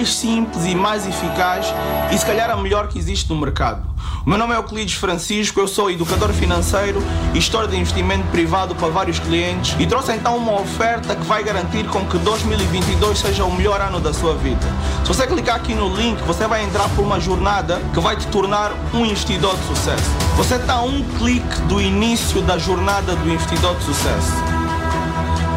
mais 0.00 0.14
simples 0.14 0.64
e 0.64 0.74
mais 0.74 1.06
eficaz 1.06 1.66
e 2.10 2.16
se 2.16 2.24
calhar 2.24 2.48
a 2.48 2.56
melhor 2.56 2.88
que 2.88 2.98
existe 2.98 3.28
no 3.28 3.36
mercado. 3.38 3.82
O 4.24 4.28
meu 4.30 4.38
nome 4.38 4.54
é 4.54 4.56
Euclides 4.56 4.94
Francisco, 4.94 5.60
eu 5.60 5.68
sou 5.68 5.90
educador 5.90 6.32
financeiro 6.32 7.02
e 7.34 7.40
gestor 7.40 7.68
de 7.68 7.76
investimento 7.76 8.26
privado 8.28 8.74
para 8.74 8.88
vários 8.88 9.18
clientes 9.18 9.76
e 9.78 9.86
trouxe 9.86 10.12
então 10.12 10.38
uma 10.38 10.58
oferta 10.58 11.14
que 11.14 11.22
vai 11.26 11.44
garantir 11.44 11.86
com 11.88 12.02
que 12.06 12.16
2022 12.16 13.18
seja 13.18 13.44
o 13.44 13.54
melhor 13.54 13.78
ano 13.78 14.00
da 14.00 14.14
sua 14.14 14.34
vida. 14.36 14.66
Se 15.02 15.08
você 15.08 15.26
clicar 15.26 15.56
aqui 15.56 15.74
no 15.74 15.94
link, 15.94 16.18
você 16.22 16.46
vai 16.46 16.64
entrar 16.64 16.88
por 16.90 17.02
uma 17.02 17.20
jornada 17.20 17.78
que 17.92 18.00
vai 18.00 18.16
te 18.16 18.26
tornar 18.28 18.72
um 18.94 19.04
investidor 19.04 19.54
de 19.54 19.66
sucesso. 19.66 20.10
Você 20.38 20.54
está 20.54 20.74
a 20.76 20.82
um 20.82 21.04
clique 21.18 21.60
do 21.68 21.78
início 21.78 22.40
da 22.40 22.56
jornada 22.56 23.14
do 23.16 23.30
investidor 23.30 23.76
de 23.76 23.84
sucesso. 23.84 24.32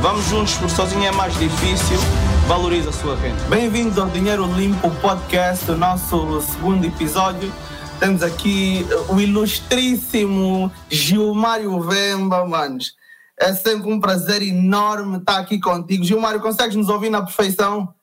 Vamos 0.02 0.28
juntos, 0.28 0.56
porque 0.56 0.76
sozinho 0.76 1.06
é 1.06 1.12
mais 1.14 1.34
difícil. 1.40 1.98
Valorize 2.48 2.90
a 2.90 2.92
sua 2.92 3.16
renda. 3.16 3.42
Bem-vindos 3.46 3.98
ao 3.98 4.10
Dinheiro 4.10 4.46
Limpo 4.46 4.92
Podcast, 5.02 5.72
o 5.72 5.78
nosso 5.78 6.42
segundo 6.42 6.86
episódio. 6.86 7.52
Temos 8.00 8.22
aqui 8.22 8.86
o 9.10 9.20
ilustríssimo 9.20 10.72
Gilmário 10.90 11.80
Vemba, 11.80 12.46
manos. 12.46 12.96
É 13.40 13.54
sempre 13.54 13.92
um 13.92 14.00
prazer 14.00 14.42
enorme 14.42 15.18
estar 15.20 15.38
aqui 15.38 15.58
contigo. 15.60 16.04
Gilmário, 16.04 16.42
consegues 16.42 16.76
nos 16.76 16.90
ouvir 16.90 17.10
na 17.10 17.22
perfeição? 17.22 17.94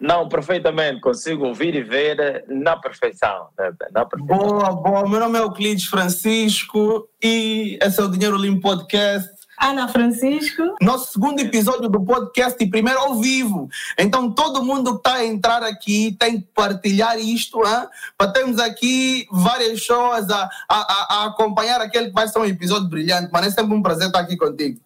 Não, 0.00 0.28
perfeitamente. 0.28 1.00
Consigo 1.00 1.46
ouvir 1.46 1.74
e 1.74 1.82
ver 1.82 2.44
na 2.48 2.76
perfeição. 2.76 3.48
Na 3.92 4.04
perfeição. 4.04 4.36
Boa, 4.36 4.72
boa. 4.72 5.08
Meu 5.08 5.20
nome 5.20 5.38
é 5.38 5.42
Euclides 5.42 5.86
Francisco 5.86 7.08
e 7.22 7.78
esse 7.80 8.00
é 8.00 8.02
o 8.02 8.10
Dinheiro 8.10 8.36
Limpo 8.36 8.62
Podcast. 8.62 9.35
Ana 9.58 9.88
Francisco. 9.88 10.76
Nosso 10.80 11.12
segundo 11.12 11.40
episódio 11.40 11.88
do 11.88 12.00
podcast 12.04 12.62
e 12.62 12.68
primeiro 12.68 12.98
ao 12.98 13.14
vivo. 13.16 13.68
Então 13.98 14.30
todo 14.30 14.64
mundo 14.64 14.92
que 14.92 15.08
está 15.08 15.14
a 15.14 15.26
entrar 15.26 15.62
aqui 15.62 16.14
tem 16.18 16.40
que 16.40 16.46
partilhar 16.54 17.18
isto, 17.18 17.58
hein? 17.66 17.88
para 18.18 18.32
termos 18.32 18.58
aqui 18.58 19.26
várias 19.30 19.80
shows 19.80 20.30
a, 20.30 20.48
a, 20.68 21.06
a, 21.08 21.24
acompanhar 21.26 21.80
aquele 21.80 22.08
que 22.08 22.12
vai 22.12 22.28
ser 22.28 22.38
um 22.38 22.44
episódio 22.44 22.88
brilhante. 22.88 23.32
Mano, 23.32 23.46
é 23.46 23.50
sempre 23.50 23.74
um 23.74 23.82
prazer 23.82 24.08
estar 24.08 24.20
aqui 24.20 24.36
contigo. 24.36 24.80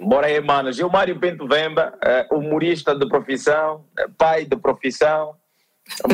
Bora 0.00 0.26
aí, 0.26 0.40
mano. 0.40 0.72
Gilmário 0.72 1.18
Pinto 1.18 1.46
Vemba, 1.46 1.94
é, 2.02 2.26
humorista 2.30 2.94
de 2.94 3.08
profissão, 3.08 3.84
é, 3.98 4.06
pai 4.08 4.44
de 4.44 4.56
profissão, 4.56 5.34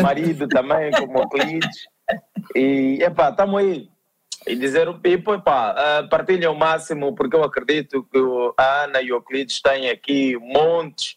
marido 0.01 0.47
também, 0.49 0.91
como 0.93 1.19
Euclides. 1.19 1.87
E, 2.55 2.99
epá, 3.03 3.31
estamos 3.31 3.59
aí 3.59 3.92
e 4.47 4.57
dizer 4.57 4.89
o 4.89 4.99
Pipo, 4.99 5.41
pá, 5.41 5.75
uh, 5.75 6.09
partilhem 6.09 6.49
o 6.49 6.55
máximo, 6.55 7.15
porque 7.15 7.37
eu 7.37 7.45
acredito 7.45 8.07
que 8.11 8.19
a 8.57 8.85
Ana 8.85 9.01
e 9.01 9.13
o 9.13 9.17
Euclides 9.17 9.61
têm 9.61 9.91
aqui 9.91 10.37
montes 10.39 11.17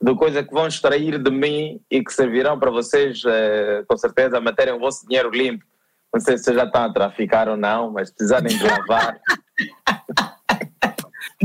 de 0.00 0.14
coisas 0.14 0.46
que 0.46 0.52
vão 0.52 0.66
extrair 0.66 1.18
de 1.18 1.30
mim 1.30 1.80
e 1.90 2.02
que 2.02 2.12
servirão 2.12 2.58
para 2.58 2.70
vocês, 2.70 3.24
uh, 3.24 3.84
com 3.88 3.96
certeza, 3.96 4.40
manterem 4.40 4.74
o 4.74 4.78
vosso 4.78 5.06
dinheiro 5.06 5.30
limpo. 5.30 5.64
Não 6.12 6.20
sei 6.20 6.38
se 6.38 6.54
já 6.54 6.64
estão 6.64 6.84
a 6.84 6.92
traficar 6.92 7.48
ou 7.48 7.56
não, 7.56 7.90
mas 7.90 8.10
precisarem 8.10 8.56
de 8.56 8.64
lavar. 8.64 9.18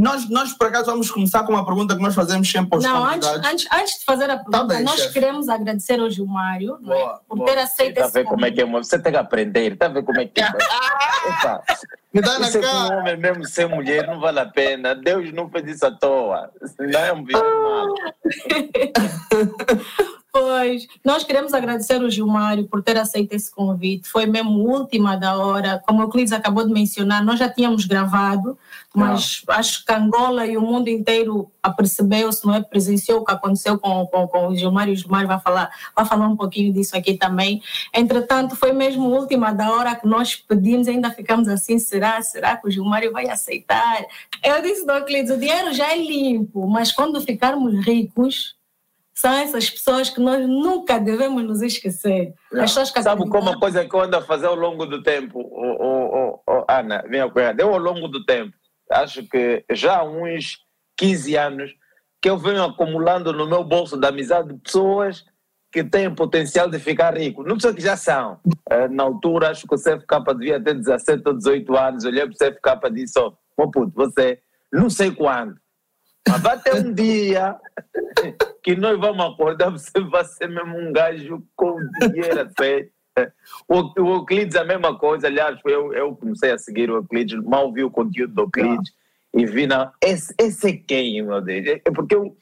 Nós, 0.01 0.27
nós, 0.27 0.51
por 0.53 0.65
acaso, 0.65 0.85
vamos 0.87 1.11
começar 1.11 1.43
com 1.43 1.51
uma 1.53 1.63
pergunta 1.63 1.95
que 1.95 2.01
nós 2.01 2.15
fazemos 2.15 2.49
sempre 2.49 2.69
aos 2.73 2.83
Não, 2.83 3.05
antes, 3.05 3.27
antes, 3.27 3.67
antes 3.71 3.99
de 3.99 4.03
fazer 4.05 4.31
a 4.31 4.37
tá 4.37 4.43
pergunta, 4.43 4.57
tá 4.57 4.63
bem, 4.63 4.83
nós 4.83 4.99
chefe. 4.99 5.13
queremos 5.13 5.47
agradecer 5.47 5.99
ao 5.99 6.09
Gilmário 6.09 6.73
é? 6.73 6.85
boa, 6.87 7.21
por 7.29 7.37
boa. 7.37 7.47
ter 7.47 7.59
aceito 7.59 7.99
tá 7.99 8.05
esse 8.05 8.13
ver 8.13 8.25
como 8.25 8.43
é 8.43 8.49
que 8.51 8.61
é, 8.61 8.65
Você 8.65 8.97
tem 8.99 9.11
que 9.11 9.17
aprender, 9.19 9.73
está 9.73 9.85
a 9.85 9.89
ver 9.89 10.03
como 10.03 10.19
é 10.19 10.25
que 10.25 10.41
é. 10.41 10.47
Opa, 11.29 11.63
Me 12.11 12.19
dá 12.19 12.39
na 12.39 12.47
isso 12.47 12.59
cara. 12.59 12.95
Um 12.95 12.99
homem 12.99 13.15
mesmo 13.15 13.45
ser 13.45 13.67
mulher 13.67 14.07
não 14.07 14.19
vale 14.19 14.39
a 14.39 14.45
pena. 14.47 14.95
Deus 14.95 15.31
não 15.33 15.47
fez 15.47 15.67
isso 15.67 15.85
à 15.85 15.91
toa. 15.91 16.49
Não 16.79 16.99
é 16.99 17.13
um 17.13 17.23
bicho 17.23 17.37
mal. 17.61 17.93
Pois, 20.33 20.87
nós 21.03 21.25
queremos 21.25 21.53
agradecer 21.53 22.01
o 22.01 22.09
Gilmário 22.09 22.65
por 22.65 22.81
ter 22.81 22.97
aceito 22.97 23.33
esse 23.33 23.53
convite. 23.53 24.07
Foi 24.07 24.25
mesmo 24.25 24.65
última 24.65 25.17
da 25.17 25.35
hora. 25.35 25.83
Como 25.85 25.99
o 25.99 26.03
Euclides 26.03 26.31
acabou 26.31 26.65
de 26.65 26.71
mencionar, 26.71 27.21
nós 27.21 27.37
já 27.37 27.49
tínhamos 27.49 27.83
gravado, 27.83 28.57
mas 28.95 29.43
não. 29.45 29.55
acho 29.55 29.85
que 29.85 29.91
Angola 29.91 30.47
e 30.47 30.55
o 30.55 30.61
mundo 30.61 30.87
inteiro 30.87 31.51
apercebeu-se, 31.61 32.45
não 32.45 32.55
é? 32.55 32.61
Presenciou 32.61 33.19
o 33.19 33.25
que 33.25 33.31
aconteceu 33.33 33.77
com, 33.77 34.07
com, 34.07 34.25
com 34.25 34.47
o 34.47 34.55
Gilmário. 34.55 34.93
O 34.93 34.95
Gilmário 34.95 35.27
vai 35.27 35.39
falar, 35.41 35.69
vai 35.93 36.05
falar 36.05 36.27
um 36.29 36.37
pouquinho 36.37 36.71
disso 36.71 36.95
aqui 36.95 37.15
também. 37.15 37.61
Entretanto, 37.93 38.55
foi 38.55 38.71
mesmo 38.71 39.09
última 39.09 39.51
da 39.51 39.69
hora 39.69 39.95
que 39.95 40.07
nós 40.07 40.37
pedimos, 40.37 40.87
ainda 40.87 41.11
ficamos 41.11 41.49
assim, 41.49 41.77
será? 41.77 42.21
Será 42.21 42.55
que 42.55 42.69
o 42.69 42.71
Gilmário 42.71 43.11
vai 43.11 43.27
aceitar? 43.27 44.05
Eu 44.41 44.61
disse, 44.61 44.89
Euclides, 44.89 45.29
o 45.29 45.37
dinheiro 45.37 45.73
já 45.73 45.91
é 45.91 45.97
limpo, 45.97 46.65
mas 46.67 46.89
quando 46.89 47.19
ficarmos 47.19 47.85
ricos, 47.85 48.55
são 49.21 49.33
essas 49.33 49.69
pessoas 49.69 50.09
que 50.09 50.19
nós 50.19 50.47
nunca 50.47 50.99
devemos 50.99 51.43
nos 51.43 51.61
esquecer. 51.61 52.33
As 52.53 52.71
pessoas 52.71 52.89
que 52.89 53.03
Sabe 53.03 53.29
como 53.29 53.51
uma 53.51 53.59
coisa 53.59 53.87
que 53.87 53.95
eu 53.95 54.01
ando 54.01 54.17
a 54.17 54.21
fazer 54.21 54.47
ao 54.47 54.55
longo 54.55 54.83
do 54.87 55.03
tempo, 55.03 55.39
oh, 55.39 55.77
oh, 55.79 56.43
oh, 56.47 56.65
Ana, 56.67 57.03
minha 57.07 57.29
cunhada, 57.29 57.61
eu 57.61 57.71
ao 57.71 57.77
longo 57.77 58.07
do 58.07 58.25
tempo, 58.25 58.51
acho 58.89 59.21
que 59.29 59.63
já 59.73 59.99
há 59.99 60.03
uns 60.03 60.57
15 60.97 61.35
anos, 61.35 61.71
que 62.19 62.31
eu 62.31 62.35
venho 62.35 62.63
acumulando 62.63 63.31
no 63.31 63.47
meu 63.47 63.63
bolso 63.63 63.95
da 63.95 64.07
amizade 64.07 64.53
de 64.53 64.59
pessoas 64.59 65.23
que 65.71 65.83
têm 65.83 66.13
potencial 66.15 66.67
de 66.67 66.79
ficar 66.79 67.15
rico. 67.15 67.43
Não 67.43 67.57
pessoas 67.57 67.75
que 67.75 67.81
já 67.81 67.95
são. 67.95 68.39
Eh, 68.71 68.87
na 68.87 69.03
altura, 69.03 69.51
acho 69.51 69.67
que 69.67 69.75
o 69.75 69.77
CFK 69.77 70.33
devia 70.35 70.59
ter 70.59 70.73
17 70.73 71.21
ou 71.27 71.37
18 71.37 71.77
anos, 71.77 72.05
olhei 72.05 72.25
para 72.25 72.33
o 72.33 72.53
CFK 72.53 72.87
e 72.87 72.91
disse, 72.91 73.19
oh, 73.19 73.33
oh 73.55 73.69
puto, 73.69 73.91
você, 73.93 74.39
não 74.73 74.89
sei 74.89 75.11
quando, 75.11 75.60
mas 76.27 76.41
vai 76.41 76.59
ter 76.59 76.75
um 76.75 76.93
dia 76.93 77.57
que 78.63 78.75
nós 78.75 78.99
vamos 78.99 79.25
acordar, 79.25 79.71
você 79.71 79.99
vai 79.99 80.23
ser 80.25 80.47
mesmo 80.47 80.77
um 80.77 80.93
gajo 80.93 81.43
com 81.55 81.77
dinheiro 82.11 82.41
assim. 82.41 82.89
O, 83.67 84.01
o 84.01 84.13
Euclides 84.15 84.55
é 84.55 84.59
a 84.59 84.65
mesma 84.65 84.97
coisa, 84.97 85.27
aliás, 85.27 85.59
eu, 85.65 85.93
eu 85.93 86.15
comecei 86.15 86.51
a 86.51 86.57
seguir 86.57 86.89
o 86.89 86.95
Euclides, 86.95 87.43
mal 87.43 87.71
vi 87.71 87.83
o 87.83 87.91
conteúdo 87.91 88.33
do 88.33 88.41
Euclides 88.43 88.93
e 89.33 89.45
vi, 89.45 89.67
na, 89.67 89.91
esse, 90.01 90.33
esse 90.37 90.69
é 90.69 90.77
quem, 90.77 91.21
meu 91.21 91.41
Deus? 91.41 91.65
É, 91.67 91.81
é 91.85 91.91
porque 91.91 92.15
eu, 92.15 92.35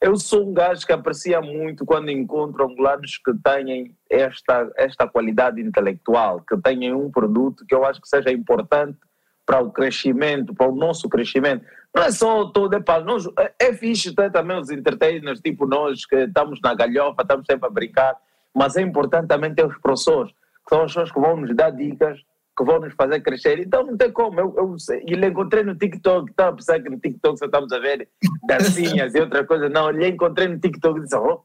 eu 0.00 0.16
sou 0.16 0.48
um 0.48 0.52
gajo 0.52 0.86
que 0.86 0.92
aprecia 0.92 1.40
muito 1.40 1.84
quando 1.84 2.10
encontro 2.10 2.64
angolanos 2.64 3.18
que 3.18 3.32
têm 3.42 3.96
esta, 4.10 4.70
esta 4.76 5.08
qualidade 5.08 5.60
intelectual, 5.60 6.40
que 6.40 6.56
têm 6.58 6.92
um 6.92 7.10
produto 7.10 7.64
que 7.66 7.74
eu 7.74 7.84
acho 7.84 8.00
que 8.00 8.08
seja 8.08 8.30
importante 8.30 8.98
para 9.46 9.60
o 9.60 9.70
crescimento, 9.70 10.54
para 10.54 10.68
o 10.68 10.74
nosso 10.74 11.08
crescimento. 11.08 11.64
Não 11.94 12.02
é 12.02 12.10
só 12.10 12.46
todo, 12.46 12.74
epá, 12.74 13.00
nós, 13.00 13.24
é, 13.38 13.54
é 13.68 13.72
fixe 13.72 14.14
ter 14.14 14.32
também 14.32 14.58
os 14.58 14.70
entertainers, 14.70 15.40
tipo 15.40 15.64
nós, 15.64 16.04
que 16.04 16.16
estamos 16.16 16.60
na 16.60 16.74
galhofa, 16.74 17.22
estamos 17.22 17.46
sempre 17.46 17.68
a 17.68 17.70
brincar, 17.70 18.16
mas 18.52 18.76
é 18.76 18.82
importante 18.82 19.28
também 19.28 19.54
ter 19.54 19.64
os 19.64 19.78
professores, 19.78 20.32
que 20.32 20.74
são 20.74 20.82
as 20.82 20.90
pessoas 20.90 21.12
que 21.12 21.20
vão 21.20 21.36
nos 21.36 21.54
dar 21.54 21.70
dicas, 21.70 22.18
que 22.56 22.64
vão 22.64 22.80
nos 22.80 22.94
fazer 22.94 23.20
crescer. 23.20 23.58
Então 23.60 23.84
não 23.84 23.96
tem 23.96 24.10
como. 24.10 24.40
Eu, 24.40 24.54
eu, 24.56 25.28
encontrei 25.28 25.64
no 25.64 25.76
TikTok, 25.76 26.30
estava 26.30 26.50
a 26.50 26.52
pensar 26.54 26.80
que 26.80 26.88
no 26.88 26.98
TikTok 26.98 27.38
só 27.38 27.46
estamos 27.46 27.72
a 27.72 27.78
ver 27.78 28.08
dancinhas 28.46 29.14
e 29.14 29.20
outra 29.20 29.44
coisa. 29.44 29.68
Não, 29.68 29.90
eu 29.90 30.08
encontrei 30.08 30.48
no 30.48 30.58
TikTok 30.58 30.98
e 30.98 31.02
disse, 31.02 31.16
oh, 31.16 31.42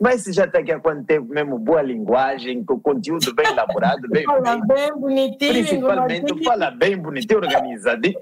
mas 0.00 0.24
já 0.24 0.46
está 0.46 0.60
aqui 0.60 0.72
há 0.72 0.80
quanto 0.80 1.04
tempo 1.04 1.28
mesmo? 1.28 1.58
Boa 1.58 1.82
linguagem, 1.82 2.64
com 2.64 2.80
conteúdo 2.80 3.34
bem 3.34 3.46
elaborado, 3.52 4.08
bem 4.08 4.24
Fala 4.24 4.56
bem, 4.56 4.66
bem 4.66 4.92
bonitinho. 4.92 5.52
Principalmente, 5.52 6.44
fala 6.44 6.70
bem 6.70 6.96
bonitinho, 6.96 7.40
organizado. 7.40 8.08
E, 8.08 8.14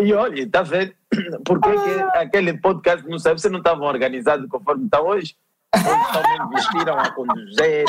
e 0.00 0.12
olha, 0.12 0.42
está 0.42 0.62
vendo? 0.62 0.92
Por 1.44 1.60
que, 1.60 1.70
que 1.70 2.18
aquele 2.18 2.58
podcast, 2.58 3.08
não 3.08 3.18
sabe, 3.18 3.40
você 3.40 3.48
não 3.48 3.58
estava 3.58 3.84
organizado 3.84 4.48
conforme 4.48 4.86
está 4.86 5.00
hoje? 5.00 5.36
Hoje 5.74 6.12
também 6.12 6.48
vestiram 6.50 6.98
a 6.98 7.10
conduzir, 7.12 7.84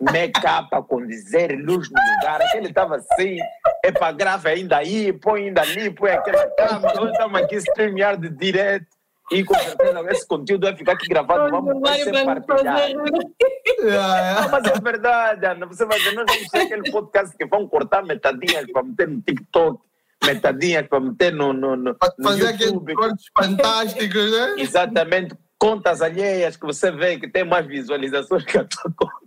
make-up 0.00 0.68
a 0.72 0.80
conduzir, 0.80 1.58
luz 1.58 1.90
no 1.90 2.00
lugar. 2.14 2.40
Aquele 2.40 2.68
estava 2.68 2.96
assim, 2.96 3.36
é 3.84 3.92
para 3.92 4.12
grave 4.12 4.48
ainda 4.48 4.78
aí, 4.78 5.12
põe 5.12 5.48
ainda 5.48 5.60
ali, 5.60 5.90
põe 5.90 6.12
aquela 6.12 6.48
câmera. 6.50 7.02
Hoje 7.02 7.12
estamos 7.12 7.40
aqui 7.40 7.56
streamear 7.56 8.16
de 8.16 8.30
direto. 8.30 8.95
E 9.32 9.42
com 9.42 9.54
certeza 9.54 10.04
esse 10.10 10.26
conteúdo 10.26 10.66
vai 10.66 10.76
ficar 10.76 10.92
aqui 10.92 11.08
gravado, 11.08 11.50
vamos 11.50 11.80
vai 11.80 11.98
ser 12.00 12.24
partilhado. 12.24 12.94
Não, 12.94 14.48
mas 14.50 14.64
é 14.64 14.80
verdade, 14.80 15.46
Ana. 15.46 15.66
Você 15.66 15.84
vai 15.84 15.98
ver, 15.98 16.14
nós 16.14 16.26
vamos 16.28 16.48
ter 16.48 16.58
aquele 16.60 16.90
podcast 16.90 17.36
que 17.36 17.44
vão 17.46 17.66
cortar 17.66 18.04
metadinhas 18.04 18.70
para 18.70 18.84
meter 18.84 19.08
no 19.08 19.20
TikTok, 19.20 19.80
metadinhas 20.24 20.86
para 20.86 21.00
meter 21.00 21.32
no, 21.32 21.52
no, 21.52 21.76
no, 21.76 21.92
no 21.92 21.96
Fazer 22.22 22.48
aqueles 22.48 22.94
cortes 22.94 23.26
fantásticos, 23.36 24.30
né? 24.30 24.54
Exatamente. 24.58 25.34
Contas 25.58 26.02
alheias 26.02 26.56
que 26.56 26.66
você 26.66 26.92
vê 26.92 27.18
que 27.18 27.28
tem 27.28 27.44
mais 27.44 27.66
visualizações 27.66 28.44
que 28.44 28.58
a 28.58 28.64
tua 28.64 28.92
conta. 28.96 29.26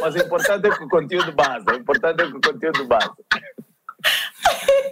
Mas 0.00 0.14
o 0.14 0.18
importante 0.18 0.66
é 0.66 0.70
que 0.70 0.84
o 0.84 0.88
conteúdo 0.88 1.32
base. 1.32 1.64
O 1.70 1.74
importante 1.74 2.22
é 2.22 2.26
que 2.26 2.36
o 2.36 2.40
conteúdo 2.40 2.84
base. 2.86 3.10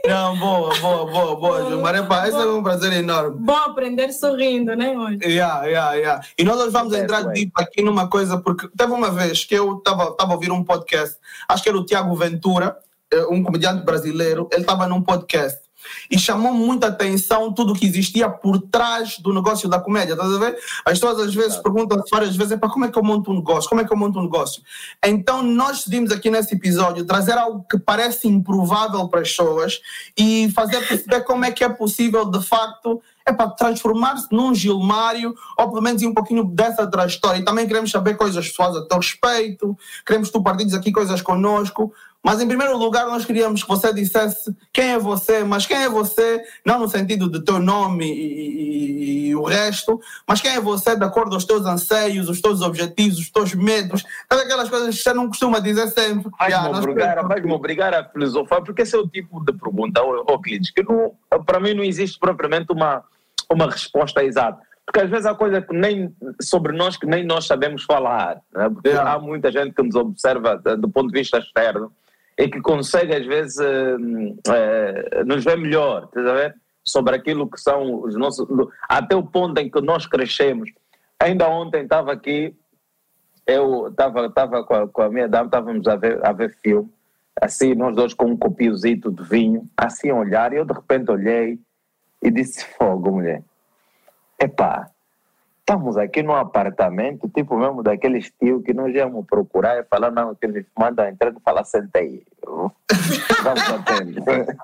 Não, 0.06 0.36
boa, 0.38 0.74
boa, 0.80 1.06
boa, 1.06 1.36
boa, 1.36 1.68
Gilmar. 1.68 1.94
Epá, 1.94 2.26
esse 2.26 2.36
é 2.36 2.46
um 2.46 2.62
prazer 2.62 2.92
enorme. 2.92 3.36
Bom 3.38 3.56
aprender 3.56 4.12
sorrindo, 4.12 4.74
né, 4.74 4.96
hoje? 4.96 5.18
Yeah, 5.22 5.64
yeah, 5.66 5.94
yeah. 5.94 6.26
E 6.38 6.44
nós 6.44 6.72
vamos 6.72 6.92
é, 6.94 7.00
entrar 7.00 7.22
deep 7.24 7.52
aqui 7.54 7.82
numa 7.82 8.08
coisa, 8.08 8.40
porque 8.40 8.68
teve 8.76 8.92
uma 8.92 9.10
vez 9.10 9.44
que 9.44 9.54
eu 9.54 9.78
estava 9.78 10.16
a 10.18 10.32
ouvir 10.32 10.50
um 10.50 10.64
podcast, 10.64 11.16
acho 11.48 11.62
que 11.62 11.68
era 11.68 11.78
o 11.78 11.84
Tiago 11.84 12.14
Ventura, 12.16 12.76
eh, 13.12 13.26
um 13.30 13.42
comediante 13.42 13.84
brasileiro, 13.84 14.48
ele 14.52 14.62
estava 14.62 14.86
num 14.86 15.02
podcast. 15.02 15.60
E 16.10 16.18
chamou 16.18 16.52
muita 16.52 16.88
atenção 16.88 17.52
tudo 17.52 17.74
que 17.74 17.86
existia 17.86 18.28
por 18.28 18.60
trás 18.60 19.18
do 19.18 19.32
negócio 19.32 19.68
da 19.68 19.80
comédia, 19.80 20.12
estás 20.12 20.32
a 20.32 20.38
ver? 20.38 20.58
As 20.84 20.98
pessoas 20.98 21.20
às 21.20 21.34
vezes 21.34 21.56
perguntam 21.58 22.02
várias 22.10 22.36
vezes, 22.36 22.58
como 22.60 22.84
é 22.84 22.90
que 22.90 22.98
eu 22.98 23.02
monto 23.02 23.30
um 23.30 23.36
negócio? 23.36 23.68
Como 23.68 23.80
é 23.80 23.84
que 23.84 23.92
eu 23.92 23.96
monto 23.96 24.18
um 24.18 24.22
negócio? 24.22 24.62
Então 25.04 25.42
nós 25.42 25.78
decidimos 25.78 26.10
aqui 26.12 26.30
nesse 26.30 26.54
episódio 26.54 27.04
trazer 27.04 27.36
algo 27.38 27.64
que 27.68 27.78
parece 27.78 28.28
improvável 28.28 29.08
para 29.08 29.20
as 29.20 29.28
pessoas 29.28 29.80
e 30.16 30.50
fazer 30.54 30.86
perceber 30.86 31.22
como 31.22 31.44
é 31.44 31.50
que 31.50 31.64
é 31.64 31.68
possível 31.68 32.24
de 32.24 32.42
facto 32.42 33.00
é 33.26 33.32
para 33.32 33.50
transformar-se 33.50 34.26
num 34.30 34.54
Gilmário, 34.54 35.34
ou 35.56 35.68
pelo 35.68 35.82
menos 35.82 36.02
um 36.02 36.14
pouquinho 36.14 36.44
dessa 36.44 36.86
trajetória. 36.86 37.40
E 37.40 37.44
também 37.44 37.66
queremos 37.66 37.90
saber 37.90 38.16
coisas 38.16 38.48
pessoais 38.48 38.76
a 38.76 38.86
teu 38.86 38.98
respeito, 38.98 39.76
queremos 40.04 40.28
que 40.28 40.32
tu 40.32 40.42
partilhes 40.42 40.74
aqui 40.74 40.90
coisas 40.92 41.22
conosco. 41.22 41.92
Mas 42.22 42.40
em 42.40 42.46
primeiro 42.46 42.76
lugar, 42.76 43.06
nós 43.06 43.24
queríamos 43.24 43.62
que 43.62 43.68
você 43.68 43.94
dissesse 43.94 44.54
quem 44.72 44.92
é 44.92 44.98
você, 44.98 45.42
mas 45.42 45.66
quem 45.66 45.76
é 45.78 45.88
você, 45.88 46.42
não 46.64 46.78
no 46.78 46.88
sentido 46.88 47.30
de 47.30 47.42
teu 47.42 47.58
nome 47.58 48.04
e, 48.04 49.26
e, 49.26 49.28
e 49.28 49.34
o 49.34 49.42
resto, 49.42 49.98
mas 50.28 50.40
quem 50.40 50.50
é 50.50 50.60
você 50.60 50.94
de 50.94 51.04
acordo 51.04 51.34
aos 51.34 51.44
teus 51.44 51.64
anseios, 51.64 52.28
os 52.28 52.40
teus 52.40 52.60
objetivos, 52.60 53.18
os 53.18 53.30
teus 53.30 53.54
medos, 53.54 54.04
todas 54.28 54.44
aquelas 54.44 54.68
coisas 54.68 54.96
que 54.96 55.02
você 55.02 55.14
não 55.14 55.28
costuma 55.28 55.60
dizer 55.60 55.88
sempre. 55.88 56.30
Vais-me 56.38 56.60
yeah, 56.60 56.78
obrigar, 56.78 57.26
vais 57.26 57.44
obrigar 57.44 57.94
a 57.94 58.04
filosofar, 58.04 58.62
porque 58.62 58.82
esse 58.82 58.94
é 58.94 58.98
o 58.98 59.08
tipo 59.08 59.42
de 59.44 59.52
pergunta, 59.52 60.00
Euclides, 60.00 60.70
que 60.70 60.82
não, 60.82 61.12
para 61.46 61.58
mim 61.58 61.74
não 61.74 61.82
existe 61.82 62.18
propriamente 62.18 62.70
uma 62.70 63.02
uma 63.50 63.66
resposta 63.66 64.24
exata. 64.24 64.62
Porque 64.86 65.00
às 65.00 65.10
vezes 65.10 65.26
há 65.26 65.34
coisas 65.34 65.64
que 65.64 65.74
nem, 65.74 66.14
sobre 66.40 66.76
nós 66.76 66.96
que 66.96 67.06
nem 67.06 67.24
nós 67.24 67.46
sabemos 67.46 67.84
falar. 67.84 68.40
Né? 68.52 68.68
Porque 68.70 68.88
é. 68.88 68.96
há 68.96 69.18
muita 69.18 69.50
gente 69.50 69.74
que 69.74 69.82
nos 69.82 69.94
observa 69.94 70.56
do 70.56 70.88
ponto 70.88 71.12
de 71.12 71.18
vista 71.18 71.38
externo 71.38 71.92
e 72.40 72.48
que 72.48 72.60
consegue 72.60 73.14
às 73.14 73.26
vezes 73.26 73.58
uh, 73.58 73.96
uh, 73.98 75.24
nos 75.26 75.44
ver 75.44 75.58
melhor, 75.58 76.04
estás 76.04 76.26
a 76.26 76.32
ver? 76.32 76.56
Sobre 76.82 77.14
aquilo 77.14 77.48
que 77.48 77.60
são 77.60 78.00
os 78.02 78.16
nossos. 78.16 78.48
Até 78.88 79.14
o 79.14 79.22
ponto 79.22 79.60
em 79.60 79.70
que 79.70 79.80
nós 79.82 80.06
crescemos. 80.06 80.70
Ainda 81.18 81.46
ontem 81.48 81.82
estava 81.82 82.12
aqui, 82.12 82.56
eu 83.46 83.88
estava 83.88 84.30
tava 84.30 84.64
com, 84.64 84.74
a, 84.74 84.88
com 84.88 85.02
a 85.02 85.10
minha 85.10 85.28
dama, 85.28 85.46
estávamos 85.46 85.86
a 85.86 85.96
ver, 85.96 86.24
a 86.24 86.32
ver 86.32 86.56
filme, 86.62 86.90
assim, 87.40 87.74
nós 87.74 87.94
dois 87.94 88.14
com 88.14 88.26
um 88.26 88.36
copiozito 88.36 89.12
de 89.12 89.22
vinho, 89.22 89.68
assim 89.76 90.08
a 90.08 90.14
olhar, 90.14 90.52
e 90.54 90.56
eu 90.56 90.64
de 90.64 90.72
repente 90.72 91.10
olhei 91.10 91.58
e 92.22 92.30
disse: 92.30 92.64
Fogo, 92.78 93.12
mulher. 93.12 93.42
Epá, 94.40 94.90
estamos 95.70 95.96
aqui 95.96 96.20
num 96.20 96.34
apartamento, 96.34 97.28
tipo 97.28 97.56
mesmo 97.56 97.80
daquele 97.80 98.18
estilo 98.18 98.60
que 98.60 98.74
nós 98.74 98.92
íamos 98.92 99.24
procurar 99.24 99.78
e 99.78 99.84
falar, 99.84 100.10
não, 100.10 100.34
que 100.34 100.44
eles 100.44 100.66
mandam 100.76 101.06
entrar 101.06 101.30
e 101.30 101.40
falar, 101.44 101.62
senta 101.62 102.00
aí. 102.00 102.24
Vamos 103.44 103.70
atender. 103.70 104.56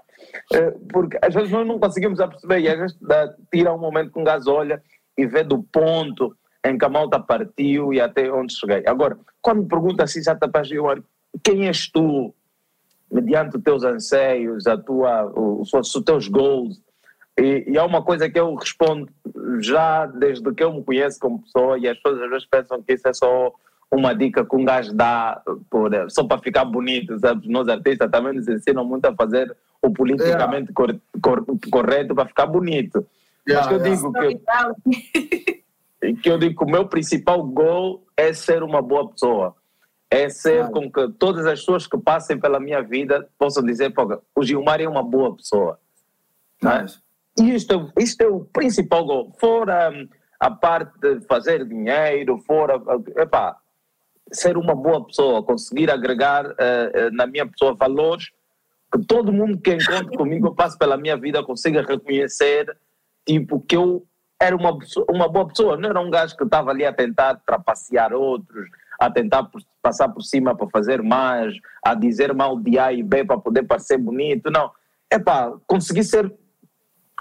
É, 0.52 0.70
porque 0.92 1.16
às 1.22 1.32
vezes 1.32 1.50
nós 1.52 1.64
não 1.64 1.78
conseguimos 1.78 2.18
perceber, 2.18 2.58
e 2.58 2.68
às 2.68 2.78
vezes 2.78 2.98
tira 3.52 3.72
um 3.72 3.78
momento 3.78 4.10
com 4.10 4.24
gás 4.24 4.48
olha 4.48 4.82
e 5.16 5.24
vê 5.24 5.44
do 5.44 5.62
ponto 5.62 6.36
em 6.64 6.76
que 6.76 6.84
a 6.84 6.88
malta 6.88 7.20
partiu 7.20 7.94
e 7.94 8.00
até 8.00 8.30
onde 8.32 8.52
cheguei. 8.52 8.82
Agora, 8.84 9.16
quando 9.40 9.62
me 9.62 9.68
pergunta 9.68 10.02
assim, 10.02 10.20
já 10.20 10.32
está 10.32 10.50
quem 11.44 11.68
és 11.68 11.88
tu? 11.88 12.34
Mediante 13.12 13.56
os 13.56 13.62
teus 13.62 13.84
anseios, 13.84 14.66
a 14.66 14.76
tua, 14.76 15.26
os, 15.26 15.72
os 15.72 16.04
teus 16.04 16.26
goals, 16.26 16.82
e, 17.38 17.64
e 17.68 17.78
há 17.78 17.84
uma 17.84 18.02
coisa 18.02 18.30
que 18.30 18.38
eu 18.38 18.54
respondo 18.54 19.08
já 19.60 20.06
desde 20.06 20.52
que 20.54 20.64
eu 20.64 20.72
me 20.72 20.82
conheço 20.82 21.18
como 21.20 21.42
pessoa, 21.42 21.78
e 21.78 21.88
as 21.88 21.96
pessoas 21.98 22.22
às 22.22 22.30
vezes 22.30 22.46
pensam 22.46 22.82
que 22.82 22.94
isso 22.94 23.06
é 23.06 23.12
só 23.12 23.52
uma 23.90 24.14
dica 24.14 24.44
que 24.44 24.56
um 24.56 24.64
gajo 24.64 24.94
dá 24.94 25.40
por, 25.70 25.90
só 26.10 26.24
para 26.24 26.38
ficar 26.38 26.64
bonito, 26.64 27.18
sabe? 27.18 27.48
Nós 27.48 27.68
artistas 27.68 28.10
também 28.10 28.32
nos 28.32 28.48
ensinam 28.48 28.84
muito 28.84 29.04
a 29.06 29.14
fazer 29.14 29.54
o 29.82 29.90
politicamente 29.92 30.72
yeah. 30.72 30.74
cor, 30.74 31.00
cor, 31.22 31.44
correto 31.70 32.14
para 32.14 32.26
ficar 32.26 32.46
bonito. 32.46 33.06
Yeah, 33.48 33.68
Mas 33.68 33.68
que 33.68 33.74
eu 33.74 33.96
digo 33.96 34.12
que, 36.00 36.14
que 36.22 36.30
eu 36.30 36.38
digo 36.38 36.58
que 36.58 36.64
o 36.64 36.70
meu 36.70 36.88
principal 36.88 37.42
goal 37.44 38.02
é 38.16 38.32
ser 38.32 38.62
uma 38.62 38.82
boa 38.82 39.08
pessoa. 39.08 39.54
É 40.10 40.28
ser 40.28 40.70
com 40.70 40.90
que 40.90 41.08
todas 41.18 41.46
as 41.46 41.60
pessoas 41.60 41.86
que 41.86 41.98
passem 41.98 42.38
pela 42.38 42.60
minha 42.60 42.80
vida 42.80 43.28
possam 43.38 43.62
dizer, 43.64 43.92
o 44.34 44.42
Gilmar 44.42 44.80
é 44.80 44.88
uma 44.88 45.02
boa 45.02 45.36
pessoa. 45.36 45.78
Mas, 46.62 46.96
e 46.96 47.05
isto, 47.38 47.92
isto 47.98 48.20
é 48.22 48.26
o 48.26 48.40
principal 48.40 49.04
gol. 49.04 49.32
Fora 49.38 49.90
hum, 49.90 50.08
a 50.40 50.50
parte 50.50 50.98
de 51.00 51.20
fazer 51.26 51.64
dinheiro, 51.66 52.38
fora. 52.38 52.80
Epá, 53.16 53.56
ser 54.32 54.56
uma 54.56 54.74
boa 54.74 55.04
pessoa, 55.06 55.42
conseguir 55.42 55.90
agregar 55.90 56.46
uh, 56.46 57.10
na 57.12 57.26
minha 57.26 57.46
pessoa 57.46 57.74
valores 57.74 58.30
que 58.92 59.04
todo 59.06 59.32
mundo 59.32 59.58
que 59.58 59.74
encontra 59.74 60.06
comigo, 60.16 60.48
eu 60.48 60.54
passo 60.54 60.78
pela 60.78 60.96
minha 60.96 61.16
vida, 61.16 61.42
consiga 61.42 61.82
reconhecer, 61.82 62.76
tipo, 63.26 63.60
que 63.60 63.76
eu 63.76 64.06
era 64.40 64.54
uma, 64.54 64.76
uma 65.08 65.28
boa 65.28 65.48
pessoa, 65.48 65.76
não 65.76 65.88
era 65.88 66.00
um 66.00 66.10
gajo 66.10 66.36
que 66.36 66.44
estava 66.44 66.70
ali 66.70 66.84
a 66.84 66.92
tentar 66.92 67.36
trapacear 67.46 68.12
outros, 68.12 68.68
a 68.98 69.10
tentar 69.10 69.44
por, 69.44 69.62
passar 69.80 70.08
por 70.08 70.22
cima 70.22 70.54
para 70.54 70.68
fazer 70.68 71.02
mais, 71.02 71.54
a 71.82 71.94
dizer 71.94 72.34
mal 72.34 72.58
de 72.58 72.78
A 72.78 72.92
e 72.92 73.02
B 73.02 73.24
para 73.24 73.38
poder 73.38 73.62
parecer 73.62 73.96
bonito, 73.96 74.50
não. 74.50 74.70
É 75.10 75.18
pá, 75.18 75.52
consegui 75.66 76.04
ser 76.04 76.32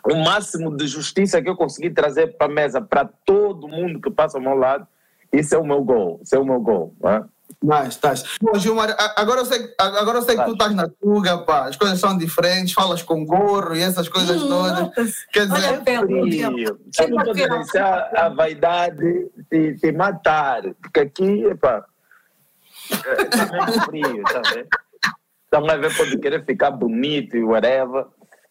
o 0.06 0.16
máximo 0.24 0.76
de 0.76 0.88
justiça 0.88 1.42
que 1.42 1.50
eu 1.50 1.56
consegui 1.56 1.90
trazer 1.90 2.38
para 2.38 2.48
a 2.48 2.54
mesa 2.54 2.82
para 2.82 3.10
todo 3.26 3.68
mundo 3.68 4.00
que 4.00 4.12
passa 4.12 4.38
ao 4.38 4.44
meu 4.44 4.56
lado, 4.56 4.88
isso 5.34 5.56
é 5.56 5.58
o 5.58 5.66
meu 5.66 5.84
gol, 5.84 6.20
isso 6.24 6.36
é 6.36 6.40
o 6.40 6.46
meu 6.46 6.60
gol. 6.60 6.96
Né? 7.02 7.24
Mas, 7.64 7.90
estás. 7.90 8.38
Pô, 8.38 8.58
Gilmar, 8.60 8.96
agora 9.16 9.42
eu 9.42 9.46
sei, 9.46 9.74
agora 9.80 10.20
eu 10.20 10.22
sei 10.22 10.38
que 10.38 10.46
tu 10.46 10.52
estás 10.52 10.74
na 10.76 10.88
tuga, 10.88 11.40
pá, 11.40 11.68
as 11.68 11.76
coisas 11.76 12.00
são 12.00 12.18
diferentes, 12.18 12.74
falas 12.74 13.02
com 13.02 13.26
gorro 13.26 13.76
e 13.76 13.82
essas 13.82 14.08
coisas 14.08 14.42
hum, 14.42 14.48
todas. 14.48 15.26
Quer 15.32 15.48
dizer, 15.48 15.82
frio. 15.82 16.80
Eu 17.00 17.10
não 17.10 17.24
pode 17.24 17.48
deixar 17.48 18.12
a 18.16 18.30
vaidade 18.30 19.32
te, 19.50 19.76
te 19.76 19.92
matar, 19.92 20.62
porque 20.82 21.00
aqui, 21.00 21.56
pá, 21.56 21.84
está 22.92 23.52
mesmo 23.52 23.82
frio, 23.86 24.24
tá 24.24 24.42
vendo? 24.54 24.68
A 25.72 25.78
ver, 25.78 25.96
pode 25.96 26.18
querer 26.18 26.44
ficar 26.44 26.70
bonito 26.72 27.38
e 27.38 27.44
whatever 27.44 28.06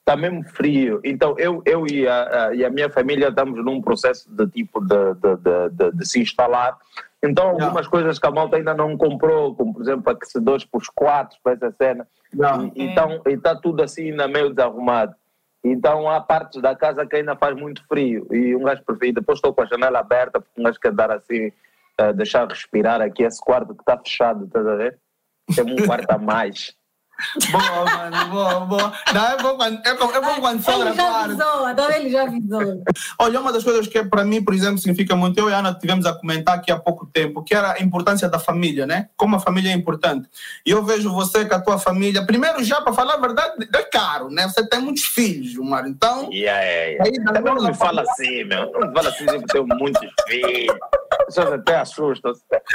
está 0.05 0.17
mesmo 0.17 0.45
frio. 0.45 1.01
Então, 1.03 1.35
eu, 1.39 1.62
eu 1.65 1.87
e, 1.87 2.06
a, 2.06 2.49
a, 2.49 2.55
e 2.55 2.62
a 2.62 2.71
minha 2.71 2.91
família 2.91 3.29
estamos 3.29 3.65
num 3.65 3.81
processo 3.81 4.31
de 4.31 4.47
tipo 4.49 4.81
de, 4.81 5.15
de, 5.15 5.37
de, 5.37 5.71
de, 5.71 5.97
de 5.97 6.06
se 6.06 6.21
instalar. 6.21 6.77
Então, 7.23 7.49
algumas 7.49 7.73
yeah. 7.73 7.91
coisas 7.91 8.19
que 8.19 8.27
a 8.27 8.31
malta 8.31 8.56
ainda 8.56 8.75
não 8.75 8.99
comprou, 8.99 9.55
como 9.55 9.73
por 9.73 9.83
exemplo 9.83 10.12
aquecedores 10.12 10.65
para 10.65 10.79
os 10.79 10.89
quatro, 10.91 11.39
para 11.43 11.55
essa 11.55 11.73
cena. 11.73 12.06
Yeah. 12.35 12.71
E, 12.77 12.83
então, 12.85 13.23
está 13.27 13.56
tudo 13.56 13.83
assim 13.83 14.11
ainda 14.11 14.29
meio 14.29 14.51
desarrumado. 14.51 15.15
Então, 15.65 16.11
há 16.11 16.21
partes 16.21 16.61
da 16.61 16.77
casa 16.77 17.06
que 17.06 17.17
ainda 17.17 17.35
faz 17.35 17.56
muito 17.56 17.83
frio. 17.89 18.29
E 18.31 18.55
um 18.55 18.65
gajo 18.65 18.83
prefere. 18.85 19.12
Depois 19.12 19.39
estou 19.39 19.55
com 19.55 19.62
a 19.62 19.67
janela 19.67 20.01
aberta, 20.01 20.39
porque 20.39 20.61
um 20.61 20.65
gajo 20.65 20.79
quer 20.79 20.93
dar 20.93 21.11
assim, 21.11 21.47
uh, 21.99 22.12
deixar 22.15 22.47
respirar 22.47 23.01
aqui 23.01 23.23
esse 23.23 23.41
quarto 23.41 23.75
que 23.75 23.81
está 23.81 23.97
fechado, 23.97 24.45
estás 24.45 24.67
a 24.67 24.75
ver? 24.75 24.99
Tem 25.55 25.65
um 25.65 25.87
quarto 25.87 26.11
a 26.11 26.19
mais. 26.19 26.77
Boa, 27.51 27.85
mano, 27.85 28.31
boa, 28.31 28.61
boa. 28.61 28.93
Não, 29.13 29.27
é 29.27 29.37
bom 29.37 29.56
quando, 29.56 29.87
é 29.87 29.94
bom, 29.94 30.11
é 30.11 30.21
bom 30.21 30.41
quando 30.41 30.63
sogra 30.63 30.89
Ele 30.89 30.97
já 30.97 31.21
avisou, 31.21 31.67
agora 31.67 31.99
ele 31.99 32.11
já 32.11 32.23
avisou. 32.23 32.83
Olha, 33.19 33.41
uma 33.41 33.53
das 33.53 33.63
coisas 33.63 33.87
que 33.87 34.03
para 34.05 34.25
mim, 34.25 34.43
por 34.43 34.53
exemplo, 34.53 34.79
significa 34.79 35.15
muito, 35.15 35.39
eu 35.39 35.49
e 35.49 35.55
a 35.55 35.59
Ana 35.59 35.75
tivemos 35.75 36.06
a 36.06 36.13
comentar 36.13 36.56
aqui 36.56 36.73
há 36.73 36.79
pouco 36.79 37.06
tempo, 37.06 37.43
que 37.43 37.55
era 37.55 37.73
a 37.73 37.83
importância 37.83 38.29
da 38.29 38.39
família, 38.39 38.87
né? 38.87 39.09
Como 39.17 39.37
a 39.37 39.41
família 39.41 39.71
é 39.71 39.75
importante. 39.75 40.29
E 40.67 40.71
eu 40.71 40.85
vejo 40.85 41.13
você 41.13 41.44
com 41.44 41.55
a 41.55 41.61
tua 41.61 41.79
família, 41.79 42.27
primeiro 42.27 42.63
já, 42.65 42.81
para 42.81 42.93
falar 42.93 43.15
a 43.15 43.19
verdade, 43.19 43.69
é 43.75 43.83
caro, 43.83 44.29
né? 44.29 44.49
Você 44.49 44.67
tem 44.69 44.81
muitos 44.81 45.05
filhos, 45.05 45.55
Mário, 45.56 45.89
então... 45.89 46.31
Yeah, 46.33 46.61
yeah, 46.63 47.05
yeah. 47.05 47.39
Aí, 47.39 47.43
não 47.43 47.63
me 47.63 47.75
fala 47.75 48.03
assim, 48.03 48.44
meu. 48.44 48.71
Não 48.73 48.89
me 48.89 48.93
fala 48.93 49.09
assim, 49.09 49.25
eu 49.29 49.43
tenho 49.47 49.67
muitos 49.67 50.01
filhos. 50.29 50.77
Pessoas 51.27 51.53
até 51.53 51.77
assustam. 51.77 52.33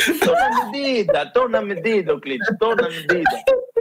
Estou 0.08 0.34
na 0.34 0.66
medida, 0.66 1.24
estou 1.24 1.50
na 1.50 1.62
medida, 1.62 2.12
Euclides, 2.12 2.48
estou 2.50 2.76
na 2.76 2.90
medida 2.90 3.30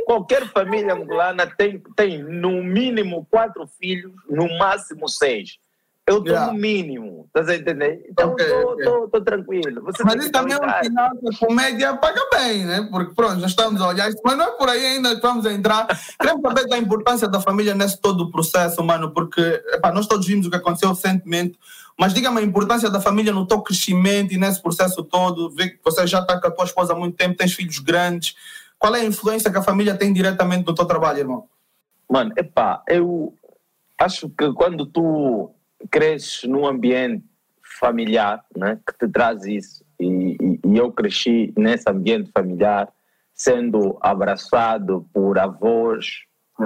qualquer 0.09 0.49
família 0.49 0.95
angolana 0.95 1.47
tem, 1.47 1.83
tem 1.95 2.23
no 2.23 2.63
mínimo 2.63 3.27
quatro 3.31 3.69
filhos, 3.79 4.11
no 4.27 4.49
máximo 4.57 5.07
seis. 5.07 5.59
Eu 6.07 6.21
estou 6.21 6.33
yeah. 6.33 6.51
no 6.51 6.59
mínimo, 6.59 7.25
estás 7.27 7.51
a 7.51 7.55
entender? 7.55 8.07
Então 8.09 8.35
estou 8.35 8.73
okay, 8.73 8.87
okay. 8.87 9.21
tranquilo. 9.21 9.83
Você 9.83 10.03
mas 10.03 10.15
isso 10.15 10.33
também 10.33 10.55
é 10.55 10.57
um 10.57 10.83
sinal 10.83 11.11
que 11.11 11.29
a 11.29 11.47
comédia 11.47 11.97
paga 11.99 12.23
bem, 12.33 12.65
né? 12.65 12.89
Porque 12.91 13.15
pronto, 13.15 13.35
nós 13.35 13.51
estamos 13.51 13.83
a 13.83 13.89
olhar 13.89 14.09
isso, 14.09 14.19
mas 14.25 14.39
não 14.39 14.47
é 14.47 14.51
por 14.53 14.71
aí 14.71 14.83
ainda 14.87 15.15
que 15.15 15.21
vamos 15.21 15.45
entrar. 15.45 15.87
Queremos 16.19 16.41
saber 16.41 16.67
da 16.67 16.79
importância 16.79 17.29
da 17.29 17.43
família 17.43 17.75
nesse 17.75 18.01
todo 18.01 18.23
o 18.23 18.31
processo, 18.31 18.83
mano, 18.83 19.11
porque 19.11 19.63
epá, 19.75 19.93
nós 19.93 20.07
todos 20.07 20.27
vimos 20.27 20.47
o 20.47 20.51
que 20.51 20.57
aconteceu 20.57 20.89
recentemente, 20.89 21.59
mas 21.99 22.15
diga-me 22.15 22.41
a 22.41 22.43
importância 22.43 22.89
da 22.89 23.03
família 23.03 23.35
no 23.35 23.47
teu 23.47 23.61
crescimento 23.61 24.33
e 24.33 24.39
nesse 24.39 24.63
processo 24.63 25.05
todo, 25.05 25.51
ver 25.51 25.73
que 25.73 25.81
você 25.85 26.07
já 26.07 26.21
está 26.21 26.41
com 26.41 26.47
a 26.47 26.51
tua 26.51 26.65
esposa 26.65 26.95
há 26.95 26.97
muito 26.97 27.15
tempo, 27.15 27.37
tens 27.37 27.53
filhos 27.53 27.79
grandes. 27.81 28.35
Qual 28.79 28.95
é 28.95 29.01
a 29.01 29.05
influência 29.05 29.51
que 29.51 29.59
a 29.59 29.63
família 29.63 29.97
tem 29.97 30.13
diretamente 30.13 30.67
no 30.67 30.75
teu 30.75 30.87
trabalho, 30.87 31.19
irmão? 31.19 31.49
Mano, 32.09 32.33
epá, 32.37 32.83
eu 32.89 33.35
acho 33.99 34.29
que 34.31 34.53
quando 34.53 34.87
tu 34.87 35.51
cresces 35.91 36.45
num 36.45 36.67
ambiente 36.67 37.25
familiar, 37.81 38.45
né, 38.57 38.79
que 38.87 38.97
te 38.97 39.13
traz 39.13 39.45
isso, 39.45 39.85
e, 40.01 40.37
e, 40.41 40.61
e 40.65 40.79
eu 40.79 40.93
cresci 40.93 41.53
nesse 41.57 41.89
ambiente 41.91 42.31
familiar, 42.33 42.89
sendo 43.35 43.99
abraçado 44.01 45.07
por 45.13 45.39
avós, 45.39 46.23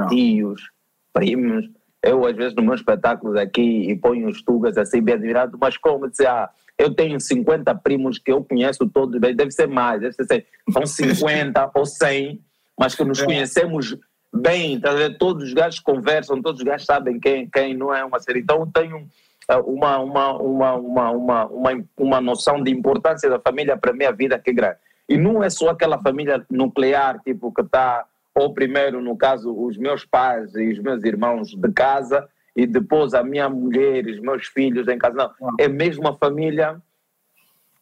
tios, 0.08 0.70
primos, 1.12 1.68
eu 2.02 2.26
às 2.26 2.36
vezes 2.36 2.54
nos 2.54 2.64
meus 2.64 2.80
espetáculos 2.80 3.36
aqui 3.36 3.90
e 3.90 3.96
ponho 3.96 4.28
os 4.28 4.42
tugas 4.42 4.76
assim 4.76 5.00
bem 5.00 5.14
admirado, 5.14 5.56
mas 5.60 5.76
como 5.76 6.10
dizer, 6.10 6.26
ah, 6.26 6.50
eu 6.82 6.92
tenho 6.92 7.20
50 7.20 7.72
primos 7.76 8.18
que 8.18 8.32
eu 8.32 8.42
conheço 8.42 8.88
todos, 8.88 9.20
deve 9.20 9.50
ser 9.52 9.68
mais, 9.68 10.00
deve 10.00 10.14
ser, 10.14 10.46
são 10.72 10.84
50 10.86 11.70
ou 11.74 11.86
100, 11.86 12.40
mas 12.78 12.94
que 12.94 13.04
nos 13.04 13.20
é. 13.20 13.24
conhecemos 13.24 13.96
bem, 14.34 14.80
tá 14.80 14.90
todos 15.18 15.44
os 15.44 15.52
gajos 15.52 15.78
conversam, 15.78 16.42
todos 16.42 16.60
os 16.60 16.66
gajos 16.66 16.86
sabem 16.86 17.20
quem, 17.20 17.48
quem 17.48 17.74
não 17.74 17.94
é 17.94 18.04
uma 18.04 18.18
série. 18.18 18.40
Então 18.40 18.60
eu 18.60 18.66
tenho 18.66 19.06
eh, 19.48 19.56
uma, 19.58 19.98
uma, 19.98 20.32
uma, 20.38 20.74
uma, 20.74 21.10
uma, 21.10 21.46
uma, 21.46 21.84
uma 21.96 22.20
noção 22.20 22.62
de 22.62 22.70
importância 22.70 23.30
da 23.30 23.38
família 23.38 23.76
para 23.76 23.92
a 23.92 23.94
minha 23.94 24.10
vida 24.10 24.38
que 24.38 24.50
é 24.50 24.54
grande. 24.54 24.78
E 25.08 25.16
não 25.16 25.42
é 25.42 25.50
só 25.50 25.68
aquela 25.68 25.98
família 25.98 26.44
nuclear, 26.50 27.20
tipo, 27.22 27.52
que 27.52 27.60
está, 27.60 28.04
ou 28.34 28.52
primeiro, 28.54 29.00
no 29.00 29.16
caso, 29.16 29.54
os 29.54 29.76
meus 29.76 30.04
pais 30.04 30.54
e 30.56 30.72
os 30.72 30.78
meus 30.78 31.04
irmãos 31.04 31.50
de 31.50 31.72
casa, 31.72 32.26
e 32.54 32.66
depois 32.66 33.14
a 33.14 33.22
minha 33.22 33.48
mulher 33.48 34.06
os 34.06 34.20
meus 34.20 34.46
filhos 34.46 34.88
em 34.88 34.98
casa. 34.98 35.16
Não, 35.40 35.54
é 35.58 35.68
mesmo 35.68 36.08
a 36.08 36.16
família 36.16 36.80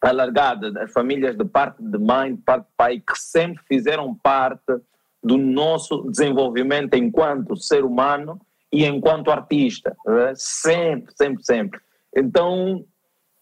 alargada, 0.01 0.73
as 0.83 0.93
famílias 0.93 1.37
de 1.37 1.45
parte 1.45 1.83
de 1.83 1.99
mãe, 1.99 2.35
de 2.35 2.43
parte 2.43 2.65
de 2.65 2.73
pai, 2.77 3.01
que 3.01 3.19
sempre 3.19 3.63
fizeram 3.69 4.15
parte 4.15 4.81
do 5.23 5.37
nosso 5.37 6.11
desenvolvimento 6.11 6.95
enquanto 6.95 7.57
ser 7.57 7.85
humano 7.85 8.41
e 8.73 8.87
enquanto 8.87 9.31
artista. 9.31 9.97
Né? 10.07 10.33
Sempre, 10.35 11.13
sempre, 11.15 11.45
sempre. 11.45 11.81
Então, 12.17 12.85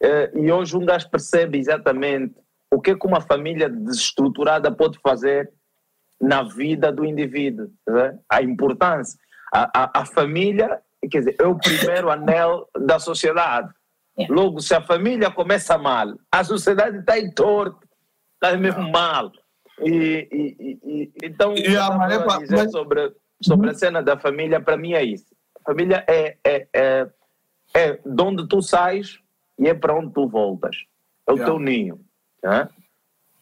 eh, 0.02 0.32
e 0.34 0.50
hoje 0.50 0.76
um 0.76 0.84
gajo 0.84 1.08
percebe 1.08 1.58
exatamente 1.58 2.34
o 2.70 2.80
que, 2.80 2.90
é 2.90 2.98
que 2.98 3.06
uma 3.06 3.20
família 3.20 3.68
desestruturada 3.68 4.70
pode 4.70 4.98
fazer 4.98 5.50
na 6.20 6.42
vida 6.42 6.90
do 6.90 7.04
indivíduo. 7.04 7.70
Né? 7.86 8.18
A 8.28 8.42
importância. 8.42 9.18
A, 9.52 9.84
a, 9.84 10.00
a, 10.00 10.04
família, 10.04 10.80
quer 11.06 11.18
dizer, 11.18 11.36
é 11.38 11.46
o 11.46 11.58
primeiro 11.58 12.10
anel 12.10 12.68
da 12.76 12.98
sociedade. 12.98 13.72
É. 14.18 14.26
Logo, 14.28 14.60
se 14.60 14.74
a 14.74 14.80
família 14.80 15.30
começa 15.30 15.78
mal, 15.78 16.14
a 16.32 16.42
sociedade 16.42 16.98
está 16.98 17.18
em 17.18 17.32
torto, 17.32 17.86
está 18.34 18.56
mesmo 18.56 18.90
mal. 18.90 19.30
E, 19.80 20.28
e, 20.32 20.78
e, 20.82 21.12
então, 21.22 21.54
e 21.54 21.76
a 21.76 21.90
Maria, 21.90 22.18
dizer 22.38 22.56
mas... 22.56 22.72
sobre, 22.72 23.12
sobre 23.40 23.70
a 23.70 23.74
cena 23.74 24.02
da 24.02 24.18
família, 24.18 24.60
para 24.60 24.76
mim 24.76 24.94
é 24.94 25.04
isso. 25.04 25.26
A 25.60 25.70
família 25.70 26.04
é, 26.08 26.36
é, 26.44 26.68
é, 26.74 27.08
é 27.74 27.92
de 28.04 28.22
onde 28.22 28.48
tu 28.48 28.60
sais 28.60 29.20
e 29.58 29.68
é 29.68 29.74
para 29.74 29.94
onde 29.94 30.12
tu 30.12 30.28
voltas. 30.28 30.76
É 31.26 31.32
o 31.32 31.34
yeah. 31.34 31.52
teu 31.52 31.60
ninho. 31.60 32.00
Né? 32.42 32.68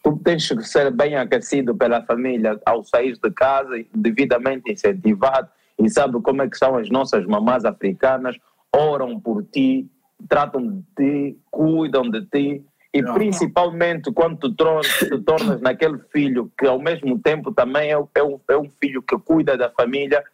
Tu 0.03 0.17
tens 0.19 0.49
que 0.49 0.63
ser 0.63 0.91
bem 0.91 1.17
aquecido 1.17 1.75
pela 1.75 2.03
família 2.03 2.61
ao 2.67 2.85
sair 2.85 3.19
de 3.19 3.31
casa, 3.31 3.83
devidamente 3.95 4.71
incentivado, 4.71 5.49
e 5.79 5.89
sabe 5.91 6.21
como 6.21 6.43
é 6.43 6.49
que 6.49 6.57
são 6.57 6.77
as 6.77 6.89
nossas 6.91 7.27
mamás 7.27 7.65
africanas, 7.65 8.37
oram 8.75 9.21
por 9.21 9.45
ti, 9.45 9.89
tratam 10.29 10.67
de 10.67 10.83
ti, 10.97 11.39
cuidam 11.51 12.11
de 12.11 12.23
ti, 12.27 12.65
e 12.93 13.03
principalmente 13.03 14.11
quando 14.11 14.39
tu 14.39 14.55
tornas, 14.55 14.87
tu 14.99 15.23
tornas 15.23 15.61
naquele 15.61 15.99
filho 16.11 16.51
que 16.59 16.67
ao 16.67 16.79
mesmo 16.79 17.19
tempo 17.19 17.53
também 17.53 17.93
é, 17.93 17.99
é, 18.15 18.23
um, 18.23 18.41
é 18.49 18.57
um 18.57 18.71
filho 18.71 19.03
que 19.03 19.19
cuida 19.19 19.57
da 19.57 19.69
família, 19.69 20.25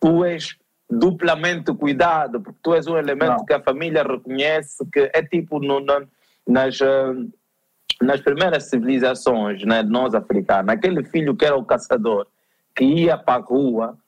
tu 0.00 0.24
és 0.24 0.56
duplamente 0.90 1.72
cuidado, 1.74 2.40
porque 2.40 2.58
tu 2.62 2.74
és 2.74 2.86
um 2.86 2.96
elemento 2.96 3.38
Não. 3.38 3.44
que 3.44 3.52
a 3.52 3.60
família 3.60 4.02
reconhece, 4.02 4.84
que 4.90 5.10
é 5.12 5.22
tipo 5.22 5.60
no, 5.60 5.80
no, 5.80 6.08
nas, 6.46 6.80
eh, 6.80 7.14
nas 8.00 8.20
primeiras 8.20 8.64
civilizações, 8.64 9.62
né, 9.64 9.82
nós 9.82 10.14
africanos, 10.14 10.70
aquele 10.70 11.04
filho 11.04 11.36
que 11.36 11.44
era 11.44 11.56
o 11.56 11.64
caçador, 11.64 12.26
que 12.74 12.84
ia 12.84 13.18
para 13.18 13.40
a 13.40 13.44
rua, 13.44 13.98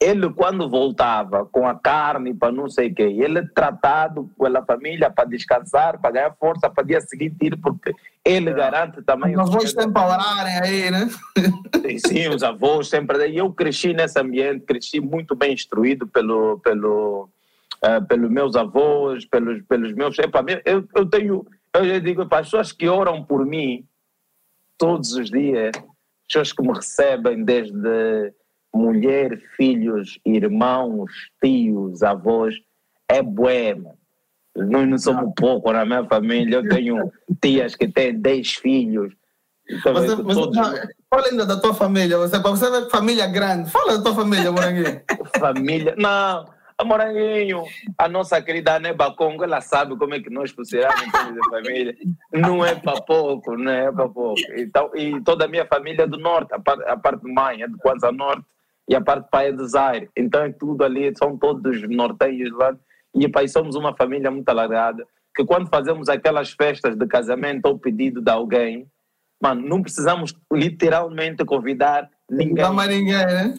ele 0.00 0.30
quando 0.32 0.68
voltava 0.68 1.44
com 1.44 1.68
a 1.68 1.74
carne 1.74 2.32
para 2.32 2.50
não 2.50 2.70
sei 2.70 2.90
quê, 2.90 3.02
ele 3.02 3.46
tratado 3.48 4.30
pela 4.38 4.64
família 4.64 5.10
para 5.10 5.28
descansar, 5.28 6.00
para 6.00 6.10
ganhar 6.10 6.34
força 6.40 6.70
para 6.70 6.82
dia 6.82 7.02
seguinte 7.02 7.36
ir, 7.42 7.56
porque 7.58 7.94
ele 8.24 8.48
é. 8.48 8.54
garante 8.54 9.02
também... 9.02 9.38
Os 9.38 9.50
avós 9.50 9.70
sempre 9.70 10.02
orarem 10.02 10.58
aí, 10.62 10.90
né? 10.90 11.08
Sim, 12.06 12.28
os 12.28 12.42
avós 12.42 12.88
sempre... 12.88 13.28
E 13.28 13.36
eu 13.36 13.52
cresci 13.52 13.92
nesse 13.92 14.18
ambiente, 14.18 14.64
cresci 14.64 15.00
muito 15.00 15.36
bem 15.36 15.52
instruído 15.52 16.06
pelo, 16.06 16.58
pelo, 16.60 17.28
uh, 17.84 18.06
pelos 18.06 18.30
meus 18.30 18.56
avós, 18.56 19.26
pelos, 19.26 19.60
pelos 19.64 19.92
meus... 19.92 20.18
Epa, 20.18 20.42
eu, 20.64 20.88
eu 20.96 21.06
tenho... 21.06 21.46
Eu 21.74 22.00
digo 22.00 22.26
para 22.26 22.38
as 22.38 22.46
pessoas 22.46 22.72
que 22.72 22.88
oram 22.88 23.22
por 23.22 23.44
mim 23.44 23.84
todos 24.78 25.12
os 25.12 25.30
dias, 25.30 25.72
pessoas 26.26 26.52
que 26.54 26.62
me 26.62 26.72
recebem 26.72 27.44
desde 27.44 28.32
mulher, 28.74 29.40
filhos, 29.56 30.18
irmãos, 30.24 31.10
tios, 31.42 32.02
avós, 32.02 32.54
é 33.08 33.22
boema. 33.22 33.94
Nós 34.56 34.88
não 34.88 34.98
somos 34.98 35.32
pouco 35.36 35.72
na 35.72 35.84
minha 35.84 36.04
família. 36.04 36.56
Eu 36.56 36.68
tenho 36.68 37.12
tias 37.40 37.74
que 37.74 37.88
têm 37.88 38.18
10 38.18 38.54
filhos. 38.54 39.14
Então, 39.68 39.92
você, 39.92 40.16
você, 40.16 40.40
todos... 40.40 40.58
Fala 41.08 41.26
ainda 41.28 41.46
da 41.46 41.60
tua 41.60 41.72
família. 41.72 42.18
Você, 42.18 42.38
você 42.38 42.66
é 42.66 42.90
família 42.90 43.26
grande. 43.26 43.70
Fala 43.70 43.96
da 43.96 44.02
tua 44.02 44.14
família, 44.14 44.50
Moranguinho. 44.50 45.00
família. 45.38 45.94
Não, 45.96 46.44
a 46.76 46.84
Moranguinho, 46.84 47.62
a 47.96 48.08
nossa 48.08 48.40
querida 48.42 48.80
Neba 48.80 49.14
Congo, 49.14 49.44
ela 49.44 49.60
sabe 49.60 49.96
como 49.96 50.14
é 50.14 50.20
que 50.20 50.30
nós 50.30 50.50
consideramos 50.50 51.14
a 51.14 51.50
família. 51.50 51.94
Não 52.32 52.64
é 52.64 52.74
para 52.74 53.00
pouco, 53.02 53.56
não 53.56 53.70
é 53.70 53.92
para 53.92 54.08
pouco. 54.08 54.40
Então, 54.56 54.90
e 54.94 55.20
toda 55.20 55.44
a 55.44 55.48
minha 55.48 55.66
família 55.66 56.02
é 56.02 56.06
do 56.06 56.18
norte, 56.18 56.52
a 56.52 56.58
parte, 56.58 56.82
a 56.84 56.96
parte 56.96 57.24
mãe 57.26 57.62
é 57.62 57.68
do 57.68 57.78
Kwanza 57.78 58.10
Norte 58.10 58.46
e 58.90 58.96
a 58.96 59.00
parte 59.00 59.30
pai 59.30 59.50
é 59.50 59.52
do 59.52 59.66
Zaire. 59.68 60.10
Então 60.16 60.42
é 60.42 60.50
tudo 60.50 60.82
ali, 60.82 61.16
são 61.16 61.38
todos 61.38 61.80
norteios 61.88 62.50
lá. 62.50 62.76
E 63.14 63.28
pai, 63.28 63.46
somos 63.46 63.76
uma 63.76 63.94
família 63.94 64.32
muito 64.32 64.48
alargada, 64.48 65.06
que 65.34 65.44
quando 65.44 65.68
fazemos 65.68 66.08
aquelas 66.08 66.50
festas 66.50 66.96
de 66.96 67.06
casamento 67.06 67.66
ou 67.66 67.78
pedido 67.78 68.20
de 68.20 68.30
alguém, 68.30 68.90
mano, 69.40 69.62
não 69.66 69.80
precisamos 69.80 70.34
literalmente 70.52 71.44
convidar 71.44 72.10
ninguém. 72.28 72.64
Não 72.64 72.74
mais 72.74 72.90
ninguém, 72.90 73.26
né? 73.26 73.54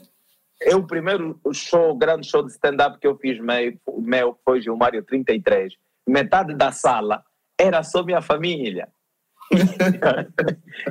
Eu, 0.60 0.80
o 0.80 0.88
primeiro 0.88 1.40
show, 1.54 1.96
grande 1.96 2.28
show 2.28 2.44
de 2.44 2.52
stand-up 2.52 3.00
que 3.00 3.08
eu 3.08 3.16
fiz, 3.16 3.40
meu, 3.40 3.74
meu 4.00 4.38
foi 4.44 4.62
Gilmário 4.62 5.02
33, 5.02 5.74
metade 6.06 6.54
da 6.54 6.74
sala 6.74 7.24
era 7.58 7.82
só 7.84 8.04
minha 8.04 8.22
família. 8.22 8.90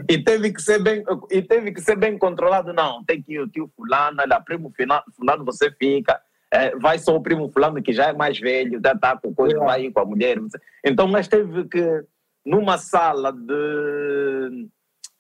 E 0.09 0.23
teve 0.23 0.52
que 0.52 0.61
ser 0.61 0.83
bem 0.83 1.02
e 1.31 1.43
teve 1.43 1.73
que 1.73 1.81
ser 1.81 1.97
bem 1.97 2.19
controlado 2.19 2.73
não 2.73 3.05
tem 3.05 3.23
que 3.23 3.35
ir 3.35 3.40
o 3.40 3.49
tio 3.49 3.71
fulano 3.75 4.23
lá 4.26 4.40
primo 4.40 4.73
fulano 5.17 5.45
você 5.45 5.71
fica 5.71 6.21
é, 6.52 6.76
vai 6.76 6.99
só 6.99 7.17
o 7.17 7.23
primo 7.23 7.49
fulano 7.49 7.83
que 7.83 7.93
já 7.93 8.09
é 8.09 8.12
mais 8.12 8.38
velho 8.38 8.81
já 8.83 8.93
está 8.93 9.17
com 9.17 9.35
coisa 9.35 9.57
é. 9.57 9.61
vai 9.61 9.85
ir 9.85 9.93
com 9.93 10.00
a 10.00 10.05
mulher 10.05 10.38
então 10.85 11.07
mas 11.09 11.29
teve 11.29 11.64
que 11.69 12.05
numa 12.45 12.79
sala 12.79 13.33
de 13.33 14.69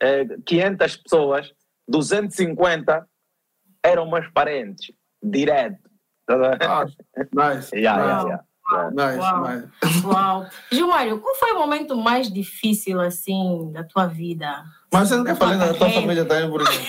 é, 0.00 0.24
500 0.44 0.96
pessoas 0.96 1.52
250 1.88 3.06
eram 3.84 4.10
meus 4.10 4.28
parentes 4.28 4.92
direto 5.22 5.78
ah, 6.28 6.86
nice. 7.34 7.74
yeah, 7.74 8.00
yeah, 8.00 8.22
yeah. 8.22 8.44
Nice, 8.92 9.18
Uau. 9.18 9.48
nice. 9.48 10.06
Uau. 10.06 10.46
Gilmário, 10.70 11.18
qual 11.18 11.34
foi 11.36 11.52
o 11.52 11.58
momento 11.58 11.96
mais 11.96 12.32
difícil, 12.32 13.00
assim, 13.00 13.70
da 13.72 13.84
tua 13.84 14.06
vida? 14.06 14.64
Mas 14.92 15.08
você 15.08 15.16
não 15.16 15.24
quer 15.24 15.36
falar 15.36 15.56
da 15.56 15.74
tua 15.74 15.90
família 15.90 16.24
também, 16.24 16.50
por 16.50 16.62
exemplo? 16.62 16.86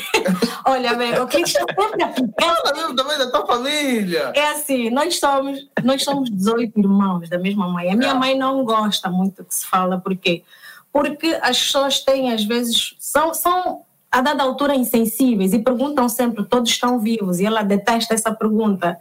Olha, 0.65 0.91
amigo, 0.91 1.21
o 1.21 1.27
que 1.27 1.37
está 1.37 1.59
sempre 1.59 2.33
Fala 2.39 2.73
mesmo 2.75 2.95
também 2.95 3.17
da 3.17 3.29
tua 3.29 3.45
família. 3.45 4.31
É 4.35 4.51
assim, 4.51 4.89
nós 4.89 5.19
somos, 5.19 5.59
nós 5.83 6.03
somos 6.03 6.29
18 6.29 6.79
irmãos 6.79 7.29
da 7.29 7.37
mesma 7.37 7.67
mãe. 7.67 7.91
A 7.91 7.95
minha 7.95 8.11
é. 8.11 8.15
mãe 8.15 8.37
não 8.37 8.63
gosta 8.63 9.09
muito 9.09 9.43
que 9.43 9.53
se 9.53 9.65
fala, 9.65 9.99
por 9.99 10.15
quê? 10.15 10.43
Porque 10.91 11.39
as 11.41 11.57
pessoas 11.59 11.99
têm, 11.99 12.33
às 12.33 12.43
vezes, 12.43 12.95
são, 12.99 13.33
são 13.33 13.83
a 14.11 14.19
dada 14.21 14.43
altura 14.43 14.75
insensíveis 14.75 15.53
e 15.53 15.59
perguntam 15.59 16.09
sempre, 16.09 16.43
todos 16.43 16.69
estão 16.69 16.99
vivos? 16.99 17.39
E 17.39 17.45
ela 17.45 17.61
detesta 17.61 18.13
essa 18.13 18.33
pergunta. 18.33 18.99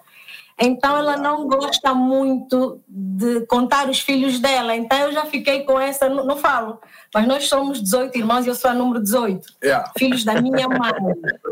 Então 0.60 0.94
ela 0.96 1.16
não 1.16 1.48
gosta 1.48 1.94
muito 1.94 2.82
de 2.86 3.46
contar 3.46 3.88
os 3.88 4.00
filhos 4.00 4.38
dela. 4.38 4.76
Então 4.76 4.98
eu 4.98 5.12
já 5.12 5.24
fiquei 5.24 5.64
com 5.64 5.80
essa, 5.80 6.06
não, 6.08 6.24
não 6.24 6.36
falo. 6.36 6.78
Mas 7.14 7.26
nós 7.26 7.48
somos 7.48 7.82
18 7.82 8.18
irmãos 8.18 8.44
e 8.44 8.50
eu 8.50 8.54
sou 8.54 8.70
a 8.70 8.74
número 8.74 9.02
18. 9.02 9.46
Yeah. 9.64 9.90
Filhos 9.98 10.22
da 10.22 10.40
minha 10.40 10.68
mãe. 10.68 10.92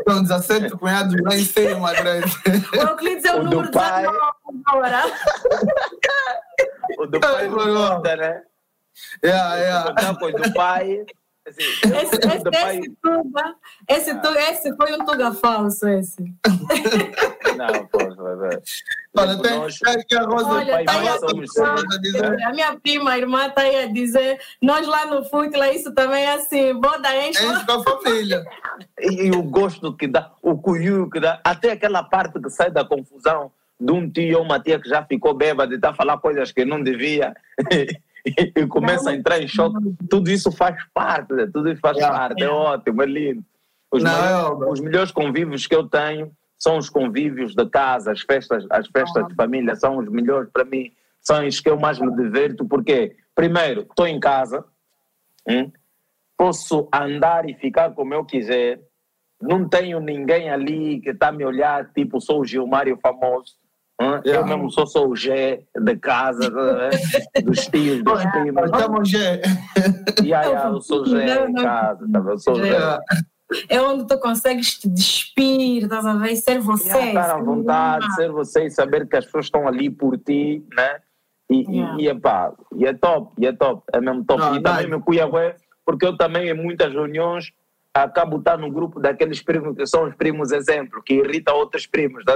São 0.07 0.21
17 0.21 0.77
cunhados 0.77 1.15
lá 1.21 1.35
em 1.35 1.43
cima, 1.43 1.91
grande. 1.93 2.31
O 2.71 2.75
Euclides 2.75 3.25
é 3.25 3.33
o, 3.33 3.39
o 3.39 3.43
número 3.43 3.71
19 3.71 4.17
agora. 4.67 5.03
o 6.99 7.05
do 7.07 7.19
pai 7.19 7.47
não 7.47 7.95
conta, 7.95 8.15
né? 8.15 8.41
Yeah, 9.23 9.55
yeah. 9.55 10.17
O 10.21 10.31
do 10.31 10.53
pai 10.53 11.05
Assim, 11.49 11.63
esse, 11.63 11.85
esse, 11.95 12.15
esse, 12.15 12.89
tuga, 13.01 13.55
esse, 13.87 14.11
ah. 14.11 14.19
tuga, 14.19 14.39
esse 14.51 14.75
foi 14.75 14.93
um 14.93 15.05
tuga 15.05 15.33
falso, 15.33 15.87
esse. 15.87 16.23
Não, 17.57 17.85
pô, 17.87 17.97
vai 18.37 18.49
Olha, 19.17 19.41
tem, 19.41 19.57
nós, 19.57 19.79
que 20.07 20.15
a 20.15 20.21
Rosa 20.21 20.47
olha, 20.47 20.85
tá 20.85 20.93
a, 20.93 22.49
a 22.49 22.53
minha 22.53 22.79
prima, 22.79 23.11
a 23.11 23.17
irmã, 23.17 23.47
está 23.47 23.63
aí 23.63 23.83
a 23.83 23.87
dizer, 23.87 24.39
nós 24.61 24.87
lá 24.87 25.07
no 25.07 25.25
Futla, 25.25 25.73
isso 25.73 25.91
também 25.93 26.23
é 26.23 26.33
assim, 26.33 26.73
boda 26.75 27.27
enche. 27.27 27.43
Enche 27.43 27.65
com 27.65 27.71
a 27.71 27.83
família. 27.83 28.45
E, 29.01 29.27
e, 29.27 29.31
o 29.31 29.41
gosto 29.43 29.93
que 29.93 30.07
dá, 30.07 30.31
o 30.41 30.57
cuiu 30.57 31.09
que 31.09 31.19
dá, 31.19 31.39
até 31.43 31.71
aquela 31.71 32.03
parte 32.03 32.39
que 32.39 32.49
sai 32.49 32.69
da 32.69 32.83
confusão 32.85 33.51
de 33.79 33.91
um 33.91 34.09
tio 34.09 34.39
ou 34.39 34.43
uma 34.43 34.59
tia 34.59 34.79
que 34.79 34.87
já 34.87 35.03
ficou 35.03 35.33
bêbada 35.33 35.73
e 35.73 35.75
está 35.75 35.89
a 35.89 35.93
falar 35.93 36.17
coisas 36.17 36.51
que 36.51 36.63
não 36.65 36.81
devia 36.81 37.33
e 38.55 38.67
começa 38.67 39.09
a 39.09 39.15
entrar 39.15 39.41
em 39.41 39.47
choque. 39.47 39.77
Tudo 40.09 40.29
isso 40.29 40.51
faz 40.51 40.75
parte, 40.93 41.33
né? 41.33 41.47
tudo 41.51 41.69
isso 41.71 41.81
faz 41.81 41.97
é, 41.97 42.01
parte, 42.07 42.43
é. 42.43 42.45
é. 42.45 42.49
ótimo, 42.49 43.01
é 43.01 43.05
lindo. 43.05 43.43
Os, 43.91 44.03
não, 44.03 44.11
melhores, 44.11 44.61
é 44.61 44.71
os 44.71 44.79
melhores 44.79 45.11
convívios 45.11 45.67
que 45.67 45.75
eu 45.75 45.87
tenho 45.87 46.31
são 46.57 46.77
os 46.77 46.89
convívios 46.89 47.55
de 47.55 47.65
casa, 47.69 48.11
as 48.11 48.21
festas, 48.21 48.65
as 48.69 48.87
festas 48.87 49.27
de 49.27 49.33
família 49.33 49.75
são 49.75 49.97
os 49.97 50.09
melhores 50.09 50.49
para 50.51 50.65
mim, 50.65 50.91
são 51.21 51.47
os 51.47 51.59
que 51.59 51.69
eu 51.69 51.79
mais 51.79 51.99
me 51.99 52.13
diverto, 52.15 52.65
porque, 52.65 53.15
primeiro, 53.33 53.81
estou 53.81 54.05
em 54.05 54.19
casa, 54.19 54.65
hum, 55.47 55.71
posso 56.37 56.89
andar 56.93 57.49
e 57.49 57.53
ficar 57.53 57.91
como 57.91 58.13
eu 58.13 58.25
quiser, 58.25 58.81
não 59.41 59.67
tenho 59.67 60.01
ninguém 60.01 60.49
ali 60.49 60.99
que 60.99 61.11
está 61.11 61.29
a 61.29 61.31
me 61.31 61.45
olhar, 61.45 61.89
tipo, 61.93 62.19
sou 62.19 62.41
o 62.41 62.45
Gilmário 62.45 62.99
famoso, 63.01 63.55
eu 64.23 64.45
mesmo 64.45 64.71
sou, 64.71 64.87
sou 64.87 65.09
o 65.09 65.15
Gé 65.15 65.63
de 65.75 65.95
casa, 65.97 66.49
dos 67.43 67.67
tios, 67.67 68.03
dos 68.03 68.25
primos. 68.31 68.63
Estamos 68.65 69.09
Gé. 69.09 69.41
Yeah, 70.21 70.47
yeah, 70.47 70.69
eu 70.69 70.81
sou 70.81 71.05
Gé 71.05 71.45
em 71.47 71.53
casa, 71.53 72.07
tá, 72.11 72.19
eu 72.19 72.37
sou 72.37 72.55
Gé 72.55 72.99
é 73.67 73.81
onde 73.81 74.07
tu 74.07 74.19
consegues 74.19 74.77
te 74.77 74.87
despir, 74.87 75.83
estás 75.83 76.05
a 76.05 76.13
ver? 76.13 76.35
Ser 76.35 76.59
você. 76.59 76.87
Yeah, 76.87 77.07
estar 77.07 77.35
à 77.35 77.37
vontade, 77.39 78.15
ser 78.15 78.31
você 78.31 78.65
e 78.65 78.71
saber 78.71 79.07
que 79.07 79.17
as 79.17 79.25
pessoas 79.25 79.45
estão 79.45 79.67
ali 79.67 79.89
por 79.89 80.17
ti, 80.17 80.63
né? 80.75 80.99
E, 81.49 81.65
yeah. 81.67 81.97
e, 81.97 82.03
e, 82.03 82.07
epá, 82.09 82.53
e 82.75 82.85
é 82.85 82.93
top, 82.93 83.33
e 83.39 83.47
é 83.47 83.51
top, 83.51 83.83
é 83.91 83.99
mesmo 83.99 84.23
top. 84.23 84.39
Não, 84.39 84.55
e 84.55 84.61
também 84.61 84.87
me 84.87 85.01
cuia, 85.01 85.27
porque 85.83 86.05
eu 86.05 86.15
também 86.15 86.49
em 86.49 86.53
muitas 86.53 86.93
reuniões 86.93 87.51
acabo 87.93 88.37
estar 88.37 88.57
no 88.57 88.71
grupo 88.71 88.99
daqueles 88.99 89.41
primos 89.41 89.75
que 89.75 89.85
são 89.85 90.07
os 90.07 90.15
primos 90.15 90.51
exemplo, 90.51 91.01
que 91.03 91.15
irritam 91.15 91.55
outros 91.55 91.85
primos, 91.85 92.23
tá? 92.23 92.33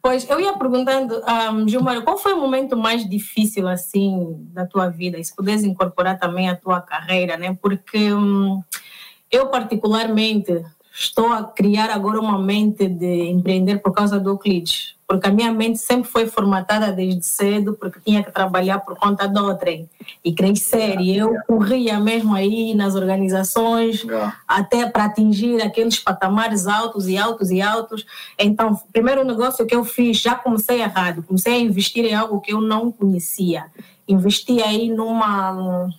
Pois, 0.00 0.28
eu 0.28 0.40
ia 0.40 0.54
perguntando, 0.54 1.22
um, 1.52 1.68
Gilmar, 1.68 2.02
qual 2.02 2.18
foi 2.18 2.32
o 2.32 2.40
momento 2.40 2.76
mais 2.76 3.08
difícil, 3.08 3.68
assim, 3.68 4.34
da 4.52 4.66
tua 4.66 4.88
vida? 4.88 5.16
E 5.16 5.24
se 5.24 5.34
puderes 5.34 5.62
incorporar 5.62 6.18
também 6.18 6.48
a 6.48 6.56
tua 6.56 6.80
carreira, 6.80 7.36
né? 7.36 7.56
Porque 7.62 8.12
um, 8.12 8.60
eu, 9.30 9.46
particularmente, 9.46 10.64
estou 10.94 11.32
a 11.32 11.44
criar 11.44 11.90
agora 11.90 12.20
uma 12.20 12.38
mente 12.38 12.88
de 12.88 13.30
empreender 13.30 13.78
por 13.78 13.92
causa 13.92 14.20
do 14.20 14.30
Euclides 14.30 14.96
porque 15.12 15.28
a 15.28 15.30
minha 15.30 15.52
mente 15.52 15.78
sempre 15.78 16.08
foi 16.10 16.26
formatada 16.26 16.90
desde 16.90 17.22
cedo, 17.22 17.74
porque 17.74 18.00
tinha 18.00 18.22
que 18.22 18.32
trabalhar 18.32 18.78
por 18.78 18.96
conta 18.96 19.28
de 19.28 19.38
outrem 19.38 19.86
e 20.24 20.32
crescer. 20.32 20.98
E 21.02 21.14
eu 21.14 21.34
corria 21.46 22.00
mesmo 22.00 22.34
aí 22.34 22.74
nas 22.74 22.94
organizações, 22.94 24.06
até 24.48 24.88
para 24.88 25.04
atingir 25.04 25.60
aqueles 25.60 25.98
patamares 25.98 26.66
altos 26.66 27.08
e 27.08 27.18
altos 27.18 27.50
e 27.50 27.60
altos. 27.60 28.06
Então, 28.38 28.80
primeiro 28.90 29.22
negócio 29.22 29.66
que 29.66 29.76
eu 29.76 29.84
fiz, 29.84 30.18
já 30.18 30.34
comecei 30.34 30.80
errado, 30.80 31.22
comecei 31.22 31.56
a 31.56 31.58
investir 31.58 32.06
em 32.06 32.14
algo 32.14 32.40
que 32.40 32.54
eu 32.54 32.62
não 32.62 32.90
conhecia. 32.90 33.66
Investi 34.08 34.62
aí 34.62 34.88
numa 34.88 35.90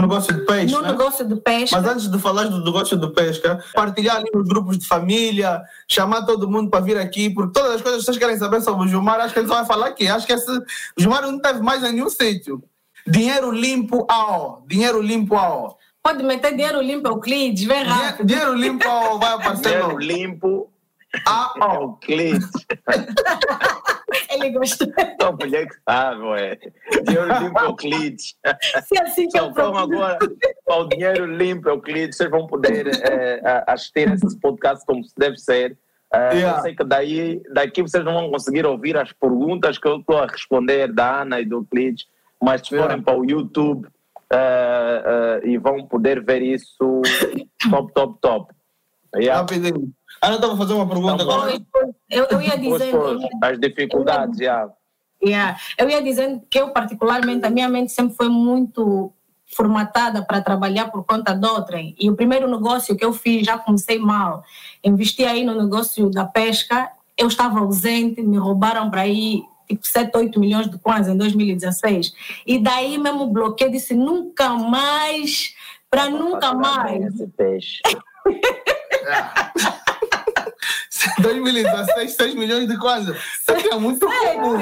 no 0.00 0.08
negócio 0.08 0.34
de 0.34 0.40
pesca. 0.44 0.80
No 0.80 0.86
negócio 0.86 1.26
de 1.26 1.36
pesca. 1.36 1.80
Mas 1.80 1.90
antes 1.90 2.10
de 2.10 2.18
falar 2.18 2.44
do 2.44 2.64
negócio 2.64 2.96
de 2.96 3.08
pesca, 3.12 3.62
partilhar 3.74 4.16
ali 4.16 4.30
nos 4.32 4.48
grupos 4.48 4.78
de 4.78 4.86
família, 4.86 5.62
chamar 5.88 6.24
todo 6.24 6.50
mundo 6.50 6.70
para 6.70 6.84
vir 6.84 6.98
aqui, 6.98 7.30
porque 7.30 7.52
todas 7.52 7.76
as 7.76 7.82
coisas 7.82 8.00
que 8.00 8.06
vocês 8.06 8.18
querem 8.18 8.38
saber 8.38 8.60
sobre 8.60 8.86
o 8.86 8.88
Gilmar, 8.88 9.20
acho 9.20 9.34
que 9.34 9.40
ele 9.40 9.48
só 9.48 9.54
vai 9.54 9.66
falar 9.66 9.86
aqui. 9.88 10.06
Acho 10.06 10.26
que 10.26 10.32
esse, 10.32 10.50
o 10.50 10.64
Gilmar 10.98 11.22
não 11.22 11.38
teve 11.38 11.60
mais 11.60 11.82
em 11.82 11.92
nenhum 11.92 12.08
sítio. 12.08 12.62
Dinheiro 13.06 13.50
limpo 13.50 14.06
ao. 14.08 14.64
Dinheiro 14.66 15.00
limpo 15.00 15.36
ao. 15.36 15.78
Pode 16.02 16.22
meter 16.22 16.54
dinheiro 16.54 16.80
limpo 16.80 17.08
Euclides, 17.08 17.64
vem 17.64 17.82
rápido. 17.82 18.26
Dinheiro 18.26 18.54
limpo 18.54 18.88
ao 18.88 19.18
vai 19.18 19.32
aparecer. 19.34 19.78
Dinheiro 19.78 19.98
limpo 19.98 20.70
ao 21.26 21.82
Euclides. 21.82 22.50
Ele 24.30 24.50
gostou. 24.50 24.88
Uma 25.20 25.32
mulher 25.32 25.68
que 25.68 25.76
sabe, 25.88 26.22
ué. 26.22 26.58
Dinheiro 27.04 27.38
limpo 27.40 27.60
Euclides. 27.60 28.34
Se 28.86 29.00
assim 29.00 29.28
que 29.28 29.38
então, 29.38 29.52
como 29.52 29.78
agora, 29.78 30.18
o 30.66 30.84
dinheiro 30.84 31.26
limpo 31.26 31.68
Euclides, 31.68 32.16
vocês 32.16 32.30
vão 32.30 32.46
poder 32.46 32.88
é, 33.02 33.64
assistir 33.66 34.12
esses 34.12 34.34
podcasts 34.36 34.84
como 34.86 35.02
deve 35.16 35.36
ser. 35.38 35.76
Uh, 36.14 36.34
yeah. 36.34 36.58
Eu 36.58 36.62
sei 36.62 36.74
que 36.74 36.84
daí, 36.84 37.42
daqui 37.52 37.82
vocês 37.82 38.02
não 38.02 38.14
vão 38.14 38.30
conseguir 38.30 38.64
ouvir 38.64 38.96
as 38.96 39.12
perguntas 39.12 39.76
que 39.76 39.86
eu 39.86 39.98
estou 39.98 40.16
a 40.16 40.26
responder 40.26 40.90
da 40.90 41.20
Ana 41.20 41.40
e 41.40 41.44
do 41.44 41.56
Euclides, 41.56 42.06
mas 42.42 42.62
se 42.62 42.70
forem 42.70 42.84
yeah. 42.84 43.02
para 43.02 43.18
o 43.18 43.24
YouTube 43.24 43.86
uh, 44.32 45.44
uh, 45.44 45.46
e 45.46 45.58
vão 45.58 45.86
poder 45.86 46.24
ver 46.24 46.42
isso 46.42 47.02
top, 47.70 47.92
top, 47.92 48.18
top. 48.20 48.54
Yeah. 49.16 49.40
Rapidinho. 49.40 49.92
Ana 50.20 50.36
estava 50.36 50.54
a 50.54 50.56
fazer 50.56 50.74
uma 50.74 50.88
pergunta 50.88 51.18
tá 51.18 51.22
agora. 51.22 51.60
Eu, 52.10 52.26
eu 52.30 52.42
ia 52.42 52.56
dizendo. 52.56 53.18
As 53.42 53.58
dificuldades, 53.58 54.38
já. 54.38 54.68
Yeah. 55.24 55.58
Eu 55.76 55.90
ia 55.90 56.02
dizendo 56.02 56.42
que 56.48 56.58
eu, 56.58 56.72
particularmente, 56.72 57.44
a 57.44 57.50
minha 57.50 57.68
mente 57.68 57.92
sempre 57.92 58.16
foi 58.16 58.28
muito 58.28 59.12
formatada 59.46 60.24
para 60.24 60.40
trabalhar 60.40 60.90
por 60.90 61.04
conta 61.04 61.34
de 61.34 61.46
outrem. 61.46 61.94
E 61.98 62.10
o 62.10 62.16
primeiro 62.16 62.50
negócio 62.50 62.96
que 62.96 63.04
eu 63.04 63.12
fiz, 63.12 63.46
já 63.46 63.58
comecei 63.58 63.98
mal. 63.98 64.42
Investi 64.84 65.24
aí 65.24 65.44
no 65.44 65.60
negócio 65.60 66.10
da 66.10 66.24
pesca, 66.24 66.90
eu 67.16 67.26
estava 67.26 67.58
ausente, 67.58 68.22
me 68.22 68.36
roubaram 68.36 68.90
para 68.90 69.02
aí 69.02 69.42
tipo 69.66 69.86
7, 69.86 70.16
8 70.16 70.40
milhões 70.40 70.70
de 70.70 70.78
kwanza 70.78 71.12
em 71.12 71.16
2016. 71.16 72.12
E 72.46 72.58
daí 72.58 72.98
mesmo 72.98 73.26
bloqueei, 73.26 73.70
disse 73.70 73.94
nunca 73.94 74.50
mais, 74.50 75.54
para 75.90 76.08
nunca 76.08 76.54
mais. 76.54 77.14
Esse 77.14 77.26
peixe. 77.28 77.82
2016, 81.20 82.14
6 82.14 82.34
milhões 82.34 82.68
de 82.68 82.76
coisas. 82.78 83.16
Isso 83.16 83.68
é 83.72 83.78
muito 83.78 84.06
pouco. 84.06 84.58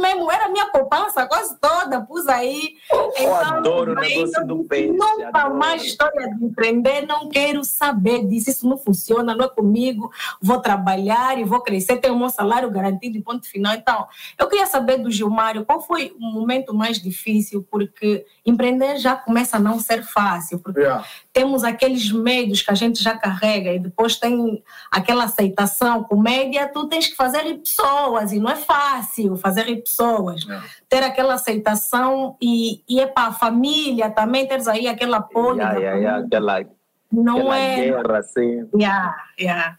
Mesmo 0.00 0.30
era 0.30 0.48
minha 0.48 0.66
poupança 0.66 1.26
quase 1.26 1.56
toda, 1.60 2.00
pus 2.00 2.26
aí. 2.28 2.76
Eu 2.90 3.12
então, 3.16 3.34
adoro 3.34 3.92
o 3.92 3.94
negócio 3.94 4.46
do 4.46 4.64
peixe. 4.64 4.92
Nunca 4.92 5.28
adoro. 5.28 5.54
mais 5.54 5.82
história 5.82 6.28
de 6.34 6.44
empreender, 6.44 7.06
não 7.06 7.28
quero 7.28 7.64
saber 7.64 8.26
disso. 8.26 8.50
Isso 8.50 8.68
não 8.68 8.76
funciona, 8.76 9.34
não 9.34 9.44
é 9.44 9.48
comigo. 9.48 10.10
Vou 10.40 10.60
trabalhar 10.60 11.38
e 11.38 11.44
vou 11.44 11.60
crescer, 11.60 11.98
tenho 11.98 12.14
o 12.14 12.18
meu 12.18 12.30
salário 12.30 12.70
garantido 12.70 13.16
e 13.16 13.22
ponto 13.22 13.48
final. 13.48 13.74
Então, 13.74 14.06
eu 14.38 14.48
queria 14.48 14.66
saber 14.66 14.98
do 14.98 15.10
Gilmário 15.10 15.64
qual 15.64 15.80
foi 15.80 16.14
o 16.18 16.20
momento 16.20 16.74
mais 16.74 17.00
difícil, 17.00 17.66
porque 17.70 18.24
empreender 18.44 18.98
já 18.98 19.14
começa 19.14 19.56
a 19.56 19.60
não 19.60 19.78
ser 19.78 20.02
fácil, 20.02 20.58
porque 20.58 20.80
yeah. 20.80 21.04
temos 21.32 21.64
aqueles 21.64 22.10
medos 22.10 22.62
que 22.62 22.70
a 22.70 22.74
gente 22.74 23.02
já 23.02 23.16
carrega 23.16 23.72
e 23.72 23.78
depois 23.78 24.16
tem 24.16 24.41
aquela 24.90 25.24
aceitação. 25.24 26.04
Comédia, 26.04 26.68
tu 26.68 26.88
tens 26.88 27.08
que 27.08 27.16
fazer 27.16 27.42
pessoas 27.58 28.32
e 28.32 28.38
não 28.38 28.50
é 28.50 28.56
fácil 28.56 29.36
fazer 29.36 29.64
pessoas. 29.76 30.42
Yeah. 30.42 30.66
Ter 30.88 31.02
aquela 31.02 31.34
aceitação 31.34 32.36
e, 32.40 32.82
e 32.88 33.00
é 33.00 33.06
para 33.06 33.28
a 33.28 33.32
família 33.32 34.10
também, 34.10 34.46
teres 34.46 34.68
aí 34.68 34.88
aquele 34.88 35.14
apoio. 35.14 35.56
Yeah, 35.56 35.78
yeah, 35.78 35.98
yeah, 35.98 36.26
aquela, 36.26 36.64
não 37.10 37.36
aquela 37.36 37.58
é. 37.58 37.76
Guerra, 37.76 38.18
assim. 38.18 38.68
Yeah, 38.74 39.16
yeah. 39.40 39.76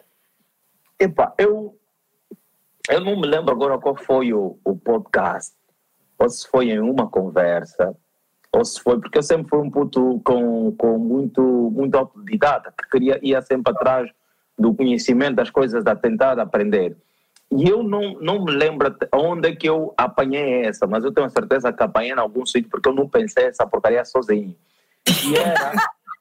Epa, 1.00 1.34
eu, 1.38 1.78
eu 2.90 3.02
não 3.02 3.20
me 3.20 3.28
lembro 3.28 3.52
agora 3.52 3.78
qual 3.80 3.96
foi 3.96 4.34
o, 4.34 4.58
o 4.64 4.76
podcast, 4.76 5.54
ou 6.18 6.30
se 6.30 6.48
foi 6.48 6.70
em 6.70 6.80
uma 6.80 7.08
conversa 7.08 7.96
ou 8.56 8.64
se 8.64 8.80
foi, 8.80 9.00
porque 9.00 9.18
eu 9.18 9.24
sempre 9.24 9.50
fui 9.50 9.60
um 9.60 9.70
puto 9.70 10.22
com, 10.24 10.72
com 10.78 10.98
muito, 11.00 11.42
muito 11.42 11.96
autodidata, 11.96 12.72
que 12.72 12.88
queria, 12.90 13.20
ia 13.24 13.42
sempre 13.42 13.74
atrás 13.74 14.10
do 14.58 14.74
conhecimento 14.74 15.36
das 15.36 15.50
coisas, 15.50 15.86
a 15.86 15.96
tentar 15.96 16.40
aprender. 16.40 16.96
E 17.52 17.70
eu 17.70 17.84
não, 17.84 18.14
não 18.20 18.44
me 18.44 18.52
lembro 18.52 18.96
onde 19.14 19.50
é 19.50 19.56
que 19.56 19.70
eu 19.70 19.94
apanhei 19.96 20.66
essa, 20.66 20.88
mas 20.88 21.04
eu 21.04 21.12
tenho 21.12 21.30
certeza 21.30 21.72
que 21.72 21.84
apanhei 21.84 22.12
em 22.12 22.20
algum 22.20 22.46
sítio, 22.46 22.70
porque 22.70 22.90
eu 22.90 22.94
não 22.94 23.08
pensei 23.08 23.46
essa 23.46 23.66
porcaria 23.66 24.04
sozinho. 24.04 24.56
E 25.08 25.36
era, 25.36 25.72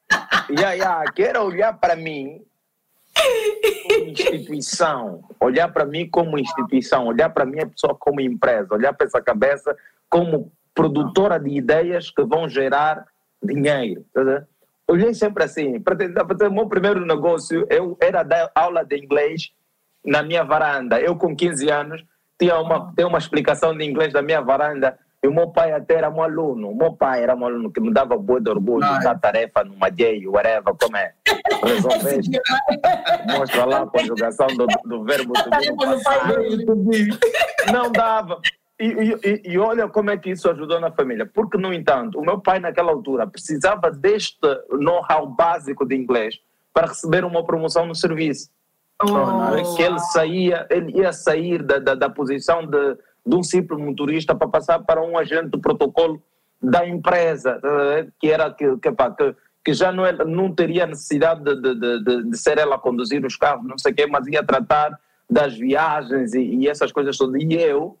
yeah, 0.49 0.71
yeah, 0.73 1.11
que 1.11 1.23
era 1.23 1.41
olhar 1.41 1.73
para 1.73 1.95
mim 1.95 2.41
como 3.87 4.09
instituição, 4.09 5.23
olhar 5.39 5.67
para 5.69 5.85
mim 5.85 6.07
como 6.09 6.37
instituição, 6.37 7.07
olhar 7.07 7.29
para 7.29 7.45
minha 7.45 7.67
pessoa 7.67 7.95
como 7.95 8.21
empresa, 8.21 8.73
olhar 8.73 8.93
para 8.93 9.07
essa 9.07 9.21
cabeça 9.21 9.75
como 10.09 10.51
produtora 10.73 11.39
de 11.39 11.49
ideias 11.49 12.09
que 12.09 12.23
vão 12.23 12.49
gerar 12.49 13.05
dinheiro. 13.41 14.05
Tá 14.13 14.45
Olhei 14.87 15.13
sempre 15.13 15.43
assim, 15.43 15.79
para 15.79 15.95
o 16.47 16.53
meu 16.53 16.67
primeiro 16.67 17.05
negócio, 17.05 17.65
eu 17.69 17.97
era 18.01 18.21
dar 18.23 18.51
aula 18.53 18.83
de 18.83 18.97
inglês 18.97 19.51
na 20.05 20.21
minha 20.21 20.43
varanda. 20.43 20.99
Eu 20.99 21.15
com 21.15 21.35
15 21.35 21.69
anos 21.69 22.05
tinha 22.37 22.59
uma, 22.59 22.91
tinha 22.95 23.07
uma 23.07 23.17
explicação 23.17 23.75
de 23.75 23.85
inglês 23.85 24.11
da 24.11 24.21
minha 24.21 24.41
varanda 24.41 24.97
e 25.23 25.27
o 25.27 25.33
meu 25.33 25.47
pai 25.47 25.71
até 25.71 25.95
era 25.95 26.09
um 26.09 26.21
aluno. 26.21 26.69
O 26.69 26.75
meu 26.75 26.91
pai 26.91 27.23
era 27.23 27.33
um 27.33 27.45
aluno 27.45 27.71
que 27.71 27.79
me 27.79 27.93
dava 27.93 28.17
boa 28.17 28.41
de 28.41 28.49
orgulho, 28.49 28.85
dar 29.01 29.17
tarefa 29.17 29.63
numa 29.63 29.89
J, 29.89 30.27
whatever, 30.27 30.73
como 30.77 30.97
é. 30.97 31.13
Resolver. 31.63 32.19
Mostra 33.37 33.65
lá 33.65 33.83
a 33.83 33.87
conjugação 33.87 34.47
do, 34.47 34.67
do 34.83 35.03
verbo 35.05 35.33
to 36.65 36.75
be. 36.75 37.07
Não 37.71 37.89
dava. 37.89 38.41
E, 38.85 39.19
e, 39.23 39.53
e, 39.53 39.57
olha 39.59 39.87
como 39.87 40.09
é 40.09 40.17
que 40.17 40.31
isso 40.31 40.49
ajudou 40.49 40.79
na 40.79 40.91
família. 40.91 41.25
Porque, 41.25 41.57
no 41.57 41.73
entanto, 41.73 42.19
o 42.19 42.25
meu 42.25 42.39
pai, 42.39 42.59
naquela 42.59 42.91
altura, 42.91 43.27
precisava 43.27 43.91
deste 43.91 44.47
know-how 44.71 45.27
básico 45.27 45.85
de 45.85 45.95
inglês 45.95 46.39
para 46.73 46.87
receber 46.87 47.23
uma 47.23 47.45
promoção 47.45 47.85
no 47.85 47.95
serviço. 47.95 48.49
Oh. 49.01 49.75
Que 49.75 49.83
ele 49.83 49.99
saía, 49.99 50.67
ele 50.69 50.97
ia 50.97 51.13
sair 51.13 51.61
da, 51.61 51.79
da, 51.79 51.95
da 51.95 52.09
posição 52.09 52.65
de, 52.65 52.97
de 53.25 53.35
um 53.35 53.43
simples 53.43 53.79
motorista 53.79 54.35
para 54.35 54.47
passar 54.47 54.79
para 54.79 55.01
um 55.01 55.17
agente 55.17 55.49
do 55.49 55.59
protocolo 55.59 56.21
da 56.61 56.87
empresa, 56.87 57.59
eh, 57.63 58.07
que 58.19 58.31
era 58.31 58.49
que, 58.49 58.77
que, 58.77 58.91
que, 58.91 59.35
que 59.65 59.73
já 59.73 59.91
não, 59.91 60.05
era, 60.05 60.23
não 60.23 60.53
teria 60.53 60.85
necessidade 60.85 61.43
de, 61.43 61.55
de, 61.55 62.03
de, 62.03 62.23
de, 62.29 62.37
ser 62.37 62.57
ela 62.57 62.75
a 62.75 62.79
conduzir 62.79 63.25
os 63.25 63.35
carros, 63.35 63.67
não 63.67 63.77
sei 63.77 63.91
o 63.91 63.95
quê, 63.95 64.07
mas 64.07 64.25
ia 64.27 64.43
tratar 64.43 64.97
das 65.29 65.53
viagens 65.57 66.33
e, 66.33 66.41
e 66.41 66.69
essas 66.69 66.91
coisas 66.91 67.17
todas. 67.17 67.41
E 67.41 67.53
eu 67.53 67.97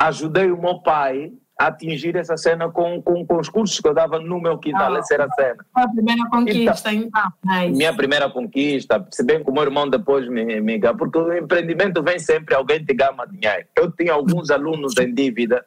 ajudei 0.00 0.50
o 0.50 0.60
meu 0.60 0.80
pai 0.80 1.30
a 1.58 1.66
atingir 1.66 2.16
essa 2.16 2.38
cena 2.38 2.70
com, 2.70 3.02
com, 3.02 3.26
com 3.26 3.38
os 3.38 3.50
cursos 3.50 3.78
que 3.78 3.86
eu 3.86 3.92
dava 3.92 4.18
no 4.18 4.40
meu 4.40 4.56
quintal, 4.56 4.94
ah, 4.94 4.98
essa 4.98 5.12
era 5.12 5.26
a 5.26 5.32
cena. 5.32 5.66
A 5.74 5.86
primeira 5.86 6.26
conquista, 6.30 6.90
então. 6.90 7.08
então. 7.20 7.32
Nice. 7.44 7.76
Minha 7.76 7.94
primeira 7.94 8.30
conquista, 8.30 9.06
se 9.10 9.22
bem 9.22 9.44
que 9.44 9.50
o 9.50 9.52
meu 9.52 9.64
irmão 9.64 9.86
depois 9.86 10.26
me, 10.26 10.58
me 10.58 10.80
porque 10.96 11.18
o 11.18 11.36
empreendimento 11.36 12.02
vem 12.02 12.18
sempre, 12.18 12.54
alguém 12.54 12.82
te 12.82 12.94
gama 12.94 13.26
dinheiro. 13.26 13.66
Eu 13.76 13.90
tinha 13.90 14.14
alguns 14.14 14.50
alunos 14.50 14.96
em 14.96 15.12
dívida, 15.12 15.62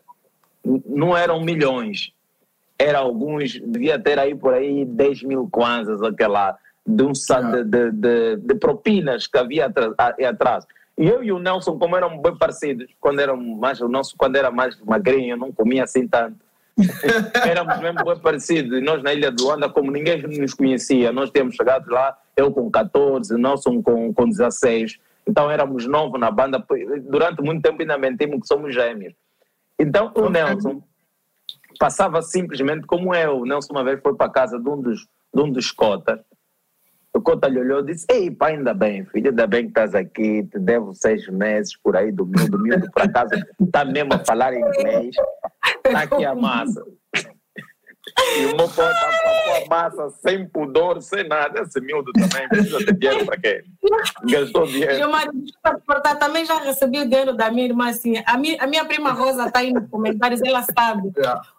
não 0.87 1.15
eram 1.15 1.39
milhões, 1.41 2.11
eram 2.79 3.01
alguns, 3.01 3.59
devia 3.59 3.99
ter 3.99 4.17
aí 4.17 4.33
por 4.33 4.55
aí 4.55 4.85
10 4.85 5.23
mil 5.23 5.47
kwanzas, 5.47 6.01
aquela, 6.01 6.57
de, 6.87 7.03
um, 7.03 7.11
de, 7.11 7.63
de, 7.65 7.91
de, 7.91 8.37
de 8.37 8.55
propinas 8.55 9.27
que 9.27 9.37
havia 9.37 9.71
atrás. 10.27 10.65
E 10.97 11.07
eu 11.07 11.23
e 11.23 11.31
o 11.31 11.39
Nelson, 11.39 11.77
como 11.77 11.95
eram 11.95 12.21
bem 12.21 12.37
parecidos, 12.37 12.91
quando 12.99 13.19
eram 13.19 13.35
mais, 13.35 13.81
o 13.81 13.87
nosso, 13.87 14.15
quando 14.15 14.35
era 14.35 14.51
mais 14.51 14.79
magrinho, 14.81 15.35
não 15.35 15.51
comia 15.51 15.83
assim 15.83 16.07
tanto. 16.07 16.37
Éramos 17.45 17.79
mesmo 17.79 18.03
bem 18.03 18.19
parecidos. 18.19 18.77
E 18.77 18.81
nós 18.81 19.01
na 19.03 19.13
Ilha 19.13 19.31
do 19.31 19.43
Luanda, 19.43 19.69
como 19.69 19.91
ninguém 19.91 20.21
nos 20.21 20.53
conhecia, 20.53 21.11
nós 21.11 21.29
tínhamos 21.31 21.55
chegado 21.55 21.89
lá, 21.89 22.17
eu 22.35 22.51
com 22.51 22.69
14, 22.69 23.35
Nelson 23.37 23.81
com, 23.81 24.13
com 24.13 24.27
16. 24.27 24.99
Então 25.27 25.49
éramos 25.49 25.87
novos 25.87 26.19
na 26.19 26.29
banda. 26.29 26.63
Durante 27.03 27.41
muito 27.41 27.61
tempo 27.61 27.81
ainda 27.81 27.97
mentimos 27.97 28.41
que 28.41 28.47
somos 28.47 28.73
gêmeos. 28.73 29.13
Então 29.79 30.11
o 30.15 30.29
Nelson 30.29 30.81
passava 31.79 32.21
simplesmente 32.21 32.85
como 32.85 33.13
eu. 33.15 33.39
O 33.39 33.45
Nelson 33.45 33.73
uma 33.73 33.83
vez 33.83 33.99
foi 34.01 34.15
para 34.15 34.27
a 34.27 34.31
casa 34.31 34.59
de 34.59 34.69
um 34.69 34.81
dos, 34.81 35.07
de 35.33 35.41
um 35.41 35.51
dos 35.51 35.71
cotas 35.71 36.19
o 37.13 37.21
Cota 37.21 37.47
lhe 37.47 37.59
olhou 37.59 37.81
e 37.81 37.85
disse: 37.85 38.05
Ei, 38.09 38.31
pai, 38.31 38.55
ainda 38.55 38.73
bem, 38.73 39.05
filho, 39.05 39.29
ainda 39.29 39.45
bem 39.45 39.63
que 39.63 39.69
estás 39.69 39.93
aqui, 39.93 40.43
te 40.43 40.59
devo 40.59 40.93
seis 40.93 41.27
meses 41.27 41.77
por 41.77 41.95
aí, 41.95 42.11
domingo, 42.11 42.49
domingo, 42.49 42.91
por 42.91 43.03
acaso, 43.03 43.29
está 43.61 43.85
mesmo 43.85 44.13
a 44.13 44.19
falar 44.19 44.53
inglês, 44.53 45.15
está 45.85 46.01
aqui 46.01 46.25
a 46.25 46.33
massa. 46.33 46.83
E 48.37 48.45
o 48.45 48.57
meu 48.57 48.67
pai 48.67 48.91
está 48.91 49.63
a 49.63 49.69
massa 49.69 50.09
sem 50.21 50.47
pudor, 50.47 51.01
sem 51.01 51.27
nada. 51.27 51.61
Esse 51.61 51.79
miúdo 51.79 52.11
também 52.11 52.47
precisa 52.49 52.79
de 52.79 52.93
dinheiro 52.93 53.25
para 53.25 53.39
quê? 53.39 53.63
Gastou 54.29 54.67
dinheiro. 54.67 54.95
Gilmar, 54.95 55.29
também 56.19 56.45
já 56.45 56.59
recebi 56.59 56.99
o 56.99 57.09
dinheiro 57.09 57.33
da 57.33 57.49
minha 57.49 57.65
irmã. 57.65 57.89
Assim, 57.89 58.21
a, 58.25 58.37
minha, 58.37 58.61
a 58.61 58.67
minha 58.67 58.83
prima 58.85 59.13
Rosa 59.13 59.47
está 59.47 59.59
aí 59.59 59.71
nos 59.71 59.89
comentários, 59.89 60.41
ela 60.41 60.63
sabe. 60.63 61.11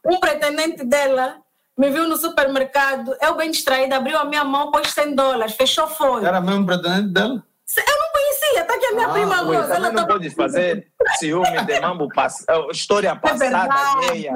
Um 0.05 0.21
pretendente 0.21 0.85
dela 0.85 1.44
me 1.77 1.91
viu 1.91 2.09
no 2.09 2.17
supermercado, 2.17 3.17
eu 3.21 3.35
bem 3.35 3.51
distraída, 3.51 3.97
abriu 3.97 4.17
a 4.19 4.25
minha 4.25 4.45
mão, 4.45 4.71
pôs 4.71 4.91
100 4.91 5.15
dólares, 5.15 5.55
fechou 5.55 5.89
foi. 5.89 6.25
Era 6.25 6.41
mesmo 6.41 6.65
pretendente 6.65 7.09
dela? 7.09 7.45
Eu 7.77 7.99
não 7.99 8.13
conhecia, 8.13 8.61
está 8.61 8.75
aqui 8.75 8.87
a 8.87 8.93
minha 8.93 9.07
ah, 9.07 9.13
prima 9.13 9.37
Rosa. 9.37 9.75
Ela 9.75 9.91
não 9.91 10.07
pode 10.07 10.31
fazer 10.31 10.87
ciúme 11.19 11.65
de 11.65 11.81
mambo 11.81 12.09
pass... 12.09 12.45
Eh, 12.49 12.71
história 12.71 13.09
é 13.09 13.15
passada. 13.15 13.45
É 13.45 13.49
verdade, 13.49 14.27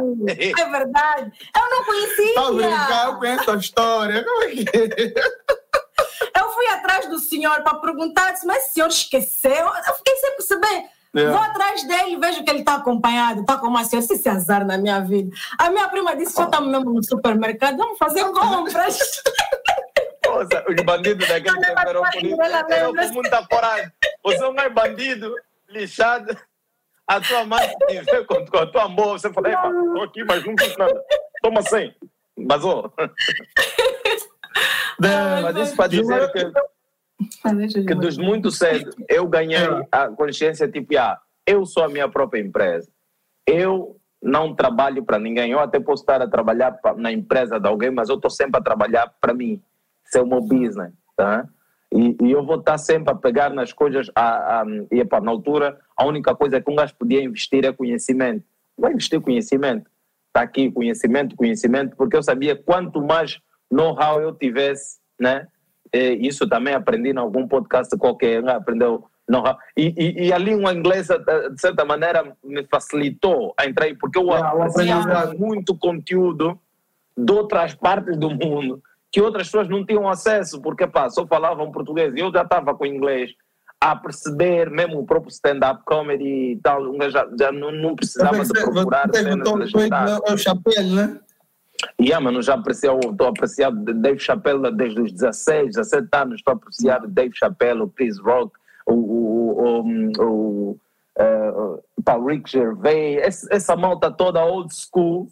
é 0.41 0.71
verdade. 0.71 1.33
Eu 1.55 1.71
não 1.71 1.85
conhecia. 1.85 2.35
Tá 2.35 2.51
brincar, 2.51 3.07
eu 3.07 3.19
conheço 3.19 3.51
a 3.51 3.57
história. 3.57 4.25
Como 4.25 4.45
é 4.45 4.49
que 4.49 4.65
é? 4.77 6.41
Eu 6.41 6.51
fui 6.51 6.67
atrás 6.69 7.09
do 7.09 7.19
senhor 7.19 7.63
para 7.63 7.79
perguntar, 7.79 8.35
mas 8.45 8.67
o 8.67 8.73
senhor 8.73 8.89
esqueceu? 8.89 9.67
Eu 9.87 9.95
fiquei 9.95 10.17
sem 10.17 10.37
perceber. 10.37 10.98
É. 11.15 11.27
Vou 11.27 11.39
atrás 11.39 11.85
dele, 11.85 12.19
vejo 12.19 12.45
que 12.45 12.51
ele 12.51 12.61
está 12.61 12.75
acompanhado, 12.75 13.41
está 13.41 13.57
com 13.57 13.67
uma 13.67 13.85
senhora, 13.85 14.07
se 14.07 14.29
azar 14.29 14.67
na 14.67 14.77
minha 14.77 15.01
vida. 15.01 15.35
A 15.59 15.71
minha 15.71 15.89
prima 15.89 16.15
disse: 16.15 16.37
já 16.37 16.45
estamos 16.45 16.71
mesmo 16.71 16.93
no 16.93 17.03
supermercado, 17.03 17.77
vamos 17.77 17.99
fazer 17.99 18.25
compras. 18.25 18.99
Poxa, 20.23 20.65
os 20.69 20.85
bandidos 20.85 21.27
daquele 21.27 21.59
tempo 21.59 21.81
eram 21.81 22.03
eram 22.07 22.93
com 22.93 23.15
muita 23.15 23.47
coragem. 23.47 23.91
Você 24.23 24.39
não 24.39 24.59
é 24.59 24.69
bandido, 24.69 25.35
lixado. 25.69 26.37
A 27.07 27.19
tua 27.21 27.45
mãe 27.47 27.67
te 27.89 28.01
vê 28.03 28.23
com, 28.25 28.45
com 28.45 28.59
a 28.59 28.67
tua 28.67 28.83
amor, 28.83 29.19
você 29.19 29.33
fala: 29.33 29.49
estou 29.49 30.03
aqui, 30.03 30.23
mas 30.25 30.45
não 30.47 30.55
fiz 30.59 30.77
nada. 30.77 31.03
Toma 31.43 31.61
assim, 31.61 31.95
vazou. 32.47 32.93
mas 35.01 35.57
isso 35.57 35.77
para 35.77 35.87
dizer 35.87 36.31
que 36.33 36.53
que 37.85 37.95
desde 37.95 38.23
muito 38.23 38.51
cedo 38.51 38.91
eu 39.09 39.27
ganhei 39.27 39.67
a 39.91 40.09
consciência 40.09 40.69
tipo, 40.69 40.97
ah, 40.97 41.21
eu 41.47 41.65
sou 41.67 41.85
a 41.85 41.89
minha 41.89 42.09
própria 42.09 42.41
empresa. 42.41 42.89
Eu 43.47 43.99
não 44.23 44.55
trabalho 44.55 45.05
para 45.05 45.19
ninguém. 45.19 45.51
Eu 45.51 45.61
até 45.61 45.81
posso 45.81 46.03
estar 46.03 46.21
a 46.21 46.29
trabalhar 46.29 46.79
na 46.97 47.11
empresa 47.11 47.59
de 47.59 47.67
alguém, 47.67 47.91
mas 47.91 48.09
eu 48.09 48.17
estou 48.17 48.31
sempre 48.31 48.61
a 48.61 48.63
trabalhar 48.63 49.13
para 49.21 49.33
mim. 49.33 49.63
Isso 50.05 50.19
é 50.19 50.23
o 50.23 50.27
meu 50.27 50.41
business. 50.41 50.93
Tá? 51.17 51.49
E, 51.93 52.17
e, 52.23 52.31
eu 52.31 52.45
vou 52.45 52.57
estar 52.57 52.77
sempre 52.79 53.13
a 53.13 53.17
pegar 53.17 53.51
nas 53.51 53.73
coisas. 53.73 54.11
A, 54.15 54.61
a, 54.61 54.65
e 54.93 55.01
epa, 55.01 55.21
na 55.21 55.31
altura, 55.31 55.79
a 55.97 56.05
única 56.05 56.35
coisa 56.35 56.61
que 56.61 56.71
um 56.71 56.77
gajo 56.77 56.95
podia 56.97 57.23
investir 57.23 57.65
é 57.65 57.73
conhecimento. 57.73 58.45
Vou 58.77 58.91
investir 58.91 59.21
conhecimento. 59.21 59.91
Está 60.29 60.43
aqui 60.43 60.71
conhecimento, 60.71 61.35
conhecimento, 61.35 61.97
porque 61.97 62.17
eu 62.17 62.23
sabia 62.23 62.55
quanto 62.55 63.01
mais 63.01 63.41
know-how 63.71 64.21
eu 64.21 64.35
tivesse, 64.35 64.99
né? 65.19 65.49
Isso 65.93 66.49
também 66.49 66.75
aprendi 66.75 67.11
em 67.11 67.19
algum 67.19 67.47
podcast 67.47 67.97
qualquer, 67.97 68.43
né? 68.43 68.53
aprendeu. 68.53 69.05
Não, 69.29 69.45
e, 69.77 69.93
e, 69.97 70.27
e, 70.27 70.33
a 70.33 70.39
língua 70.39 70.73
inglesa, 70.73 71.19
de 71.19 71.61
certa 71.61 71.85
maneira, 71.85 72.35
me 72.43 72.65
facilitou 72.65 73.53
a 73.59 73.67
entrar, 73.67 73.87
porque 74.01 74.19
eu 74.19 74.27
yeah, 74.27 75.35
muito 75.39 75.77
conteúdo 75.77 76.59
de 77.15 77.33
outras 77.33 77.75
partes 77.75 78.17
do 78.17 78.31
mundo 78.31 78.83
que 79.11 79.21
outras 79.21 79.49
pessoas 79.49 79.69
não 79.69 79.85
tinham 79.85 80.09
acesso, 80.09 80.61
porque 80.61 80.87
pá, 80.87 81.09
só 81.11 81.27
falavam 81.27 81.73
português. 81.73 82.15
E 82.15 82.21
eu 82.21 82.33
já 82.33 82.43
estava 82.43 82.75
com 82.75 82.87
inglês 82.87 83.33
a 83.81 83.95
perceber, 83.95 84.71
mesmo 84.71 84.99
o 84.99 85.07
próprio 85.07 85.31
stand-up 85.31 85.83
comedy 85.85 86.53
e 86.53 86.57
tal, 86.63 86.83
já, 87.11 87.29
já 87.39 87.53
não, 87.53 87.71
não 87.71 87.95
precisava 87.95 88.45
de 88.45 88.53
procurar 88.53 89.09
cenas. 89.15 89.49
É 90.27 90.33
o 90.33 90.39
chapéu, 90.39 90.83
né? 90.85 91.21
Yeah, 92.01 92.21
mano, 92.21 92.43
já 92.43 92.55
apreciou, 92.55 92.99
estou 92.99 93.27
a 93.27 93.31
apreciar 93.31 93.71
Dave 93.71 94.19
Chappelle 94.19 94.71
desde 94.73 95.01
os 95.01 95.13
16, 95.13 95.77
17 95.77 96.09
anos, 96.13 96.35
estou 96.37 96.53
a 96.53 96.57
apreciar 96.57 97.07
Dave 97.07 97.35
Chappelle, 97.35 97.83
o 97.83 97.89
Chris 97.89 98.19
Rock, 98.19 98.53
o, 98.87 98.95
o, 98.95 99.83
o, 99.83 100.13
o 100.19 100.81
uh, 101.19 102.27
Rick 102.27 102.51
Gervais, 102.51 103.19
essa, 103.19 103.49
essa 103.51 103.77
malta 103.77 104.11
toda 104.11 104.45
old 104.45 104.73
school, 104.75 105.29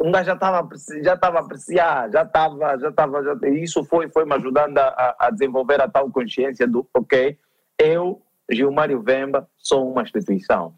um 0.00 0.10
gajo 0.10 0.26
já 0.26 0.34
estava 0.34 0.68
já 1.02 1.14
estava 1.14 1.38
a 1.38 1.40
apreciar, 1.40 2.10
já 2.10 2.22
estava, 2.22 2.78
já 2.78 2.88
estava, 2.88 3.22
já, 3.22 3.48
isso 3.48 3.84
foi, 3.84 4.08
foi 4.08 4.24
me 4.24 4.34
ajudando 4.34 4.78
a, 4.78 5.16
a 5.18 5.30
desenvolver 5.30 5.80
a 5.80 5.88
tal 5.88 6.10
consciência 6.10 6.66
do, 6.66 6.86
ok, 6.94 7.38
eu, 7.78 8.20
Gilmário 8.50 9.00
Vemba, 9.00 9.48
sou 9.58 9.90
uma 9.90 10.02
instituição. 10.02 10.74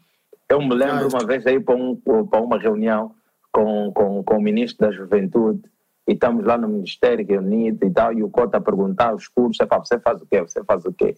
Eu 0.47 0.61
me 0.61 0.75
lembro 0.75 1.07
uma 1.07 1.25
vez 1.25 1.45
aí 1.47 1.59
para, 1.59 1.75
um, 1.75 1.95
para 1.95 2.39
uma 2.39 2.57
reunião, 2.59 3.15
com, 3.55 3.89
com, 3.93 4.21
com 4.21 4.37
o 4.37 4.41
ministro 4.41 4.85
da 4.85 4.93
Juventude 4.93 5.61
e 6.05 6.11
estamos 6.11 6.43
lá 6.43 6.57
no 6.57 6.67
Ministério 6.67 7.25
reunido 7.25 7.85
e 7.85 7.89
tal, 7.89 8.11
e 8.11 8.21
o 8.21 8.29
Cota 8.29 8.57
a 8.57 8.61
perguntar 8.61 9.15
os 9.15 9.29
cursos, 9.29 9.57
é, 9.61 9.77
você 9.77 9.97
faz 9.97 10.21
o 10.21 10.25
quê? 10.25 10.41
Você 10.41 10.61
faz 10.65 10.83
o 10.83 10.91
quê? 10.91 11.15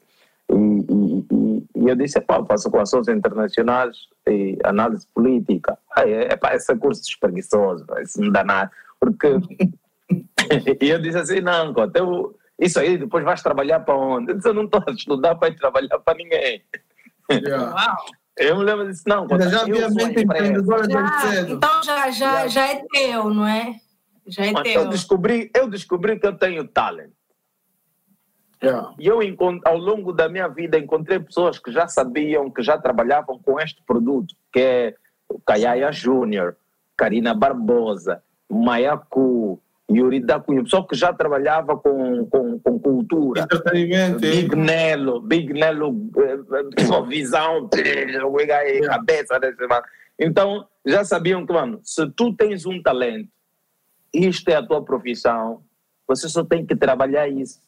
E, 0.50 0.56
e, 0.56 1.26
e, 1.34 1.66
e 1.76 1.90
eu 1.90 1.96
disse, 1.96 2.22
pá, 2.22 2.46
faço 2.46 2.70
relações 2.70 3.08
internacionais 3.08 3.98
e 4.28 4.56
análise 4.64 5.08
política. 5.16 5.80
Aí, 5.96 6.14
é, 6.14 6.36
pá, 6.38 6.54
esse 6.54 6.72
é 6.72 6.78
curso 6.78 7.02
despreguiçoso, 7.02 7.88
isso 8.04 8.22
não 8.22 8.32
dá 8.32 8.44
nada. 8.44 8.72
Porque... 9.00 9.28
e 10.80 10.90
eu 10.90 11.02
disse 11.02 11.18
assim, 11.18 11.42
não, 11.42 11.74
Cota, 11.74 11.98
eu, 11.98 12.38
isso 12.60 12.80
aí 12.80 13.00
depois 13.00 13.26
vais 13.26 13.42
trabalhar 13.42 13.80
para 13.80 13.98
onde? 13.98 14.32
Eu 14.32 14.36
disse, 14.36 14.48
eu 14.48 14.54
não 14.54 14.66
estou 14.66 14.84
a 14.88 14.92
estudar 14.92 15.36
para 15.36 15.50
ir 15.50 15.58
trabalhar 15.58 15.98
para 16.00 16.18
ninguém. 16.18 16.62
Yeah. 17.32 17.74
Uau! 17.74 17.98
Eu 18.38 18.58
me 18.58 18.64
lembro 18.64 18.88
disso, 18.88 19.04
não. 19.08 19.28
Ainda 19.30 19.50
já 19.50 19.62
havia 19.62 19.90
mente 19.90 20.24
empreendedora 20.24 20.88
desde 20.88 21.22
cedo. 21.22 21.54
Então 21.54 21.84
já, 21.84 22.12
já, 22.12 22.48
já 22.48 22.68
é 22.68 22.84
teu, 22.92 23.34
não 23.34 23.48
é? 23.48 23.76
Já 24.28 24.46
é 24.46 24.52
Mas 24.52 24.64
teu. 24.64 24.82
Eu 24.82 24.90
descobri, 24.90 25.52
eu 25.56 25.68
descobri 25.68 26.20
que 26.20 26.28
eu 26.28 26.38
tenho 26.38 26.68
talento. 26.68 27.18
Yeah. 28.62 28.94
E 29.00 29.08
eu, 29.08 29.20
ao 29.66 29.78
longo 29.78 30.12
da 30.12 30.28
minha 30.28 30.48
vida, 30.48 30.80
encontrei 30.80 31.20
pessoas 31.20 31.60
que 31.60 31.72
já 31.72 31.88
sabiam, 31.88 32.50
que 32.50 32.64
já 32.64 32.78
trabalhavam 32.78 33.40
com 33.40 33.60
este 33.60 33.82
produto, 33.84 34.36
que 34.52 34.60
é 34.60 34.96
o 35.30 35.40
Kayaya 35.40 35.92
Júnior, 35.92 36.58
Karina 36.96 37.34
Barbosa, 37.34 38.24
Mayaku, 38.50 39.62
Yuri 39.90 40.20
da 40.20 40.40
Cunha, 40.40 40.64
pessoa 40.64 40.86
que 40.86 40.96
já 40.96 41.14
trabalhava 41.14 41.78
com, 41.78 42.26
com, 42.26 42.60
com 42.60 42.80
cultura. 42.80 43.42
Entretenimento. 43.42 44.20
Big 44.20 44.56
Nelo, 44.56 45.22
Big 45.22 45.54
Nelo, 45.54 46.10
eh, 46.18 46.84
sua 46.86 47.06
visão, 47.06 47.70
cabeça 48.86 49.40
desse 49.40 49.66
mano. 49.66 49.84
Então, 50.20 50.68
já 50.86 51.06
sabiam 51.06 51.46
que, 51.46 51.54
mano, 51.54 51.80
se 51.84 52.10
tu 52.12 52.34
tens 52.34 52.66
um 52.66 52.82
talento, 52.82 53.30
isto 54.14 54.50
é 54.50 54.56
a 54.56 54.66
tua 54.66 54.84
profissão, 54.84 55.62
você 56.08 56.28
só 56.28 56.44
tem 56.44 56.66
que 56.66 56.76
trabalhar 56.76 57.28
isso. 57.28 57.60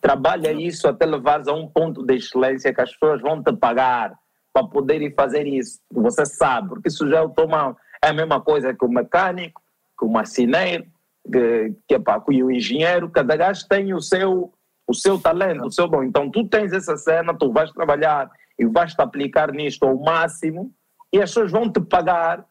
Trabalha 0.00 0.52
isso 0.52 0.86
até 0.86 1.06
levares 1.06 1.48
a 1.48 1.52
um 1.52 1.66
ponto 1.66 2.04
de 2.04 2.16
excelência 2.16 2.74
que 2.74 2.80
as 2.80 2.92
pessoas 2.92 3.20
vão 3.20 3.42
te 3.42 3.52
pagar 3.52 4.12
para 4.52 4.66
poderem 4.66 5.12
fazer 5.12 5.46
isso. 5.46 5.80
Você 5.90 6.26
sabe, 6.26 6.68
porque 6.68 6.88
isso 6.88 7.08
já 7.08 7.18
é 7.18 7.22
o 7.22 7.48
mão. 7.48 7.76
É 8.02 8.08
a 8.08 8.12
mesma 8.12 8.40
coisa 8.40 8.74
que 8.74 8.84
o 8.84 8.88
mecânico, 8.88 9.62
que 9.98 10.04
o 10.04 10.08
marceneiro, 10.08 10.84
que, 11.30 11.74
que, 11.88 11.94
epá, 11.94 12.20
que 12.20 12.42
o 12.42 12.50
engenheiro, 12.50 13.10
cada 13.10 13.36
gajo 13.36 13.66
tem 13.68 13.94
o 13.94 14.00
seu, 14.00 14.52
o 14.86 14.94
seu 14.94 15.18
talento, 15.18 15.66
o 15.66 15.72
seu 15.72 15.88
dom. 15.88 16.02
Então 16.02 16.30
tu 16.30 16.46
tens 16.46 16.72
essa 16.72 16.96
cena, 16.96 17.34
tu 17.34 17.52
vais 17.52 17.70
trabalhar 17.72 18.30
e 18.58 18.66
vais 18.66 18.94
te 18.94 19.00
aplicar 19.00 19.52
nisto 19.52 19.84
ao 19.84 19.98
máximo 19.98 20.72
e 21.12 21.20
as 21.20 21.30
pessoas 21.30 21.50
vão 21.50 21.70
te 21.70 21.80
pagar 21.80 22.44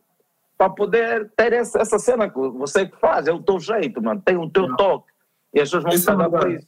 para 0.58 0.70
poder 0.70 1.32
ter 1.36 1.54
essa, 1.54 1.80
essa 1.80 1.98
cena 1.98 2.30
que 2.30 2.38
você 2.38 2.88
que 2.88 2.96
faz, 3.00 3.28
é 3.28 3.32
o 3.32 3.42
teu 3.42 3.60
jeito, 3.60 4.02
mano, 4.02 4.22
tem 4.24 4.38
o 4.38 4.50
teu 4.50 4.76
toque 4.76 5.12
e 5.54 5.60
as 5.60 5.70
pessoas 5.70 5.84
vão 5.84 5.92
te 5.92 6.02
é 6.02 6.06
pagar 6.06 6.30
por 6.30 6.52
isso. 6.52 6.68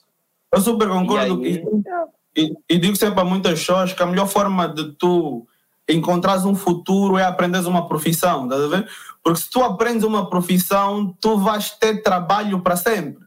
Eu 0.52 0.62
super 0.62 0.88
concordo 0.88 1.46
e, 1.46 1.48
aí, 1.48 1.64
e, 2.36 2.44
e, 2.44 2.58
e 2.70 2.78
digo 2.80 2.96
sempre 2.96 3.22
a 3.22 3.24
muitas 3.24 3.60
pessoas 3.60 3.94
que 3.94 4.02
a 4.02 4.06
melhor 4.06 4.28
forma 4.28 4.68
de 4.68 4.94
tu 4.94 5.48
encontrares 5.88 6.46
um 6.46 6.56
futuro 6.56 7.18
é 7.18 7.24
aprenderes 7.24 7.68
uma 7.68 7.88
profissão, 7.88 8.48
tá 8.48 8.56
a 8.56 8.68
ver? 8.68 8.90
Porque 9.24 9.40
se 9.40 9.50
tu 9.50 9.64
aprendes 9.64 10.04
uma 10.04 10.30
profissão, 10.30 11.16
tu 11.22 11.38
vais 11.38 11.70
ter 11.72 12.02
trabalho 12.02 12.62
para 12.62 12.76
sempre. 12.76 13.24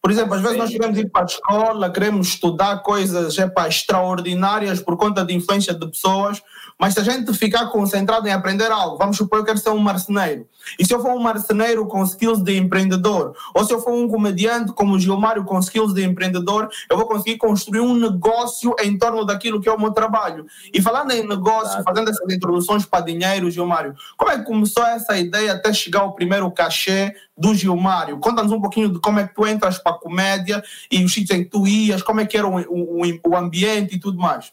Por 0.00 0.10
exemplo, 0.10 0.34
às 0.34 0.40
vezes 0.40 0.56
nós 0.56 0.70
queremos 0.70 0.98
ir 0.98 1.10
para 1.10 1.22
a 1.22 1.26
escola, 1.26 1.90
queremos 1.90 2.28
estudar 2.28 2.82
coisas 2.82 3.36
epa, 3.36 3.68
extraordinárias 3.68 4.80
por 4.80 4.96
conta 4.96 5.24
de 5.24 5.34
influência 5.34 5.74
de 5.74 5.86
pessoas, 5.86 6.40
mas 6.80 6.94
se 6.94 7.00
a 7.00 7.02
gente 7.02 7.34
ficar 7.34 7.66
concentrado 7.66 8.26
em 8.26 8.32
aprender 8.32 8.70
algo, 8.70 8.96
vamos 8.96 9.18
supor 9.18 9.38
que 9.38 9.42
eu 9.42 9.46
quero 9.46 9.58
ser 9.58 9.68
um 9.68 9.78
marceneiro. 9.78 10.48
E 10.78 10.84
se 10.84 10.94
eu 10.94 11.00
for 11.00 11.12
um 11.12 11.20
marceneiro 11.20 11.86
com 11.86 12.02
skills 12.02 12.42
de 12.42 12.56
empreendedor, 12.56 13.34
ou 13.54 13.64
se 13.64 13.72
eu 13.72 13.80
for 13.80 13.92
um 13.92 14.08
comediante 14.08 14.72
como 14.72 14.94
o 14.94 14.98
Gilmário 14.98 15.44
com 15.44 15.58
skills 15.58 15.92
de 15.92 16.02
empreendedor, 16.02 16.70
eu 16.88 16.96
vou 16.96 17.06
conseguir 17.06 17.36
construir 17.36 17.80
um 17.80 17.94
negócio 17.94 18.74
em 18.80 18.96
torno 18.96 19.26
daquilo 19.26 19.60
que 19.60 19.68
é 19.68 19.72
o 19.72 19.78
meu 19.78 19.90
trabalho. 19.90 20.46
E 20.72 20.80
falando 20.80 21.10
em 21.10 21.26
negócio, 21.26 21.82
fazendo 21.82 22.08
essas 22.08 22.32
introduções 22.32 22.86
para 22.86 23.04
dinheiro, 23.04 23.50
Gilmário, 23.50 23.94
como 24.16 24.30
é 24.30 24.38
que 24.38 24.44
começou 24.44 24.84
essa 24.84 25.18
ideia 25.18 25.52
até 25.52 25.74
chegar 25.74 26.00
ao 26.00 26.14
primeiro 26.14 26.50
cachê 26.50 27.14
do 27.36 27.54
Gilmário? 27.54 28.18
Conta-nos 28.18 28.52
um 28.52 28.60
pouquinho 28.60 28.88
de 28.88 28.98
como 29.00 29.20
é 29.20 29.26
que 29.26 29.34
tu 29.34 29.46
entras 29.46 29.78
para 29.78 29.92
a 29.92 29.98
comédia 29.98 30.62
e 30.90 31.04
os 31.04 31.12
sítios 31.12 31.38
em 31.38 31.44
que 31.44 31.50
tu 31.50 31.66
ias, 31.66 32.02
como 32.02 32.20
é 32.20 32.26
que 32.26 32.38
era 32.38 32.48
o, 32.48 32.58
o, 32.58 33.02
o 33.28 33.36
ambiente 33.36 33.96
e 33.96 34.00
tudo 34.00 34.18
mais. 34.18 34.50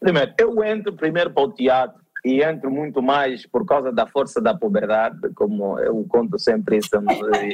Primeiro, 0.00 0.34
eu 0.38 0.64
entro 0.64 0.92
primeiro 0.94 1.30
para 1.30 1.42
o 1.42 1.52
teatro 1.52 2.06
e 2.24 2.42
entro 2.42 2.70
muito 2.70 3.00
mais 3.00 3.46
por 3.46 3.64
causa 3.64 3.92
da 3.92 4.06
força 4.06 4.40
da 4.40 4.52
puberdade, 4.52 5.32
como 5.34 5.78
eu 5.78 6.04
conto 6.08 6.38
sempre 6.38 6.78
isso, 6.78 6.90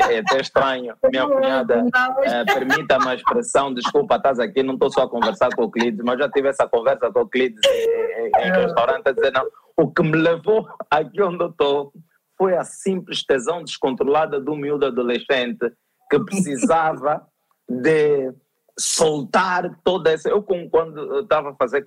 é 0.09 0.19
até 0.19 0.41
estranho. 0.41 0.95
Minha 1.13 1.27
cunhada, 1.27 1.85
é, 2.23 2.45
permita-me 2.45 3.09
a 3.09 3.15
expressão, 3.15 3.75
desculpa, 3.75 4.17
estás 4.17 4.39
aqui, 4.41 4.63
não 4.63 4.75
estou 4.75 4.91
só 4.91 5.03
a 5.03 5.09
conversar 5.09 5.51
com 5.55 5.65
o 5.65 5.71
Clides, 5.71 6.01
mas 6.03 6.19
já 6.19 6.29
tive 6.31 6.49
essa 6.49 6.67
conversa 6.67 7.13
com 7.13 7.21
o 7.21 7.29
Clides 7.29 7.61
em, 7.67 8.23
em, 8.25 8.49
em 8.49 8.53
restaurante, 8.53 9.09
a 9.09 9.13
dizer, 9.13 9.33
não, 9.33 9.47
o 9.77 9.91
que 9.91 10.03
me 10.03 10.17
levou 10.17 10.67
aqui 10.91 11.21
onde 11.23 11.45
eu 11.45 11.51
estou 11.51 11.93
foi 12.39 12.57
a 12.57 12.65
simples 12.65 13.25
tesão 13.25 13.63
descontrolada 13.63 14.41
do 14.41 14.57
miúdo 14.57 14.87
adolescente 14.87 15.71
que 16.11 16.19
precisava 16.25 17.27
de 17.69 18.33
soltar 18.79 19.79
toda 19.85 20.11
essa. 20.11 20.29
Eu, 20.29 20.43
com, 20.43 20.69
quando 20.69 21.21
estava 21.21 21.55
fazer, 21.55 21.83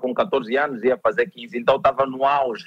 com 0.00 0.14
14 0.14 0.56
anos, 0.56 0.82
ia 0.82 0.98
fazer 0.98 1.26
15, 1.26 1.58
então 1.58 1.76
estava 1.76 2.06
no 2.06 2.24
auge. 2.24 2.66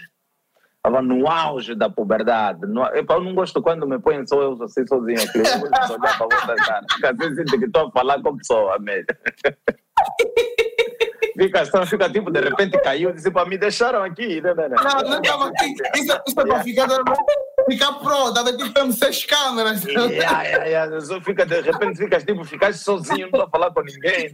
Estava 0.78 1.02
no 1.02 1.30
auge 1.30 1.76
da 1.76 1.90
puberdade. 1.90 2.66
No, 2.68 2.86
eu, 2.88 3.06
eu 3.08 3.22
não 3.22 3.34
gosto 3.34 3.62
quando 3.62 3.88
me 3.88 3.98
põem 4.00 4.28
só 4.28 4.42
eu 4.42 4.62
assim 4.62 4.86
sozinho. 4.86 5.20
Eu 5.20 5.60
gosto 5.60 5.88
de 5.88 5.94
olhar 5.94 6.18
para 6.18 6.24
outra 6.24 6.56
cara. 6.56 6.86
Porque 6.88 7.14
vezes 7.14 7.38
sinto 7.38 7.60
que 7.60 7.66
estou 7.66 7.88
a 7.88 7.92
falar 7.92 8.22
com 8.22 8.38
pessoa 8.38 8.78
mesmo. 8.80 9.08
fica, 11.38 11.66
só, 11.66 11.86
fica 11.86 12.10
tipo, 12.10 12.32
de 12.32 12.40
repente 12.40 12.80
caiu 12.82 13.10
e 13.10 13.14
disse, 13.14 13.32
para 13.32 13.48
me 13.48 13.58
deixaram 13.58 14.04
aqui. 14.04 14.42
Né, 14.42 14.54
né, 14.54 14.70
né? 14.70 14.76
Não, 14.76 15.10
não 15.10 15.22
estava 15.22 15.48
aqui. 15.50 15.74
Isso, 15.96 16.22
isso 16.28 16.40
é 16.40 16.46
para 16.46 16.64
ficar, 16.64 16.88
ficar 17.70 17.94
pronto, 17.94 18.30
estava 18.30 18.58
tipo 18.58 18.74
tendo 18.74 18.94
seis 18.94 19.26
câmeras. 19.26 19.84
Yeah, 19.86 20.44
yeah, 20.44 20.66
yeah. 20.66 21.02
Só 21.02 21.22
fica, 21.22 21.46
de 21.46 21.62
repente 21.62 21.98
ficas 21.98 22.24
tipo, 22.24 22.44
ficas 22.44 22.80
sozinho, 22.80 23.22
não 23.22 23.26
estou 23.28 23.44
a 23.44 23.50
falar 23.50 23.72
com 23.72 23.82
ninguém. 23.82 24.32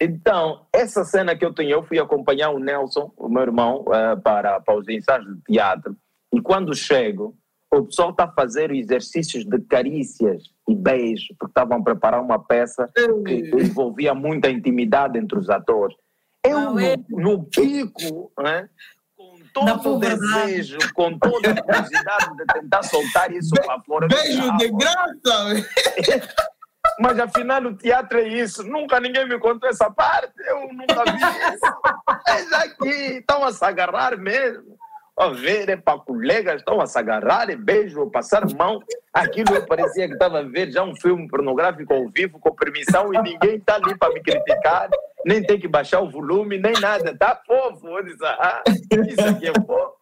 Então, 0.00 0.66
essa 0.72 1.04
cena 1.04 1.36
que 1.36 1.44
eu 1.44 1.52
tenho, 1.52 1.70
eu 1.70 1.82
fui 1.82 1.98
acompanhar 1.98 2.50
o 2.50 2.58
Nelson, 2.58 3.12
o 3.16 3.28
meu 3.28 3.42
irmão, 3.42 3.84
uh, 3.86 4.20
para, 4.20 4.60
para 4.60 4.76
os 4.76 4.88
ensaios 4.88 5.26
de 5.26 5.40
teatro. 5.42 5.96
E 6.32 6.40
quando 6.40 6.74
chego, 6.74 7.36
o 7.78 7.86
pessoal 7.86 8.10
está 8.10 8.24
a 8.24 8.32
fazer 8.32 8.70
exercícios 8.70 9.44
de 9.44 9.58
carícias 9.60 10.42
e 10.68 10.74
beijos, 10.74 11.28
porque 11.38 11.50
estavam 11.50 11.78
a 11.78 11.82
preparar 11.82 12.20
uma 12.20 12.38
peça 12.38 12.90
que 12.94 13.50
envolvia 13.54 14.14
muita 14.14 14.50
intimidade 14.50 15.18
entre 15.18 15.38
os 15.38 15.50
atores. 15.50 15.96
Eu, 16.44 16.72
no, 16.72 16.80
no 17.10 17.44
pico, 17.44 18.30
né, 18.38 18.68
com 19.16 19.38
todo 19.52 19.96
o 19.96 19.98
desejo, 19.98 20.78
com 20.94 21.18
toda 21.18 21.50
a 21.50 21.62
curiosidade 21.62 22.36
de 22.36 22.44
tentar 22.60 22.82
soltar 22.82 23.32
isso 23.32 23.54
para 23.54 23.80
fora. 23.82 24.08
Beijo 24.08 24.56
de 24.58 24.70
graça! 24.70 26.34
Mas 27.00 27.18
afinal 27.18 27.62
o 27.62 27.74
teatro 27.74 28.18
é 28.18 28.28
isso. 28.28 28.62
Nunca 28.62 29.00
ninguém 29.00 29.26
me 29.26 29.38
contou 29.38 29.68
essa 29.68 29.90
parte. 29.90 30.34
Eu 30.46 30.68
nunca 30.72 31.02
vi 31.10 31.18
isso. 31.18 31.74
Mas 32.28 32.52
aqui 32.52 33.18
estão 33.18 33.42
a 33.42 33.52
se 33.52 33.64
agarrar 33.64 34.16
mesmo 34.18 34.73
a 35.16 35.28
ver, 35.28 35.68
é 35.68 35.76
para 35.76 35.98
colegas, 36.00 36.56
estão 36.56 36.80
a 36.80 36.86
se 36.86 36.98
agarrar, 36.98 37.48
é 37.48 37.56
beijo, 37.56 38.10
passar 38.10 38.44
mão. 38.54 38.82
Aquilo 39.12 39.64
parecia 39.66 40.08
que 40.08 40.14
estava 40.14 40.40
a 40.40 40.42
ver 40.42 40.72
já 40.72 40.82
um 40.82 40.96
filme 40.96 41.28
pornográfico 41.28 41.94
ao 41.94 42.08
vivo, 42.08 42.38
com 42.40 42.54
permissão, 42.54 43.14
e 43.14 43.22
ninguém 43.22 43.56
está 43.56 43.76
ali 43.76 43.96
para 43.96 44.12
me 44.12 44.20
criticar, 44.20 44.90
nem 45.24 45.42
tem 45.42 45.58
que 45.58 45.68
baixar 45.68 46.00
o 46.00 46.10
volume, 46.10 46.58
nem 46.58 46.72
nada. 46.80 47.12
Está 47.12 47.40
fofo. 47.46 47.88
Isso 48.00 49.24
aqui 49.28 49.48
é 49.48 49.52
fofo. 49.54 49.94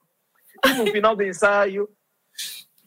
E 0.64 0.72
no 0.74 0.86
final 0.86 1.14
do 1.14 1.22
ensaio, 1.22 1.88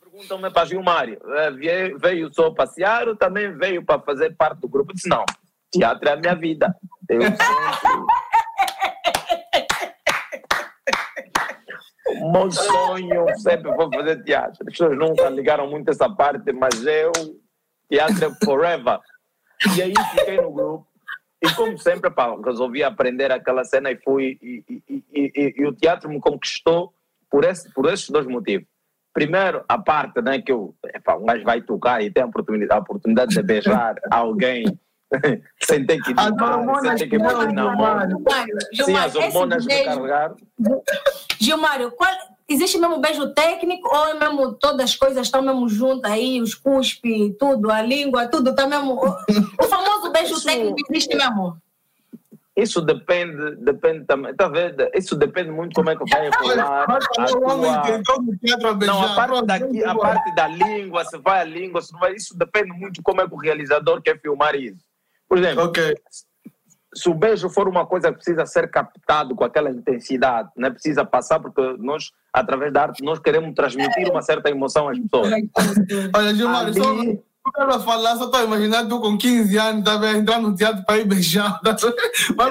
perguntam-me 0.01 0.49
para 0.49 0.65
Gilmário, 0.65 1.19
eh, 1.35 1.91
veio 1.97 2.33
só 2.33 2.49
passear 2.49 3.07
ou 3.07 3.15
também 3.15 3.55
veio 3.55 3.83
para 3.83 4.01
fazer 4.01 4.35
parte 4.35 4.61
do 4.61 4.69
grupo? 4.69 4.93
Disse, 4.93 5.09
não, 5.09 5.25
teatro 5.71 6.09
é 6.09 6.13
a 6.13 6.15
minha 6.15 6.35
vida. 6.35 6.75
Eu 7.09 7.21
sempre 7.21 8.34
meu 12.31 12.51
sonho 12.51 13.25
sempre 13.37 13.73
foi 13.75 13.89
fazer 13.93 14.23
teatro. 14.23 14.57
As 14.61 14.71
pessoas 14.71 14.97
nunca 14.97 15.29
ligaram 15.29 15.69
muito 15.69 15.89
essa 15.89 16.09
parte, 16.09 16.51
mas 16.51 16.85
eu, 16.85 17.11
teatro 17.89 18.25
é 18.25 18.45
forever. 18.45 18.99
E 19.75 19.81
aí 19.81 19.93
fiquei 20.11 20.41
no 20.41 20.51
grupo. 20.51 20.87
E 21.41 21.53
como 21.53 21.77
sempre, 21.77 22.09
pá, 22.09 22.35
resolvi 22.43 22.83
aprender 22.83 23.31
aquela 23.31 23.63
cena 23.63 23.91
e 23.91 23.97
fui. 23.97 24.37
E, 24.41 24.63
e, 24.89 25.03
e, 25.13 25.53
e, 25.57 25.65
o 25.65 25.73
teatro 25.73 26.09
me 26.09 26.19
conquistou 26.19 26.93
por, 27.29 27.43
esse, 27.43 27.71
por 27.73 27.85
esses 27.85 28.09
dois 28.09 28.25
motivos. 28.25 28.67
Primeiro, 29.13 29.63
a 29.67 29.77
parte 29.77 30.21
né, 30.21 30.41
que 30.41 30.51
eu, 30.51 30.75
epá, 30.93 31.15
um 31.15 31.25
gajo 31.25 31.43
vai 31.43 31.61
tocar 31.61 32.03
e 32.03 32.11
tem 32.11 32.23
a 32.23 32.25
oportunidade, 32.25 32.79
a 32.79 32.83
oportunidade 32.83 33.33
de 33.33 33.41
beijar 33.41 33.95
alguém 34.11 34.65
sem 35.63 35.85
ter 35.85 36.01
que 36.01 36.13
dizer, 36.13 36.33
sem 36.81 36.95
ter 36.95 37.07
que 37.07 37.19
pôr 37.19 37.51
na 37.53 37.75
mão. 37.75 38.09
Sim, 38.83 38.95
as 38.95 39.15
hormonas 39.15 39.65
me 39.65 39.83
carregaram. 39.83 40.35
Gilmário, 41.39 41.91
qual, 41.91 42.11
existe 42.47 42.77
mesmo 42.77 42.99
beijo 42.99 43.33
técnico 43.33 43.87
ou 43.87 44.07
é 44.07 44.13
mesmo 44.13 44.53
todas 44.53 44.81
as 44.81 44.95
coisas 44.95 45.25
estão 45.25 45.41
mesmo 45.41 45.67
juntas 45.67 46.11
aí, 46.11 46.41
os 46.41 46.53
cuspe, 46.53 47.35
tudo, 47.39 47.71
a 47.71 47.81
língua, 47.81 48.27
tudo 48.27 48.51
está 48.51 48.67
mesmo. 48.67 48.93
O, 49.59 49.63
famoso 49.63 50.11
beijo 50.11 50.41
técnico 50.43 50.77
existe 50.89 51.15
mesmo? 51.15 51.57
Isso 52.55 52.81
depende, 52.81 53.57
depende 53.57 54.05
também, 54.05 54.33
tá 54.33 54.47
vendo? 54.47 54.89
Isso 54.93 55.13
depende 55.17 55.51
muito 55.51 55.75
como 55.75 55.89
é 55.89 55.95
que 55.95 56.09
vai 56.09 56.29
rolar. 56.29 56.87
Não, 58.79 59.03
a 59.03 59.13
parte, 59.13 59.45
daqui, 59.45 59.83
a 59.83 59.93
parte 59.93 60.35
da 60.35 60.47
língua, 60.47 61.03
se 61.03 61.17
vai 61.17 61.41
a 61.41 61.43
língua, 61.43 61.81
se 61.81 61.91
não 61.91 61.99
vai, 61.99 62.13
isso 62.13 62.37
depende 62.37 62.71
muito 62.71 63.03
como 63.03 63.19
é 63.19 63.27
que 63.27 63.33
o 63.33 63.37
realizador 63.37 64.01
quer 64.01 64.21
filmar 64.21 64.55
isso. 64.55 64.85
Por 65.35 65.43
exemplo, 65.43 65.63
okay 65.65 65.95
se 66.95 67.09
o 67.09 67.13
beijo 67.13 67.49
for 67.49 67.67
uma 67.67 67.85
coisa 67.85 68.09
que 68.09 68.15
precisa 68.15 68.45
ser 68.45 68.69
captado 68.69 69.35
com 69.35 69.43
aquela 69.43 69.69
intensidade, 69.69 70.49
né? 70.55 70.69
precisa 70.69 71.03
passar, 71.03 71.39
porque 71.39 71.61
nós, 71.77 72.11
através 72.31 72.71
da 72.71 72.83
arte, 72.83 73.03
nós 73.03 73.19
queremos 73.19 73.53
transmitir 73.53 74.09
uma 74.09 74.21
certa 74.21 74.49
emoção 74.49 74.87
às 74.87 74.97
pessoas. 74.97 75.29
Olha, 76.15 76.33
Gilmar, 76.33 76.67
Ali... 76.67 76.73
só, 76.73 76.93
estava 77.47 77.75
a 77.75 77.79
falar, 77.79 78.15
só 78.15 78.25
estou 78.25 78.39
a 78.39 78.43
imaginar 78.43 78.87
tu 78.87 79.01
com 79.01 79.17
15 79.17 79.57
anos, 79.57 79.79
estava 79.79 80.09
entrar 80.11 80.39
no 80.39 80.55
teatro 80.55 80.85
para 80.85 80.97
ir 80.97 81.05
beijar. 81.05 81.59
Mas 81.63 81.83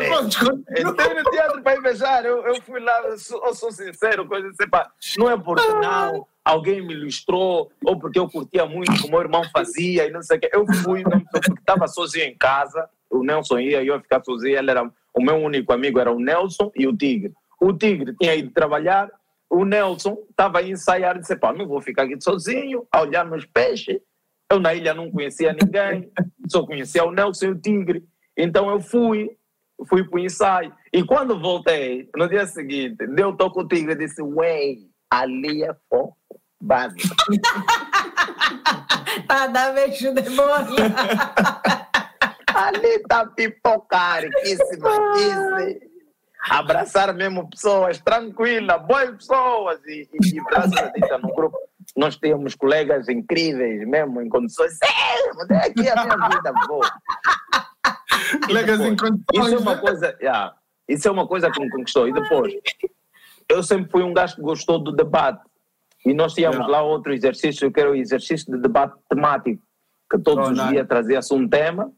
é, 0.02 0.08
pronto, 0.08 0.64
entrei 0.70 1.14
no 1.14 1.30
teatro 1.30 1.62
para 1.62 1.76
ir 1.76 1.82
beijar. 1.82 2.24
Eu, 2.26 2.46
eu 2.46 2.60
fui 2.62 2.80
lá, 2.80 3.00
eu 3.04 3.18
sou, 3.18 3.42
eu 3.46 3.54
sou 3.54 3.72
sincero, 3.72 4.28
coisa 4.28 4.46
assim, 4.48 4.68
pá, 4.68 4.90
não 5.16 5.30
é 5.30 5.38
porque 5.38 5.66
não, 5.66 6.26
alguém 6.44 6.82
me 6.86 6.92
ilustrou, 6.92 7.72
ou 7.84 7.98
porque 7.98 8.18
eu 8.18 8.28
curtia 8.28 8.66
muito 8.66 8.92
como 9.00 9.12
meu 9.12 9.20
irmão 9.20 9.42
fazia 9.50 10.06
e 10.06 10.10
não 10.10 10.22
sei 10.22 10.36
o 10.36 10.40
quê. 10.40 10.50
Eu 10.52 10.66
fui, 10.82 11.02
porque 11.02 11.52
estava 11.52 11.88
sozinho 11.88 12.26
em 12.26 12.36
casa, 12.36 12.88
o 13.10 13.24
Nelson 13.24 13.58
ia 13.58 13.82
e 13.82 13.86
eu 13.86 13.94
ia 13.94 14.00
ficar 14.00 14.22
sozinho, 14.22 14.58
ele 14.58 14.70
era, 14.70 14.90
o 15.14 15.22
meu 15.22 15.36
único 15.36 15.72
amigo 15.72 15.98
era 15.98 16.12
o 16.12 16.20
Nelson 16.20 16.70
e 16.76 16.86
o 16.86 16.94
Tigre. 16.96 17.32
O 17.60 17.72
Tigre 17.72 18.14
tinha 18.20 18.34
ido 18.34 18.50
trabalhar, 18.50 19.10
o 19.48 19.64
Nelson 19.64 20.18
estava 20.28 20.58
a 20.58 20.62
ensaiar 20.62 21.16
e 21.16 21.20
disse, 21.20 21.36
pá, 21.36 21.52
não 21.52 21.66
vou 21.66 21.80
ficar 21.80 22.02
aqui 22.02 22.20
sozinho, 22.20 22.86
a 22.92 23.00
olhar 23.00 23.24
nos 23.24 23.46
peixes. 23.46 23.98
Eu 24.50 24.60
na 24.60 24.74
ilha 24.74 24.92
não 24.92 25.10
conhecia 25.10 25.52
ninguém, 25.52 26.10
só 26.48 26.66
conhecia 26.66 27.04
o 27.04 27.10
Nelson 27.10 27.46
e 27.46 27.50
o 27.50 27.58
Tigre. 27.58 28.04
Então 28.36 28.68
eu 28.68 28.80
fui, 28.80 29.30
fui 29.88 30.04
para 30.04 30.16
o 30.16 30.18
ensaio. 30.18 30.72
E 30.92 31.02
quando 31.02 31.40
voltei, 31.40 32.08
no 32.14 32.28
dia 32.28 32.44
seguinte, 32.46 33.06
deu 33.06 33.34
toque 33.34 33.60
o 33.60 33.66
Tigre 33.66 33.92
e 33.92 33.98
disse, 33.98 34.20
ué, 34.20 34.74
ali 35.08 35.62
é 35.62 35.74
fofo, 35.88 36.16
básico. 36.60 37.14
tá, 39.26 39.46
dá 39.46 39.72
beijo 39.72 40.12
de 40.12 40.22
bola. 40.30 40.66
ali 42.54 42.98
tá 43.08 43.26
pipocariquíssima, 43.26 44.90
disse 45.14 45.94
abraçar 46.50 47.14
mesmo 47.14 47.48
pessoas 47.48 47.98
tranquilas, 47.98 48.82
boas 48.86 49.10
pessoas. 49.10 49.80
E, 49.86 50.08
e, 50.12 50.36
e 50.36 50.44
graças 50.44 50.76
a 50.76 50.88
Deus 50.88 51.22
no 51.22 51.34
grupo. 51.34 51.56
Nós 51.96 52.16
temos 52.16 52.54
colegas 52.54 53.08
incríveis 53.08 53.86
mesmo 53.86 54.20
em 54.20 54.28
condições. 54.28 54.78
É 55.50 55.56
aqui 55.56 55.88
a 55.88 56.04
minha 56.04 56.28
vida 56.28 56.52
boa 56.66 56.90
colegas 58.46 58.80
em 58.80 58.96
condições 58.96 59.24
isso 59.34 59.54
é 59.54 59.58
uma 59.58 59.78
coisa 59.78 60.16
yeah, 60.20 60.54
isso 60.88 61.08
é 61.08 61.10
uma 61.10 61.26
coisa 61.26 61.50
que 61.50 61.60
me 61.60 61.70
conquistou. 61.70 62.08
E 62.08 62.12
depois 62.12 62.54
eu 63.48 63.62
sempre 63.62 63.90
fui 63.90 64.02
um 64.02 64.12
gajo 64.12 64.36
que 64.36 64.42
gostou 64.42 64.78
do 64.78 64.92
debate 64.92 65.42
e 66.04 66.12
nós 66.12 66.34
tínhamos 66.34 66.58
yeah. 66.58 66.72
lá 66.72 66.82
outro 66.82 67.12
exercício 67.12 67.70
que 67.72 67.80
era 67.80 67.90
o 67.90 67.94
exercício 67.94 68.52
de 68.52 68.58
debate 68.58 68.94
temático 69.08 69.62
que 70.10 70.18
todos 70.18 70.48
oh, 70.48 70.52
os 70.52 70.68
dias 70.68 70.86
trazia-se 70.86 71.34
um 71.34 71.48
tema 71.48 71.90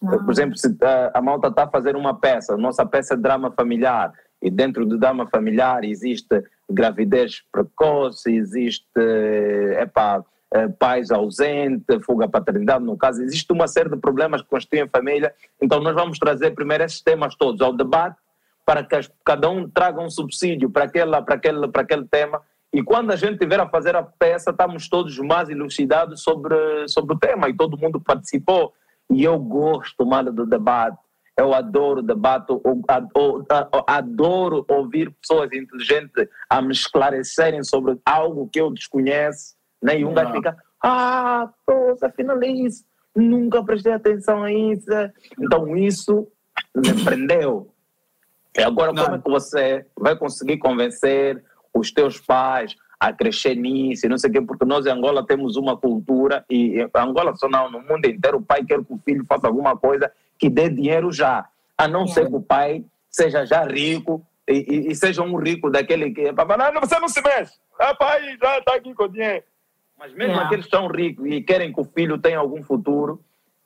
por 0.00 0.30
exemplo, 0.30 0.56
se 0.56 0.74
a, 0.82 1.18
a 1.18 1.22
malta 1.22 1.48
está 1.48 1.64
a 1.64 1.70
fazer 1.70 1.94
uma 1.94 2.18
peça, 2.18 2.56
nossa 2.56 2.86
peça 2.86 3.14
é 3.14 3.16
drama 3.16 3.50
familiar, 3.50 4.12
e 4.40 4.50
dentro 4.50 4.86
do 4.86 4.96
drama 4.96 5.26
familiar 5.26 5.84
existe 5.84 6.42
gravidez 6.70 7.42
precoce, 7.52 8.34
existe 8.34 9.00
epá, 9.78 10.24
eh, 10.54 10.68
pais 10.68 11.10
ausentes, 11.10 12.02
fuga 12.06 12.26
paternidade, 12.26 12.82
no 12.82 12.96
caso, 12.96 13.22
existe 13.22 13.52
uma 13.52 13.68
série 13.68 13.90
de 13.90 13.98
problemas 13.98 14.40
que 14.40 14.48
constituem 14.48 14.82
a 14.82 14.88
família. 14.88 15.34
Então, 15.60 15.80
nós 15.80 15.94
vamos 15.94 16.18
trazer 16.18 16.52
primeiro 16.52 16.84
esses 16.84 17.02
temas 17.02 17.34
todos 17.34 17.60
ao 17.60 17.74
debate 17.74 18.16
para 18.64 18.82
que 18.82 18.98
cada 19.22 19.50
um 19.50 19.68
traga 19.68 20.00
um 20.00 20.08
subsídio 20.08 20.70
para, 20.70 20.84
aquela, 20.84 21.20
para, 21.20 21.34
aquele, 21.34 21.68
para 21.68 21.82
aquele 21.82 22.06
tema. 22.06 22.40
E 22.72 22.82
quando 22.82 23.10
a 23.10 23.16
gente 23.16 23.32
estiver 23.32 23.58
a 23.58 23.68
fazer 23.68 23.96
a 23.96 24.02
peça, 24.02 24.50
estamos 24.50 24.88
todos 24.88 25.18
mais 25.18 25.48
elucidados 25.48 26.22
sobre, 26.22 26.54
sobre 26.88 27.14
o 27.14 27.18
tema 27.18 27.48
e 27.48 27.56
todo 27.56 27.78
mundo 27.78 28.00
participou. 28.00 28.72
E 29.10 29.24
eu 29.24 29.38
gosto, 29.38 30.06
mano, 30.06 30.32
do 30.32 30.46
debate. 30.46 30.98
Eu 31.36 31.54
adoro 31.54 32.02
debate, 32.02 32.52
adoro 33.86 34.64
ouvir 34.68 35.10
pessoas 35.20 35.50
inteligentes 35.52 36.28
a 36.48 36.60
me 36.60 36.72
esclarecerem 36.72 37.64
sobre 37.64 37.98
algo 38.04 38.48
que 38.52 38.60
eu 38.60 38.70
desconheço. 38.70 39.54
Né? 39.82 40.00
E 40.00 40.04
um 40.04 40.12
gajo 40.12 40.32
fica, 40.32 40.56
ah, 40.82 41.48
poxa, 41.66 42.06
afinal 42.06 42.40
é 42.42 42.48
isso. 42.48 42.84
Nunca 43.16 43.64
prestei 43.64 43.92
atenção 43.92 44.44
a 44.44 44.52
isso. 44.52 44.90
Então 45.40 45.76
isso 45.76 46.28
me 46.76 47.04
prendeu. 47.04 47.72
E 48.56 48.62
agora, 48.62 48.92
como 48.92 49.16
é 49.16 49.18
que 49.18 49.30
você 49.30 49.86
vai 49.98 50.16
conseguir 50.16 50.58
convencer 50.58 51.42
os 51.74 51.92
teus 51.92 52.20
pais, 52.20 52.76
a 52.98 53.12
crescer 53.12 53.54
nisso, 53.54 54.08
não 54.08 54.18
sei 54.18 54.28
o 54.28 54.32
quê, 54.34 54.40
porque 54.42 54.64
nós 54.64 54.84
em 54.84 54.90
Angola 54.90 55.26
temos 55.26 55.56
uma 55.56 55.76
cultura, 55.76 56.44
e 56.50 56.86
Angola 56.94 57.34
só 57.34 57.48
não, 57.48 57.70
no 57.70 57.80
mundo 57.80 58.06
inteiro, 58.06 58.36
o 58.38 58.42
pai 58.42 58.62
quer 58.62 58.84
que 58.84 58.92
o 58.92 58.98
filho 58.98 59.24
faça 59.26 59.46
alguma 59.46 59.76
coisa 59.76 60.12
que 60.38 60.50
dê 60.50 60.68
dinheiro 60.68 61.10
já, 61.10 61.48
a 61.78 61.88
não 61.88 62.04
é. 62.04 62.06
ser 62.08 62.28
que 62.28 62.36
o 62.36 62.42
pai 62.42 62.84
seja 63.08 63.46
já 63.46 63.64
rico 63.64 64.22
e, 64.46 64.52
e, 64.52 64.90
e 64.90 64.94
seja 64.94 65.22
um 65.22 65.36
rico 65.36 65.70
daquele 65.70 66.10
que, 66.10 66.30
não, 66.30 66.80
você 66.80 66.98
não 66.98 67.08
se 67.08 67.22
mexe, 67.22 67.54
ah, 67.78 67.94
pai 67.94 68.36
já 68.38 68.58
está 68.58 68.74
aqui 68.74 68.92
com 68.94 69.08
dinheiro. 69.08 69.44
Mas 69.98 70.14
mesmo 70.14 70.34
é. 70.34 70.44
aqueles 70.44 70.66
que 70.66 70.74
estão 70.74 70.88
ricos 70.88 71.26
e 71.26 71.42
querem 71.42 71.72
que 71.72 71.80
o 71.80 71.84
filho 71.84 72.18
tenha 72.18 72.38
algum 72.38 72.62
futuro, 72.62 73.22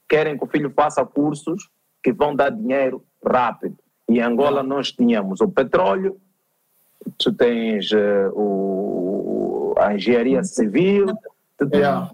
querem 0.09 0.37
que 0.37 0.45
o 0.45 0.49
filho 0.49 0.73
faça 0.75 1.05
cursos 1.05 1.69
que 2.03 2.13
vão 2.13 2.35
dar 2.35 2.51
dinheiro 2.51 3.05
rápido. 3.25 3.77
E 4.09 4.19
em 4.19 4.21
Angola 4.21 4.61
é. 4.61 4.63
nós 4.65 4.93
tínhamos 4.93 5.41
o 5.41 5.49
petróleo, 5.49 6.21
tu 7.19 7.33
tens 7.33 7.91
uh, 7.93 8.31
o, 8.35 9.75
a 9.79 9.95
engenharia 9.95 10.43
civil, 10.45 11.07
tu 11.59 11.69
tens... 11.69 11.81
Yeah. 11.81 12.11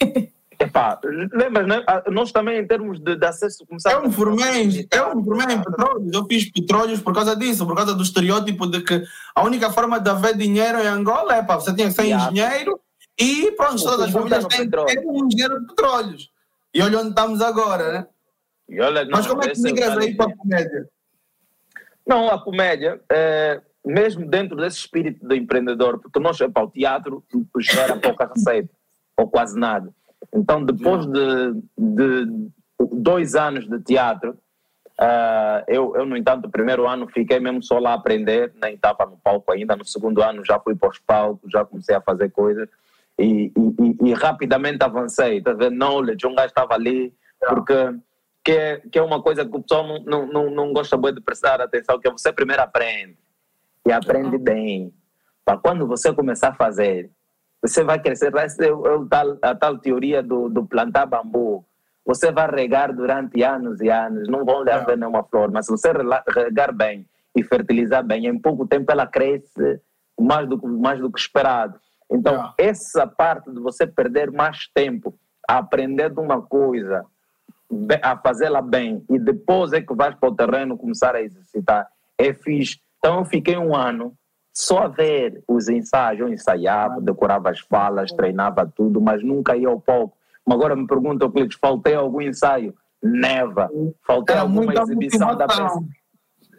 Epá, 0.62 1.00
lembras, 1.32 1.66
né? 1.66 1.82
Ah, 1.88 2.04
nós 2.08 2.30
também 2.30 2.60
em 2.60 2.66
termos 2.66 3.00
de, 3.00 3.16
de 3.16 3.26
acesso 3.26 3.66
começamos... 3.66 3.98
Eu 3.98 4.08
me 4.08 4.14
formei, 4.14 4.86
eu 4.92 5.16
me 5.16 5.24
formei 5.24 5.56
em 5.56 5.62
petróleos, 5.62 6.12
eu 6.12 6.24
fiz 6.26 6.52
petróleos 6.52 7.00
por 7.00 7.12
causa 7.12 7.34
disso, 7.34 7.66
por 7.66 7.74
causa 7.74 7.94
do 7.94 8.02
estereótipo 8.02 8.68
de 8.68 8.80
que 8.80 9.02
a 9.34 9.42
única 9.42 9.72
forma 9.72 9.98
de 9.98 10.08
haver 10.08 10.36
dinheiro 10.36 10.78
em 10.78 10.86
Angola 10.86 11.34
é, 11.34 11.42
pá, 11.42 11.56
você 11.56 11.74
tinha 11.74 11.88
que 11.88 11.94
ser 11.94 12.04
yeah. 12.04 12.30
engenheiro 12.30 12.78
e 13.18 13.50
pronto, 13.52 13.82
todas 13.82 14.02
as 14.02 14.12
famílias 14.12 14.46
têm 14.46 14.70
que 14.70 14.84
ter 14.86 15.04
um 15.04 15.26
engenheiro 15.26 15.60
de 15.60 15.66
petróleos. 15.66 16.30
E 16.72 16.80
olha 16.80 17.00
onde 17.00 17.08
estamos 17.08 17.40
agora, 17.40 17.92
né? 17.92 18.06
Olha, 18.80 19.04
não, 19.04 19.10
Mas 19.10 19.26
como 19.26 19.42
é 19.42 19.48
que 19.48 19.60
migras 19.60 19.98
aí 19.98 20.14
para 20.14 20.30
a 20.30 20.36
comédia? 20.36 20.88
Não, 22.06 22.30
a 22.30 22.38
comédia... 22.40 23.00
É 23.10 23.60
mesmo 23.84 24.26
dentro 24.26 24.56
desse 24.56 24.78
espírito 24.78 25.26
do 25.26 25.34
empreendedor, 25.34 25.98
porque 25.98 26.18
nós, 26.20 26.38
para 26.38 26.64
o 26.64 26.70
teatro, 26.70 27.24
gera 27.58 27.96
pouca 27.96 28.30
receita, 28.32 28.70
ou 29.16 29.28
quase 29.28 29.58
nada. 29.58 29.92
Então, 30.32 30.64
depois 30.64 31.04
de, 31.06 31.62
de 31.76 32.50
dois 32.92 33.34
anos 33.34 33.68
de 33.68 33.80
teatro, 33.80 34.38
uh, 35.00 35.64
eu, 35.66 35.96
eu, 35.96 36.06
no 36.06 36.16
entanto, 36.16 36.44
no 36.44 36.50
primeiro 36.50 36.88
ano 36.88 37.08
fiquei 37.08 37.40
mesmo 37.40 37.62
só 37.62 37.78
lá 37.78 37.90
a 37.90 37.94
aprender, 37.94 38.52
nem 38.62 38.74
estava 38.74 39.04
no 39.04 39.18
palco 39.18 39.52
ainda. 39.52 39.76
No 39.76 39.84
segundo 39.84 40.22
ano 40.22 40.44
já 40.44 40.60
fui 40.60 40.76
para 40.76 40.90
os 40.90 40.98
palcos, 41.00 41.50
já 41.50 41.64
comecei 41.64 41.94
a 41.94 42.00
fazer 42.00 42.30
coisas 42.30 42.68
e, 43.18 43.52
e, 43.56 44.08
e 44.08 44.14
rapidamente 44.14 44.82
avancei. 44.84 45.42
Tá 45.42 45.52
vendo? 45.52 45.76
Knowledge, 45.76 46.26
um 46.26 46.34
gajo 46.34 46.48
estava 46.48 46.74
ali, 46.74 47.12
porque 47.48 47.74
que 48.44 48.52
é, 48.52 48.76
que 48.90 48.98
é 48.98 49.02
uma 49.02 49.22
coisa 49.22 49.44
que 49.44 49.56
o 49.56 49.62
pessoal 49.62 49.86
não, 49.86 50.04
não, 50.04 50.26
não, 50.26 50.50
não 50.50 50.72
gosta 50.72 50.96
muito 50.96 51.16
de 51.16 51.20
prestar 51.20 51.60
atenção, 51.60 51.98
que 52.00 52.08
é 52.08 52.10
você 52.10 52.32
primeiro 52.32 52.62
aprende 52.62 53.16
e 53.86 53.92
aprende 53.92 54.38
bem. 54.38 54.92
Para 55.44 55.58
quando 55.58 55.86
você 55.86 56.12
começar 56.12 56.48
a 56.48 56.54
fazer, 56.54 57.10
você 57.60 57.82
vai 57.84 58.00
crescer. 58.00 58.32
Ser 58.50 58.72
é 58.72 58.74
tal, 59.08 59.38
a 59.42 59.54
tal 59.54 59.78
teoria 59.78 60.22
do, 60.22 60.48
do 60.48 60.66
plantar 60.66 61.06
bambu. 61.06 61.64
Você 62.04 62.32
vai 62.32 62.50
regar 62.50 62.92
durante 62.92 63.42
anos 63.42 63.80
e 63.80 63.88
anos, 63.88 64.28
não 64.28 64.44
vão 64.44 64.64
lhe 64.64 64.70
haver 64.70 64.98
nenhuma 64.98 65.22
flor, 65.22 65.52
mas 65.52 65.66
se 65.66 65.70
você 65.70 65.92
regar 66.34 66.74
bem 66.74 67.06
e 67.36 67.44
fertilizar 67.44 68.04
bem, 68.04 68.26
em 68.26 68.38
pouco 68.38 68.66
tempo 68.66 68.90
ela 68.90 69.06
cresce 69.06 69.80
mais 70.20 70.48
do, 70.48 70.60
mais 70.66 70.98
do 70.98 71.10
que 71.10 71.20
esperado. 71.20 71.78
Então, 72.10 72.52
essa 72.58 73.06
parte 73.06 73.50
de 73.52 73.60
você 73.60 73.86
perder 73.86 74.32
mais 74.32 74.66
tempo 74.74 75.14
a 75.48 75.58
aprender 75.58 76.10
de 76.10 76.20
uma 76.20 76.42
coisa, 76.42 77.06
a 78.02 78.16
fazê-la 78.18 78.60
bem, 78.60 79.04
e 79.08 79.18
depois 79.18 79.72
é 79.72 79.80
que 79.80 79.94
vais 79.94 80.14
para 80.16 80.28
o 80.28 80.34
terreno 80.34 80.76
começar 80.76 81.14
a 81.14 81.22
exercitar, 81.22 81.86
é 82.18 82.34
fixe 82.34 82.80
então 83.02 83.18
eu 83.18 83.24
fiquei 83.24 83.56
um 83.56 83.74
ano 83.74 84.14
só 84.54 84.84
a 84.84 84.88
ver 84.88 85.42
os 85.48 85.68
ensaios. 85.68 86.20
Eu 86.20 86.28
ensaiava, 86.28 87.00
decorava 87.00 87.50
as 87.50 87.58
falas, 87.58 88.12
treinava 88.12 88.64
tudo, 88.64 89.00
mas 89.00 89.24
nunca 89.24 89.56
ia 89.56 89.66
ao 89.66 89.80
palco. 89.80 90.16
Mas 90.46 90.56
agora 90.56 90.76
me 90.76 90.86
perguntam, 90.86 91.28
Cleiton, 91.28 91.58
faltei 91.60 91.94
algum 91.96 92.20
ensaio? 92.20 92.72
Neva. 93.02 93.68
Faltei 94.06 94.36
Era 94.36 94.42
alguma 94.42 94.72
exibição 94.72 95.36
da 95.36 95.48
peça? 95.48 95.80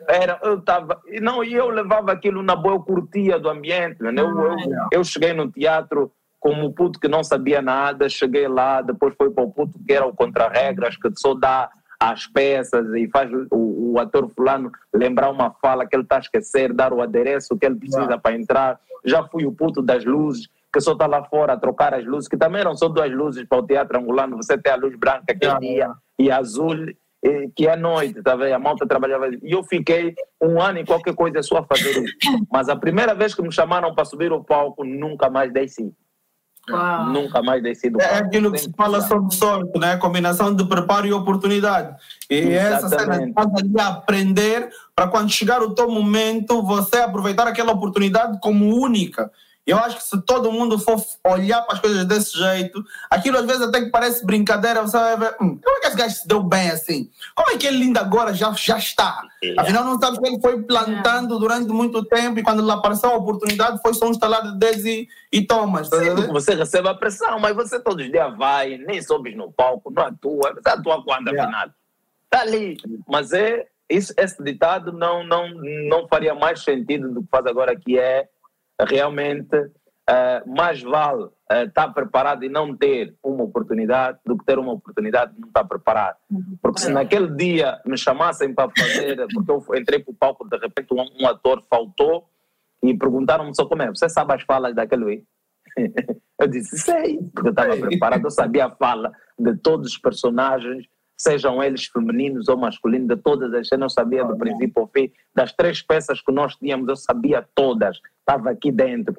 Era, 0.10 0.38
eu 0.44 0.56
estava. 0.56 1.00
Não, 1.22 1.42
e 1.42 1.54
eu 1.54 1.70
levava 1.70 2.12
aquilo 2.12 2.44
na 2.44 2.58
boa, 2.58 2.76
eu 2.76 2.82
curtia 2.82 3.40
do 3.40 3.50
ambiente. 3.50 4.04
Né? 4.04 4.12
Eu, 4.18 4.38
eu, 4.38 4.58
eu 4.92 5.04
cheguei 5.06 5.32
no 5.32 5.50
teatro 5.50 6.12
como 6.42 6.74
puto 6.74 7.00
que 7.00 7.08
não 7.08 7.24
sabia 7.24 7.62
nada, 7.62 8.10
cheguei 8.10 8.50
lá, 8.50 8.82
depois 8.82 9.16
foi 9.16 9.32
para 9.32 9.46
o 9.46 9.52
puto 9.52 9.80
que 9.88 9.94
era 9.94 10.06
o 10.06 10.14
contra-regras, 10.14 10.98
que 10.98 11.10
só 11.16 11.34
dá 11.34 11.70
as 12.12 12.28
peças 12.28 12.94
e 12.96 13.08
faz 13.08 13.32
o, 13.50 13.94
o, 13.94 14.00
ator 14.00 14.30
fulano 14.30 14.72
lembrar 14.94 15.30
uma 15.30 15.52
fala 15.62 15.86
que 15.86 15.96
ele 15.96 16.04
está 16.04 16.18
a 16.18 16.20
esquecer, 16.20 16.74
dar 16.74 16.92
o 16.92 17.02
adereço 17.02 17.58
que 17.58 17.66
ele 17.66 17.76
precisa 17.76 18.18
para 18.18 18.36
entrar. 18.36 18.80
Já 19.06 19.24
fui 19.24 19.46
o 19.46 19.54
puto 19.54 19.82
das 19.82 20.04
luzes, 20.04 20.50
que 20.72 20.82
só 20.82 20.94
está 20.94 21.08
lá 21.08 21.24
fora 21.24 21.54
a 21.54 21.58
trocar 21.58 21.94
as 21.94 22.06
luzes, 22.06 22.28
que 22.28 22.36
também 22.36 22.64
não 22.64 22.76
são 22.76 22.90
duas 22.90 23.12
luzes 23.12 23.46
para 23.48 23.60
o 23.60 23.66
teatro 23.66 23.98
angolano, 23.98 24.36
você 24.36 24.58
tem 24.58 24.74
a 24.74 24.76
luz 24.76 24.96
branca 24.98 25.34
que 25.34 25.46
é 25.46 25.60
dia 25.60 25.92
e 26.20 26.30
azul 26.30 26.76
que 27.56 27.68
é 27.68 27.76
noite, 27.78 28.22
tá 28.22 28.36
vendo? 28.36 28.54
A 28.54 28.60
malta 28.60 28.86
trabalhava. 28.86 29.30
E 29.30 29.52
eu 29.52 29.64
fiquei 29.64 30.14
um 30.42 30.62
ano 30.62 30.80
e 30.80 30.86
qualquer 30.86 31.16
coisa 31.16 31.42
só 31.42 31.60
a 31.60 31.64
fazer 31.64 32.04
isso. 32.04 32.16
Mas 32.52 32.68
a 32.68 32.76
primeira 32.76 33.16
vez 33.16 33.34
que 33.34 33.42
me 33.42 33.52
chamaram 33.52 33.96
para 33.96 34.04
subir 34.04 34.34
o 34.34 34.44
palco, 34.44 34.84
nunca 34.84 35.30
mais 35.30 35.52
desci. 35.54 35.94
Uau. 36.70 37.10
Nunca 37.10 37.42
mais 37.42 37.62
desci 37.62 37.90
do 37.90 38.00
É 38.02 38.20
aquilo 38.20 38.52
que 38.52 38.58
se 38.58 38.72
fala 38.72 39.02
sobre 39.02 39.36
sorte, 39.36 39.78
né? 39.78 39.98
Combinação 39.98 40.56
de 40.56 40.64
preparo 40.66 41.06
e 41.06 41.12
oportunidade. 41.12 41.96
E 42.30 42.36
Exatamente. 42.36 42.74
essa 42.74 42.90
cena 42.90 43.28
estás 43.28 43.54
ali 43.56 43.80
a 43.80 43.88
aprender 43.88 44.70
para 44.96 45.08
quando 45.08 45.30
chegar 45.30 45.62
o 45.62 45.76
teu 45.76 45.90
momento, 45.90 46.64
você 46.64 46.98
aproveitar 46.98 47.48
aquela 47.48 47.74
oportunidade 47.74 48.40
como 48.40 48.76
única. 48.82 49.30
Eu 49.66 49.78
acho 49.78 49.96
que 49.96 50.04
se 50.04 50.22
todo 50.24 50.52
mundo 50.52 50.78
for 50.78 51.02
olhar 51.26 51.62
para 51.62 51.76
as 51.76 51.80
coisas 51.80 52.04
desse 52.06 52.38
jeito, 52.38 52.84
aquilo 53.10 53.38
às 53.38 53.46
vezes 53.46 53.62
até 53.62 53.82
que 53.82 53.90
parece 53.90 54.26
brincadeira, 54.26 54.82
você 54.82 54.98
vai 54.98 55.18
ver, 55.18 55.36
hum, 55.42 55.58
como 55.58 55.78
é 55.78 55.80
que 55.80 55.88
esse 55.88 55.98
gajo 55.98 56.16
se 56.16 56.28
deu 56.28 56.44
bem 56.44 56.70
assim? 56.70 57.10
Como 57.34 57.50
é 57.50 57.58
que 57.58 57.66
ele 57.66 57.84
ainda 57.84 58.02
agora 58.02 58.34
já, 58.34 58.52
já 58.52 58.78
está? 58.78 59.22
Afinal, 59.58 59.86
não 59.86 59.98
sabe 59.98 60.20
que 60.20 60.28
ele 60.28 60.42
foi 60.42 60.62
plantando 60.64 61.40
durante 61.40 61.70
muito 61.70 62.04
tempo 62.04 62.40
e 62.40 62.44
quando 62.44 62.64
lhe 62.64 62.72
apareceu 62.72 63.10
a 63.10 63.16
oportunidade 63.16 63.82
foi 63.82 63.94
só 63.94 64.08
um 64.08 64.12
estalar 64.12 64.44
de 64.44 64.60
dedos 64.60 64.86
e, 64.86 65.08
e 65.32 65.42
tomas. 65.46 65.90
Tá 65.90 65.98
você 66.30 66.56
recebe 66.56 66.90
a 66.90 66.94
pressão, 66.94 67.40
mas 67.40 67.56
você 67.56 67.80
todos 67.80 68.06
os 68.06 68.12
dias 68.12 68.36
vai, 68.36 68.78
nem 68.78 69.02
sobes 69.02 69.36
no 69.36 69.50
palco, 69.50 69.90
não 69.92 70.04
atua, 70.04 70.54
você 70.54 70.70
atua 70.70 71.02
quando 71.06 71.30
afinal? 71.30 71.70
Está 72.26 72.42
ali. 72.42 72.76
Mas 73.08 73.32
é, 73.32 73.66
isso, 73.90 74.14
esse 74.18 74.44
ditado 74.44 74.92
não, 74.92 75.24
não, 75.24 75.50
não 75.88 76.08
faria 76.08 76.36
mais 76.36 76.62
sentido 76.62 77.10
do 77.14 77.22
que 77.22 77.30
faz 77.30 77.46
agora, 77.46 77.76
que 77.76 77.98
é 77.98 78.28
realmente 78.82 79.56
uh, 79.56 80.56
mais 80.56 80.82
vale 80.82 81.24
uh, 81.24 81.66
estar 81.68 81.90
preparado 81.94 82.44
e 82.44 82.50
não 82.50 82.76
ter 82.76 83.16
uma 83.24 83.44
oportunidade 83.44 84.20
do 84.26 84.38
que 84.38 84.46
ter 84.46 84.58
uma 84.58 84.74
oportunidade 84.74 85.34
e 85.36 85.40
não 85.40 85.48
estar 85.48 85.64
preparado. 85.64 86.18
Porque 86.62 86.82
se 86.82 86.92
naquele 86.92 87.30
dia 87.36 87.80
me 87.86 87.98
chamassem 87.98 88.54
para 88.54 88.72
fazer, 88.78 89.26
porque 89.34 89.52
eu 89.52 89.76
entrei 89.76 90.00
para 90.00 90.12
o 90.12 90.16
palco, 90.16 90.48
de 90.48 90.58
repente 90.58 90.94
um, 90.94 91.24
um 91.24 91.28
ator 91.28 91.64
faltou 91.70 92.28
e 92.82 92.94
perguntaram-me 92.98 93.56
só 93.56 93.66
como 93.66 93.82
é, 93.82 93.90
você 93.90 94.10
sabe 94.10 94.34
as 94.34 94.44
falas 94.44 94.76
daquele 94.76 95.26
Eu 96.40 96.48
disse, 96.48 96.78
sei, 96.78 97.20
porque 97.34 97.50
eu 97.50 97.52
estava 97.52 97.78
preparado, 97.78 98.26
eu 98.26 98.32
sabia 98.32 98.66
a 98.66 98.70
fala 98.70 99.12
de 99.40 99.56
todos 99.56 99.92
os 99.92 99.98
personagens, 99.98 100.86
sejam 101.18 101.64
eles 101.64 101.86
femininos 101.86 102.48
ou 102.48 102.58
masculinos, 102.58 103.08
de 103.08 103.16
todas 103.16 103.54
as 103.54 103.72
eu 103.72 103.90
sabia 103.90 104.24
do 104.26 104.38
princípio 104.38 104.82
ao 104.82 104.88
fim, 104.88 105.12
das 105.34 105.54
três 105.54 105.82
peças 105.82 106.22
que 106.22 106.32
nós 106.32 106.56
tínhamos, 106.56 106.88
eu 106.88 106.96
sabia 106.96 107.48
todas, 107.56 108.00
estava 108.20 108.50
aqui 108.50 108.72
dentro. 108.72 109.16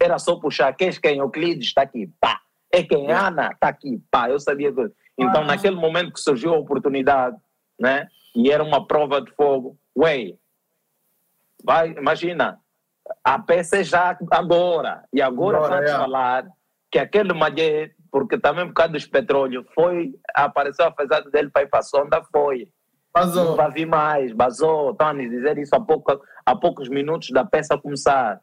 Era 0.00 0.18
só 0.18 0.36
puxar, 0.36 0.72
quem 0.74 0.88
é 0.88 0.92
quem? 0.92 1.18
Euclides 1.18 1.68
está 1.68 1.82
aqui, 1.82 2.10
pá. 2.20 2.40
É 2.72 2.82
quem? 2.82 3.10
Ana 3.10 3.50
está 3.52 3.68
aqui, 3.68 4.02
pá. 4.10 4.30
Eu 4.30 4.38
sabia 4.38 4.72
tudo. 4.72 4.92
Então, 5.18 5.44
naquele 5.44 5.76
momento 5.76 6.12
que 6.12 6.20
surgiu 6.20 6.54
a 6.54 6.58
oportunidade, 6.58 7.36
né? 7.78 8.08
E 8.34 8.50
era 8.50 8.62
uma 8.62 8.86
prova 8.86 9.20
de 9.20 9.30
fogo, 9.32 9.76
ué, 9.96 10.34
vai, 11.64 11.90
imagina, 11.90 12.58
a 13.24 13.38
peça 13.38 13.78
é 13.78 13.84
já 13.84 14.16
agora, 14.30 15.04
e 15.12 15.20
agora, 15.20 15.58
agora 15.58 15.76
vamos 15.76 15.90
é. 15.90 15.96
falar 15.96 16.46
que 16.90 16.98
aquele 16.98 17.32
malhete 17.32 17.94
porque 18.10 18.38
também 18.38 18.66
por 18.66 18.74
causa 18.74 18.92
dos 18.92 19.06
petróleos, 19.06 19.64
foi, 19.74 20.14
apareceu 20.34 20.86
a 20.86 20.92
fezada 20.92 21.30
dele 21.30 21.50
para 21.50 21.62
ir 21.62 21.68
para 21.68 21.80
a 21.80 21.82
sonda, 21.82 22.22
foi. 22.30 22.68
Vazou. 23.12 23.44
Não 23.44 23.56
vai 23.56 23.70
vir 23.70 23.86
mais, 23.86 24.32
vazou. 24.32 24.92
Estão 24.92 25.08
a 25.08 25.14
dizer 25.14 25.58
isso 25.58 25.74
há, 25.74 25.80
pouco, 25.80 26.20
há 26.46 26.56
poucos 26.56 26.88
minutos 26.88 27.30
da 27.30 27.44
peça 27.44 27.76
começar. 27.76 28.40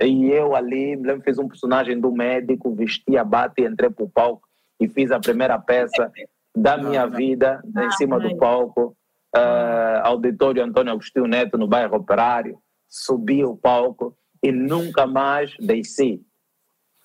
E 0.00 0.30
eu 0.30 0.54
ali, 0.54 0.96
me 0.96 1.06
lembro, 1.06 1.24
fiz 1.24 1.38
um 1.38 1.48
personagem 1.48 2.00
do 2.00 2.12
médico, 2.12 2.74
vesti 2.74 3.16
a 3.16 3.24
bata 3.24 3.60
e 3.60 3.66
entrei 3.66 3.90
para 3.90 4.04
o 4.04 4.10
palco 4.10 4.46
e 4.80 4.88
fiz 4.88 5.10
a 5.10 5.18
primeira 5.18 5.58
peça 5.58 6.10
da 6.56 6.76
minha 6.76 7.06
vida 7.06 7.60
em 7.76 7.90
cima 7.92 8.18
do 8.18 8.36
palco. 8.36 8.96
Uh, 9.36 10.00
auditório 10.04 10.64
Antônio 10.64 10.92
Agostinho 10.92 11.26
Neto, 11.26 11.58
no 11.58 11.68
bairro 11.68 11.96
Operário. 11.96 12.58
Subi 12.88 13.44
o 13.44 13.56
palco 13.56 14.16
e 14.42 14.50
nunca 14.50 15.06
mais 15.06 15.54
desci. 15.60 16.22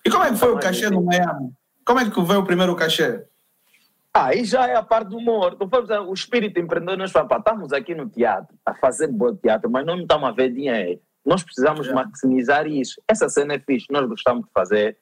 E 0.06 0.10
como 0.10 0.24
é 0.24 0.30
que 0.30 0.36
foi 0.36 0.52
o 0.52 0.58
cachê 0.58 0.88
no 0.88 1.02
Miami? 1.02 1.52
Como 1.84 2.00
é 2.00 2.10
que 2.10 2.22
veio 2.22 2.40
o 2.40 2.44
primeiro 2.44 2.74
cachê? 2.74 3.24
Aí 4.12 4.44
já 4.44 4.66
é 4.68 4.76
a 4.76 4.82
parte 4.82 5.08
do 5.08 5.18
humor. 5.18 5.56
Então, 5.60 6.08
o 6.08 6.14
espírito 6.14 6.58
empreendedor, 6.58 6.96
nós 6.96 7.10
falamos, 7.10 7.36
estamos 7.38 7.72
aqui 7.72 7.94
no 7.94 8.08
teatro, 8.08 8.56
a 8.64 8.72
fazer 8.74 9.08
bom 9.08 9.34
teatro, 9.34 9.68
mas 9.68 9.84
não 9.84 9.98
estamos 9.98 10.28
a 10.28 10.32
ver 10.32 10.52
dinheiro. 10.52 11.00
Nós 11.24 11.42
precisamos 11.42 11.88
é. 11.88 11.92
maximizar 11.92 12.66
isso. 12.66 13.02
Essa 13.08 13.28
cena 13.28 13.54
é 13.54 13.58
fixe, 13.58 13.86
nós 13.90 14.08
gostamos 14.08 14.44
de 14.44 14.52
fazer, 14.52 14.96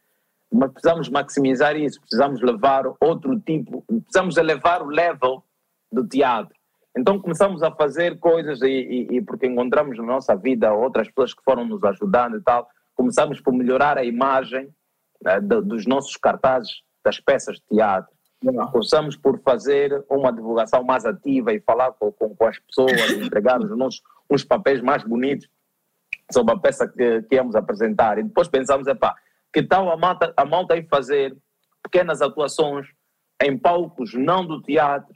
mas 0.50 0.72
precisamos 0.72 1.08
maximizar 1.08 1.76
isso, 1.76 2.00
precisamos 2.00 2.40
levar 2.40 2.84
outro 3.00 3.38
tipo, 3.40 3.84
precisamos 3.86 4.36
elevar 4.36 4.82
o 4.82 4.86
level 4.86 5.44
do 5.90 6.06
teatro. 6.06 6.54
Então 6.96 7.18
começamos 7.18 7.62
a 7.62 7.70
fazer 7.70 8.18
coisas 8.18 8.60
e, 8.60 8.66
e, 8.66 9.16
e, 9.16 9.22
porque 9.22 9.46
encontramos 9.46 9.96
na 9.98 10.04
nossa 10.04 10.34
vida 10.34 10.72
outras 10.72 11.08
pessoas 11.08 11.34
que 11.34 11.42
foram 11.42 11.64
nos 11.64 11.82
ajudando 11.84 12.36
e 12.36 12.42
tal, 12.42 12.68
começamos 12.94 13.40
por 13.40 13.52
melhorar 13.52 13.96
a 13.96 14.04
imagem 14.04 14.68
né, 15.22 15.40
dos 15.40 15.86
nossos 15.86 16.16
cartazes 16.16 16.82
das 17.04 17.18
peças 17.20 17.56
de 17.56 17.62
teatro. 17.76 18.12
Começamos 18.72 19.16
por 19.16 19.40
fazer 19.40 20.04
uma 20.10 20.32
divulgação 20.32 20.82
mais 20.82 21.04
ativa 21.04 21.52
e 21.52 21.60
falar 21.60 21.92
com, 21.92 22.10
com, 22.12 22.34
com 22.34 22.46
as 22.46 22.58
pessoas, 22.58 22.92
entregar 23.12 23.60
os 23.60 23.76
nossos, 23.76 24.02
uns 24.28 24.44
papéis 24.44 24.80
mais 24.80 25.04
bonitos 25.04 25.48
sobre 26.30 26.54
a 26.54 26.58
peça 26.58 26.88
que, 26.88 27.22
que 27.22 27.34
íamos 27.36 27.54
apresentar. 27.54 28.18
E 28.18 28.22
depois 28.22 28.48
pensamos, 28.48 28.86
epá, 28.86 29.14
que 29.52 29.62
tal 29.62 29.90
a 29.90 29.96
malta, 29.96 30.32
a 30.36 30.44
malta 30.44 30.76
ir 30.76 30.88
fazer 30.88 31.36
pequenas 31.82 32.20
atuações 32.20 32.86
em 33.42 33.56
palcos 33.56 34.14
não 34.14 34.44
do 34.44 34.60
teatro, 34.62 35.14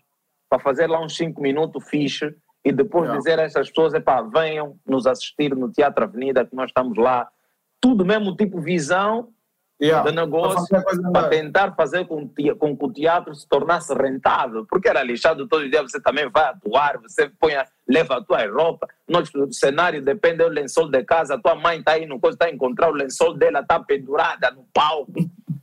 para 0.48 0.58
fazer 0.60 0.86
lá 0.86 1.00
uns 1.00 1.16
5 1.16 1.40
minutos 1.40 1.88
fixe 1.88 2.34
e 2.64 2.72
depois 2.72 3.10
dizer 3.12 3.38
a 3.38 3.42
essas 3.42 3.68
pessoas, 3.68 3.94
epá, 3.94 4.22
venham 4.22 4.78
nos 4.84 5.06
assistir 5.06 5.54
no 5.54 5.70
Teatro 5.70 6.04
Avenida, 6.04 6.44
que 6.44 6.54
nós 6.54 6.70
estamos 6.70 6.96
lá. 6.98 7.28
Tudo 7.80 8.04
mesmo 8.04 8.36
tipo 8.36 8.60
visão, 8.60 9.32
yeah. 9.80 10.08
de 10.08 10.14
negócio 10.14 10.66
para 11.12 11.28
tentar 11.28 11.74
fazer 11.74 12.06
com, 12.06 12.28
com 12.58 12.76
que 12.76 12.84
o 12.84 12.92
teatro 12.92 13.34
se 13.34 13.46
tornasse 13.48 13.94
rentável, 13.94 14.66
porque 14.68 14.88
era 14.88 15.02
lixado 15.02 15.46
todo 15.46 15.68
dia, 15.68 15.82
você 15.82 16.00
também 16.00 16.28
vai 16.28 16.44
atuar, 16.44 16.98
você 16.98 17.30
põe 17.40 17.54
a, 17.54 17.66
leva 17.86 18.16
a 18.16 18.22
tua 18.22 18.46
roupa, 18.46 18.88
o 19.08 19.52
cenário 19.52 20.02
depende 20.02 20.38
do 20.38 20.48
lençol 20.48 20.88
de 20.88 21.02
casa, 21.04 21.34
a 21.34 21.38
tua 21.38 21.54
mãe 21.54 21.78
está 21.78 21.92
aí 21.92 22.06
no 22.06 22.20
coisa, 22.20 22.36
está 22.36 22.46
a 22.46 22.50
encontrar 22.50 22.90
o 22.90 22.94
lençol 22.94 23.34
dela, 23.34 23.60
está 23.60 23.78
pendurada 23.80 24.50
no 24.50 24.64
palco, 24.72 25.12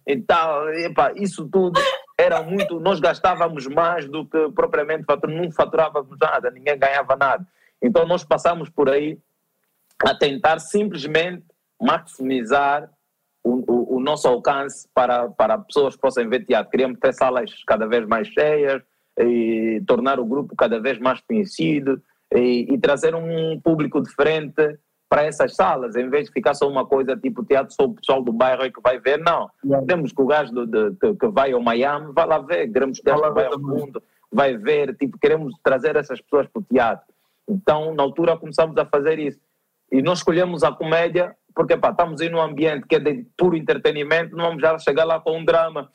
então, 0.06 0.70
epa, 0.70 1.14
isso 1.16 1.48
tudo 1.48 1.80
era 2.18 2.42
muito, 2.44 2.80
nós 2.80 3.00
gastávamos 3.00 3.68
mais 3.68 4.08
do 4.08 4.26
que 4.26 4.50
propriamente 4.52 5.06
não 5.28 5.52
faturávamos 5.52 6.18
nada, 6.20 6.52
ninguém 6.52 6.78
ganhava 6.78 7.16
nada. 7.16 7.48
Então 7.82 8.06
nós 8.06 8.24
passamos 8.24 8.70
por 8.70 8.90
aí 8.90 9.18
a 10.04 10.14
tentar 10.14 10.60
simplesmente 10.60 11.44
maximizar 11.82 12.90
o, 13.44 13.98
o, 13.98 14.00
nosso 14.00 14.28
alcance 14.28 14.88
para, 14.94 15.30
para 15.30 15.58
pessoas 15.58 15.96
que 15.96 16.02
possam 16.02 16.28
ver 16.30 16.46
teatro. 16.46 16.72
Queríamos 16.72 17.00
ter 17.00 17.14
salas 17.14 17.52
cada 17.68 17.86
vez 17.86 18.06
mais 18.08 18.28
cheias 18.28 18.82
e 19.20 19.82
tornar 19.86 20.20
o 20.20 20.26
grupo 20.26 20.56
cada 20.56 20.80
vez 20.80 20.98
mais 21.00 21.20
conhecido 21.22 22.02
e, 22.34 22.74
e 22.74 22.78
trazer 22.78 23.14
um 23.14 23.60
público 23.60 24.02
diferente 24.02 24.78
para 25.10 25.26
essas 25.26 25.56
salas, 25.56 25.96
em 25.96 26.10
vez 26.10 26.26
de 26.26 26.34
ficar 26.34 26.56
só 26.56 26.68
uma 26.68 26.88
coisa 26.88 27.16
tipo 27.16 27.46
teatro, 27.46 27.76
só 27.76 27.84
o 27.84 27.94
pessoal 27.94 28.24
do 28.24 28.34
bairro 28.34 28.64
é 28.64 28.72
que 28.72 28.82
vai 28.82 29.00
ver, 29.00 29.20
não. 29.20 29.48
Yeah. 29.64 29.86
Temos 29.86 30.12
que 30.12 30.20
o 30.20 30.26
gajo 30.26 30.52
de, 30.52 30.66
de, 30.66 30.96
que, 30.96 31.14
que, 31.14 31.28
vai 31.28 31.52
ao 31.52 31.62
Miami, 31.62 32.12
vai 32.12 32.26
lá 32.26 32.40
ver, 32.40 32.72
queremos 32.72 33.00
que 33.00 33.08
o 33.08 33.14
gajo 33.14 33.32
vai 33.32 33.46
ao 33.46 33.60
mundo, 33.60 34.02
vai 34.32 34.58
ver, 34.58 34.96
tipo, 34.96 35.20
queremos 35.20 35.54
trazer 35.64 35.96
essas 35.96 36.20
pessoas 36.20 36.48
para 36.48 36.60
o 36.60 36.66
teatro. 36.66 37.06
Então, 37.48 37.94
na 37.94 38.02
altura, 38.02 38.36
começamos 38.38 38.76
a 38.76 38.86
fazer 38.86 39.20
isso. 39.20 39.40
E 39.92 40.02
nós 40.02 40.18
escolhemos 40.18 40.64
a 40.64 40.72
comédia 40.72 41.36
porque 41.56 41.78
pá, 41.78 41.92
estamos 41.92 42.22
aí 42.22 42.30
num 42.30 42.42
ambiente 42.42 42.88
que 42.88 42.96
é 42.96 43.00
de 43.00 43.26
puro 43.38 43.56
entretenimento, 43.56 44.36
não 44.36 44.46
vamos 44.46 44.62
já 44.62 44.78
chegar 44.80 45.06
lá 45.06 45.20
com 45.20 45.38
um 45.38 45.46
drama. 45.46 45.90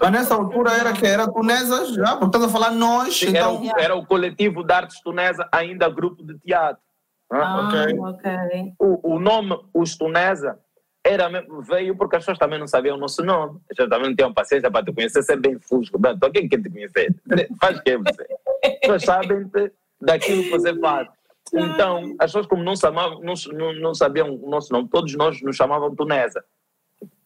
Mas 0.00 0.10
nessa 0.10 0.34
altura 0.34 0.72
era 0.72 0.92
que 0.92 1.06
era 1.06 1.30
tunesa 1.30 1.94
já, 1.94 2.16
porque 2.16 2.36
estás 2.36 2.44
a 2.44 2.48
falar 2.48 2.70
nós. 2.70 3.16
Sim, 3.16 3.28
então... 3.28 3.62
era, 3.64 3.76
o, 3.76 3.80
era 3.80 3.94
o 3.96 4.06
coletivo 4.06 4.64
de 4.64 4.72
artes 4.72 5.00
tunesa, 5.00 5.48
ainda 5.52 5.88
grupo 5.88 6.24
de 6.24 6.38
teatro. 6.40 6.82
Ah, 7.30 7.68
okay. 7.68 7.98
okay. 7.98 8.72
O, 8.78 9.14
o 9.14 9.18
nome 9.18 9.58
Os 9.72 9.96
Tunesa 9.96 10.58
era, 11.02 11.28
veio 11.68 11.96
porque 11.96 12.16
as 12.16 12.22
pessoas 12.22 12.38
também 12.38 12.58
não 12.58 12.66
sabiam 12.66 12.96
o 12.96 13.00
nosso 13.00 13.22
nome. 13.22 13.58
As 13.70 13.76
pessoas 13.76 13.90
também 13.90 14.08
não 14.08 14.16
tinham 14.16 14.32
paciência 14.32 14.70
para 14.70 14.84
te 14.84 14.92
conhecer, 14.92 15.22
ser 15.22 15.36
bem 15.36 15.58
fusco. 15.58 15.98
Então, 15.98 16.30
quem 16.30 16.48
quer 16.48 16.62
te 16.62 16.70
conhecer? 16.70 17.14
Faz 17.60 17.80
que 17.80 17.96
você? 17.96 18.26
As 18.64 18.78
pessoas 18.80 19.02
sabem 19.02 19.50
daquilo 20.00 20.44
que 20.44 20.50
você 20.50 20.78
faz. 20.78 21.08
Então, 21.52 22.14
as 22.18 22.26
pessoas, 22.26 22.46
como 22.46 22.62
não, 22.62 22.74
chamavam, 22.74 23.20
não, 23.20 23.72
não, 23.74 23.94
sabiam 23.94 24.34
o 24.34 24.48
nosso 24.48 24.72
nome, 24.72 24.88
todos 24.88 25.14
nós 25.14 25.40
nos 25.42 25.56
chamavam 25.56 25.94
Tunesa. 25.94 26.44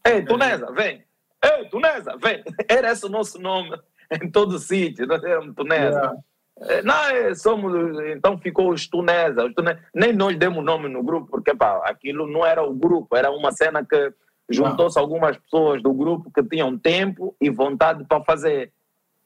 Ei, 0.05 0.25
Tunesa, 0.25 0.73
vem! 0.73 1.05
Ei, 1.43 1.69
Tunesa, 1.69 2.17
vem! 2.17 2.43
Era 2.69 2.91
esse 2.91 3.07
o 3.07 3.09
nosso 3.09 3.39
nome 3.39 3.79
em 4.11 4.31
todo 4.31 4.59
sítio, 4.59 5.07
nós 5.07 5.23
éramos 5.23 5.55
Tunesa. 5.55 6.17
É, 6.61 6.83
não, 6.83 6.95
somos, 7.37 8.01
então 8.07 8.37
ficou 8.39 8.71
os 8.71 8.87
Tunesa, 8.89 9.45
os 9.45 9.55
Tunesa. 9.55 9.81
Nem 9.95 10.13
nós 10.13 10.37
demos 10.37 10.65
nome 10.65 10.89
no 10.89 11.03
grupo, 11.03 11.31
porque 11.31 11.55
pá, 11.55 11.83
aquilo 11.85 12.27
não 12.27 12.45
era 12.45 12.63
o 12.63 12.75
grupo, 12.75 13.17
era 13.17 13.31
uma 13.31 13.53
cena 13.53 13.85
que 13.85 14.13
juntou-se 14.49 14.99
algumas 14.99 15.37
pessoas 15.37 15.83
do 15.83 15.93
grupo 15.93 16.31
que 16.33 16.43
tinham 16.43 16.77
tempo 16.77 17.37
e 17.41 17.51
vontade 17.51 18.05
para 18.05 18.25
fazer. 18.25 18.73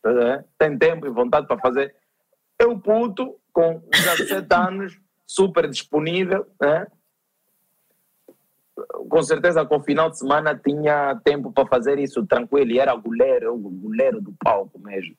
Tá 0.03 0.45
Tem 0.59 0.77
tempo 0.77 1.07
e 1.07 1.11
vontade 1.11 1.47
para 1.47 1.59
fazer. 1.59 1.95
Eu 2.59 2.79
puto, 2.79 3.37
com 3.53 3.83
17 3.91 4.47
anos, 4.55 4.99
super 5.27 5.69
disponível, 5.69 6.47
né? 6.61 6.87
com 9.09 9.23
certeza 9.23 9.65
com 9.65 9.77
o 9.77 9.83
final 9.83 10.11
de 10.11 10.19
semana 10.19 10.55
tinha 10.59 11.21
tempo 11.25 11.53
para 11.53 11.67
fazer 11.67 11.99
isso 11.99 12.27
tranquilo. 12.27 12.71
E 12.71 12.79
era 12.79 12.95
goleiro, 12.95 13.55
o 13.55 13.59
goleiro 13.59 14.21
do 14.21 14.35
palco 14.39 14.79
mesmo. 14.79 15.15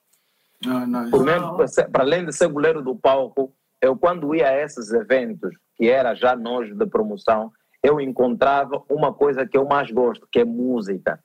Ah, 0.65 0.85
nice. 0.85 1.11
Por 1.11 1.23
mesmo, 1.23 1.57
para 1.91 2.03
além 2.03 2.25
de 2.25 2.33
ser 2.33 2.47
goleiro 2.47 2.81
do 2.81 2.95
palco, 2.95 3.53
eu 3.81 3.97
quando 3.97 4.33
ia 4.33 4.47
a 4.47 4.57
esses 4.57 4.91
eventos, 4.91 5.55
que 5.75 5.89
era 5.89 6.15
já 6.15 6.35
nós 6.35 6.75
de 6.75 6.85
promoção, 6.85 7.51
eu 7.83 7.99
encontrava 7.99 8.81
uma 8.89 9.13
coisa 9.13 9.45
que 9.45 9.57
eu 9.57 9.65
mais 9.65 9.91
gosto, 9.91 10.27
que 10.31 10.39
é 10.39 10.45
música. 10.45 11.19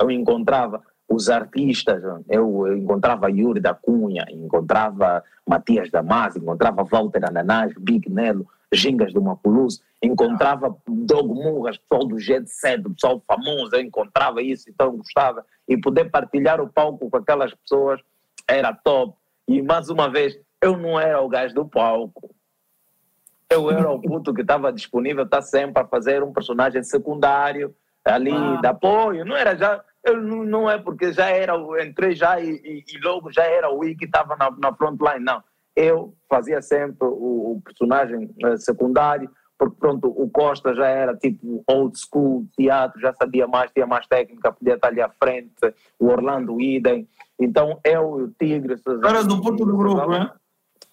Eu 0.00 0.10
encontrava 0.10 0.82
os 1.10 1.28
artistas, 1.28 2.02
eu, 2.28 2.72
encontrava 2.72 3.28
Yuri 3.28 3.58
da 3.58 3.74
Cunha, 3.74 4.24
encontrava 4.30 5.24
Matias 5.44 5.90
Damas, 5.90 6.36
encontrava 6.36 6.84
Walter 6.84 7.24
Ananás, 7.24 7.74
Big 7.76 8.08
Nelo, 8.08 8.46
Gingas 8.72 9.12
do 9.12 9.20
Mapuluz, 9.20 9.82
encontrava 10.00 10.76
Dogo 10.86 11.34
Murras, 11.34 11.76
pessoal 11.78 12.06
do 12.06 12.16
Jet 12.20 12.48
Set, 12.48 12.80
pessoal 12.90 13.20
famoso, 13.26 13.74
eu 13.74 13.80
encontrava 13.80 14.40
isso, 14.40 14.70
então 14.70 14.96
gostava. 14.96 15.44
E 15.68 15.76
poder 15.76 16.10
partilhar 16.10 16.60
o 16.60 16.68
palco 16.68 17.10
com 17.10 17.16
aquelas 17.16 17.52
pessoas 17.54 18.00
era 18.46 18.72
top. 18.72 19.12
E 19.48 19.60
mais 19.60 19.90
uma 19.90 20.08
vez, 20.08 20.38
eu 20.62 20.76
não 20.76 20.98
era 20.98 21.20
o 21.20 21.28
gajo 21.28 21.56
do 21.56 21.66
palco. 21.66 22.30
Eu 23.48 23.68
era 23.68 23.90
o 23.90 24.00
puto 24.00 24.32
que 24.32 24.42
estava 24.42 24.72
disponível, 24.72 25.24
está 25.24 25.42
sempre 25.42 25.82
a 25.82 25.86
fazer 25.86 26.22
um 26.22 26.32
personagem 26.32 26.84
secundário 26.84 27.74
ali, 28.04 28.32
ah. 28.32 28.60
de 28.60 28.66
apoio. 28.68 29.24
Não 29.24 29.36
era 29.36 29.56
já. 29.56 29.82
Eu 30.04 30.20
não, 30.20 30.70
é 30.70 30.78
porque 30.78 31.12
já 31.12 31.28
era, 31.28 31.54
entrei 31.84 32.14
já 32.14 32.40
e, 32.40 32.52
e, 32.64 32.84
e 32.88 33.00
logo 33.04 33.30
já 33.30 33.44
era 33.44 33.70
o 33.70 33.84
I 33.84 33.94
que 33.94 34.06
estava 34.06 34.34
na, 34.36 34.50
na 34.50 34.74
frontline, 34.74 35.24
não. 35.24 35.42
Eu 35.76 36.14
fazia 36.28 36.62
sempre 36.62 37.06
o, 37.06 37.56
o 37.56 37.62
personagem 37.62 38.30
uh, 38.44 38.56
secundário, 38.56 39.30
porque 39.58 39.76
pronto, 39.78 40.08
o 40.08 40.28
Costa 40.30 40.74
já 40.74 40.86
era 40.86 41.14
tipo 41.14 41.62
old 41.66 41.98
school, 41.98 42.46
teatro, 42.56 42.98
já 42.98 43.12
sabia 43.12 43.46
mais, 43.46 43.70
tinha 43.72 43.86
mais 43.86 44.06
técnica, 44.06 44.52
podia 44.52 44.74
estar 44.74 44.88
ali 44.88 45.02
à 45.02 45.10
frente, 45.22 45.52
o 45.98 46.06
Orlando 46.06 46.60
Idem. 46.60 47.06
Então 47.38 47.78
eu 47.84 48.20
e 48.20 48.22
o 48.24 48.28
Tigre. 48.38 48.76
Era 49.04 49.22
do 49.22 49.40
puto 49.40 49.66
do 49.66 49.76
grupo, 49.76 50.06
né? 50.08 50.30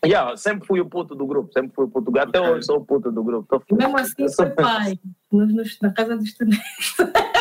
Yeah, 0.05 0.38
sempre 0.38 0.68
fui 0.68 0.80
o 0.80 0.86
puto 0.86 1.16
do 1.16 1.26
grupo, 1.26 1.51
sempre 1.51 1.72
fui 1.74 1.86
o 1.86 1.88
puto 1.88 2.05
do 2.05 2.12
grupo. 2.12 2.30
Até 2.30 2.39
okay. 2.39 2.51
hoje 2.51 2.66
sou 2.66 2.78
o 2.78 2.86
puto 2.86 3.12
do 3.12 3.24
grupo. 3.24 3.64
Mesmo 3.72 3.97
assim, 3.97 4.32
foi 4.34 4.49
pai, 4.51 4.99
na 5.82 5.91
casa 5.91 6.16
dos 6.16 6.26
estudantes. 6.26 6.97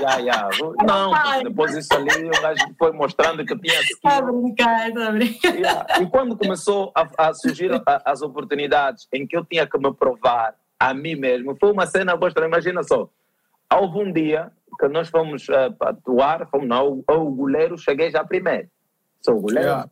Já, 0.00 0.20
já. 0.20 0.48
Não, 0.86 1.12
depois 1.42 1.76
isso 1.76 1.92
ali 1.94 2.26
o 2.26 2.42
gajo 2.42 2.74
foi 2.78 2.92
mostrando 2.92 3.44
que 3.44 3.56
tinha 3.58 3.80
Está 3.80 4.18
a 4.18 4.22
brincar, 4.22 4.88
está 4.88 5.08
a 5.08 5.12
brincar. 5.12 5.54
Yeah. 5.54 6.02
E 6.02 6.06
quando 6.06 6.36
começou 6.36 6.92
a, 6.94 7.08
a 7.18 7.34
surgir 7.34 7.70
a, 7.72 8.02
as 8.04 8.22
oportunidades 8.22 9.06
em 9.12 9.26
que 9.26 9.36
eu 9.36 9.44
tinha 9.44 9.66
que 9.66 9.78
me 9.78 9.92
provar 9.92 10.54
a 10.78 10.94
mim 10.94 11.14
mesmo, 11.14 11.56
foi 11.58 11.72
uma 11.72 11.86
cena 11.86 12.16
boa. 12.16 12.32
Imagina 12.44 12.82
só, 12.82 13.08
houve 13.72 13.98
um 13.98 14.12
dia 14.12 14.50
que 14.78 14.88
nós 14.88 15.08
fomos 15.08 15.48
uh, 15.48 15.74
atuar, 15.80 16.48
fomos, 16.48 16.66
não, 16.66 17.04
o 17.08 17.30
goleiro, 17.30 17.76
cheguei 17.76 18.10
já 18.10 18.24
primeiro. 18.24 18.68
Sou 19.20 19.36
o 19.36 19.40
goleiro. 19.40 19.68
Yeah. 19.68 19.90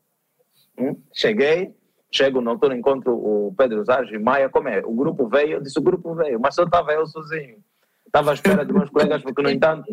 Hum, 0.79 0.97
cheguei, 1.13 1.75
chego 2.11 2.41
no 2.41 2.51
altura, 2.51 2.77
encontro 2.77 3.13
o 3.13 3.55
Pedro 3.57 3.85
Zarge 3.85 4.15
e 4.15 4.19
Maia, 4.19 4.49
como 4.49 4.69
é? 4.69 4.81
O 4.81 4.95
grupo 4.95 5.29
veio, 5.29 5.55
eu 5.55 5.61
disse, 5.61 5.79
o 5.79 5.83
grupo 5.83 6.15
veio, 6.15 6.41
mas 6.41 6.55
só 6.55 6.63
estava 6.63 6.93
eu 6.93 7.07
sozinho. 7.07 7.59
Estava 8.19 8.33
à 8.33 8.35
espera 8.35 8.65
de 8.65 8.73
meus 8.73 8.91
colegas, 8.91 9.23
porque, 9.23 9.41
no 9.41 9.49
entanto, 9.49 9.87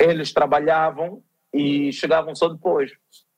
eles 0.00 0.32
trabalhavam 0.32 1.22
e 1.52 1.92
chegavam 1.92 2.34
só 2.34 2.48
depois. 2.48 2.90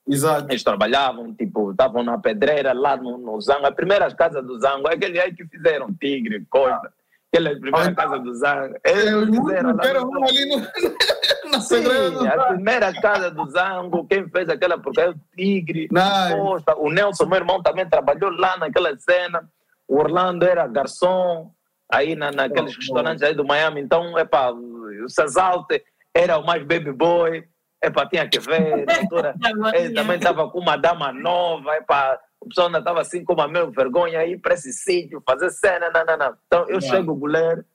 Exato. 0.07 0.47
Eles 0.49 0.63
trabalhavam, 0.63 1.33
tipo, 1.33 1.71
estavam 1.71 2.01
na 2.01 2.17
pedreira, 2.17 2.71
lá 2.71 2.95
no, 2.95 3.17
no 3.17 3.41
Zango. 3.41 3.67
As 3.67 3.75
primeiras 3.75 4.13
casas 4.13 4.45
do 4.45 4.57
Zango, 4.57 4.87
é 4.87 4.93
aquele 4.93 5.19
aí 5.19 5.35
que 5.35 5.45
fizeram 5.45 5.93
Tigre, 5.93 6.45
coisa. 6.49 6.75
Ah. 6.77 6.91
Aquela 7.33 7.59
primeira 7.59 7.89
ah, 7.89 7.95
casa 7.95 8.19
do 8.19 8.33
Zango. 8.33 8.75
Eles 8.85 9.37
fizeram 9.37 9.75
lá. 9.75 9.83
ali 9.83 10.45
no, 10.45 10.57
na 11.51 11.59
Sim, 11.59 11.83
pedreira. 11.83 12.41
A 12.41 12.45
primeira 12.53 13.01
casa 13.01 13.31
do 13.31 13.49
Zango, 13.49 14.07
quem 14.07 14.29
fez 14.29 14.47
aquela 14.47 14.77
porque 14.77 15.01
é 15.01 15.09
o 15.09 15.15
Tigre, 15.35 15.89
Costa. 15.89 16.77
O 16.77 16.89
Nelson, 16.89 17.25
meu 17.25 17.37
irmão, 17.37 17.61
também 17.61 17.85
trabalhou 17.85 18.31
lá 18.31 18.55
naquela 18.57 18.97
cena. 18.97 19.43
O 19.89 19.97
Orlando 19.97 20.45
era 20.45 20.65
garçom 20.67 21.51
aí 21.91 22.15
na, 22.15 22.31
naqueles 22.31 22.75
restaurantes 22.75 23.21
aí 23.21 23.35
do 23.35 23.45
Miami. 23.45 23.81
Então, 23.81 24.17
é 24.17 24.25
pá, 24.25 24.51
o 24.51 25.09
Sazalte 25.09 25.83
era 26.13 26.37
o 26.37 26.45
mais 26.45 26.63
baby 26.63 26.91
boy. 26.91 27.43
É 27.81 27.89
pá, 27.89 28.05
tinha 28.07 28.27
que 28.27 28.39
ver. 28.39 28.85
Doutora, 28.85 29.35
ele 29.75 29.93
também 29.93 30.17
estava 30.17 30.49
com 30.49 30.59
uma 30.59 30.77
dama 30.77 31.11
nova. 31.11 31.75
É 31.75 31.81
pá, 31.81 32.19
o 32.39 32.47
pessoal 32.47 32.67
ainda 32.67 32.79
estava 32.79 33.01
assim 33.01 33.23
com 33.23 33.33
uma 33.33 33.47
mesma 33.47 33.71
vergonha 33.71 34.19
aí 34.19 34.37
para 34.37 34.53
esse 34.53 34.71
sítio, 34.71 35.21
fazer 35.25 35.49
cena. 35.49 35.89
Não, 35.91 36.05
não, 36.05 36.17
não. 36.17 36.37
Então, 36.47 36.69
eu 36.69 36.79
chego, 36.79 37.15
goleiro, 37.15 37.65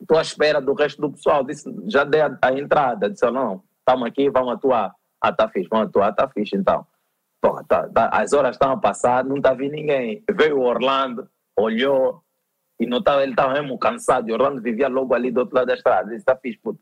estou 0.00 0.18
à 0.18 0.22
espera 0.22 0.60
do 0.60 0.74
resto 0.74 1.00
do 1.00 1.12
pessoal. 1.12 1.44
Disse, 1.44 1.72
já 1.86 2.04
dei 2.04 2.20
a, 2.20 2.36
a 2.42 2.52
entrada. 2.52 3.08
Disse, 3.08 3.30
não, 3.30 3.62
estamos 3.78 4.08
aqui, 4.08 4.28
vamos 4.28 4.54
atuar. 4.54 4.94
Ah, 5.20 5.32
tá 5.32 5.48
fixe, 5.48 5.68
vamos 5.70 5.88
atuar, 5.88 6.12
tá 6.12 6.28
fixe 6.28 6.56
então. 6.56 6.86
Pô, 7.40 7.62
tá, 7.64 7.88
tá, 7.88 8.08
as 8.12 8.32
horas 8.32 8.56
estão 8.56 8.72
a 8.72 8.76
passar, 8.76 9.24
não 9.24 9.36
está 9.36 9.52
vindo 9.52 9.72
ninguém. 9.72 10.22
Veio 10.30 10.58
o 10.58 10.64
Orlando, 10.64 11.28
olhou, 11.56 12.22
e 12.78 12.86
não 12.86 13.02
tava, 13.02 13.22
ele 13.22 13.32
estava 13.32 13.54
mesmo 13.54 13.78
cansado. 13.78 14.28
E 14.28 14.32
Orlando 14.32 14.60
vivia 14.60 14.88
logo 14.88 15.14
ali 15.14 15.30
do 15.30 15.40
outro 15.40 15.56
lado 15.56 15.68
da 15.68 15.74
estrada. 15.74 16.10
Ele 16.10 16.16
está 16.16 16.36
fixe, 16.36 16.58
puto. 16.58 16.80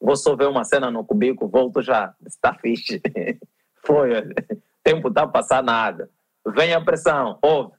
Vou 0.00 0.16
só 0.16 0.34
ver 0.34 0.48
uma 0.48 0.64
cena 0.64 0.90
no 0.90 1.04
cubico, 1.04 1.48
volto 1.48 1.82
já. 1.82 2.14
Está 2.26 2.54
fixe. 2.54 3.00
Foi. 3.84 4.10
Tempo 4.82 5.08
está 5.08 5.22
a 5.22 5.28
passar 5.28 5.62
nada. 5.62 6.10
Vem 6.46 6.74
a 6.74 6.80
pressão, 6.80 7.38
ouve. 7.42 7.72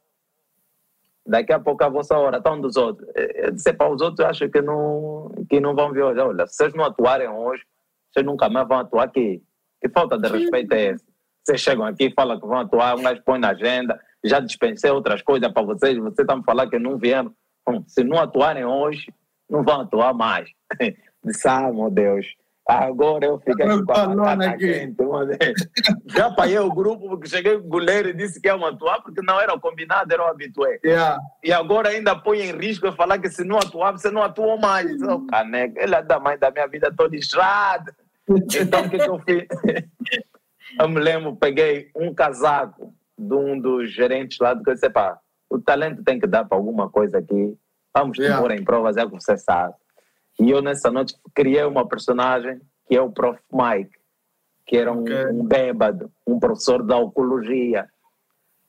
Daqui 1.25 1.53
a 1.53 1.59
pouco 1.59 1.83
a 1.83 1.89
vossa 1.89 2.15
hora, 2.17 2.37
estão 2.37 2.61
dos 2.61 2.77
outros. 2.77 3.07
Eu 3.15 3.51
disse 3.51 3.73
para 3.73 3.91
os 3.91 3.99
outros, 3.99 4.27
acho 4.27 4.47
que 4.47 4.61
não, 4.61 5.31
que 5.49 5.59
não 5.59 5.75
vão 5.75 5.91
vir 5.91 6.03
hoje. 6.03 6.19
Olha, 6.19 6.45
se 6.45 6.55
vocês 6.55 6.73
não 6.75 6.85
atuarem 6.85 7.27
hoje, 7.27 7.63
vocês 8.11 8.23
nunca 8.23 8.47
mais 8.47 8.67
vão 8.67 8.77
atuar 8.77 9.05
aqui. 9.05 9.43
Que 9.81 9.89
falta 9.89 10.17
de 10.19 10.27
respeito 10.27 10.71
é 10.73 10.85
essa? 10.89 11.05
Vocês 11.43 11.61
chegam 11.61 11.85
aqui, 11.85 12.11
falam 12.15 12.39
que 12.39 12.45
vão 12.45 12.59
atuar, 12.59 12.95
um 12.95 13.03
gajo 13.03 13.21
põe 13.23 13.39
na 13.39 13.49
agenda, 13.49 13.99
já 14.23 14.39
dispensei 14.39 14.89
outras 14.89 15.21
coisas 15.21 15.51
para 15.51 15.61
vocês, 15.61 15.97
vocês 15.97 16.19
estão 16.19 16.37
me 16.37 16.43
falando 16.43 16.71
que 16.71 16.79
não 16.79 16.97
vieram 16.97 17.31
se 17.87 18.03
não 18.03 18.19
atuarem 18.19 18.65
hoje, 18.65 19.13
não 19.49 19.63
vão 19.63 19.81
atuar 19.81 20.13
mais. 20.13 20.49
Disse, 21.23 21.47
ah, 21.47 21.71
meu 21.71 21.89
Deus, 21.89 22.27
agora 22.67 23.25
eu 23.25 23.39
fiquei 23.39 23.65
aqui 23.65 23.83
com 23.83 23.91
a 23.91 24.07
batata 24.07 24.57
quente. 24.57 24.95
Já 26.15 26.27
apanhei 26.27 26.59
o 26.59 26.71
grupo 26.71 27.09
porque 27.09 27.27
cheguei 27.27 27.57
com 27.57 27.65
o 27.65 27.69
goleiro 27.69 28.09
e 28.09 28.13
disse 28.13 28.39
que 28.39 28.47
iam 28.47 28.63
atuar 28.63 29.01
porque 29.01 29.21
não 29.23 29.39
era 29.39 29.53
o 29.53 29.59
combinado, 29.59 30.13
era 30.13 30.23
o 30.23 30.27
habitué. 30.27 30.79
Yeah. 30.85 31.19
E 31.43 31.51
agora 31.51 31.89
ainda 31.89 32.15
põe 32.15 32.41
em 32.41 32.51
risco 32.51 32.85
eu 32.85 32.93
falar 32.93 33.17
que 33.17 33.29
se 33.29 33.43
não 33.43 33.57
atuar, 33.57 33.91
você 33.91 34.11
não 34.11 34.21
atuou 34.21 34.59
mais. 34.59 35.01
Oh, 35.01 35.25
caneca, 35.25 35.81
ele 35.81 35.95
é 35.95 36.03
da 36.03 36.19
mãe 36.19 36.37
da 36.37 36.51
minha 36.51 36.67
vida 36.67 36.93
toda 36.95 37.15
estrada. 37.15 37.95
Então 38.29 38.85
o 38.85 38.89
que, 38.89 38.99
que 38.99 39.09
eu 39.09 39.19
fiz? 39.19 39.45
Eu 40.79 40.89
me 40.89 40.99
lembro, 40.99 41.35
peguei 41.35 41.89
um 41.95 42.13
casaco 42.13 42.93
de 43.17 43.33
um 43.33 43.57
dos 43.57 43.93
gerentes 43.93 44.37
lá 44.39 44.53
do 44.53 44.63
que 44.63 44.71
eu 44.71 44.73
disse, 44.73 44.89
pá, 44.89 45.17
o 45.49 45.59
talento 45.59 46.03
tem 46.03 46.19
que 46.19 46.27
dar 46.27 46.45
para 46.45 46.57
alguma 46.57 46.89
coisa 46.89 47.19
aqui. 47.19 47.57
Vamos 47.95 48.17
yeah. 48.17 48.41
pôr 48.41 48.51
em 48.51 48.63
provas, 48.63 48.97
é 48.97 49.03
o 49.03 49.09
que 49.09 49.21
você 49.21 49.37
sabe. 49.37 49.73
E 50.39 50.49
eu 50.49 50.61
nessa 50.61 50.91
noite 50.91 51.15
criei 51.33 51.63
uma 51.63 51.87
personagem 51.87 52.59
que 52.87 52.95
é 52.95 53.01
o 53.01 53.11
Prof. 53.11 53.39
Mike, 53.51 53.97
que 54.65 54.77
era 54.77 54.91
um, 54.91 55.01
okay. 55.01 55.27
um 55.27 55.43
bêbado, 55.43 56.11
um 56.27 56.39
professor 56.39 56.83
da 56.83 56.97
oncologia, 56.97 57.87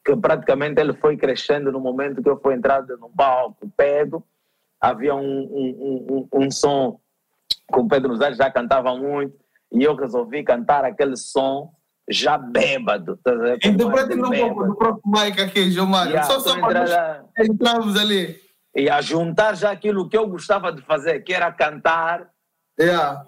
que 0.05 0.14
praticamente 0.16 0.81
ele 0.81 0.95
foi 0.95 1.16
crescendo 1.16 1.72
no 1.72 1.81
momento 1.81 2.22
que 2.22 2.29
eu 2.29 2.39
fui 2.41 2.55
entrado 2.55 2.97
no 2.99 3.11
palco, 3.11 3.68
pego, 3.77 4.24
havia 4.81 5.14
um, 5.14 5.20
um, 5.20 6.29
um, 6.33 6.45
um 6.45 6.51
som 6.51 7.01
que 7.72 7.81
o 7.81 7.89
Pedro 7.89 8.16
Zé 8.16 8.33
já 8.33 8.51
cantava 8.51 8.95
muito, 8.95 9.37
e 9.72 9.83
eu 9.83 9.97
resolvi 9.97 10.45
cantar 10.45 10.85
aquele 10.85 11.16
som 11.16 11.74
já 12.09 12.38
bêbado. 12.38 13.18
Tá 13.22 13.32
Interprete 13.64 14.14
um 14.14 14.30
pouco 14.30 14.64
do 14.64 14.76
próprio 14.76 15.02
Mike 15.07 15.40
aqui, 15.40 15.70
Gilmar. 15.70 16.09
Yeah, 16.09 16.26
Só, 16.26 16.40
só 16.40 16.59
para 16.61 17.24
entrarmos 17.38 17.96
ali. 17.96 18.40
E 18.74 18.90
a 18.90 19.00
juntar 19.00 19.54
já 19.54 19.70
aquilo 19.70 20.09
que 20.09 20.16
eu 20.16 20.28
gostava 20.28 20.72
de 20.72 20.82
fazer, 20.82 21.20
que 21.20 21.32
era 21.32 21.50
cantar 21.50 22.28
yeah. 22.78 23.24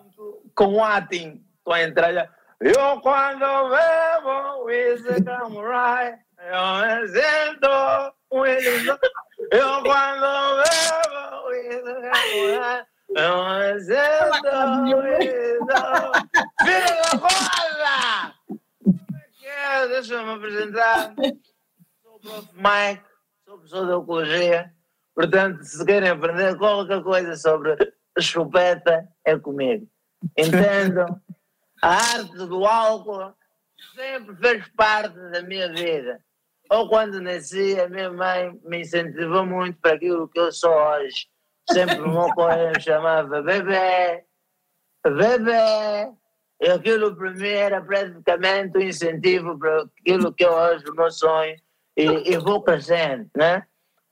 com 0.55 0.75
o 0.75 0.85
atim. 0.85 1.43
Estou 1.59 1.73
a 1.73 1.83
entrar 1.83 2.13
já. 2.13 2.29
Eu 2.61 3.01
quando 3.01 3.71
bebo, 3.71 4.65
whisky 4.65 5.23
right. 5.63 6.19
Eu 6.39 6.75
me 6.83 7.09
sinto 7.09 7.69
Eu 9.53 9.83
quando 9.83 10.29
bebo, 10.59 11.49
whisky 11.49 11.97
right. 12.59 12.87
Eu 13.17 13.37
me 13.45 13.81
sinto 13.81 14.49
Filho 16.65 16.97
da 17.03 17.11
roda! 17.17 18.38
Deixa-me 19.89 20.31
apresentar. 20.33 21.15
Sou 22.03 22.17
o 22.17 22.21
prof. 22.21 22.49
Mike, 22.55 23.05
sou 23.45 23.57
professor 23.57 23.87
de 23.87 23.93
Ecologia. 23.93 24.75
Portanto, 25.15 25.65
se 25.65 25.85
querem 25.85 26.11
aprender 26.11 26.57
qualquer 26.57 27.03
coisa 27.03 27.37
sobre 27.37 27.77
chupeta, 28.21 29.09
é 29.25 29.39
comigo. 29.39 29.89
Entendam? 30.37 31.21
A 31.83 31.95
arte 31.95 32.37
do 32.37 32.65
álcool 32.65 33.35
sempre 33.95 34.37
fez 34.37 34.69
parte 34.77 35.19
da 35.31 35.43
minha 35.43 35.73
vida. 35.73 36.21
Ou 36.71 36.89
quando 36.89 37.21
nasci, 37.21 37.81
a 37.81 37.89
minha 37.89 38.11
mãe 38.11 38.59
me 38.65 38.81
incentivou 38.81 39.47
muito 39.47 39.81
para 39.81 39.95
aquilo 39.95 40.29
que 40.29 40.39
eu 40.39 40.53
sou 40.53 40.71
hoje. 40.71 41.27
sempre 41.71 42.01
o 42.01 42.09
meu 42.09 42.29
colega 42.35 42.73
me 42.77 42.81
chamava 42.81 43.43
bebê, 43.43 44.25
bebê. 45.05 46.13
Aquilo 46.63 47.15
para 47.15 47.31
mim 47.33 47.49
era 47.49 47.81
praticamente 47.81 48.77
um 48.77 48.81
incentivo 48.81 49.59
para 49.59 49.85
aquilo 50.01 50.33
que 50.33 50.45
eu 50.45 50.53
hoje, 50.53 50.85
o 50.89 50.95
meu 50.95 51.11
sonho, 51.11 51.57
e, 51.97 52.33
e 52.33 52.37
vou 52.39 52.63
crescendo, 52.63 53.29
né? 53.37 53.65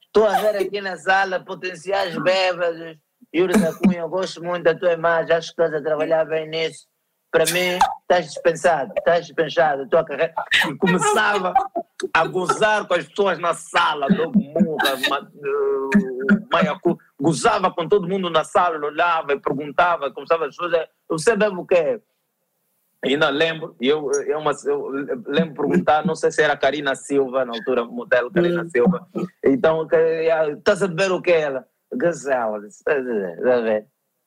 Estou 0.04 0.26
a 0.26 0.38
ver 0.40 0.56
aqui 0.56 0.80
na 0.80 0.96
sala 0.96 1.44
potenciais 1.44 2.16
bêbados. 2.22 2.96
Yuri 3.34 3.58
da 3.58 3.74
Cunha, 3.74 4.00
eu 4.00 4.08
gosto 4.08 4.42
muito 4.42 4.64
da 4.64 4.74
tua 4.74 4.92
imagem, 4.92 5.36
acho 5.36 5.48
que 5.54 5.62
estás 5.62 5.74
a 5.74 5.82
trabalhar 5.82 6.24
bem 6.24 6.48
nisso. 6.48 6.86
Para 7.30 7.44
mim, 7.46 7.78
estás 8.02 8.26
dispensado, 8.26 8.94
estás 8.96 9.26
dispensado. 9.26 9.82
A 9.82 9.88
tua 9.88 10.06
começava 10.78 11.52
a 12.14 12.26
gozar 12.26 12.86
com 12.86 12.94
as 12.94 13.06
pessoas 13.06 13.38
na 13.38 13.52
sala, 13.52 14.08
do 14.08 14.32
Murra, 14.32 14.96
Maiacu, 16.50 16.98
gozava 17.20 17.70
com 17.70 17.88
todo 17.88 18.08
mundo 18.08 18.30
na 18.30 18.44
sala, 18.44 18.84
olhava 18.86 19.32
e 19.32 19.40
perguntava, 19.40 20.10
começava 20.10 20.46
as 20.46 20.56
pessoas, 20.56 20.88
você 21.08 21.36
bebe 21.36 21.56
o 21.56 21.66
quê? 21.66 22.00
Ainda 23.04 23.28
lembro, 23.28 23.76
eu, 23.80 24.10
eu, 24.26 24.38
uma, 24.38 24.52
eu 24.64 24.88
lembro 25.26 25.54
perguntar, 25.54 26.04
não 26.04 26.14
sei 26.14 26.30
se 26.30 26.42
era 26.42 26.56
Karina 26.56 26.94
Silva, 26.94 27.44
na 27.44 27.52
altura, 27.52 27.84
modelo 27.84 28.30
Karina 28.30 28.62
hum. 28.62 28.68
Silva. 28.68 29.06
Então, 29.44 29.86
estás 30.56 30.82
a 30.82 30.88
beber 30.88 31.12
o 31.12 31.22
que 31.22 31.30
ela? 31.30 31.66
Gazela. 31.92 32.58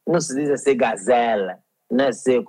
Não 0.07 0.22
se 0.22 0.36
diz 0.36 0.49
assim 0.49 0.78
gazela, 0.78 1.57
não 1.91 2.05
é 2.05 2.07
assim, 2.07 2.43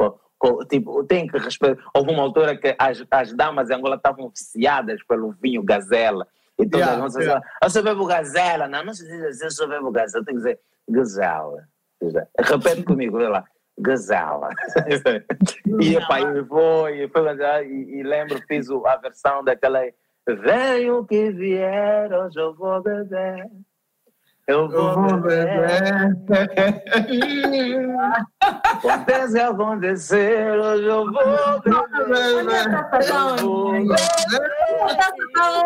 tipo, 0.69 1.05
tem 1.05 1.27
que 1.27 1.37
respeitar. 1.39 1.83
Houve 1.95 2.11
uma 2.11 2.23
altura 2.23 2.57
que 2.57 2.75
as, 2.79 3.05
as 3.11 3.33
damas 3.35 3.69
em 3.69 3.75
Angola 3.75 3.97
estavam 3.97 4.27
oficiadas 4.27 5.03
pelo 5.05 5.33
vinho 5.33 5.63
gazela. 5.63 6.27
E 6.59 6.69
todas 6.69 6.87
yeah, 6.87 7.05
as 7.05 7.15
yeah. 7.17 7.47
eu 7.63 7.71
só 7.71 7.83
bebo 7.83 8.07
gazela. 8.07 8.69
Não, 8.69 8.85
não 8.85 8.95
se 8.95 9.07
diz 9.07 9.23
assim, 9.25 9.45
eu 9.45 9.51
só 9.51 9.67
bebo 9.67 9.91
gazela. 9.91 10.25
Tem 10.25 10.35
que 10.35 10.41
dizer 10.41 10.61
gazela. 10.89 11.69
Repete 12.39 12.85
comigo, 12.85 13.19
vê 13.19 13.29
lá 13.29 13.45
gazela. 13.81 14.51
e 15.81 16.07
pai, 16.07 16.23
e 16.39 16.45
foi, 16.45 17.09
foi 17.09 17.67
e, 17.67 17.99
e 17.99 18.03
lembro, 18.03 18.41
fiz 18.47 18.71
a 18.71 18.97
versão 18.97 19.43
daquela 19.43 19.81
Venho 20.27 21.05
que 21.07 21.31
vier, 21.33 22.13
hoje 22.13 22.39
eu 22.39 22.55
vou 22.55 22.83
beber. 22.83 23.51
Eu 24.47 24.69
vou, 24.69 24.89
eu 24.89 24.95
vou 24.95 25.17
beber. 25.19 26.17
Acontece 28.41 29.41
acontecer, 29.41 30.59
hoje 30.59 30.85
eu 30.87 31.05
vou 31.05 31.61
beber. 31.61 31.73
Eu 33.09 33.37
vou 33.39 33.73
beber. 33.73 33.97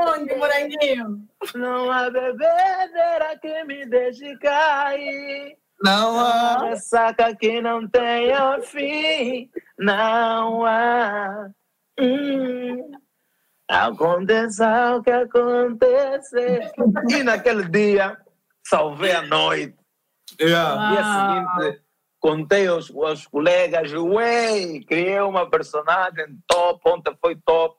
Onde, 0.08 0.34
moranguinho? 0.36 1.26
Não 1.54 1.90
há 1.90 2.10
bebedeira 2.10 3.38
que 3.40 3.64
me 3.64 3.86
deixe 3.86 4.36
cair. 4.38 5.56
Não 5.84 6.18
há 6.18 6.70
ressaca 6.70 7.36
que 7.36 7.60
não 7.60 7.86
tenha 7.86 8.58
fim. 8.62 9.50
Não 9.78 10.64
há. 10.64 11.50
Hum. 12.00 12.90
Aconteça 13.68 14.96
o 14.96 15.02
que 15.02 15.10
acontecer. 15.10 16.72
E 17.10 17.22
naquele 17.22 17.68
dia, 17.68 18.16
salvei 18.66 19.12
a 19.12 19.22
noite. 19.22 19.76
Yeah. 20.40 20.74
No 20.74 20.90
dia 20.90 21.04
seguinte, 21.04 21.82
contei 22.18 22.66
aos, 22.66 22.90
aos 22.90 23.26
colegas, 23.26 23.92
ué, 23.92 24.80
criei 24.88 25.20
uma 25.20 25.50
personagem 25.50 26.38
top, 26.46 26.80
ontem 26.88 27.14
foi 27.20 27.36
top. 27.44 27.76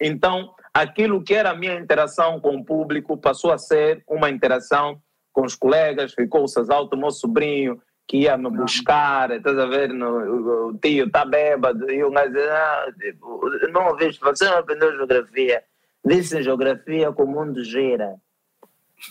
Então, 0.00 0.52
aquilo 0.72 1.22
que 1.22 1.34
era 1.34 1.50
a 1.50 1.56
minha 1.56 1.78
interação 1.78 2.40
com 2.40 2.56
o 2.56 2.64
público 2.64 3.16
passou 3.16 3.52
a 3.52 3.58
ser 3.58 4.02
uma 4.08 4.28
interação 4.28 5.00
com 5.34 5.44
os 5.44 5.56
colegas, 5.56 6.14
ficou 6.14 6.44
o 6.44 6.48
Sazal, 6.48 6.88
o 6.90 6.96
meu 6.96 7.10
sobrinho, 7.10 7.82
que 8.06 8.18
ia 8.18 8.36
me 8.36 8.48
buscar, 8.50 9.30
estás 9.32 9.58
a 9.58 9.66
ver, 9.66 9.92
no, 9.92 10.68
o 10.68 10.78
tio 10.78 11.06
está 11.06 11.24
bêbado, 11.24 11.90
e 11.90 12.02
o 12.04 12.10
gajo 12.10 12.38
ah, 12.38 12.86
tipo, 12.98 13.50
não 13.72 13.88
ouviste, 13.88 14.20
você 14.20 14.44
não 14.44 14.58
aprendeu 14.58 14.96
geografia. 14.96 15.62
Disse 16.04 16.42
geografia 16.42 17.12
que 17.12 17.22
o 17.22 17.26
mundo 17.26 17.64
gira. 17.64 18.14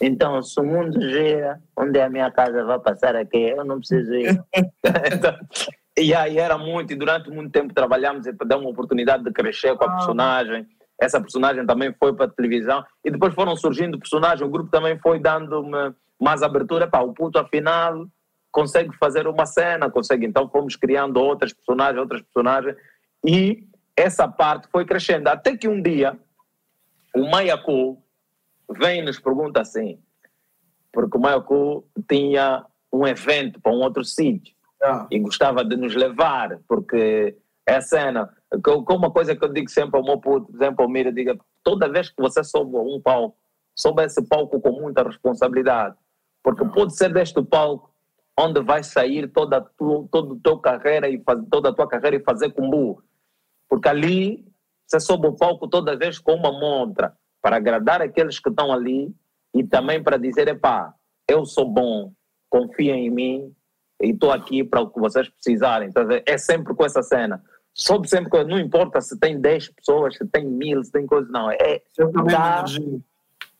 Então, 0.01 0.41
se 0.41 0.59
o 0.59 0.63
mundo 0.63 1.01
gira, 1.01 1.59
onde 1.75 1.99
é 1.99 2.03
a 2.03 2.09
minha 2.09 2.31
casa 2.31 2.63
vai 2.63 2.79
passar 2.79 3.15
aqui? 3.15 3.49
Eu 3.49 3.65
não 3.65 3.79
preciso 3.79 4.13
ir. 4.13 4.43
então, 4.83 5.37
e 5.97 6.13
aí 6.13 6.37
era 6.37 6.57
muito, 6.57 6.93
e 6.93 6.95
durante 6.95 7.29
muito 7.29 7.51
tempo 7.51 7.73
trabalhamos 7.73 8.25
e 8.25 8.31
demos 8.31 8.63
uma 8.63 8.71
oportunidade 8.71 9.23
de 9.23 9.31
crescer 9.31 9.75
com 9.75 9.85
a 9.85 9.95
personagem. 9.95 10.67
Essa 11.03 11.19
personagem 11.19 11.65
também 11.65 11.93
foi 11.99 12.13
para 12.13 12.25
a 12.25 12.29
televisão. 12.29 12.83
E 13.03 13.11
depois 13.11 13.33
foram 13.33 13.55
surgindo 13.55 13.99
personagens, 13.99 14.41
o 14.41 14.49
grupo 14.49 14.69
também 14.69 14.97
foi 14.99 15.19
dando-me 15.19 15.93
mais 16.19 16.41
abertura, 16.41 16.87
pá, 16.87 17.01
o 17.01 17.13
puto 17.13 17.37
afinal 17.37 18.07
consegue 18.51 18.95
fazer 18.97 19.27
uma 19.27 19.45
cena, 19.45 19.89
consegue. 19.89 20.25
Então 20.25 20.47
fomos 20.47 20.75
criando 20.75 21.17
outras 21.17 21.51
personagens, 21.51 21.99
outras 21.99 22.21
personagens, 22.21 22.77
e 23.25 23.67
essa 23.97 24.27
parte 24.27 24.67
foi 24.71 24.85
crescendo. 24.85 25.27
Até 25.27 25.57
que 25.57 25.67
um 25.67 25.81
dia 25.81 26.17
o 27.15 27.29
Maiacu 27.29 28.01
vem 28.69 28.99
e 28.99 29.03
nos 29.03 29.19
pergunta 29.19 29.61
assim, 29.61 29.99
porque 30.91 31.17
o 31.17 31.19
Maiacu 31.19 31.85
tinha 32.07 32.65
um 32.91 33.05
evento 33.07 33.59
para 33.59 33.71
um 33.71 33.81
outro 33.81 34.05
sítio 34.05 34.55
ah. 34.83 35.07
e 35.09 35.19
gostava 35.19 35.65
de 35.65 35.75
nos 35.75 35.95
levar, 35.95 36.59
porque 36.67 37.35
é 37.67 37.75
a 37.75 37.81
cena. 37.81 38.29
Com 38.61 38.95
uma 38.95 39.11
coisa 39.11 39.35
que 39.35 39.43
eu 39.43 39.51
digo 39.51 39.69
sempre 39.69 39.97
ao 39.97 40.05
meu 40.05 40.19
puto, 40.19 40.51
por 40.51 40.55
exemplo, 40.55 40.83
ao 40.83 40.89
Mira, 40.89 41.11
diga, 41.11 41.37
toda 41.63 41.89
vez 41.89 42.09
que 42.09 42.21
você 42.21 42.43
sobe 42.43 42.75
um 42.75 43.01
palco, 43.01 43.37
sobe 43.75 44.03
esse 44.03 44.21
palco 44.27 44.59
com 44.61 44.71
muita 44.71 45.03
responsabilidade 45.03 45.95
porque 46.43 46.65
pode 46.65 46.95
ser 46.95 47.11
deste 47.11 47.41
palco 47.41 47.89
onde 48.37 48.61
vai 48.61 48.83
sair 48.83 49.27
toda 49.29 49.57
a 49.57 49.61
tua, 49.61 50.07
toda 50.11 50.33
a 50.33 50.39
tua 50.43 50.61
carreira 50.61 51.07
e 51.07 51.19
faz, 51.23 51.39
toda 51.49 51.69
a 51.69 51.73
tua 51.73 51.87
carreira 51.87 52.17
e 52.17 52.23
fazer 52.23 52.51
combo. 52.51 53.01
Porque 53.69 53.87
ali 53.87 54.45
você 54.85 54.99
sobe 54.99 55.27
o 55.27 55.33
palco 55.33 55.67
toda 55.67 55.95
vez 55.95 56.19
com 56.19 56.33
uma 56.33 56.51
montra 56.51 57.15
para 57.41 57.55
agradar 57.55 58.01
aqueles 58.01 58.39
que 58.39 58.49
estão 58.49 58.71
ali 58.71 59.15
e 59.53 59.63
também 59.63 60.03
para 60.03 60.17
dizer, 60.17 60.47
epá, 60.47 60.93
eu 61.27 61.45
sou 61.45 61.65
bom, 61.65 62.11
confia 62.49 62.95
em 62.95 63.09
mim 63.09 63.55
e 64.01 64.09
estou 64.09 64.31
aqui 64.31 64.63
para 64.63 64.81
o 64.81 64.89
que 64.89 64.99
vocês 64.99 65.29
precisarem. 65.29 65.89
Então, 65.89 66.05
é 66.25 66.37
sempre 66.37 66.73
com 66.73 66.85
essa 66.85 67.01
cena. 67.01 67.41
Soube 67.73 68.07
sempre 68.07 68.29
que 68.29 68.43
não 68.43 68.59
importa 68.59 69.01
se 69.01 69.19
tem 69.19 69.39
10 69.39 69.69
pessoas, 69.69 70.15
se 70.15 70.25
tem 70.27 70.45
mil, 70.45 70.83
se 70.83 70.91
tem 70.91 71.05
coisa, 71.05 71.27
não. 71.31 71.49
É, 71.51 71.81
dá, 72.29 72.65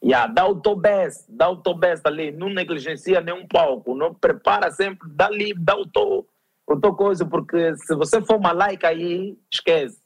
Yeah, 0.03 0.27
dá 0.27 0.45
o 0.45 0.59
teu 0.59 0.75
best, 0.75 1.23
dá 1.29 1.49
o 1.49 1.55
teu 1.55 1.73
best 1.73 2.05
ali, 2.05 2.29
não 2.29 2.49
negligencia 2.49 3.21
nenhum 3.21 3.47
palco, 3.47 3.95
não 3.95 4.13
prepara 4.13 4.69
sempre, 4.69 5.07
dá 5.09 5.27
ali, 5.27 5.53
dá 5.57 5.77
o 5.77 5.85
teu, 5.87 6.27
o 6.67 6.75
teu 6.75 6.93
coisa, 6.93 7.25
porque 7.25 7.73
se 7.77 7.95
você 7.95 8.21
for 8.21 8.37
malaica 8.37 8.89
aí, 8.89 9.37
esquece. 9.49 10.03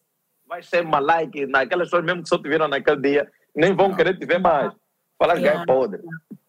Vai 0.47 0.62
ser 0.62 0.84
malaica, 0.84 1.47
naquelas 1.47 1.88
pessoas 1.88 2.05
mesmo 2.05 2.22
que 2.22 2.30
só 2.30 2.38
te 2.38 2.47
viram 2.47 2.68
naquele 2.68 3.01
dia, 3.01 3.28
nem 3.55 3.76
vão 3.76 3.95
querer 3.95 4.16
te 4.20 4.26
ver 4.26 4.39
mais. 4.39 4.72
Falar 5.18 5.38
yeah. 5.39 5.66
que 5.66 5.72
é 5.72 5.74
podre. 5.74 6.01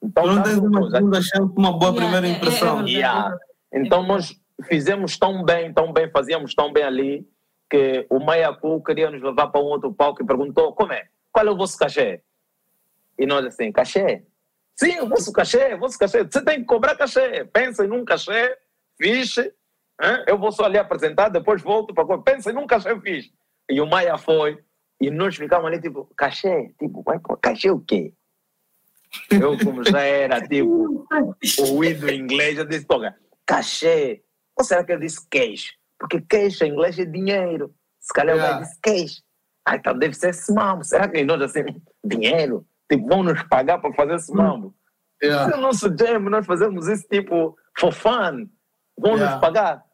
Então, 0.02 0.26
não 0.26 0.42
tens 0.42 0.58
uma 0.58 0.90
segunda 0.90 1.22
chance, 1.22 1.52
uma 1.56 1.72
boa 1.72 1.90
yeah, 1.90 2.00
primeira 2.00 2.28
impressão. 2.28 2.86
Yeah. 2.86 3.38
Então 3.72 4.02
nós 4.02 4.38
fizemos 4.64 5.16
tão 5.16 5.42
bem, 5.42 5.72
tão 5.72 5.90
bem, 5.90 6.10
fazíamos 6.10 6.54
tão 6.54 6.70
bem 6.70 6.84
ali, 6.84 7.26
que 7.68 8.06
o 8.08 8.18
Maiacu 8.18 8.82
queria 8.82 9.10
nos 9.10 9.22
levar 9.22 9.48
para 9.48 9.60
um 9.60 9.64
outro 9.64 9.92
palco 9.92 10.22
e 10.22 10.26
perguntou, 10.26 10.72
como 10.72 10.92
é? 10.92 11.08
Qual 11.32 11.46
é 11.46 11.50
o 11.50 11.56
vosso 11.56 11.76
cachê? 11.76 12.22
E 13.18 13.26
nós 13.26 13.44
assim, 13.44 13.70
cachê? 13.70 14.24
Sim, 14.76 15.00
o 15.00 15.08
vosso 15.08 15.32
cachê, 15.32 15.74
o 15.74 15.78
vosso 15.78 15.98
cachê. 15.98 16.24
Você 16.24 16.42
tem 16.42 16.60
que 16.60 16.64
cobrar 16.64 16.96
cachê. 16.96 17.44
Pensa 17.44 17.84
em 17.84 17.90
um 17.90 18.04
cachê, 18.04 18.56
fixe. 18.96 19.42
Hein? 20.00 20.24
Eu 20.26 20.38
vou 20.38 20.52
só 20.52 20.64
ali 20.64 20.78
apresentar, 20.78 21.28
depois 21.28 21.60
volto 21.60 21.92
para... 21.92 22.18
Pensa 22.18 22.52
em 22.52 22.56
um 22.56 22.66
cachê 22.66 22.98
fixe. 23.00 23.32
E 23.68 23.80
o 23.80 23.86
Maia 23.86 24.16
foi. 24.16 24.58
E 25.00 25.10
nós 25.10 25.36
ficamos 25.36 25.66
ali, 25.66 25.80
tipo, 25.80 26.04
cachê? 26.16 26.72
Tipo, 26.78 27.02
vai 27.02 27.20
cachê 27.40 27.70
o 27.70 27.80
quê? 27.80 28.12
Eu, 29.30 29.58
como 29.58 29.84
já 29.84 30.00
era, 30.00 30.40
tipo, 30.40 31.06
ouído 31.70 32.08
em 32.08 32.20
inglês, 32.20 32.58
eu 32.58 32.64
disse, 32.64 32.86
cachê. 33.44 34.22
Ou 34.56 34.64
será 34.64 34.84
que 34.84 34.92
ele 34.92 35.06
disse 35.06 35.26
cash? 35.28 35.77
Porque 35.98 36.20
cash 36.20 36.60
em 36.62 36.70
inglês 36.72 36.98
é 36.98 37.04
dinheiro. 37.04 37.74
Se 38.00 38.12
calhar 38.12 38.36
yeah. 38.36 38.56
ele 38.56 38.64
disse 38.64 38.80
cash. 38.80 39.22
Ah, 39.66 39.76
então 39.76 39.98
deve 39.98 40.14
ser 40.14 40.30
esse 40.30 40.52
mambo. 40.52 40.84
Será 40.84 41.08
que 41.08 41.22
nós 41.24 41.42
assim, 41.42 41.64
dinheiro? 42.04 42.66
tipo, 42.90 43.06
vão 43.06 43.22
nos 43.22 43.42
pagar 43.44 43.78
para 43.78 43.92
fazer 43.92 44.14
esse 44.14 44.32
hum. 44.32 44.36
mambo. 44.36 44.74
Yeah. 45.22 45.46
Esse 45.46 45.54
é 45.54 45.58
o 45.58 45.60
nosso 45.60 45.96
jam, 45.96 46.20
nós 46.20 46.46
fazemos 46.46 46.88
isso 46.88 47.06
tipo 47.08 47.56
for 47.76 47.92
fun. 47.92 48.48
Vão 48.98 49.14
yeah. 49.14 49.32
nos 49.32 49.40
pagar. 49.40 49.84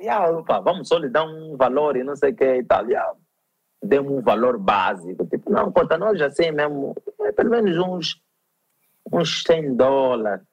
Yeah, 0.00 0.30
opa, 0.30 0.60
vamos 0.60 0.88
só 0.88 0.98
lhe 0.98 1.08
dar 1.08 1.24
um 1.24 1.56
valor 1.56 1.96
e 1.96 2.02
não 2.02 2.16
sei 2.16 2.32
o 2.32 2.36
que 2.36 2.44
e 2.44 2.64
tal. 2.64 2.86
Yeah. 2.86 3.14
Demos 3.82 4.12
um 4.12 4.20
valor 4.20 4.58
básico. 4.58 5.26
Tipo, 5.26 5.50
não, 5.50 5.70
conta 5.70 5.96
nós 5.96 6.20
assim 6.20 6.50
mesmo, 6.50 6.94
é 7.20 7.32
pelo 7.32 7.50
menos 7.50 7.78
uns, 7.78 8.20
uns 9.12 9.42
100 9.42 9.76
dólares. 9.76 10.44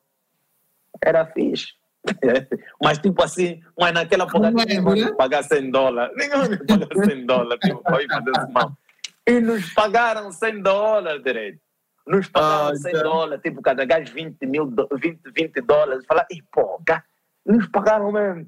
Era 1.04 1.26
fixe. 1.26 1.79
mas 2.82 2.98
tipo 2.98 3.22
assim, 3.24 3.62
mas 3.78 3.94
naquela 3.94 4.24
época 4.24 4.52
ninguém 4.52 4.82
vai 4.82 5.14
pagar 5.16 5.44
100 5.44 5.72
dólares. 5.72 6.16
Ninguém 6.16 6.38
vai 6.38 6.58
pagar 6.58 7.06
100 7.06 7.26
dólares 7.26 7.60
tipo, 7.62 7.84
para 7.84 8.04
ir 8.04 8.08
fazer 8.08 8.32
esse 8.38 8.52
mambo. 8.52 8.78
E 9.28 9.40
nos 9.40 9.74
pagaram 9.74 10.32
100 10.32 10.62
dólares 10.62 11.24
direito. 11.24 11.60
nos 12.08 12.28
pagaram 12.28 12.70
ah, 12.70 12.76
100 12.76 12.92
então. 12.92 13.04
dólares, 13.04 13.44
tipo, 13.44 13.62
cada 13.62 13.86
gajo 13.86 14.14
20 14.14 14.46
mil, 14.46 14.74
20, 14.92 15.20
20 15.36 15.62
dólares. 15.62 16.06
Falar, 16.06 16.26
e 16.32 16.42
pô, 16.52 16.82
nos 17.46 17.68
pagaram 17.68 18.12
mesmo. 18.12 18.48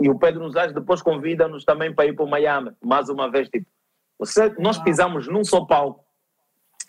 E 0.00 0.08
o 0.08 0.18
Pedro 0.18 0.42
Nuzás 0.42 0.72
depois 0.72 1.02
convida-nos 1.02 1.64
também 1.64 1.94
para 1.94 2.06
ir 2.06 2.14
para 2.14 2.24
o 2.24 2.28
Miami, 2.28 2.72
mais 2.82 3.08
uma 3.08 3.30
vez, 3.30 3.48
tipo, 3.48 3.66
você, 4.18 4.54
nós 4.58 4.78
pisamos 4.78 5.26
num 5.28 5.42
só 5.42 5.64
palco 5.64 6.04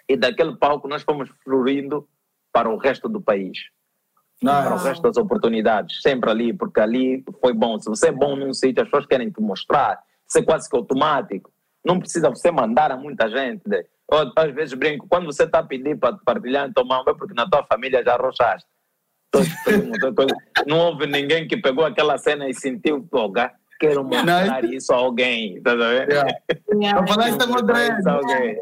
e 0.08 0.18
daquele 0.18 0.58
palco 0.58 0.88
nós 0.88 1.04
fomos 1.04 1.30
florindo 1.44 2.08
para 2.52 2.70
o 2.70 2.78
resto 2.78 3.08
do 3.08 3.22
país. 3.22 3.58
Nice. 4.42 4.56
Para 4.56 4.76
o 4.76 4.78
resto 4.78 5.02
das 5.04 5.18
oportunidades, 5.18 6.02
sempre 6.02 6.32
ali, 6.32 6.52
porque 6.54 6.80
ali 6.80 7.24
foi 7.40 7.54
bom. 7.54 7.80
Se 7.80 7.88
você 7.88 8.08
é 8.08 8.12
bom 8.12 8.36
num 8.36 8.54
sítio, 8.54 8.82
as 8.82 8.90
pessoas 8.90 9.06
querem 9.06 9.30
te 9.30 9.40
mostrar. 9.40 10.00
Isso 10.28 10.40
é 10.40 10.42
quase 10.42 10.68
que 10.68 10.76
automático. 10.76 11.52
Não 11.86 12.00
precisa 12.00 12.30
você 12.30 12.50
mandar 12.50 12.92
a 12.92 12.98
muita 12.98 13.30
gente. 13.30 13.62
Né? 13.68 13.84
Eu, 14.12 14.32
às 14.36 14.52
vezes 14.54 14.74
brinco, 14.74 15.06
quando 15.08 15.26
você 15.26 15.44
está 15.44 15.60
a 15.60 15.64
pedir 15.64 15.98
para 15.98 16.18
partilhar, 16.26 16.68
então 16.68 16.84
é 17.08 17.14
porque 17.14 17.34
na 17.36 17.48
tua 17.48 17.64
família 17.64 18.04
já 18.04 18.16
arrochaste. 18.16 18.68
não 20.68 20.80
houve 20.80 21.06
ninguém 21.08 21.48
que 21.48 21.56
pegou 21.58 21.86
aquela 21.86 22.18
cena 22.18 22.50
e 22.50 22.54
sentiu, 22.54 23.08
oh, 23.12 23.32
quero 23.80 24.04
mostrar 24.04 24.62
não, 24.62 24.70
isso 24.70 24.94
a 24.94 24.98
alguém, 24.98 25.62
tá 25.62 25.76
vendo? 25.76 26.12
Yeah. 26.12 26.32
Yeah. 26.74 27.04
Para 27.04 27.14
falar 27.14 27.30
isso 27.30 27.42
é 27.42 28.12
alguém. 28.12 28.60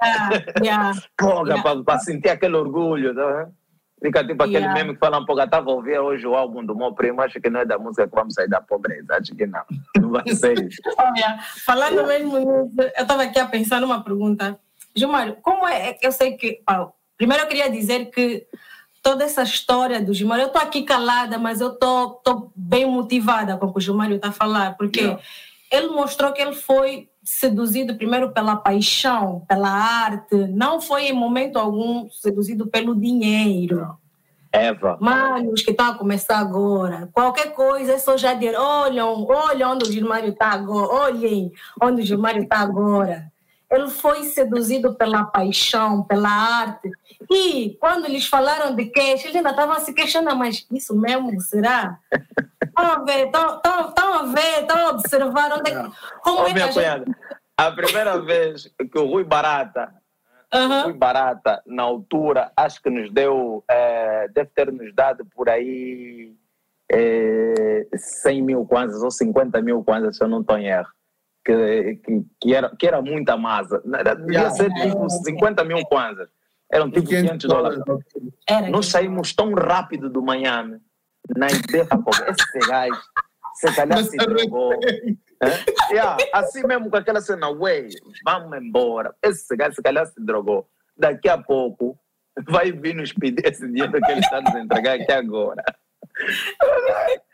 Yeah. 0.64 1.84
para 1.86 2.00
sentir 2.00 2.30
aquele 2.30 2.56
orgulho, 2.56 3.14
tá 3.14 3.32
vendo? 3.32 3.54
Fica 4.02 4.26
tipo 4.26 4.42
aquele 4.42 4.60
yeah. 4.60 4.74
meme 4.74 4.94
que 4.94 5.00
fala 5.00 5.20
um 5.20 5.26
pouco, 5.26 5.42
estava 5.42 5.70
a 5.70 5.74
ouvir 5.74 6.00
hoje 6.00 6.26
o 6.26 6.34
álbum 6.34 6.66
do 6.66 6.76
meu 6.76 6.94
primo, 6.94 7.22
acho 7.22 7.40
que 7.40 7.50
não 7.50 7.60
é 7.60 7.66
da 7.66 7.78
música 7.78 8.08
que 8.08 8.16
vamos 8.16 8.34
sair 8.34 8.48
da 8.48 8.62
pobreza, 8.62 9.16
acho 9.16 9.36
que 9.36 9.46
não, 9.46 9.62
não 9.98 10.12
vai 10.12 10.28
ser 10.34 10.58
isso. 10.66 10.82
Olha, 10.98 11.40
falando 11.66 12.08
mesmo 12.08 12.38
nisso, 12.38 12.82
eu 12.82 13.02
estava 13.02 13.24
aqui 13.24 13.40
a 13.40 13.46
pensar 13.46 13.82
numa 13.82 14.02
pergunta. 14.02 14.58
Gilmário, 14.96 15.38
como 15.42 15.68
é, 15.68 15.98
eu 16.02 16.12
sei 16.12 16.38
que, 16.38 16.62
primeiro 17.18 17.44
eu 17.44 17.48
queria 17.48 17.70
dizer 17.70 18.06
que 18.06 18.48
toda 19.02 19.26
essa 19.26 19.44
história 19.44 20.02
do 20.02 20.14
Gilmário, 20.14 20.44
eu 20.44 20.48
estou 20.48 20.62
aqui 20.62 20.84
calada, 20.84 21.38
mas 21.38 21.60
eu 21.60 21.74
estou 21.74 22.54
bem 22.56 22.86
motivada 22.86 23.58
com 23.58 23.66
o 23.66 23.74
que 23.74 23.80
o 23.80 23.82
Gilmário 23.82 24.16
está 24.16 24.30
a 24.30 24.34
falar, 24.34 24.78
porque 24.78 25.02
yeah. 25.02 25.22
ele 25.72 25.88
mostrou 25.88 26.32
que 26.32 26.42
ele 26.42 26.54
foi 26.54 27.09
seduzido 27.30 27.96
primeiro 27.96 28.32
pela 28.32 28.56
paixão, 28.56 29.46
pela 29.48 29.70
arte, 29.70 30.36
não 30.48 30.82
foi 30.82 31.04
em 31.04 31.14
momento 31.14 31.60
algum 31.60 32.10
seduzido 32.10 32.66
pelo 32.66 32.96
dinheiro. 32.96 33.96
Eva. 34.52 34.98
Manos 35.00 35.62
que 35.62 35.70
estão 35.70 35.92
a 35.92 35.96
começar 35.96 36.40
agora, 36.40 37.08
qualquer 37.14 37.54
coisa 37.54 37.94
é 37.94 37.98
só 38.00 38.18
já 38.18 38.34
dizer, 38.34 38.56
olham, 38.58 39.28
olhem 39.28 39.64
onde 39.64 39.84
o 39.84 39.92
Gilmário 39.92 40.32
está 40.32 40.48
agora, 40.48 40.92
olhem 40.92 41.52
onde 41.80 42.02
o 42.02 42.06
Gilmário 42.06 42.42
está 42.42 42.58
agora. 42.58 43.32
Ele 43.70 43.88
foi 43.88 44.24
seduzido 44.24 44.96
pela 44.96 45.26
paixão, 45.26 46.04
pela 46.04 46.30
arte. 46.30 46.90
E 47.30 47.78
quando 47.80 48.06
eles 48.06 48.26
falaram 48.26 48.76
de 48.76 48.86
queixa, 48.86 49.28
eles 49.28 49.36
ainda 49.36 49.52
estavam 49.52 49.80
se 49.80 49.94
queixando, 49.94 50.36
mas 50.36 50.66
isso 50.72 51.00
mesmo, 51.00 51.40
será? 51.40 52.00
Estão 52.62 52.86
a 52.86 53.04
ver, 53.04 53.26
estão 53.26 54.14
a 54.14 54.24
ver, 54.24 54.62
estão 54.62 54.78
a 54.78 54.90
observar 54.92 55.52
onde 55.52 55.72
é 55.72 55.84
que. 55.84 55.92
Como 56.22 56.48
é 56.48 56.54
que 56.54 56.62
a, 56.62 56.72
gente... 56.72 57.12
a 57.58 57.72
primeira 57.72 58.22
vez 58.22 58.72
que 58.90 58.98
o 58.98 59.06
Rui 59.06 59.26
Barata, 59.26 59.94
uhum. 60.54 60.84
Rui 60.84 60.94
Barata, 60.94 61.62
na 61.66 61.84
altura, 61.84 62.54
acho 62.56 62.82
que 62.82 62.90
nos 62.90 63.12
deu, 63.12 63.66
é, 63.70 64.30
deve 64.30 64.50
ter 64.56 64.72
nos 64.72 64.96
dado 64.96 65.26
por 65.26 65.50
aí 65.50 66.34
é, 66.90 67.86
100 67.94 68.42
mil 68.44 68.66
kwanzas 68.66 69.04
ou 69.04 69.12
50 69.12 69.62
mil 69.62 69.84
kwanzas, 69.84 70.16
se 70.16 70.24
eu 70.24 70.30
não 70.30 70.40
estou 70.40 70.58
em 70.58 70.68
erro 70.68 70.90
que, 71.50 71.96
que, 71.96 72.26
que, 72.40 72.54
era, 72.54 72.70
que 72.78 72.88
era 72.88 73.02
muita 73.02 73.36
massa. 73.36 73.82
Era, 73.98 74.14
devia 74.16 74.40
yeah, 74.40 74.56
ser 74.56 74.72
tipo 74.74 75.10
50 75.10 75.64
mil 75.64 75.84
kwanzas. 75.86 76.30
Eram 76.72 76.92
tipo 76.92 77.08
500 77.08 77.48
dólares. 77.48 77.80
Nós 78.70 78.88
saímos 78.88 79.34
tão 79.34 79.54
rápido 79.54 80.10
do 80.10 80.22
Miami, 80.22 80.80
na 81.36 81.48
ideia, 81.48 81.88
esse 82.28 82.60
gajo, 82.68 83.02
se 83.56 83.76
calhar 83.76 84.04
se 84.04 84.18
drogou. 84.18 84.74
É? 85.42 85.94
Yeah, 85.94 86.18
assim 86.34 86.68
mesmo 86.68 86.90
com 86.90 86.98
aquela 86.98 87.22
cena, 87.22 87.50
ué, 87.50 87.88
vamos 88.24 88.58
embora. 88.62 89.16
Esse 89.24 89.56
gajo 89.56 89.76
se 89.76 89.82
calhar 89.82 90.06
se 90.06 90.24
drogou. 90.24 90.68
Daqui 90.96 91.30
a 91.30 91.38
pouco 91.38 91.98
vai 92.48 92.72
vir 92.72 92.94
nos 92.94 93.12
pedir 93.14 93.46
esse 93.46 93.66
dinheiro 93.68 93.92
que 93.92 94.12
ele 94.12 94.20
está 94.20 94.42
nos 94.42 94.54
entregar 94.54 95.00
aqui 95.00 95.12
agora. 95.12 95.64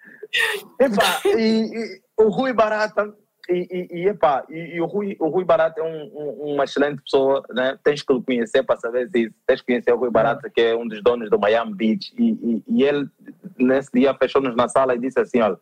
Epa, 0.80 1.22
e, 1.38 1.72
e 1.74 2.02
o 2.18 2.30
Rui 2.30 2.54
Barata 2.54 3.14
e, 3.50 3.68
e, 3.70 4.00
e, 4.00 4.08
epá, 4.08 4.44
e, 4.50 4.76
e, 4.76 4.82
o, 4.82 4.86
Rui, 4.86 5.16
o 5.20 5.28
Rui 5.28 5.44
Barata 5.44 5.80
é 5.80 5.84
um, 5.84 6.12
um, 6.14 6.54
uma 6.54 6.64
excelente 6.64 7.02
pessoa, 7.02 7.44
né? 7.50 7.78
tens 7.84 8.02
que 8.02 8.12
o 8.12 8.22
conhecer 8.22 8.64
para 8.64 8.80
saber 8.80 9.10
se 9.10 9.32
tens 9.46 9.62
que 9.62 9.68
conhecer 9.68 9.94
o 9.94 9.98
Rui 9.98 10.10
Barata, 10.10 10.50
que 10.50 10.62
é 10.62 10.76
um 10.76 10.88
dos 10.88 11.02
donos 11.04 11.30
do 11.30 11.40
Miami 11.40 11.74
Beach, 11.74 12.14
e, 12.18 12.64
e, 12.68 12.84
ele 12.84 13.08
nesse 13.58 13.92
dia 13.94 14.14
fechou-nos 14.16 14.56
na 14.56 14.68
sala 14.68 14.96
e 14.96 15.00
disse 15.00 15.20
assim, 15.20 15.42
olha, 15.42 15.60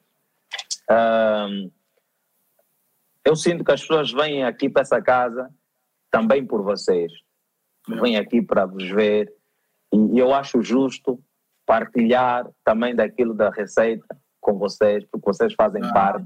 um, 0.90 1.72
eu 3.26 3.36
sinto 3.36 3.64
que 3.64 3.72
as 3.72 3.82
pessoas 3.82 4.12
vêm 4.12 4.44
aqui 4.44 4.70
para 4.70 4.82
essa 4.82 5.02
casa 5.02 5.50
também 6.10 6.46
por 6.46 6.62
vocês, 6.62 7.12
vêm 7.88 8.18
aqui 8.18 8.42
para 8.42 8.66
vos 8.66 8.90
ver, 8.90 9.34
e 9.92 10.18
eu 10.18 10.34
acho 10.34 10.62
justo 10.62 11.20
partilhar 11.66 12.50
também 12.64 12.96
daquilo 12.96 13.34
da 13.34 13.50
receita 13.50 14.06
com 14.40 14.58
vocês, 14.58 15.06
porque 15.12 15.26
vocês 15.26 15.54
fazem 15.54 15.84
ah. 15.84 15.94
parte 15.94 16.26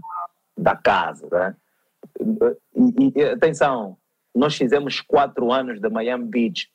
da 0.58 0.76
casa. 0.76 1.28
Né? 1.32 1.56
E, 2.76 3.14
e, 3.16 3.24
atenção, 3.24 3.98
nós 4.34 4.56
fizemos 4.56 5.02
quatro 5.02 5.52
anos 5.52 5.80
de 5.80 5.90
Miami 5.90 6.26
Beach 6.26 6.70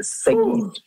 seguidos. 0.00 0.82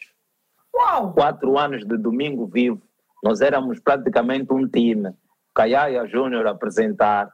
Uau. 0.75 1.13
Quatro 1.13 1.57
anos 1.57 1.85
de 1.85 1.97
Domingo 1.97 2.47
Vivo. 2.47 2.81
Nós 3.23 3.41
éramos 3.41 3.79
praticamente 3.79 4.51
um 4.51 4.67
time. 4.67 5.13
Kayaya 5.53 6.07
Júnior 6.07 6.47
apresentar, 6.47 7.31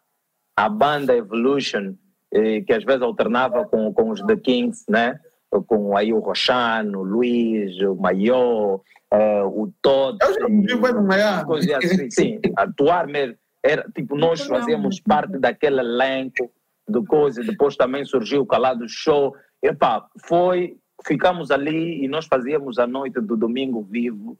a 0.56 0.68
banda 0.68 1.16
Evolution, 1.16 1.96
eh, 2.34 2.62
que 2.62 2.74
às 2.74 2.84
vezes 2.84 3.02
alternava 3.02 3.66
com, 3.66 3.94
com 3.94 4.10
os 4.10 4.22
The 4.22 4.36
Kings, 4.36 4.84
né? 4.90 5.20
com 5.68 5.98
aí 5.98 6.14
o 6.14 6.20
Rochano, 6.20 7.00
o 7.00 7.04
Luiz, 7.04 7.80
o 7.82 7.96
Maior, 7.96 8.82
uh, 9.12 9.48
o 9.48 9.74
Todd. 9.82 10.18
Eu 10.22 10.34
já 10.34 10.46
vi 10.48 10.94
no 10.94 11.04
Miami. 11.04 11.74
Assim, 11.74 12.12
sim, 12.12 12.40
atuar 12.56 13.08
mesmo 13.08 13.36
era, 13.64 13.90
tipo, 13.94 14.16
nós 14.16 14.42
fazíamos 14.42 15.00
parte 15.02 15.38
daquele 15.38 15.80
elenco 15.80 16.52
de 16.88 17.06
coisa, 17.06 17.44
depois 17.44 17.76
também 17.76 18.06
surgiu 18.06 18.42
o 18.42 18.46
Calado 18.46 18.88
Show. 18.88 19.36
Epá, 19.62 20.08
foi, 20.26 20.78
ficamos 21.06 21.52
ali 21.52 22.04
e 22.04 22.08
nós 22.08 22.26
fazíamos 22.26 22.80
a 22.80 22.88
noite 22.88 23.20
do 23.20 23.36
domingo 23.36 23.82
vivo 23.84 24.38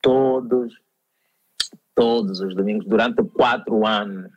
todos, 0.00 0.74
todos 1.94 2.40
os 2.40 2.54
domingos, 2.54 2.86
durante 2.86 3.22
quatro 3.24 3.84
anos. 3.84 4.30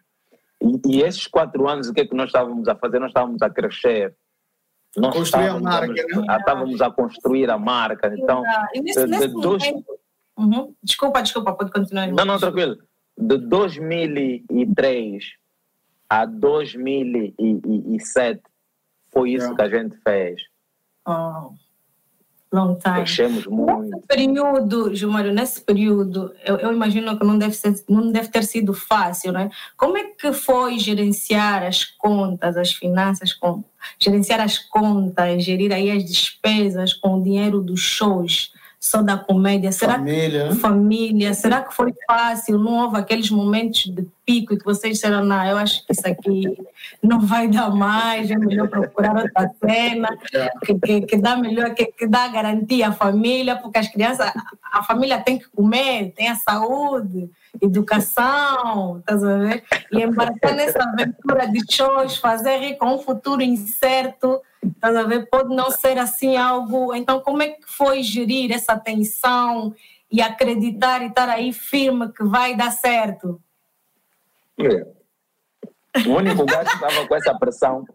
E, 0.61 0.97
e 0.97 1.01
esses 1.01 1.27
quatro 1.27 1.67
anos, 1.67 1.87
o 1.87 1.93
que 1.93 2.01
é 2.01 2.07
que 2.07 2.15
nós 2.15 2.27
estávamos 2.27 2.67
a 2.67 2.75
fazer? 2.75 2.99
Nós 2.99 3.09
estávamos 3.09 3.41
a 3.41 3.49
crescer. 3.49 4.15
Nós 4.95 5.15
construir 5.15 5.49
a 5.49 5.59
marca, 5.59 5.93
né? 5.93 6.37
Estávamos 6.37 6.81
a 6.81 6.91
construir 6.91 7.49
a 7.49 7.57
marca. 7.57 8.13
Então, 8.15 8.43
e 8.73 8.81
nesse, 8.81 9.07
nesse 9.07 9.27
dois... 9.29 9.63
Uhum. 10.37 10.73
Desculpa, 10.81 11.21
desculpa, 11.21 11.53
pode 11.53 11.71
continuar. 11.71 12.07
Não, 12.07 12.25
não, 12.25 12.39
tranquilo 12.39 12.77
de 13.17 13.37
2003 13.37 15.23
a 16.09 16.25
2007 16.25 18.41
foi 19.11 19.31
isso 19.31 19.45
yeah. 19.45 19.55
que 19.55 19.61
a 19.61 19.69
gente 19.69 19.95
fez. 20.03 20.41
Oh, 21.05 21.53
long 22.51 22.75
time. 22.75 22.97
Crescemos 22.97 23.47
muito. 23.47 23.89
Nesse 23.89 24.07
período, 24.07 24.95
Gilmário, 24.95 25.33
nesse 25.33 25.61
período, 25.61 26.33
eu, 26.45 26.57
eu, 26.57 26.73
imagino 26.73 27.17
que 27.17 27.25
não 27.25 27.37
deve, 27.37 27.53
ser, 27.53 27.73
não 27.89 28.11
deve 28.11 28.27
ter 28.29 28.43
sido 28.43 28.73
fácil, 28.73 29.31
né? 29.31 29.49
Como 29.77 29.97
é 29.97 30.03
que 30.03 30.33
foi 30.33 30.79
gerenciar 30.79 31.63
as 31.63 31.83
contas, 31.83 32.57
as 32.57 32.71
finanças, 32.71 33.33
com, 33.33 33.63
gerenciar 33.99 34.41
as 34.41 34.57
contas, 34.57 35.43
gerir 35.43 35.71
aí 35.71 35.91
as 35.91 36.05
despesas 36.05 36.93
com 36.93 37.19
o 37.19 37.23
dinheiro 37.23 37.61
dos 37.61 37.81
shows? 37.81 38.51
Só 38.83 39.01
da 39.01 39.17
comédia? 39.17 39.71
Será 39.71 39.93
família. 39.93 40.49
que 40.49 40.55
família? 40.55 41.33
Será 41.33 41.61
que 41.61 41.73
foi 41.73 41.93
fácil? 42.05 42.59
Não 42.59 42.83
houve 42.83 42.97
aqueles 42.97 43.31
momentos 43.31 43.85
de 43.85 44.05
pico 44.25 44.53
e 44.53 44.57
que 44.57 44.65
vocês 44.65 44.95
disseram, 44.95 45.23
não, 45.23 45.41
eu 45.45 45.57
acho 45.57 45.85
que 45.85 45.93
isso 45.93 46.05
aqui 46.05 46.53
não 47.01 47.21
vai 47.21 47.47
dar 47.47 47.69
mais, 47.69 48.29
é 48.29 48.37
melhor 48.37 48.67
procurar 48.67 49.15
outra 49.15 49.49
cena, 49.65 50.09
que, 50.65 50.75
que, 50.75 51.01
que, 51.01 51.17
dá 51.17 51.37
melhor, 51.37 51.73
que, 51.73 51.85
que 51.85 52.05
dá 52.05 52.27
garantia 52.27 52.89
à 52.89 52.91
família, 52.91 53.55
porque 53.55 53.79
as 53.79 53.87
crianças, 53.87 54.29
a 54.73 54.83
família 54.83 55.21
tem 55.21 55.39
que 55.39 55.47
comer, 55.55 56.11
tem 56.11 56.27
a 56.27 56.35
saúde, 56.35 57.29
educação, 57.61 58.99
estás 58.99 59.23
a 59.23 59.37
ver? 59.37 59.63
E 59.93 60.01
embarcar 60.03 60.55
nessa 60.55 60.83
aventura 60.83 61.47
de 61.47 61.61
shows, 61.73 62.17
fazer 62.17 62.57
rir 62.57 62.77
com 62.77 62.95
um 62.95 62.99
futuro 62.99 63.41
incerto? 63.41 64.41
Pode 65.29 65.55
não 65.55 65.71
ser 65.71 65.97
assim 65.97 66.37
algo. 66.37 66.93
Então, 66.93 67.19
como 67.19 67.41
é 67.41 67.49
que 67.49 67.65
foi 67.65 68.03
gerir 68.03 68.51
essa 68.51 68.77
tensão 68.77 69.73
e 70.11 70.21
acreditar 70.21 71.01
e 71.01 71.07
estar 71.07 71.29
aí 71.29 71.51
firme 71.51 72.11
que 72.11 72.23
vai 72.23 72.55
dar 72.55 72.71
certo? 72.71 73.41
É. 74.57 74.87
O 76.07 76.15
único 76.15 76.45
gajo 76.45 76.69
que 76.69 76.75
estava 76.75 77.07
com 77.07 77.15
essa 77.15 77.37
pressão, 77.37 77.85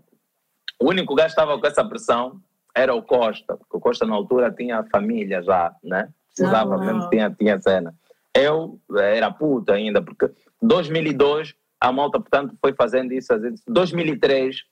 o 0.81 0.89
único 0.89 1.15
gajo 1.15 1.35
que 1.35 1.41
estava 1.41 1.59
com 1.59 1.67
essa 1.67 1.85
pressão 1.85 2.41
era 2.75 2.95
o 2.95 3.03
Costa, 3.03 3.57
porque 3.57 3.77
o 3.77 3.81
Costa 3.81 4.07
na 4.07 4.15
altura 4.15 4.53
tinha 4.53 4.85
família 4.85 5.43
já, 5.43 5.75
né? 5.83 6.09
Precisava 6.29 6.77
ah, 6.77 6.79
mesmo, 6.79 7.11
tinha, 7.11 7.31
tinha 7.31 7.61
cena. 7.61 7.95
Eu 8.33 8.79
era 8.97 9.33
puta 9.33 9.75
ainda, 9.75 10.01
porque 10.01 10.31
2002 10.63 11.55
a 11.81 11.93
malta, 11.93 12.19
portanto, 12.19 12.57
foi 12.61 12.73
fazendo 12.73 13.13
isso. 13.13 13.33
Em 13.35 13.55
2003 13.67 14.65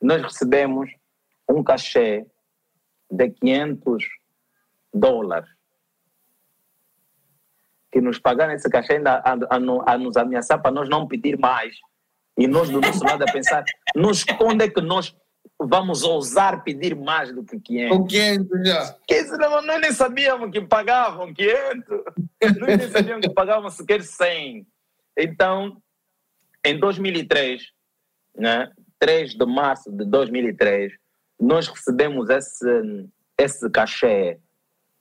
nós 0.00 0.22
recebemos 0.22 0.90
um 1.48 1.62
cachê 1.62 2.26
de 3.10 3.30
500 3.30 4.04
dólares 4.92 5.48
que 7.90 8.00
nos 8.00 8.18
pagaram 8.18 8.52
esse 8.52 8.68
cachê 8.68 8.94
ainda 8.94 9.14
a, 9.24 9.32
a, 9.32 9.92
a, 9.94 9.98
nos 9.98 10.16
ameaçar 10.16 10.60
para 10.60 10.70
nós 10.70 10.88
não 10.88 11.06
pedir 11.06 11.38
mais. 11.38 11.74
E 12.36 12.46
nós 12.46 12.70
do 12.70 12.80
nosso 12.80 13.02
lado 13.02 13.22
a 13.22 13.32
pensar, 13.32 13.64
nos, 13.96 14.22
quando 14.24 14.62
é 14.62 14.68
que 14.68 14.80
nós 14.80 15.16
vamos 15.58 16.02
ousar 16.02 16.62
pedir 16.62 16.94
mais 16.94 17.32
do 17.32 17.42
que 17.42 17.58
500? 17.58 17.96
Com 17.96 18.06
500 18.06 18.68
já. 18.68 18.96
Que, 19.06 19.22
nós 19.24 19.80
nem 19.80 19.92
sabíamos 19.92 20.50
que 20.50 20.60
pagavam 20.60 21.32
500. 21.32 21.88
nós 22.60 22.78
nem 22.78 22.90
sabíamos 22.90 23.26
que 23.26 23.32
pagavam 23.32 23.70
sequer 23.70 24.02
100. 24.02 24.66
Então, 25.16 25.82
em 26.64 26.78
2003, 26.78 27.62
né, 28.36 28.70
3 29.00 29.34
de 29.34 29.46
março 29.46 29.90
de 29.90 30.04
2003, 30.04 30.92
nós 31.40 31.68
recebemos 31.68 32.28
esse, 32.30 33.08
esse 33.38 33.70
cachê 33.70 34.38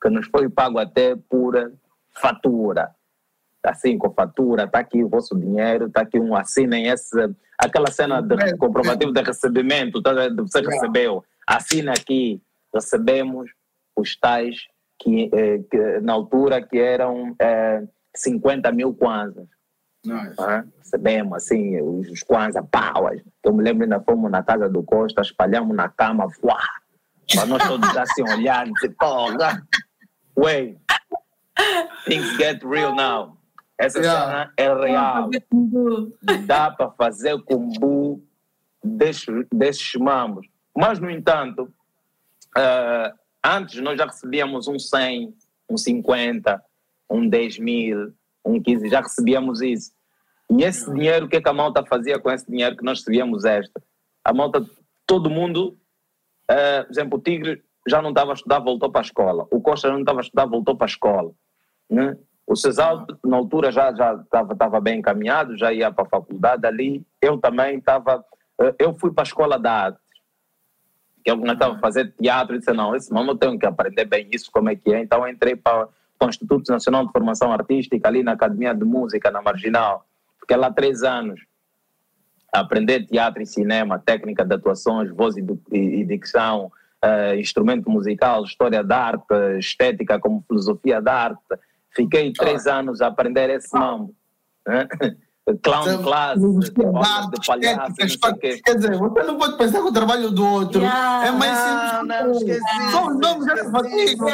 que 0.01 0.09
nos 0.09 0.27
foi 0.27 0.49
pago 0.49 0.77
até 0.77 1.15
por 1.15 1.55
fatura. 2.13 2.91
Assim, 3.63 3.97
com 3.97 4.13
fatura, 4.13 4.63
está 4.63 4.79
aqui 4.79 5.03
o 5.03 5.09
vosso 5.09 5.35
dinheiro, 5.35 5.87
está 5.87 6.01
aqui 6.01 6.19
um 6.19 6.35
assinem 6.35 6.87
esse, 6.87 7.17
aquela 7.57 7.91
cena 7.91 8.21
de 8.21 8.55
comprovativo 8.57 9.11
de 9.11 9.21
recebimento, 9.21 10.01
tá, 10.01 10.11
você 10.37 10.61
recebeu, 10.61 11.23
assina 11.45 11.91
aqui, 11.91 12.41
recebemos 12.73 13.51
os 13.95 14.15
tais 14.15 14.55
que, 14.99 15.29
eh, 15.33 15.59
que 15.69 15.99
na 16.01 16.13
altura 16.13 16.61
que 16.61 16.77
eram 16.77 17.35
eh, 17.39 17.83
50 18.15 18.71
mil 18.71 18.93
kwanzas. 18.93 19.47
Ah, 20.39 20.63
recebemos 20.77 21.33
assim, 21.37 21.81
os, 21.81 22.23
kwanza, 22.23 22.63
pau. 22.63 23.09
Eu 23.43 23.53
me 23.53 23.63
lembro 23.63 23.83
ainda 23.83 23.99
fomos 23.99 24.31
na 24.31 24.43
casa 24.43 24.69
do 24.69 24.83
Costa, 24.83 25.21
espalhamos 25.21 25.75
na 25.75 25.89
cama, 25.89 26.29
fuá, 26.29 26.61
para 27.33 27.45
nós 27.45 27.67
todos 27.67 27.97
assim 27.97 28.23
olhando, 28.23 28.71
tipo, 28.73 28.95
porra, 28.97 29.61
wait, 30.35 30.79
Things 32.05 32.37
get 32.37 32.63
real 32.63 32.95
now. 32.95 33.37
Essa 33.77 33.99
yeah. 33.99 34.25
cena 34.25 34.53
é 34.57 34.73
real. 34.73 35.29
Dá 36.45 36.71
para 36.71 36.91
fazer 36.91 37.41
combo 37.43 38.23
desses, 38.83 39.25
desses 39.51 39.93
mambos. 39.95 40.47
Mas, 40.75 40.99
no 40.99 41.09
entanto, 41.09 41.63
uh, 42.55 43.17
antes 43.43 43.79
nós 43.81 43.97
já 43.97 44.05
recebíamos 44.05 44.67
um 44.67 44.79
100, 44.79 45.33
um 45.69 45.77
50, 45.77 46.63
um 47.09 47.27
10 47.27 47.59
mil, 47.59 48.13
um 48.47 48.61
15, 48.61 48.89
já 48.89 49.01
recebíamos 49.01 49.61
isso. 49.61 49.91
E 50.49 50.63
esse 50.63 50.91
dinheiro, 50.93 51.25
o 51.25 51.29
que, 51.29 51.37
é 51.37 51.41
que 51.41 51.49
a 51.49 51.53
malta 51.53 51.85
fazia 51.85 52.17
com 52.17 52.31
esse 52.31 52.49
dinheiro 52.49 52.77
que 52.77 52.83
nós 52.83 52.99
recebíamos 52.99 53.43
extra? 53.43 53.83
A 54.23 54.33
malta, 54.33 54.65
todo 55.05 55.29
mundo, 55.29 55.77
uh, 56.49 56.85
por 56.85 56.91
exemplo, 56.91 57.19
o 57.19 57.21
Tigre 57.21 57.63
já 57.87 58.01
não 58.01 58.09
estava 58.09 58.31
a 58.31 58.33
estudar, 58.33 58.59
voltou 58.59 58.91
para 58.91 59.01
a 59.01 59.03
escola. 59.03 59.47
O 59.51 59.61
Costa 59.61 59.89
não 59.89 59.99
estava 59.99 60.19
a 60.19 60.21
estudar, 60.21 60.45
voltou 60.45 60.75
para 60.75 60.85
a 60.85 60.89
escola. 60.89 61.31
Né? 61.89 62.17
O 62.45 62.55
Cesal, 62.55 63.05
na 63.25 63.37
altura, 63.37 63.71
já 63.71 63.89
estava 63.91 64.55
já 64.59 64.79
bem 64.79 64.99
encaminhado, 64.99 65.57
já 65.57 65.71
ia 65.73 65.91
para 65.91 66.05
a 66.05 66.09
faculdade 66.09 66.65
ali. 66.65 67.05
Eu 67.21 67.37
também 67.37 67.77
estava. 67.77 68.23
Eh, 68.61 68.75
eu 68.79 68.93
fui 68.93 69.11
para 69.11 69.23
a 69.23 69.27
escola 69.27 69.59
da 69.59 69.71
arte, 69.71 69.99
que 71.23 71.31
eu 71.31 71.35
não 71.35 71.53
estava 71.53 71.75
a 71.75 71.79
fazer 71.79 72.13
teatro. 72.13 72.55
E 72.55 72.59
disse: 72.59 72.71
não, 72.71 72.95
esse 72.95 73.11
mano 73.13 73.31
eu 73.31 73.37
tenho 73.37 73.59
que 73.59 73.65
aprender 73.65 74.05
bem 74.05 74.29
isso, 74.31 74.49
como 74.49 74.69
é 74.69 74.75
que 74.75 74.93
é. 74.93 75.01
Então, 75.01 75.27
entrei 75.27 75.57
para 75.57 75.89
o 76.25 76.29
Instituto 76.29 76.71
Nacional 76.71 77.05
de 77.05 77.11
Formação 77.11 77.51
Artística, 77.51 78.07
ali 78.07 78.23
na 78.23 78.33
Academia 78.33 78.73
de 78.73 78.83
Música, 78.83 79.29
na 79.29 79.41
Marginal. 79.41 80.05
Fiquei 80.39 80.57
lá 80.57 80.71
três 80.71 81.03
anos 81.03 81.39
a 82.53 82.61
aprender 82.61 83.05
teatro 83.05 83.41
e 83.41 83.45
cinema, 83.45 83.99
técnica 83.99 84.43
de 84.43 84.55
atuações, 84.55 85.11
voz 85.11 85.35
e, 85.37 86.03
dicção, 86.05 86.71
uh, 87.03 87.35
instrumento 87.37 87.89
musical, 87.89 88.43
história 88.43 88.83
da 88.83 88.97
arte, 88.97 89.25
estética 89.59 90.19
como 90.19 90.43
filosofia 90.47 91.01
da 91.01 91.13
arte 91.13 91.41
Fiquei 91.97 92.31
três 92.31 92.67
anos 92.67 93.01
a 93.01 93.07
aprender 93.07 93.49
esse 93.49 93.75
mambo. 93.75 94.13
Clown 95.63 96.03
class, 96.03 96.39
de, 96.39 96.71
palhaço, 97.45 97.95
Quer 98.65 98.75
dizer, 98.75 98.97
você 98.97 99.23
não 99.23 99.37
pode 99.37 99.57
pensar 99.57 99.81
com 99.81 99.87
o 99.87 99.93
trabalho 99.93 100.29
do 100.29 100.45
outro. 100.45 100.81
Yeah. 100.81 101.27
É 101.27 101.31
mais 101.31 101.57
simples. 101.57 101.89
Não, 101.89 102.03
não, 102.03 102.31
esqueci. 102.33 102.91
São 102.91 103.07
os 103.07 103.19
nomes 103.19 103.45
dessa 103.45 103.71
fatiga. 103.71 104.25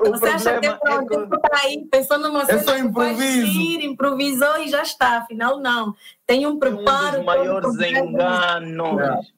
Você 0.00 0.26
acha 0.26 0.60
que 0.60 0.66
é 0.66 0.74
para 0.74 1.02
o 1.02 1.06
tempo 1.06 1.34
está 1.36 1.60
aí 1.62 1.88
pensando 1.90 2.28
numa 2.28 2.44
cena 2.44 2.60
é 2.60 2.62
só 2.62 2.76
improviso. 2.76 3.46
Ir, 3.46 3.84
improvisou 3.84 4.58
e 4.58 4.68
já 4.68 4.82
está. 4.82 5.18
Afinal, 5.18 5.58
não. 5.58 5.94
Tem 6.26 6.46
um 6.46 6.58
preparo. 6.58 7.14
Um 7.14 7.16
dos 7.18 7.24
maiores 7.24 7.74
enganos. 7.80 9.32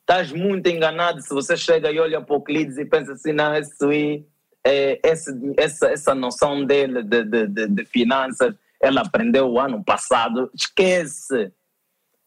Estás 0.00 0.32
muito 0.32 0.68
enganado 0.68 1.20
se 1.20 1.32
você 1.32 1.56
chega 1.56 1.92
e 1.92 2.00
olha 2.00 2.20
para 2.20 2.34
o 2.34 2.38
Euclides 2.38 2.76
e 2.76 2.84
pensa 2.84 3.12
assim, 3.12 3.32
não, 3.32 3.54
esse 3.54 4.24
é, 4.64 4.98
esse, 5.04 5.30
essa, 5.56 5.88
essa 5.90 6.14
noção 6.14 6.64
dele 6.64 7.04
de, 7.04 7.22
de, 7.22 7.46
de, 7.46 7.68
de 7.68 7.84
finanças, 7.84 8.52
ela 8.86 9.02
aprendeu 9.02 9.48
o 9.48 9.60
ano 9.60 9.82
passado. 9.84 10.50
Esquece! 10.54 11.52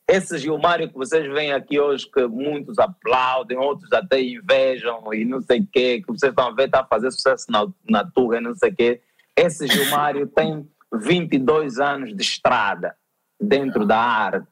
Esse 0.08 0.40
Gilmário 0.40 0.90
que 0.90 0.98
vocês 0.98 1.32
veem 1.32 1.54
aqui 1.54 1.80
hoje, 1.80 2.10
que 2.12 2.26
muitos 2.26 2.80
aplaudem, 2.80 3.58
outros 3.58 3.92
até 3.94 4.20
invejam 4.20 5.14
e 5.14 5.24
não 5.24 5.40
sei 5.40 5.60
o 5.60 5.68
quê, 5.72 6.02
que 6.02 6.08
vocês 6.08 6.32
estão 6.32 6.48
a 6.48 6.52
ver, 6.52 6.66
está 6.66 6.80
a 6.80 6.86
fazer 6.86 7.12
sucesso 7.12 7.46
na, 7.52 7.68
na 7.88 8.04
Tuga 8.04 8.38
e 8.38 8.42
não 8.42 8.56
sei 8.56 8.72
o 8.72 8.76
quê. 8.76 9.02
Esse 9.38 9.68
Gilmário 9.68 10.26
tem 10.26 10.68
22 10.92 11.80
anos 11.80 12.16
de 12.16 12.24
estrada 12.24 12.96
dentro 13.40 13.86
da 13.86 14.00
arte. 14.00 14.48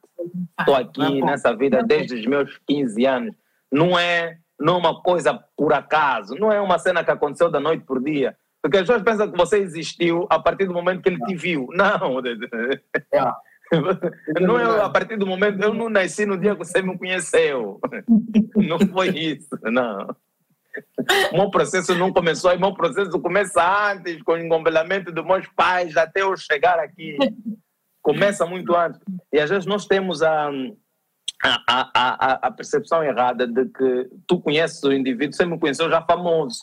Estou 0.60 0.76
aqui 0.76 1.22
nessa 1.24 1.56
vida 1.56 1.82
desde 1.82 2.16
os 2.16 2.26
meus 2.28 2.58
15 2.68 3.06
anos. 3.06 3.36
Não 3.72 3.98
é 3.98 4.38
não 4.60 4.76
é 4.76 4.78
uma 4.78 5.02
coisa 5.02 5.34
por 5.56 5.74
acaso, 5.74 6.36
não 6.36 6.52
é 6.52 6.60
uma 6.60 6.80
cena 6.80 7.04
que 7.04 7.12
aconteceu 7.12 7.50
da 7.50 7.60
noite 7.60 7.84
por 7.84 8.04
dia. 8.04 8.36
Porque 8.62 8.78
as 8.78 8.84
pessoas 8.84 9.04
pensam 9.04 9.32
que 9.32 9.38
você 9.38 9.60
existiu 9.60 10.28
a 10.30 10.40
partir 10.40 10.66
do 10.66 10.74
momento 10.74 11.02
que 11.02 11.10
ele 11.10 11.24
te 11.26 11.36
viu. 11.36 11.68
Não. 11.72 12.22
Não 14.42 14.60
é 14.60 14.82
a 14.82 14.90
partir 14.90 15.18
do 15.18 15.28
momento. 15.28 15.62
Eu 15.62 15.74
não 15.74 15.90
nasci 15.90 16.26
no 16.26 16.38
dia 16.38 16.54
que 16.54 16.60
você 16.60 16.82
me 16.82 16.98
conheceu. 16.98 17.80
Não 18.56 18.80
foi 18.80 19.10
isso, 19.10 19.50
não. 19.64 20.16
O 21.34 21.38
meu 21.38 21.50
processo 21.50 21.96
não 21.96 22.14
começou, 22.14 22.54
o 22.54 22.60
meu 22.60 22.74
processo 22.74 23.20
começa 23.20 23.92
antes, 23.92 24.22
com 24.22 24.34
o 24.34 24.38
engobelamento 24.38 25.12
dos 25.12 25.26
meus 25.26 25.48
pais, 25.48 25.98
até 25.98 26.22
eu 26.22 26.38
chegar 26.38 26.78
aqui. 26.78 27.18
Começa 28.02 28.46
muito 28.46 28.76
antes. 28.76 29.02
E 29.34 29.40
às 29.40 29.50
vezes 29.50 29.66
nós 29.66 29.86
temos 29.86 30.22
a 30.22 30.52
a, 31.44 31.90
a, 31.94 32.48
a, 32.48 32.52
percepção 32.52 33.04
errada 33.04 33.46
de 33.46 33.66
que 33.66 34.10
tu 34.26 34.40
conheces 34.40 34.82
o 34.84 34.92
indivíduo, 34.92 35.34
você 35.34 35.46
me 35.46 35.60
conheceu 35.60 35.90
já 35.90 36.02
famoso. 36.02 36.62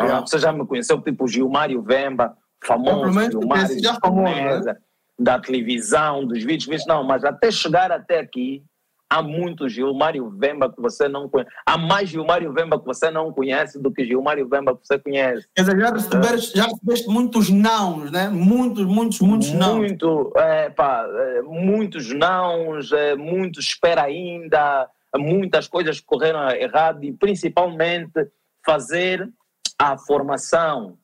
Yeah. 0.00 0.20
Você 0.20 0.38
já 0.38 0.52
me 0.52 0.66
conheceu, 0.66 1.00
tipo 1.00 1.26
Gilmário 1.26 1.80
Vemba, 1.82 2.36
famoso, 2.62 3.12
Gilmário 3.30 3.82
já 3.82 3.94
famoso, 3.94 4.64
né? 4.64 4.76
da 5.18 5.38
televisão, 5.38 6.26
dos 6.26 6.38
vídeos, 6.38 6.66
vídeos, 6.66 6.86
não, 6.86 7.02
mas 7.02 7.24
até 7.24 7.50
chegar 7.50 7.90
até 7.90 8.18
aqui, 8.18 8.62
há 9.08 9.22
muito 9.22 9.68
Gilmário 9.68 10.28
Vemba 10.30 10.70
que 10.70 10.80
você 10.80 11.08
não 11.08 11.28
conhece. 11.28 11.50
Há 11.64 11.78
mais 11.78 12.08
Gilmário 12.08 12.52
Vemba 12.52 12.78
que 12.78 12.84
você 12.84 13.10
não 13.10 13.32
conhece 13.32 13.78
do 13.78 13.90
que 13.90 14.04
Gilmário 14.04 14.48
Vemba 14.48 14.76
que 14.76 14.86
você 14.86 14.98
conhece. 14.98 15.46
Quer 15.54 15.62
dizer, 15.62 15.80
já 15.80 15.90
recebeste, 15.90 16.58
já 16.58 16.64
recebeste 16.64 17.08
muitos 17.08 17.48
nãos, 17.48 18.10
né? 18.10 18.28
Muitos, 18.28 18.84
muitos, 18.84 19.20
muitos 19.20 19.52
não. 19.52 19.78
Muito, 19.78 20.32
é, 20.36 20.70
pá, 20.70 21.06
é, 21.08 21.42
muitos 21.42 22.12
nãos, 22.12 22.92
é, 22.92 23.14
muito 23.16 23.60
espera 23.60 24.02
ainda, 24.02 24.88
muitas 25.16 25.68
coisas 25.68 26.00
correram 26.00 26.50
errado 26.50 27.04
e 27.04 27.12
principalmente 27.12 28.28
fazer 28.64 29.28
a 29.78 29.96
formação, 29.98 30.98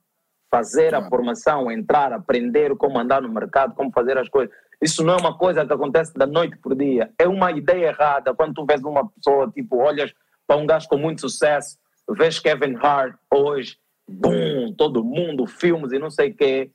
fazer 0.51 0.95
a 0.95 1.09
formação, 1.09 1.70
entrar, 1.70 2.12
aprender 2.12 2.77
como 2.77 2.99
andar 2.99 3.23
no 3.23 3.29
mercado, 3.29 3.75
como 3.75 3.91
fazer 3.91 4.18
as 4.18 4.29
coisas. 4.29 4.55
Isso 4.83 5.05
não 5.05 5.14
é 5.14 5.16
uma 5.16 5.39
coisa 5.39 5.64
que 5.64 5.73
acontece 5.73 6.12
da 6.14 6.27
noite 6.27 6.57
por 6.59 6.75
dia. 6.75 7.11
É 7.18 7.29
uma 7.29 7.53
ideia 7.53 7.87
errada. 7.87 8.35
Quando 8.35 8.55
tu 8.55 8.66
vês 8.66 8.83
uma 8.83 9.09
pessoa, 9.09 9.51
tipo, 9.51 9.77
olhas 9.77 10.12
para 10.47 10.57
um 10.57 10.66
gajo 10.66 10.89
com 10.89 10.99
muito 10.99 11.20
sucesso, 11.20 11.79
vês 12.11 12.39
Kevin 12.39 12.75
Hart 12.77 13.14
hoje, 13.33 13.79
boom, 14.09 14.75
todo 14.77 15.05
mundo, 15.05 15.47
filmes 15.47 15.93
e 15.93 15.99
não 15.99 16.11
sei 16.11 16.31
o 16.31 16.35
quê. 16.35 16.70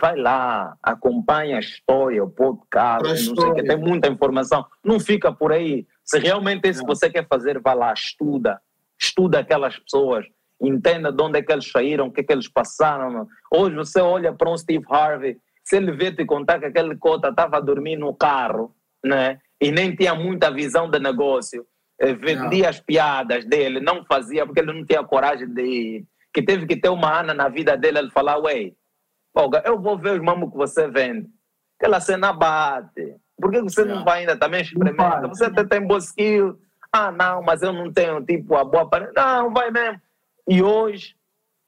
Vai 0.00 0.16
lá, 0.16 0.76
acompanha 0.82 1.56
a 1.56 1.60
história, 1.60 2.24
o 2.24 2.30
podcast, 2.30 3.28
não 3.28 3.36
sei 3.36 3.50
o 3.50 3.54
quê. 3.54 3.62
Tem 3.62 3.76
muita 3.76 4.08
informação. 4.08 4.64
Não 4.82 4.98
fica 4.98 5.30
por 5.30 5.52
aí. 5.52 5.86
Se 6.02 6.18
realmente 6.18 6.66
é 6.66 6.70
isso 6.70 6.80
que 6.80 6.86
você 6.86 7.10
quer 7.10 7.26
fazer, 7.28 7.60
vá 7.60 7.74
lá, 7.74 7.92
estuda. 7.92 8.60
Estuda 8.98 9.40
aquelas 9.40 9.78
pessoas. 9.78 10.26
Entenda 10.60 11.10
de 11.10 11.22
onde 11.22 11.38
é 11.38 11.42
que 11.42 11.52
eles 11.52 11.70
saíram, 11.70 12.06
o 12.06 12.12
que 12.12 12.20
é 12.20 12.24
que 12.24 12.32
eles 12.32 12.48
passaram. 12.48 13.26
Hoje 13.50 13.76
você 13.76 14.00
olha 14.00 14.32
para 14.32 14.50
um 14.50 14.56
Steve 14.56 14.84
Harvey 14.88 15.38
se 15.64 15.76
ele 15.76 15.92
vê 15.92 16.12
te 16.12 16.24
contar 16.24 16.58
que 16.58 16.66
aquele 16.66 16.96
cota 16.96 17.28
estava 17.28 17.56
a 17.56 17.60
dormir 17.60 17.96
no 17.96 18.14
carro, 18.14 18.74
né? 19.04 19.38
E 19.60 19.70
nem 19.70 19.94
tinha 19.94 20.14
muita 20.14 20.50
visão 20.50 20.90
de 20.90 20.98
negócio, 20.98 21.64
eh, 22.00 22.12
vendia 22.12 22.68
as 22.68 22.80
piadas 22.80 23.44
dele, 23.44 23.80
não 23.80 24.04
fazia 24.04 24.44
porque 24.44 24.60
ele 24.60 24.72
não 24.72 24.84
tinha 24.84 25.04
coragem 25.04 25.48
de. 25.48 26.04
Que 26.32 26.42
teve 26.42 26.66
que 26.66 26.76
ter 26.76 26.88
uma 26.88 27.20
Ana 27.20 27.34
na 27.34 27.48
vida 27.48 27.76
dele, 27.76 27.98
ele 27.98 28.10
falar, 28.10 28.38
ué, 28.38 28.72
eu 29.64 29.80
vou 29.80 29.98
ver 29.98 30.14
os 30.14 30.20
mamos 30.20 30.50
que 30.50 30.56
você 30.56 30.88
vende. 30.88 31.28
Aquela 31.78 32.00
cena 32.00 32.32
bate. 32.32 33.16
Por 33.40 33.50
que 33.50 33.60
você 33.62 33.84
não 33.84 34.04
vai 34.04 34.20
ainda 34.20 34.36
também 34.36 34.60
experimenta? 34.60 35.26
Você 35.28 35.46
até 35.46 35.64
tem 35.64 35.86
skill. 35.98 36.58
Ah, 36.92 37.10
não, 37.10 37.42
mas 37.42 37.62
eu 37.62 37.72
não 37.72 37.92
tenho, 37.92 38.22
tipo, 38.24 38.54
a 38.56 38.64
boa 38.64 38.82
aparência. 38.82 39.14
Não, 39.16 39.52
vai 39.52 39.70
mesmo. 39.70 40.00
E 40.50 40.62
hoje, 40.62 41.14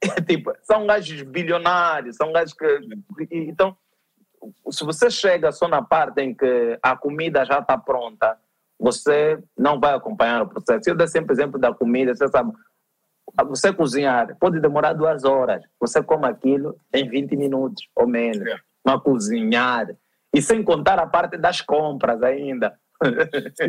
tipo, 0.27 0.53
são 0.61 0.85
gajos 0.85 1.21
bilionários, 1.21 2.17
são 2.17 2.33
gajos 2.33 2.53
que... 2.53 2.67
Então, 3.31 3.75
se 4.69 4.83
você 4.83 5.09
chega 5.09 5.53
só 5.53 5.69
na 5.69 5.81
parte 5.81 6.21
em 6.21 6.35
que 6.35 6.77
a 6.83 6.95
comida 6.95 7.45
já 7.45 7.59
está 7.59 7.77
pronta, 7.77 8.37
você 8.77 9.41
não 9.57 9.79
vai 9.79 9.93
acompanhar 9.93 10.41
o 10.41 10.49
processo. 10.49 10.89
Eu 10.89 10.95
dou 10.95 11.07
sempre 11.07 11.31
exemplo 11.33 11.57
da 11.57 11.73
comida, 11.73 12.13
você 12.13 12.27
sabe, 12.27 12.51
você 13.45 13.71
cozinhar 13.71 14.35
pode 14.37 14.59
demorar 14.59 14.91
duas 14.91 15.23
horas, 15.23 15.63
você 15.79 16.03
come 16.03 16.27
aquilo 16.27 16.75
em 16.93 17.07
20 17.07 17.37
minutos 17.37 17.87
ou 17.95 18.05
menos. 18.05 18.45
É. 18.45 18.57
Mas 18.85 19.01
cozinhar, 19.01 19.87
e 20.33 20.41
sem 20.41 20.61
contar 20.61 20.99
a 20.99 21.07
parte 21.07 21.37
das 21.37 21.61
compras 21.61 22.21
ainda. 22.21 22.77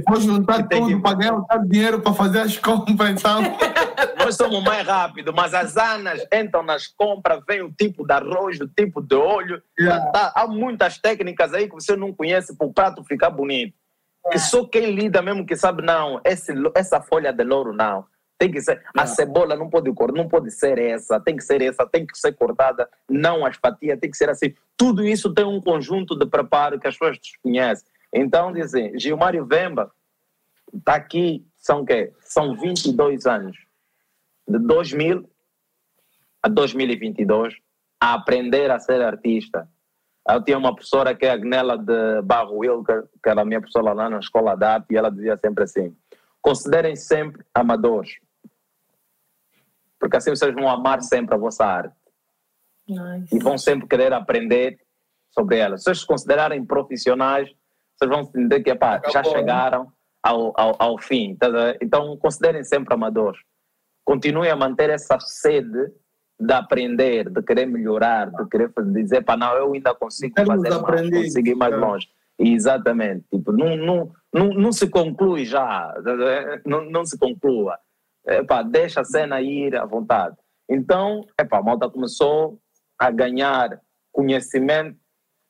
Vou 0.08 0.20
juntar 0.20 0.66
tudo 0.68 0.88
que... 0.88 1.00
para 1.00 1.16
ganhar 1.16 1.36
o 1.36 1.68
dinheiro 1.68 2.00
para 2.00 2.12
fazer 2.14 2.40
as 2.40 2.56
compras, 2.58 3.10
então. 3.10 3.40
Nós 4.18 4.36
somos 4.36 4.62
mais 4.62 4.86
rápidos, 4.86 5.34
mas 5.34 5.54
as 5.54 5.76
anas 5.76 6.24
entram 6.32 6.62
nas 6.62 6.86
compras, 6.86 7.42
vem 7.46 7.62
o 7.62 7.72
tipo 7.72 8.06
de 8.06 8.12
arroz, 8.12 8.60
o 8.60 8.68
tipo 8.68 9.00
de 9.00 9.14
óleo. 9.14 9.62
Yeah. 9.78 10.10
Tá, 10.10 10.32
há 10.34 10.46
muitas 10.46 10.98
técnicas 10.98 11.52
aí 11.52 11.68
que 11.68 11.74
você 11.74 11.96
não 11.96 12.12
conhece 12.12 12.56
para 12.56 12.66
o 12.66 12.72
prato 12.72 13.04
ficar 13.04 13.30
bonito. 13.30 13.74
Que 14.30 14.38
só 14.38 14.64
quem 14.64 14.94
lida 14.94 15.20
mesmo 15.20 15.44
que 15.44 15.56
sabe, 15.56 15.82
não, 15.82 16.20
esse, 16.24 16.52
essa 16.74 17.00
folha 17.00 17.32
de 17.32 17.44
louro 17.44 17.72
não. 17.72 18.06
Tem 18.38 18.50
que 18.50 18.60
ser, 18.60 18.82
a 18.96 19.06
cebola 19.06 19.54
não 19.54 19.70
pode 19.70 19.92
não 20.12 20.28
pode 20.28 20.50
ser 20.50 20.78
essa, 20.78 21.20
tem 21.20 21.36
que 21.36 21.44
ser 21.44 21.62
essa, 21.62 21.86
tem 21.86 22.04
que 22.04 22.18
ser 22.18 22.32
cortada, 22.32 22.88
não 23.08 23.46
as 23.46 23.56
fatias, 23.56 23.98
tem 24.00 24.10
que 24.10 24.16
ser 24.16 24.28
assim. 24.28 24.54
Tudo 24.76 25.04
isso 25.04 25.32
tem 25.32 25.44
um 25.44 25.60
conjunto 25.60 26.18
de 26.18 26.26
preparo 26.26 26.80
que 26.80 26.88
as 26.88 26.94
pessoas 26.96 27.18
desconhecem. 27.18 27.86
Então, 28.12 28.52
dizem, 28.52 28.98
Gilmário 28.98 29.46
Vemba 29.46 29.90
está 30.72 30.94
aqui, 30.94 31.46
são 31.56 31.84
quê? 31.84 32.12
São 32.20 32.56
22 32.56 33.26
anos. 33.26 33.56
De 34.46 34.58
2000 34.58 35.28
a 36.42 36.48
2022, 36.48 37.54
a 38.00 38.14
aprender 38.14 38.70
a 38.70 38.78
ser 38.78 39.00
artista. 39.00 39.66
Eu 40.28 40.42
tinha 40.42 40.58
uma 40.58 40.74
professora 40.74 41.14
que 41.14 41.24
é 41.24 41.30
a 41.30 41.36
Gnela 41.36 41.78
de 41.78 42.22
Barro 42.22 42.58
Wilker, 42.58 43.04
que 43.22 43.28
era 43.30 43.40
a 43.42 43.44
minha 43.44 43.60
professora 43.60 43.94
lá 43.94 44.10
na 44.10 44.18
escola 44.18 44.54
de 44.54 44.64
arte, 44.64 44.86
e 44.90 44.96
ela 44.96 45.10
dizia 45.10 45.38
sempre 45.38 45.64
assim: 45.64 45.96
considerem 46.42 46.96
sempre 46.96 47.42
amadores, 47.54 48.18
porque 49.98 50.16
assim 50.16 50.30
vocês 50.30 50.54
vão 50.54 50.68
amar 50.68 51.02
sempre 51.02 51.34
a 51.34 51.38
vossa 51.38 51.64
arte 51.64 51.96
nice. 52.86 53.34
e 53.34 53.38
vão 53.38 53.56
sempre 53.56 53.88
querer 53.88 54.12
aprender 54.12 54.78
sobre 55.30 55.58
ela. 55.58 55.78
Se 55.78 55.84
vocês 55.84 56.00
se 56.00 56.06
considerarem 56.06 56.64
profissionais, 56.64 57.50
vocês 57.96 58.10
vão 58.10 58.20
entender 58.20 58.62
que 58.62 58.70
epá, 58.70 59.00
já 59.10 59.22
né? 59.22 59.30
chegaram 59.30 59.92
ao, 60.22 60.52
ao, 60.58 60.76
ao 60.78 60.98
fim. 60.98 61.36
Tá 61.36 61.48
então, 61.80 62.16
considerem 62.18 62.62
sempre 62.64 62.92
amadores. 62.92 63.40
Continuem 64.04 64.50
a 64.50 64.56
manter 64.56 64.90
essa 64.90 65.18
sede 65.20 65.92
de 66.38 66.52
aprender, 66.52 67.30
de 67.30 67.42
querer 67.42 67.66
melhorar, 67.66 68.30
de 68.30 68.48
querer 68.48 68.70
dizer, 68.92 69.24
para 69.24 69.36
não, 69.36 69.54
eu 69.54 69.72
ainda 69.72 69.94
consigo 69.94 70.34
Temos 70.34 70.48
fazer 70.48 70.68
mais, 70.80 71.10
consigo 71.10 71.48
ir 71.48 71.54
mais 71.54 71.72
é. 71.72 71.76
longe. 71.76 72.08
Exatamente. 72.38 73.24
Tipo, 73.30 73.52
não, 73.52 73.76
não, 73.76 74.12
não, 74.32 74.48
não 74.48 74.72
se 74.72 74.88
conclui 74.88 75.44
já, 75.44 75.94
não, 76.66 76.84
não 76.90 77.04
se 77.04 77.16
conclua. 77.18 77.78
Epá, 78.26 78.62
deixa 78.62 79.00
a 79.02 79.04
cena 79.04 79.40
ir 79.40 79.76
à 79.76 79.84
vontade. 79.84 80.36
Então, 80.68 81.24
epá, 81.38 81.58
a 81.58 81.62
malta 81.62 81.88
começou 81.88 82.58
a 82.98 83.10
ganhar 83.10 83.80
conhecimento 84.12 84.96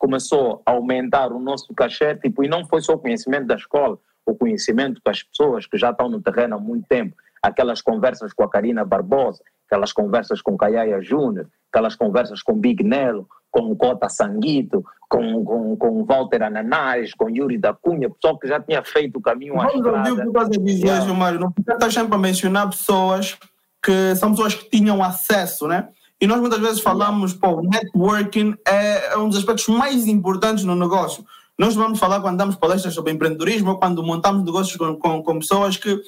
começou 0.05 0.62
a 0.66 0.72
aumentar 0.72 1.32
o 1.32 1.40
nosso 1.40 1.72
cachê, 1.74 2.14
tipo, 2.14 2.44
e 2.44 2.48
não 2.48 2.66
foi 2.66 2.82
só 2.82 2.92
o 2.92 2.98
conhecimento 2.98 3.46
da 3.46 3.55
escola, 3.55 3.98
o 4.26 4.34
conhecimento 4.34 5.00
das 5.02 5.22
pessoas 5.22 5.66
que 5.66 5.78
já 5.78 5.90
estão 5.90 6.11
no 6.11 6.20
terreno 6.20 6.57
há 6.57 6.59
muito 6.59 6.86
tempo, 6.86 7.16
aquelas 7.45 7.82
conversas 7.82 8.32
com 8.32 8.42
a 8.42 8.49
Karina 8.49 8.84
Barbosa, 8.84 9.42
aquelas 9.66 9.92
conversas 9.92 10.40
com 10.40 10.57
Caiaia 10.57 11.01
Júnior, 11.03 11.47
aquelas 11.70 11.95
conversas 11.95 12.42
com 12.42 12.55
Big 12.55 12.82
Nelo, 12.82 13.28
com 13.51 13.70
o 13.70 13.76
Cota 13.76 14.09
Sanguito, 14.09 14.82
com, 15.09 15.45
com, 15.45 15.76
com 15.76 16.05
Walter 16.05 16.42
Ananás, 16.42 17.12
com 17.12 17.28
Yuri 17.28 17.59
da 17.59 17.74
Cunha, 17.74 18.09
pessoal 18.09 18.38
que 18.38 18.49
já 18.49 18.59
tinha 18.61 18.82
feito 18.82 19.18
o 19.18 19.22
caminho 19.22 19.61
à 19.61 19.66
estrada. 19.66 19.90
Vamos 19.90 20.09
ouvir 20.09 20.12
o 20.12 20.22
que 20.22 20.28
estás 20.28 20.47
a 20.47 20.64
dizer, 20.64 20.86
yeah. 20.86 21.05
Gilmário, 21.05 21.40
não 21.40 21.53
precisa 21.53 21.74
estar 21.74 21.92
sempre 21.92 22.14
a 22.14 22.18
mencionar 22.18 22.70
pessoas 22.70 23.38
que 23.82 24.16
são 24.16 24.30
pessoas 24.30 24.55
que 24.55 24.70
tinham 24.70 25.05
acesso, 25.05 25.68
né? 25.68 25.88
E 26.18 26.26
nós 26.26 26.40
muitas 26.40 26.59
vezes 26.59 26.80
falamos, 26.80 27.34
pô, 27.34 27.61
networking 27.61 28.57
é, 28.66 29.12
é 29.12 29.18
um 29.18 29.28
dos 29.28 29.36
aspectos 29.36 29.68
mais 29.68 30.07
importantes 30.07 30.64
no 30.64 30.74
negócio. 30.74 31.22
Nós 31.59 31.74
vamos 31.74 31.99
falar 31.99 32.20
quando 32.20 32.38
damos 32.38 32.57
palestras 32.57 32.95
sobre 32.95 33.12
empreendedorismo 33.12 33.72
ou 33.72 33.78
quando 33.78 34.03
montamos 34.03 34.45
negócios 34.45 34.76
com, 34.76 34.97
com, 34.97 35.22
com 35.22 35.38
pessoas 35.38 35.76
que 35.76 36.01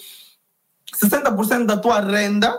60% 0.95 1.67
da 1.67 1.77
tua 1.77 2.01
renda 2.01 2.57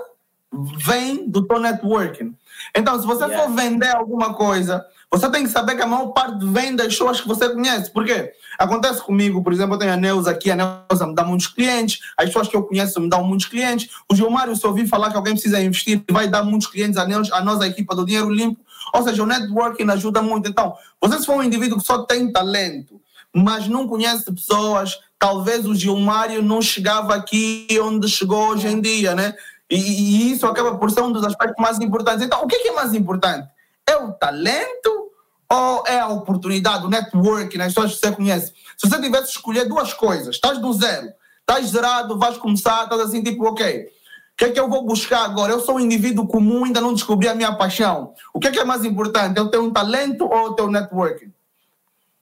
vem 0.78 1.30
do 1.30 1.46
teu 1.46 1.60
networking. 1.60 2.36
Então, 2.76 3.00
se 3.00 3.06
você 3.06 3.26
yeah. 3.26 3.44
for 3.44 3.54
vender 3.56 3.90
alguma 3.96 4.34
coisa, 4.34 4.86
você 5.12 5.30
tem 5.30 5.44
que 5.44 5.50
saber 5.50 5.76
que 5.76 5.82
a 5.82 5.88
maior 5.88 6.08
parte 6.08 6.46
vem 6.46 6.76
das 6.76 6.88
pessoas 6.88 7.22
que 7.22 7.28
você 7.28 7.50
conhece. 7.50 7.92
Por 7.92 8.06
quê? 8.06 8.34
Acontece 8.58 9.02
comigo, 9.02 9.44
por 9.44 9.54
exemplo, 9.54 9.76
eu 9.76 9.80
tenho 9.80 9.94
a 9.94 9.98
Neuza 9.98 10.32
aqui, 10.32 10.52
a 10.52 10.56
Neuza 10.56 11.08
me 11.08 11.16
dá 11.16 11.24
muitos 11.24 11.48
clientes, 11.48 12.00
as 12.18 12.26
pessoas 12.26 12.48
que 12.48 12.56
eu 12.56 12.64
conheço 12.64 13.00
me 13.00 13.10
dão 13.10 13.24
muitos 13.24 13.46
clientes. 13.46 13.90
O 14.12 14.16
Gilmário, 14.16 14.56
se 14.56 14.66
ouvir 14.66 14.88
falar 14.88 15.12
que 15.12 15.18
alguém 15.18 15.34
precisa 15.34 15.62
investir, 15.62 16.04
vai 16.10 16.28
dar 16.28 16.44
muitos 16.44 16.68
clientes 16.68 16.98
a, 16.98 17.08
nós, 17.08 17.32
a 17.32 17.42
nossa 17.42 17.68
equipa 17.68 17.96
do 17.96 18.06
Dinheiro 18.06 18.30
Limpo. 18.30 18.60
Ou 18.94 19.04
seja, 19.04 19.24
o 19.24 19.26
networking 19.26 19.90
ajuda 19.92 20.22
muito. 20.22 20.50
Então, 20.50 20.76
você 21.02 21.20
se 21.20 21.26
for 21.26 21.36
um 21.36 21.44
indivíduo 21.44 21.78
que 21.78 21.86
só 21.86 22.04
tem 22.04 22.32
talento, 22.32 23.00
mas 23.34 23.68
não 23.68 23.88
conhece 23.88 24.32
pessoas, 24.32 24.98
talvez 25.20 25.66
o 25.66 25.76
Gilmário 25.76 26.42
não 26.42 26.62
chegava 26.62 27.16
aqui 27.16 27.68
onde 27.82 28.08
chegou 28.08 28.50
hoje 28.50 28.68
em 28.68 28.80
dia, 28.80 29.16
né? 29.16 29.34
E, 29.70 29.76
e 29.76 30.32
isso 30.32 30.46
acaba 30.46 30.78
por 30.78 30.92
ser 30.92 31.02
um 31.02 31.12
dos 31.12 31.24
aspectos 31.24 31.62
mais 31.62 31.80
importantes. 31.80 32.26
Então, 32.26 32.44
o 32.44 32.48
que 32.48 32.56
é, 32.56 32.68
é 32.68 32.72
mais 32.72 32.94
importante? 32.94 33.48
É 33.86 33.96
o 33.98 34.12
talento 34.14 35.12
ou 35.50 35.84
é 35.88 36.00
a 36.00 36.10
oportunidade, 36.10 36.86
o 36.86 36.90
network, 36.90 37.58
né? 37.58 37.66
as 37.66 37.74
pessoas 37.74 37.94
que 37.94 38.00
você 38.00 38.12
conhece? 38.12 38.54
Se 38.78 38.90
você 38.90 39.02
tivesse 39.02 39.26
que 39.26 39.32
escolher 39.32 39.66
duas 39.66 39.94
coisas, 39.94 40.36
estás 40.36 40.60
do 40.60 40.74
zero, 40.74 41.10
estás 41.40 41.68
zerado, 41.70 42.20
vais 42.20 42.38
começar, 42.38 42.84
estás 42.84 43.02
assim, 43.02 43.24
tipo, 43.24 43.46
ok, 43.46 43.86
o 43.86 44.38
que 44.38 44.46
é 44.46 44.52
que 44.52 44.60
eu 44.60 44.70
vou 44.70 44.86
buscar 44.86 45.24
agora? 45.24 45.54
Eu 45.54 45.62
sou 45.62 45.76
um 45.76 45.80
indivíduo 45.80 46.28
comum, 46.28 46.66
ainda 46.66 46.82
não 46.82 46.94
descobri 46.94 47.30
a 47.30 47.34
minha 47.34 47.56
paixão. 47.56 48.14
O 48.34 48.40
que 48.40 48.48
é 48.50 48.52
que 48.52 48.60
é 48.60 48.66
mais 48.66 48.84
importante? 48.84 49.38
Eu 49.38 49.50
ter 49.50 49.58
um 49.58 49.72
talento 49.72 50.26
ou 50.26 50.54
ter 50.54 50.64
um 50.64 50.72
networking? 50.72 51.32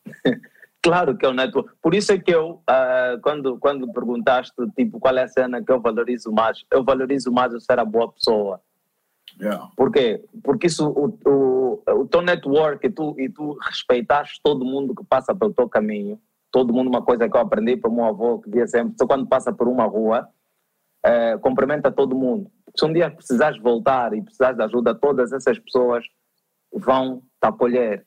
Claro 0.85 1.17
que 1.17 1.25
é 1.25 1.29
o 1.29 1.33
network. 1.33 1.71
Por 1.81 1.95
isso 1.95 2.11
é 2.11 2.19
que 2.19 2.29
eu, 2.29 2.61
uh, 2.69 3.19
quando, 3.23 3.57
quando 3.57 3.91
perguntaste, 3.91 4.53
tipo, 4.77 4.99
qual 4.99 5.17
é 5.17 5.23
a 5.23 5.27
cena 5.27 5.63
que 5.63 5.71
eu 5.71 5.81
valorizo 5.81 6.31
mais, 6.31 6.63
eu 6.71 6.83
valorizo 6.83 7.31
mais 7.31 7.51
eu 7.51 7.59
ser 7.59 7.79
a 7.79 7.83
boa 7.83 8.11
pessoa. 8.11 8.61
Yeah. 9.41 9.67
Por 9.75 9.91
quê? 9.91 10.23
Porque 10.43 10.67
isso, 10.67 10.87
o, 10.87 11.17
o, 11.27 12.01
o 12.01 12.07
teu 12.07 12.21
network 12.21 12.85
e 12.85 12.91
tu, 12.91 13.15
e 13.17 13.27
tu 13.27 13.57
respeitas 13.63 14.39
todo 14.43 14.63
mundo 14.63 14.93
que 14.93 15.03
passa 15.03 15.33
pelo 15.33 15.55
teu 15.55 15.67
caminho. 15.67 16.21
Todo 16.51 16.71
mundo, 16.71 16.87
uma 16.87 17.01
coisa 17.01 17.27
que 17.27 17.35
eu 17.35 17.41
aprendi 17.41 17.75
para 17.75 17.89
o 17.89 17.95
meu 17.95 18.05
avô, 18.05 18.39
que 18.39 18.51
dizia 18.51 18.67
sempre: 18.67 18.93
só 18.95 19.07
quando 19.07 19.25
passa 19.25 19.51
por 19.51 19.67
uma 19.67 19.85
rua, 19.85 20.29
é, 21.03 21.35
cumprimenta 21.39 21.91
todo 21.91 22.15
mundo. 22.15 22.51
Se 22.77 22.85
um 22.85 22.93
dia 22.93 23.09
precisares 23.09 23.59
voltar 23.59 24.13
e 24.13 24.21
precisares 24.21 24.55
de 24.55 24.63
ajuda, 24.63 24.93
todas 24.93 25.33
essas 25.33 25.57
pessoas 25.57 26.05
vão 26.71 27.23
te 27.41 27.47
acolher. 27.47 28.05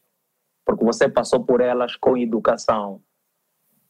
Porque 0.69 0.85
você 0.85 1.09
passou 1.09 1.43
por 1.43 1.63
elas 1.63 1.97
com 1.97 2.15
educação. 2.15 3.01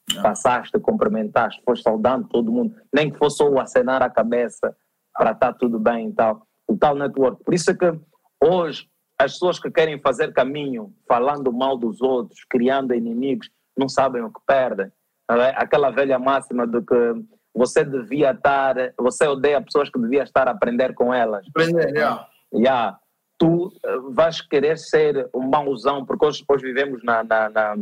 Yeah. 0.08 0.28
Passaste, 0.28 0.78
cumprimentaste, 0.78 1.60
foste 1.64 1.82
saudando 1.82 2.28
todo 2.28 2.52
mundo. 2.52 2.72
Nem 2.94 3.10
que 3.10 3.18
fosse 3.18 3.42
o 3.42 3.58
acenar 3.58 4.00
a 4.00 4.08
cabeça 4.08 4.76
para 5.12 5.32
estar 5.32 5.52
tá 5.52 5.58
tudo 5.58 5.80
bem 5.80 6.10
e 6.10 6.12
tal 6.12 6.46
o 6.68 6.76
tal 6.76 6.94
network. 6.94 7.42
Por 7.42 7.54
isso 7.54 7.70
é 7.70 7.74
que 7.74 7.98
hoje 8.40 8.86
as 9.18 9.32
pessoas 9.32 9.58
que 9.58 9.70
querem 9.70 9.98
fazer 10.00 10.32
caminho 10.32 10.94
falando 11.08 11.52
mal 11.52 11.76
dos 11.76 12.00
outros, 12.00 12.44
criando 12.48 12.94
inimigos, 12.94 13.50
não 13.76 13.88
sabem 13.88 14.22
o 14.22 14.30
que 14.30 14.40
perdem. 14.46 14.92
É? 15.30 15.54
Aquela 15.56 15.90
velha 15.90 16.18
máxima 16.18 16.66
de 16.66 16.80
que 16.82 17.24
você 17.54 17.84
devia 17.84 18.30
estar, 18.30 18.76
você 18.98 19.26
odeia 19.26 19.60
pessoas 19.60 19.90
que 19.90 19.98
devia 19.98 20.22
estar 20.22 20.46
a 20.46 20.52
aprender 20.52 20.94
com 20.94 21.12
elas. 21.12 21.44
Aprender, 21.48 21.88
yeah. 21.94 22.28
Yeah. 22.54 23.00
Tu 23.38 23.72
eh, 23.84 23.98
vais 24.10 24.40
querer 24.40 24.76
ser 24.76 25.28
um 25.34 25.48
mauzão, 25.48 26.04
porque 26.04 26.26
hoje, 26.26 26.44
hoje 26.48 26.66
vivemos 26.66 27.02
na, 27.04 27.22
na, 27.22 27.48
na, 27.48 27.76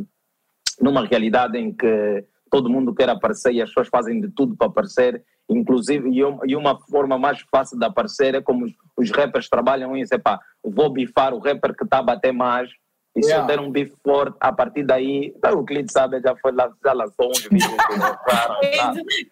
numa 0.80 1.06
realidade 1.06 1.58
em 1.58 1.72
que 1.72 2.24
todo 2.50 2.70
mundo 2.70 2.94
quer 2.94 3.08
aparecer 3.08 3.52
e 3.52 3.62
as 3.62 3.70
pessoas 3.70 3.88
fazem 3.88 4.20
de 4.20 4.28
tudo 4.30 4.56
para 4.56 4.66
aparecer. 4.66 5.24
Inclusive, 5.48 6.10
e 6.10 6.56
uma 6.56 6.78
forma 6.80 7.16
mais 7.16 7.40
fácil 7.50 7.78
de 7.78 7.84
aparecer 7.86 8.34
é 8.34 8.42
como 8.42 8.64
os, 8.64 8.72
os 8.96 9.10
rappers 9.10 9.48
trabalham 9.48 9.96
isso, 9.96 10.12
é 10.12 10.18
pá, 10.18 10.40
vou 10.62 10.90
bifar 10.90 11.32
o 11.32 11.38
rapper 11.38 11.74
que 11.74 11.84
está 11.84 11.98
a 11.98 12.02
bater 12.02 12.32
mais 12.32 12.68
e 13.16 13.24
yeah. 13.24 13.42
só 13.42 13.46
deram 13.46 13.64
um 13.64 13.70
bife 13.70 13.94
forte. 14.04 14.36
A 14.40 14.52
partir 14.52 14.84
daí, 14.84 15.34
o 15.42 15.64
cliente 15.64 15.90
sabe, 15.90 16.20
já 16.20 16.36
foi 16.36 16.52
lá, 16.52 16.70
já 16.84 16.92
lançou 16.92 17.30
uns 17.30 17.42
vídeos. 17.44 17.72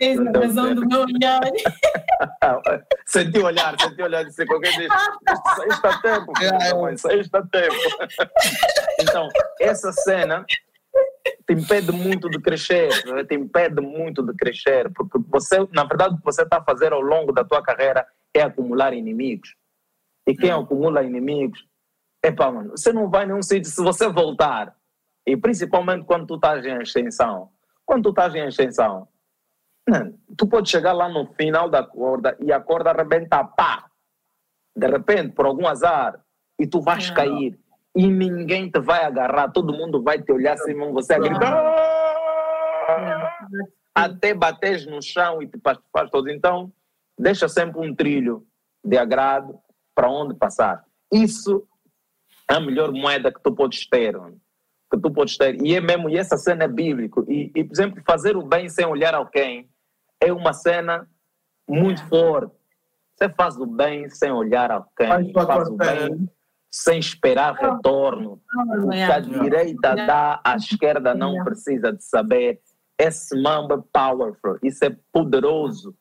Essa 0.00 0.24
é 0.24 0.28
a 0.28 0.40
razão 0.40 0.74
do 0.74 0.86
meu 0.88 1.00
olhar. 1.02 1.40
senti 3.06 3.38
o 3.38 3.44
olhar, 3.44 3.76
senti 3.78 4.00
o 4.00 4.04
olhar, 4.04 4.24
disse 4.24 4.46
qualquer 4.46 4.74
vez, 4.78 4.90
isso 4.90 5.74
está 5.74 6.00
tempo, 6.00 6.32
isso 6.94 7.08
aí 7.08 7.20
está 7.20 7.42
tempo. 7.42 7.74
então, 9.00 9.28
essa 9.60 9.92
cena 9.92 10.46
te 11.46 11.52
impede 11.52 11.92
muito 11.92 12.30
de 12.30 12.40
crescer, 12.40 12.88
te 13.28 13.34
impede 13.34 13.82
muito 13.82 14.22
de 14.22 14.32
crescer, 14.34 14.90
porque 14.94 15.18
você, 15.28 15.58
na 15.72 15.84
verdade, 15.84 16.14
o 16.14 16.18
que 16.18 16.24
você 16.24 16.42
está 16.42 16.56
a 16.56 16.64
fazer 16.64 16.94
ao 16.94 17.02
longo 17.02 17.32
da 17.32 17.44
tua 17.44 17.62
carreira 17.62 18.06
é 18.32 18.40
acumular 18.40 18.94
inimigos. 18.94 19.54
E 20.26 20.34
quem 20.34 20.50
acumula 20.50 21.02
inimigos 21.02 21.62
Epá, 22.24 22.50
mano, 22.50 22.70
você 22.70 22.90
não 22.90 23.10
vai 23.10 23.26
nenhum 23.26 23.42
sítio 23.42 23.70
se 23.70 23.82
você 23.82 24.08
voltar. 24.08 24.74
E 25.26 25.36
principalmente 25.36 26.06
quando 26.06 26.26
tu 26.26 26.36
estás 26.36 26.64
em 26.64 26.80
extensão. 26.80 27.50
Quando 27.84 28.04
tu 28.04 28.08
estás 28.10 28.34
em 28.34 28.46
extensão, 28.46 29.06
mano, 29.86 30.18
tu 30.34 30.46
pode 30.46 30.70
chegar 30.70 30.94
lá 30.94 31.06
no 31.06 31.26
final 31.34 31.68
da 31.68 31.82
corda 31.82 32.34
e 32.40 32.50
a 32.50 32.58
corda 32.58 32.90
arrebenta, 32.90 33.44
pá! 33.44 33.90
De 34.74 34.86
repente, 34.86 35.34
por 35.34 35.44
algum 35.44 35.68
azar, 35.68 36.18
e 36.58 36.66
tu 36.66 36.80
vais 36.80 37.08
não. 37.08 37.14
cair. 37.14 37.58
E 37.94 38.06
ninguém 38.06 38.70
te 38.70 38.80
vai 38.80 39.04
agarrar, 39.04 39.52
todo 39.52 39.74
mundo 39.74 40.02
vai 40.02 40.20
te 40.20 40.32
olhar 40.32 40.54
assim, 40.54 40.74
você 40.92 41.14
a 41.14 41.18
gritar. 41.18 41.74
Até 43.94 44.32
bateres 44.34 44.86
no 44.86 45.00
chão 45.02 45.42
e 45.42 45.46
te 45.46 45.60
faz 45.60 46.10
todo. 46.10 46.28
Então, 46.30 46.72
deixa 47.18 47.48
sempre 47.48 47.86
um 47.86 47.94
trilho 47.94 48.46
de 48.82 48.96
agrado 48.96 49.60
para 49.94 50.10
onde 50.10 50.34
passar. 50.34 50.84
Isso 51.12 51.68
a 52.48 52.60
melhor 52.60 52.92
moeda 52.92 53.32
que 53.32 53.42
tu 53.42 53.52
podes 53.52 53.86
ter. 53.88 54.14
Que 54.90 54.98
tu 54.98 55.10
podes 55.10 55.36
ter. 55.36 55.60
E 55.62 55.74
é 55.74 55.80
mesmo, 55.80 56.08
e 56.08 56.16
essa 56.16 56.36
cena 56.36 56.64
é 56.64 56.68
bíblico. 56.68 57.24
E, 57.28 57.50
e, 57.54 57.64
por 57.64 57.72
exemplo, 57.72 58.02
fazer 58.06 58.36
o 58.36 58.42
bem 58.42 58.68
sem 58.68 58.84
olhar 58.84 59.14
alguém 59.14 59.68
é 60.20 60.32
uma 60.32 60.52
cena 60.52 61.08
muito 61.68 62.02
é. 62.02 62.06
forte. 62.06 62.54
Você 63.16 63.28
faz 63.28 63.56
o 63.56 63.66
bem 63.66 64.08
sem 64.10 64.32
olhar 64.32 64.70
alguém, 64.70 65.32
faz, 65.32 65.46
faz 65.46 65.68
o 65.68 65.76
bem 65.76 66.28
sem 66.70 66.98
esperar 66.98 67.54
retorno. 67.54 68.40
O 68.82 68.90
que 68.90 69.00
a 69.00 69.20
direita 69.20 69.94
dá, 69.94 70.40
a 70.42 70.56
esquerda 70.56 71.14
não 71.14 71.44
precisa 71.44 71.92
de 71.92 72.02
saber. 72.02 72.60
Esse 72.98 73.40
mambo 73.40 73.74
é 73.74 73.82
powerful, 73.92 74.58
isso 74.62 74.84
é 74.84 74.96
poderoso. 75.12 75.94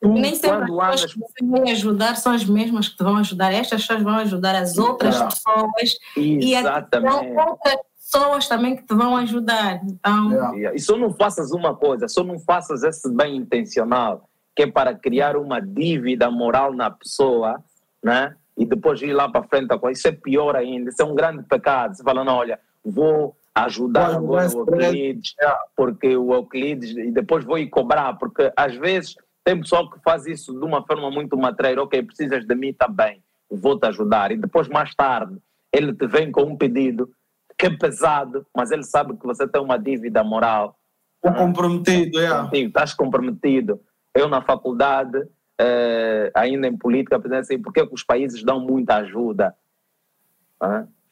Nem 0.00 0.34
sempre 0.34 0.80
as 0.80 1.02
pessoas 1.02 1.32
que 1.34 1.44
vai 1.44 1.70
ajudar 1.72 2.14
são 2.16 2.32
as 2.32 2.44
mesmas 2.44 2.88
que 2.88 2.96
te 2.96 3.02
vão 3.02 3.16
ajudar. 3.16 3.52
Estas 3.52 3.82
pessoas 3.82 4.02
vão 4.02 4.14
ajudar 4.18 4.54
as 4.54 4.78
outras 4.78 5.20
pessoas. 5.20 5.98
Exatamente. 6.16 7.26
E 7.26 7.36
outras 7.36 7.76
pessoas 7.98 8.48
também 8.48 8.76
que 8.76 8.84
te 8.84 8.94
vão 8.94 9.16
ajudar. 9.16 9.80
Então... 9.84 10.56
E 10.56 10.78
só 10.78 10.96
não 10.96 11.12
faças 11.12 11.50
uma 11.50 11.74
coisa, 11.74 12.06
só 12.06 12.22
não 12.22 12.38
faças 12.38 12.84
esse 12.84 13.10
bem 13.12 13.36
intencional, 13.36 14.28
que 14.54 14.62
é 14.62 14.70
para 14.70 14.94
criar 14.94 15.36
uma 15.36 15.60
dívida 15.60 16.30
moral 16.30 16.72
na 16.72 16.90
pessoa, 16.90 17.60
né? 18.02 18.36
E 18.56 18.64
depois 18.64 19.02
ir 19.02 19.12
lá 19.12 19.28
para 19.28 19.42
frente. 19.42 19.74
Isso 19.90 20.06
é 20.06 20.12
pior 20.12 20.54
ainda, 20.54 20.90
isso 20.90 21.02
é 21.02 21.04
um 21.04 21.14
grande 21.14 21.42
pecado. 21.42 21.96
Você 21.96 22.04
fala, 22.04 22.22
não, 22.22 22.36
olha, 22.36 22.60
vou 22.84 23.36
ajudar 23.52 24.14
agora 24.14 24.48
o 24.48 24.60
Euclides, 24.60 25.34
porque 25.76 26.16
o 26.16 26.34
Euclides, 26.34 26.90
e 26.90 27.10
depois 27.10 27.44
vou 27.44 27.58
ir 27.58 27.68
cobrar, 27.68 28.14
porque 28.14 28.52
às 28.56 28.74
vezes 28.76 29.16
tem 29.44 29.60
pessoal 29.60 29.90
que 29.90 30.00
faz 30.00 30.26
isso 30.26 30.52
de 30.52 30.64
uma 30.64 30.84
forma 30.84 31.10
muito 31.10 31.36
matreira. 31.36 31.82
Ok, 31.82 32.02
precisas 32.02 32.46
de 32.46 32.54
mim, 32.54 32.68
está 32.68 32.88
bem, 32.88 33.22
vou-te 33.50 33.86
ajudar. 33.86 34.32
E 34.32 34.36
depois, 34.36 34.68
mais 34.68 34.94
tarde, 34.94 35.36
ele 35.70 35.92
te 35.92 36.06
vem 36.06 36.32
com 36.32 36.42
um 36.42 36.56
pedido 36.56 37.10
que 37.56 37.66
é 37.66 37.70
pesado, 37.70 38.46
mas 38.56 38.70
ele 38.70 38.82
sabe 38.82 39.16
que 39.16 39.26
você 39.26 39.46
tem 39.46 39.60
uma 39.60 39.78
dívida 39.78 40.24
moral. 40.24 40.76
Estou 41.24 41.44
comprometido, 41.44 42.18
é. 42.18 42.42
Contigo, 42.42 42.68
estás 42.68 42.94
comprometido. 42.94 43.80
Eu, 44.14 44.28
na 44.28 44.42
faculdade, 44.42 45.26
eh, 45.58 46.30
ainda 46.34 46.66
em 46.66 46.76
política, 46.76 47.20
pensei 47.20 47.38
assim, 47.38 47.58
por 47.62 47.72
que 47.72 47.82
os 47.92 48.02
países 48.02 48.42
dão 48.42 48.60
muita 48.60 48.96
ajuda? 48.96 49.54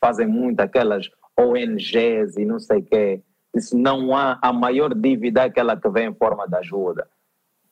Fazem 0.01 0.26
muito 0.26 0.61
aquelas 0.61 1.09
ONGs 1.39 2.37
e 2.37 2.45
não 2.45 2.59
sei 2.59 2.78
o 2.78 2.85
quê. 2.85 3.22
Isso 3.55 3.76
não 3.76 4.16
há, 4.16 4.39
a 4.41 4.53
maior 4.53 4.95
dívida 4.95 5.43
é 5.43 5.45
aquela 5.45 5.76
que 5.76 5.89
vem 5.89 6.09
em 6.09 6.14
forma 6.14 6.49
de 6.49 6.57
ajuda. 6.57 7.07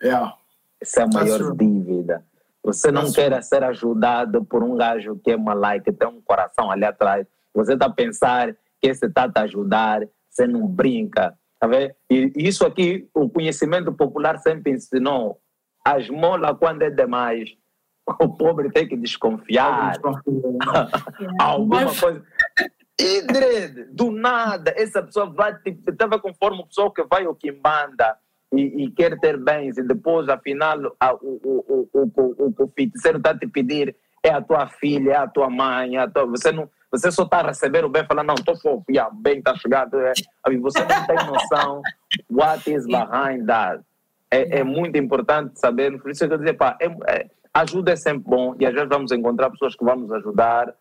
Yeah. 0.02 0.36
Essa 0.80 1.00
é 1.00 1.04
a 1.04 1.06
maior 1.06 1.56
dívida. 1.56 2.24
Você 2.62 2.90
não 2.90 3.10
quer 3.12 3.42
ser 3.42 3.64
ajudado 3.64 4.44
por 4.44 4.62
um 4.62 4.76
gajo 4.76 5.18
que 5.22 5.30
é 5.30 5.36
malai, 5.36 5.80
que 5.80 5.92
tem 5.92 6.08
um 6.08 6.20
coração 6.20 6.70
ali 6.70 6.84
atrás. 6.84 7.26
Você 7.54 7.74
está 7.74 7.86
a 7.86 7.90
pensar 7.90 8.54
que 8.80 8.88
esse 8.88 9.06
está 9.06 9.24
a 9.24 9.32
te 9.32 9.38
ajudar, 9.40 10.06
você 10.28 10.46
não 10.46 10.66
brinca. 10.66 11.36
Tá 11.58 11.66
vendo? 11.66 11.94
E 12.08 12.32
isso 12.36 12.66
aqui, 12.66 13.08
o 13.14 13.28
conhecimento 13.28 13.92
popular 13.92 14.38
sempre 14.38 14.72
ensinou. 14.72 15.40
A 15.84 15.98
esmola, 15.98 16.54
quando 16.54 16.82
é 16.82 16.90
demais, 16.90 17.50
o 18.20 18.28
pobre 18.28 18.70
tem 18.70 18.86
que 18.86 18.96
desconfiar. 18.96 19.98
Alguma 21.40 21.94
coisa. 21.94 22.24
E, 22.98 23.22
do 23.92 24.10
nada, 24.10 24.74
essa 24.76 25.02
pessoa 25.02 25.26
vai, 25.30 25.58
estava 25.64 26.18
conforme 26.18 26.60
o 26.60 26.66
pessoal 26.66 26.90
que 26.90 27.02
vai 27.04 27.24
ao 27.24 27.34
Kimbanda 27.34 28.16
e, 28.52 28.84
e, 28.84 28.90
quer 28.90 29.18
ter 29.20 29.36
bens 29.36 29.78
e 29.78 29.82
depois, 29.82 30.28
afinal, 30.28 30.96
a, 30.98 31.14
o, 31.14 31.40
o, 31.44 31.88
o, 31.92 32.12
o, 32.16 32.54
o 32.64 32.68
feiticeiro 32.68 33.18
está 33.18 33.36
te 33.36 33.46
pedir 33.46 33.94
é 34.22 34.30
a 34.30 34.42
tua 34.42 34.66
filha, 34.66 35.12
é 35.12 35.16
a 35.16 35.26
tua 35.26 35.48
mãe, 35.48 35.96
é 35.96 36.00
a 36.00 36.08
tua... 36.08 36.26
você 36.26 36.52
não 36.52 36.68
você 36.90 37.10
só 37.12 37.22
está 37.22 37.38
a 37.38 37.46
receber 37.46 37.84
o 37.84 37.88
bem 37.88 38.04
falando, 38.04 38.26
não, 38.26 38.34
estou 38.34 38.56
fofo, 38.56 38.84
yeah, 38.90 39.14
bem 39.14 39.38
está 39.38 39.54
chegando. 39.54 39.96
É. 40.00 40.12
Você 40.60 40.80
não 40.80 41.06
tem 41.06 41.16
noção 41.26 41.82
what 42.28 42.68
is 42.68 42.84
behind 42.84 43.46
that. 43.46 43.80
É, 44.28 44.58
é 44.58 44.64
muito 44.64 44.98
importante 44.98 45.58
saber, 45.58 46.00
por 46.00 46.10
isso 46.10 46.24
é 46.24 46.28
que 46.28 46.34
eu 46.34 46.38
dizer, 46.38 46.54
pá, 46.54 46.76
é, 46.80 46.86
é, 47.08 47.30
ajuda 47.54 47.92
é 47.92 47.96
sempre 47.96 48.28
bom 48.28 48.56
e 48.58 48.66
às 48.66 48.74
vezes 48.74 48.88
vamos 48.88 49.12
encontrar 49.12 49.50
pessoas 49.50 49.76
que 49.76 49.84
vão 49.84 49.96
nos 49.96 50.12
ajudar 50.12 50.74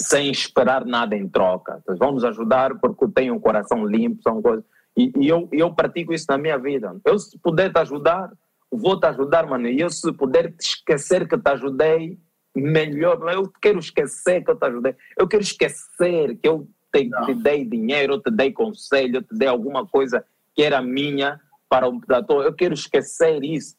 sem 0.00 0.30
esperar 0.30 0.84
nada 0.84 1.16
em 1.16 1.28
troca. 1.28 1.80
Então, 1.82 1.96
vamos 1.96 2.24
ajudar 2.24 2.76
porque 2.78 3.08
tenho 3.08 3.34
um 3.34 3.40
coração 3.40 3.84
limpo, 3.84 4.22
são 4.22 4.40
coisas 4.40 4.64
e, 4.96 5.12
e, 5.16 5.28
eu, 5.28 5.48
eu 5.52 5.74
pratico 5.74 6.14
isso 6.14 6.26
na 6.28 6.38
minha 6.38 6.56
vida. 6.56 6.96
Eu, 7.04 7.18
se 7.18 7.38
puder 7.38 7.72
te 7.72 7.78
ajudar, 7.78 8.32
vou 8.70 8.98
te 8.98 9.06
ajudar, 9.06 9.46
mano. 9.46 9.68
E 9.68 9.80
eu, 9.80 9.90
se 9.90 10.10
puder 10.12 10.52
te 10.52 10.68
esquecer 10.68 11.28
que 11.28 11.36
te 11.36 11.50
ajudei, 11.50 12.18
melhor. 12.54 13.20
Eu 13.32 13.52
quero 13.60 13.78
esquecer 13.78 14.42
que 14.42 14.50
eu 14.50 14.56
te 14.56 14.64
ajudei. 14.64 14.94
Eu 15.16 15.28
quero 15.28 15.42
esquecer 15.42 16.36
que 16.36 16.48
eu 16.48 16.66
te, 16.92 17.10
te 17.26 17.34
dei 17.34 17.64
dinheiro, 17.64 18.14
eu 18.14 18.22
te 18.22 18.30
dei 18.30 18.52
conselho, 18.52 19.16
eu 19.16 19.22
te 19.22 19.36
dei 19.36 19.48
alguma 19.48 19.86
coisa 19.86 20.24
que 20.54 20.62
era 20.62 20.80
minha 20.80 21.38
para 21.68 21.88
o 21.88 22.00
tua. 22.26 22.44
Eu 22.44 22.54
quero 22.54 22.72
esquecer 22.72 23.44
isso. 23.44 23.76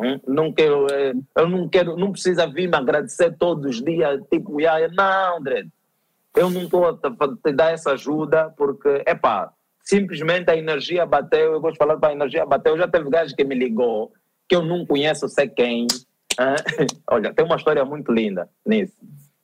Hum? 0.00 0.20
Não 0.26 0.52
quero, 0.52 0.86
eh, 0.92 1.12
eu 1.36 1.48
não 1.48 1.68
quero, 1.68 1.96
não 1.96 2.12
precisa 2.12 2.46
vir 2.46 2.68
me 2.68 2.76
agradecer 2.76 3.36
todos 3.36 3.66
os 3.66 3.82
dias, 3.82 4.22
tipo, 4.30 4.56
não, 4.92 5.38
André, 5.38 5.66
eu 6.36 6.48
não 6.48 6.62
estou 6.62 6.86
a 6.86 6.94
te 6.96 7.52
dar 7.52 7.72
essa 7.72 7.90
ajuda 7.90 8.54
porque, 8.56 9.02
é 9.04 9.12
pá, 9.12 9.52
simplesmente 9.88 10.50
a 10.50 10.56
energia 10.56 11.06
bateu, 11.06 11.52
eu 11.52 11.60
gosto 11.60 11.72
de 11.72 11.78
falar 11.78 11.96
para 11.96 12.10
a 12.10 12.12
energia 12.12 12.44
bateu, 12.44 12.76
já 12.76 12.86
teve 12.86 13.08
gajo 13.08 13.34
que 13.34 13.42
me 13.42 13.54
ligou, 13.54 14.12
que 14.46 14.54
eu 14.54 14.62
não 14.62 14.84
conheço, 14.84 15.26
sei 15.30 15.48
quem. 15.48 15.86
Olha, 17.10 17.32
tem 17.32 17.44
uma 17.44 17.56
história 17.56 17.82
muito 17.86 18.12
linda 18.12 18.50
nisso, 18.66 18.94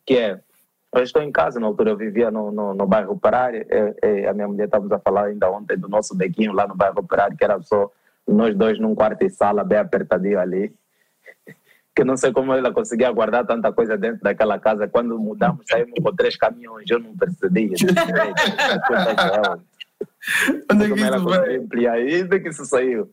que 0.05 0.19
é, 0.19 0.39
eu 0.95 1.03
estou 1.03 1.23
em 1.23 1.33
casa, 1.33 1.59
na 1.59 1.67
altura 1.67 1.93
eu 1.93 1.97
vivia 1.97 2.31
no, 2.31 2.53
no, 2.53 2.75
no 2.75 2.87
bairro 2.87 3.13
Operário, 3.13 3.67
a 4.29 4.35
minha 4.35 4.47
mulher 4.47 4.67
estávamos 4.67 4.93
a 4.93 4.99
falar 4.99 5.25
ainda 5.25 5.51
ontem 5.51 5.79
do 5.79 5.89
nosso 5.89 6.15
bequinho 6.15 6.53
lá 6.53 6.69
no 6.69 6.77
bairro 6.77 7.01
Operário, 7.01 7.37
que 7.39 7.45
era 7.45 7.61
só 7.63 7.91
nós 8.29 8.55
dois 8.55 8.79
num 8.79 8.95
quarto 8.95 9.23
e 9.25 9.31
sala 9.31 9.65
bem 9.65 9.79
apertadinho 9.79 10.39
ali, 10.39 10.75
que 11.97 12.05
não 12.05 12.19
sei 12.19 12.33
como 12.33 12.53
ela 12.53 12.71
conseguia 12.71 13.11
guardar 13.11 13.47
tanta 13.47 13.73
coisa 13.73 13.97
dentro 13.97 14.23
daquela 14.23 14.59
casa, 14.59 14.87
quando 14.87 15.19
mudamos 15.19 15.65
saímos 15.67 15.95
com 16.03 16.15
três 16.15 16.37
caminhões, 16.37 16.85
eu 16.91 16.99
não 16.99 17.17
percebi. 17.17 17.73
Onde 20.73 20.85
é 20.85 20.89
que 20.89 21.01
isso? 21.01 21.63
Ampliar. 21.63 22.01
Isso 22.01 22.29
que 22.29 22.49
isso 22.49 22.65
saiu. 22.65 23.11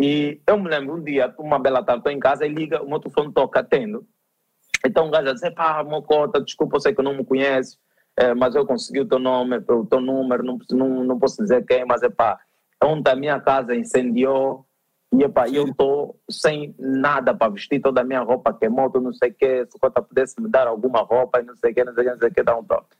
E 0.00 0.40
eu 0.46 0.58
me 0.58 0.68
lembro 0.68 0.94
um 0.94 1.02
dia, 1.02 1.34
uma 1.38 1.58
bela 1.58 1.82
tarde, 1.82 2.00
estou 2.00 2.12
em 2.12 2.20
casa 2.20 2.46
e 2.46 2.48
liga, 2.48 2.82
o 2.82 2.88
meu 2.88 3.00
telefone 3.00 3.32
toca, 3.32 3.60
atendo. 3.60 4.06
Então 4.86 5.08
o 5.08 5.10
gajo 5.10 5.34
diz, 5.34 5.54
pá, 5.54 5.82
Mocota, 5.82 6.40
desculpa, 6.40 6.76
eu 6.76 6.80
sei 6.80 6.94
que 6.94 7.02
não 7.02 7.16
me 7.16 7.24
conhece, 7.24 7.76
é, 8.16 8.32
mas 8.32 8.54
eu 8.54 8.64
consegui 8.64 9.00
o 9.00 9.08
teu 9.08 9.18
nome, 9.18 9.56
o 9.56 9.84
teu 9.86 10.00
número, 10.00 10.44
não, 10.44 10.58
não, 10.70 11.04
não 11.04 11.18
posso 11.18 11.42
dizer 11.42 11.66
quem, 11.66 11.84
mas 11.84 12.00
é 12.04 12.08
pá, 12.08 12.38
ontem 12.82 13.10
a 13.10 13.16
minha 13.16 13.40
casa 13.40 13.74
incendiou 13.74 14.64
e 15.12 15.24
epá, 15.24 15.48
eu 15.48 15.66
estou 15.66 16.16
sem 16.30 16.72
nada 16.78 17.34
para 17.34 17.50
vestir, 17.50 17.80
toda 17.80 18.00
a 18.00 18.04
minha 18.04 18.20
roupa 18.20 18.52
queimou, 18.52 18.88
não 19.00 19.12
sei 19.12 19.30
o 19.30 19.34
quê, 19.34 19.66
se 19.68 19.76
o 19.82 20.02
pudesse 20.02 20.40
me 20.40 20.48
dar 20.48 20.68
alguma 20.68 21.00
roupa, 21.00 21.42
não 21.42 21.56
sei 21.56 21.72
o 21.72 21.74
quê, 21.74 21.82
não 21.82 21.92
sei 21.92 22.02
o 22.02 22.06
quê, 22.06 22.12
não 22.12 22.20
sei 22.20 22.28
o 22.28 22.34
quê, 22.34 22.42
dá 22.44 22.56
um 22.56 22.62
toque 22.62 22.96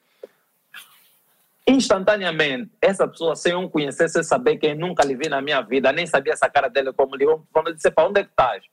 instantaneamente, 1.69 2.71
essa 2.81 3.07
pessoa, 3.07 3.37
sem 3.37 3.53
eu 3.53 3.69
conhecer, 3.69 4.09
sem 4.09 4.23
saber 4.23 4.57
quem 4.57 4.75
nunca 4.75 5.05
lhe 5.05 5.15
vi 5.15 5.29
na 5.29 5.43
minha 5.43 5.61
vida, 5.61 5.93
nem 5.93 6.07
sabia 6.07 6.33
essa 6.33 6.49
cara 6.49 6.69
dele 6.69 6.93
como 6.95 7.15
lhe 7.15 7.27
quando 7.53 7.69
eu 7.69 7.75
disse, 7.75 7.91
para 7.91 8.09
onde 8.09 8.21
é 8.21 8.25
que 8.25 8.31
estás? 8.31 8.65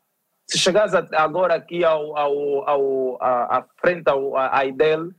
Se 0.48 0.58
chegares 0.58 0.94
agora 0.94 1.56
aqui 1.56 1.84
ao, 1.84 2.16
ao, 2.18 2.70
ao, 2.70 3.18
à 3.22 3.68
frente 3.82 4.08
ao, 4.08 4.38
à 4.38 4.64
IDEL, 4.66 5.12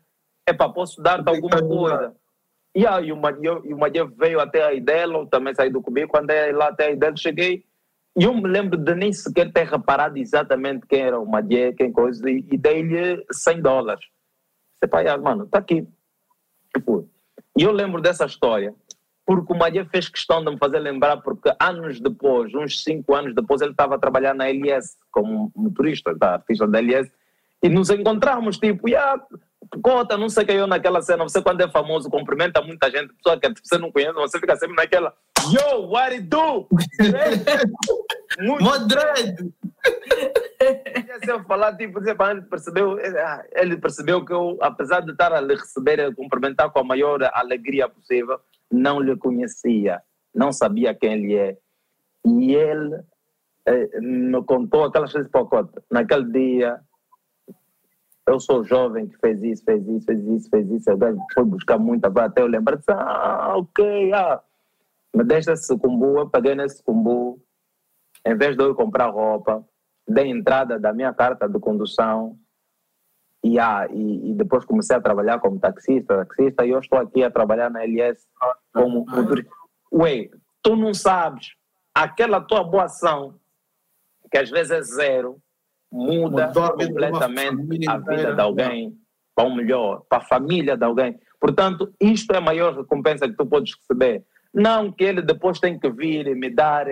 epá, 0.48 0.68
posso 0.68 1.02
dar-te 1.02 1.28
alguma 1.28 1.60
coisa. 1.60 2.14
E 2.74 2.86
aí 2.86 3.10
o 3.10 3.16
Madia 3.16 4.04
veio 4.04 4.38
até 4.38 4.62
a 4.62 4.72
Idelo, 4.72 5.26
também 5.26 5.54
saí 5.54 5.70
do 5.70 5.82
comigo, 5.82 6.08
quando 6.08 6.30
é 6.30 6.52
lá 6.52 6.68
até 6.68 6.86
a 6.86 6.90
Idelo 6.90 7.16
cheguei, 7.18 7.64
e 8.18 8.24
eu 8.24 8.34
me 8.34 8.46
lembro 8.48 8.78
de 8.78 8.94
nem 8.94 9.12
sequer 9.12 9.52
ter 9.52 9.66
reparado 9.66 10.18
exatamente 10.18 10.86
quem 10.86 11.00
era 11.00 11.18
o 11.18 11.26
Madia, 11.26 11.72
quem 11.74 11.90
coisa, 11.90 12.30
e, 12.30 12.46
e 12.50 12.56
dei-lhe 12.56 13.24
100 13.32 13.62
dólares. 13.62 14.04
Você 14.76 14.88
pai, 14.88 15.04
mano, 15.16 15.46
tá 15.46 15.58
aqui. 15.58 15.88
Tipo, 16.74 17.08
e 17.56 17.62
eu 17.62 17.72
lembro 17.72 18.00
dessa 18.00 18.26
história, 18.26 18.74
porque 19.24 19.52
o 19.52 19.56
Madia 19.56 19.84
fez 19.86 20.08
questão 20.08 20.44
de 20.44 20.50
me 20.50 20.58
fazer 20.58 20.78
lembrar, 20.78 21.16
porque 21.18 21.52
anos 21.60 22.00
depois, 22.00 22.54
uns 22.54 22.82
5 22.82 23.14
anos 23.14 23.34
depois, 23.34 23.60
ele 23.60 23.72
estava 23.72 23.96
a 23.96 23.98
trabalhar 23.98 24.34
na 24.34 24.48
LS 24.48 24.96
como 25.10 25.50
motorista, 25.54 26.14
da 26.14 26.34
artista 26.34 26.66
da 26.66 26.78
LS, 26.78 27.10
e 27.62 27.68
nos 27.68 27.90
encontramos, 27.90 28.58
tipo, 28.58 28.88
yeah, 28.88 29.20
Cota, 29.82 30.16
não 30.16 30.28
sei 30.28 30.44
quem 30.44 30.56
eu 30.56 30.66
naquela 30.66 31.02
cena. 31.02 31.24
Você, 31.24 31.42
quando 31.42 31.60
é 31.60 31.68
famoso, 31.68 32.08
cumprimenta 32.08 32.62
muita 32.62 32.90
gente, 32.90 33.12
pessoa 33.14 33.38
que 33.38 33.52
você 33.62 33.78
não 33.78 33.90
conhece, 33.90 34.12
você 34.14 34.38
fica 34.38 34.56
sempre 34.56 34.76
naquela. 34.76 35.12
Yo, 35.50 35.88
what 35.88 36.12
it 36.12 36.28
do? 36.28 36.68
Madrid! 38.60 39.50
Se 41.24 41.30
eu 41.30 41.42
falar, 41.44 41.76
tipo, 41.76 41.98
ele 42.00 42.42
percebeu, 42.42 42.98
ah, 43.24 43.44
ele 43.52 43.76
percebeu 43.76 44.24
que 44.24 44.32
eu, 44.32 44.58
apesar 44.60 45.00
de 45.00 45.12
estar 45.12 45.32
a 45.32 45.40
lhe 45.40 45.54
receber 45.54 45.98
e 45.98 46.14
cumprimentar 46.14 46.70
com 46.70 46.78
a 46.80 46.84
maior 46.84 47.22
alegria 47.32 47.88
possível, 47.88 48.38
não 48.70 49.00
lhe 49.00 49.16
conhecia, 49.16 50.02
não 50.34 50.52
sabia 50.52 50.94
quem 50.94 51.12
ele 51.12 51.34
é. 51.34 51.58
E 52.24 52.54
ele 52.54 53.00
eh, 53.66 54.00
me 54.00 54.42
contou 54.44 54.84
aquelas 54.84 55.12
coisas 55.12 55.30
Cota. 55.30 55.82
Naquele 55.90 56.30
dia, 56.30 56.80
eu 58.26 58.40
sou 58.40 58.64
jovem 58.64 59.06
que 59.06 59.16
fez 59.18 59.42
isso, 59.42 59.64
fez 59.64 59.86
isso, 59.86 60.04
fez 60.04 60.26
isso, 60.26 60.50
fez 60.50 60.70
isso, 60.70 60.90
agora 60.90 61.16
foi 61.32 61.44
buscar 61.44 61.78
muita 61.78 62.08
até 62.08 62.42
eu 62.42 62.46
lembrar, 62.46 62.78
ah, 62.88 63.54
ok, 63.56 64.12
ah, 64.12 64.42
me 65.14 65.24
deixa 65.24 65.56
sucumbu, 65.56 66.18
eu 66.18 66.28
paguei 66.28 66.54
nesse 66.54 66.78
sucumbu, 66.78 67.40
em 68.24 68.36
vez 68.36 68.56
de 68.56 68.64
eu 68.64 68.74
comprar 68.74 69.10
roupa, 69.10 69.64
dei 70.06 70.28
entrada 70.28 70.78
da 70.78 70.92
minha 70.92 71.12
carta 71.12 71.48
de 71.48 71.58
condução 71.58 72.38
e, 73.42 73.58
ah, 73.58 73.86
e, 73.90 74.30
e, 74.30 74.34
depois 74.34 74.64
comecei 74.64 74.96
a 74.96 75.00
trabalhar 75.00 75.38
como 75.38 75.60
taxista, 75.60 76.24
taxista, 76.24 76.66
e 76.66 76.70
eu 76.70 76.80
estou 76.80 76.98
aqui 76.98 77.22
a 77.22 77.30
trabalhar 77.30 77.70
na 77.70 77.84
LS 77.84 78.26
como 78.72 79.06
motorista. 79.06 79.50
Ué, 79.92 80.30
tu 80.62 80.74
não 80.74 80.92
sabes, 80.92 81.54
aquela 81.94 82.40
tua 82.40 82.64
boa 82.64 82.84
ação, 82.84 83.38
que 84.30 84.38
às 84.38 84.50
vezes 84.50 84.72
é 84.72 84.82
zero, 84.82 85.40
muda 85.92 86.52
completamente 86.52 87.88
a 87.88 87.98
vida 87.98 88.34
de 88.34 88.40
alguém 88.40 88.98
para 89.34 89.46
um 89.46 89.54
melhor, 89.54 90.02
para 90.08 90.18
a 90.18 90.26
família 90.26 90.76
de 90.76 90.84
alguém. 90.84 91.18
Portanto, 91.40 91.94
isto 92.00 92.32
é 92.32 92.38
a 92.38 92.40
maior 92.40 92.74
recompensa 92.74 93.28
que 93.28 93.36
tu 93.36 93.46
podes 93.46 93.74
receber. 93.76 94.24
Não 94.52 94.90
que 94.90 95.04
ele 95.04 95.22
depois 95.22 95.60
tem 95.60 95.78
que 95.78 95.90
vir 95.90 96.26
e 96.26 96.34
me 96.34 96.50
dar 96.50 96.86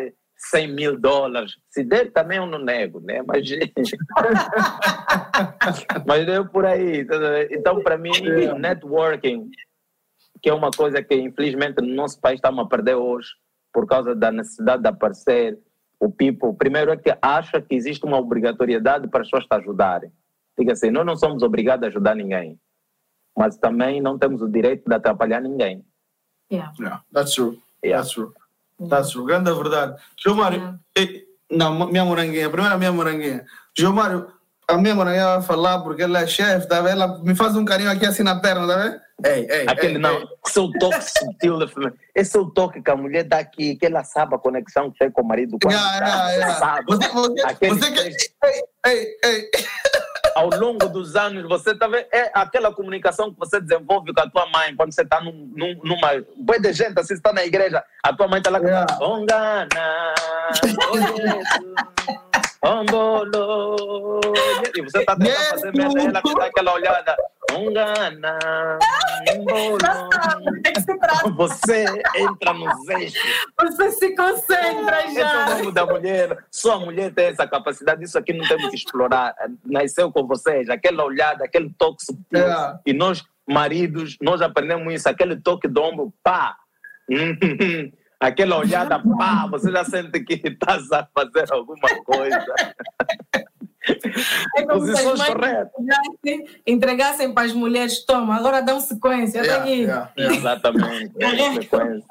100 0.51 0.69
mil 0.69 0.99
dólares. 0.99 1.57
Se 1.71 1.85
der 1.85 2.13
também 2.13 2.39
eu 2.39 2.47
não 2.47 2.59
nego, 2.59 3.01
né? 3.01 3.23
Mas, 3.23 3.49
mas 6.07 6.27
deu 6.27 6.47
por 6.47 6.67
aí. 6.67 7.05
Tá 7.05 7.17
então, 7.51 7.83
para 7.83 7.97
mim, 7.97 8.13
é. 8.27 8.59
networking, 8.59 9.51
que 10.43 10.49
é 10.49 10.55
uma 10.55 10.71
coisa 10.71 11.03
que 11.03 11.15
infelizmente 11.15 11.81
no 11.81 11.95
nosso 11.95 12.21
país 12.21 12.37
estamos 12.37 12.65
a 12.65 12.69
perder 12.69 12.97
hoje, 12.97 13.29
por 13.73 13.87
causa 13.87 14.15
da 14.15 14.31
necessidade 14.31 14.83
de 14.83 14.89
aparecer, 14.89 15.59
o 15.99 16.11
people, 16.11 16.55
primeiro 16.57 16.91
é 16.91 16.97
que 16.97 17.17
acha 17.23 17.61
que 17.61 17.75
existe 17.75 18.05
uma 18.05 18.19
obrigatoriedade 18.19 19.09
para 19.09 19.23
as 19.23 19.29
pessoas 19.29 19.47
te 19.47 19.55
ajudarem. 19.55 20.13
Diga 20.59 20.73
assim, 20.73 20.91
nós 20.91 21.07
não 21.07 21.17
somos 21.17 21.43
obrigados 21.43 21.85
a 21.85 21.89
ajudar 21.89 22.15
ninguém, 22.15 22.59
mas 23.37 23.57
também 23.57 24.01
não 24.01 24.19
temos 24.19 24.43
o 24.43 24.49
direito 24.49 24.85
de 24.87 24.95
atrapalhar 24.95 25.41
ninguém. 25.41 25.85
Yeah. 26.53 26.73
yeah 26.79 27.03
that's 27.13 27.35
true. 27.35 27.59
Yeah. 27.83 28.03
That's 28.03 28.13
true. 28.13 28.33
That's 28.89 29.11
true. 29.11 29.27
Grande 29.27 29.53
verdade. 29.53 30.01
João 30.19 30.37
Mário, 30.37 30.79
não, 31.51 31.87
minha 31.87 32.05
moranguinha, 32.05 32.51
primeiro 32.51 32.75
a 32.75 32.79
minha 32.79 32.93
moranguinha. 32.93 33.45
João 33.77 33.93
Mário, 33.93 34.27
a 34.69 34.77
minha 34.77 34.95
moranguinha 34.95 35.27
vai 35.39 35.43
falar 35.43 35.81
porque 35.81 36.03
ela 36.03 36.21
é 36.21 36.27
chefe, 36.27 36.69
tá 36.69 36.81
vendo? 36.81 37.03
Ela 37.03 37.19
me 37.23 37.35
faz 37.35 37.57
um 37.57 37.65
carinho 37.65 37.91
aqui 37.91 38.07
assim 38.07 38.23
na 38.23 38.41
perna, 38.41 38.67
tá 38.67 38.77
vendo? 38.77 39.05
Ei, 39.25 39.47
ei, 39.49 39.67
Aquele 39.69 39.95
ei, 39.95 39.99
não, 39.99 40.19
ei. 40.19 40.27
esse 40.45 40.59
é 40.59 40.63
o 40.63 40.73
toque 40.73 41.05
sutil 41.05 41.59
da 41.59 41.69
família. 41.69 41.95
Esse 42.17 42.37
é 42.37 42.41
o 42.41 42.51
toque 42.51 42.83
que 42.83 42.91
a 42.91 42.97
mulher 42.97 43.23
dá 43.23 43.39
aqui, 43.39 43.77
que 43.77 43.87
ela 43.87 44.03
sabe 44.03 44.35
a 44.35 44.39
conexão 44.39 44.91
que 44.91 44.99
tem 44.99 45.11
com 45.11 45.23
o 45.23 45.25
marido. 45.25 45.57
Quando 45.63 45.73
yeah, 45.73 45.99
tá, 46.01 46.07
yeah, 46.07 46.33
yeah. 46.33 46.55
Sabe. 46.59 46.85
Você, 46.89 47.09
você, 47.09 47.69
você 47.69 47.91
que... 47.93 48.01
ei, 48.45 48.63
ei, 48.87 49.19
ei. 49.25 49.51
Ao 50.35 50.51
longo 50.51 50.89
dos 50.89 51.15
anos, 51.17 51.49
você 51.49 51.75
tá 51.77 51.87
vendo, 51.87 52.07
é 52.13 52.31
aquela 52.35 52.73
comunicação 52.75 53.33
que 53.33 53.39
você 53.39 53.61
desenvolve 53.61 54.13
com 54.13 54.21
a 54.21 54.29
tua 54.29 54.47
mãe 54.47 54.75
quando 54.75 54.93
você 54.93 55.03
está 55.03 55.21
num, 55.21 55.51
num, 55.55 55.81
numa. 55.85 56.25
Boa 56.37 56.59
de 56.59 56.73
gente, 56.73 56.99
assim, 56.99 57.09
você 57.09 57.15
está 57.15 57.33
na 57.33 57.45
igreja, 57.45 57.85
a 58.03 58.13
tua 58.13 58.27
mãe 58.27 58.39
está 58.39 58.51
lá 58.51 58.59
yeah. 58.59 58.87
Ongana, 59.01 60.15
Ongolo. 62.65 64.21
E 64.75 64.81
você 64.83 65.01
está 65.01 65.15
tentando 65.15 65.51
fazer 65.51 65.73
merda, 65.77 66.01
ela 66.01 66.23
te 66.23 66.35
dá 66.35 66.45
aquela 66.47 66.75
olhada. 66.75 67.17
Ungana, 67.53 68.39
Você 71.37 71.85
entra 72.17 72.53
nos 72.55 72.89
eixos. 72.89 73.47
Você 73.61 73.91
se 73.93 74.17
concentra 74.17 75.03
já. 75.03 75.09
Esse 75.09 75.21
é 75.21 75.27
o 75.27 75.59
nome 75.59 75.73
da 75.73 75.87
mulher. 75.87 76.39
Sua 76.51 76.81
mulher 76.81 77.13
tem 77.13 77.27
essa 77.27 77.47
capacidade. 77.47 78.03
Isso 78.03 78.19
aqui 78.19 78.33
não 78.33 78.47
temos 78.49 78.71
que 78.71 78.77
explorar. 78.77 79.35
Nasceu 79.65 80.11
com 80.11 80.27
vocês. 80.27 80.69
Aquela 80.71 81.05
olhada, 81.05 81.45
aquele 81.45 81.73
toque 81.79 82.05
subtil. 82.05 82.47
É. 82.47 82.79
E 82.87 82.93
nós, 82.93 83.23
maridos, 83.47 84.17
nós 84.21 84.41
aprendemos 84.41 84.93
isso. 84.93 85.09
Aquele 85.09 85.37
toque 85.37 85.69
do 85.69 85.83
ombro, 85.83 86.13
pá. 86.23 86.57
Aquela 88.25 88.57
olhada, 88.57 88.99
pá. 89.19 89.47
Você 89.51 89.71
já 89.71 89.85
sente 89.85 90.21
que 90.21 90.41
está 90.49 90.79
a 90.93 91.07
fazer 91.15 91.53
alguma 91.53 91.89
coisa. 92.05 92.55
É 94.57 94.63
como 94.63 94.81
Posições 94.81 95.21
se 95.21 95.27
corretas. 95.27 95.73
Entregassem 96.67 97.35
para 97.35 97.47
as 97.47 97.53
mulheres, 97.53 98.05
toma, 98.05 98.35
agora 98.35 98.63
dão 98.63 98.81
sequência. 98.81 99.41
Yeah, 99.41 99.63
aqui. 99.63 99.83
Yeah, 99.83 100.13
yeah. 100.17 100.37
Exatamente. 100.37 101.13
sequência. 101.61 102.05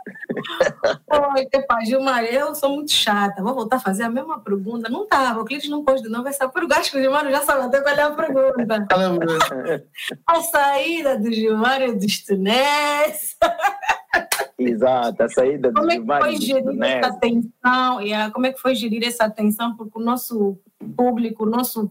Oi, 1.35 1.47
epá, 1.51 1.79
Gilmar, 1.83 2.23
eu 2.25 2.53
sou 2.53 2.69
muito 2.75 2.91
chata, 2.91 3.41
vou 3.41 3.55
voltar 3.55 3.77
a 3.77 3.79
fazer 3.79 4.03
a 4.03 4.09
mesma 4.09 4.39
pergunta. 4.39 4.89
Não 4.89 5.03
estava, 5.03 5.41
o 5.41 5.45
cliente 5.45 5.69
não 5.69 5.83
pôs 5.83 6.01
de 6.01 6.09
novo 6.09 6.27
essa 6.27 6.47
pergunta. 6.47 6.77
Acho 6.77 6.91
que 6.91 6.97
o 6.97 7.01
Gilmar 7.01 7.29
já 7.29 7.41
sabe 7.41 7.63
até 7.63 7.81
qual 7.81 7.95
é 7.95 8.01
a 8.01 8.11
pergunta. 8.11 8.87
a 10.27 10.41
saída 10.41 11.17
do 11.17 11.31
Gilmar 11.31 11.81
e 11.81 11.93
do 11.93 12.07
Stunés. 12.09 13.35
Exato, 14.57 15.23
a 15.23 15.29
saída 15.29 15.71
como 15.73 15.91
é 15.91 15.99
que 15.99 16.05
foi 16.05 16.41
gerir 16.41 16.83
essa 16.83 17.07
atenção? 17.07 18.01
Yeah, 18.01 18.31
como 18.31 18.45
é 18.45 18.53
que 18.53 18.59
foi 18.59 18.75
gerir 18.75 19.03
essa 19.03 19.25
atenção? 19.25 19.75
Porque 19.75 19.97
o 19.97 20.01
nosso 20.01 20.57
público, 20.95 21.45
nossos 21.45 21.89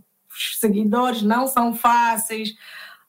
seguidores 0.59 1.23
não 1.23 1.47
são 1.47 1.74
fáceis. 1.74 2.55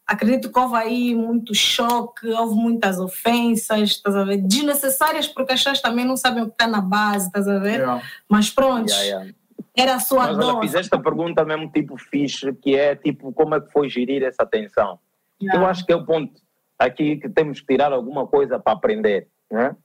Acredito 0.05 0.51
que 0.51 0.59
houve 0.59 0.75
aí 0.75 1.15
muito 1.15 1.55
choque, 1.55 2.27
houve 2.27 2.55
muitas 2.55 2.99
ofensas, 2.99 3.91
estás 3.91 4.15
a 4.15 4.23
ver? 4.25 4.37
Desnecessárias, 4.37 5.27
porque 5.27 5.53
as 5.53 5.59
pessoas 5.59 5.81
também 5.81 6.03
não 6.03 6.17
sabem 6.17 6.43
o 6.43 6.47
que 6.47 6.53
está 6.53 6.67
na 6.67 6.81
base, 6.81 7.27
estás 7.27 7.47
a 7.47 7.57
ver? 7.59 7.79
Yeah. 7.79 8.03
Mas 8.27 8.49
pronto, 8.49 8.89
yeah, 8.89 9.03
yeah. 9.03 9.33
era 9.77 9.95
a 9.95 9.99
sua 9.99 10.27
Mas 10.27 10.37
dor. 10.37 10.55
Mas 10.55 10.65
fizeste 10.65 10.93
a 10.93 10.99
pergunta 10.99 11.45
mesmo 11.45 11.71
tipo 11.71 11.97
fixe, 11.97 12.53
que 12.55 12.75
é 12.75 12.95
tipo, 12.95 13.31
como 13.31 13.55
é 13.55 13.61
que 13.61 13.71
foi 13.71 13.87
gerir 13.87 14.23
essa 14.23 14.43
atenção? 14.43 14.99
Eu 15.41 15.65
acho 15.65 15.85
que 15.85 15.91
é 15.91 15.95
o 15.95 16.05
ponto 16.05 16.33
aqui 16.77 17.17
que 17.17 17.29
temos 17.29 17.61
que 17.61 17.67
tirar 17.67 17.91
alguma 17.91 18.27
coisa 18.27 18.59
para 18.59 18.73
aprender. 18.73 19.27
Né? 19.51 19.75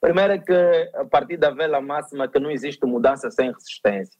Primeiro 0.00 0.34
é 0.34 0.38
que 0.38 0.90
a 0.94 1.04
partir 1.04 1.36
da 1.36 1.50
velha 1.50 1.80
máxima 1.80 2.28
que 2.28 2.38
não 2.38 2.50
existe 2.50 2.84
mudança 2.86 3.30
sem 3.30 3.52
resistência. 3.52 4.18